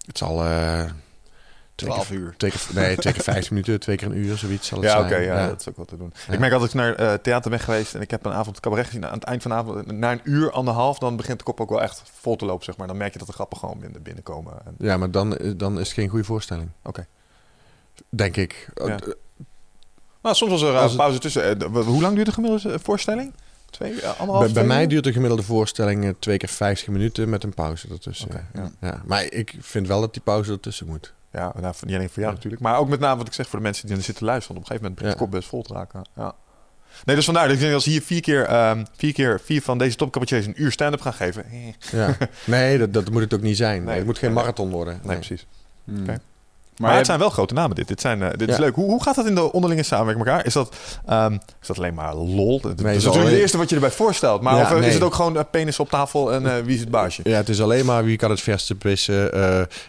Het 0.05 0.17
zal 0.17 0.43
eh, 0.43 0.83
twee 1.75 1.89
12 1.89 2.07
keer- 2.07 2.17
uur. 2.17 2.33
Twee 2.37 2.51
keer, 2.51 2.61
nee, 2.73 2.95
twee 2.97 3.13
keer 3.13 3.23
15 3.23 3.53
minuten, 3.53 3.79
twee 3.79 3.95
keer 3.97 4.07
een 4.07 4.17
uur, 4.17 4.37
zoiets 4.37 4.67
zal 4.67 4.77
het 4.77 4.87
Ja, 4.87 4.93
zijn. 4.93 5.05
oké, 5.05 5.15
ja, 5.21 5.47
dat 5.47 5.59
is 5.59 5.69
ook 5.69 5.75
wat 5.77 5.87
te 5.87 5.97
doen. 5.97 6.13
Ja. 6.27 6.33
Ik 6.33 6.39
merk 6.39 6.53
altijd 6.53 6.73
naar 6.73 6.95
eh, 6.95 7.13
theater 7.13 7.49
ben 7.49 7.59
geweest 7.59 7.95
en 7.95 8.01
ik 8.01 8.11
heb 8.11 8.25
een 8.25 8.31
avond 8.33 8.59
cabaret 8.59 8.85
gezien. 8.85 9.05
Aan 9.05 9.13
het 9.13 9.23
eind 9.23 9.41
van 9.41 9.51
de 9.51 9.57
avond, 9.57 9.91
na 9.91 10.11
een 10.11 10.21
uur, 10.23 10.51
anderhalf, 10.51 10.97
dan 10.99 11.15
begint 11.15 11.37
de 11.37 11.43
kop 11.43 11.59
ook 11.61 11.69
wel 11.69 11.81
echt 11.81 12.03
vol 12.19 12.35
te 12.35 12.45
lopen, 12.45 12.65
zeg 12.65 12.77
maar. 12.77 12.87
Dan 12.87 12.97
merk 12.97 13.13
je 13.13 13.19
dat 13.19 13.27
de 13.27 13.33
grappen 13.33 13.57
gewoon 13.57 13.79
binnen, 13.79 14.01
binnenkomen. 14.03 14.53
En, 14.65 14.75
Ja, 14.77 14.97
maar 14.97 15.11
dan, 15.11 15.37
eh, 15.37 15.51
dan 15.55 15.73
is 15.79 15.85
het 15.87 15.93
geen 15.97 16.09
goede 16.09 16.25
voorstelling. 16.25 16.69
Oké. 16.83 17.05
Denk 18.09 18.37
ik. 18.37 18.69
Ja. 18.73 18.97
Eh, 20.21 20.27
nou, 20.27 20.35
soms 20.35 20.51
was 20.51 20.61
er 20.61 20.73
eh, 20.73 20.81
Als 20.81 20.91
het- 20.91 20.99
pauze 20.99 21.19
tussen. 21.19 21.59
Eh, 21.59 21.67
hoe 21.85 22.01
lang 22.01 22.13
duurt 22.15 22.27
de 22.27 22.33
gemiddelde 22.33 22.71
eh, 22.71 22.79
voorstelling? 22.83 23.33
Twee, 23.69 24.01
eh, 24.01 24.09
anderhalf, 24.19 24.43
Bij, 24.45 24.53
bij 24.53 24.63
mij 24.65 24.81
uur? 24.83 24.87
duurt 24.89 25.03
de 25.03 25.11
gemiddelde 25.13 25.43
voorstelling 25.43 26.03
eh, 26.05 26.09
twee 26.19 26.37
keer 26.37 26.49
50 26.49 26.87
minuten 26.87 27.29
met 27.29 27.43
een 27.43 27.53
pauze 27.53 27.87
ertussen. 27.91 28.27
Oké, 28.27 28.45
ja. 28.53 28.61
ja. 28.81 28.87
Ja. 28.87 29.01
Maar 29.05 29.23
ik 29.23 29.53
vind 29.59 29.87
wel 29.87 30.01
dat 30.01 30.13
die 30.13 30.21
pauze 30.21 30.51
ertussen 30.51 30.87
moet. 30.87 31.13
Ja, 31.31 31.53
nou, 31.61 31.73
niet 31.85 31.95
alleen 31.95 32.09
voor 32.09 32.21
jou 32.21 32.33
natuurlijk. 32.35 32.61
Maar 32.61 32.77
ook 32.77 32.89
met 32.89 32.99
name 32.99 33.17
wat 33.17 33.27
ik 33.27 33.33
zeg 33.33 33.47
voor 33.47 33.59
de 33.59 33.65
mensen 33.65 33.87
die 33.87 33.95
er 33.97 34.03
zitten 34.03 34.25
luisteren. 34.25 34.57
Op 34.57 34.61
een 34.61 34.67
gegeven 34.67 34.89
moment 34.91 35.01
begint 35.01 35.19
de 35.19 35.23
Ja. 35.23 35.31
kop 35.31 35.39
best 35.39 35.49
vol 35.49 35.61
te 35.63 35.73
raken. 35.73 36.09
Ja. 36.15 36.33
Nee, 37.05 37.15
dus 37.15 37.25
vandaar. 37.25 37.43
dat 37.47 37.53
Ik 37.55 37.61
denk 37.61 37.73
als 37.73 37.85
hier 37.85 38.01
vier 38.01 38.21
keer, 38.21 38.45
ehm, 38.45 38.83
vier 38.97 39.13
keer 39.13 39.39
vier 39.43 39.61
van 39.61 39.77
deze 39.77 39.95
topcabaretiers 39.95 40.45
een 40.45 40.61
uur 40.63 40.71
stand-up 40.71 41.01
gaan 41.01 41.13
geven. 41.13 41.45
eh, 41.45 41.73
Ja. 41.91 42.17
nee, 42.45 42.77
dat, 42.77 42.93
dat 42.93 43.09
moet 43.11 43.21
het 43.21 43.33
ook 43.33 43.41
niet 43.41 43.57
zijn. 43.57 43.83
Nee. 43.83 43.95
het 43.97 44.05
moet 44.05 44.17
geen 44.17 44.29
Nee. 44.33 44.39
marathon 44.39 44.69
worden. 44.69 44.99
Nee, 45.03 45.15
precies. 45.17 45.45
Oké. 46.01 46.19
Maar, 46.81 46.97
het 46.97 47.05
zijn 47.05 47.19
wel 47.19 47.29
grote 47.29 47.53
namen 47.53 47.75
dit. 47.75 47.87
Dit, 47.87 48.01
zijn, 48.01 48.21
eh, 48.23 48.29
dit 48.37 48.49
is 48.49 48.57
leuk. 48.57 48.75
Hoe, 48.75 48.85
hoe 48.89 49.03
gaat 49.03 49.15
dat 49.15 49.25
in 49.25 49.35
de 49.35 49.51
onderlinge 49.51 49.83
samenwerking 49.83 50.25
met 50.25 50.33
elkaar? 50.33 50.47
Is 50.47 50.53
dat, 50.53 50.75
ehm, 51.05 51.33
is 51.61 51.67
dat 51.67 51.77
alleen 51.77 51.93
maar 51.93 52.15
lol? 52.15 52.59
Dat, 52.61 52.77
dat 52.77 52.79
is 52.79 52.85
het 52.85 52.87
is 52.87 52.93
natuurlijk 52.95 53.15
alleen- 53.15 53.31
het 53.31 53.41
eerste 53.41 53.57
wat 53.57 53.69
je 53.69 53.75
erbij 53.75 53.91
voorstelt. 53.91 54.41
Maar 54.41 54.55
Ja, 54.55 54.61
of, 54.61 54.69
eh, 54.71 54.75
is 54.77 54.83
nee. 54.83 54.93
het 54.93 55.03
ook 55.03 55.13
gewoon 55.13 55.37
eh, 55.37 55.43
penis 55.51 55.79
op 55.79 55.89
tafel 55.89 56.33
en 56.33 56.65
wie 56.65 56.73
is 56.75 56.79
het 56.81 56.89
baasje? 56.89 57.21
Ja, 57.23 57.35
het 57.37 57.49
is 57.49 57.61
alleen 57.61 57.85
maar 57.85 58.03
wie 58.03 58.17
kan 58.17 58.29
het 58.29 58.41
verste 58.41 58.75
pissen, 58.75 59.31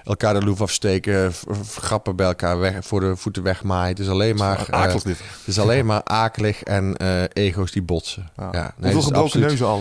elkaar 0.05 0.35
de 0.35 0.45
loef 0.45 0.61
afsteken, 0.61 1.33
grappen 1.79 2.17
bij 2.17 2.27
elkaar 2.27 2.59
weg, 2.59 2.77
voor 2.81 3.01
de 3.01 3.17
voeten 3.17 3.43
wegmaaien. 3.43 3.89
Het 3.89 3.99
is 3.99 4.09
alleen 4.09 4.37
maar, 4.37 4.67
Akelig 4.71 5.03
dit. 5.03 5.19
het 5.19 5.47
is 5.47 5.59
alleen 5.59 5.87
maar 5.87 6.01
akelig 6.05 6.63
en 6.63 6.97
ego's 7.33 7.71
die 7.73 7.83
botsen. 7.83 8.31
Ja. 8.37 8.49
Ja. 8.53 8.61
nee, 8.63 8.71
Hoeveel 8.93 9.01
gebroken 9.03 9.23
absoluut- 9.25 9.49
neuzen 9.49 9.67
al? 9.67 9.81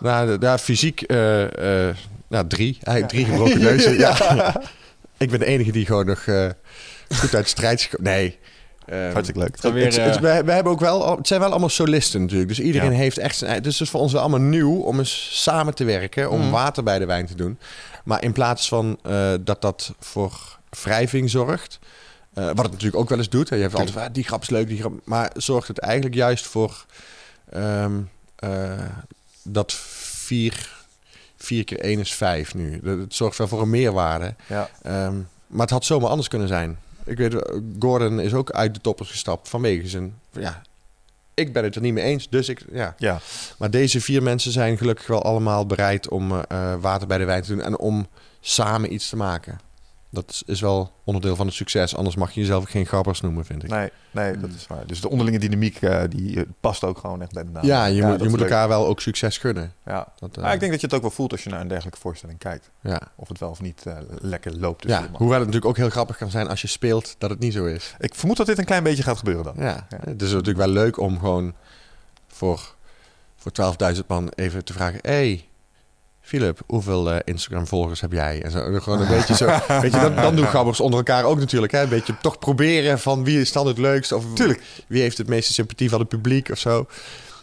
Nou, 0.00 0.36
ja, 0.40 0.58
fysiek, 0.58 1.04
nou, 2.28 2.46
drie. 2.48 2.78
Hij, 2.80 3.02
Drie 3.02 3.24
gebroken 3.24 3.60
neuzen. 3.60 3.98
ja. 4.04 4.14
Ik 5.20 5.30
ben 5.30 5.38
de 5.38 5.44
enige 5.46 5.72
die 5.72 5.86
gewoon 5.86 6.06
nog 6.06 6.20
eh, 6.26 6.48
goed 7.18 7.34
uit 7.34 7.44
de 7.44 7.50
strijd 7.50 7.90
Nee. 7.98 8.38
Ehm, 8.86 9.12
Hartstikke 9.12 9.40
leuk. 9.40 9.60
Weer, 9.60 9.84
het, 9.84 9.96
het, 9.96 10.14
eh, 10.16 10.20
wij 10.20 10.54
hebben 10.54 10.72
ook 10.72 10.80
wel, 10.80 11.16
het 11.16 11.26
zijn 11.26 11.40
wel 11.40 11.50
allemaal 11.50 11.68
solisten 11.68 12.20
natuurlijk. 12.20 12.48
Dus 12.48 12.60
iedereen 12.60 12.90
Ja. 12.92 12.96
heeft 12.96 13.18
echt 13.18 13.36
zijn. 13.36 13.62
Dus 13.62 13.72
het 13.72 13.82
is 13.82 13.90
voor 13.90 14.00
ons 14.00 14.12
wel 14.12 14.20
allemaal 14.20 14.40
nieuw 14.40 14.80
om 14.80 14.98
eens 14.98 15.28
samen 15.42 15.74
te 15.74 15.84
werken. 15.84 16.30
Om 16.30 16.40
Mhm. 16.40 16.50
water 16.50 16.82
bij 16.82 16.98
de 16.98 17.06
wijn 17.06 17.26
te 17.26 17.34
doen. 17.34 17.58
Maar 18.04 18.22
in 18.22 18.32
plaats 18.32 18.68
van 18.68 18.98
eh, 19.02 19.32
dat 19.40 19.62
dat 19.62 19.94
voor 20.00 20.58
wrijving 20.82 21.30
zorgt. 21.30 21.78
eh, 22.34 22.44
wat 22.46 22.56
het 22.58 22.70
natuurlijk 22.70 22.96
ook 22.96 23.08
wel 23.08 23.18
eens 23.18 23.28
doet. 23.28 23.48
Hè, 23.48 23.56
je 23.56 23.62
hebt 23.62 23.74
altijd 23.74 23.92
van, 23.92 24.02
ah, 24.02 24.08
die 24.12 24.24
grap 24.24 24.42
is 24.42 24.50
leuk, 24.50 24.68
die 24.68 24.78
grap. 24.78 24.92
Maar 25.04 25.30
zorgt 25.36 25.68
het 25.68 25.78
eigenlijk 25.78 26.14
juist 26.14 26.46
voor 26.46 26.84
ehm, 27.50 27.92
eh, 28.36 28.78
dat 29.42 29.72
vier, 29.72 30.79
vier 31.44 31.64
keer 31.64 31.80
één 31.80 31.98
is 32.00 32.12
vijf 32.14 32.54
nu. 32.54 32.80
Dat- 32.82 32.98
zorgt 33.08 33.38
wel 33.38 33.48
voor 33.48 33.62
een 33.62 33.70
meerwaarde. 33.70 34.34
Ja. 34.46 34.68
Ehm, 34.82 35.14
maar 35.46 35.60
het 35.60 35.70
had 35.70 35.84
zomaar 35.84 36.08
anders 36.10 36.28
kunnen 36.28 36.48
zijn. 36.48 36.78
Ik 37.04 37.16
weet, 37.16 37.34
eh, 37.34 37.56
Gordon 37.78 38.20
is 38.20 38.34
ook 38.34 38.50
uit 38.50 38.74
de 38.74 38.80
toppers 38.80 39.10
gestapt 39.10 39.48
vanwege 39.48 39.88
zijn. 39.88 40.14
Ja, 40.32 40.62
ik 41.34 41.52
ben 41.52 41.64
het 41.64 41.74
er 41.74 41.80
niet 41.80 41.92
mee 41.94 42.04
eens. 42.04 42.28
Dus 42.28 42.48
ik, 42.48 42.64
ja. 42.72 42.94
Ja. 42.98 43.20
Maar 43.58 43.70
deze 43.70 44.00
vier 44.00 44.22
mensen 44.22 44.52
zijn 44.52 44.78
gelukkig 44.78 45.06
wel 45.06 45.22
allemaal 45.22 45.66
bereid 45.66 46.08
om 46.08 46.32
eh, 46.32 46.40
eh, 46.48 46.80
water 46.80 47.06
bij 47.06 47.18
de 47.18 47.24
wijn 47.24 47.42
te 47.42 47.48
doen 47.48 47.62
en 47.62 47.78
om 47.78 48.06
samen 48.40 48.92
iets 48.92 49.08
te 49.08 49.16
maken. 49.16 49.60
Dat 50.12 50.42
is- 50.46 50.60
wel 50.60 50.92
onderdeel 51.04 51.36
van 51.36 51.46
het 51.46 51.54
succes. 51.54 51.96
Anders 51.96 52.16
mag 52.16 52.32
je 52.32 52.40
jezelf 52.40 52.64
geen 52.70 52.86
grappers 52.86 53.20
noemen, 53.20 53.44
vind 53.44 53.62
ik. 53.64 53.70
Nee, 53.70 53.90
nee, 54.10 54.36
dat 54.38 54.50
is 54.50 54.66
waar. 54.66 54.86
Dus 54.86 55.00
de 55.00 55.08
onderlinge 55.10 55.38
dynamiek 55.38 55.76
eh, 55.82 56.02
die 56.08 56.36
eh, 56.36 56.42
past 56.60 56.84
ook 56.84 56.98
gewoon 56.98 57.22
echt 57.22 57.32
bij 57.32 57.42
de 57.44 57.50
naam. 57.50 57.64
ja, 57.66 57.84
je 57.86 58.02
moet, 58.02 58.20
je 58.20 58.38
elkaar 58.38 58.68
wel 58.68 58.86
ook 58.86 59.00
succes 59.00 59.38
gunnen. 59.38 59.72
Ja. 59.86 60.06
Dat, 60.18 60.36
eh, 60.36 60.42
Maar 60.42 60.52
ik 60.54 60.60
denk 60.60 60.72
dat 60.72 60.80
je 60.80 60.86
het 60.86 60.96
ook 60.96 61.02
wel 61.02 61.10
voelt 61.10 61.32
als 61.32 61.44
je 61.44 61.50
naar 61.50 61.60
een 61.60 61.68
dergelijke 61.68 61.98
voorstelling 62.00 62.38
kijkt. 62.38 62.70
ja. 62.80 63.00
Of 63.16 63.28
het 63.28 63.38
wel 63.38 63.50
of 63.50 63.60
niet 63.60 63.86
eh, 63.86 63.96
lekker 64.20 64.58
loopt. 64.58 64.84
ja, 64.88 64.98
hoewel 65.12 65.28
het 65.38 65.46
natuurlijk 65.46 65.64
ook 65.66 65.76
heel 65.76 65.90
grappig 65.90 66.16
kan 66.16 66.30
zijn 66.30 66.48
als 66.48 66.60
je 66.60 66.66
speelt 66.68 67.14
dat 67.18 67.30
het 67.30 67.38
niet 67.38 67.52
zo 67.52 67.64
is. 67.64 67.94
Ik 67.98 68.14
vermoed 68.14 68.36
dat 68.36 68.46
dit 68.46 68.58
een 68.58 68.64
klein 68.64 68.82
beetje 68.82 69.02
gaat 69.02 69.18
gebeuren 69.18 69.44
dan. 69.44 69.54
Ja, 69.58 69.86
Ja. 69.90 69.98
het 70.04 70.22
is 70.22 70.30
natuurlijk 70.32 70.58
wel 70.58 70.68
leuk 70.68 70.98
om 70.98 71.18
gewoon 71.18 71.54
voor, 72.28 72.74
voor 73.36 73.52
12.000 73.52 74.06
man 74.06 74.28
even 74.34 74.64
te 74.64 74.72
vragen... 74.72 74.98
hey, 75.02 75.44
Philip, 76.30 76.60
hoeveel 76.66 77.10
eh, 77.12 77.18
Instagram-volgers 77.24 78.00
heb 78.00 78.12
jij? 78.12 78.42
En 78.42 78.50
zo, 78.50 78.60
gewoon 78.80 79.00
een 79.00 79.08
beetje 79.08 79.34
zo... 79.36 79.46
weet 79.68 79.92
je, 79.92 80.00
dan, 80.00 80.14
dan 80.14 80.36
doen 80.36 80.46
gabbers 80.46 80.80
onder 80.80 80.98
elkaar 80.98 81.24
ook 81.24 81.38
natuurlijk. 81.38 81.72
Hè? 81.72 81.82
Een 81.82 81.88
beetje 81.88 82.16
toch 82.22 82.38
proberen 82.38 82.98
van 82.98 83.24
wie 83.24 83.40
is 83.40 83.52
dan 83.52 83.66
het 83.66 83.78
leukst? 83.78 84.12
Of 84.12 84.24
Tuurlijk. 84.34 84.62
wie 84.86 85.00
heeft 85.02 85.18
het 85.18 85.26
meeste 85.28 85.52
sympathie 85.52 85.88
van 85.90 85.98
het 86.00 86.08
publiek 86.08 86.48
of 86.50 86.58
zo. 86.58 86.86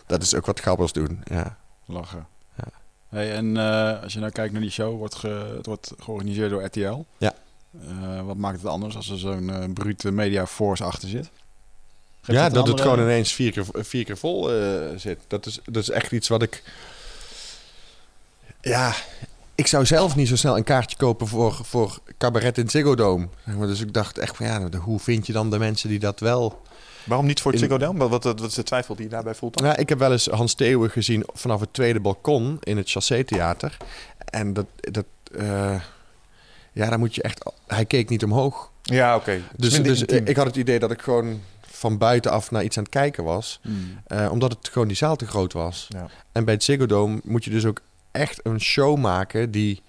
Dat 0.06 0.22
is 0.22 0.36
ook 0.36 0.46
wat 0.46 0.60
gabbers 0.60 0.92
doen, 0.92 1.22
ja. 1.24 1.58
Lachen. 1.86 2.28
Ja. 2.56 2.64
Hey, 3.10 3.34
en 3.34 3.58
eh, 3.58 4.04
als 4.04 4.14
je 4.14 4.20
nou 4.20 4.32
kijkt 4.32 4.52
naar 4.54 4.62
die 4.62 4.72
show, 4.72 4.98
wordt 4.98 5.16
ge- 5.16 5.54
het 5.58 5.66
wordt 5.66 5.92
georganiseerd 6.00 6.50
door 6.50 6.64
RTL. 6.64 7.04
Ja. 7.18 7.34
Eh, 7.82 8.26
wat 8.26 8.38
maakt 8.38 8.58
het 8.58 8.68
anders 8.72 8.96
als 8.96 9.10
er 9.10 9.18
zo'n 9.18 9.72
brute 9.74 10.12
media 10.12 10.46
force 10.46 10.84
achter 10.84 11.10
zit? 11.10 11.30
Geeft 12.22 12.40
ja, 12.40 12.50
dat 12.50 12.68
het 12.68 12.82
gewoon 12.82 13.00
ineens 13.00 13.34
vier 13.34 13.52
keer, 13.52 13.66
vier 13.74 14.04
keer 14.04 14.18
vol 14.18 14.50
zit. 14.96 15.20
Dat 15.28 15.46
is, 15.46 15.60
dat 15.66 15.82
is 15.84 15.90
echt 15.90 16.12
iets 16.12 16.28
wat 16.28 16.42
ik... 16.42 16.64
Ja, 18.62 18.94
ik 19.56 19.68
zou 19.68 19.86
zelf 19.86 20.16
niet 20.16 20.28
zo 20.28 20.36
snel 20.36 20.58
een 20.58 20.64
kaartje 20.64 20.98
kopen 20.98 21.28
voor, 21.28 21.60
voor 21.64 22.00
cabaret 22.18 22.58
in 22.58 22.70
Ziggo 22.70 22.96
Dome. 22.96 23.28
Dus 23.60 23.82
ik 23.82 23.94
dacht 23.94 24.18
echt 24.18 24.36
van 24.36 24.46
ja, 24.46 24.70
hoe 24.78 25.00
vind 25.00 25.28
je 25.28 25.34
dan 25.34 25.50
de 25.50 25.60
mensen 25.60 25.90
die 25.90 26.00
dat 26.00 26.20
wel... 26.20 26.62
Waarom 27.04 27.26
niet 27.26 27.42
voor 27.42 27.52
het 27.52 27.62
In- 27.62 27.68
Ziggo 27.68 27.86
Dome? 27.86 28.00
Wat, 28.00 28.24
wat, 28.24 28.40
wat 28.40 28.50
is 28.50 28.54
de 28.54 28.64
twijfel 28.64 28.96
die 28.96 29.04
je 29.04 29.10
daarbij 29.10 29.36
voelt? 29.36 29.60
Nou, 29.62 29.76
ik 29.76 29.90
heb 29.90 30.00
wel 30.00 30.12
eens 30.12 30.26
Hans 30.28 30.54
Theeuwen 30.54 30.90
gezien 30.90 31.24
vanaf 31.34 31.60
het 31.60 31.74
tweede 31.74 32.00
balkon 32.00 32.58
in 32.62 32.78
het 32.78 32.92
Chassé 32.92 33.24
Theater. 33.24 33.78
En 34.18 34.54
dat... 34.54 34.66
dat 34.76 35.06
eh, 35.36 35.82
ja, 36.72 36.90
daar 36.90 37.00
moet 37.00 37.16
je 37.16 37.22
echt... 37.22 37.52
Hij 37.68 37.86
keek 37.86 38.10
niet 38.10 38.24
omhoog. 38.24 38.72
Ja, 38.82 39.16
oké. 39.16 39.42
Dus, 39.56 39.84
dus 39.84 40.02
ik 40.04 40.36
had 40.36 40.46
het 40.46 40.56
idee 40.56 40.80
dat 40.80 40.92
ik 40.92 41.02
gewoon 41.02 41.42
van 41.62 41.98
buitenaf 41.98 42.52
naar 42.52 42.64
iets 42.64 42.78
aan 42.78 42.84
het 42.84 42.92
kijken 42.92 43.24
was. 43.24 43.60
Hmm. 43.62 44.00
Eh, 44.08 44.32
omdat 44.32 44.52
het 44.52 44.70
gewoon 44.70 44.88
die 44.88 44.98
zaal 44.98 45.16
te 45.16 45.28
groot 45.28 45.54
was. 45.54 45.86
Ja. 45.90 46.08
En 46.32 46.46
bij 46.46 46.54
het 46.54 46.64
Ziggo 46.64 46.86
Dome 46.86 47.20
moet 47.24 47.44
je 47.44 47.50
dus 47.50 47.66
ook 47.66 47.82
echt 48.12 48.46
een 48.46 48.62
show 48.62 48.98
maken 48.98 49.52
die, 49.52 49.82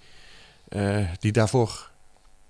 eh, 0.67 1.07
die 1.19 1.31
daarvoor, 1.31 1.91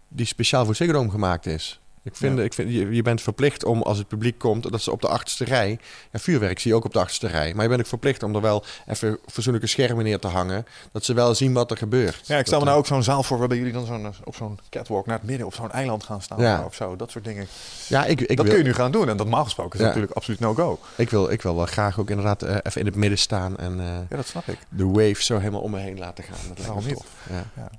die 0.07 0.25
speciaal 0.25 0.65
voor 0.65 0.75
Ziggo 0.75 1.09
gemaakt 1.09 1.45
is. 1.45 1.79
Ik 2.03 2.15
vind, 2.15 2.37
Ja. 2.37 2.43
ik 2.43 2.53
vind 2.53 2.71
je, 2.73 2.89
je 2.95 3.01
bent 3.01 3.21
verplicht 3.21 3.63
om 3.65 3.81
als 3.81 3.97
het 3.97 4.07
publiek 4.07 4.37
komt, 4.37 4.71
dat 4.71 4.81
ze 4.81 4.91
op 4.91 5.01
de 5.01 5.07
achterste 5.07 5.43
rij. 5.45 5.79
Ja, 6.11 6.19
vuurwerk 6.19 6.59
zie 6.59 6.71
je 6.71 6.77
ook 6.77 6.85
op 6.85 6.93
de 6.93 6.99
achterste 6.99 7.27
rij. 7.27 7.53
Maar 7.53 7.63
je 7.63 7.69
bent 7.69 7.81
ook 7.81 7.87
verplicht 7.87 8.23
om 8.23 8.35
er 8.35 8.41
wel 8.41 8.63
even 8.87 9.19
fatsoenlijke 9.25 9.67
schermen 9.69 10.03
neer 10.03 10.19
te 10.19 10.27
hangen. 10.27 10.65
Dat 10.91 11.05
ze 11.05 11.13
wel 11.13 11.35
zien 11.35 11.53
wat 11.53 11.71
er 11.71 11.77
gebeurt. 11.77 12.21
Ja, 12.27 12.37
ik 12.37 12.45
stel 12.45 12.59
me 12.59 12.65
nou 12.65 12.77
ook 12.77 12.85
zo'n 12.85 13.03
zaal 13.03 13.23
voor 13.23 13.37
waarbij 13.37 13.57
jullie 13.57 13.73
dan 13.73 13.85
zo'n, 13.85 14.05
eh, 14.05 14.11
op 14.23 14.35
zo'n 14.35 14.59
catwalk 14.69 15.05
naar 15.05 15.17
het 15.17 15.27
midden 15.27 15.45
op 15.47 15.53
zo'n 15.53 15.71
eiland 15.71 16.03
gaan 16.03 16.21
staan 16.21 16.41
Ja. 16.41 16.63
of 16.65 16.75
zo. 16.75 16.95
Dat 16.95 17.11
soort 17.11 17.23
dingen. 17.23 17.47
Ja, 17.87 18.05
ik, 18.05 18.21
ik, 18.21 18.27
dat 18.37 18.45
wil, 18.45 18.55
kun 18.55 18.63
je 18.63 18.69
nu 18.69 18.73
gaan 18.75 18.91
doen 18.91 19.01
en 19.09 19.17
dat 19.17 19.25
normaal 19.27 19.43
gesproken 19.43 19.73
is 19.73 19.79
Ja. 19.79 19.85
natuurlijk 19.85 20.13
absoluut 20.13 20.39
no-go. 20.39 20.79
ik, 20.95 21.09
wil, 21.09 21.29
ik 21.31 21.41
wil 21.41 21.55
wel 21.55 21.65
graag 21.65 21.99
ook 21.99 22.09
inderdaad 22.09 22.41
eh, 22.43 22.55
even 22.63 22.79
in 22.81 22.85
het 22.87 22.95
midden 22.95 23.19
staan 23.19 23.57
en 23.57 23.79
eh, 23.79 23.85
Ja, 24.09 24.15
dat 24.15 24.27
snap 24.27 24.47
ik. 24.47 24.57
de 24.69 24.85
wave 24.85 25.23
zo 25.23 25.37
helemaal 25.37 25.61
om 25.61 25.71
me 25.71 25.79
heen 25.79 25.97
laten 25.99 26.23
gaan. 26.23 26.37
Dat 26.47 26.57
lijkt 26.57 26.75
me 26.75 26.81
niet? 26.81 26.93
tof. 26.95 27.07
Ja. 27.55 27.69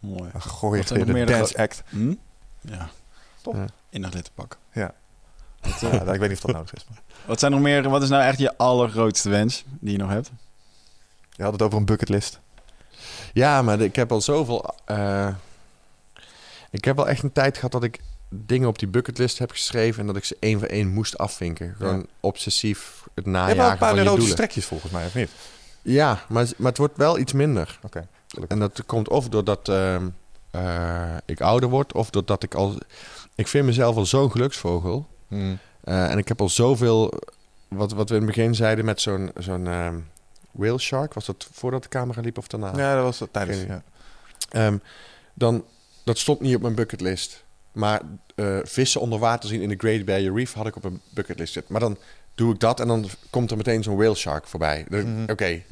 Mooi. 0.00 0.30
Dan 0.32 0.42
gooi 0.42 0.82
je 0.94 1.04
de 1.04 1.24
dance 1.24 1.56
act. 1.58 1.82
Hm? 1.88 2.12
Ja. 2.60 2.88
Top. 3.42 3.54
Ja. 3.54 3.66
In 3.90 4.04
een 4.04 4.10
glitterpak. 4.10 4.58
Ja. 4.72 4.94
Ja, 5.80 5.90
eh, 5.90 6.12
ik 6.14 6.20
weet 6.20 6.28
niet 6.28 6.38
of 6.38 6.40
dat 6.44 6.54
nodig 6.54 6.74
is. 6.74 6.84
Maar. 6.88 6.98
wat 7.26 7.38
zijn 7.38 7.52
nog 7.52 7.60
meer? 7.60 7.88
Wat 7.88 8.02
is 8.02 8.08
nou 8.08 8.22
echt 8.22 8.38
je 8.38 8.56
allergrootste 8.56 9.28
wens 9.28 9.64
die 9.80 9.92
je 9.92 9.98
nog 9.98 10.10
hebt? 10.10 10.30
Je 11.30 11.42
had 11.42 11.52
het 11.52 11.62
over 11.62 11.78
een 11.78 11.84
bucketlist. 11.84 12.40
Ja, 13.32 13.62
maar 13.62 13.80
ik 13.80 13.96
heb 13.96 14.12
al 14.12 14.20
zoveel. 14.20 14.74
eh, 14.84 15.28
ik 16.70 16.84
heb 16.84 16.96
wel 16.96 17.08
echt 17.08 17.22
een 17.22 17.32
tijd 17.32 17.54
gehad 17.56 17.72
dat 17.72 17.82
ik 17.82 18.00
dingen 18.28 18.68
op 18.68 18.78
die 18.78 18.88
bucketlist 18.88 19.38
heb 19.38 19.50
geschreven 19.50 20.00
en 20.00 20.06
dat 20.06 20.16
ik 20.16 20.24
ze 20.24 20.36
één 20.40 20.58
voor 20.58 20.68
één 20.68 20.88
moest 20.88 21.18
afvinken. 21.18 21.74
Gewoon 21.76 22.06
obsessief 22.20 23.02
het 23.14 23.24
Je 23.24 23.30
hebt 23.30 23.36
wel 23.36 23.42
najagen 23.46 23.72
een 23.72 23.78
paar 23.78 23.88
van 23.88 23.96
je 23.98 24.02
rode 24.04 24.16
doelen. 24.16 24.32
strekjes 24.36 24.64
volgens 24.64 24.92
mij, 24.92 25.06
of 25.06 25.14
niet? 25.14 25.30
Ja, 25.82 26.24
maar, 26.28 26.48
maar 26.56 26.68
het 26.68 26.78
wordt 26.78 26.96
wel 26.96 27.18
iets 27.18 27.32
minder. 27.32 27.78
Oké. 27.82 28.06
En 28.48 28.58
dat 28.58 28.82
komt 28.86 29.08
of 29.08 29.28
doordat 29.28 29.68
ehm, 29.68 30.08
eh, 30.50 31.16
ik 31.24 31.40
ouder 31.40 31.68
word, 31.68 31.92
of 31.92 32.10
doordat 32.10 32.42
ik 32.42 32.54
al... 32.54 32.78
Ik 33.34 33.48
vind 33.48 33.66
mezelf 33.66 33.96
al 33.96 34.06
zo'n 34.06 34.30
geluksvogel. 34.30 35.06
Hmm. 35.28 35.58
Eh, 35.84 36.10
en 36.10 36.18
ik 36.18 36.28
heb 36.28 36.40
al 36.40 36.48
zoveel... 36.48 37.12
Wat, 37.68 37.92
wat 37.92 38.08
we 38.08 38.14
in 38.14 38.22
het 38.22 38.34
begin 38.34 38.54
zeiden 38.54 38.84
met 38.84 39.00
zo'n 39.00 39.30
zo'n 39.38 39.66
ehm, 39.66 39.98
whale 40.50 40.78
shark. 40.78 41.14
Was 41.14 41.26
dat 41.26 41.48
voordat 41.52 41.82
de 41.82 41.88
camera 41.88 42.20
liep 42.20 42.38
of 42.38 42.46
daarna? 42.46 42.72
Ja, 42.76 42.94
dat 42.94 43.04
was 43.04 43.18
dat 43.18 43.28
tijdens. 43.32 43.58
Ja. 43.62 43.82
Ehm, 44.50 44.76
dan, 45.34 45.64
dat 46.04 46.18
stond 46.18 46.40
niet 46.40 46.54
op 46.54 46.62
mijn 46.62 46.74
bucketlist. 46.74 47.44
Maar 47.72 48.00
eh, 48.34 48.58
vissen 48.62 49.00
onder 49.00 49.18
water 49.18 49.48
zien 49.48 49.60
in 49.60 49.68
de 49.68 49.74
Great 49.78 50.04
Barrier 50.04 50.34
Reef 50.34 50.52
had 50.52 50.66
ik 50.66 50.76
op 50.76 50.84
een 50.84 51.00
bucketlist 51.10 51.52
zitten. 51.52 51.72
Maar 51.72 51.80
dan 51.80 51.98
doe 52.34 52.54
ik 52.54 52.60
dat 52.60 52.80
en 52.80 52.88
dan 52.88 53.08
komt 53.30 53.50
er 53.50 53.56
meteen 53.56 53.82
zo'n 53.82 53.96
whale 53.96 54.14
shark 54.14 54.46
voorbij. 54.46 54.86
Mhm. 54.88 55.30
Oké, 55.30 55.62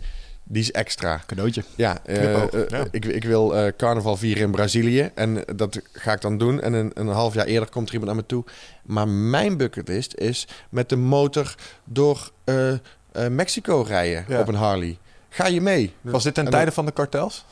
die 0.52 0.62
is 0.62 0.72
extra. 0.72 1.20
Cadeautje. 1.26 1.64
Ja, 1.76 1.98
eh, 2.04 2.16
Knipoog, 2.16 2.50
eh, 2.50 2.68
ja. 2.78 2.84
Ik, 2.90 3.04
ik 3.04 3.24
wil 3.24 3.56
eh, 3.56 3.72
carnaval 3.76 4.16
vieren 4.16 4.42
in 4.42 4.50
Brazilië. 4.50 5.10
En 5.14 5.44
dat 5.56 5.80
ga 5.92 6.12
ik 6.12 6.20
dan 6.20 6.38
doen. 6.38 6.60
En 6.60 6.72
een, 6.72 6.90
een 6.94 7.08
half 7.08 7.34
jaar 7.34 7.46
eerder 7.46 7.68
komt 7.70 7.86
er 7.88 7.94
iemand 7.94 8.12
naar 8.12 8.20
me 8.22 8.26
toe. 8.28 8.44
Maar 8.82 9.08
mijn 9.08 9.56
bucketlist 9.56 10.14
is 10.14 10.46
met 10.70 10.88
de 10.88 10.96
motor 10.96 11.54
door 11.84 12.30
eh, 12.44 12.72
eh, 12.72 12.78
Mexico 13.30 13.82
rijden 13.82 14.24
Ja. 14.28 14.40
op 14.40 14.48
een 14.48 14.54
Harley. 14.54 14.98
Ga 15.28 15.46
je 15.46 15.60
mee? 15.60 15.94
Was 16.00 16.22
dit 16.22 16.34
ten 16.34 16.44
En 16.44 16.50
tijde 16.50 16.72
van 16.72 16.86
de 16.86 16.92
kartels? 16.92 17.44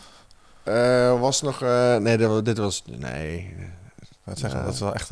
Eh, 0.62 1.20
was 1.20 1.43
nog... 1.43 1.62
eh, 1.62 1.97
nee, 1.97 2.43
dit 2.43 2.59
was. 2.59 2.83
Nee, 2.87 3.55
Dat, 4.25 4.39
zeggen, 4.39 4.65
dat 4.65 4.75
is 4.75 4.81
wel 4.81 4.95
echt 4.95 5.11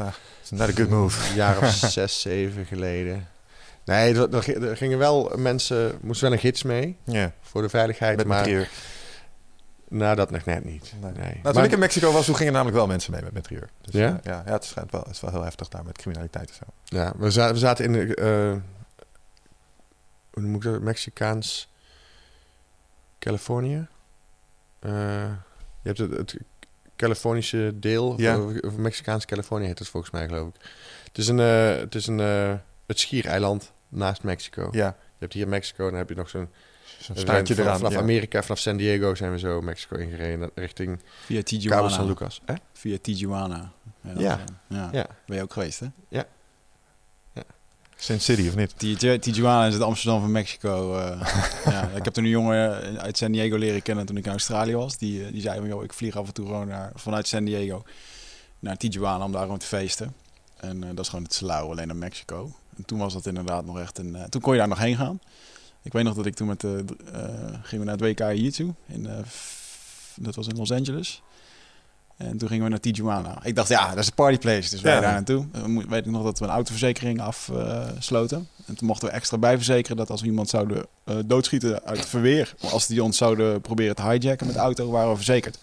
not 0.51 0.69
a 0.69 0.73
good 0.73 0.89
move. 0.89 1.29
een 1.29 1.35
jaar 1.35 1.59
of 1.59 1.71
zes, 1.91 2.21
zeven 2.21 2.65
geleden. 2.67 3.29
Nee, 3.87 4.29
er, 4.29 4.43
gi- 4.43 4.77
gingen 4.77 4.99
wel 4.99 5.33
mensen... 5.37 5.99
moest 6.01 6.21
wel 6.21 6.33
een 6.33 6.39
gids 6.39 6.63
mee 6.63 6.97
Ja, 7.05 7.33
voor 7.41 7.63
de 7.63 7.69
veiligheid. 7.69 8.17
met 8.17 8.27
maar 8.27 8.39
Metrieur. 8.39 8.69
nou, 9.89 10.17
dat 10.17 10.31
nog 10.31 10.45
net 10.45 10.65
niet. 10.65 10.93
Nee. 11.01 11.13
Nee. 11.13 11.21
Nou, 11.23 11.43
toen 11.43 11.53
Maar- 11.55 11.65
ik 11.65 11.73
in 11.73 11.79
Mexico 11.79 12.13
was, 12.13 12.25
toen 12.27 12.37
gingen 12.37 12.53
namelijk 12.53 12.77
wel 12.77 12.87
mensen 12.87 13.13
mee 13.13 13.23
met 13.23 13.33
Metrieur. 13.33 13.69
Dus, 13.81 13.95
Ja? 13.95 14.09
eh, 14.09 14.15
ja, 14.23 14.43
ja, 14.47 14.53
het 14.53 14.65
schijnt 14.65 14.91
wel, 14.91 15.01
het 15.01 15.11
is 15.11 15.21
wel 15.21 15.31
heel 15.31 15.43
heftig 15.43 15.69
daar 15.69 15.85
met 15.85 15.99
criminaliteit 15.99 16.49
en 16.49 16.55
zo. 16.55 16.97
Ja, 16.97 17.13
we, 17.19 17.31
za- 17.31 17.53
we 17.53 17.59
zaten 17.59 17.85
in 17.85 17.93
de... 17.93 18.15
eh, 18.15 18.51
hoe 20.33 20.43
noem 20.43 20.55
ik 20.55 20.63
dat? 20.63 20.81
Mexicaans... 20.81 21.69
Californië? 23.19 23.87
Eh, 24.79 24.91
je 25.83 25.93
hebt 25.93 25.99
het, 25.99 26.11
het 26.17 26.37
Californische 26.97 27.73
deel, 27.75 28.15
Ja. 28.21 28.39
of, 28.41 28.61
of 28.61 28.77
Mexicaans 28.77 29.25
Californië 29.25 29.67
heet 29.67 29.79
het 29.79 29.89
volgens 29.89 30.13
mij, 30.13 30.27
geloof 30.29 30.49
ik. 30.49 30.55
Het 31.05 31.19
is 31.19 31.29
een, 31.29 31.39
het, 31.39 31.95
is 31.95 32.07
een 32.07 32.19
het 32.87 32.99
schiereiland 33.01 33.73
naast 33.89 34.23
Mexico. 34.23 34.69
Ja, 34.73 34.87
Je 34.87 34.95
hebt 35.19 35.33
hier 35.33 35.49
Mexico, 35.49 35.91
dan 35.91 35.99
heb 35.99 36.09
je 36.09 36.15
nog 36.15 36.29
zo'n... 36.29 36.49
zo'n 37.01 37.17
staartje 37.17 37.55
eraan. 37.59 37.77
Vanaf 37.77 37.93
ja. 37.93 37.99
Amerika, 37.99 38.43
vanaf 38.43 38.59
San 38.59 38.77
Diego 38.77 39.15
zijn 39.15 39.31
we 39.33 39.39
zo 39.39 39.61
Mexico 39.61 39.97
ingereden 39.97 40.51
richting 40.55 41.01
Via 41.25 41.43
Cabo 41.43 41.59
San 41.59 41.59
Tijuana. 41.89 42.03
Lucas. 42.05 42.41
Hè? 42.45 42.55
Via 42.73 42.99
Tijuana. 43.03 43.73
Ja. 44.01 44.13
Ja. 44.19 44.39
ja. 44.69 44.89
Ja. 44.93 45.07
Ben 45.27 45.37
je 45.37 45.43
ook 45.43 45.53
geweest, 45.53 45.81
hè? 45.81 45.87
Sin 47.99 48.21
City, 48.21 48.49
of 48.49 48.57
niet? 48.57 48.79
Tiju- 48.79 49.19
Tijuana 49.19 49.67
is 49.67 49.75
het 49.75 49.83
Amsterdam 49.83 50.21
van 50.21 50.31
Mexico. 50.33 50.99
eh. 50.99 51.21
ja, 51.73 51.89
ik 51.89 52.05
heb 52.05 52.13
toen 52.13 52.25
een 52.25 52.31
jongen 52.31 53.01
uit 53.01 53.17
San 53.17 53.33
Diego 53.33 53.57
leren 53.57 53.83
kennen 53.83 54.07
toen 54.07 54.17
ik 54.17 54.25
in 54.25 54.31
Australië 54.31 54.75
was. 54.75 54.99
Die, 54.99 55.25
eh, 55.27 55.33
die 55.33 55.41
zei 55.41 55.59
van, 55.59 55.69
joh, 55.69 55.85
ik 55.85 55.93
vlieg 55.93 56.17
af 56.17 56.27
en 56.27 56.33
toe 56.35 56.47
gewoon 56.47 56.69
naar, 56.69 56.91
vanuit 56.95 57.29
San 57.29 57.45
Diego 57.45 57.83
naar 58.59 58.77
Tijuana 58.77 59.25
om 59.25 59.33
daar 59.33 59.43
gewoon 59.43 59.59
te 59.59 59.67
feesten. 59.67 60.15
En 60.57 60.83
eh, 60.83 60.89
dat 60.89 60.99
is 60.99 61.09
gewoon 61.09 61.25
het 61.25 61.35
salauw, 61.35 61.71
alleen 61.71 61.87
naar 61.87 61.97
Mexico. 61.97 62.53
En 62.77 62.85
toen 62.85 62.99
was 62.99 63.13
dat 63.13 63.27
inderdaad 63.27 63.65
nog 63.65 63.79
echt 63.81 63.99
een... 63.99 64.17
eh, 64.17 64.25
toen 64.25 64.41
kon 64.41 64.53
je 64.53 64.59
daar 64.59 64.69
nog 64.69 64.79
heen 64.79 64.97
gaan. 64.97 65.21
Ik 65.83 65.93
weet 65.93 66.05
nog 66.05 66.15
dat 66.15 66.27
ik 66.27 66.35
toen 66.35 66.47
met... 66.47 66.61
de 66.61 66.85
gingen 67.63 67.85
we 67.87 67.91
naar 67.91 67.99
het 67.99 68.19
WK 68.19 68.19
Jiu-Jitsu. 68.19 68.73
In, 68.87 69.07
eh, 69.07 69.15
dat 70.17 70.35
was 70.35 70.47
in 70.47 70.57
Los 70.57 70.73
Angeles. 70.73 71.23
En 72.17 72.39
toen 72.39 72.49
gingen 72.49 72.65
we 72.65 72.71
naar 72.71 72.81
Tijuana. 72.81 73.45
Ik 73.45 73.55
dacht, 73.55 73.69
ja, 73.69 73.89
dat 73.89 73.99
is 73.99 74.07
een 74.07 74.15
partyplace. 74.15 74.71
Dus 74.71 74.81
wij 74.81 74.95
Ja. 74.95 75.01
daar 75.01 75.13
naartoe. 75.13 75.47
En 75.53 75.89
weet 75.89 76.07
ik 76.07 76.13
nog 76.13 76.23
dat 76.25 76.39
we 76.39 76.45
een 76.45 76.51
autoverzekering 76.51 77.21
afsloten. 77.21 78.49
en 78.67 78.75
toen 78.77 78.87
mochten 78.87 79.09
we 79.09 79.15
extra 79.15 79.39
bijverzekeren 79.39 79.97
dat 79.97 80.11
als 80.11 80.21
we 80.21 80.27
iemand 80.27 80.49
zouden 80.49 80.87
eh, 81.05 81.17
doodschieten 81.27 81.83
uit 81.85 82.07
verweer. 82.07 82.55
Als 82.71 82.87
die 82.87 83.03
ons 83.03 83.17
zouden 83.17 83.61
proberen 83.61 83.97
te 83.97 84.03
hijacken 84.03 84.47
met 84.47 84.55
de 84.55 84.63
auto, 84.63 84.91
waren 84.91 85.11
we 85.11 85.17
verzekerd. 85.17 85.59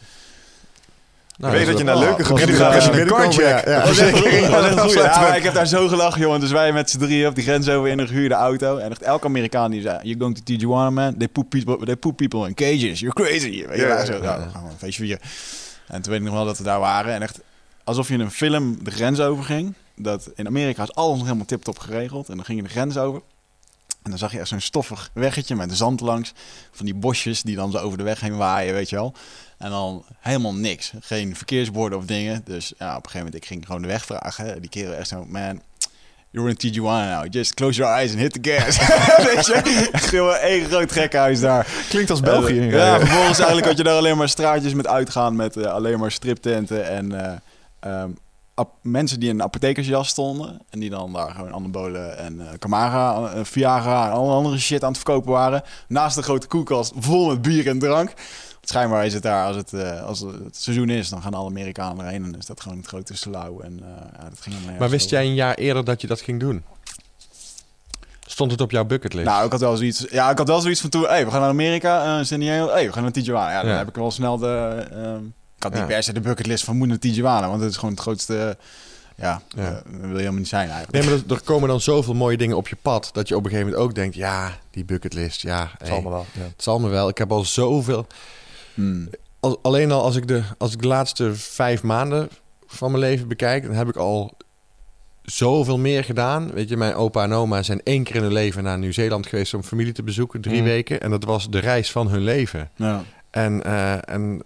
Nou, 1.38 1.54
ik 1.54 1.60
weet 1.60 1.68
dat 1.68 1.78
je 1.78 1.84
naar 1.84 1.98
leuke 1.98 2.24
was 2.24 2.28
gebieden 2.28 2.56
gaat 2.56 2.76
als 2.76 2.84
je 2.84 2.90
eh, 2.90 2.96
binnenkomt. 2.96 3.36
ja, 3.36 3.70
Ja, 3.70 5.20
maar 5.20 5.38
ik 5.42 5.44
heb 5.44 5.54
daar 5.54 5.68
zo 5.68 5.88
gelachen, 5.88 6.22
jongen. 6.22 6.40
Dus 6.40 6.52
wij 6.52 6.74
met 6.74 6.90
z'n 6.90 6.98
drieën 7.00 7.28
op 7.28 7.36
die 7.36 7.44
grens 7.44 7.70
over 7.70 7.90
in 7.90 8.00
een 8.00 8.08
gehuurde 8.08 8.36
auto. 8.36 8.78
En 8.78 8.92
echt 8.92 9.02
elke 9.02 9.26
Amerikaan 9.26 9.72
die 9.72 9.82
zei, 9.82 10.00
you're 10.02 10.20
going 10.20 10.36
to 10.36 10.42
Tijuana, 10.44 10.90
man. 10.90 11.18
They 11.18 11.28
put 11.28 11.50
people, 11.50 11.86
they 11.86 11.96
put 11.96 12.16
people 12.16 12.48
in 12.48 12.54
cages. 12.54 13.00
You're 13.00 13.16
crazy. 13.16 13.66
Weet 13.68 13.80
je 13.80 13.86
Ja, 13.86 14.06
zo, 14.06 14.20
nou, 14.20 14.42
gaan 14.52 14.64
we 14.64 14.70
een 14.70 14.78
feestje 14.78 15.04
vieren. 15.04 15.22
En 15.88 16.02
toen 16.02 16.12
weet 16.12 16.22
ik 16.22 16.28
nog 16.28 16.36
wel 16.36 16.46
dat 16.46 16.58
we 16.58 16.64
daar 16.64 16.80
waren. 16.80 17.14
En 17.14 17.22
echt 17.22 17.40
alsof 17.84 18.08
je 18.08 18.14
in 18.14 18.20
een 18.20 18.32
film 18.32 18.84
de 18.84 18.92
grens 18.92 19.20
over 19.20 19.44
ging. 19.44 19.74
Dat 19.96 20.32
in 20.36 20.48
Amerika 20.48 20.84
is 20.84 20.94
alles 20.96 21.16
nog 21.16 21.26
helemaal 21.26 21.46
tip-top 21.46 21.80
geregeld. 21.80 22.30
En 22.30 22.36
dan 22.36 22.46
ging 22.46 22.58
je 22.58 22.64
de 22.64 22.72
grens 22.72 22.98
over. 22.98 23.22
En 24.04 24.10
dan 24.10 24.20
zag 24.20 24.32
je 24.32 24.40
echt 24.40 24.48
zo'n 24.48 24.60
stoffig 24.60 25.10
weggetje 25.14 25.56
met 25.56 25.78
zand 25.78 26.02
langs. 26.02 26.34
Van 26.72 26.86
die 26.86 26.96
bosjes 26.96 27.42
die 27.42 27.56
dan 27.56 27.72
zo 27.72 27.78
over 27.78 27.98
de 27.98 28.04
weg 28.04 28.20
heen 28.20 28.38
waaien, 28.38 28.74
weet 28.74 28.90
je 28.90 28.96
wel. 28.96 29.14
En 29.64 29.70
dan 29.70 30.06
helemaal 30.20 30.54
niks. 30.54 30.94
Geen 31.00 31.36
verkeersborden 31.36 31.98
of 31.98 32.06
dingen. 32.06 32.42
Dus 32.46 32.74
ja, 32.78 32.90
op 32.90 32.96
een 32.96 33.12
gegeven 33.12 33.18
moment, 33.18 33.36
ik 33.36 33.46
ging 33.46 33.66
gewoon 33.66 33.82
de 33.82 33.88
weg 33.88 34.06
vragen. 34.06 34.62
Die 34.62 34.70
kerel 34.70 34.94
echt 34.94 35.08
zo, 35.08 35.26
man, 35.26 35.62
you're 36.30 36.50
in 36.50 36.56
Tijuana 36.56 37.22
now. 37.22 37.34
Just 37.34 37.54
close 37.54 37.78
your 37.78 37.94
eyes 37.94 38.12
and 38.12 38.20
hit 38.20 38.44
the 38.44 38.52
gas. 38.52 38.78
weet 39.34 39.46
je? 39.46 39.90
Echt 39.92 40.14
één 40.42 40.66
groot 40.66 40.92
gekhuis 40.92 41.40
daar. 41.40 41.68
Klinkt 41.90 42.10
als 42.10 42.20
België. 42.20 42.60
Eh, 42.60 42.72
ja, 42.72 43.00
vervolgens 43.00 43.38
eigenlijk 43.38 43.68
had 43.68 43.78
je 43.78 43.84
daar 43.84 43.98
alleen 43.98 44.18
maar 44.18 44.30
straatjes 44.30 44.74
met 44.74 44.88
uitgaan. 44.88 45.36
Met 45.36 45.58
eh, 45.58 45.66
alleen 45.72 46.00
maar 46.00 46.12
striptenten 46.12 46.90
en 46.90 47.26
eh, 47.26 47.34
ehm, 47.80 48.10
mensen 48.82 49.20
die 49.20 49.30
in 49.30 49.36
een 49.36 49.44
apothekersjas 49.44 50.08
stonden. 50.08 50.62
En 50.70 50.80
die 50.80 50.90
dan 50.90 51.14
daar 51.14 51.32
gewoon 51.32 51.54
anabolen 51.54 52.18
en 52.18 52.42
Camara, 52.60 53.32
Viagra 53.46 54.06
en 54.06 54.12
alle 54.12 54.34
andere 54.34 54.60
shit 54.60 54.84
aan 54.84 54.92
het 54.92 55.02
verkopen 55.02 55.32
waren. 55.32 55.64
Naast 55.88 56.18
een 56.18 56.24
grote 56.24 56.48
koelkast 56.48 56.94
vol 57.00 57.28
met 57.28 57.42
bier 57.42 57.68
en 57.68 57.80
drank. 57.80 58.14
Schijnbaar 58.66 59.06
is 59.06 59.14
het 59.14 59.24
daar, 59.24 59.48
als 59.48 59.56
het, 59.56 59.74
eh, 59.74 60.04
als 60.04 60.20
het 60.20 60.58
seizoen 60.58 60.90
is, 60.90 61.10
dan 61.10 61.22
gaan 61.22 61.34
alle 61.34 61.50
Amerikanen 61.50 62.06
erheen. 62.06 62.24
En 62.24 62.32
dan 62.32 62.40
is 62.40 62.46
dat 62.46 62.62
gewoon 62.62 62.78
het 62.78 62.88
grote 62.88 63.18
salauw. 63.18 63.60
En 63.62 63.80
eh, 63.84 63.88
ja, 64.24 64.30
dat 64.30 64.40
ging 64.42 64.56
Maar 64.80 64.90
wist 64.90 65.10
jij 65.10 65.26
een 65.26 65.34
jaar 65.34 65.56
eerder 65.56 65.86
dat 65.86 66.02
je 66.02 66.08
dat 66.08 66.22
ging 66.22 66.40
doen? 66.40 66.64
Stond 68.28 68.52
het 68.52 68.62
op 68.62 68.72
jouw 68.72 68.86
bucketlist? 68.86 69.28
Nou, 69.28 69.46
ik 69.46 69.52
had 69.52 69.60
wel 69.60 69.76
zoiets. 69.78 70.06
Ja, 70.10 70.30
ik 70.32 70.38
had 70.38 70.48
wel 70.48 70.62
zoiets 70.62 70.82
van 70.82 70.90
toen. 70.90 71.04
Hey, 71.06 71.26
we 71.26 71.32
gaan 71.32 71.40
naar 71.40 71.50
Amerika, 71.50 72.20
uh, 72.20 72.26
San 72.26 72.40
Diego. 72.40 72.70
Hey, 72.70 72.86
we 72.86 72.94
gaan 72.94 73.04
naar 73.04 73.12
Tijuana. 73.12 73.52
Ja, 73.52 73.62
dan 73.62 73.72
Ja. 73.72 73.78
heb 73.78 73.88
ik 73.88 73.96
wel 73.96 74.12
snel 74.12 74.38
de. 74.38 74.86
ehm, 74.92 75.24
ik 75.58 75.64
had 75.64 75.74
niet 75.74 75.88
per 75.88 76.04
se 76.04 76.14
de 76.14 76.20
bucketlist 76.20 76.64
van 76.64 76.78
moet 76.78 76.88
naar 76.88 77.00
Tijuana, 77.00 77.48
want 77.48 77.62
het 77.62 77.70
is 77.72 77.76
gewoon 77.78 77.92
het 77.94 78.02
grootste. 78.04 78.58
ja, 79.16 79.42
Ja. 79.56 79.68
eh, 79.68 79.74
dat 79.74 79.84
wil 80.00 80.10
je 80.10 80.16
helemaal 80.16 80.34
niet 80.40 80.48
zijn 80.48 80.70
eigenlijk. 80.70 80.92
Nee, 80.92 81.04
maar 81.16 81.24
er, 81.28 81.34
er 81.36 81.42
komen 81.44 81.70
dan 81.70 81.82
zoveel 81.82 82.14
mooie 82.14 82.38
dingen 82.38 82.58
op 82.58 82.68
je 82.68 82.78
pad... 82.82 83.10
dat 83.14 83.28
je 83.28 83.36
op 83.36 83.44
een 83.44 83.50
gegeven 83.50 83.72
moment 83.72 83.88
ook 83.90 83.96
denkt... 83.96 84.16
ja, 84.16 84.52
die 84.72 84.86
bucketlist, 84.86 85.42
ja, 85.42 85.62
Het 85.72 85.72
hey, 85.82 85.88
zal 85.88 86.02
me 86.02 86.10
wel. 86.10 86.26
Ja. 86.34 86.42
het 86.42 86.64
zal 86.64 86.80
me 86.80 86.90
wel. 86.90 87.10
Ik 87.10 87.18
heb 87.18 87.32
al 87.32 87.46
zoveel... 87.46 88.08
Hmm. 88.74 89.10
Al, 89.40 89.60
alleen 89.62 89.92
al 89.92 90.04
als 90.04 90.16
ik, 90.16 90.28
de, 90.28 90.44
als 90.58 90.74
ik 90.74 90.82
de 90.82 90.88
laatste 90.88 91.36
vijf 91.36 91.84
maanden 91.84 92.30
van 92.68 92.92
mijn 92.92 93.04
leven 93.04 93.28
bekijk... 93.28 93.64
dan 93.64 93.74
heb 93.74 93.88
ik 93.88 93.96
al 93.96 94.38
zoveel 95.22 95.78
meer 95.78 96.04
gedaan. 96.04 96.52
Weet 96.52 96.70
je, 96.70 96.78
mijn 96.78 96.94
opa 96.94 97.24
en 97.24 97.34
oma 97.34 97.64
zijn 97.64 97.82
één 97.84 98.04
keer 98.04 98.16
in 98.16 98.22
hun 98.22 98.34
leven 98.34 98.64
naar 98.64 98.78
Nieuw-Zeeland 98.78 99.28
geweest... 99.28 99.54
om 99.54 99.64
familie 99.64 99.94
te 99.94 100.04
bezoeken, 100.04 100.42
drie 100.42 100.60
Mm. 100.60 100.66
weken. 100.66 101.02
En 101.02 101.10
dat 101.10 101.24
was 101.24 101.50
de 101.50 101.60
reis 101.60 101.92
van 101.92 102.10
hun 102.10 102.22
leven. 102.24 102.70
Ja. 102.76 103.04
En, 103.30 103.64
eh, 103.64 104.10
en 104.10 104.44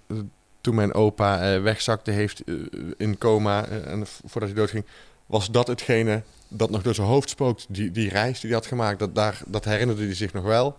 toen 0.61 0.75
mijn 0.75 0.93
opa 0.93 1.53
eh, 1.53 1.61
wegzakte 1.61 2.11
heeft 2.11 2.43
eh, 2.43 2.55
in 2.97 3.17
coma 3.17 3.65
en 3.65 4.03
voordat 4.25 4.49
hij 4.49 4.59
doodging, 4.59 4.85
was 5.25 5.51
dat 5.51 5.67
hetgene 5.67 6.23
dat 6.47 6.69
nog 6.69 6.81
door 6.81 6.95
zijn 6.95 7.07
hoofd 7.07 7.29
spookt. 7.29 7.65
Die, 7.69 7.91
die 7.91 8.09
reis 8.09 8.39
die 8.39 8.49
hij 8.49 8.59
had 8.59 8.67
gemaakt, 8.67 8.99
dat, 8.99 9.15
daar, 9.15 9.41
dat 9.47 9.65
herinnerde 9.65 10.03
hij 10.03 10.15
zich 10.15 10.33
nog 10.33 10.43
wel. 10.43 10.77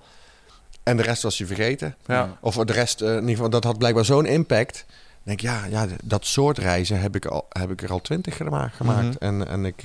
En 0.89 0.97
de 0.97 1.02
rest 1.02 1.23
was 1.23 1.39
hij 1.39 1.47
vergeten. 1.47 1.94
Ja. 2.06 2.36
Of 2.40 2.55
de 2.55 2.73
rest, 2.73 3.01
eh, 3.01 3.09
in 3.09 3.15
ieder 3.15 3.31
geval, 3.31 3.51
dat 3.51 3.65
had 3.65 3.78
blijkbaar 3.78 4.05
zo'n 4.05 4.27
impact. 4.27 4.77
Ik 4.89 5.24
denk, 5.24 5.40
ja, 5.40 5.65
ja, 5.65 5.86
dat 6.05 6.27
soort 6.27 6.59
reizen 6.59 7.01
heb 7.01 7.16
ik, 7.16 7.27
al, 7.27 7.47
heb 7.48 7.70
ik 7.70 7.82
er 7.82 7.90
al 7.90 8.01
twintig 8.01 8.36
gema- 8.36 8.69
gemaakt. 8.69 9.06
Mhm. 9.20 9.24
en, 9.24 9.48
en, 9.48 9.65
ik, 9.65 9.85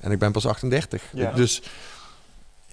en 0.00 0.12
ik 0.12 0.18
ben 0.18 0.32
pas 0.32 0.46
38. 0.46 1.02
Ja. 1.12 1.32
Dus 1.32 1.62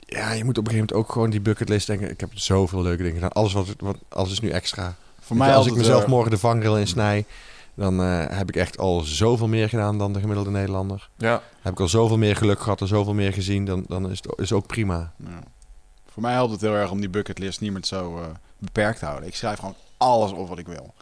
ja, 0.06 0.32
je 0.32 0.44
moet 0.44 0.58
op 0.58 0.66
een 0.66 0.72
gegeven 0.72 0.88
moment 0.90 0.94
ook 0.94 1.12
gewoon 1.12 1.30
die 1.30 1.42
bucketlist 1.42 1.88
denken. 1.88 2.10
Ik 2.10 2.20
heb 2.20 2.30
zoveel 2.34 2.82
leuke 2.82 2.98
dingen 3.04 3.14
gedaan. 3.16 3.32
Alles, 3.32 3.54
wat, 3.54 3.68
wat, 3.80 3.98
alles 4.10 4.32
is 4.32 4.40
nu 4.40 4.50
extra. 4.50 4.96
Voor 5.20 5.38
mij 5.38 5.50
je, 5.50 5.54
als 5.56 5.68
ik 5.68 5.76
mezelf 5.76 6.08
morgen 6.08 6.32
de 6.32 6.38
vangrail 6.38 6.78
in 6.78 6.88
snij, 6.88 7.26
dan 7.74 8.02
eh, 8.02 8.26
heb 8.38 8.50
ik 8.50 8.56
echt 8.56 8.78
al 8.78 9.00
zoveel 9.00 9.48
meer 9.48 9.70
gedaan 9.70 9.98
dan 9.98 10.14
de 10.14 10.20
gemiddelde 10.20 10.50
Nederlander. 10.52 11.10
Ja. 11.18 11.42
Heb 11.62 11.74
ik 11.74 11.80
al 11.80 11.88
zoveel 11.88 12.18
meer 12.18 12.36
geluk 12.36 12.60
gehad 12.60 12.82
en 12.82 12.88
zoveel 12.88 13.14
meer 13.14 13.34
gezien, 13.34 13.66
dan, 13.66 13.86
dan 13.88 14.12
is 14.12 14.22
het 14.22 14.40
is 14.40 14.52
ook 14.54 14.68
prima. 14.68 15.12
Ja. 15.18 15.40
Voor 16.12 16.22
mij 16.22 16.34
helpt 16.34 16.52
het 16.52 16.62
heel 16.62 16.74
erg 16.76 16.92
om 16.92 17.00
die 17.00 17.10
bucketlist 17.10 17.62
niet 17.62 17.72
meer 17.72 17.86
zo 17.86 18.18
eh, 18.22 18.28
beperkt 18.58 19.00
te 19.00 19.06
houden. 19.06 19.28
Ik 19.28 19.36
schrijf 19.36 19.60
gewoon 19.60 19.76
alles 19.98 20.32
op 20.32 20.48
wat 20.50 20.58
ik 20.60 20.68
wil. 20.68 20.94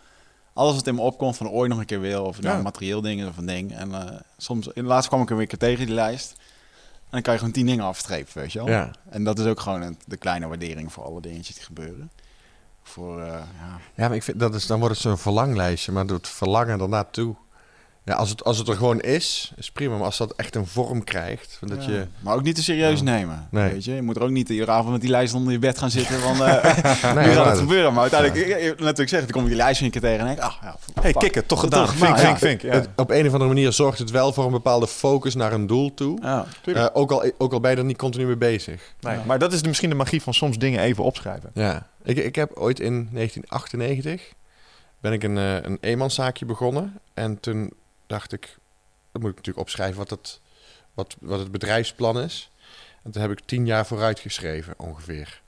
alles 0.54 0.76
wat 0.76 0.88
in 0.88 0.96
me 0.96 1.02
opkomt 1.02 1.38
van 1.38 1.50
ooit 1.50 1.70
nog 1.70 1.80
een 1.80 1.86
keer 1.86 2.00
wil. 2.00 2.24
Of 2.26 2.36
nou 2.42 2.52
Ja. 2.52 2.58
een 2.58 2.64
materieel 2.64 3.02
ding 3.02 3.22
is 3.22 3.28
of 3.28 3.38
een 3.38 3.46
ding. 3.46 3.74
En 3.76 3.94
eh, 3.94 4.20
soms, 4.38 4.68
in 4.68 4.82
de 4.84 4.90
laatste 4.90 5.10
kwam 5.10 5.22
ik 5.22 5.30
weer 5.30 5.40
een 5.40 5.48
keer 5.48 5.58
tegen 5.60 5.86
die 5.86 5.96
lijst. 5.96 6.32
En 6.94 7.16
dan 7.16 7.22
kan 7.22 7.34
je 7.34 7.40
gewoon 7.40 7.54
tien 7.54 7.66
dingen 7.66 7.86
afstrepen, 7.86 8.32
weet 8.42 8.52
je 8.52 8.60
wel. 8.60 8.68
Ja. 8.68 8.92
En 9.10 9.24
dat 9.24 9.40
is 9.40 9.46
ook 9.46 9.60
gewoon 9.60 9.82
een, 9.82 9.98
de 10.06 10.18
kleine 10.18 10.48
waardering 10.48 10.94
voor 10.94 11.04
alle 11.04 11.22
dingetjes 11.22 11.56
die 11.56 11.64
gebeuren. 11.66 12.12
Voor, 12.84 13.22
eh, 13.22 13.28
ja, 13.28 13.80
Ja, 13.96 14.08
maar 14.08 14.16
ik 14.16 14.24
vind 14.24 14.40
dat 14.40 14.56
is, 14.56 14.66
dan 14.68 14.80
wordt 14.80 14.94
het 14.94 15.04
zo'n 15.04 15.18
verlanglijstje, 15.18 15.92
maar 15.92 16.08
door 16.08 16.18
het 16.18 16.28
verlangen 16.28 16.80
ernaartoe. 16.80 17.36
Ja, 18.06 18.16
als 18.16 18.30
het, 18.30 18.44
als 18.44 18.58
het 18.58 18.68
er 18.68 18.76
gewoon 18.76 19.00
is, 19.00 19.52
is 19.56 19.72
prima. 19.72 19.96
Maar 19.96 20.06
als 20.06 20.18
dat 20.18 20.34
echt 20.36 20.56
een 20.56 20.66
vorm 20.68 21.04
krijgt, 21.04 21.60
dat 21.66 21.86
Ja. 21.86 21.92
je... 21.92 22.08
Maar 22.20 22.36
ook 22.36 22.44
niet 22.44 22.56
te 22.56 22.64
serieus 22.64 22.98
Ja. 23.00 23.04
nemen. 23.06 23.48
Nee. 23.52 23.72
Weet 23.72 23.84
je? 23.86 23.94
je 23.96 24.02
moet 24.02 24.16
er 24.16 24.22
ook 24.24 24.30
niet 24.30 24.50
iedere 24.50 24.72
avond 24.72 24.92
met 24.92 25.02
die 25.02 25.10
lijst 25.10 25.34
onder 25.34 25.52
je 25.54 25.60
bed 25.60 25.78
gaan 25.78 25.90
zitten. 25.92 26.20
Van, 26.20 26.34
eh 26.46 26.64
Nee, 27.16 27.26
nu 27.28 27.32
gaat 27.32 27.36
maar 27.36 27.50
het 27.50 27.58
gebeuren. 27.60 27.94
Maar 27.94 28.12
uiteindelijk, 28.12 28.80
natuurlijk 28.80 29.10
zeg, 29.10 29.20
dan 29.20 29.30
kom 29.30 29.42
ik 29.42 29.48
die 29.48 29.58
lijst 29.58 29.80
weer 29.80 29.86
een 29.94 30.00
keer 30.00 30.10
tegen 30.10 30.20
en 30.20 30.26
denk 30.36 30.40
ah, 30.40 30.54
ja, 30.62 30.76
Hey, 31.02 31.14
toch 31.48 31.60
gedaan. 31.60 31.86
toch 31.86 31.96
Vink, 31.96 32.18
vink, 32.18 32.30
ja. 32.32 32.38
vink. 32.38 32.62
Ja. 32.62 32.72
Het- 32.74 32.90
op 32.96 33.10
een 33.10 33.26
of 33.28 33.32
andere 33.34 33.48
manier 33.54 33.72
zorgt 33.72 34.00
het 34.00 34.12
wel 34.12 34.34
voor 34.34 34.46
een 34.46 34.52
bepaalde 34.52 34.88
focus 34.88 35.36
naar 35.36 35.54
een 35.54 35.68
doel 35.68 35.94
toe. 35.94 36.18
Ja. 36.22 36.46
Eh, 36.66 36.86
ook, 36.94 37.12
al, 37.12 37.32
ook 37.38 37.54
al 37.54 37.60
ben 37.60 37.72
je 37.72 37.78
er 37.78 37.84
niet 37.86 37.98
continu 37.98 38.26
mee 38.26 38.38
bezig. 38.38 38.94
Nee, 39.02 39.18
maar 39.26 39.40
dat 39.40 39.54
is 39.54 39.62
de- 39.62 39.68
misschien 39.68 39.90
de 39.90 39.96
magie 39.96 40.22
van 40.22 40.34
soms 40.34 40.58
dingen 40.58 40.80
even 40.82 41.04
opschrijven. 41.04 41.50
Ja, 41.54 41.88
ik, 42.04 42.18
ik 42.18 42.36
heb 42.36 42.52
ooit 42.54 42.80
in 42.80 43.10
1998 43.12 44.34
ben 45.02 45.14
ik 45.14 45.24
een, 45.24 45.38
eh, 45.38 45.56
een 45.62 45.78
eenmanszaakje 45.82 46.46
begonnen. 46.46 47.00
En 47.14 47.40
toen 47.40 47.72
dacht 48.10 48.34
ik, 48.34 48.58
dan 49.12 49.22
moet 49.22 49.30
ik 49.30 49.36
natuurlijk 49.36 49.66
opschrijven 49.66 49.98
wat 49.98 50.10
het, 50.10 50.40
wat, 50.94 51.16
wat 51.20 51.40
het 51.40 51.52
bedrijfsplan 51.52 52.20
is. 52.20 52.52
En 53.04 53.12
toen 53.12 53.22
heb 53.22 53.32
ik 53.32 53.40
tien 53.46 53.66
jaar 53.66 53.86
vooruit 53.86 54.20
geschreven 54.20 54.74
ongeveer. 54.78 55.42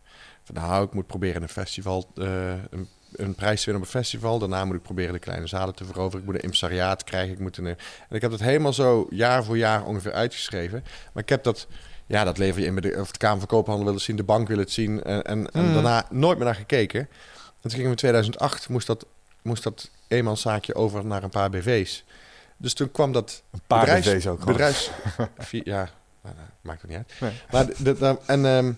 Van 0.43 0.55
nou, 0.55 0.85
ik 0.85 0.93
moet 0.93 1.07
proberen 1.07 1.41
een 1.41 1.49
festival, 1.49 2.11
eh, 2.15 2.51
een, 2.69 2.87
een 3.11 3.35
prijs 3.35 3.59
te 3.59 3.65
winnen 3.65 3.83
op 3.83 3.93
een 3.93 3.99
festival. 4.01 4.39
Daarna 4.39 4.65
moet 4.65 4.75
ik 4.75 4.81
proberen 4.81 5.13
de 5.13 5.19
kleine 5.19 5.47
zalen 5.47 5.75
te 5.75 5.85
veroveren. 5.85 6.19
Ik 6.19 6.25
moet 6.25 6.35
een 6.35 6.41
impresariaat 6.41 7.03
krijgen. 7.03 7.33
Ik 7.33 7.39
moet 7.39 7.57
een, 7.57 7.67
en 7.67 7.77
ik 8.09 8.21
heb 8.21 8.31
dat 8.31 8.39
helemaal 8.39 8.73
zo 8.73 9.07
jaar 9.09 9.43
voor 9.43 9.57
jaar 9.57 9.85
ongeveer 9.85 10.13
uitgeschreven. 10.13 10.83
Maar 11.13 11.23
ik 11.23 11.29
heb 11.29 11.43
dat, 11.43 11.67
ja, 12.05 12.23
dat 12.23 12.37
lever 12.37 12.61
je 12.61 12.67
in 12.67 12.75
bij 12.79 12.91
de, 12.91 12.99
of 12.99 13.11
de 13.11 13.17
Kamer 13.17 13.39
van 13.39 13.47
Koophandel 13.47 13.85
wil 13.85 13.93
het 13.93 14.03
zien, 14.03 14.15
de 14.15 14.23
bank 14.23 14.47
wil 14.47 14.57
het 14.57 14.71
zien. 14.71 15.03
En, 15.03 15.23
en, 15.23 15.51
en 15.51 15.65
Mm. 15.65 15.73
daarna 15.73 16.05
nooit 16.09 16.37
meer 16.37 16.45
naar 16.45 16.55
gekeken. 16.55 16.99
En 16.99 17.69
toen 17.69 17.71
ging 17.71 17.83
ik 17.83 17.89
in 17.89 17.95
2008, 17.95 18.69
moest 18.69 18.87
dat, 18.87 19.05
moest 19.41 19.63
dat 19.63 19.89
eenmanszaakje 20.07 20.75
over 20.75 21.05
naar 21.05 21.23
een 21.23 21.29
paar 21.29 21.49
BV's. 21.49 22.03
Dus 22.61 22.73
toen 22.73 22.91
kwam 22.91 23.11
dat 23.11 23.43
Een 23.51 23.61
paar 23.67 23.85
bedrijfs, 23.85 24.27
ook 24.27 24.45
bedrijfs, 24.45 24.91
vier, 25.37 25.61
ja, 25.65 25.89
nou, 26.21 26.35
nou, 26.35 26.47
maakt 26.61 26.81
het 26.81 26.89
niet 26.89 26.99
uit. 26.99 27.13
Nee. 27.19 27.31
Maar 27.51 27.65
de, 27.65 27.73
de- 27.83 27.97
de- 27.97 28.17
en 28.25 28.45
ehm, 28.45 28.71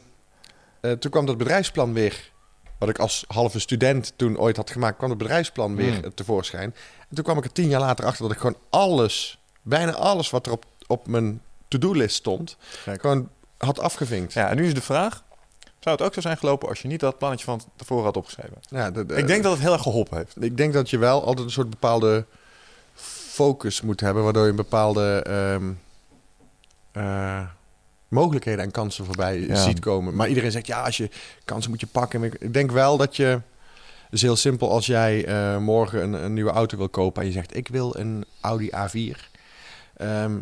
eh, 0.81 0.91
toen 0.91 1.11
kwam 1.11 1.25
dat 1.25 1.37
bedrijfsplan 1.37 1.93
weer, 1.93 2.31
wat 2.79 2.89
ik 2.89 2.99
als 2.99 3.25
halve 3.27 3.59
student 3.59 4.13
toen 4.15 4.37
ooit 4.37 4.57
had 4.57 4.69
gemaakt, 4.71 4.97
kwam 4.97 5.09
het 5.09 5.17
bedrijfsplan 5.17 5.75
weer 5.75 5.93
Hmm. 5.99 6.13
tevoorschijn. 6.13 6.75
En 7.09 7.15
toen 7.15 7.23
kwam 7.23 7.37
ik 7.37 7.43
er 7.43 7.51
tien 7.51 7.69
jaar 7.69 7.79
later 7.79 8.05
achter 8.05 8.23
dat 8.23 8.31
ik 8.31 8.37
gewoon 8.37 8.57
alles, 8.69 9.39
bijna 9.61 9.91
alles 9.93 10.29
wat 10.29 10.45
er 10.45 10.51
op, 10.51 10.65
op 10.87 11.07
mijn 11.07 11.41
to-do-list 11.67 12.15
stond, 12.15 12.57
Kijk. 12.83 13.01
gewoon 13.01 13.29
had 13.57 13.79
afgevinkt. 13.79 14.33
Ja, 14.33 14.49
en 14.49 14.55
nu 14.55 14.65
is 14.65 14.73
de 14.73 14.81
vraag... 14.81 15.23
Zou 15.79 15.95
het 15.95 16.05
ook 16.05 16.13
zo 16.13 16.21
zijn 16.21 16.37
gelopen 16.37 16.69
als 16.69 16.81
je 16.81 16.87
niet 16.87 16.99
dat 16.99 17.17
plannetje 17.17 17.45
van 17.45 17.61
tevoren 17.75 18.03
had 18.03 18.17
opgeschreven? 18.17 18.57
Ja, 18.69 18.91
de- 18.91 19.05
Ik 19.15 19.27
denk 19.27 19.43
dat 19.43 19.51
het 19.51 19.61
heel 19.61 19.73
erg 19.73 19.81
geholpen 19.81 20.17
heeft. 20.17 20.43
Ik 20.43 20.57
denk 20.57 20.73
dat 20.73 20.89
je 20.89 20.97
wel 20.97 21.25
altijd 21.25 21.45
een 21.45 21.51
soort 21.53 21.69
bepaalde 21.69 22.25
focus 23.33 23.81
moet 23.81 23.99
hebben, 23.99 24.23
waardoor 24.23 24.43
je 24.43 24.49
een 24.49 24.55
bepaalde 24.55 25.23
ehm, 25.27 25.71
eh, 26.91 27.41
mogelijkheden 28.07 28.63
en 28.63 28.71
kansen 28.71 29.05
voorbij 29.05 29.39
Ja. 29.39 29.55
ziet 29.55 29.79
komen. 29.79 30.15
Maar 30.15 30.27
iedereen 30.27 30.51
zegt 30.51 30.67
ja, 30.67 30.81
als 30.83 30.97
je 30.97 31.09
kansen 31.45 31.71
moet 31.71 31.79
je 31.79 31.87
pakken. 31.87 32.23
Ik 32.23 32.53
denk 32.53 32.71
wel 32.71 32.97
dat 32.97 33.15
je, 33.15 33.23
het 33.25 33.41
is 34.11 34.21
heel 34.21 34.35
simpel, 34.35 34.69
als 34.71 34.85
jij 34.85 35.25
eh, 35.25 35.57
morgen 35.57 36.03
een, 36.03 36.13
een 36.13 36.33
nieuwe 36.33 36.51
auto 36.51 36.77
wil 36.77 36.89
kopen 36.89 37.21
en 37.21 37.27
je 37.27 37.33
zegt 37.33 37.55
ik 37.55 37.67
wil 37.67 37.95
een 37.97 38.25
Audi 38.41 38.69
A4. 38.71 39.17
ehm, 39.97 40.35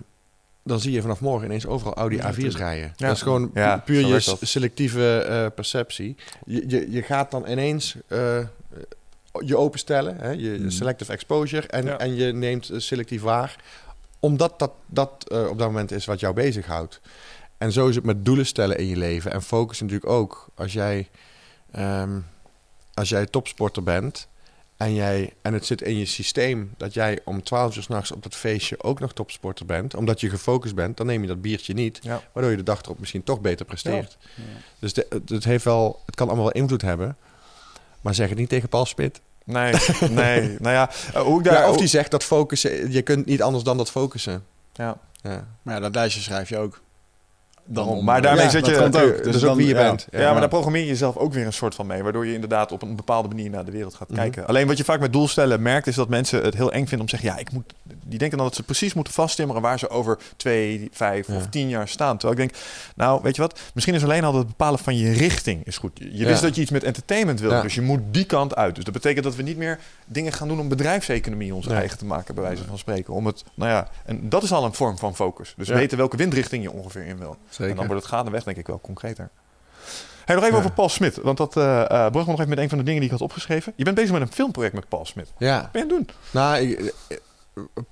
dan 0.63 0.80
zie 0.80 0.91
je 0.91 1.01
vanaf 1.01 1.19
morgen 1.22 1.45
ineens 1.47 1.65
overal 1.65 1.93
Audi 1.95 2.15
Ja, 2.15 2.23
A4's 2.27 2.35
tuurlijk. 2.35 2.57
rijden. 2.57 2.93
Ja. 2.95 3.07
Dat 3.07 3.15
is 3.15 3.22
gewoon 3.22 3.51
Ja, 3.53 3.77
pu- 3.77 3.84
puur 3.93 4.07
je 4.07 4.35
selectieve 4.41 5.18
eh, 5.18 5.45
perceptie. 5.55 6.15
Je, 6.45 6.63
je, 6.68 6.91
je 6.91 7.01
gaat 7.01 7.31
dan 7.31 7.47
ineens 7.47 7.95
eh, 8.07 8.38
je 9.45 9.57
openstellen, 9.57 10.17
hè, 10.17 10.29
je 10.29 10.49
Mhm. 10.59 10.69
selective 10.69 11.11
exposure, 11.11 11.67
en, 11.67 11.85
Ja. 11.85 11.97
en 11.99 12.15
je 12.15 12.33
neemt 12.33 12.69
eh, 12.69 12.79
selectief 12.79 13.21
waar, 13.21 13.55
omdat 14.19 14.59
dat, 14.59 14.71
dat 14.85 15.25
eh, 15.27 15.47
op 15.47 15.57
dat 15.57 15.67
moment 15.67 15.91
is 15.91 16.05
wat 16.05 16.19
jou 16.19 16.33
bezighoudt. 16.33 16.99
En 17.57 17.71
zo 17.71 17.87
is 17.87 17.95
het 17.95 18.05
met 18.05 18.25
doelen 18.25 18.45
stellen 18.45 18.77
in 18.77 18.87
je 18.87 18.97
leven 18.97 19.31
en 19.31 19.41
focus 19.41 19.79
natuurlijk 19.79 20.09
ook. 20.09 20.47
Als 20.55 20.73
jij, 20.73 21.09
ehm, 21.71 22.19
als 22.93 23.09
jij 23.09 23.25
topsporter 23.25 23.83
bent 23.83 24.27
en, 24.77 24.93
jij, 24.93 25.33
en 25.41 25.53
het 25.53 25.65
zit 25.65 25.81
in 25.81 25.97
je 25.97 26.05
systeem 26.05 26.73
dat 26.77 26.93
jij 26.93 27.19
om 27.25 27.43
12 27.43 27.75
uur 27.75 27.83
s'nachts 27.83 28.11
op 28.11 28.23
dat 28.23 28.35
feestje 28.35 28.83
ook 28.83 28.99
nog 28.99 29.13
topsporter 29.13 29.65
bent, 29.65 29.95
omdat 29.95 30.21
je 30.21 30.29
gefocust 30.29 30.75
bent, 30.75 30.97
dan 30.97 31.05
neem 31.05 31.21
je 31.21 31.27
dat 31.27 31.41
biertje 31.41 31.73
niet, 31.73 31.99
Ja. 32.01 32.21
waardoor 32.33 32.51
je 32.51 32.57
de 32.57 32.63
dag 32.63 32.81
erop 32.81 32.99
misschien 32.99 33.23
toch 33.23 33.41
beter 33.41 33.65
presteert. 33.65 34.17
Ja. 34.35 34.43
Dus 34.79 34.93
de, 34.93 35.07
het 35.25 35.43
heeft 35.43 35.63
wel, 35.63 36.01
het 36.05 36.15
kan 36.15 36.27
allemaal 36.27 36.45
wel 36.45 36.61
invloed 36.61 36.81
hebben. 36.81 37.17
Maar 38.02 38.14
zeg 38.15 38.30
het 38.30 38.38
niet 38.38 38.49
tegen 38.49 38.69
Paul 38.69 38.86
Smit. 38.86 39.22
Nee, 39.45 39.73
nee. 40.10 40.56
nou 40.60 40.73
ja, 40.76 40.90
eh, 41.14 41.22
hoe 41.22 41.38
ik 41.40 41.44
daar... 41.45 41.53
Ja, 41.53 41.64
of 41.64 41.69
hoe- 41.69 41.78
die 41.78 41.88
zegt 41.88 42.11
dat 42.11 42.23
focussen, 42.23 42.91
je 42.91 43.02
kunt 43.02 43.26
niet 43.26 43.41
anders 43.41 43.64
dan 43.64 43.78
dat 43.78 43.91
focussen. 43.91 44.44
ja. 44.73 44.98
Ja. 45.23 45.48
Maar 45.61 45.73
ja, 45.76 45.80
dat 45.80 45.95
lijstje 45.95 46.22
schrijf 46.22 46.49
je 46.49 46.57
ook. 46.57 46.82
Dan 47.65 47.88
om- 47.88 48.03
Maar 48.03 48.21
daarmee 48.21 48.43
Ja, 48.43 48.49
zit 48.49 48.65
dat 48.65 48.73
je... 48.75 48.81
komt 48.81 48.97
ook. 48.97 49.15
Dus, 49.17 49.23
Dus 49.23 49.35
ook 49.35 49.41
dan- 49.41 49.57
wie 49.57 49.67
je 49.67 49.73
bent. 49.73 50.07
Ja, 50.11 50.31
maar 50.31 50.39
daar 50.39 50.49
programmeer 50.49 50.81
je 50.81 50.88
jezelf 50.88 51.17
ook 51.17 51.33
weer 51.33 51.45
een 51.45 51.53
soort 51.53 51.75
van 51.75 51.88
mee. 51.88 52.03
Waardoor 52.03 52.25
je 52.25 52.33
inderdaad 52.33 52.71
op 52.71 52.81
een 52.81 52.95
bepaalde 52.95 53.27
manier 53.27 53.49
naar 53.49 53.65
de 53.65 53.71
wereld 53.71 53.93
gaat 53.95 54.09
Mhm. 54.09 54.19
kijken. 54.19 54.47
Alleen 54.47 54.67
wat 54.67 54.77
je 54.77 54.83
vaak 54.83 54.99
met 54.99 55.13
doelstellen 55.13 55.61
merkt, 55.61 55.88
is 55.88 55.95
dat 55.95 56.09
mensen 56.09 56.43
het 56.43 56.53
heel 56.53 56.71
eng 56.71 56.79
vinden 56.88 56.99
om 56.99 57.05
te 57.05 57.15
zeggen: 57.17 57.29
ja, 57.35 57.38
ik 57.38 57.51
moet. 57.51 57.73
Die 58.05 58.19
denken 58.19 58.38
dan 58.38 58.47
dat 58.47 58.55
ze 58.55 58.63
precies 58.63 58.93
moeten 58.93 59.13
vasttimmeren 59.13 59.61
waar 59.61 59.79
ze 59.79 59.89
over 59.89 60.17
twee, 60.38 60.89
vijf 60.91 61.27
of 61.29 61.47
tien 61.49 61.69
jaar 61.69 61.88
staan. 61.88 62.17
Terwijl 62.17 62.41
ik 62.41 62.47
denk, 62.49 62.63
nou, 62.95 63.19
weet 63.23 63.35
je 63.35 63.41
wat? 63.41 63.59
Misschien 63.73 63.95
is 63.95 64.03
alleen 64.03 64.23
al 64.23 64.35
het 64.35 64.47
bepalen 64.47 64.79
van 64.79 64.97
je 64.97 65.11
richting 65.11 65.65
is 65.65 65.77
goed. 65.77 65.91
Je 66.11 66.25
wist 66.25 66.41
dat 66.41 66.55
je 66.55 66.61
iets 66.61 66.71
met 66.71 66.83
entertainment 66.83 67.39
wilde, 67.39 67.61
dus 67.61 67.75
je 67.75 67.81
moet 67.81 67.99
die 68.11 68.25
kant 68.25 68.55
uit. 68.55 68.75
Dus 68.75 68.83
dat 68.83 68.93
betekent 68.93 69.23
dat 69.23 69.35
we 69.35 69.43
niet 69.43 69.57
meer 69.57 69.79
dingen 70.05 70.33
gaan 70.33 70.47
doen 70.47 70.59
om 70.59 70.67
bedrijfseconomie 70.69 71.53
ons 71.55 71.67
eigen 71.67 71.97
te 71.97 72.05
maken, 72.05 72.35
bij 72.35 72.43
wijze 72.43 72.63
van 72.63 72.77
spreken. 72.77 73.13
Om 73.13 73.25
het, 73.25 73.43
nou 73.53 73.71
ja, 73.71 73.88
en 74.05 74.29
dat 74.29 74.43
is 74.43 74.51
al 74.51 74.65
een 74.65 74.73
vorm 74.73 74.97
van 74.97 75.15
focus. 75.15 75.53
Dus 75.57 75.67
weten 75.69 75.97
welke 75.97 76.17
windrichting 76.17 76.63
je 76.63 76.71
ongeveer 76.71 77.05
in 77.05 77.17
wil. 77.17 77.38
Zeker. 77.52 77.69
En 77.72 77.76
dan 77.76 77.88
wordt 77.88 78.02
het 78.02 78.11
gaandeweg 78.11 78.44
denk 78.44 78.57
ik 78.57 78.68
wel 78.68 78.80
concreter. 78.82 79.30
Hey, 80.26 80.36
nog 80.36 80.44
even 80.44 80.56
Ja. 80.57 80.61
over 80.64 80.76
Paul 80.76 80.90
Smit. 80.90 81.15
Want 81.15 81.38
dat 81.38 81.57
eh, 81.57 81.64
bracht 81.88 82.14
me 82.14 82.19
nog 82.26 82.38
even 82.38 82.49
met 82.49 82.57
een 82.57 82.69
van 82.69 82.78
de 82.78 82.84
dingen 82.84 82.99
die 83.02 83.10
ik 83.10 83.15
had 83.18 83.22
opgeschreven. 83.30 83.73
Je 83.76 83.84
bent 83.84 83.95
bezig 83.95 84.11
met 84.11 84.22
een 84.22 84.32
filmproject 84.32 84.73
met 84.73 84.88
Paul 84.90 85.06
Smit. 85.06 85.26
Wat 85.26 85.48
Ja, 85.49 85.69
ben 85.72 85.88
je 85.88 85.91
aan 85.94 85.98
het 85.98 86.07
doen? 86.07 86.15
nou, 86.32 86.57
ik- 86.61 86.94
eh, 87.07 87.18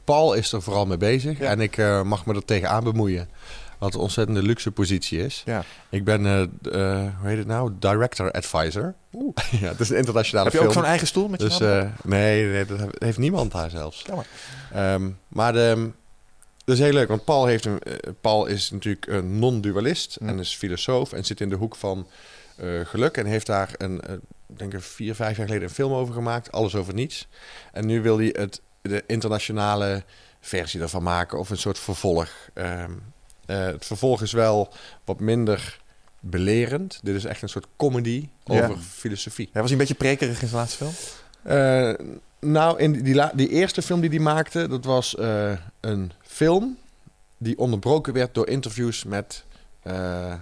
Paul 0.04 0.34
is 0.34 0.52
er 0.52 0.62
vooral 0.62 0.86
mee 0.86 0.98
bezig. 0.98 1.40
Ja. 1.40 1.50
En 1.50 1.60
ik 1.62 1.78
mag 2.04 2.26
me 2.26 2.34
er 2.36 2.46
tegenaan 2.46 2.84
bemoeien. 2.84 3.30
Wat 3.78 3.94
een 3.94 4.00
ontzettende 4.00 4.42
luxe 4.42 4.72
positie 4.72 5.26
is. 5.26 5.42
Ja. 5.46 5.64
Ik 5.90 6.04
ben, 6.04 6.22
hoe 6.62 7.10
heet 7.28 7.38
het 7.38 7.48
nou? 7.48 7.72
Director 7.80 8.32
Advisor. 8.32 8.94
ja, 9.62 9.68
het 9.68 9.80
is 9.80 9.90
een 9.90 9.98
internationale 9.98 10.44
Heb 10.50 10.54
je 10.54 10.58
film. 10.58 10.70
ook 10.72 10.78
zo'n 10.78 10.86
eigen 10.90 11.08
stoel 11.08 11.28
met 11.28 11.42
je 11.42 11.48
Dus 11.48 11.60
nee, 12.04 12.46
nee, 12.46 12.66
dat 12.66 12.80
heeft 12.98 13.18
niemand 13.18 13.52
daar 13.52 13.70
zelfs. 13.70 14.04
Jammer. 14.08 14.26
Ehm, 14.74 15.10
maar 15.28 15.54
de, 15.54 15.90
dat 16.70 16.78
is 16.78 16.84
heel 16.84 16.94
leuk, 16.94 17.08
want 17.08 17.24
Paul, 17.24 17.46
heeft 17.46 17.66
een, 17.66 17.80
eh, 17.80 17.94
Paul 18.22 18.46
is 18.46 18.72
natuurlijk 18.72 19.08
een 19.08 19.40
non-dualist 19.40 20.18
Mm. 20.20 20.28
en 20.30 20.40
is 20.40 20.56
filosoof 20.56 21.14
en 21.14 21.26
zit 21.26 21.42
in 21.42 21.50
de 21.50 21.56
hoek 21.56 21.76
van 21.76 22.08
eh, 22.56 22.86
geluk 22.86 23.18
en 23.18 23.26
heeft 23.26 23.46
daar 23.46 23.74
een, 23.78 24.02
eh, 24.02 24.14
denk 24.46 24.74
ik 24.74 24.82
vier, 24.82 25.16
vijf 25.16 25.38
jaar 25.38 25.46
geleden 25.46 25.68
een 25.68 25.74
film 25.74 25.94
over 25.94 26.14
gemaakt, 26.14 26.52
alles 26.52 26.76
over 26.76 26.94
niets. 26.94 27.28
En 27.72 27.86
nu 27.86 28.02
wil 28.02 28.18
hij 28.18 28.30
het, 28.38 28.62
de 28.82 29.04
internationale 29.08 30.04
versie 30.40 30.82
ervan 30.82 31.04
maken 31.04 31.40
of 31.40 31.50
een 31.50 31.58
soort 31.58 31.80
vervolg. 31.80 32.30
Ehm, 32.54 32.92
eh, 33.46 33.66
het 33.66 33.86
vervolg 33.86 34.22
is 34.22 34.32
wel 34.32 34.74
wat 35.06 35.20
minder 35.20 35.80
belerend. 36.20 37.00
Dit 37.04 37.16
is 37.16 37.26
echt 37.26 37.42
een 37.42 37.50
soort 37.50 37.68
comedy 37.78 38.30
Ja. 38.44 38.64
over 38.64 38.78
filosofie. 38.78 39.50
Ja, 39.54 39.60
was 39.62 39.64
hij 39.64 39.72
een 39.72 39.78
beetje 39.88 40.04
prekerig 40.04 40.42
in 40.42 40.48
zijn 40.48 40.60
laatste 40.62 40.86
film? 40.86 42.20
Nou, 42.42 42.80
in 42.80 42.92
die, 42.92 43.04
die, 43.04 43.22
die 43.34 43.50
eerste 43.50 43.82
film 43.82 44.02
die 44.02 44.10
hij 44.10 44.20
maakte, 44.20 44.68
dat 44.68 44.86
was 44.86 45.16
een 45.80 46.12
film 46.40 46.78
die 47.38 47.58
onderbroken 47.58 48.14
werd 48.14 48.34
door 48.34 48.48
interviews 48.48 49.04
met 49.04 49.44
eh, 49.82 50.32
eh, 50.32 50.38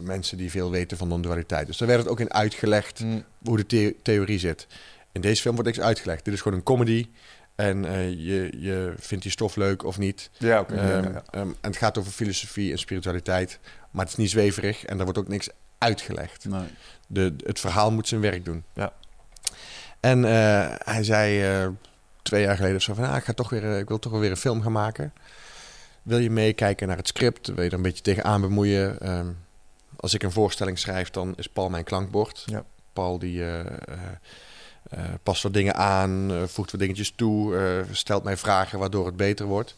mensen 0.00 0.36
die 0.36 0.50
veel 0.50 0.70
weten 0.70 0.96
van 0.96 1.08
non-dualiteit. 1.08 1.66
Dus 1.66 1.76
daar 1.76 1.88
werd 1.88 2.00
het 2.00 2.08
ook 2.10 2.20
in 2.20 2.32
uitgelegd 2.32 3.04
hoe 3.44 3.56
de 3.56 3.66
the- 3.66 3.94
theorie 4.02 4.38
zit. 4.38 4.66
In 5.12 5.20
deze 5.20 5.42
film 5.42 5.54
wordt 5.54 5.70
niks 5.70 5.84
uitgelegd. 5.84 6.24
Dit 6.24 6.34
is 6.34 6.40
gewoon 6.40 6.58
een 6.58 6.64
comedy. 6.64 7.08
En 7.54 7.84
eh, 7.84 8.08
je, 8.10 8.52
je 8.58 8.94
vindt 8.98 9.22
die 9.22 9.32
stof 9.32 9.56
leuk 9.56 9.84
of 9.84 9.98
niet. 9.98 10.30
Ja, 10.38 10.60
oké. 10.60 10.74
Ehm, 10.74 10.86
ja, 10.86 10.96
ja, 10.96 11.10
ja. 11.10 11.22
ehm, 11.30 11.48
en 11.48 11.70
het 11.70 11.76
gaat 11.76 11.98
over 11.98 12.12
filosofie 12.12 12.72
en 12.72 12.78
spiritualiteit. 12.78 13.58
Maar 13.90 14.02
het 14.02 14.12
is 14.12 14.18
niet 14.18 14.30
zweverig 14.30 14.84
en 14.84 14.98
er 14.98 15.04
wordt 15.04 15.18
ook 15.18 15.28
niks 15.28 15.48
uitgelegd. 15.78 16.44
Nee. 16.44 16.68
De, 17.06 17.34
het 17.44 17.60
verhaal 17.60 17.92
moet 17.92 18.08
zijn 18.08 18.20
werk 18.20 18.44
doen. 18.44 18.64
Ja. 18.74 18.92
En 20.00 20.22
hij 20.84 21.04
zei 21.04 21.42
twee 22.24 22.42
jaar 22.42 22.56
geleden 22.56 22.76
of 22.76 22.82
zo 22.82 22.94
van... 22.94 23.04
Ah, 23.04 23.16
ik, 23.16 23.24
ga 23.24 23.32
toch 23.32 23.50
weer, 23.50 23.64
eh, 23.64 23.78
ik 23.78 23.88
wil 23.88 23.98
toch 23.98 24.12
wel 24.12 24.20
weer 24.20 24.30
een 24.30 24.36
film 24.36 24.62
gaan 24.62 24.72
maken. 24.72 25.12
Wil 26.02 26.18
je 26.18 26.30
meekijken 26.30 26.88
naar 26.88 26.96
het 26.96 27.08
script? 27.08 27.46
Wil 27.46 27.62
je 27.62 27.68
er 27.68 27.76
een 27.76 27.82
beetje 27.82 28.02
tegenaan 28.02 28.40
bemoeien? 28.40 29.00
Ehm, 29.00 29.28
als 29.96 30.14
ik 30.14 30.22
een 30.22 30.32
voorstelling 30.32 30.78
schrijf, 30.78 31.10
dan 31.10 31.32
is 31.36 31.48
Paul 31.48 31.70
mijn 31.70 31.84
klankbord. 31.84 32.42
Ja. 32.46 32.64
Paul 32.92 33.18
die... 33.18 33.42
eh, 33.42 33.60
eh, 33.60 33.66
uh, 34.98 35.00
past 35.22 35.42
wat 35.42 35.52
dingen 35.52 35.74
aan, 35.74 36.32
voegt 36.46 36.70
wat 36.70 36.80
dingetjes 36.80 37.12
toe, 37.16 37.84
stelt 37.90 38.24
mij 38.24 38.36
vragen 38.36 38.78
waardoor 38.78 39.06
het 39.06 39.16
beter 39.16 39.46
wordt. 39.46 39.76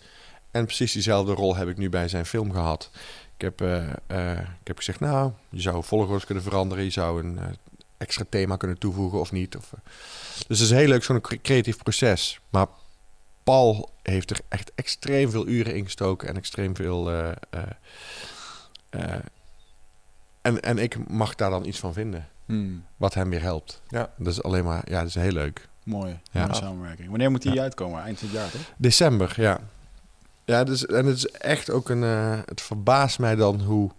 En 0.50 0.64
precies 0.64 0.92
diezelfde 0.92 1.32
rol 1.32 1.56
heb 1.56 1.68
ik 1.68 1.76
nu 1.76 1.88
bij 1.88 2.08
zijn 2.08 2.26
film 2.26 2.52
gehad. 2.52 2.90
Ik 3.36 3.42
heb, 3.42 3.60
ik 4.60 4.66
heb 4.66 4.76
gezegd, 4.76 5.00
nou, 5.00 5.32
je 5.48 5.60
zou 5.60 5.84
volgers 5.84 6.24
kunnen 6.24 6.44
veranderen, 6.44 6.84
je 6.84 6.90
zou 6.90 7.24
een 7.24 7.38
extra 7.98 8.24
thema 8.28 8.56
kunnen 8.56 8.78
toevoegen 8.78 9.20
of 9.20 9.32
niet. 9.32 9.56
Of, 9.56 9.72
dus 10.46 10.58
het 10.58 10.70
is 10.70 10.70
heel 10.70 10.88
leuk, 10.88 11.04
zo'n 11.04 11.20
creatief 11.20 11.76
proces. 11.76 12.40
Maar 12.50 12.66
Paul 13.44 13.90
heeft 14.02 14.30
er 14.30 14.38
echt 14.48 14.72
extreem 14.74 15.30
veel 15.30 15.46
uren 15.46 15.74
in 15.74 15.84
gestoken 15.84 16.28
en 16.28 16.36
extreem 16.36 16.76
veel. 16.76 17.10
en, 20.42 20.60
en 20.60 20.78
ik 20.78 21.08
mag 21.08 21.34
daar 21.34 21.50
dan 21.50 21.64
iets 21.64 21.78
van 21.78 21.92
vinden. 21.92 22.28
Hmm. 22.46 22.84
Wat 22.96 23.14
hem 23.14 23.30
weer 23.30 23.42
helpt. 23.42 23.82
Ja. 23.88 24.10
Dat 24.16 24.32
is 24.32 24.42
alleen 24.42 24.64
maar, 24.64 24.82
ja, 24.90 24.98
dat 24.98 25.08
is 25.08 25.14
heel 25.14 25.32
leuk. 25.32 25.68
Mooi, 25.82 26.18
ja. 26.30 26.52
samenwerking. 26.52 27.08
Wanneer 27.08 27.30
moet 27.30 27.42
die 27.42 27.60
uitkomen? 27.60 28.02
Eind 28.02 28.20
dit 28.20 28.30
jaar, 28.30 28.50
toch? 28.50 28.60
December, 28.76 29.34
ja. 29.36 29.60
Ja, 30.44 30.64
dus, 30.64 30.86
en 30.86 31.06
het 31.06 31.16
is 31.16 31.26
echt 31.26 31.70
ook 31.70 31.88
een... 31.88 32.02
Het 32.02 32.60
verbaast 32.60 33.18
mij 33.18 33.34
dan 33.34 33.60
hoe, 33.60 33.90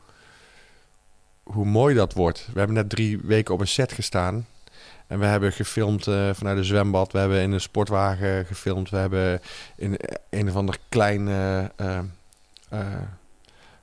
hoe 1.52 1.65
mooi 1.65 1.95
dat 1.95 2.14
wordt. 2.14 2.48
We 2.53 2.57
hebben 2.57 2.76
net 2.76 2.90
drie 2.90 3.19
weken 3.24 3.53
op 3.53 3.60
een 3.60 3.68
set 3.68 3.91
gestaan. 3.91 4.45
En 5.07 5.19
we 5.19 5.26
hebben 5.26 5.52
gefilmd 5.52 6.07
uh, 6.07 6.30
vanuit 6.34 6.57
een 6.57 6.65
zwembad. 6.65 7.11
We 7.11 7.19
hebben 7.19 7.41
in 7.41 7.52
een 7.52 7.61
sportwagen 7.61 8.45
gefilmd. 8.45 8.90
We 8.90 8.98
hebben 8.98 9.41
in 9.76 9.98
een 10.30 10.49
of 10.49 10.56
ander 10.56 10.78
klein... 10.90 11.28
Uh, 11.28 11.99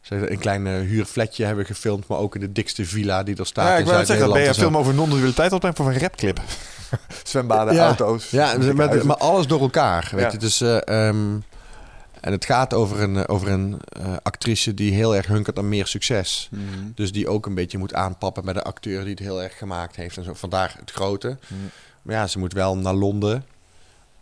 een 0.09 0.39
klein 0.39 0.66
huurfletje 0.66 1.45
hebben 1.45 1.65
gefilmd, 1.66 2.07
maar 2.07 2.19
ook 2.19 2.35
in 2.35 2.41
de 2.41 2.53
dikste 2.53 2.85
villa 2.85 3.23
die 3.23 3.36
er 3.36 3.47
staat. 3.47 3.69
Ja, 3.69 3.77
ik 3.77 3.85
wil 3.85 3.95
zeggen, 3.95 4.19
dat 4.19 4.32
ben 4.32 4.43
je 4.43 4.49
een 4.49 4.55
film 4.55 4.77
over 4.77 4.95
non-dualiteit 4.95 5.53
opnemen 5.53 5.77
voor 5.77 5.86
een 5.86 5.99
rapclip. 5.99 6.41
Zwembaden, 7.23 7.78
auto's. 7.78 8.31
Ja, 8.31 8.57
met, 8.59 9.03
maar 9.03 9.16
alles 9.16 9.47
door 9.47 9.61
elkaar. 9.61 10.11
Weet 10.15 10.32
je, 10.32 10.39
dus, 10.39 10.62
uh, 10.62 10.78
um, 10.86 11.45
en 12.25 12.33
het 12.33 12.45
gaat 12.45 12.75
over 12.75 13.03
een, 13.03 13.29
over 13.29 13.49
een 13.49 13.81
uh, 13.99 14.17
actrice 14.23 14.75
die 14.75 14.93
heel 14.93 15.17
erg 15.17 15.27
hunkert 15.27 15.59
aan 15.59 15.69
meer 15.69 15.87
succes. 15.87 16.49
Mm 16.51 16.69
-hmm. 16.69 16.93
Dus 16.95 17.13
die 17.13 17.29
ook 17.29 17.47
een 17.47 17.55
beetje 17.55 17.79
moet 17.79 17.95
aanpappen 17.95 18.45
met 18.45 18.55
de 18.55 18.63
acteur 18.63 19.01
die 19.01 19.11
het 19.11 19.19
heel 19.19 19.43
erg 19.43 19.59
gemaakt 19.59 19.97
heeft. 19.97 20.17
En 20.17 20.25
zo. 20.25 20.35
Vandaar 20.35 20.75
het 20.79 20.91
grote. 20.91 21.29
Mm 21.29 21.59
-hmm. 21.59 21.71
Maar 22.03 22.15
ja, 22.15 22.27
ze 22.27 22.39
moet 22.39 22.53
wel 22.53 22.77
naar 22.77 22.95
Londen 22.95 23.45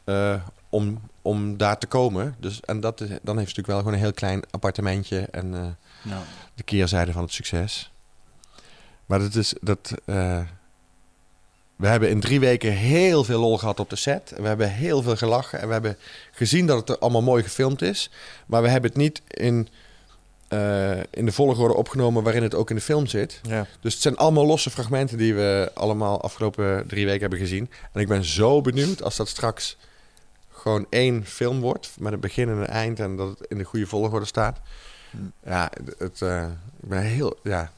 uh, 0.05 0.35
om, 0.69 1.01
om 1.23 1.57
daar 1.57 1.79
te 1.79 1.87
komen. 1.87 2.37
Dus, 2.39 2.61
en 2.61 2.81
dat 2.81 3.01
is, 3.01 3.09
dan 3.09 3.39
heeft 3.39 3.51
ze 3.51 3.57
natuurlijk 3.57 3.67
wel 3.67 3.79
gewoon 3.79 3.93
een 3.93 3.99
heel 3.99 4.13
klein 4.13 4.43
appartementje 4.51 5.21
en 5.21 5.53
uh, 5.53 5.67
ja. 6.03 6.23
de 6.55 6.63
keerzijde 6.63 7.13
van 7.13 7.23
het 7.23 7.33
succes. 7.33 7.93
Maar 9.07 9.19
dat 9.19 9.35
is 9.35 9.55
dat. 9.61 9.95
We 11.83 11.89
hebben 11.89 12.09
in 12.11 12.21
drie 12.21 12.41
weken 12.41 12.73
heel 12.73 13.25
veel 13.25 13.41
lol 13.41 13.59
gehad 13.59 13.81
op 13.81 13.91
de 13.91 13.97
set. 13.97 14.33
We 14.37 14.47
hebben 14.47 14.71
heel 14.71 15.03
veel 15.03 15.17
gelachen 15.17 15.61
en 15.61 15.67
we 15.67 15.73
hebben 15.73 15.97
gezien 16.33 16.67
dat 16.67 16.79
het 16.79 16.89
er 16.89 16.99
allemaal 16.99 17.23
mooi 17.23 17.43
gefilmd 17.43 17.83
is. 17.83 18.11
Maar 18.47 18.63
we 18.63 18.69
hebben 18.69 18.91
het 18.91 18.99
niet 18.99 19.23
in, 19.27 19.69
uh, 20.49 20.97
in 21.11 21.25
de 21.25 21.33
volgorde 21.33 21.75
opgenomen 21.75 22.23
waarin 22.23 22.43
het 22.43 22.55
ook 22.55 22.71
in 22.71 22.77
de 22.77 22.83
film 22.83 23.07
zit. 23.07 23.41
Ja. 23.43 23.67
Dus 23.81 23.93
het 23.93 24.03
zijn 24.03 24.17
allemaal 24.17 24.47
losse 24.47 24.71
fragmenten 24.71 25.19
die 25.19 25.35
we 25.35 25.71
allemaal 25.75 26.23
afgelopen 26.23 26.87
drie 26.87 27.05
weken 27.05 27.21
hebben 27.21 27.39
gezien. 27.39 27.71
En 27.93 28.01
ik 28.01 28.09
ben 28.09 28.25
zo 28.25 28.61
benieuwd 28.61 29.03
als 29.03 29.17
dat 29.17 29.29
straks 29.29 29.77
gewoon 30.51 30.87
één 30.91 31.27
film 31.27 31.61
wordt 31.61 31.91
met 31.99 32.13
een 32.13 32.21
begin 32.21 32.49
en 32.49 32.57
een 32.57 32.67
eind 32.67 33.01
en 33.01 33.17
dat 33.17 33.29
het 33.29 33.49
in 33.49 33.59
de 33.59 33.65
goede 33.65 33.87
volgorde 33.87 34.27
staat. 34.27 34.61
Hmm. 35.11 35.33
Ja, 35.45 35.71
het, 35.99 36.21
uh, 36.21 36.45
ik 36.83 36.89
ben 36.89 37.03
heel, 37.03 37.39
ja. 37.43 37.73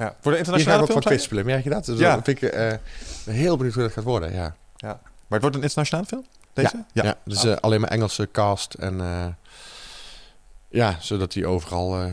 Ja. 0.00 0.16
Voor 0.20 0.32
de 0.32 0.38
internationale 0.38 0.86
film 0.86 1.02
van 1.02 1.12
kwispelen, 1.12 1.46
merk 1.46 1.64
je 1.64 1.70
dat? 1.70 1.84
Dus 1.84 1.98
ja. 1.98 2.24
ik 2.24 2.40
uh, 2.42 2.72
heel 3.24 3.56
benieuwd 3.56 3.74
hoe 3.74 3.82
dat 3.82 3.92
gaat 3.92 4.04
worden, 4.04 4.32
ja. 4.32 4.54
ja. 4.76 5.00
Maar 5.02 5.40
het 5.40 5.40
wordt 5.40 5.56
een 5.56 5.62
internationale 5.62 6.06
film, 6.06 6.24
deze? 6.52 6.84
Ja, 6.92 7.04
ja. 7.04 7.18
dus 7.24 7.44
uh, 7.44 7.56
alleen 7.56 7.80
maar 7.80 7.90
Engelse 7.90 8.28
cast 8.32 8.74
en 8.74 9.36
ja, 10.68 10.96
zodat 11.00 11.34
hij 11.34 11.44
overal, 11.44 12.12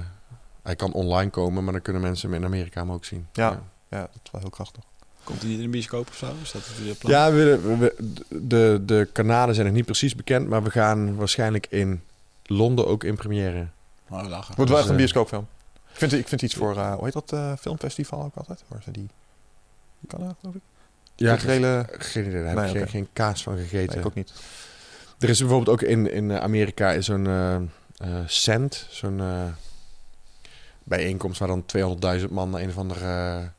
hij 0.64 0.76
kan 0.76 0.94
online 0.94 1.30
komen, 1.30 1.64
maar 1.64 1.74
dan 1.74 1.82
kunnen 1.82 2.02
mensen 2.02 2.30
hem 2.30 2.40
in 2.40 2.46
Amerika 2.46 2.80
hem 2.80 2.92
ook 2.92 3.06
zien. 3.06 3.28
Ja, 3.34 3.50
ja. 3.50 3.62
ja 3.90 4.00
dat 4.00 4.20
is 4.24 4.32
wel 4.32 4.42
heel 4.42 4.50
krachtig. 4.50 4.84
Komt 5.24 5.40
hij 5.40 5.50
niet 5.50 5.58
in 5.58 5.64
de 5.64 5.70
bioscoop 5.70 6.08
of 6.08 6.16
zo? 6.16 6.34
Is 6.42 6.52
dat 6.52 6.62
het 6.66 6.98
plan? 6.98 7.12
Ja, 7.12 7.32
we, 7.32 7.60
we, 7.78 7.96
de, 8.30 8.82
de 8.86 9.10
kanalen 9.14 9.56
zijn 9.56 9.68
nog 9.68 9.76
niet 9.76 9.86
precies 9.86 10.16
bekend, 10.16 10.48
maar 10.48 10.64
we 10.64 10.70
gaan 10.70 11.16
waarschijnlijk 11.16 11.68
in 11.70 12.02
Londen 12.44 12.88
ook 12.88 13.04
in 13.04 13.16
première. 13.16 13.68
Oh, 14.10 14.28
lachen. 14.28 14.56
Wordt 14.56 14.72
wel 14.72 14.80
echt 14.80 14.88
een 14.88 14.94
eh, 14.94 15.00
bioscoopfilm. 15.00 15.48
Ik 15.98 16.10
vind, 16.10 16.22
ik 16.22 16.28
vind 16.28 16.42
iets 16.42 16.56
voor, 16.56 16.76
uh, 16.76 16.94
hoe 16.94 17.04
heet 17.04 17.14
dat 17.14 17.32
uh, 17.34 17.54
filmfestival 17.60 18.24
ook 18.24 18.36
altijd? 18.36 18.64
Waar 18.68 18.84
ze 18.84 18.92
die... 18.92 19.10
Kan 20.08 20.20
dat, 20.20 20.36
geloof 20.40 20.56
ik? 20.56 20.62
Ja, 21.16 21.30
Culturele... 21.30 21.86
geen 21.92 22.26
idee. 22.26 22.44
Daar 22.44 22.56
heb 22.56 22.66
ik 22.66 22.72
geen, 22.72 22.88
geen, 22.88 23.08
kaas 23.14 23.44
van 23.44 23.58
gegeten. 23.58 23.88
Nee, 23.88 23.98
ik 23.98 24.06
ook 24.06 24.14
niet. 24.14 24.34
Er 25.20 25.30
is 25.30 25.40
bijvoorbeeld 25.40 25.70
ook 25.70 25.90
in, 25.90 26.12
in 26.12 26.32
Amerika 26.32 26.92
is 26.92 27.06
zo'n 27.06 27.26
uh, 27.26 27.60
cent, 28.26 28.88
zo'n 28.90 29.22
bijeenkomst 30.84 31.40
waar 31.40 31.48
dan 31.48 31.66
200.000 32.20 32.30
man 32.30 32.50
naar 32.50 32.62
een 32.62 32.70
of 32.70 32.78
andere 32.78 33.52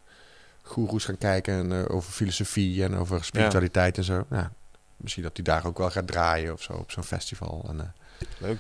goeroes 0.63 1.05
gaan 1.05 1.19
kijken 1.19 1.55
en, 1.55 1.89
over 1.89 2.13
filosofie 2.13 2.85
en 2.85 2.97
over 2.97 3.25
spiritualiteit 3.25 3.97
en 3.97 4.05
zo. 4.05 4.27
Ja, 4.31 4.53
misschien 4.97 5.23
dat 5.23 5.37
hij 5.37 5.45
daar 5.45 5.67
ook 5.67 5.79
wel 5.79 5.91
gaat 5.91 6.07
draaien 6.07 6.53
of 6.53 6.63
zo 6.63 6.73
op 6.73 6.91
zo'n 6.91 7.05
festival. 7.05 7.67
En, 7.69 7.95
Leuk. 8.39 8.59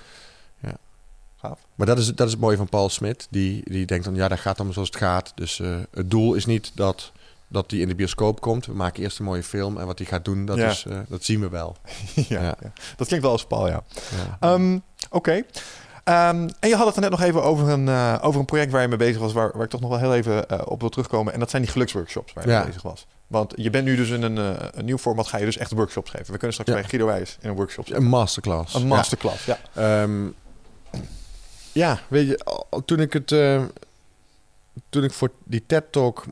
Gaaf. 1.40 1.59
Maar 1.74 1.86
dat 1.86 1.98
is, 1.98 2.06
dat 2.15 2.27
is 2.27 2.32
het 2.32 2.43
mooie 2.43 2.56
van 2.56 2.69
Paul 2.69 2.89
Smit. 2.89 3.27
Die, 3.31 3.62
die 3.65 3.86
denkt 3.86 4.05
dan, 4.05 4.15
ja, 4.15 4.28
dat 4.28 4.39
gaat 4.39 4.56
allemaal 4.56 4.73
zoals 4.73 4.89
het 4.89 4.98
gaat. 4.98 5.32
Dus 5.35 5.59
uh, 5.59 5.77
het 5.90 6.10
doel 6.10 6.35
is 6.35 6.47
niet 6.47 6.73
dat 6.74 7.12
dat 7.48 7.70
hij 7.70 7.81
in 7.81 7.89
de 7.89 7.94
bioscoop 7.94 8.40
komt. 8.40 8.66
We 8.66 8.73
maken 8.73 9.02
eerst 9.02 9.19
een 9.19 9.24
mooie 9.24 9.43
film 9.43 9.78
en 9.78 9.86
wat 9.86 9.98
hij 9.98 10.06
gaat 10.06 10.24
doen, 10.24 10.47
dat, 10.47 10.56
ja. 10.56 10.69
is, 10.69 10.85
uh, 10.89 10.98
dat 11.09 11.24
zien 11.24 11.40
we 11.40 11.48
wel. 11.48 11.77
ja, 12.28 12.43
ja, 12.43 12.56
dat 12.97 13.06
klinkt 13.06 13.24
wel 13.24 13.32
als 13.32 13.47
Paul, 13.47 13.69
ja. 13.69 13.82
Um, 14.40 14.82
Oké. 15.10 15.16
Okay. 15.16 15.44
Um, 16.31 16.48
en 16.60 16.69
je 16.69 16.77
had 16.77 16.86
het 16.86 16.94
er 16.94 17.01
net 17.01 17.10
nog 17.10 17.20
even 17.20 17.43
over 17.43 17.69
een, 17.69 17.86
uh, 17.86 18.19
over 18.20 18.40
een 18.40 18.47
project 18.47 18.73
waar 18.73 18.82
je 18.82 18.89
mee 18.89 18.98
bezig 18.98 19.20
was, 19.20 19.32
waar, 19.32 19.51
waar 19.52 19.65
ik 19.65 19.70
toch 19.70 19.81
nog 19.81 19.90
wel 19.90 19.98
heel 19.98 20.15
even 20.15 20.44
uh, 20.52 20.60
op 20.65 20.81
wil 20.81 20.89
terugkomen. 20.89 21.32
En 21.32 21.39
dat 21.39 21.51
zijn 21.51 21.62
die 21.62 21.70
geluksworkshops 21.70 22.32
waar 22.32 22.44
je 22.44 22.51
ja. 22.51 22.59
mee 22.59 22.66
bezig 22.66 22.82
was. 22.82 23.06
Want 23.27 23.52
je 23.56 23.70
bent 23.70 23.85
nu 23.85 23.97
dus 23.97 24.10
in 24.10 24.23
een, 24.23 24.36
uh, 24.36 24.51
een 24.73 24.85
nieuw 24.85 24.98
format, 24.98 25.27
ga 25.27 25.39
je 25.39 25.44
dus 25.44 25.56
echt 25.56 25.73
workshops 25.73 26.10
geven. 26.10 26.32
We 26.32 26.39
kunnen 26.39 26.52
straks 26.52 26.70
ja. 26.70 26.77
bij 26.77 26.85
Guido 26.85 27.06
Wijs 27.06 27.36
in 27.40 27.48
een 27.48 27.56
workshop. 27.56 27.90
Een 27.90 28.05
masterclass. 28.05 28.74
Een 28.74 28.86
masterclass, 28.86 29.44
ja. 29.44 29.59
Ja, 29.74 30.02
um, 30.02 30.35
ja 31.73 32.01
weet 32.09 32.27
je, 32.27 32.65
toen 32.85 33.01
ik 33.01 33.12
het, 33.12 33.28
toen 34.89 35.05
ik 35.05 35.12
voor 35.12 35.31
die 35.45 35.62
TED-talk, 35.66 36.24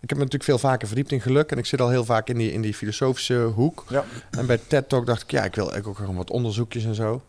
ik 0.00 0.08
heb 0.08 0.18
me 0.18 0.24
natuurlijk 0.24 0.44
veel 0.44 0.58
vaker 0.58 0.86
verdiept 0.86 1.12
in 1.12 1.20
geluk 1.20 1.50
en 1.50 1.58
ik 1.58 1.66
zit 1.66 1.80
al 1.80 1.88
heel 1.90 2.04
vaak 2.04 2.28
in 2.28 2.36
die, 2.36 2.52
in 2.52 2.60
die 2.60 2.74
filosofische 2.74 3.34
hoek. 3.34 3.84
Ja. 3.88 4.04
En 4.30 4.46
bij 4.46 4.58
TED-talk 4.66 5.06
dacht 5.06 5.22
ik, 5.22 5.30
ja, 5.30 5.44
ik 5.44 5.54
wil 5.54 5.74
ook 5.74 5.96
gewoon 5.96 6.16
wat 6.16 6.30
onderzoekjes 6.30 6.84
en 6.84 6.94
zo. 6.94 7.22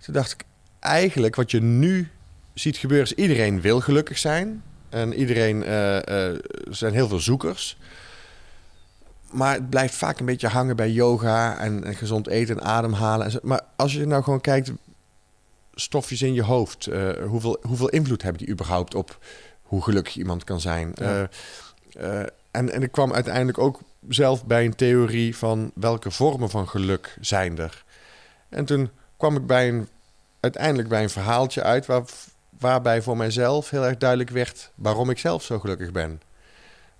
Toen 0.00 0.14
dacht 0.14 0.32
ik, 0.32 0.44
eigenlijk 0.80 1.36
wat 1.36 1.50
je 1.50 1.60
nu 1.60 2.10
ziet 2.54 2.76
gebeuren 2.76 3.06
is 3.06 3.14
iedereen 3.14 3.60
wil 3.60 3.80
gelukkig 3.80 4.18
zijn. 4.18 4.62
En 4.88 5.14
iedereen, 5.14 5.56
uh, 5.56 6.38
zijn 6.70 6.92
heel 6.92 7.08
veel 7.08 7.20
zoekers. 7.20 7.78
Maar 9.30 9.54
het 9.54 9.70
blijft 9.70 9.94
vaak 9.94 10.18
een 10.18 10.26
beetje 10.26 10.48
hangen 10.48 10.76
bij 10.76 10.90
yoga 10.90 11.58
en, 11.58 11.84
en 11.84 11.94
gezond 11.94 12.26
eten 12.26 12.60
en 12.60 12.66
ademhalen. 12.66 13.26
En. 13.26 13.40
Maar 13.42 13.60
als 13.76 13.92
je 13.92 14.06
nou 14.06 14.22
gewoon 14.22 14.40
kijkt, 14.40 14.70
stofjes 15.80 16.22
in 16.22 16.34
je 16.34 16.42
hoofd, 16.42 16.86
uh, 16.86 17.10
hoeveel, 17.26 17.58
hoeveel 17.62 17.88
invloed 17.88 18.22
hebben 18.22 18.42
die 18.44 18.52
überhaupt 18.52 18.94
op 18.94 19.18
hoe 19.62 19.82
gelukkig 19.82 20.16
iemand 20.16 20.44
kan 20.44 20.60
zijn? 20.60 20.92
Ja. 20.94 21.28
en, 22.50 22.70
en 22.70 22.82
ik 22.82 22.92
kwam 22.92 23.12
uiteindelijk 23.12 23.58
ook 23.58 23.80
zelf 24.08 24.44
bij 24.44 24.64
een 24.64 24.74
theorie 24.74 25.36
van 25.36 25.70
welke 25.74 26.10
vormen 26.10 26.50
van 26.50 26.68
geluk 26.68 27.16
zijn 27.20 27.58
er. 27.58 27.84
En 28.48 28.64
toen 28.64 28.90
kwam 29.16 29.36
ik 29.36 29.46
bij 29.46 29.68
een, 29.68 29.88
uiteindelijk 30.40 30.88
bij 30.88 31.02
een 31.02 31.10
verhaaltje 31.10 31.62
uit 31.62 31.86
waar, 31.86 32.02
waarbij 32.58 33.02
voor 33.02 33.16
mijzelf 33.16 33.70
heel 33.70 33.84
erg 33.84 33.96
duidelijk 33.96 34.30
werd 34.30 34.70
waarom 34.74 35.10
ik 35.10 35.18
zelf 35.18 35.42
zo 35.42 35.58
gelukkig 35.58 35.92
ben. 35.92 36.20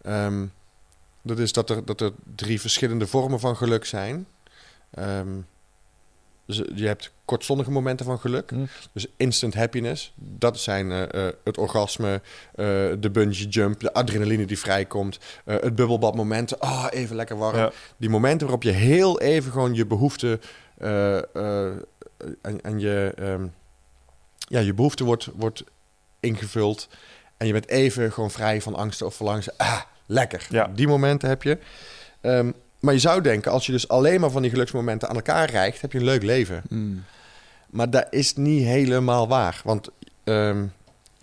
Um, 0.07 0.53
dat 1.23 1.39
is 1.39 1.53
dat 1.53 1.71
er, 1.71 1.85
dat 1.85 2.01
er 2.01 2.13
drie 2.37 2.61
verschillende 2.61 3.07
vormen 3.07 3.41
van 3.41 3.57
geluk 3.57 3.85
zijn. 3.85 4.27
Um, 4.99 5.35
dus 5.35 5.45
je 6.57 6.87
hebt 6.87 7.13
kortstondige 7.25 7.71
momenten 7.71 8.07
van 8.07 8.19
geluk. 8.19 8.51
Mm. 8.51 8.69
Dus 8.93 9.07
instant 9.17 9.55
happiness. 9.55 10.13
Dat 10.15 10.59
zijn 10.59 10.91
uh, 10.91 11.01
uh, 11.01 11.27
het 11.45 11.59
orgasme, 11.59 12.13
uh, 12.15 12.65
de 12.99 13.11
bungee 13.13 13.49
jump, 13.49 13.81
de 13.81 13.93
adrenaline 13.93 14.45
die 14.45 14.59
vrijkomt, 14.59 15.19
het 15.45 15.75
bubbelbadmomenten. 15.75 16.59
Ah, 16.59 16.71
oh, 16.71 16.87
even 16.91 17.17
lekker 17.17 17.37
warm. 17.37 17.57
Ja. 17.57 17.73
Die 17.97 18.11
momenten 18.11 18.47
waarop 18.47 18.63
je 18.63 18.71
heel 18.71 19.21
even 19.21 19.53
gewoon 19.53 19.75
je 19.75 19.87
behoefte 19.87 20.41
en, 22.43 22.61
en 22.63 22.79
je, 22.79 23.13
um, 23.21 23.55
ja, 24.39 24.61
je 24.61 24.75
behoefte 24.75 25.05
wordt, 25.05 25.29
wordt 25.35 25.65
ingevuld. 26.21 26.89
En 27.37 27.47
je 27.47 27.53
bent 27.53 27.69
even 27.69 28.13
gewoon 28.13 28.31
vrij 28.31 28.63
van 28.63 28.75
angsten 28.75 29.07
of 29.07 29.15
verlangen. 29.15 29.43
Ah, 29.57 29.81
lekker. 30.07 30.47
Ja. 30.51 30.71
Die 30.75 30.89
momenten 30.89 31.29
heb 31.29 31.43
je. 31.43 31.59
Um, 32.23 32.55
maar 32.81 32.95
je 32.95 33.01
zou 33.01 33.21
denken, 33.21 33.53
als 33.53 33.67
je 33.67 33.73
dus 33.73 33.89
alleen 33.89 34.21
maar 34.21 34.31
van 34.31 34.43
die 34.43 34.51
geluksmomenten 34.51 35.09
aan 35.09 35.15
elkaar 35.15 35.51
reikt, 35.51 35.81
heb 35.81 35.93
je 35.93 35.99
een 35.99 36.05
leuk 36.05 36.23
leven. 36.23 36.63
Mm. 36.69 37.05
Maar 37.71 37.91
dat 37.91 38.07
is 38.11 38.37
niet 38.37 38.65
helemaal 38.65 39.29
waar. 39.29 39.61
Want 39.65 39.89
um, 40.25 40.73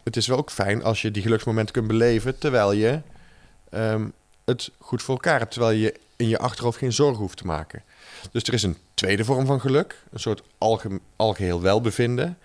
het 0.04 0.18
is 0.18 0.28
wel 0.28 0.38
ook 0.38 0.52
fijn 0.52 0.84
als 0.84 1.02
je 1.02 1.12
die 1.12 1.22
geluksmomenten 1.22 1.74
kunt 1.74 1.88
beleven 1.88 2.38
terwijl 2.38 2.72
je 2.72 3.02
um, 3.72 4.14
het 4.46 4.72
goed 4.80 5.04
voor 5.04 5.16
elkaar 5.16 5.40
hebt. 5.40 5.52
Terwijl 5.52 5.78
je 5.78 6.00
in 6.16 6.28
je 6.28 6.38
achterhoofd 6.38 6.78
geen 6.78 6.94
zorgen 6.94 7.22
hoeft 7.22 7.38
te 7.38 7.46
maken. 7.46 7.84
Dus 8.32 8.44
er 8.44 8.54
is 8.54 8.64
een 8.64 8.78
tweede 8.94 9.26
vorm 9.26 9.46
van 9.46 9.62
geluk, 9.62 10.04
een 10.12 10.20
soort 10.20 10.42
alge 10.58 11.00
algeheel 11.16 11.62
welbevinden, 11.62 12.38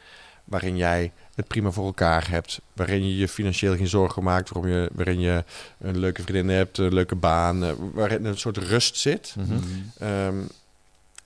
waarin 0.44 0.76
jij 0.76 1.12
het 1.40 1.48
prima 1.48 1.70
voor 1.70 1.86
elkaar 1.86 2.30
hebt, 2.30 2.60
waarin 2.72 3.06
je 3.06 3.16
je 3.16 3.28
financieel 3.28 3.76
geen 3.76 3.88
zorgen 3.88 4.22
maakt, 4.22 4.50
waarom 4.50 4.72
je, 4.72 4.90
waarin 4.92 5.20
je 5.20 5.44
een 5.78 5.98
leuke 5.98 6.22
vriendin 6.22 6.56
hebt, 6.56 6.78
een 6.78 6.94
leuke 6.94 7.14
baan, 7.14 7.64
uh, 7.64 7.70
waarin 7.92 8.24
een 8.24 8.38
soort 8.38 8.56
rust 8.56 8.96
zit, 8.96 9.34
mm 9.38 9.44
-hmm. 9.44 10.08
um, 10.08 10.48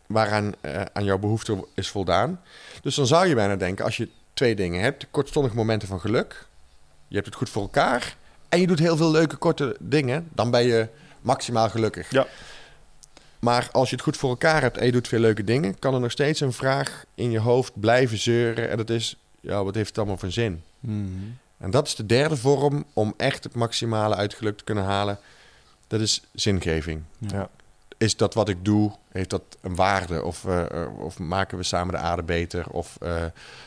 waaraan 0.06 0.54
uh, 0.62 0.82
aan 0.92 1.04
jouw 1.04 1.18
behoefte 1.18 1.66
is 1.74 1.88
voldaan. 1.88 2.40
Dus 2.82 2.94
dan 2.94 3.06
zou 3.06 3.26
je 3.26 3.34
bijna 3.34 3.56
denken, 3.56 3.84
als 3.84 3.96
je 3.96 4.08
twee 4.34 4.54
dingen 4.54 4.80
hebt, 4.80 5.06
kortstondige 5.10 5.56
momenten 5.56 5.88
van 5.88 6.00
geluk, 6.00 6.46
je 7.08 7.14
hebt 7.14 7.26
het 7.26 7.36
goed 7.36 7.50
voor 7.50 7.62
elkaar 7.62 8.16
en 8.48 8.60
je 8.60 8.66
doet 8.66 8.78
heel 8.78 8.96
veel 8.96 9.10
leuke 9.10 9.36
korte 9.36 9.76
dingen, 9.80 10.28
dan 10.32 10.50
ben 10.50 10.66
je 10.66 10.88
maximaal 11.20 11.70
gelukkig. 11.70 12.10
Ja. 12.10 12.26
Maar 13.38 13.68
als 13.72 13.88
je 13.88 13.94
het 13.94 14.04
goed 14.04 14.16
voor 14.16 14.30
elkaar 14.30 14.60
hebt 14.60 14.78
en 14.78 14.86
je 14.86 14.92
doet 14.92 15.08
veel 15.08 15.18
leuke 15.18 15.44
dingen, 15.44 15.78
kan 15.78 15.94
er 15.94 16.00
nog 16.00 16.10
steeds 16.10 16.40
een 16.40 16.52
vraag 16.52 17.04
in 17.14 17.30
je 17.30 17.38
hoofd 17.38 17.80
blijven 17.80 18.18
zeuren. 18.18 18.70
En 18.70 18.76
dat 18.76 18.90
is, 18.90 19.16
ja, 19.44 19.64
wat 19.64 19.74
heeft 19.74 19.88
het 19.88 19.98
allemaal 19.98 20.16
voor 20.16 20.30
zin? 20.30 20.62
Mhm. 20.80 21.08
En 21.58 21.70
dat 21.70 21.86
is 21.86 21.94
de 21.94 22.06
derde 22.06 22.36
vorm 22.36 22.84
om 22.92 23.14
echt 23.16 23.44
het 23.44 23.54
maximale 23.54 24.14
uit 24.14 24.34
geluk 24.34 24.56
te 24.58 24.64
kunnen 24.64 24.84
halen. 24.84 25.18
Dat 25.86 26.00
is 26.00 26.22
zingeving. 26.32 27.02
Ja. 27.18 27.48
Is 27.96 28.16
dat 28.16 28.34
wat 28.34 28.48
ik 28.48 28.64
doe, 28.64 28.92
heeft 29.12 29.30
dat 29.30 29.42
een 29.60 29.74
waarde? 29.74 30.24
Of, 30.24 30.44
uh, 30.44 30.64
of 30.98 31.18
maken 31.18 31.58
we 31.58 31.64
samen 31.64 31.94
de 31.94 32.00
aarde 32.00 32.22
beter? 32.22 32.70
Of, 32.70 32.98
uh, 33.02 33.24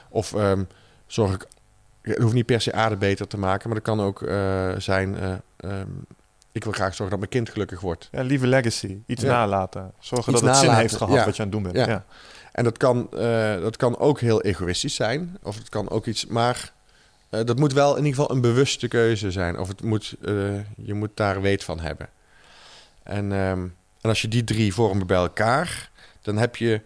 of 0.10 0.34
um, 0.34 0.68
zorg 1.08 1.34
ik... 1.34 1.46
Het 2.02 2.18
hoeft 2.18 2.34
niet 2.34 2.46
per 2.46 2.62
se 2.62 2.74
aarde 2.74 2.96
beter 2.96 3.28
te 3.28 3.38
maken, 3.38 3.70
maar 3.70 3.78
dat 3.78 3.96
kan 3.96 4.06
ook 4.06 4.22
uh, 4.22 4.72
zijn... 4.78 5.42
Um, 5.66 6.06
ik 6.52 6.64
wil 6.64 6.74
graag 6.74 6.96
zorgen 6.96 7.10
dat 7.10 7.20
mijn 7.20 7.30
kind 7.30 7.50
gelukkig 7.50 7.80
wordt. 7.80 8.10
Ja, 8.12 8.22
lieve 8.22 8.48
legacy. 8.48 8.98
Iets 9.06 9.24
Ja. 9.24 9.30
nalaten. 9.30 9.92
Zorgen 10.00 10.34
Iets 10.34 10.42
dat 10.42 10.50
het 10.50 10.60
zin 10.60 10.74
heeft 10.74 10.96
gehad 10.96 11.14
ja. 11.14 11.26
wat 11.26 11.36
je 11.36 11.44
aan 11.44 11.50
het 11.50 11.64
doen 11.64 11.72
bent. 11.72 11.88
Ja. 11.88 12.06
En 12.58 12.64
dat 12.64 12.78
kan, 12.78 13.08
eh, 13.12 13.62
dat 13.62 13.78
kan 13.78 13.98
ook 13.98 14.20
heel 14.20 14.42
egoïstisch 14.42 14.96
zijn. 14.96 15.38
Of 15.42 15.58
het 15.58 15.70
kan 15.70 15.90
ook 15.90 16.06
iets... 16.06 16.26
Maar 16.26 16.74
eh, 17.30 17.46
dat 17.46 17.60
moet 17.60 17.74
wel 17.74 17.92
in 17.92 18.06
ieder 18.06 18.20
geval 18.20 18.36
een 18.36 18.42
bewuste 18.42 18.88
keuze 18.88 19.32
zijn. 19.32 19.60
Of 19.60 19.68
het 19.68 19.84
moet, 19.84 20.16
eh, 20.22 20.34
je 20.76 20.94
moet 20.94 21.10
daar 21.14 21.42
weet 21.42 21.64
van 21.64 21.80
hebben. 21.80 22.10
En, 23.04 23.32
ehm, 23.32 23.62
en 24.02 24.10
als 24.10 24.22
je 24.22 24.28
die 24.28 24.44
drie 24.44 24.74
vormen 24.74 25.08
bij 25.08 25.18
elkaar... 25.18 25.90
dan 26.22 26.38
heb 26.38 26.56
je 26.56 26.82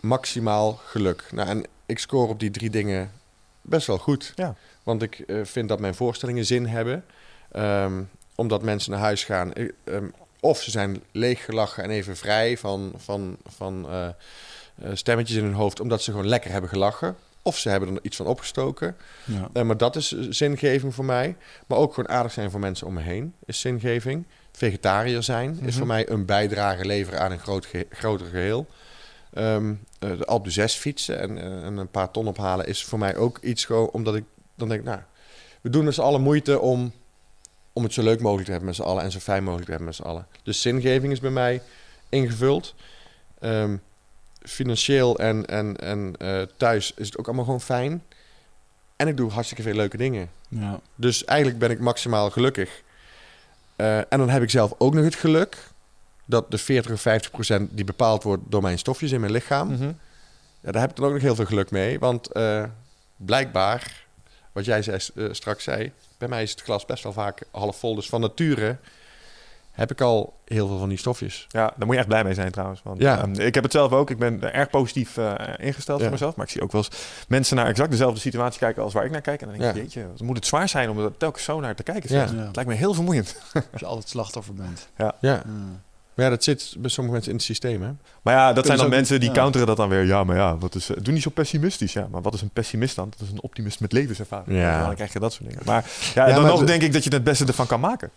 maximaal 0.00 0.72
geluk. 0.72 1.28
Nou, 1.30 1.48
en 1.48 1.64
ik 1.86 1.98
score 1.98 2.28
op 2.28 2.40
die 2.40 2.50
drie 2.50 2.70
dingen 2.70 3.12
best 3.60 3.86
wel 3.86 3.98
goed. 3.98 4.32
Ja. 4.36 4.54
Want 4.82 5.02
ik 5.02 5.24
vind 5.42 5.68
dat 5.68 5.80
mijn 5.80 5.94
voorstellingen 5.94 6.44
zin 6.44 6.66
hebben. 6.66 7.04
Ehm, 7.50 8.02
omdat 8.34 8.62
mensen 8.62 8.90
naar 8.90 9.00
huis 9.00 9.24
gaan. 9.24 9.52
eh, 9.52 9.68
ehm, 9.84 10.06
of 10.40 10.62
ze 10.62 10.70
zijn 10.70 11.02
leeggelachen 11.10 11.84
en 11.84 11.90
even 11.90 12.16
vrij 12.16 12.58
van, 12.58 12.92
van, 12.96 13.36
van 13.46 13.86
stemmetjes 14.92 15.36
in 15.36 15.44
hun 15.44 15.52
hoofd. 15.52 15.80
Omdat 15.80 16.02
ze 16.02 16.10
gewoon 16.10 16.26
lekker 16.28 16.50
hebben 16.50 16.70
gelachen. 16.70 17.16
Of 17.42 17.58
ze 17.58 17.68
hebben 17.68 17.94
er 17.94 17.98
iets 18.02 18.16
van 18.16 18.26
opgestoken. 18.26 18.96
Ja. 19.24 19.48
Eh, 19.52 19.62
maar 19.62 19.76
dat 19.76 19.96
is 19.96 20.12
eh, 20.12 20.20
zingeving 20.30 20.94
voor 20.94 21.04
mij. 21.04 21.36
Maar 21.66 21.78
ook 21.78 21.94
gewoon 21.94 22.10
aardig 22.10 22.32
zijn 22.32 22.50
voor 22.50 22.60
mensen 22.60 22.86
om 22.86 22.92
me 22.94 23.00
heen 23.00 23.34
is 23.44 23.60
zingeving. 23.60 24.24
Vegetariër 24.52 25.22
zijn 25.22 25.50
is 25.52 25.58
Mhm. 25.60 25.72
voor 25.78 25.86
mij 25.86 26.08
een 26.08 26.24
bijdrage 26.24 26.84
leveren 26.84 27.20
aan 27.20 27.32
een 27.32 27.38
groot 27.38 27.66
ge- 27.66 27.86
groter 27.90 28.26
geheel. 28.26 28.66
Eh, 29.32 29.60
de 29.98 30.24
Alpe 30.26 30.50
6 30.50 30.74
fietsen 30.74 31.18
en, 31.20 31.38
eh, 31.38 31.64
en 31.64 31.76
een 31.76 31.88
paar 31.90 32.10
ton 32.10 32.26
ophalen 32.26 32.66
is 32.66 32.84
voor 32.84 32.98
mij 32.98 33.16
ook 33.16 33.38
iets 33.38 33.64
gewoon 33.64 33.90
omdat 33.90 34.14
ik 34.14 34.24
dan 34.54 34.68
denk, 34.68 34.84
nou, 34.84 34.98
we 35.60 35.70
doen 35.70 35.92
z'n 35.92 36.00
allen 36.00 36.20
moeite 36.20 36.60
om, 36.60 36.92
om 37.72 37.82
het 37.82 37.92
zo 37.92 38.02
leuk 38.02 38.20
mogelijk 38.20 38.44
te 38.44 38.50
hebben 38.50 38.68
met 38.68 38.76
z'n 38.78 38.82
allen 38.82 39.02
en 39.02 39.10
zo 39.10 39.18
fijn 39.18 39.42
mogelijk 39.42 39.64
te 39.64 39.70
hebben 39.70 39.88
met 39.88 39.96
z'n 39.96 40.02
allen. 40.02 40.26
Dus 40.42 40.60
zingeving 40.60 41.12
is 41.12 41.20
bij 41.20 41.30
mij 41.30 41.62
ingevuld. 42.08 42.74
Ehm, 43.40 43.76
financieel 44.44 45.18
en, 45.18 45.46
en, 45.46 45.76
en 45.76 46.14
eh, 46.18 46.42
thuis 46.56 46.92
is 46.96 47.06
het 47.06 47.18
ook 47.18 47.26
allemaal 47.26 47.44
gewoon 47.44 47.60
fijn. 47.60 48.02
En 48.96 49.08
ik 49.08 49.16
doe 49.16 49.30
hartstikke 49.30 49.62
veel 49.62 49.74
leuke 49.74 49.96
dingen. 49.96 50.30
Ja. 50.48 50.80
Dus 50.94 51.24
eigenlijk 51.24 51.58
ben 51.58 51.70
ik 51.70 51.80
maximaal 51.80 52.30
gelukkig. 52.30 52.82
Eh, 53.76 53.98
en 53.98 54.06
dan 54.18 54.28
heb 54.28 54.42
ik 54.42 54.50
zelf 54.50 54.72
ook 54.78 54.94
nog 54.94 55.04
het 55.04 55.14
geluk 55.14 55.56
dat 56.24 56.50
de 56.50 56.58
40 56.58 56.92
of 56.92 57.00
50 57.00 57.30
procent 57.30 57.70
die 57.72 57.84
bepaald 57.84 58.22
wordt 58.22 58.42
door 58.48 58.62
mijn 58.62 58.78
stofjes 58.78 59.12
in 59.12 59.20
mijn 59.20 59.32
lichaam, 59.32 59.68
Mhm. 59.68 59.92
ja, 60.60 60.70
daar 60.72 60.80
heb 60.80 60.90
ik 60.90 60.96
dan 60.96 61.06
ook 61.06 61.12
nog 61.12 61.22
heel 61.22 61.34
veel 61.34 61.44
geluk 61.44 61.70
mee. 61.70 61.98
Want 61.98 62.32
eh, 62.32 62.64
blijkbaar, 63.16 64.04
wat 64.52 64.64
jij 64.64 64.82
zei, 64.82 64.98
straks 65.30 65.64
zei, 65.64 65.92
bij 66.18 66.28
mij 66.28 66.42
is 66.42 66.50
het 66.50 66.60
glas 66.62 66.84
best 66.86 67.02
wel 67.02 67.12
vaak 67.12 67.42
half 67.50 67.78
vol. 67.78 67.94
Dus 67.94 68.08
van 68.08 68.20
nature 68.20 68.76
heb 69.72 69.90
ik 69.90 70.00
al 70.00 70.38
heel 70.44 70.66
veel 70.68 70.78
van 70.78 70.88
die 70.88 70.98
stofjes. 70.98 71.46
Ja, 71.48 71.72
daar 71.76 71.86
moet 71.86 71.92
je 71.94 71.98
echt 71.98 72.08
blij 72.08 72.24
mee 72.24 72.34
zijn 72.34 72.50
trouwens. 72.50 72.80
Want, 72.84 73.00
Ja. 73.00 73.18
ehm, 73.18 73.32
ik 73.40 73.54
heb 73.54 73.62
het 73.62 73.72
zelf 73.72 73.92
ook. 73.92 74.10
Ik 74.10 74.18
ben 74.18 74.52
erg 74.52 74.70
positief 74.70 75.16
eh, 75.16 75.32
ingesteld 75.56 75.98
Ja. 75.98 76.02
voor 76.04 76.12
mezelf. 76.12 76.36
Maar 76.36 76.46
ik 76.46 76.52
zie 76.52 76.62
ook 76.62 76.72
wel 76.72 76.84
eens 76.90 77.24
mensen 77.28 77.56
naar 77.56 77.66
exact 77.66 77.90
dezelfde 77.90 78.20
situatie 78.20 78.58
kijken 78.58 78.82
als 78.82 78.92
waar 78.92 79.04
ik 79.04 79.10
naar 79.10 79.20
kijk. 79.20 79.40
En 79.42 79.48
dan 79.48 79.58
denk 79.58 79.70
ik, 79.70 79.76
Ja. 79.76 79.82
jeetje, 79.82 80.06
wat 80.10 80.20
moet 80.20 80.36
het 80.36 80.46
zwaar 80.46 80.68
zijn 80.68 80.90
om 80.90 80.98
er 80.98 81.16
telkens 81.16 81.44
zo 81.44 81.60
naar 81.60 81.74
te 81.74 81.82
kijken. 81.82 82.14
Ja. 82.14 82.26
zeg. 82.26 82.36
Ja. 82.36 82.44
Het 82.46 82.54
lijkt 82.56 82.70
me 82.70 82.76
heel 82.76 82.94
vermoeiend. 82.94 83.36
Als 83.72 83.80
je 83.80 83.86
altijd 83.86 84.08
slachtoffer 84.08 84.54
bent. 84.54 84.88
Ja. 84.98 85.14
Ja. 85.20 85.42
Maar 86.14 86.24
ja, 86.24 86.30
dat 86.30 86.44
zit 86.44 86.74
bij 86.78 86.90
sommige 86.90 87.12
mensen 87.14 87.30
in 87.32 87.36
het 87.38 87.46
systeem, 87.46 87.82
hè? 87.82 87.90
Maar 88.22 88.34
ja, 88.34 88.44
dat 88.46 88.52
Kunnen 88.54 88.64
zijn 88.78 88.78
dan 88.78 88.88
mensen 88.98 89.20
die 89.20 89.28
ja. 89.28 89.34
counteren 89.34 89.66
dat 89.66 89.76
dan 89.76 89.88
weer. 89.88 90.04
Ja, 90.04 90.24
maar 90.24 90.36
ja, 90.36 90.56
wat 90.58 90.74
is, 90.74 90.90
eh, 90.90 90.96
doe 91.02 91.12
niet 91.12 91.22
zo 91.22 91.30
pessimistisch. 91.30 91.92
Ja, 91.92 92.06
maar 92.10 92.22
wat 92.22 92.34
is 92.34 92.40
een 92.42 92.50
pessimist 92.50 92.96
dan? 92.96 93.10
Dat 93.10 93.20
is 93.20 93.32
een 93.32 93.42
optimist 93.42 93.80
met 93.80 93.92
levenservaring. 93.92 94.58
Ja. 94.58 94.86
Dan 94.86 94.94
krijg 94.94 95.12
je 95.12 95.18
dat 95.18 95.32
soort 95.32 95.48
dingen. 95.48 95.62
Maar 95.64 95.84
ja, 96.14 96.26
Ja, 96.26 96.32
dan 96.34 96.42
maar 96.42 96.50
nog 96.50 96.60
de- 96.60 96.66
denk 96.66 96.82
ik 96.82 96.92
dat 96.92 97.04
je 97.04 97.10
het 97.10 97.24
beste 97.24 97.46
ervan 97.46 97.66
kan 97.66 97.80
maken. 97.80 98.10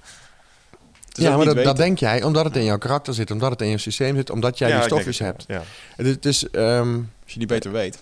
Ja, 1.18 1.38
maar 1.38 1.64
dat, 1.64 1.78
denk 1.78 2.00
jij 2.00 2.24
omdat 2.24 2.46
het 2.46 2.56
in 2.56 2.64
jouw 2.64 2.78
karakter 2.78 3.14
zit, 3.14 3.32
omdat 3.32 3.52
het 3.52 3.62
in 3.62 3.68
je 3.68 3.78
systeem 3.78 4.16
zit, 4.16 4.30
omdat 4.30 4.58
jij 4.58 4.70
Ja, 4.70 4.76
die 4.76 4.86
stofjes 4.86 5.20
hebt. 5.20 5.44
Ja. 5.48 5.62
Het 5.96 6.26
is, 6.26 6.50
ehm, 6.50 6.94
Als 7.24 7.34
je 7.34 7.40
die 7.40 7.48
beter 7.48 7.72
weet. 7.72 8.00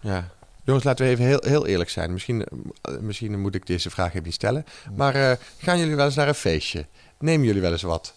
Ja. 0.00 0.28
Jongens, 0.64 0.84
laten 0.84 1.04
we 1.04 1.10
even 1.10 1.24
heel, 1.24 1.42
heel 1.46 1.66
eerlijk 1.66 1.90
zijn. 1.90 2.12
Misschien, 2.12 2.44
eh, 2.82 2.94
misschien 3.00 3.40
moet 3.40 3.54
ik 3.54 3.66
deze 3.66 3.90
vraag 3.90 4.08
even 4.08 4.22
niet 4.22 4.34
stellen. 4.34 4.64
Maar 4.96 5.14
eh, 5.14 5.36
gaan 5.58 5.78
jullie 5.78 5.96
wel 5.96 6.04
eens 6.04 6.14
naar 6.14 6.28
een 6.28 6.34
feestje? 6.34 6.86
Nemen 7.18 7.46
jullie 7.46 7.60
wel 7.60 7.72
eens 7.72 7.82
wat? 7.82 8.14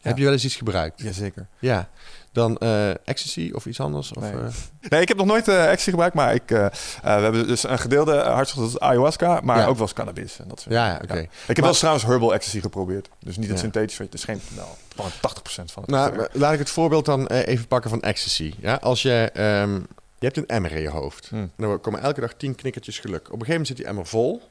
Heb 0.00 0.18
je 0.18 0.24
wel 0.24 0.32
eens 0.32 0.44
iets 0.44 0.56
gebruikt? 0.56 1.02
Jazeker. 1.02 1.46
Ja. 1.58 1.88
Dan 2.32 2.56
eh, 2.58 2.90
ecstasy 2.90 3.50
of 3.54 3.66
iets 3.66 3.80
anders? 3.80 4.12
Of, 4.12 4.22
Nee. 4.22 4.32
eh, 4.32 4.46
Nee, 4.90 5.00
ik 5.00 5.08
heb 5.08 5.16
nog 5.16 5.26
nooit 5.26 5.48
eh 5.48 5.64
ecstasy 5.64 5.90
gebruikt, 5.90 6.14
maar 6.14 6.34
ik, 6.34 6.42
we 6.48 6.70
hebben 7.02 7.46
dus 7.46 7.62
een 7.68 7.78
gedeelde 7.78 8.14
uh, 8.14 8.22
hartstocht, 8.34 8.60
dat 8.66 8.74
is 8.74 8.80
ayahuasca, 8.80 9.40
maar 9.42 9.58
Ja. 9.58 9.66
ook 9.66 9.72
wel 9.74 9.82
eens 9.82 9.92
cannabis. 9.92 10.38
En 10.38 10.48
dat 10.48 10.60
soort 10.60 10.74
ja, 10.74 10.86
ja, 10.86 11.00
oké. 11.02 11.18
Ik 11.18 11.28
heb 11.46 11.56
wel 11.56 11.68
eens 11.68 11.78
trouwens 11.78 12.04
herbal 12.06 12.34
ecstasy 12.34 12.60
geprobeerd. 12.60 13.08
Dus 13.18 13.36
niet 13.36 13.48
het 13.48 13.58
synthetisch, 13.58 13.98
het 13.98 14.14
is 14.14 14.24
geen, 14.24 14.40
nou, 14.56 14.68
gewoon 14.96 15.10
80% 15.10 15.72
van 15.72 15.82
het. 15.82 15.90
Nou, 15.90 16.26
laat 16.32 16.52
ik 16.52 16.58
het 16.58 16.70
voorbeeld 16.70 17.04
dan 17.04 17.26
even 17.26 17.66
pakken 17.66 17.90
van 17.90 18.00
ecstasy. 18.02 18.54
Ja? 18.58 18.74
Als 18.74 19.02
je, 19.02 19.30
ehm, 19.34 19.74
je 20.18 20.28
hebt 20.28 20.36
een 20.36 20.46
emmer 20.48 20.72
in 20.72 20.82
je 20.82 20.90
hoofd. 20.90 21.28
Hm. 21.28 21.34
En 21.36 21.50
dan 21.56 21.80
komen 21.80 22.00
elke 22.00 22.20
dag 22.20 22.32
tien 22.36 22.54
knikkertjes 22.54 22.98
geluk. 22.98 23.16
Op 23.20 23.22
een 23.24 23.30
gegeven 23.46 23.50
moment 23.50 23.66
zit 23.68 23.76
die 23.76 23.86
emmer 23.86 24.06
vol. 24.06 24.42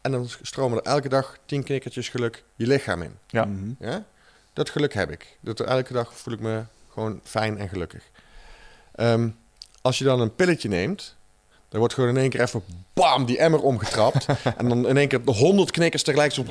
En 0.00 0.12
dan 0.12 0.28
stromen 0.42 0.78
er 0.78 0.84
elke 0.84 1.08
dag 1.08 1.36
tien 1.46 1.62
knikkertjes 1.64 2.08
geluk 2.08 2.44
je 2.54 2.66
lichaam 2.66 3.02
in. 3.02 3.14
Ja. 3.26 3.48
Ja? 3.78 4.04
Dat 4.52 4.70
geluk 4.70 4.94
heb 4.94 5.10
ik. 5.10 5.38
Dat 5.40 5.60
elke 5.60 5.92
dag 5.92 6.12
voel 6.14 6.34
ik 6.34 6.40
me 6.40 6.62
gewoon 6.96 7.20
fijn 7.24 7.58
en 7.58 7.68
gelukkig. 7.68 8.02
Ehm, 8.94 9.28
als 9.82 9.98
je 9.98 10.04
dan 10.04 10.20
een 10.20 10.34
pilletje 10.34 10.68
neemt, 10.68 11.16
dan 11.68 11.78
wordt 11.78 11.94
gewoon 11.94 12.08
in 12.08 12.16
één 12.16 12.30
keer 12.30 12.40
even 12.40 12.62
bam, 12.92 13.24
die 13.24 13.38
emmer 13.38 13.60
omgetrapt. 13.62 14.26
en 14.58 14.68
dan 14.68 14.86
in 14.88 14.96
één 14.96 15.08
keer 15.08 15.24
de 15.24 15.32
honderd 15.32 15.70
knikkers 15.70 16.02
tegelijk 16.02 16.32
zo 16.32 16.44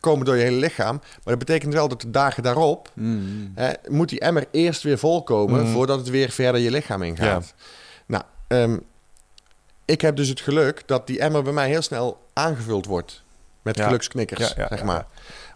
komen 0.00 0.24
door 0.26 0.36
je 0.36 0.42
hele 0.42 0.56
lichaam. 0.56 0.96
Maar 0.96 1.36
dat 1.36 1.38
betekent 1.38 1.74
wel 1.74 1.88
dat 1.88 2.00
de 2.00 2.10
dagen 2.10 2.42
daarop 2.42 2.90
Mhm. 2.94 3.46
hè, 3.54 3.72
moet 3.88 4.08
die 4.08 4.20
emmer 4.20 4.46
eerst 4.50 4.82
weer 4.82 4.98
volkomen 4.98 5.62
Mhm. 5.62 5.72
voordat 5.72 5.98
het 5.98 6.08
weer 6.08 6.30
verder 6.30 6.60
je 6.60 6.70
lichaam 6.70 7.02
ingaat. 7.02 7.54
Nou, 8.06 8.22
ehm, 8.48 8.78
ik 9.84 10.00
heb 10.00 10.16
dus 10.16 10.28
het 10.28 10.40
geluk 10.40 10.82
dat 10.86 11.06
die 11.06 11.18
emmer 11.20 11.42
bij 11.42 11.52
mij 11.52 11.68
heel 11.68 11.82
snel 11.82 12.26
aangevuld 12.32 12.86
wordt 12.86 13.22
met 13.62 13.76
Ja. 13.76 13.84
geluksknikkers, 13.84 14.52
Ja, 14.56 14.66
zeg 14.68 14.82
maar. 14.84 15.06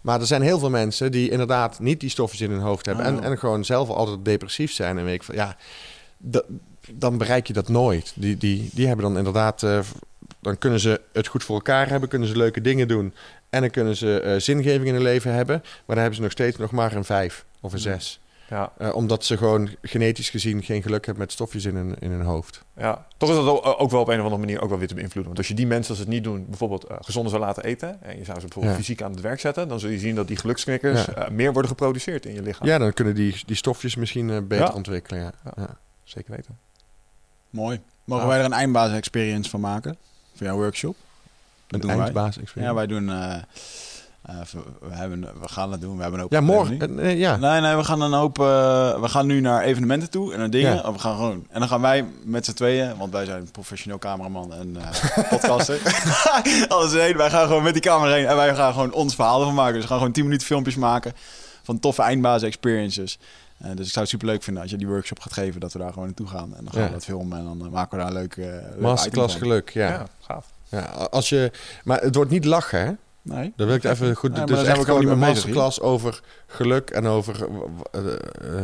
Maar 0.03 0.19
er 0.19 0.25
zijn 0.27 0.41
heel 0.41 0.59
veel 0.59 0.69
mensen 0.69 1.11
die 1.11 1.29
inderdaad 1.29 1.79
niet 1.79 1.99
die 1.99 2.09
stofjes 2.09 2.41
in 2.41 2.51
hun 2.51 2.59
hoofd 2.59 2.85
hebben. 2.85 3.05
Oh. 3.05 3.11
En, 3.11 3.23
en 3.23 3.37
gewoon 3.37 3.65
zelf 3.65 3.89
altijd 3.89 4.25
depressief 4.25 4.71
zijn. 4.71 4.97
En 4.97 5.03
weet 5.05 5.13
ik 5.15 5.23
van, 5.23 5.35
ja, 5.35 5.55
da- 6.17 6.43
dan 6.91 7.17
bereik 7.17 7.47
je 7.47 7.53
dat 7.53 7.67
nooit. 7.69 8.13
Die, 8.15 8.37
die, 8.37 8.69
die 8.73 8.87
hebben 8.87 9.05
dan 9.05 9.17
inderdaad... 9.17 9.63
eh, 9.63 9.79
dan 10.39 10.57
kunnen 10.57 10.79
ze 10.79 11.01
het 11.13 11.27
goed 11.27 11.43
voor 11.43 11.55
elkaar 11.55 11.89
hebben. 11.89 12.09
Kunnen 12.09 12.27
ze 12.27 12.37
leuke 12.37 12.61
dingen 12.61 12.87
doen. 12.87 13.13
En 13.49 13.61
dan 13.61 13.69
kunnen 13.69 13.95
ze 13.95 14.19
eh, 14.19 14.39
zingeving 14.39 14.85
in 14.85 14.93
hun 14.93 15.03
leven 15.03 15.33
hebben. 15.33 15.59
Maar 15.63 15.81
dan 15.85 15.97
hebben 15.97 16.15
ze 16.15 16.21
nog 16.21 16.31
steeds 16.31 16.57
nog 16.57 16.71
maar 16.71 16.95
een 16.95 17.03
vijf 17.05 17.45
of 17.59 17.73
een 17.73 17.79
zes. 17.79 18.19
Ja, 18.49 18.71
Eh, 18.77 18.95
omdat 18.95 19.25
ze 19.25 19.37
gewoon 19.37 19.69
genetisch 19.81 20.29
gezien 20.29 20.63
geen 20.63 20.81
geluk 20.81 21.05
hebben 21.05 21.23
met 21.23 21.31
stofjes 21.31 21.65
in 21.65 21.75
hun, 21.75 21.95
in 21.99 22.11
hun 22.11 22.21
hoofd. 22.21 22.63
ja. 22.77 23.05
Toch 23.17 23.29
is 23.29 23.35
dat 23.35 23.45
ook 23.47 23.65
ook 23.81 23.91
wel 23.91 24.01
op 24.01 24.07
een 24.07 24.17
of 24.17 24.23
andere 24.23 24.37
manier 24.41 24.61
ook 24.61 24.69
wel 24.69 24.77
weer 24.77 24.87
te 24.87 24.93
beïnvloeden. 24.93 25.25
Want 25.25 25.37
als 25.37 25.47
je 25.47 25.53
die 25.53 25.67
mensen 25.67 25.89
als 25.89 25.99
het 25.99 26.07
niet 26.07 26.23
doen, 26.23 26.45
bijvoorbeeld 26.49 26.83
eh, 26.83 26.97
gezonder 27.01 27.31
zou 27.31 27.43
laten 27.43 27.63
eten... 27.63 28.01
en 28.01 28.17
je 28.17 28.23
zou 28.23 28.39
ze 28.39 28.45
bijvoorbeeld 28.45 28.75
Ja. 28.75 28.79
fysiek 28.81 29.01
aan 29.01 29.11
het 29.11 29.21
werk 29.21 29.39
zetten... 29.39 29.67
dan 29.67 29.79
zul 29.79 29.89
je 29.89 29.99
zien 29.99 30.15
dat 30.15 30.27
die 30.27 30.37
geluksknikkers 30.37 31.05
Ja. 31.05 31.13
eh, 31.13 31.29
meer 31.29 31.51
worden 31.51 31.69
geproduceerd 31.71 32.25
in 32.25 32.33
je 32.33 32.41
lichaam. 32.41 32.67
Ja, 32.67 32.77
dan 32.77 32.93
kunnen 32.93 33.15
die, 33.15 33.41
die 33.45 33.55
stofjes 33.55 33.95
misschien 33.95 34.29
eh, 34.29 34.37
beter 34.47 34.65
Ja. 34.67 34.73
ontwikkelen. 34.73 35.19
Ja. 35.21 35.31
Ja. 35.43 35.51
Ja. 35.55 35.77
Zeker 36.03 36.31
weten. 36.35 36.57
Mooi. 37.49 37.81
Mogen 38.03 38.23
Ja. 38.23 38.29
wij 38.29 38.39
er 38.39 38.45
een 38.45 38.53
eindbaas-experience 38.53 39.49
van 39.49 39.59
maken? 39.59 39.97
Voor 40.35 40.45
jouw 40.47 40.55
workshop? 40.57 40.95
Dat 41.67 41.83
Een 41.83 41.89
eindbaas 41.89 42.37
Ja, 42.55 42.73
wij 42.73 42.87
doen... 42.87 43.09
eh, 44.23 44.35
Uh, 44.35 44.61
we, 44.79 44.95
hebben, 44.95 45.19
we 45.19 45.47
gaan 45.47 45.71
het 45.71 45.81
doen. 45.81 45.95
We 45.95 46.01
hebben 46.01 46.19
hoop 46.19 46.31
ja, 46.31 46.41
morgen. 46.41 46.99
Uh, 46.99 47.17
ja. 47.17 47.35
Nee, 47.35 47.61
nee, 47.61 47.75
we 47.75 47.83
gaan 47.83 48.01
een 48.01 48.13
hoop. 48.13 48.39
Uh, 48.39 48.45
we 49.01 49.09
gaan 49.09 49.25
nu 49.25 49.39
naar 49.39 49.61
evenementen 49.61 50.09
toe 50.09 50.33
en 50.33 50.39
naar 50.39 50.49
dingen. 50.49 50.75
Ja. 50.75 50.91
We 50.91 50.99
gaan 50.99 51.15
gewoon. 51.15 51.45
En 51.49 51.59
dan 51.59 51.67
gaan 51.69 51.81
wij 51.81 52.05
met 52.23 52.45
z'n 52.45 52.53
tweeën, 52.53 52.97
want 52.97 53.11
wij 53.11 53.25
zijn 53.25 53.51
professioneel 53.51 53.99
cameraman 53.99 54.53
en 54.53 54.77
podcaster. 55.29 55.81
Alles 56.67 56.93
heen. 56.93 57.17
Wij 57.17 57.29
gaan 57.29 57.47
gewoon 57.47 57.63
met 57.63 57.73
die 57.73 57.81
camera 57.81 58.13
heen 58.13 58.25
en 58.25 58.35
wij 58.35 58.55
gaan 58.55 58.73
gewoon 58.73 58.93
ons 58.93 59.15
verhaal 59.15 59.39
ervan 59.39 59.55
maken. 59.55 59.73
Dus 59.73 59.81
we 59.81 59.87
gaan 59.87 59.97
gewoon 59.97 60.13
10 60.13 60.23
minuten 60.23 60.47
filmpjes 60.47 60.75
maken 60.75 61.13
van 61.63 61.79
toffe 61.79 62.01
eindbazen 62.01 62.47
experiences. 62.47 63.19
Uh, 63.61 63.67
dus 63.75 63.85
ik 63.85 63.91
zou 63.91 63.99
het 63.99 64.09
super 64.09 64.27
leuk 64.27 64.43
vinden 64.43 64.61
als 64.61 64.71
je 64.71 64.77
die 64.77 64.87
workshop 64.87 65.19
gaat 65.19 65.33
geven, 65.33 65.59
dat 65.59 65.73
we 65.73 65.79
daar 65.79 65.89
gewoon 65.93 66.05
naartoe 66.05 66.27
gaan. 66.27 66.55
En 66.55 66.63
dan 66.63 66.73
gaan 66.73 66.81
ja. 66.81 66.87
we 66.87 66.93
dat 66.93 67.03
filmen 67.03 67.37
en 67.37 67.43
dan 67.43 67.69
maken 67.71 67.97
we 67.97 68.03
daar 68.03 68.13
een 68.13 68.19
leuk. 68.19 68.35
Uh, 68.35 68.47
Masterclass 68.79 69.35
geluk, 69.35 69.69
ja. 69.69 69.87
ja. 69.87 70.05
gaaf. 70.19 70.45
Ja, 70.69 70.81
als 71.09 71.29
je, 71.29 71.51
maar 71.83 72.01
het 72.01 72.15
wordt 72.15 72.31
niet 72.31 72.45
lachen, 72.45 72.85
hè? 72.85 72.91
Nee. 73.23 73.53
Dan 73.55 73.67
wil 73.67 73.75
ik 73.75 73.83
even 73.83 74.15
goed. 74.15 74.47
Dus 74.47 74.63
echt 74.63 74.83
gewoon 74.83 74.99
niet 74.99 75.09
een 75.09 75.17
masterclass 75.17 75.81
over 75.81 76.21
geluk 76.47 76.89
en 76.89 77.05
over. 77.05 77.47
Uh, 77.95 78.05
uh, 78.05 78.63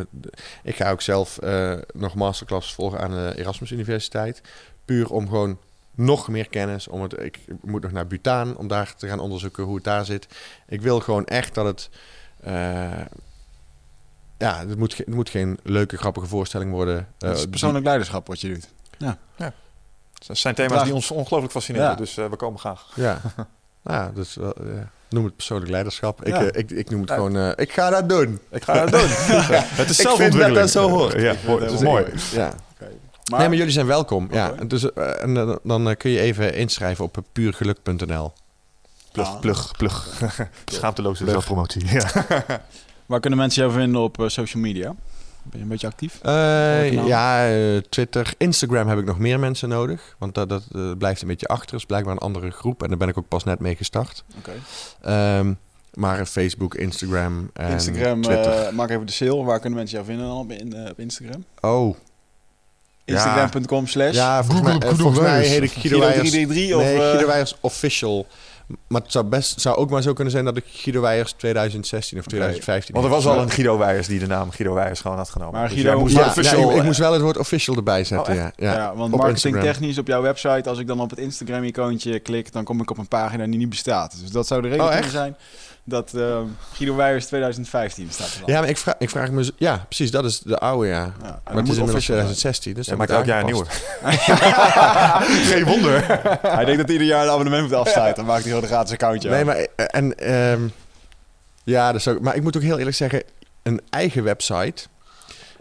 ik 0.64 0.76
ga 0.76 0.92
ook 0.92 1.02
zelf 1.02 1.40
uh, 1.44 1.78
nog 1.94 2.16
masterclass 2.16 2.74
volgen 2.74 3.00
aan 3.00 3.12
de 3.12 3.34
Erasmus 3.36 3.72
Universiteit. 3.72 4.42
Puur 4.86 5.12
om 5.12 5.28
gewoon 5.28 5.58
nog 5.96 6.28
meer 6.28 6.50
kennis. 6.50 6.88
Om 6.88 7.02
het, 7.02 7.20
ik 7.20 7.40
moet 7.62 7.82
nog 7.82 7.92
naar 7.92 8.08
Bhutan 8.08 8.58
om 8.58 8.68
daar 8.68 8.96
te 8.96 9.08
gaan 9.08 9.20
onderzoeken 9.20 9.64
hoe 9.64 9.76
het 9.76 9.84
daar 9.84 10.06
zit. 10.06 10.28
Ik 10.68 10.82
wil 10.82 11.00
gewoon 11.00 11.26
echt 11.26 11.54
dat 11.54 11.66
het. 11.66 11.90
ja, 14.38 14.68
het 14.68 14.78
moet, 14.78 14.98
het 14.98 15.14
moet 15.14 15.30
geen 15.30 15.60
leuke, 15.64 15.98
grappige 15.98 16.28
voorstelling 16.28 16.72
worden. 16.72 17.08
het 17.20 17.38
is 17.38 17.46
persoonlijk 17.46 17.86
leiderschap 17.86 18.28
wat 18.28 18.42
je 18.42 18.48
doet. 18.48 18.70
Ja. 18.98 19.18
ja. 19.36 19.54
Dat 20.28 20.38
zijn 20.38 20.56
thema's 20.56 20.84
die 20.84 20.94
ons 20.94 21.12
ongelooflijk 21.12 21.54
fascineren. 21.54 21.90
Ja. 21.90 21.96
Dus 21.96 22.16
we 22.16 22.36
komen 22.36 22.60
graag. 22.60 22.92
Ja. 22.96 23.22
Ja, 23.84 24.12
dus 24.14 24.38
uh, 24.38 24.48
noem 25.10 25.24
het 25.26 25.36
persoonlijk 25.36 25.72
leiderschap. 25.72 26.26
Ik, 26.26 26.34
uh, 26.34 26.48
ik, 26.52 26.72
ik 26.72 26.90
noem 26.90 27.00
het 27.00 27.10
ja. 27.10 27.16
gewoon, 27.16 27.36
uh, 27.36 27.52
ik 27.56 27.72
ga 27.72 27.90
dat 27.90 28.10
doen. 28.10 28.40
Ik 28.52 28.64
ga 28.64 28.86
dat 28.86 28.92
doen. 28.92 29.10
het 29.82 29.90
is 29.90 29.96
zelfontwikkeling. 29.96 30.24
Ik 30.24 30.32
vind 30.32 30.46
dat 30.46 30.56
dat 30.56 30.70
zo 30.70 30.90
hoort. 30.90 31.14
Ja, 31.14 31.36
dat 31.60 31.72
is 31.72 31.80
mooi. 31.82 32.06
Ja. 32.32 32.54
Okay. 32.74 32.94
Maar, 33.30 33.40
nee, 33.40 33.48
maar 33.48 33.58
jullie 33.58 33.74
zijn 33.74 33.86
welkom. 33.86 34.26
Okay. 34.26 34.38
Ja, 34.38 34.64
dus, 34.64 34.94
en 34.94 35.60
dan 35.64 35.96
kun 35.98 36.12
je 36.12 36.20
even 36.20 36.54
inschrijven 36.56 37.06
op 37.06 37.18
puurgeluk.nl. 37.32 38.34
Plug, 39.12 39.40
plug, 39.40 39.72
plug. 39.78 40.22
Schaamteloze 40.66 41.26
zelfpromotie. 41.26 41.86
Ja. 41.86 42.26
Waar 43.06 43.20
kunnen 43.20 43.40
mensen 43.40 43.62
jou 43.62 43.74
vinden 43.74 44.02
op 44.02 44.24
social 44.28 44.64
media? 44.64 44.96
Ben 45.44 45.58
je 45.58 45.64
een 45.64 45.68
beetje 45.68 45.88
actief? 45.88 46.20
Uh, 46.26 47.08
ja, 47.08 47.52
uh, 47.52 47.78
Twitter. 47.78 48.34
Instagram 48.38 48.88
heb 48.88 48.98
ik 48.98 49.06
nog 49.06 49.20
meer 49.20 49.40
mensen 49.40 49.70
nodig. 49.70 50.16
Want 50.18 50.36
dat, 50.36 50.50
dat 50.50 50.64
uh, 50.76 50.92
blijft 50.98 51.22
een 51.22 51.28
beetje 51.28 51.48
achter. 51.48 51.72
Het 51.72 51.80
is 51.80 51.86
blijkbaar 51.86 52.14
een 52.14 52.20
andere 52.20 52.52
groep. 52.52 52.84
En 52.84 52.90
daar 52.90 52.98
ben 52.98 53.08
ik 53.08 53.18
ook 53.18 53.28
pas 53.28 53.44
net 53.44 53.60
mee 53.60 53.76
gestart. 53.76 54.24
Oké. 54.38 54.52
Okay. 55.02 55.38
Um, 55.40 55.58
maar 55.94 56.26
Facebook, 56.26 56.76
Instagram 56.76 57.50
en 57.54 57.72
Instagram, 57.72 58.22
Twitter. 58.22 58.74
maak 58.76 58.90
even 58.90 59.06
de 59.06 59.12
sale. 59.12 59.44
Waar 59.44 59.60
kunnen 59.60 59.78
mensen 59.78 59.96
jou 59.96 60.10
vinden 60.10 60.28
dan 60.28 60.38
op, 60.38 60.52
in, 60.52 60.90
op 60.90 61.00
Instagram? 61.00 61.46
Oh. 61.62 61.96
Instagram.com 63.06 63.88
slash? 63.88 64.16
Ja, 64.16 64.44
volgens, 64.44 64.70
Google, 64.70 64.88
mij, 64.88 64.96
volgens 64.96 65.20
mij 65.20 65.46
heet 65.46 65.64
ik 65.64 65.72
Guido, 65.72 66.00
Guido 66.00 66.20
333 66.20 66.76
of... 66.76 66.82
Nee, 66.82 66.98
Guido 66.98 67.28
Weijers 67.28 67.56
Official. 67.60 68.28
Maar 68.88 69.02
het 69.02 69.12
zou, 69.12 69.26
best, 69.26 69.62
zou 69.62 69.76
ook 69.76 69.90
maar 69.90 70.02
zo 70.02 70.14
kunnen 70.14 70.34
zijn 70.34 70.46
dat 70.46 70.58
ik 70.58 70.64
Guido 70.68 71.02
Weijers 71.02 71.32
2016 71.32 72.18
of 72.20 72.26
2015... 72.26 72.94
Want 72.94 73.06
er 73.06 73.12
was 73.12 73.26
al 73.26 73.42
een 73.42 73.50
Guido 73.50 73.78
Weijers 73.78 74.08
die 74.08 74.20
de 74.20 74.28
naam 74.28 74.52
Guido 74.52 74.74
Weijers 74.74 75.00
gewoon 75.00 75.18
had 75.18 75.30
genomen. 75.30 75.60
Maar 75.60 75.70
dus 75.70 75.82
Guido 75.82 76.00
moest 76.00 76.16
ja, 76.16 76.26
official... 76.26 76.76
ik, 76.76 76.84
moest 76.84 77.00
wel 77.00 77.14
het 77.14 77.22
woord 77.22 77.38
official 77.38 77.76
erbij 77.76 78.04
zetten, 78.04 78.34
oh, 78.34 78.40
ja, 78.40 78.52
ja. 78.56 78.74
ja. 78.74 78.96
want 78.96 79.16
marketingtechnisch 79.16 79.98
op 79.98 80.08
jouw 80.08 80.22
website... 80.22 80.70
als 80.70 80.80
ik 80.80 80.88
dan 80.88 81.00
op 81.00 81.10
het 81.10 81.20
Instagram-icoontje 81.20 82.20
klik... 82.20 82.52
dan 82.52 82.64
kom 82.64 82.82
ik 82.82 82.92
op 82.92 82.98
een 82.98 83.08
pagina 83.08 83.46
die 83.46 83.58
niet 83.58 83.70
bestaat. 83.70 84.20
Dus 84.22 84.32
dat 84.32 84.48
zou 84.48 84.62
de 84.62 84.68
reden 84.68 84.86
oh, 84.86 84.92
kunnen 84.92 85.12
zijn 85.12 85.36
dat 85.90 86.12
uh, 86.16 86.40
Guido 86.74 86.96
Weijers 86.96 87.26
2015 87.26 88.08
staat. 88.12 88.28
Er 88.28 88.52
ja, 88.52 88.60
maar 88.60 88.70
ik 88.70 88.78
vraag, 88.78 88.96
ik 88.98 89.10
vraag 89.10 89.32
me... 89.32 89.52
Ja, 89.58 89.86
precies, 89.88 90.12
dat 90.12 90.26
is 90.26 90.40
de 90.40 90.58
oude, 90.58 90.88
ja. 90.88 91.14
ja 91.22 91.42
maar 91.46 91.56
het 91.56 91.68
is 91.68 91.78
inmiddels 91.78 92.04
2016, 92.04 92.74
dus 92.74 92.86
ja, 92.86 92.96
maakt 92.96 93.12
elk 93.12 93.26
jaar 93.26 93.40
een 93.40 93.46
nieuwe. 93.46 93.66
Geen 95.52 95.66
wonder. 95.66 96.06
hij 96.42 96.66
denkt 96.66 96.82
dat 96.82 96.90
ieder 96.90 97.08
jaar 97.08 97.24
een 97.24 97.32
abonnement 97.32 97.64
moet 97.64 97.74
afsluiten. 97.74 98.16
Dan 98.16 98.26
maakt 98.26 98.40
hij 98.40 98.50
gewoon 98.50 98.64
een 98.64 98.74
gratis 98.74 98.92
accountje 98.92 99.30
Nee, 99.30 99.46
maar... 99.46 99.68
En, 99.76 100.34
um, 100.34 100.72
ja, 101.64 101.92
dus 101.92 102.08
ook, 102.08 102.20
maar 102.20 102.36
ik 102.36 102.44
moet 102.44 102.56
ook 102.56 102.64
heel 102.64 102.78
eerlijk 102.78 102.98
zeggen... 102.98 103.24
een 103.64 103.82
eigen 103.90 104.24
website... 104.24 104.84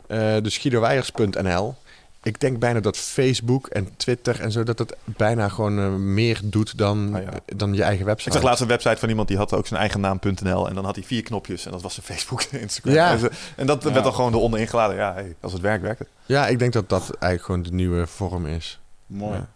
Uh, 0.08 0.36
dus 0.42 0.58
guidoweijers.nl 0.58 1.74
ik 2.22 2.40
denk 2.40 2.58
bijna 2.58 2.80
dat 2.80 2.96
Facebook 2.96 3.66
en 3.66 3.96
Twitter 3.96 4.40
en 4.40 4.52
zo, 4.52 4.62
dat 4.62 4.78
het 4.78 4.96
bijna 5.04 5.48
gewoon 5.48 5.78
uh, 5.78 5.88
meer 5.94 6.40
doet 6.44 6.78
dan, 6.78 7.14
ah, 7.14 7.22
ja. 7.22 7.30
dan 7.56 7.74
je 7.74 7.82
eigen 7.82 8.06
website. 8.06 8.28
Ik 8.28 8.34
zag 8.34 8.44
laatst 8.44 8.62
een 8.62 8.68
website 8.68 8.96
van 8.96 9.08
iemand 9.08 9.28
die 9.28 9.36
had 9.36 9.52
ook 9.52 9.66
zijn 9.66 9.80
eigen 9.80 10.00
naam.nl 10.00 10.68
en 10.68 10.74
dan 10.74 10.84
had 10.84 10.94
hij 10.94 11.04
vier 11.04 11.22
knopjes 11.22 11.64
en 11.64 11.70
dat 11.70 11.82
was 11.82 11.94
zijn 11.94 12.06
Facebook 12.06 12.42
en 12.42 12.60
Instagram. 12.60 12.94
Ja. 12.94 13.10
En, 13.10 13.18
ze, 13.18 13.30
en 13.56 13.66
dat 13.66 13.82
ja. 13.82 13.92
werd 13.92 14.04
dan 14.04 14.14
gewoon 14.14 14.34
eronder 14.34 14.60
ingeladen. 14.60 14.96
Ja, 14.96 15.14
hey, 15.14 15.34
als 15.40 15.52
het 15.52 15.62
werkt, 15.62 15.82
werkt 15.82 15.98
het. 15.98 16.08
Ja, 16.26 16.46
ik 16.46 16.58
denk 16.58 16.72
dat 16.72 16.88
dat 16.88 17.10
eigenlijk 17.10 17.42
gewoon 17.44 17.62
de 17.62 17.72
nieuwe 17.72 18.06
vorm 18.06 18.46
is. 18.46 18.80
Mooi. 19.06 19.34
Ja. 19.34 19.48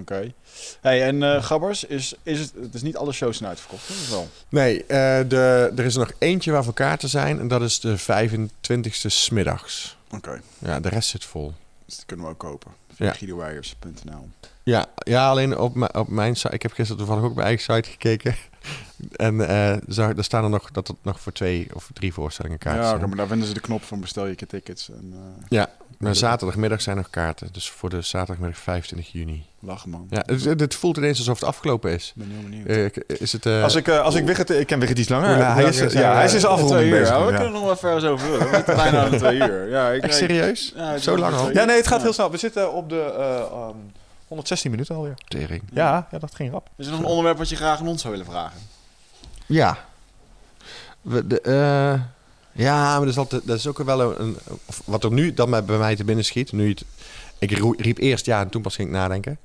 Oké. 0.00 0.12
Okay. 0.12 0.34
Hey, 0.80 1.02
en 1.02 1.22
uh, 1.22 1.42
Gabbers, 1.42 1.84
is, 1.84 2.14
is 2.22 2.38
het, 2.38 2.52
het 2.60 2.74
is 2.74 2.82
niet 2.82 2.96
alle 2.96 3.12
shows 3.12 3.36
zijn 3.36 3.48
uitverkocht, 3.48 3.88
hè? 3.88 4.10
wel? 4.10 4.28
Nee, 4.48 4.80
uh, 4.82 4.86
de, 5.28 5.72
er 5.76 5.84
is 5.84 5.94
er 5.94 6.00
nog 6.00 6.12
eentje 6.18 6.52
waarvoor 6.52 6.74
kaarten 6.74 7.08
zijn 7.08 7.38
en 7.38 7.48
dat 7.48 7.62
is 7.62 7.80
de 7.80 7.98
25e 7.98 9.06
smiddags. 9.06 9.96
Oké. 10.06 10.28
Okay. 10.28 10.40
Ja, 10.58 10.80
de 10.80 10.88
rest 10.88 11.08
zit 11.08 11.24
vol. 11.24 11.54
Dus 11.90 11.98
die 11.98 12.06
kunnen 12.06 12.26
we 12.26 12.32
ook 12.32 12.38
kopen. 12.38 12.72
Via 12.94 13.06
ja. 13.06 13.12
Ja, 14.62 14.86
ja, 14.96 15.28
alleen 15.28 15.58
op, 15.58 15.74
mijn, 15.74 15.94
op 15.94 16.08
mijn 16.08 16.36
site. 16.36 16.54
Ik 16.54 16.62
heb 16.62 16.72
gisteren 16.72 16.98
toevallig 16.98 17.22
ook 17.22 17.30
op 17.30 17.36
mijn 17.36 17.46
eigen 17.46 17.74
site 17.74 17.90
gekeken. 17.90 18.36
En 19.16 19.34
uh, 19.34 19.76
daar 19.96 20.14
staan 20.18 20.44
er 20.44 20.50
nog 20.50 20.70
dat 20.70 20.88
het 20.88 20.96
nog 21.02 21.20
voor 21.20 21.32
twee 21.32 21.68
of 21.74 21.90
drie 21.92 22.12
voorstellingen 22.12 22.58
kaarten 22.58 23.00
Ja, 23.00 23.06
maar 23.06 23.16
daar 23.16 23.26
vinden 23.26 23.48
ze 23.48 23.54
de 23.54 23.60
knop 23.60 23.82
van 23.82 24.00
bestel 24.00 24.26
je 24.26 24.34
tickets. 24.34 24.90
En, 24.90 25.12
uh, 25.12 25.18
ja, 25.48 25.70
maar 25.98 26.14
zaterdagmiddag 26.14 26.80
zijn 26.80 26.96
nog 26.96 27.10
kaarten. 27.10 27.48
Dus 27.52 27.70
voor 27.70 27.90
de 27.90 28.02
zaterdagmiddag 28.02 28.58
25 28.58 29.12
juni. 29.12 29.44
Lachen 29.60 29.90
man. 29.90 30.06
Ja, 30.10 30.22
het, 30.26 30.60
het, 30.60 30.74
voelt 30.74 30.96
ineens 30.96 31.18
alsof 31.18 31.40
het 31.40 31.48
afgelopen 31.48 31.92
is. 31.92 32.12
ben 32.16 32.30
heel 32.30 32.42
benieuwd. 32.42 32.96
Uh, 32.96 33.18
is 33.20 33.32
het, 33.32 33.46
uh, 33.46 33.62
als 33.62 33.74
ik, 33.74 33.88
uh, 33.88 34.00
als 34.00 34.14
ik 34.14 34.24
Wigget, 34.24 34.50
ik 34.50 34.66
ken 34.66 34.78
Wigget 34.78 34.98
iets 34.98 35.08
langer. 35.08 35.38
Ja, 35.38 35.54
hij 35.54 35.64
is, 35.64 35.92
ja, 35.92 36.14
hij 36.14 36.24
is 36.24 36.32
dus 36.32 36.44
afgeronding 36.44 36.90
bezig. 36.90 37.08
Ja, 37.08 37.24
we 37.24 37.34
kunnen 37.34 37.52
nog 37.52 37.64
wel 37.64 37.76
ver 37.76 38.00
zo. 38.00 38.16
We 38.16 38.48
zitten 38.54 38.76
bijna 38.76 39.04
aan 39.04 39.16
twee 39.16 39.38
uur. 39.38 39.68
Ja, 39.68 39.90
ik, 39.90 40.02
Echt 40.02 40.14
serieus? 40.14 40.72
Ja, 40.76 40.98
zo 40.98 41.18
lang 41.18 41.34
al? 41.34 41.52
Ja, 41.52 41.64
nee, 41.64 41.76
het 41.76 41.86
gaat 41.86 42.02
heel 42.02 42.12
snel. 42.12 42.30
We 42.30 42.36
zitten 42.36 42.72
op 42.72 42.88
de 42.88 43.14
um, 43.70 43.92
116 44.30 44.70
minuten 44.70 44.94
alweer. 44.94 45.14
Tering. 45.28 45.62
Ja, 45.72 46.06
ja, 46.10 46.18
dat 46.18 46.34
ging 46.34 46.52
rap. 46.52 46.68
Is 46.76 46.86
er 46.86 46.92
nog 46.92 47.00
een 47.00 47.06
onderwerp 47.06 47.38
wat 47.38 47.48
je 47.48 47.56
graag 47.56 47.80
aan 47.80 47.88
ons 47.88 48.00
zou 48.00 48.12
willen 48.12 48.30
vragen? 48.30 48.60
Ja. 49.50 49.78
We, 51.00 51.26
de, 51.26 51.40
ja, 52.52 52.90
maar 52.90 53.00
dat 53.00 53.08
is, 53.08 53.18
altijd, 53.18 53.46
dat 53.46 53.56
is 53.56 53.66
ook 53.66 53.82
wel 53.82 54.00
een, 54.00 54.20
een... 54.20 54.36
Wat 54.84 55.04
er 55.04 55.12
nu 55.12 55.34
dan 55.34 55.50
bij 55.50 55.78
mij 55.78 55.96
te 55.96 56.04
binnen 56.04 56.24
schiet. 56.24 56.52
Nu 56.52 56.68
het, 56.68 56.84
ik 57.38 57.50
riep 57.80 57.98
eerst 57.98 58.26
ja 58.26 58.40
en 58.40 58.48
toen 58.48 58.62
pas 58.62 58.74
ging 58.74 58.88
ik 58.88 58.94
nadenken. 58.94 59.38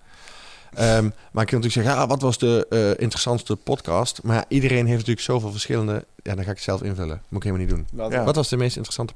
Um, 0.79 1.13
maar 1.31 1.43
ik 1.43 1.49
kan 1.49 1.59
natuurlijk 1.59 1.73
zeggen, 1.73 1.93
ja, 1.93 2.07
wat 2.07 2.21
was 2.21 2.37
de 2.37 2.65
uh, 2.69 2.89
interessantste 3.03 3.55
podcast? 3.55 4.23
Maar 4.23 4.35
ja, 4.35 4.45
iedereen 4.47 4.85
heeft 4.85 4.97
natuurlijk 4.97 5.25
zoveel 5.25 5.51
verschillende... 5.51 6.05
Ja, 6.15 6.35
dan 6.35 6.43
ga 6.43 6.49
ik 6.49 6.55
het 6.55 6.65
zelf 6.65 6.81
invullen. 6.81 7.21
Moet 7.27 7.43
ik 7.43 7.51
helemaal 7.51 7.75
niet 7.75 7.87
doen. 7.89 8.09
Ja. 8.09 8.23
Wat 8.23 8.35
was 8.35 8.49
de 8.49 8.57
meest 8.57 8.75
interessante 8.75 9.13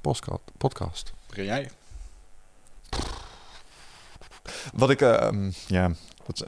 podcast? 0.57 1.11
Begin 1.27 1.45
jij? 1.45 1.69
Wat 4.73 4.89
ik... 4.89 5.01
Uh, 5.01 5.29
ja, 5.67 5.91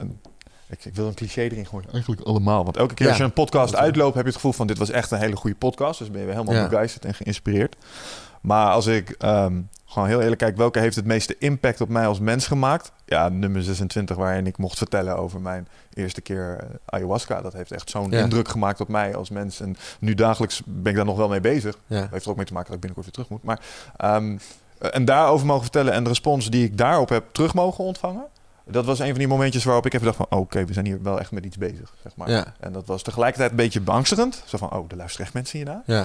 ik, 0.72 0.84
ik, 0.84 0.94
wil 0.94 1.06
een 1.06 1.14
cliché 1.14 1.42
erin 1.42 1.66
gooien. 1.66 1.90
Eigenlijk 1.92 2.22
allemaal. 2.22 2.64
Want 2.64 2.76
elke 2.76 2.94
keer 2.94 3.06
ja. 3.06 3.12
als 3.12 3.20
je 3.20 3.26
een 3.26 3.32
podcast 3.32 3.76
uitloopt... 3.76 4.14
heb 4.14 4.22
je 4.22 4.28
het 4.28 4.36
gevoel 4.36 4.52
van... 4.52 4.66
dit 4.66 4.78
was 4.78 4.90
echt 4.90 5.10
een 5.10 5.18
hele 5.18 5.36
goede 5.36 5.56
podcast. 5.56 5.98
Dus 5.98 6.10
ben 6.10 6.20
je 6.20 6.26
weer 6.26 6.34
helemaal 6.34 6.54
ja. 6.54 6.68
begeisterd 6.68 7.04
en 7.04 7.14
geïnspireerd. 7.14 7.76
Maar 8.40 8.72
als 8.72 8.86
ik 8.86 9.14
um, 9.24 9.68
gewoon 9.84 10.08
heel 10.08 10.20
eerlijk 10.20 10.40
kijk... 10.40 10.56
welke 10.56 10.78
heeft 10.78 10.96
het 10.96 11.04
meeste 11.04 11.36
impact 11.38 11.80
op 11.80 11.88
mij 11.88 12.06
als 12.06 12.18
mens 12.18 12.46
gemaakt? 12.46 12.92
Ja, 13.04 13.28
nummer 13.28 13.62
26 13.62 14.16
waarin 14.16 14.46
ik 14.46 14.58
mocht 14.58 14.78
vertellen 14.78 15.16
over 15.16 15.40
mijn 15.40 15.68
eerste 15.94 16.20
keer 16.20 16.58
uh, 16.62 16.68
ayahuasca. 16.84 17.40
Dat 17.40 17.52
heeft 17.52 17.72
echt 17.72 17.90
zo'n 17.90 18.10
ja. 18.10 18.22
indruk 18.22 18.48
gemaakt 18.48 18.80
op 18.80 18.88
mij 18.88 19.16
als 19.16 19.30
mens. 19.30 19.60
En 19.60 19.76
nu 19.98 20.14
dagelijks 20.14 20.62
ben 20.64 20.90
ik 20.90 20.96
daar 20.96 21.06
nog 21.06 21.16
wel 21.16 21.28
mee 21.28 21.40
bezig. 21.40 21.78
Ja. 21.86 22.00
Dat 22.00 22.10
heeft 22.10 22.24
er 22.24 22.30
ook 22.30 22.36
mee 22.36 22.46
te 22.46 22.52
maken 22.52 22.72
dat 22.72 22.82
ik 22.82 22.88
binnenkort 22.88 23.16
weer 23.16 23.24
terug 23.24 23.28
moet. 23.28 23.42
Maar, 23.42 23.60
um, 24.14 24.38
en 24.90 25.04
daarover 25.04 25.46
mogen 25.46 25.62
vertellen 25.62 25.92
en 25.92 26.02
de 26.02 26.08
respons 26.08 26.50
die 26.50 26.64
ik 26.64 26.78
daarop 26.78 27.08
heb 27.08 27.24
terug 27.32 27.54
mogen 27.54 27.84
ontvangen... 27.84 28.24
Dat 28.66 28.84
was 28.84 28.98
een 28.98 29.08
van 29.08 29.18
die 29.18 29.28
momentjes 29.28 29.64
waarop 29.64 29.86
ik 29.86 29.92
even 29.92 30.04
dacht 30.04 30.16
van... 30.16 30.26
Oh, 30.30 30.38
oké, 30.38 30.42
okay, 30.42 30.66
we 30.66 30.72
zijn 30.72 30.86
hier 30.86 31.02
wel 31.02 31.18
echt 31.18 31.30
met 31.30 31.44
iets 31.44 31.56
bezig, 31.56 31.94
zeg 32.02 32.16
maar. 32.16 32.30
Ja. 32.30 32.54
En 32.60 32.72
dat 32.72 32.86
was 32.86 33.02
tegelijkertijd 33.02 33.50
een 33.50 33.56
beetje 33.56 33.80
beangstigend. 33.80 34.42
Zo 34.46 34.58
van, 34.58 34.72
oh, 34.72 34.84
er 34.88 34.96
luisteren 34.96 35.26
echt 35.26 35.34
mensen 35.34 35.58
hiernaar. 35.58 35.82
Ja. 35.86 36.02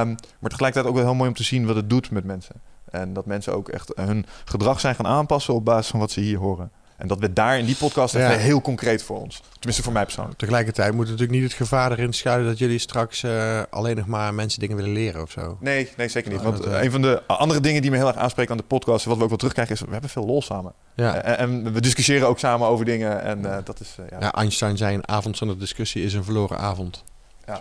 Um, 0.00 0.14
maar 0.38 0.50
tegelijkertijd 0.50 0.86
ook 0.86 0.94
wel 0.94 1.04
heel 1.04 1.14
mooi 1.14 1.28
om 1.28 1.36
te 1.36 1.42
zien 1.42 1.66
wat 1.66 1.76
het 1.76 1.90
doet 1.90 2.10
met 2.10 2.24
mensen. 2.24 2.54
En 2.90 3.12
dat 3.12 3.26
mensen 3.26 3.52
ook 3.54 3.68
echt 3.68 3.92
hun 3.94 4.26
gedrag 4.44 4.80
zijn 4.80 4.94
gaan 4.94 5.06
aanpassen 5.06 5.54
op 5.54 5.64
basis 5.64 5.90
van 5.90 6.00
wat 6.00 6.10
ze 6.10 6.20
hier 6.20 6.38
horen. 6.38 6.70
En 6.96 7.08
dat 7.08 7.18
we 7.18 7.32
daar 7.32 7.58
in 7.58 7.64
die 7.64 7.76
podcast 7.76 8.14
ja. 8.14 8.28
heel 8.28 8.60
concreet 8.60 9.02
voor 9.02 9.20
ons. 9.20 9.42
Tenminste 9.52 9.82
voor 9.82 9.92
mij 9.92 10.04
persoonlijk. 10.04 10.38
Tegelijkertijd 10.38 10.92
moet 10.92 11.04
natuurlijk 11.04 11.32
niet 11.32 11.42
het 11.42 11.52
gevaar 11.52 11.92
erin 11.92 12.12
schuilen... 12.12 12.48
dat 12.48 12.58
jullie 12.58 12.78
straks 12.78 13.22
uh, 13.22 13.62
alleen 13.70 13.96
nog 13.96 14.06
maar 14.06 14.34
mensen 14.34 14.60
dingen 14.60 14.76
willen 14.76 14.92
leren 14.92 15.22
of 15.22 15.30
zo. 15.30 15.56
Nee, 15.60 15.90
nee 15.96 16.08
zeker 16.08 16.32
niet. 16.32 16.42
Want 16.42 16.66
uh, 16.66 16.82
een 16.82 16.90
van 16.90 17.02
de 17.02 17.22
andere 17.26 17.60
dingen 17.60 17.82
die 17.82 17.90
me 17.90 17.96
heel 17.96 18.06
erg 18.06 18.16
aanspreken 18.16 18.50
aan 18.50 18.56
de 18.56 18.62
podcast... 18.62 19.04
wat 19.04 19.16
we 19.16 19.22
ook 19.22 19.28
wel 19.28 19.38
terugkrijgen 19.38 19.74
is... 19.74 19.80
we 19.80 19.92
hebben 19.92 20.10
veel 20.10 20.26
lol 20.26 20.42
samen. 20.42 20.72
Ja. 20.94 21.14
En, 21.14 21.38
en 21.38 21.72
we 21.72 21.80
discussiëren 21.80 22.28
ook 22.28 22.38
samen 22.38 22.68
over 22.68 22.84
dingen. 22.84 23.22
En 23.22 23.38
uh, 23.38 23.56
dat 23.64 23.80
is... 23.80 23.96
ja. 24.10 24.16
ja, 24.20 24.32
Einstein 24.32 24.76
zei... 24.76 24.94
een 24.94 25.08
avond 25.08 25.36
zonder 25.36 25.58
discussie 25.58 26.04
is 26.04 26.14
een 26.14 26.24
verloren 26.24 26.58
avond. 26.58 27.04
Ja. 27.46 27.60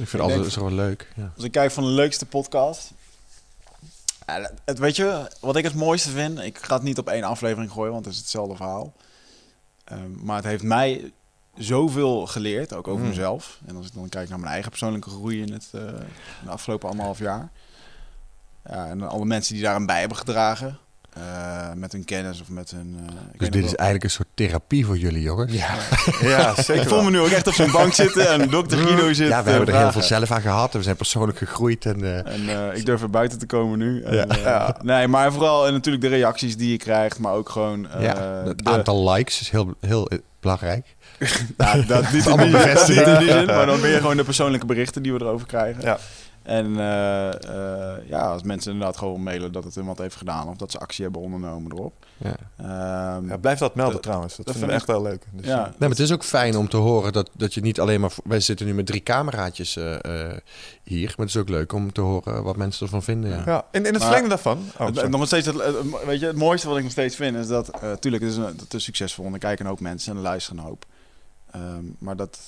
Ik 0.00 0.08
vind 0.08 0.22
het 0.22 0.32
altijd 0.32 0.52
zo 0.52 0.64
wel 0.64 0.72
leuk. 0.72 1.08
Ja. 1.16 1.32
Als 1.34 1.44
ik 1.44 1.52
kijk 1.52 1.70
van 1.70 1.84
de 1.84 1.90
leukste 1.90 2.26
podcast. 2.26 2.92
Ja, 4.26 4.50
het, 4.64 4.78
weet 4.78 4.96
je, 4.96 5.30
wat 5.40 5.56
ik 5.56 5.64
het 5.64 5.74
mooiste 5.74 6.10
vind, 6.10 6.38
ik 6.38 6.58
ga 6.58 6.74
het 6.74 6.82
niet 6.82 6.98
op 6.98 7.08
één 7.08 7.22
aflevering 7.24 7.70
gooien, 7.72 7.92
want 7.92 8.04
het 8.04 8.14
is 8.14 8.20
hetzelfde 8.20 8.56
verhaal. 8.56 8.92
Ehm, 9.84 10.24
maar 10.24 10.36
het 10.36 10.44
heeft 10.44 10.62
mij 10.62 11.12
zoveel 11.54 12.26
geleerd, 12.26 12.72
ook 12.74 12.88
over 12.88 13.02
Mm. 13.02 13.08
mezelf. 13.08 13.60
En 13.66 13.76
als 13.76 13.86
ik 13.86 13.94
dan 13.94 14.08
kijk 14.08 14.28
naar 14.28 14.38
mijn 14.38 14.52
eigen 14.52 14.70
persoonlijke 14.70 15.10
groei 15.10 15.40
in 15.42 15.52
het 15.52 15.68
eh, 15.72 15.80
in 15.80 16.44
de 16.44 16.50
afgelopen 16.50 16.88
anderhalf 16.88 17.18
jaar. 17.18 17.50
Ja, 18.64 18.86
en 18.86 19.02
alle 19.02 19.24
mensen 19.24 19.54
die 19.54 19.62
daaraan 19.62 19.86
bij 19.86 20.00
hebben 20.00 20.18
gedragen. 20.18 20.78
Eh, 21.16 21.72
met 21.74 21.92
hun 21.92 22.04
kennis 22.04 22.40
of 22.40 22.48
met 22.48 22.70
hun... 22.70 22.96
eh, 23.08 23.14
Dus 23.38 23.50
dit 23.50 23.64
is 23.64 23.74
eigenlijk 23.74 24.04
een 24.04 24.10
soort 24.10 24.28
therapie 24.34 24.86
voor 24.86 24.96
jullie, 24.98 25.22
jongens. 25.22 25.52
Ja, 25.52 25.74
Ja, 26.28 26.54
zeker 26.62 26.82
Ik 26.82 26.88
voel 26.88 27.02
me 27.02 27.10
nu 27.10 27.20
ook 27.20 27.28
echt 27.28 27.46
op 27.46 27.52
zo'n 27.54 27.70
bank 27.70 27.92
zitten 27.92 28.28
en 28.30 28.48
dokter 28.50 28.78
Guido 28.78 29.12
zit 29.12 29.18
we 29.18 29.26
te 29.42 29.50
hebben 29.50 29.74
er 29.74 29.80
heel 29.80 29.92
veel 29.92 30.02
zelf 30.02 30.30
aan 30.30 30.40
gehad. 30.40 30.72
en 30.72 30.78
We 30.78 30.84
zijn 30.84 30.96
persoonlijk 30.96 31.38
gegroeid. 31.38 31.84
En, 31.86 32.04
eh, 32.04 32.32
En 32.32 32.48
eh, 32.70 32.78
ik 32.78 32.86
durf 32.86 33.02
er 33.02 33.10
buiten 33.10 33.38
te 33.38 33.46
komen 33.46 33.78
nu. 33.78 34.02
En, 34.02 34.14
Ja. 34.14 34.26
eh, 34.26 34.42
Ja. 34.42 34.76
Nee, 34.82 35.08
maar 35.08 35.32
vooral 35.32 35.66
eh, 35.66 35.72
natuurlijk 35.72 36.04
de 36.04 36.10
reacties 36.10 36.56
die 36.56 36.70
je 36.70 36.76
krijgt, 36.76 37.18
maar 37.18 37.32
ook 37.32 37.48
gewoon... 37.48 37.88
eh, 37.90 38.02
ja, 38.02 38.42
het 38.46 38.64
de- 38.64 38.70
aantal 38.70 39.10
likes 39.10 39.40
is 39.40 39.50
heel, 39.50 39.74
heel 39.80 40.08
eh, 40.08 40.18
belangrijk. 40.40 40.94
Nou, 41.56 41.86
dat 41.86 42.12
niet 42.12 42.26
in 42.26 42.38
niet 42.38 43.18
die 43.18 43.30
zin, 43.30 43.46
maar 43.46 43.66
dan 43.66 43.80
ben 43.80 43.90
je 43.90 43.96
gewoon 43.96 44.16
de 44.16 44.24
persoonlijke 44.24 44.66
berichten 44.66 45.02
die 45.02 45.12
we 45.12 45.20
erover 45.20 45.46
krijgen. 45.46 45.82
Ja. 45.82 45.98
En 46.46 46.78
eh, 46.78 47.28
eh, 47.94 48.08
ja, 48.08 48.20
als 48.32 48.42
mensen 48.42 48.72
inderdaad 48.72 48.96
gewoon 48.96 49.22
mailen 49.22 49.52
dat 49.52 49.64
het 49.64 49.76
iemand 49.76 49.98
heeft 49.98 50.16
gedaan 50.16 50.48
of 50.48 50.56
dat 50.56 50.70
ze 50.70 50.78
actie 50.78 51.04
hebben 51.04 51.22
ondernomen 51.22 51.72
erop. 51.72 52.06
Ja. 52.16 52.34
Ehm, 52.56 53.28
Ja, 53.28 53.36
blijf 53.36 53.58
dat 53.58 53.74
melden 53.74 54.00
trouwens. 54.00 54.36
Dat, 54.36 54.46
dat 54.46 54.56
vinden 54.56 54.74
we 54.74 54.80
vind 54.80 54.88
echt 54.90 55.00
wel 55.02 55.10
leuk. 55.10 55.26
Dus, 55.32 55.46
ja, 55.46 55.62
Nee, 55.64 55.74
maar 55.78 55.88
het 55.88 55.98
is 55.98 56.12
ook 56.12 56.24
fijn 56.24 56.56
om 56.56 56.68
te 56.68 56.76
horen 56.76 57.12
dat, 57.12 57.30
dat 57.32 57.54
je 57.54 57.60
niet 57.60 57.80
alleen 57.80 58.00
maar... 58.00 58.12
Wij 58.24 58.40
zitten 58.40 58.66
nu 58.66 58.74
met 58.74 58.86
drie 58.86 59.02
cameraatjes 59.02 59.76
eh, 59.76 59.94
eh, 60.30 60.36
hier. 60.82 61.06
Maar 61.16 61.26
het 61.26 61.34
is 61.34 61.40
ook 61.40 61.48
leuk 61.48 61.72
om 61.72 61.92
te 61.92 62.00
horen 62.00 62.42
wat 62.42 62.56
mensen 62.56 62.84
ervan 62.86 63.02
vinden. 63.02 63.30
Ja. 63.30 63.42
ja. 63.46 63.64
In, 63.72 63.86
in 63.86 63.92
het 63.94 64.02
verlengde 64.02 64.28
daarvan. 64.28 64.58
Oh, 64.78 64.86
het, 64.86 65.08
nog 65.10 65.26
steeds, 65.26 65.46
het, 65.46 65.54
het- 65.62 66.04
weet 66.06 66.20
je, 66.20 66.26
het 66.26 66.36
mooiste 66.36 66.68
wat 66.68 66.76
ik 66.76 66.82
nog 66.82 66.92
steeds 66.92 67.16
vind 67.16 67.36
is 67.36 67.46
dat, 67.46 67.68
eh 67.80 67.92
tuurlijk, 67.92 68.22
het 68.22 68.32
is, 68.32 68.38
een, 68.38 68.44
het 68.58 68.74
is 68.74 68.84
succesvol 68.84 69.24
en 69.26 69.32
er 69.32 69.38
kijken 69.38 69.64
een 69.64 69.70
hoop 69.70 69.80
mensen 69.80 70.10
en 70.10 70.16
er 70.16 70.22
luisteren 70.22 70.58
een 70.58 70.64
hoop. 70.64 70.84
Ehm, 71.50 71.84
maar 71.98 72.16
dat 72.16 72.38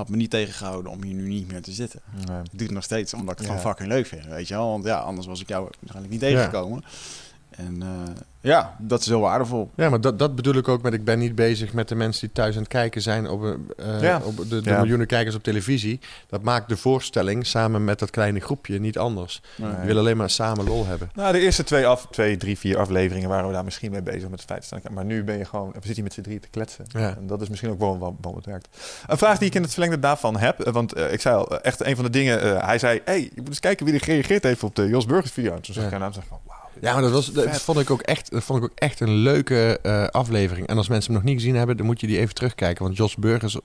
had 0.00 0.08
me 0.08 0.16
niet 0.16 0.30
tegengehouden 0.30 0.92
om 0.92 1.02
hier 1.02 1.14
nu 1.14 1.28
niet 1.28 1.48
meer 1.52 1.62
te 1.62 1.72
zitten. 1.72 2.00
Nee. 2.26 2.38
Ik 2.42 2.50
doe 2.52 2.62
het 2.66 2.70
nog 2.70 2.84
steeds 2.84 3.14
omdat 3.14 3.32
ik 3.32 3.38
het 3.38 3.46
Ja. 3.46 3.52
gewoon 3.54 3.70
fucking 3.72 3.88
leuk 3.88 4.06
vind, 4.06 4.24
weet 4.26 4.48
je 4.48 4.54
wel. 4.54 4.68
Want 4.70 4.84
ja, 4.84 4.98
anders 4.98 5.26
was 5.26 5.40
ik 5.40 5.48
jou 5.48 5.62
waarschijnlijk 5.80 6.12
niet 6.12 6.20
tegengekomen. 6.20 6.84
En 7.66 7.82
eh, 7.82 7.88
ja, 8.40 8.76
dat 8.78 9.00
is 9.00 9.06
heel 9.06 9.20
waardevol. 9.20 9.70
Ja, 9.74 9.88
maar 9.90 10.00
dat, 10.00 10.18
dat 10.18 10.34
bedoel 10.36 10.54
ik 10.54 10.68
ook 10.68 10.82
met... 10.82 10.92
Ik 10.92 11.04
ben 11.04 11.18
niet 11.18 11.34
bezig 11.34 11.72
met 11.72 11.88
de 11.88 11.94
mensen 11.94 12.20
die 12.20 12.32
thuis 12.32 12.54
aan 12.54 12.60
het 12.60 12.70
kijken 12.70 13.02
zijn... 13.02 13.28
op, 13.28 13.44
eh, 13.76 14.02
Ja. 14.02 14.20
op 14.24 14.36
de, 14.36 14.60
de 14.60 14.70
Ja. 14.70 14.78
miljoenen 14.78 15.06
kijkers 15.06 15.34
op 15.34 15.42
televisie. 15.42 16.00
Dat 16.28 16.42
maakt 16.42 16.68
de 16.68 16.76
voorstelling 16.76 17.46
samen 17.46 17.84
met 17.84 17.98
dat 17.98 18.10
kleine 18.10 18.40
groepje 18.40 18.78
niet 18.80 18.98
anders. 18.98 19.42
Nee. 19.56 19.70
Je 19.70 19.86
wil 19.86 19.98
alleen 19.98 20.16
maar 20.16 20.30
samen 20.30 20.64
lol 20.64 20.86
hebben. 20.86 21.10
Nou, 21.14 21.32
de 21.32 21.38
eerste 21.40 21.64
twee, 21.64 21.86
af, 21.86 22.06
twee, 22.10 22.36
drie, 22.36 22.58
vier 22.58 22.78
afleveringen 22.78 23.28
waren 23.28 23.46
we 23.46 23.52
daar 23.52 23.64
misschien 23.64 23.90
mee 23.90 24.02
bezig 24.02 24.22
met 24.28 24.40
het 24.40 24.48
feit 24.48 24.64
staan. 24.64 24.80
Maar 24.90 25.04
nu 25.04 25.24
ben 25.24 25.38
je 25.38 25.44
gewoon, 25.44 25.66
we 25.66 25.72
zitten 25.74 25.94
hier 25.94 26.04
met 26.04 26.12
z'n 26.12 26.20
drieën 26.22 26.40
te 26.40 26.48
kletsen. 26.50 26.84
Ja. 26.88 27.16
En 27.16 27.26
dat 27.26 27.40
is 27.42 27.48
misschien 27.48 27.70
ook 27.70 27.78
wel 27.78 27.98
wat, 28.20 28.34
het 28.34 28.46
werkt. 28.46 28.68
Een 29.06 29.18
vraag 29.18 29.38
die 29.38 29.48
ik 29.48 29.54
in 29.54 29.62
het 29.62 29.70
verlengde 29.72 29.98
daarvan 29.98 30.36
heb, 30.36 30.60
eh, 30.60 30.72
want 30.72 30.92
eh, 30.92 31.12
ik 31.12 31.20
zei 31.20 31.36
al, 31.36 31.48
eh, 31.50 31.58
echt 31.62 31.84
een 31.84 31.94
van 31.94 32.04
de 32.04 32.10
dingen, 32.10 32.40
eh, 32.42 32.66
hij 32.66 32.78
zei, 32.78 33.00
hey, 33.04 33.20
je 33.20 33.30
moet 33.34 33.48
eens 33.48 33.60
kijken 33.60 33.84
wie 33.86 33.94
er 33.94 34.00
gereageerd 34.00 34.42
heeft 34.42 34.62
op 34.62 34.74
de 34.74 34.88
Jos 34.88 35.06
Burgers 35.06 35.32
video. 35.32 35.54
En 35.54 35.60
toen 35.62 35.74
zag 35.74 35.84
ik 35.84 35.90
Ja. 35.90 35.96
aan 35.96 36.02
hem 36.02 36.10
en 36.12 36.14
zei 36.14 36.26
van, 36.28 36.38
wauw. 36.46 36.58
Ja, 36.80 36.92
maar 36.92 37.02
dat, 37.02 37.10
was, 37.10 37.32
dat 37.32 37.60
vond, 37.62 37.78
ik 37.78 37.90
ook 37.90 38.00
echt, 38.02 38.30
dat 38.30 38.42
vond 38.42 38.58
ik 38.58 38.70
ook 38.70 38.78
echt 38.78 39.00
een 39.00 39.10
leuke 39.14 39.78
eh, 39.82 40.06
aflevering. 40.06 40.66
En 40.66 40.76
als 40.76 40.88
mensen 40.88 41.12
hem 41.12 41.22
nog 41.22 41.30
niet 41.30 41.40
gezien 41.40 41.56
hebben, 41.56 41.76
dan 41.76 41.86
moet 41.86 42.00
je 42.00 42.06
die 42.06 42.18
even 42.18 42.34
terugkijken. 42.34 42.84
Want 42.84 42.96
Jos 42.96 43.16
Burgers 43.16 43.56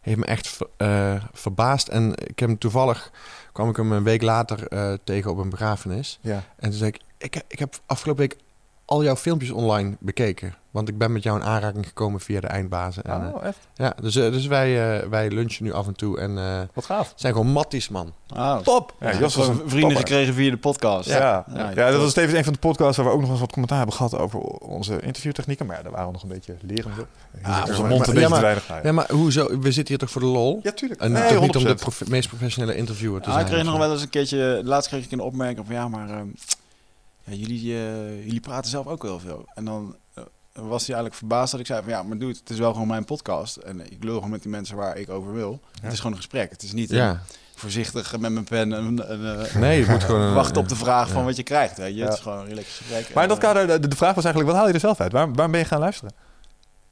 heeft 0.00 0.18
me 0.18 0.24
echt 0.24 0.58
eh, 0.76 1.24
verbaasd. 1.32 1.88
En 1.88 2.10
ik 2.12 2.38
heb 2.38 2.48
hem 2.48 2.58
toevallig, 2.58 3.10
kwam 3.52 3.68
ik 3.70 3.76
hem 3.76 3.92
een 3.92 4.02
week 4.02 4.22
later 4.22 4.66
eh, 4.66 4.92
tegen 5.04 5.30
op 5.30 5.38
een 5.38 5.48
begrafenis. 5.50 6.18
Ja. 6.22 6.44
En 6.58 6.70
toen 6.70 6.78
zei 6.78 6.90
ik, 6.90 7.00
ik, 7.18 7.34
heb- 7.34 7.44
ik 7.48 7.58
heb 7.58 7.80
afgelopen 7.86 8.22
week 8.28 8.36
al 8.84 9.04
jouw 9.04 9.16
filmpjes 9.16 9.50
online 9.50 9.96
bekeken. 10.00 10.54
Want 10.78 10.90
ik 10.90 10.98
ben 10.98 11.12
met 11.12 11.22
jou 11.22 11.38
in 11.40 11.44
aanraking 11.46 11.86
gekomen 11.86 12.20
via 12.20 12.40
de 12.40 12.46
eindbazen. 12.46 13.02
En, 13.02 13.26
eh, 13.28 13.34
Oh, 13.34 13.44
echt? 13.44 13.58
ja, 13.74 13.94
dus, 14.02 14.16
eh, 14.16 14.32
dus 14.32 14.46
wij, 14.46 15.00
eh, 15.00 15.08
wij 15.08 15.30
lunchen 15.30 15.64
nu 15.64 15.72
af 15.72 15.86
en 15.86 15.94
toe. 15.94 16.18
En 16.20 16.38
eh 16.38 16.60
Wat 16.74 16.84
gaaf. 16.84 17.12
zijn 17.16 17.32
gewoon 17.32 17.48
matties, 17.48 17.88
man. 17.88 18.12
Ah, 18.34 18.58
Top! 18.58 18.94
Ja, 19.00 19.10
Ja, 19.10 19.18
Jos 19.18 19.34
was 19.34 19.48
een 19.48 19.54
vrienden 19.54 19.80
topper. 19.80 19.96
gekregen 19.96 20.34
via 20.34 20.50
de 20.50 20.56
podcast. 20.56 21.08
Ja, 21.08 21.16
ja. 21.18 21.44
Ja, 21.54 21.70
ja, 21.70 21.90
dat 21.90 22.00
was 22.00 22.12
tevens 22.12 22.38
een 22.38 22.44
van 22.44 22.52
de 22.52 22.58
podcasts 22.58 22.96
waar 22.96 23.06
we 23.06 23.12
ook 23.12 23.20
nog 23.20 23.30
eens 23.30 23.40
wat 23.40 23.50
commentaar 23.52 23.78
hebben 23.78 23.96
gehad 23.96 24.16
over 24.18 24.38
onze 24.40 25.00
interviewtechnieken. 25.00 25.66
Maar 25.66 25.76
ja, 25.76 25.82
daar 25.82 25.92
waren 25.92 26.06
we 26.06 26.12
nog 26.12 26.22
een 26.22 26.28
beetje 26.28 26.56
lerende. 26.60 27.06
Ah, 27.42 27.64
onze 27.68 27.82
mond 27.82 27.88
maar- 27.88 27.90
een 27.90 27.98
beetje 27.98 28.20
ja, 28.20 28.24
te 28.26 28.28
maar- 28.32 28.40
weinig. 28.40 28.82
Ja. 28.82 28.92
Maar 28.92 29.10
hoezo? 29.10 29.46
We 29.60 29.72
zitten 29.72 29.86
hier 29.88 29.98
toch 29.98 30.10
voor 30.10 30.20
de 30.20 30.26
lol? 30.26 30.60
Ja, 30.62 30.72
tuurlijk. 30.72 31.00
En 31.00 31.12
Nee, 31.12 31.22
toch 31.22 31.30
niet 31.40 31.56
om 31.56 31.62
de 31.62 31.68
100%. 31.68 31.80
prof- 31.80 32.08
meest 32.08 32.28
professionele 32.28 32.76
interviewer 32.76 33.20
te 33.20 33.26
Ah, 33.28 33.32
zijn. 33.34 33.46
ik 33.46 33.52
kreeg 33.52 33.64
nog 33.64 33.76
wel 33.78 33.92
eens 33.92 34.02
een 34.02 34.08
keertje, 34.10 34.60
laatst 34.64 34.88
kreeg 34.88 35.04
ik 35.04 35.12
een 35.12 35.20
opmerking 35.20 35.66
van 35.66 35.74
ja, 35.74 35.88
maar 35.88 36.08
ehm, 36.10 36.26
ja, 37.24 37.34
jullie, 37.34 37.74
eh, 37.76 38.24
jullie 38.24 38.40
praten 38.40 38.70
zelf 38.70 38.86
ook 38.86 39.02
wel 39.02 39.18
veel. 39.18 39.44
En 39.54 39.64
dan 39.64 39.96
eh, 40.14 40.24
was 40.60 40.86
hij 40.86 40.94
eigenlijk 40.96 41.14
verbaasd 41.14 41.50
dat 41.50 41.60
ik 41.60 41.66
zei 41.66 41.82
van 41.82 41.90
ja, 41.90 42.02
maar 42.02 42.18
dude, 42.18 42.38
het 42.38 42.50
is 42.50 42.58
wel 42.58 42.72
gewoon 42.72 42.88
mijn 42.88 43.04
podcast. 43.04 43.56
En 43.56 43.92
ik 43.92 44.04
lul 44.04 44.14
gewoon 44.14 44.30
met 44.30 44.42
die 44.42 44.50
mensen 44.50 44.76
waar 44.76 44.96
ik 44.96 45.10
over 45.10 45.32
wil. 45.32 45.60
Het 45.82 45.92
is 45.92 45.96
gewoon 45.98 46.12
een 46.12 46.18
gesprek. 46.18 46.50
Het 46.50 46.62
is 46.62 46.72
niet 46.72 46.90
een 46.90 46.96
Ja, 46.96 47.22
voorzichtig 47.54 48.18
met 48.18 48.32
mijn 48.32 48.44
pen 48.44 48.72
en, 48.72 49.08
en 49.08 49.40
eh, 49.44 49.54
nee, 49.64 49.78
je 49.80 49.86
moet 49.90 50.04
gewoon... 50.04 50.34
wachten 50.34 50.56
op 50.60 50.68
de 50.68 50.76
vraag 50.76 51.08
van 51.08 51.24
wat 51.24 51.36
je 51.36 51.42
krijgt. 51.42 51.76
Weet 51.76 51.94
je? 51.94 52.00
Het 52.00 52.08
Ja. 52.08 52.14
is 52.16 52.20
gewoon 52.22 52.38
een 52.38 52.46
relaxed 52.46 52.72
gesprek. 52.76 53.14
Maar 53.14 53.22
in 53.22 53.28
dat 53.28 53.38
eh, 53.38 53.44
kader, 53.44 53.80
de, 53.80 53.88
de 53.88 53.96
vraag 53.96 54.14
was 54.14 54.24
eigenlijk, 54.24 54.52
wat 54.52 54.60
haal 54.60 54.68
je 54.68 54.74
er 54.74 54.80
zelf 54.88 55.00
uit? 55.00 55.12
Waar, 55.12 55.32
waarom 55.32 55.50
ben 55.50 55.60
je 55.60 55.66
gaan 55.66 55.80
luisteren? 55.80 56.12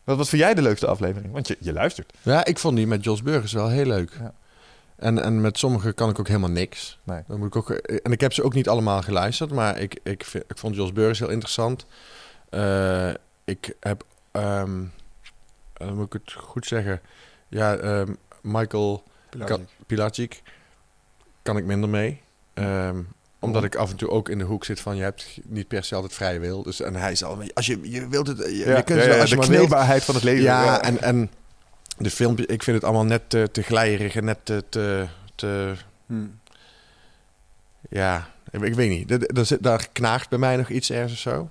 Wat, 0.04 0.16
wat 0.16 0.28
vind 0.28 0.42
jij 0.42 0.54
de 0.54 0.62
leukste 0.62 0.86
aflevering? 0.86 1.32
Want 1.32 1.48
je, 1.48 1.56
je 1.60 1.72
luistert. 1.72 2.12
Ja, 2.22 2.44
ik 2.44 2.58
vond 2.58 2.76
die 2.76 2.86
met 2.86 3.04
Jos 3.04 3.22
Burgers 3.22 3.52
wel 3.52 3.68
heel 3.68 3.86
leuk. 3.86 4.16
Ja. 4.20 4.32
En, 4.96 5.22
en 5.22 5.40
met 5.40 5.58
sommige 5.58 5.92
kan 5.92 6.08
ik 6.10 6.18
ook 6.20 6.26
helemaal 6.28 6.50
niks. 6.50 6.98
Nee. 7.04 7.22
Dan 7.28 7.38
moet 7.38 7.46
ik 7.48 7.56
ook, 7.56 7.70
en 7.70 8.12
ik 8.12 8.20
heb 8.20 8.32
ze 8.32 8.42
ook 8.42 8.54
niet 8.54 8.68
allemaal 8.68 9.02
geluisterd, 9.02 9.50
maar 9.50 9.78
ik, 9.78 10.00
ik, 10.02 10.24
vind, 10.24 10.44
ik 10.48 10.58
vond 10.58 10.74
Jos 10.74 10.92
Burgers 10.92 11.18
heel 11.18 11.28
interessant. 11.28 11.86
Eh, 12.50 13.08
ik 13.46 13.74
heb, 13.80 14.04
ehm, 14.30 14.82
eh, 15.72 15.86
dan 15.86 15.96
moet 15.96 16.06
ik 16.14 16.20
het 16.24 16.32
goed 16.32 16.66
zeggen, 16.66 17.00
ja, 17.48 17.76
ehm, 17.76 18.12
Michael 18.42 19.02
Pilacic 19.86 20.42
kan 21.42 21.56
ik 21.56 21.64
minder 21.64 21.88
mee. 21.88 22.20
Ehm, 22.54 23.02
omdat 23.38 23.64
ik 23.64 23.74
af 23.76 23.90
en 23.90 23.96
toe 23.96 24.10
ook 24.10 24.28
in 24.28 24.38
de 24.38 24.44
hoek 24.44 24.64
zit 24.64 24.80
van 24.80 24.96
je 24.96 25.02
hebt 25.02 25.38
niet 25.44 25.68
per 25.68 25.84
se 25.84 25.94
altijd 25.94 26.12
vrije 26.14 26.38
wil. 26.38 26.62
Dus, 26.62 26.80
en 26.80 26.94
hij 26.94 27.12
is 27.12 27.24
al, 27.24 27.38
als 27.54 27.66
je, 27.66 27.90
je 27.90 28.08
wilt 28.08 28.26
het, 28.26 28.38
je, 28.38 28.64
je 28.76 28.82
kunt 28.82 28.98
als 29.20 29.30
je 29.30 29.36
de 29.36 29.42
kneelbaarheid 29.56 30.04
van 30.04 30.14
het 30.14 30.24
leven. 30.24 30.42
Ja, 30.64 30.82
en, 30.82 31.00
en 31.02 31.30
de 31.98 32.10
filmpje, 32.10 32.46
ik 32.46 32.62
vind 32.62 32.76
het 32.76 32.84
allemaal 32.84 33.04
net 33.04 33.30
te, 33.30 33.48
te 33.52 33.62
glijerig 33.62 34.16
en 34.16 34.24
net 34.24 34.38
te, 34.42 34.64
te, 34.68 35.06
te 35.34 35.74
hm. 36.06 36.26
ja, 37.88 38.28
ik, 38.50 38.60
ik 38.62 38.74
weet 38.74 38.88
niet. 38.90 39.28
Zit- 39.46 39.62
Daar 39.62 39.88
knaagt 39.92 40.28
bij 40.28 40.38
mij 40.38 40.56
nog 40.56 40.68
iets 40.68 40.90
ergens 40.90 41.12
of 41.12 41.18
zo. 41.18 41.50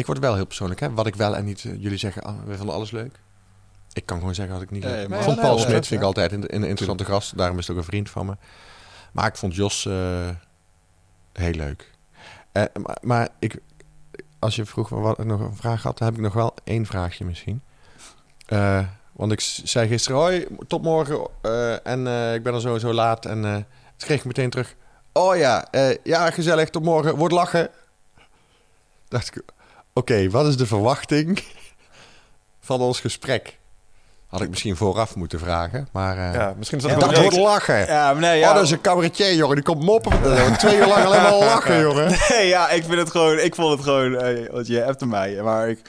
Ik 0.00 0.06
word 0.06 0.18
wel 0.18 0.34
heel 0.34 0.46
persoonlijk, 0.46 0.80
hè. 0.80 0.92
Wat 0.92 1.06
ik 1.06 1.14
wel 1.14 1.36
en 1.36 1.44
niet... 1.44 1.64
eh, 1.64 1.82
jullie 1.82 1.98
zeggen, 1.98 2.22
ah, 2.22 2.34
we 2.44 2.56
vonden 2.56 2.74
alles 2.74 2.90
leuk. 2.90 3.20
Ik 3.92 4.06
kan 4.06 4.18
gewoon 4.18 4.34
zeggen 4.34 4.54
wat 4.54 4.62
ik 4.62 4.70
niet 4.70 4.84
Nee, 4.84 5.08
maar 5.08 5.22
vond 5.22 5.40
Paul 5.40 5.56
dat 5.56 5.66
Smit 5.66 5.86
vind 5.86 6.00
ik 6.00 6.06
altijd 6.06 6.32
een, 6.32 6.54
een 6.54 6.64
interessante 6.64 7.04
gast. 7.04 7.36
Daarom 7.36 7.58
is 7.58 7.66
het 7.66 7.76
ook 7.76 7.82
een 7.82 7.88
vriend 7.88 8.10
van 8.10 8.26
me. 8.26 8.36
Maar 9.12 9.26
ik 9.26 9.36
vond 9.36 9.54
Jos 9.54 9.86
eh, 9.86 10.28
heel 11.32 11.52
leuk. 11.52 11.90
Eh, 12.52 12.64
maar, 12.82 12.98
maar 13.00 13.28
ik, 13.38 13.56
als 14.38 14.56
je 14.56 14.64
vroeg 14.64 14.88
wat 14.88 15.18
ik 15.18 15.24
nog 15.24 15.40
een 15.40 15.56
vraag 15.56 15.82
had, 15.82 15.98
dan 15.98 16.08
heb 16.08 16.16
ik 16.16 16.22
nog 16.22 16.32
wel 16.32 16.54
één 16.64 16.86
vraagje 16.86 17.24
misschien. 17.24 17.62
Want 19.12 19.32
ik 19.32 19.40
zei 19.40 19.88
gisteren, 19.88 20.18
hoi, 20.18 20.46
tot 20.66 20.82
morgen. 20.82 21.28
en 21.84 21.98
ik 22.34 22.42
ben 22.42 22.54
er 22.54 22.60
sowieso 22.60 22.92
laat. 22.92 23.26
En 23.26 23.42
toen 23.42 23.64
kreeg 23.96 24.18
ik 24.18 24.24
meteen 24.24 24.50
terug, 24.50 24.74
oh 25.12 25.36
ja, 25.36 25.68
ja, 26.02 26.30
gezellig, 26.30 26.70
tot 26.70 26.82
morgen. 26.82 27.16
Wordt 27.16 27.34
lachen. 27.34 27.68
Dacht 29.08 29.36
ik, 29.36 29.42
oké, 30.00 30.30
wat 30.30 30.46
is 30.46 30.56
de 30.56 30.66
verwachting 30.66 31.42
van 32.68 32.80
ons 32.80 33.00
gesprek? 33.00 33.58
Had 34.26 34.40
ik 34.40 34.48
misschien 34.48 34.76
vooraf 34.76 35.14
moeten 35.16 35.38
vragen, 35.38 35.88
maar... 35.92 36.18
eh 36.18 36.34
Ja, 36.34 36.54
misschien 36.56 36.78
is 36.78 36.84
dat 36.84 37.10
Ja, 37.10 37.20
wordt 37.22 37.36
lachen. 37.36 37.86
Ja, 37.86 38.12
nee, 38.12 38.38
ja. 38.38 38.48
Oh, 38.48 38.54
dat 38.54 38.64
is 38.64 38.70
een 38.70 38.80
cabaretier, 38.80 39.34
jongen. 39.34 39.54
Die 39.54 39.64
komt 39.64 39.82
moppen. 39.82 40.12
Eh, 40.36 40.56
Twee 40.56 40.76
uur 40.76 40.86
lang 40.86 41.04
alleen 41.04 41.22
maar 41.22 41.38
lachen, 41.38 41.80
jongen. 41.88 42.12
Nee, 42.28 42.46
ja, 42.48 42.68
ik 42.70 42.84
vind 42.84 42.96
het 42.98 43.10
gewoon, 43.10 43.38
ik 43.38 43.54
vond 43.54 43.72
het 43.72 43.82
gewoon, 43.82 44.12
want 44.50 44.66
je 44.66 44.84
appte 44.84 45.06
mij, 45.06 45.42
maar 45.42 45.68
ik, 45.68 45.80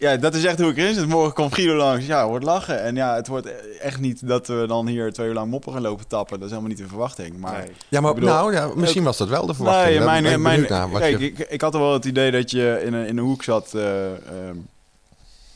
ja, 0.00 0.16
dat 0.16 0.34
is 0.34 0.44
echt 0.44 0.58
hoe 0.60 0.70
ik 0.70 0.76
erin 0.76 0.94
zit. 0.94 1.06
Morgen 1.06 1.32
komt 1.34 1.54
Guido 1.54 1.74
langs, 1.74 2.06
ja, 2.06 2.26
wordt 2.28 2.44
lachen. 2.44 2.82
En 2.82 2.94
ja, 2.94 3.14
het 3.14 3.26
wordt 3.26 3.48
echt 3.78 4.00
niet 4.00 4.26
dat 4.28 4.46
we 4.46 4.64
dan 4.68 4.86
hier 4.86 5.12
twee 5.12 5.28
uur 5.28 5.34
lang 5.34 5.50
moppen 5.50 5.72
gaan 5.72 5.82
lopen 5.82 6.06
tappen. 6.06 6.34
Dat 6.38 6.44
is 6.44 6.54
helemaal 6.54 6.70
niet 6.74 6.78
de 6.82 6.88
verwachting. 6.88 7.36
Maar 7.38 7.58
Nee. 7.58 7.70
Ja, 7.88 8.00
maar 8.00 8.14
bedoel, 8.14 8.28
nou, 8.28 8.52
ja, 8.54 8.70
misschien 8.74 9.02
was 9.04 9.16
dat 9.16 9.28
wel 9.28 9.46
de 9.46 9.54
verwachting. 9.54 9.86
Nee, 9.88 9.96
ben 9.98 10.06
mijn, 10.22 10.24
ik 10.24 10.38
mijn, 10.38 10.66
naar 10.68 10.88
kijk, 11.00 11.18
je- 11.18 11.26
ik, 11.26 11.38
ik 11.38 11.60
had 11.60 11.74
er 11.74 11.80
wel 11.80 11.92
het 11.92 12.04
idee 12.04 12.30
dat 12.30 12.50
je 12.50 12.80
in 12.84 12.92
een, 12.92 13.06
in 13.06 13.16
een 13.18 13.24
hoek 13.24 13.42
zat 13.42 13.74
eh, 13.74 14.10
ehm, 14.12 14.56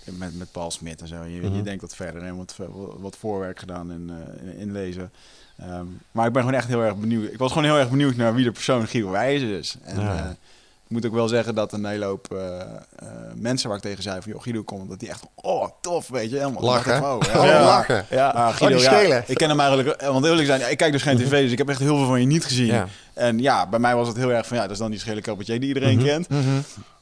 met, 0.04 0.38
met 0.38 0.52
Paul 0.52 0.70
Smit 0.70 1.00
en 1.00 1.08
zo. 1.08 1.22
Je, 1.24 1.34
je 1.42 1.48
Mhm. 1.48 1.62
denkt 1.62 1.80
wat 1.82 1.94
verder 1.94 2.22
en 2.22 2.36
wat, 2.36 2.56
wat 2.98 3.16
voorwerk 3.16 3.58
gedaan 3.58 3.92
in, 3.92 4.10
eh, 4.10 4.46
in, 4.50 4.56
inlezen. 4.58 5.10
Ehm, 5.58 5.84
maar 6.12 6.26
ik 6.26 6.32
ben 6.32 6.42
gewoon 6.42 6.58
echt 6.58 6.68
heel 6.68 6.82
erg 6.82 6.96
benieuwd. 6.96 7.32
Ik 7.32 7.38
was 7.38 7.52
gewoon 7.52 7.64
heel 7.68 7.78
erg 7.78 7.90
benieuwd 7.90 8.16
naar 8.16 8.34
wie 8.34 8.44
de 8.44 8.52
persoon 8.52 8.86
Guido 8.86 9.10
Wijzer 9.10 9.58
is. 9.58 9.76
En 9.82 10.00
Ja. 10.00 10.16
eh, 10.16 10.24
moet 10.94 11.06
ook 11.06 11.14
wel 11.14 11.28
zeggen 11.28 11.54
dat 11.54 11.72
een 11.72 11.84
hele 11.84 12.04
hoop 12.04 12.32
eh, 12.32 12.60
eh, 12.60 12.66
mensen 13.34 13.68
waar 13.68 13.76
ik 13.76 13.82
tegen 13.82 14.02
zei 14.02 14.20
van... 14.22 14.32
joh, 14.32 14.42
Guido 14.42 14.62
komt, 14.62 14.88
dat 14.88 14.98
die 15.00 15.08
echt... 15.08 15.22
Oh, 15.34 15.68
tof, 15.80 16.08
weet 16.08 16.30
je. 16.30 16.36
Helemaal 16.36 16.62
Lachen. 16.62 17.02
Oh, 17.02 17.12
Oh, 17.14 17.44
ja. 17.44 17.64
lachen. 17.64 18.06
Ja, 18.10 18.32
maar 18.34 18.48
Oh, 18.48 18.56
Guido, 18.56 18.78
ja, 18.78 19.22
ik 19.26 19.36
ken 19.36 19.48
hem 19.48 19.60
eigenlijk... 19.60 19.88
eh, 19.88 20.08
Want 20.08 20.24
eerlijk 20.24 20.46
zijn, 20.46 20.70
ik 20.70 20.76
kijk 20.76 20.92
dus 20.92 21.02
geen 21.02 21.16
tv, 21.16 21.42
dus 21.42 21.52
ik 21.52 21.58
heb 21.58 21.68
echt 21.68 21.78
heel 21.78 21.96
veel 21.96 22.06
van 22.06 22.20
je 22.20 22.26
niet 22.26 22.44
gezien. 22.44 22.66
Ja. 22.66 22.86
En 23.14 23.38
ja, 23.38 23.68
bij 23.68 23.78
mij 23.78 23.94
was 23.94 24.08
het 24.08 24.16
heel 24.16 24.32
erg 24.32 24.46
van... 24.46 24.56
Ja, 24.56 24.62
dat 24.62 24.72
is 24.72 24.78
dan 24.78 24.90
die 24.90 25.00
schele 25.00 25.20
cabaretier 25.20 25.60
die 25.60 25.68
iedereen 25.68 26.02
kent. 26.04 26.26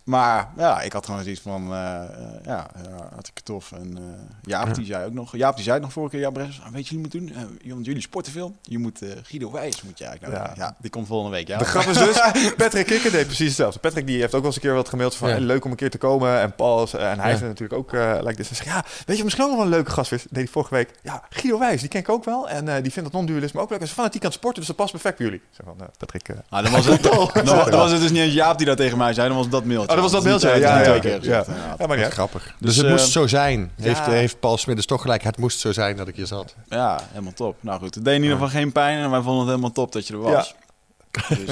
Maar 0.05 0.49
ja, 0.57 0.81
ik 0.81 0.93
had 0.93 1.07
gewoon 1.07 1.23
zoiets 1.23 1.41
van, 1.41 1.73
eh, 1.73 1.95
eh, 1.95 2.05
ja, 2.45 2.66
ja, 2.83 3.09
hartstikke 3.11 3.43
tof. 3.43 3.73
En 3.73 3.97
eh, 3.97 4.03
Jaap, 4.43 4.74
die 4.74 4.85
zei 4.87 5.07
ook 5.07 5.12
nog, 5.12 5.37
Jaap, 5.37 5.55
die 5.55 5.62
zei 5.65 5.74
het 5.74 5.85
nog 5.85 5.93
vorige 5.93 6.11
keer, 6.12 6.20
ja, 6.24 6.31
Bres, 6.31 6.47
weet 6.47 6.73
je 6.73 6.73
wat 6.73 6.89
je 6.89 6.99
moet 6.99 7.11
doen? 7.12 7.33
Eh, 7.65 7.73
want 7.73 7.87
jullie 7.87 8.01
sporten 8.03 8.33
veel. 8.33 8.55
Je 8.62 8.79
moet 8.79 9.03
eh, 9.03 9.09
Guido 9.23 9.51
Wijs, 9.53 9.83
moet 9.83 9.99
je 9.99 10.05
eigenlijk 10.05 10.37
nou, 10.39 10.49
Ja. 10.49 10.65
ja. 10.65 10.77
die 10.81 10.91
komt 10.91 11.07
volgende 11.07 11.37
week, 11.37 11.49
ja. 11.49 11.59
De 11.59 11.65
grap 11.65 11.85
is 11.85 11.97
dus, 11.99 12.20
Patrick 12.57 12.87
Kikker 12.87 13.11
deed 13.11 13.27
precies 13.27 13.47
hetzelfde. 13.47 13.79
Patrick 13.81 14.07
die 14.07 14.20
heeft 14.20 14.35
ook 14.35 14.41
wel 14.41 14.47
eens 14.47 14.57
een 14.57 14.62
keer 14.62 14.74
wat 14.74 14.89
gemaild 14.89 15.15
van 15.15 15.29
Ja. 15.29 15.35
hey, 15.35 15.43
leuk 15.45 15.65
om 15.65 15.70
een 15.70 15.77
keer 15.77 15.91
te 15.91 15.99
komen. 15.99 16.41
En 16.41 16.55
Paul, 16.55 16.83
is- 16.83 16.95
en 16.95 17.19
hij 17.20 17.29
Ja. 17.29 17.35
is 17.35 17.41
er 17.41 17.47
natuurlijk 17.47 17.79
ook 17.81 17.93
uh, 17.93 18.15
like 18.20 18.35
this. 18.35 18.49
Hij 18.49 18.57
zegt, 18.57 18.69
ja, 18.69 18.85
weet 19.07 19.16
je, 19.16 19.23
misschien 19.24 19.45
ook 19.45 19.51
nog 19.51 19.59
wel 19.61 19.69
een 19.69 19.74
leuke 19.74 19.91
gast. 19.91 20.12
is. 20.12 20.23
Deed 20.23 20.31
hij 20.33 20.47
vorige 20.47 20.74
week. 20.74 20.91
Ja, 21.03 21.23
Guido 21.31 21.59
Wijs, 21.59 21.81
die 21.81 21.89
ken 21.89 22.01
ik 22.01 22.09
ook 22.09 22.24
wel. 22.24 22.49
En 22.49 22.69
eh, 22.69 22.83
die 22.83 22.93
vindt 22.93 23.11
dat 23.12 23.20
non-dualisme 23.20 23.61
ook 23.61 23.70
leuk. 23.70 23.79
Hij 23.79 23.89
is 23.89 23.95
fanatiek 23.95 24.20
aan 24.23 24.29
het 24.29 24.39
sporten, 24.39 24.59
dus 24.59 24.66
dat 24.69 24.77
past 24.77 24.91
perfect 24.93 25.16
bij 25.16 25.27
jullie. 25.27 25.43
Zeg 25.51 25.66
van, 25.66 25.77
eh, 25.81 25.87
Patrick... 25.99 26.29
eh, 26.29 26.37
Ah, 26.49 26.62
dan, 26.62 26.73
was 26.73 26.85
het, 26.87 27.03
dan, 27.12 27.31
dan 27.45 27.70
was 27.70 27.91
het 27.91 28.01
dus 28.01 28.11
niet 28.11 28.20
eens 28.23 28.35
Jaap 28.35 28.59
die 28.59 28.66
dat 28.66 28.77
tegen 28.77 28.99
mij 28.99 29.12
zei, 29.15 29.27
dan 29.27 29.37
was 29.37 29.45
het 29.47 29.55
dat 29.55 29.65
mailtje. 29.65 29.91
Oh, 29.97 30.02
dat 30.02 30.12
was 30.12 30.23
dat 30.23 30.23
Dus 30.23 30.43
mailtje, 30.43 30.48
eh, 30.51 30.60
ja, 30.60 30.82
twee 30.82 30.94
ja, 30.94 31.01
keer 31.01 31.31
ja. 31.31 31.44
Ja. 31.47 31.74
Ja, 31.78 31.86
maar 31.86 31.98
ja. 31.98 32.10
grappig. 32.10 32.43
Dus, 32.43 32.55
Dus, 32.59 32.77
het 32.77 32.85
eh, 32.86 32.90
moest 32.93 33.12
zo 33.12 33.27
zijn. 33.27 33.70
Heeft, 33.81 33.97
ja. 33.97 34.10
heeft 34.10 34.40
Paul 34.40 34.56
Smiddes 34.56 34.86
toch 34.86 35.02
gelijk. 35.02 35.23
Het 35.23 35.39
moest 35.39 35.60
zo 35.60 35.73
zijn 35.73 35.97
dat 35.97 36.09
ik 36.09 36.16
hier 36.16 36.27
zat. 36.27 36.55
Ja, 36.69 37.01
helemaal 37.10 37.32
top. 37.32 37.56
Nou 37.60 37.78
goed, 37.81 37.94
het 37.94 38.05
deed 38.05 38.14
in 38.14 38.23
ieder 38.23 38.36
geval 38.36 38.51
geen 38.51 38.73
pijn 38.73 38.98
en 38.98 39.10
wij 39.10 39.20
vonden 39.20 39.40
het 39.40 39.48
helemaal 39.48 39.73
top 39.73 39.93
dat 39.93 40.06
je 40.06 40.12
er 40.12 40.20
was. 40.20 40.55
Dus, 41.28 41.39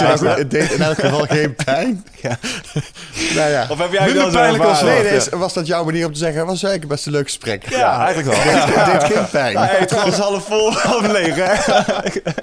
het. 0.00 0.20
Het 0.20 0.50
deed 0.50 0.70
in 0.70 0.82
elk 0.82 0.98
geval 0.98 1.20
geen 1.20 1.54
pijn. 1.64 2.06
nou 3.36 3.50
ja. 3.50 3.66
Of 3.70 3.78
heb 3.78 3.92
jij 3.92 4.06
Minder 4.06 4.30
Pijnlijk 4.30 4.64
als 4.64 4.82
nee, 4.82 5.02
is- 5.02 5.28
was 5.28 5.52
dat 5.52 5.66
jouw 5.66 5.84
manier 5.84 6.06
om 6.06 6.12
te 6.12 6.18
zeggen? 6.18 6.46
Was 6.46 6.62
eigenlijk 6.62 6.88
best 6.92 7.06
een 7.06 7.12
leuk 7.12 7.24
gesprek. 7.24 7.70
Ja, 7.70 8.04
eigenlijk 8.04 8.36
wel. 8.36 8.52
Het 8.54 9.00
deed 9.00 9.12
geen 9.12 9.28
pijn. 9.30 9.58
Heeft 9.58 9.92
gewoon 9.92 10.12
half 10.12 10.44
vol, 10.44 10.72
half 10.72 11.06
leeg, 11.06 11.34
hè? 11.34 11.52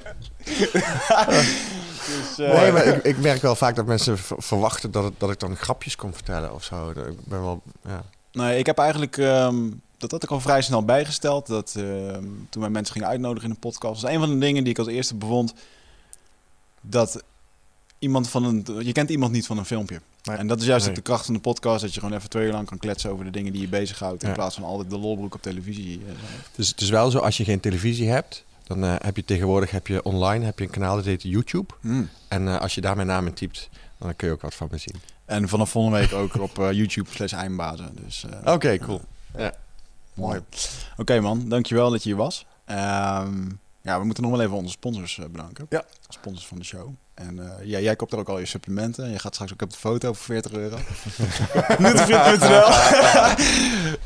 dus, 2.35 2.45
eh, 2.47 2.53
Nee, 2.61 2.71
maar 2.71 2.85
ik, 2.85 3.03
ik 3.03 3.17
merk 3.17 3.41
wel 3.41 3.55
vaak 3.55 3.75
dat 3.75 3.85
mensen 3.85 4.17
verwachten 4.37 4.91
dat, 4.91 5.03
het, 5.03 5.13
dat 5.17 5.31
ik 5.31 5.39
dan 5.39 5.55
grapjes 5.55 5.95
kon 5.95 6.13
vertellen 6.13 6.53
of 6.53 6.63
zo. 6.63 6.89
Ik 6.89 7.25
ben 7.25 7.41
wel, 7.41 7.61
ja. 7.85 8.03
Nee, 8.31 8.59
ik 8.59 8.65
heb 8.65 8.77
eigenlijk, 8.77 9.17
ehm, 9.17 9.55
dat 9.97 10.11
had 10.11 10.23
ik 10.23 10.29
al 10.31 10.39
vrij 10.39 10.61
snel 10.61 10.85
bijgesteld. 10.85 11.47
Dat 11.47 11.73
ehm, 11.77 12.23
toen 12.49 12.61
wij 12.61 12.69
mensen 12.71 12.93
gingen 12.93 13.07
uitnodigen 13.07 13.47
in 13.49 13.53
de 13.53 13.59
podcast. 13.59 13.93
Dat 13.93 14.01
was 14.01 14.11
een 14.11 14.19
van 14.19 14.29
de 14.29 14.37
dingen 14.45 14.63
die 14.63 14.71
ik 14.73 14.79
als 14.79 14.87
eerste 14.87 15.15
bevond. 15.15 15.53
Dat 16.81 17.23
iemand 17.99 18.29
van 18.29 18.43
een, 18.43 18.65
je 18.85 18.91
kent 18.91 19.09
iemand 19.09 19.31
niet 19.31 19.45
van 19.45 19.57
een 19.57 19.65
filmpje. 19.65 20.01
Nee. 20.23 20.37
En 20.37 20.47
dat 20.47 20.59
is 20.61 20.65
juist 20.65 20.85
Nee. 20.85 20.95
de 20.95 21.01
kracht 21.01 21.25
van 21.25 21.33
de 21.33 21.39
podcast. 21.39 21.81
Dat 21.81 21.93
je 21.93 21.99
gewoon 21.99 22.17
even 22.17 22.29
twee 22.29 22.45
uur 22.45 22.51
lang 22.51 22.67
kan 22.67 22.77
kletsen 22.77 23.11
over 23.11 23.25
de 23.25 23.31
dingen 23.31 23.51
die 23.51 23.61
je 23.61 23.67
bezighoudt. 23.67 24.23
In 24.23 24.29
Ja. 24.29 24.35
plaats 24.35 24.55
van 24.55 24.63
altijd 24.63 24.89
de 24.89 24.97
lolbroek 24.97 25.33
op 25.35 25.41
televisie. 25.41 26.01
eh, 26.07 26.13
Dus 26.55 26.67
het 26.69 26.81
is 26.81 26.89
wel 26.89 27.11
zo, 27.11 27.17
als 27.19 27.37
je 27.37 27.43
geen 27.43 27.59
televisie 27.59 28.09
hebt, 28.09 28.43
dan 28.73 28.83
eh, 28.83 28.95
heb 28.97 29.15
je 29.15 29.25
tegenwoordig 29.25 29.71
heb 29.71 29.87
je 29.87 30.03
online 30.03 30.45
heb 30.45 30.59
je 30.59 30.65
een 30.65 30.71
kanaal 30.71 30.95
dat 30.95 31.05
heet 31.05 31.23
YouTube. 31.23 31.73
Hmm. 31.81 32.09
En 32.27 32.47
eh, 32.47 32.59
als 32.59 32.75
je 32.75 32.81
daar 32.81 32.95
mijn 32.95 33.07
naam 33.07 33.27
in 33.27 33.33
typt, 33.33 33.69
dan 33.97 34.15
kun 34.15 34.27
je 34.27 34.33
ook 34.33 34.41
wat 34.41 34.55
van 34.55 34.67
me 34.71 34.77
zien. 34.77 34.95
En 35.25 35.49
vanaf 35.49 35.69
volgende 35.69 35.97
week 35.97 36.13
ook 36.13 36.39
op 36.39 36.59
eh, 36.59 36.71
YouTube 36.71 37.09
slash 37.09 37.33
eindbazen. 37.33 37.89
Dus, 38.03 38.25
Oké, 38.45 38.77
cool. 38.77 39.01
Mooi. 40.13 40.39
Oké 40.97 41.19
man, 41.19 41.49
dankjewel 41.49 41.89
dat 41.89 42.03
je 42.03 42.09
hier 42.09 42.17
was. 42.17 42.45
Ehm, 42.65 43.49
ja, 43.81 43.99
we 43.99 44.05
moeten 44.05 44.23
nog 44.23 44.31
wel 44.31 44.41
even 44.41 44.55
onze 44.55 44.71
sponsors 44.71 45.19
eh, 45.19 45.25
bedanken. 45.25 45.65
Ja. 45.69 45.83
Sponsors 46.07 46.47
van 46.47 46.57
de 46.57 46.63
show. 46.63 46.93
En 47.27 47.39
eh, 47.39 47.65
ja, 47.65 47.79
jij 47.79 47.95
koopt 47.95 48.13
er 48.13 48.19
ook 48.19 48.29
al 48.29 48.39
je 48.39 48.45
supplementen. 48.45 49.09
Je 49.09 49.19
gaat 49.19 49.33
straks 49.33 49.53
ook 49.53 49.61
op 49.61 49.69
de 49.69 49.77
foto 49.77 50.13
voor 50.13 50.25
40 50.25 50.51
euro. 50.51 50.77
Nutrifit.nl 51.83 52.69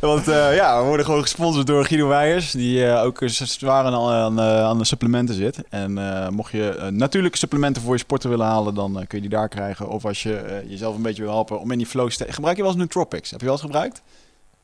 Want 0.09 0.27
eh, 0.27 0.55
ja, 0.55 0.79
we 0.79 0.87
worden 0.87 1.05
gewoon 1.05 1.21
gesponsord 1.21 1.67
door 1.67 1.85
Guido 1.85 2.07
Weijers. 2.07 2.51
Die 2.51 2.85
eh, 2.85 3.03
ook 3.03 3.21
zwaar 3.25 3.85
aan, 3.85 3.93
aan, 3.93 4.39
aan 4.41 4.77
de 4.77 4.85
supplementen 4.85 5.35
zit. 5.35 5.63
En 5.69 5.93
mocht 6.33 6.51
je 6.51 6.89
natuurlijke 6.91 7.37
supplementen 7.37 7.81
voor 7.81 7.93
je 7.93 7.99
sporten 7.99 8.29
willen 8.29 8.45
halen, 8.45 8.75
dan 8.75 8.93
kun 8.93 9.17
je 9.21 9.29
die 9.29 9.37
daar 9.37 9.49
krijgen. 9.49 9.89
Of 9.89 10.05
als 10.05 10.23
je 10.23 10.63
jezelf 10.67 10.95
een 10.95 11.01
beetje 11.01 11.23
wil 11.23 11.31
helpen 11.31 11.59
om 11.59 11.71
in 11.71 11.77
die 11.77 11.87
flow 11.87 12.09
te. 12.09 12.25
Gebruik 12.29 12.55
je 12.55 12.61
wel 12.61 12.71
eens 12.71 12.81
Nootropics? 12.81 13.31
Heb 13.31 13.39
je 13.39 13.45
wel 13.45 13.55
eens 13.55 13.63
gebruikt? 13.63 14.01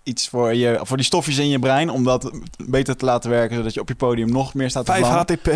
Iets 0.03 0.27
voor, 0.29 0.53
je, 0.53 0.79
voor 0.81 0.97
die 0.97 1.05
stofjes 1.05 1.37
in 1.37 1.49
je 1.49 1.59
brein. 1.59 1.89
Om 1.89 2.03
dat 2.03 2.31
beter 2.65 2.95
te 2.95 3.05
laten 3.05 3.29
werken. 3.29 3.55
Zodat 3.55 3.73
je 3.73 3.79
op 3.79 3.87
je 3.87 3.95
podium 3.95 4.31
nog 4.31 4.53
meer 4.53 4.69
staat 4.69 4.85
te 4.85 4.91
5 4.91 5.03
vlammen. 5.05 5.25
HTP. 5.27 5.47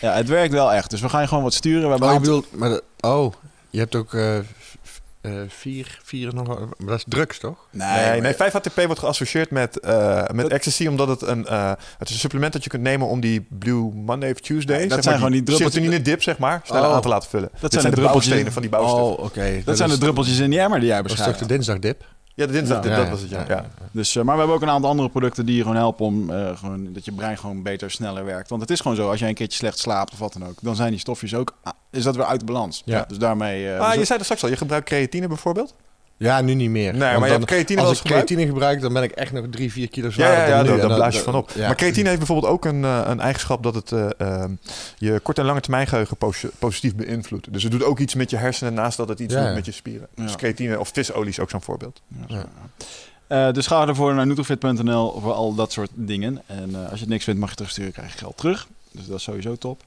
Ja, 0.00 0.12
het 0.14 0.28
werkt 0.28 0.52
wel 0.52 0.72
echt. 0.72 0.90
Dus 0.90 1.00
we 1.00 1.08
gaan 1.08 1.20
je 1.22 1.28
gewoon 1.28 1.42
wat 1.42 1.54
sturen. 1.54 1.82
We 1.82 1.88
hebben 1.88 2.08
Oh, 2.08 2.14
een 2.14 2.22
je 2.22 2.28
aantal- 2.30 2.40
bedoelt, 2.50 2.60
maar 2.60 2.68
de- 3.00 3.08
oh, 3.08 3.32
je 3.70 3.78
hebt 3.78 3.94
ook 3.94 4.14
eh, 4.14 4.38
f- 4.84 5.00
eh, 5.20 5.32
vier, 5.48 5.98
vier 6.04 6.34
nog, 6.34 6.46
maar 6.58 6.66
dat 6.78 6.96
is 6.98 7.04
drugs 7.08 7.38
toch? 7.38 7.56
Nee, 7.70 7.88
Nee, 7.88 8.06
maar- 8.06 8.20
nee, 8.20 8.34
5-HTP 8.34 8.74
wordt 8.86 8.98
geassocieerd 8.98 9.50
met, 9.50 9.80
eh, 9.80 10.16
met 10.16 10.36
Dat- 10.44 10.50
ecstasy, 10.50 10.86
omdat 10.86 11.08
het 11.08 11.22
een, 11.22 11.46
eh, 11.46 11.68
het 11.98 12.08
is 12.08 12.14
een 12.14 12.20
supplement 12.20 12.52
dat 12.52 12.64
je 12.64 12.70
kunt 12.70 12.82
nemen 12.82 13.06
om 13.06 13.20
die 13.20 13.46
Blue 13.58 13.92
Monday 13.94 14.30
of 14.30 14.40
Tuesday, 14.40 14.76
Ja, 14.76 14.82
dat 14.82 14.90
zeg 14.92 15.02
zijn 15.02 15.04
maar, 15.04 15.14
gewoon 15.24 15.32
die 15.32 15.42
druppeltjes- 15.42 15.82
serotonine 15.82 16.10
dip, 16.10 16.22
zeg 16.22 16.38
maar, 16.38 16.60
sneller 16.64 16.88
Oh. 16.88 16.94
aan 16.94 17.00
te 17.00 17.08
laten 17.08 17.28
vullen. 17.28 17.48
Dat 17.60 17.60
zijn 17.60 17.72
zijn 17.72 17.82
de 17.84 17.88
de 17.90 17.94
druppeltjes- 17.96 18.28
bouwstenen 18.32 18.52
van 18.52 18.62
die 18.62 18.70
bouwstoffen. 18.70 19.18
Oh, 19.18 19.24
oké. 19.24 19.62
dat 19.64 19.76
zijn 19.76 19.88
de 19.90 19.98
druppeltjes 19.98 20.38
in 20.38 20.50
die 20.50 20.60
emmer 20.60 20.78
die 20.80 20.88
jij 20.88 20.96
Dat 21.02 21.10
is 21.10 21.16
toch 21.16 21.24
de 21.24 21.30
beschrijft. 21.30 21.52
dinsdagdip? 21.54 22.04
Ja, 22.38 22.46
de 22.46 22.52
dinsdag, 22.52 22.84
Ja. 22.84 22.96
dat 22.96 23.08
was 23.08 23.20
het, 23.20 23.30
ja. 23.30 23.44
ja. 23.48 23.64
Dus, 23.92 24.16
eh, 24.16 24.22
maar 24.22 24.32
we 24.34 24.38
hebben 24.38 24.56
ook 24.56 24.62
een 24.62 24.70
aantal 24.70 24.90
andere 24.90 25.08
producten 25.08 25.46
die 25.46 25.56
je 25.56 25.62
gewoon 25.62 25.76
helpen 25.76 26.06
om 26.06 26.30
eh, 26.30 26.56
gewoon, 26.56 26.92
dat 26.92 27.04
je 27.04 27.12
brein 27.12 27.38
gewoon 27.38 27.62
beter, 27.62 27.90
sneller 27.90 28.24
werkt. 28.24 28.48
Want 28.48 28.60
het 28.62 28.70
is 28.70 28.80
gewoon 28.80 28.96
zo, 28.96 29.10
als 29.10 29.18
jij 29.20 29.28
een 29.28 29.34
keertje 29.34 29.58
slecht 29.58 29.78
slaapt 29.78 30.12
of 30.12 30.18
wat 30.18 30.32
dan 30.32 30.46
ook, 30.46 30.58
dan 30.60 30.76
zijn 30.76 30.90
die 30.90 30.98
stofjes 31.00 31.34
ook, 31.34 31.54
ah, 31.62 31.72
is 31.90 32.02
dat 32.02 32.16
weer 32.16 32.24
uit 32.24 32.40
de 32.40 32.46
balans. 32.46 32.82
Ja. 32.84 33.04
Dus 33.08 33.18
daarmee... 33.18 33.72
eh, 33.72 33.80
Ah, 33.80 33.86
dus 33.90 33.98
je 33.98 34.04
zei 34.04 34.18
er 34.18 34.24
straks 34.24 34.42
al, 34.42 34.48
je 34.48 34.56
gebruikt 34.56 34.86
creatine 34.86 35.26
bijvoorbeeld? 35.28 35.74
Ja, 36.18 36.40
nu 36.40 36.54
niet 36.54 36.70
meer. 36.70 36.92
Nee, 36.92 37.00
Want 37.00 37.02
maar 37.12 37.14
je 37.14 37.20
dan- 37.28 37.30
hebt 37.30 37.44
creatine 37.44 37.80
Als 37.80 37.98
ik 37.98 38.04
creatine 38.04 38.46
gebruik, 38.46 38.80
dan 38.80 38.92
ben 38.92 39.02
ik 39.02 39.10
echt 39.10 39.32
nog 39.32 39.44
drie, 39.50 39.72
vier 39.72 39.88
kilo 39.88 40.06
Ja, 40.06 40.12
zwaarder 40.12 40.38
ja, 40.38 40.46
ja 40.46 40.62
dan 40.62 40.74
nu. 40.74 40.80
daar, 40.80 40.94
blaas 40.94 41.14
je 41.14 41.20
van 41.22 41.34
op. 41.34 41.50
ja. 41.54 41.66
Maar 41.66 41.76
creatine 41.76 42.06
heeft 42.06 42.18
bijvoorbeeld 42.18 42.52
ook 42.52 42.64
een, 42.64 42.84
eh, 42.84 43.00
een 43.04 43.20
eigenschap 43.20 43.62
dat 43.62 43.74
het 43.74 43.92
eh, 43.92 44.06
ehm, 44.18 44.50
je 44.98 45.20
kort- 45.20 45.38
en 45.38 45.44
lange 45.44 45.60
termijn 45.60 45.86
geheugen 45.86 46.16
pos- 46.16 46.44
positief 46.58 46.94
beïnvloedt. 46.94 47.52
Dus 47.52 47.62
het 47.62 47.72
doet 47.72 47.82
ook 47.82 47.98
iets 47.98 48.14
met 48.14 48.30
je 48.30 48.36
hersenen 48.36 48.74
naast 48.74 48.96
dat 48.96 49.08
het 49.08 49.20
iets 49.20 49.32
Ja, 49.34 49.38
doet 49.40 49.48
ja. 49.48 49.54
met 49.54 49.64
je 49.66 49.72
spieren. 49.72 50.08
Ja. 50.14 50.22
Dus 50.22 50.36
creatine 50.36 50.78
of 50.80 50.90
visolie 50.92 51.28
is 51.28 51.40
ook 51.40 51.50
zo'n 51.50 51.62
voorbeeld. 51.62 52.00
Ja, 52.08 52.24
Ja. 52.36 52.36
ja. 52.36 53.46
Eh, 53.48 53.52
dus 53.52 53.66
ga 53.66 53.86
ervoor 53.86 54.14
naar 54.14 54.26
nutrofit.nl 54.26 55.20
voor 55.20 55.32
al 55.32 55.54
dat 55.54 55.72
soort 55.72 55.90
dingen. 55.94 56.42
En 56.46 56.70
eh, 56.74 56.80
als 56.82 56.94
je 56.94 57.00
het 57.00 57.08
niks 57.08 57.24
vindt, 57.24 57.40
mag 57.40 57.50
je 57.50 57.56
terugsturen, 57.56 57.92
krijg 57.92 58.12
je 58.12 58.18
geld 58.18 58.36
terug. 58.36 58.66
Dus 58.92 59.06
dat 59.06 59.16
is 59.16 59.22
sowieso 59.22 59.56
top. 59.56 59.82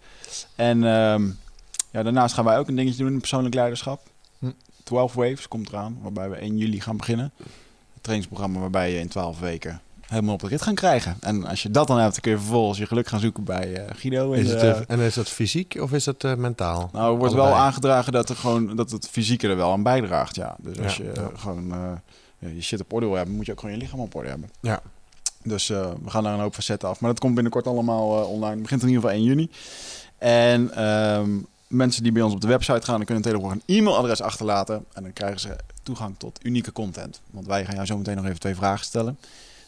En 0.56 0.84
ehm, 0.84 1.24
ja, 1.92 2.04
daarnaast 2.04 2.34
gaan 2.36 2.46
wij 2.46 2.58
ook 2.58 2.68
een 2.68 2.76
dingetje 2.76 3.04
doen 3.04 3.14
in 3.14 3.20
persoonlijk 3.20 3.56
leiderschap. 3.56 4.02
Hm. 4.40 4.46
12 4.92 5.14
Waves 5.14 5.48
komt 5.48 5.70
eraan, 5.70 5.98
waarbij 6.02 6.30
we 6.30 6.36
1 6.36 6.58
juli 6.58 6.82
gaan 6.82 6.98
beginnen. 6.98 7.32
Een 7.38 8.02
trainingsprogramma 8.02 8.60
waarbij 8.60 8.92
je 8.92 9.00
in 9.00 9.08
12 9.08 9.40
weken 9.40 9.82
helemaal 10.12 10.34
op 10.34 10.40
de 10.40 10.48
rit 10.48 10.62
gaan 10.62 10.76
krijgen. 10.76 11.18
En 11.20 11.46
als 11.46 11.64
je 11.64 11.72
dat 11.72 11.88
dan 11.88 11.98
hebt, 11.98 12.12
dan 12.12 12.22
kun 12.22 12.32
je 12.32 12.38
vervolgens 12.38 12.78
je 12.78 12.86
geluk 12.86 13.08
gaan 13.08 13.20
zoeken 13.20 13.44
bij 13.44 13.74
eh, 13.74 13.96
Guido. 13.96 14.32
Is 14.32 14.50
het, 14.50 14.62
eh, 14.62 14.80
en 14.88 15.00
is 15.00 15.14
dat 15.14 15.30
fysiek 15.30 15.78
of 15.80 15.92
is 15.92 16.04
dat 16.04 16.24
eh, 16.24 16.36
mentaal? 16.36 16.90
nou, 16.94 17.14
er 17.14 17.20
wordt 17.20 17.34
wel 17.34 17.54
aangedragen 17.54 18.12
dat, 18.12 18.30
er 18.30 18.36
gewoon, 18.36 18.76
dat 18.76 18.92
het 18.92 19.08
fysieke 19.08 19.48
er 19.48 19.56
wel 19.56 19.72
aan 19.72 19.84
bijdraagt. 19.84 20.36
Ja. 20.36 20.56
Dus 20.60 20.80
als 20.80 20.98
je 20.98 21.12
ja. 21.14 21.30
gewoon 21.36 22.00
je 22.40 22.62
shit 22.62 22.82
op 22.82 22.94
orde 22.94 23.06
wil 23.06 23.16
hebben, 23.16 23.36
moet 23.36 23.46
je 23.46 23.52
ook 23.52 23.60
gewoon 23.60 23.76
je 23.76 23.82
lichaam 23.82 24.00
op 24.00 24.16
orde 24.16 24.30
hebben. 24.30 24.50
Ja. 24.60 24.82
Dus 25.44 25.68
we 25.68 25.96
gaan 26.06 26.24
daar 26.24 26.34
een 26.34 26.40
hoop 26.40 26.54
facetten 26.54 26.90
af. 26.90 27.00
Maar 27.00 27.10
dat 27.10 27.20
komt 27.20 27.34
binnenkort 27.34 27.68
allemaal 27.68 28.08
online. 28.26 28.54
Het 28.54 28.62
begint 28.62 28.82
in 28.82 28.88
ieder 28.88 29.04
geval 29.04 29.18
1 29.18 29.26
juni. 29.26 29.50
En 30.18 30.74
ehm, 30.76 31.30
mensen 31.72 32.04
die 32.04 32.12
bij 32.12 32.22
ons 32.22 32.34
op 32.34 32.42
de 32.42 32.48
website 32.48 32.86
gaan, 32.86 32.96
dan 32.96 33.06
kunnen 33.06 33.24
tegenwoordig 33.24 33.62
een 33.66 33.76
e-mailadres 33.76 34.22
achterlaten. 34.22 34.86
En 34.94 35.04
dan 35.04 35.14
krijgen 35.14 35.40
ze 35.40 35.56
toegang 35.84 36.16
tot 36.18 36.40
unieke 36.46 36.72
content. 36.72 37.22
Want 37.32 37.48
wij 37.48 37.66
gaan 37.66 37.74
jou 37.74 37.86
zo 37.86 37.98
meteen 37.98 38.16
nog 38.16 38.26
even 38.26 38.40
twee 38.40 38.56
vragen 38.56 38.86
stellen. 38.86 39.18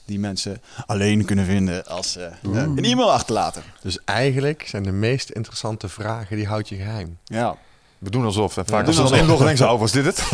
Die 0.06 0.20
mensen 0.20 0.62
alleen 0.86 1.26
kunnen 1.26 1.46
vinden 1.46 1.86
als 1.86 2.12
ze 2.12 2.24
eh, 2.24 2.52
een 2.52 2.84
e-mail 2.84 3.12
achterlaten. 3.12 3.64
Dus 3.82 4.00
eigenlijk 4.06 4.66
zijn 4.68 4.84
de 4.84 4.92
meest 4.92 5.30
interessante 5.30 5.90
vragen, 5.90 6.36
die 6.36 6.48
houd 6.48 6.70
je 6.70 6.76
geheim. 6.76 7.18
Ja. 7.24 7.58
We 8.04 8.10
doen 8.10 8.26
alsof. 8.26 8.58
En 8.58 8.66
vaak 8.66 8.86
doen 8.86 8.98
als 8.98 9.12
inloggen, 9.12 9.46
denken 9.46 9.66
ze, 9.66 9.72
oh, 9.72 9.80
was 9.80 9.92
dit 9.92 10.06
het? 10.06 10.24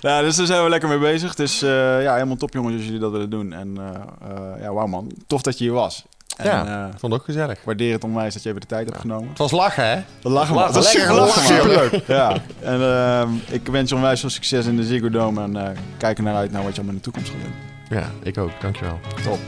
Nou, 0.00 0.24
dus 0.24 0.36
daar 0.36 0.46
zijn 0.46 0.62
we 0.62 0.68
lekker 0.68 0.88
mee 0.88 0.98
bezig. 0.98 1.34
Dus 1.34 1.62
eh, 1.62 2.02
ja, 2.02 2.12
helemaal 2.12 2.36
top 2.36 2.52
jongens 2.52 2.74
als 2.74 2.84
jullie 2.84 3.00
dat 3.00 3.10
willen 3.12 3.30
doen. 3.30 3.52
En 3.52 3.76
eh, 3.78 4.30
eh, 4.30 4.62
ja, 4.62 4.72
wauw 4.72 4.86
man. 4.86 5.12
Tof 5.26 5.42
dat 5.42 5.58
je 5.58 5.64
hier 5.64 5.72
was. 5.72 6.04
En, 6.40 6.50
Ja. 6.50 6.66
eh, 6.66 6.92
Ik 6.92 6.98
vond 6.98 7.12
het 7.12 7.20
ook 7.20 7.24
gezellig. 7.24 7.58
waardeer 7.64 7.92
het 7.92 8.04
onwijs 8.04 8.32
dat 8.34 8.42
je 8.42 8.48
even 8.48 8.60
de 8.60 8.66
tijd 8.66 8.86
hebt 8.88 9.00
genomen. 9.00 9.28
Het 9.28 9.38
was 9.38 9.50
lachen, 9.50 9.88
hè? 9.90 9.96
We 10.22 10.28
lachen. 10.28 10.54
Dat 10.54 10.76
is 10.76 10.92
Lekker 10.92 11.14
gelachen. 11.14 11.42
Superleuk. 11.42 12.02
Ja. 12.06 12.36
En 12.60 12.82
ehm, 12.82 13.28
ik 13.48 13.66
wens 13.66 13.88
je 13.90 13.96
onwijs 13.96 14.20
veel 14.20 14.30
succes 14.30 14.66
in 14.66 14.76
de 14.76 14.84
Ziggo 14.84 15.10
Dome. 15.10 15.42
En 15.42 15.56
eh 15.56 15.68
kijk 15.98 16.18
er 16.18 16.24
naar 16.24 16.34
uit 16.36 16.52
naar 16.52 16.62
wat 16.62 16.70
je 16.74 16.80
allemaal 16.80 16.94
in 16.96 17.02
de 17.04 17.10
toekomst 17.10 17.30
gaat 17.30 17.40
doen. 17.42 17.98
Ja, 17.98 18.04
ik 18.22 18.38
ook. 18.38 18.50
Dankjewel. 18.60 18.98
Top. 19.24 19.38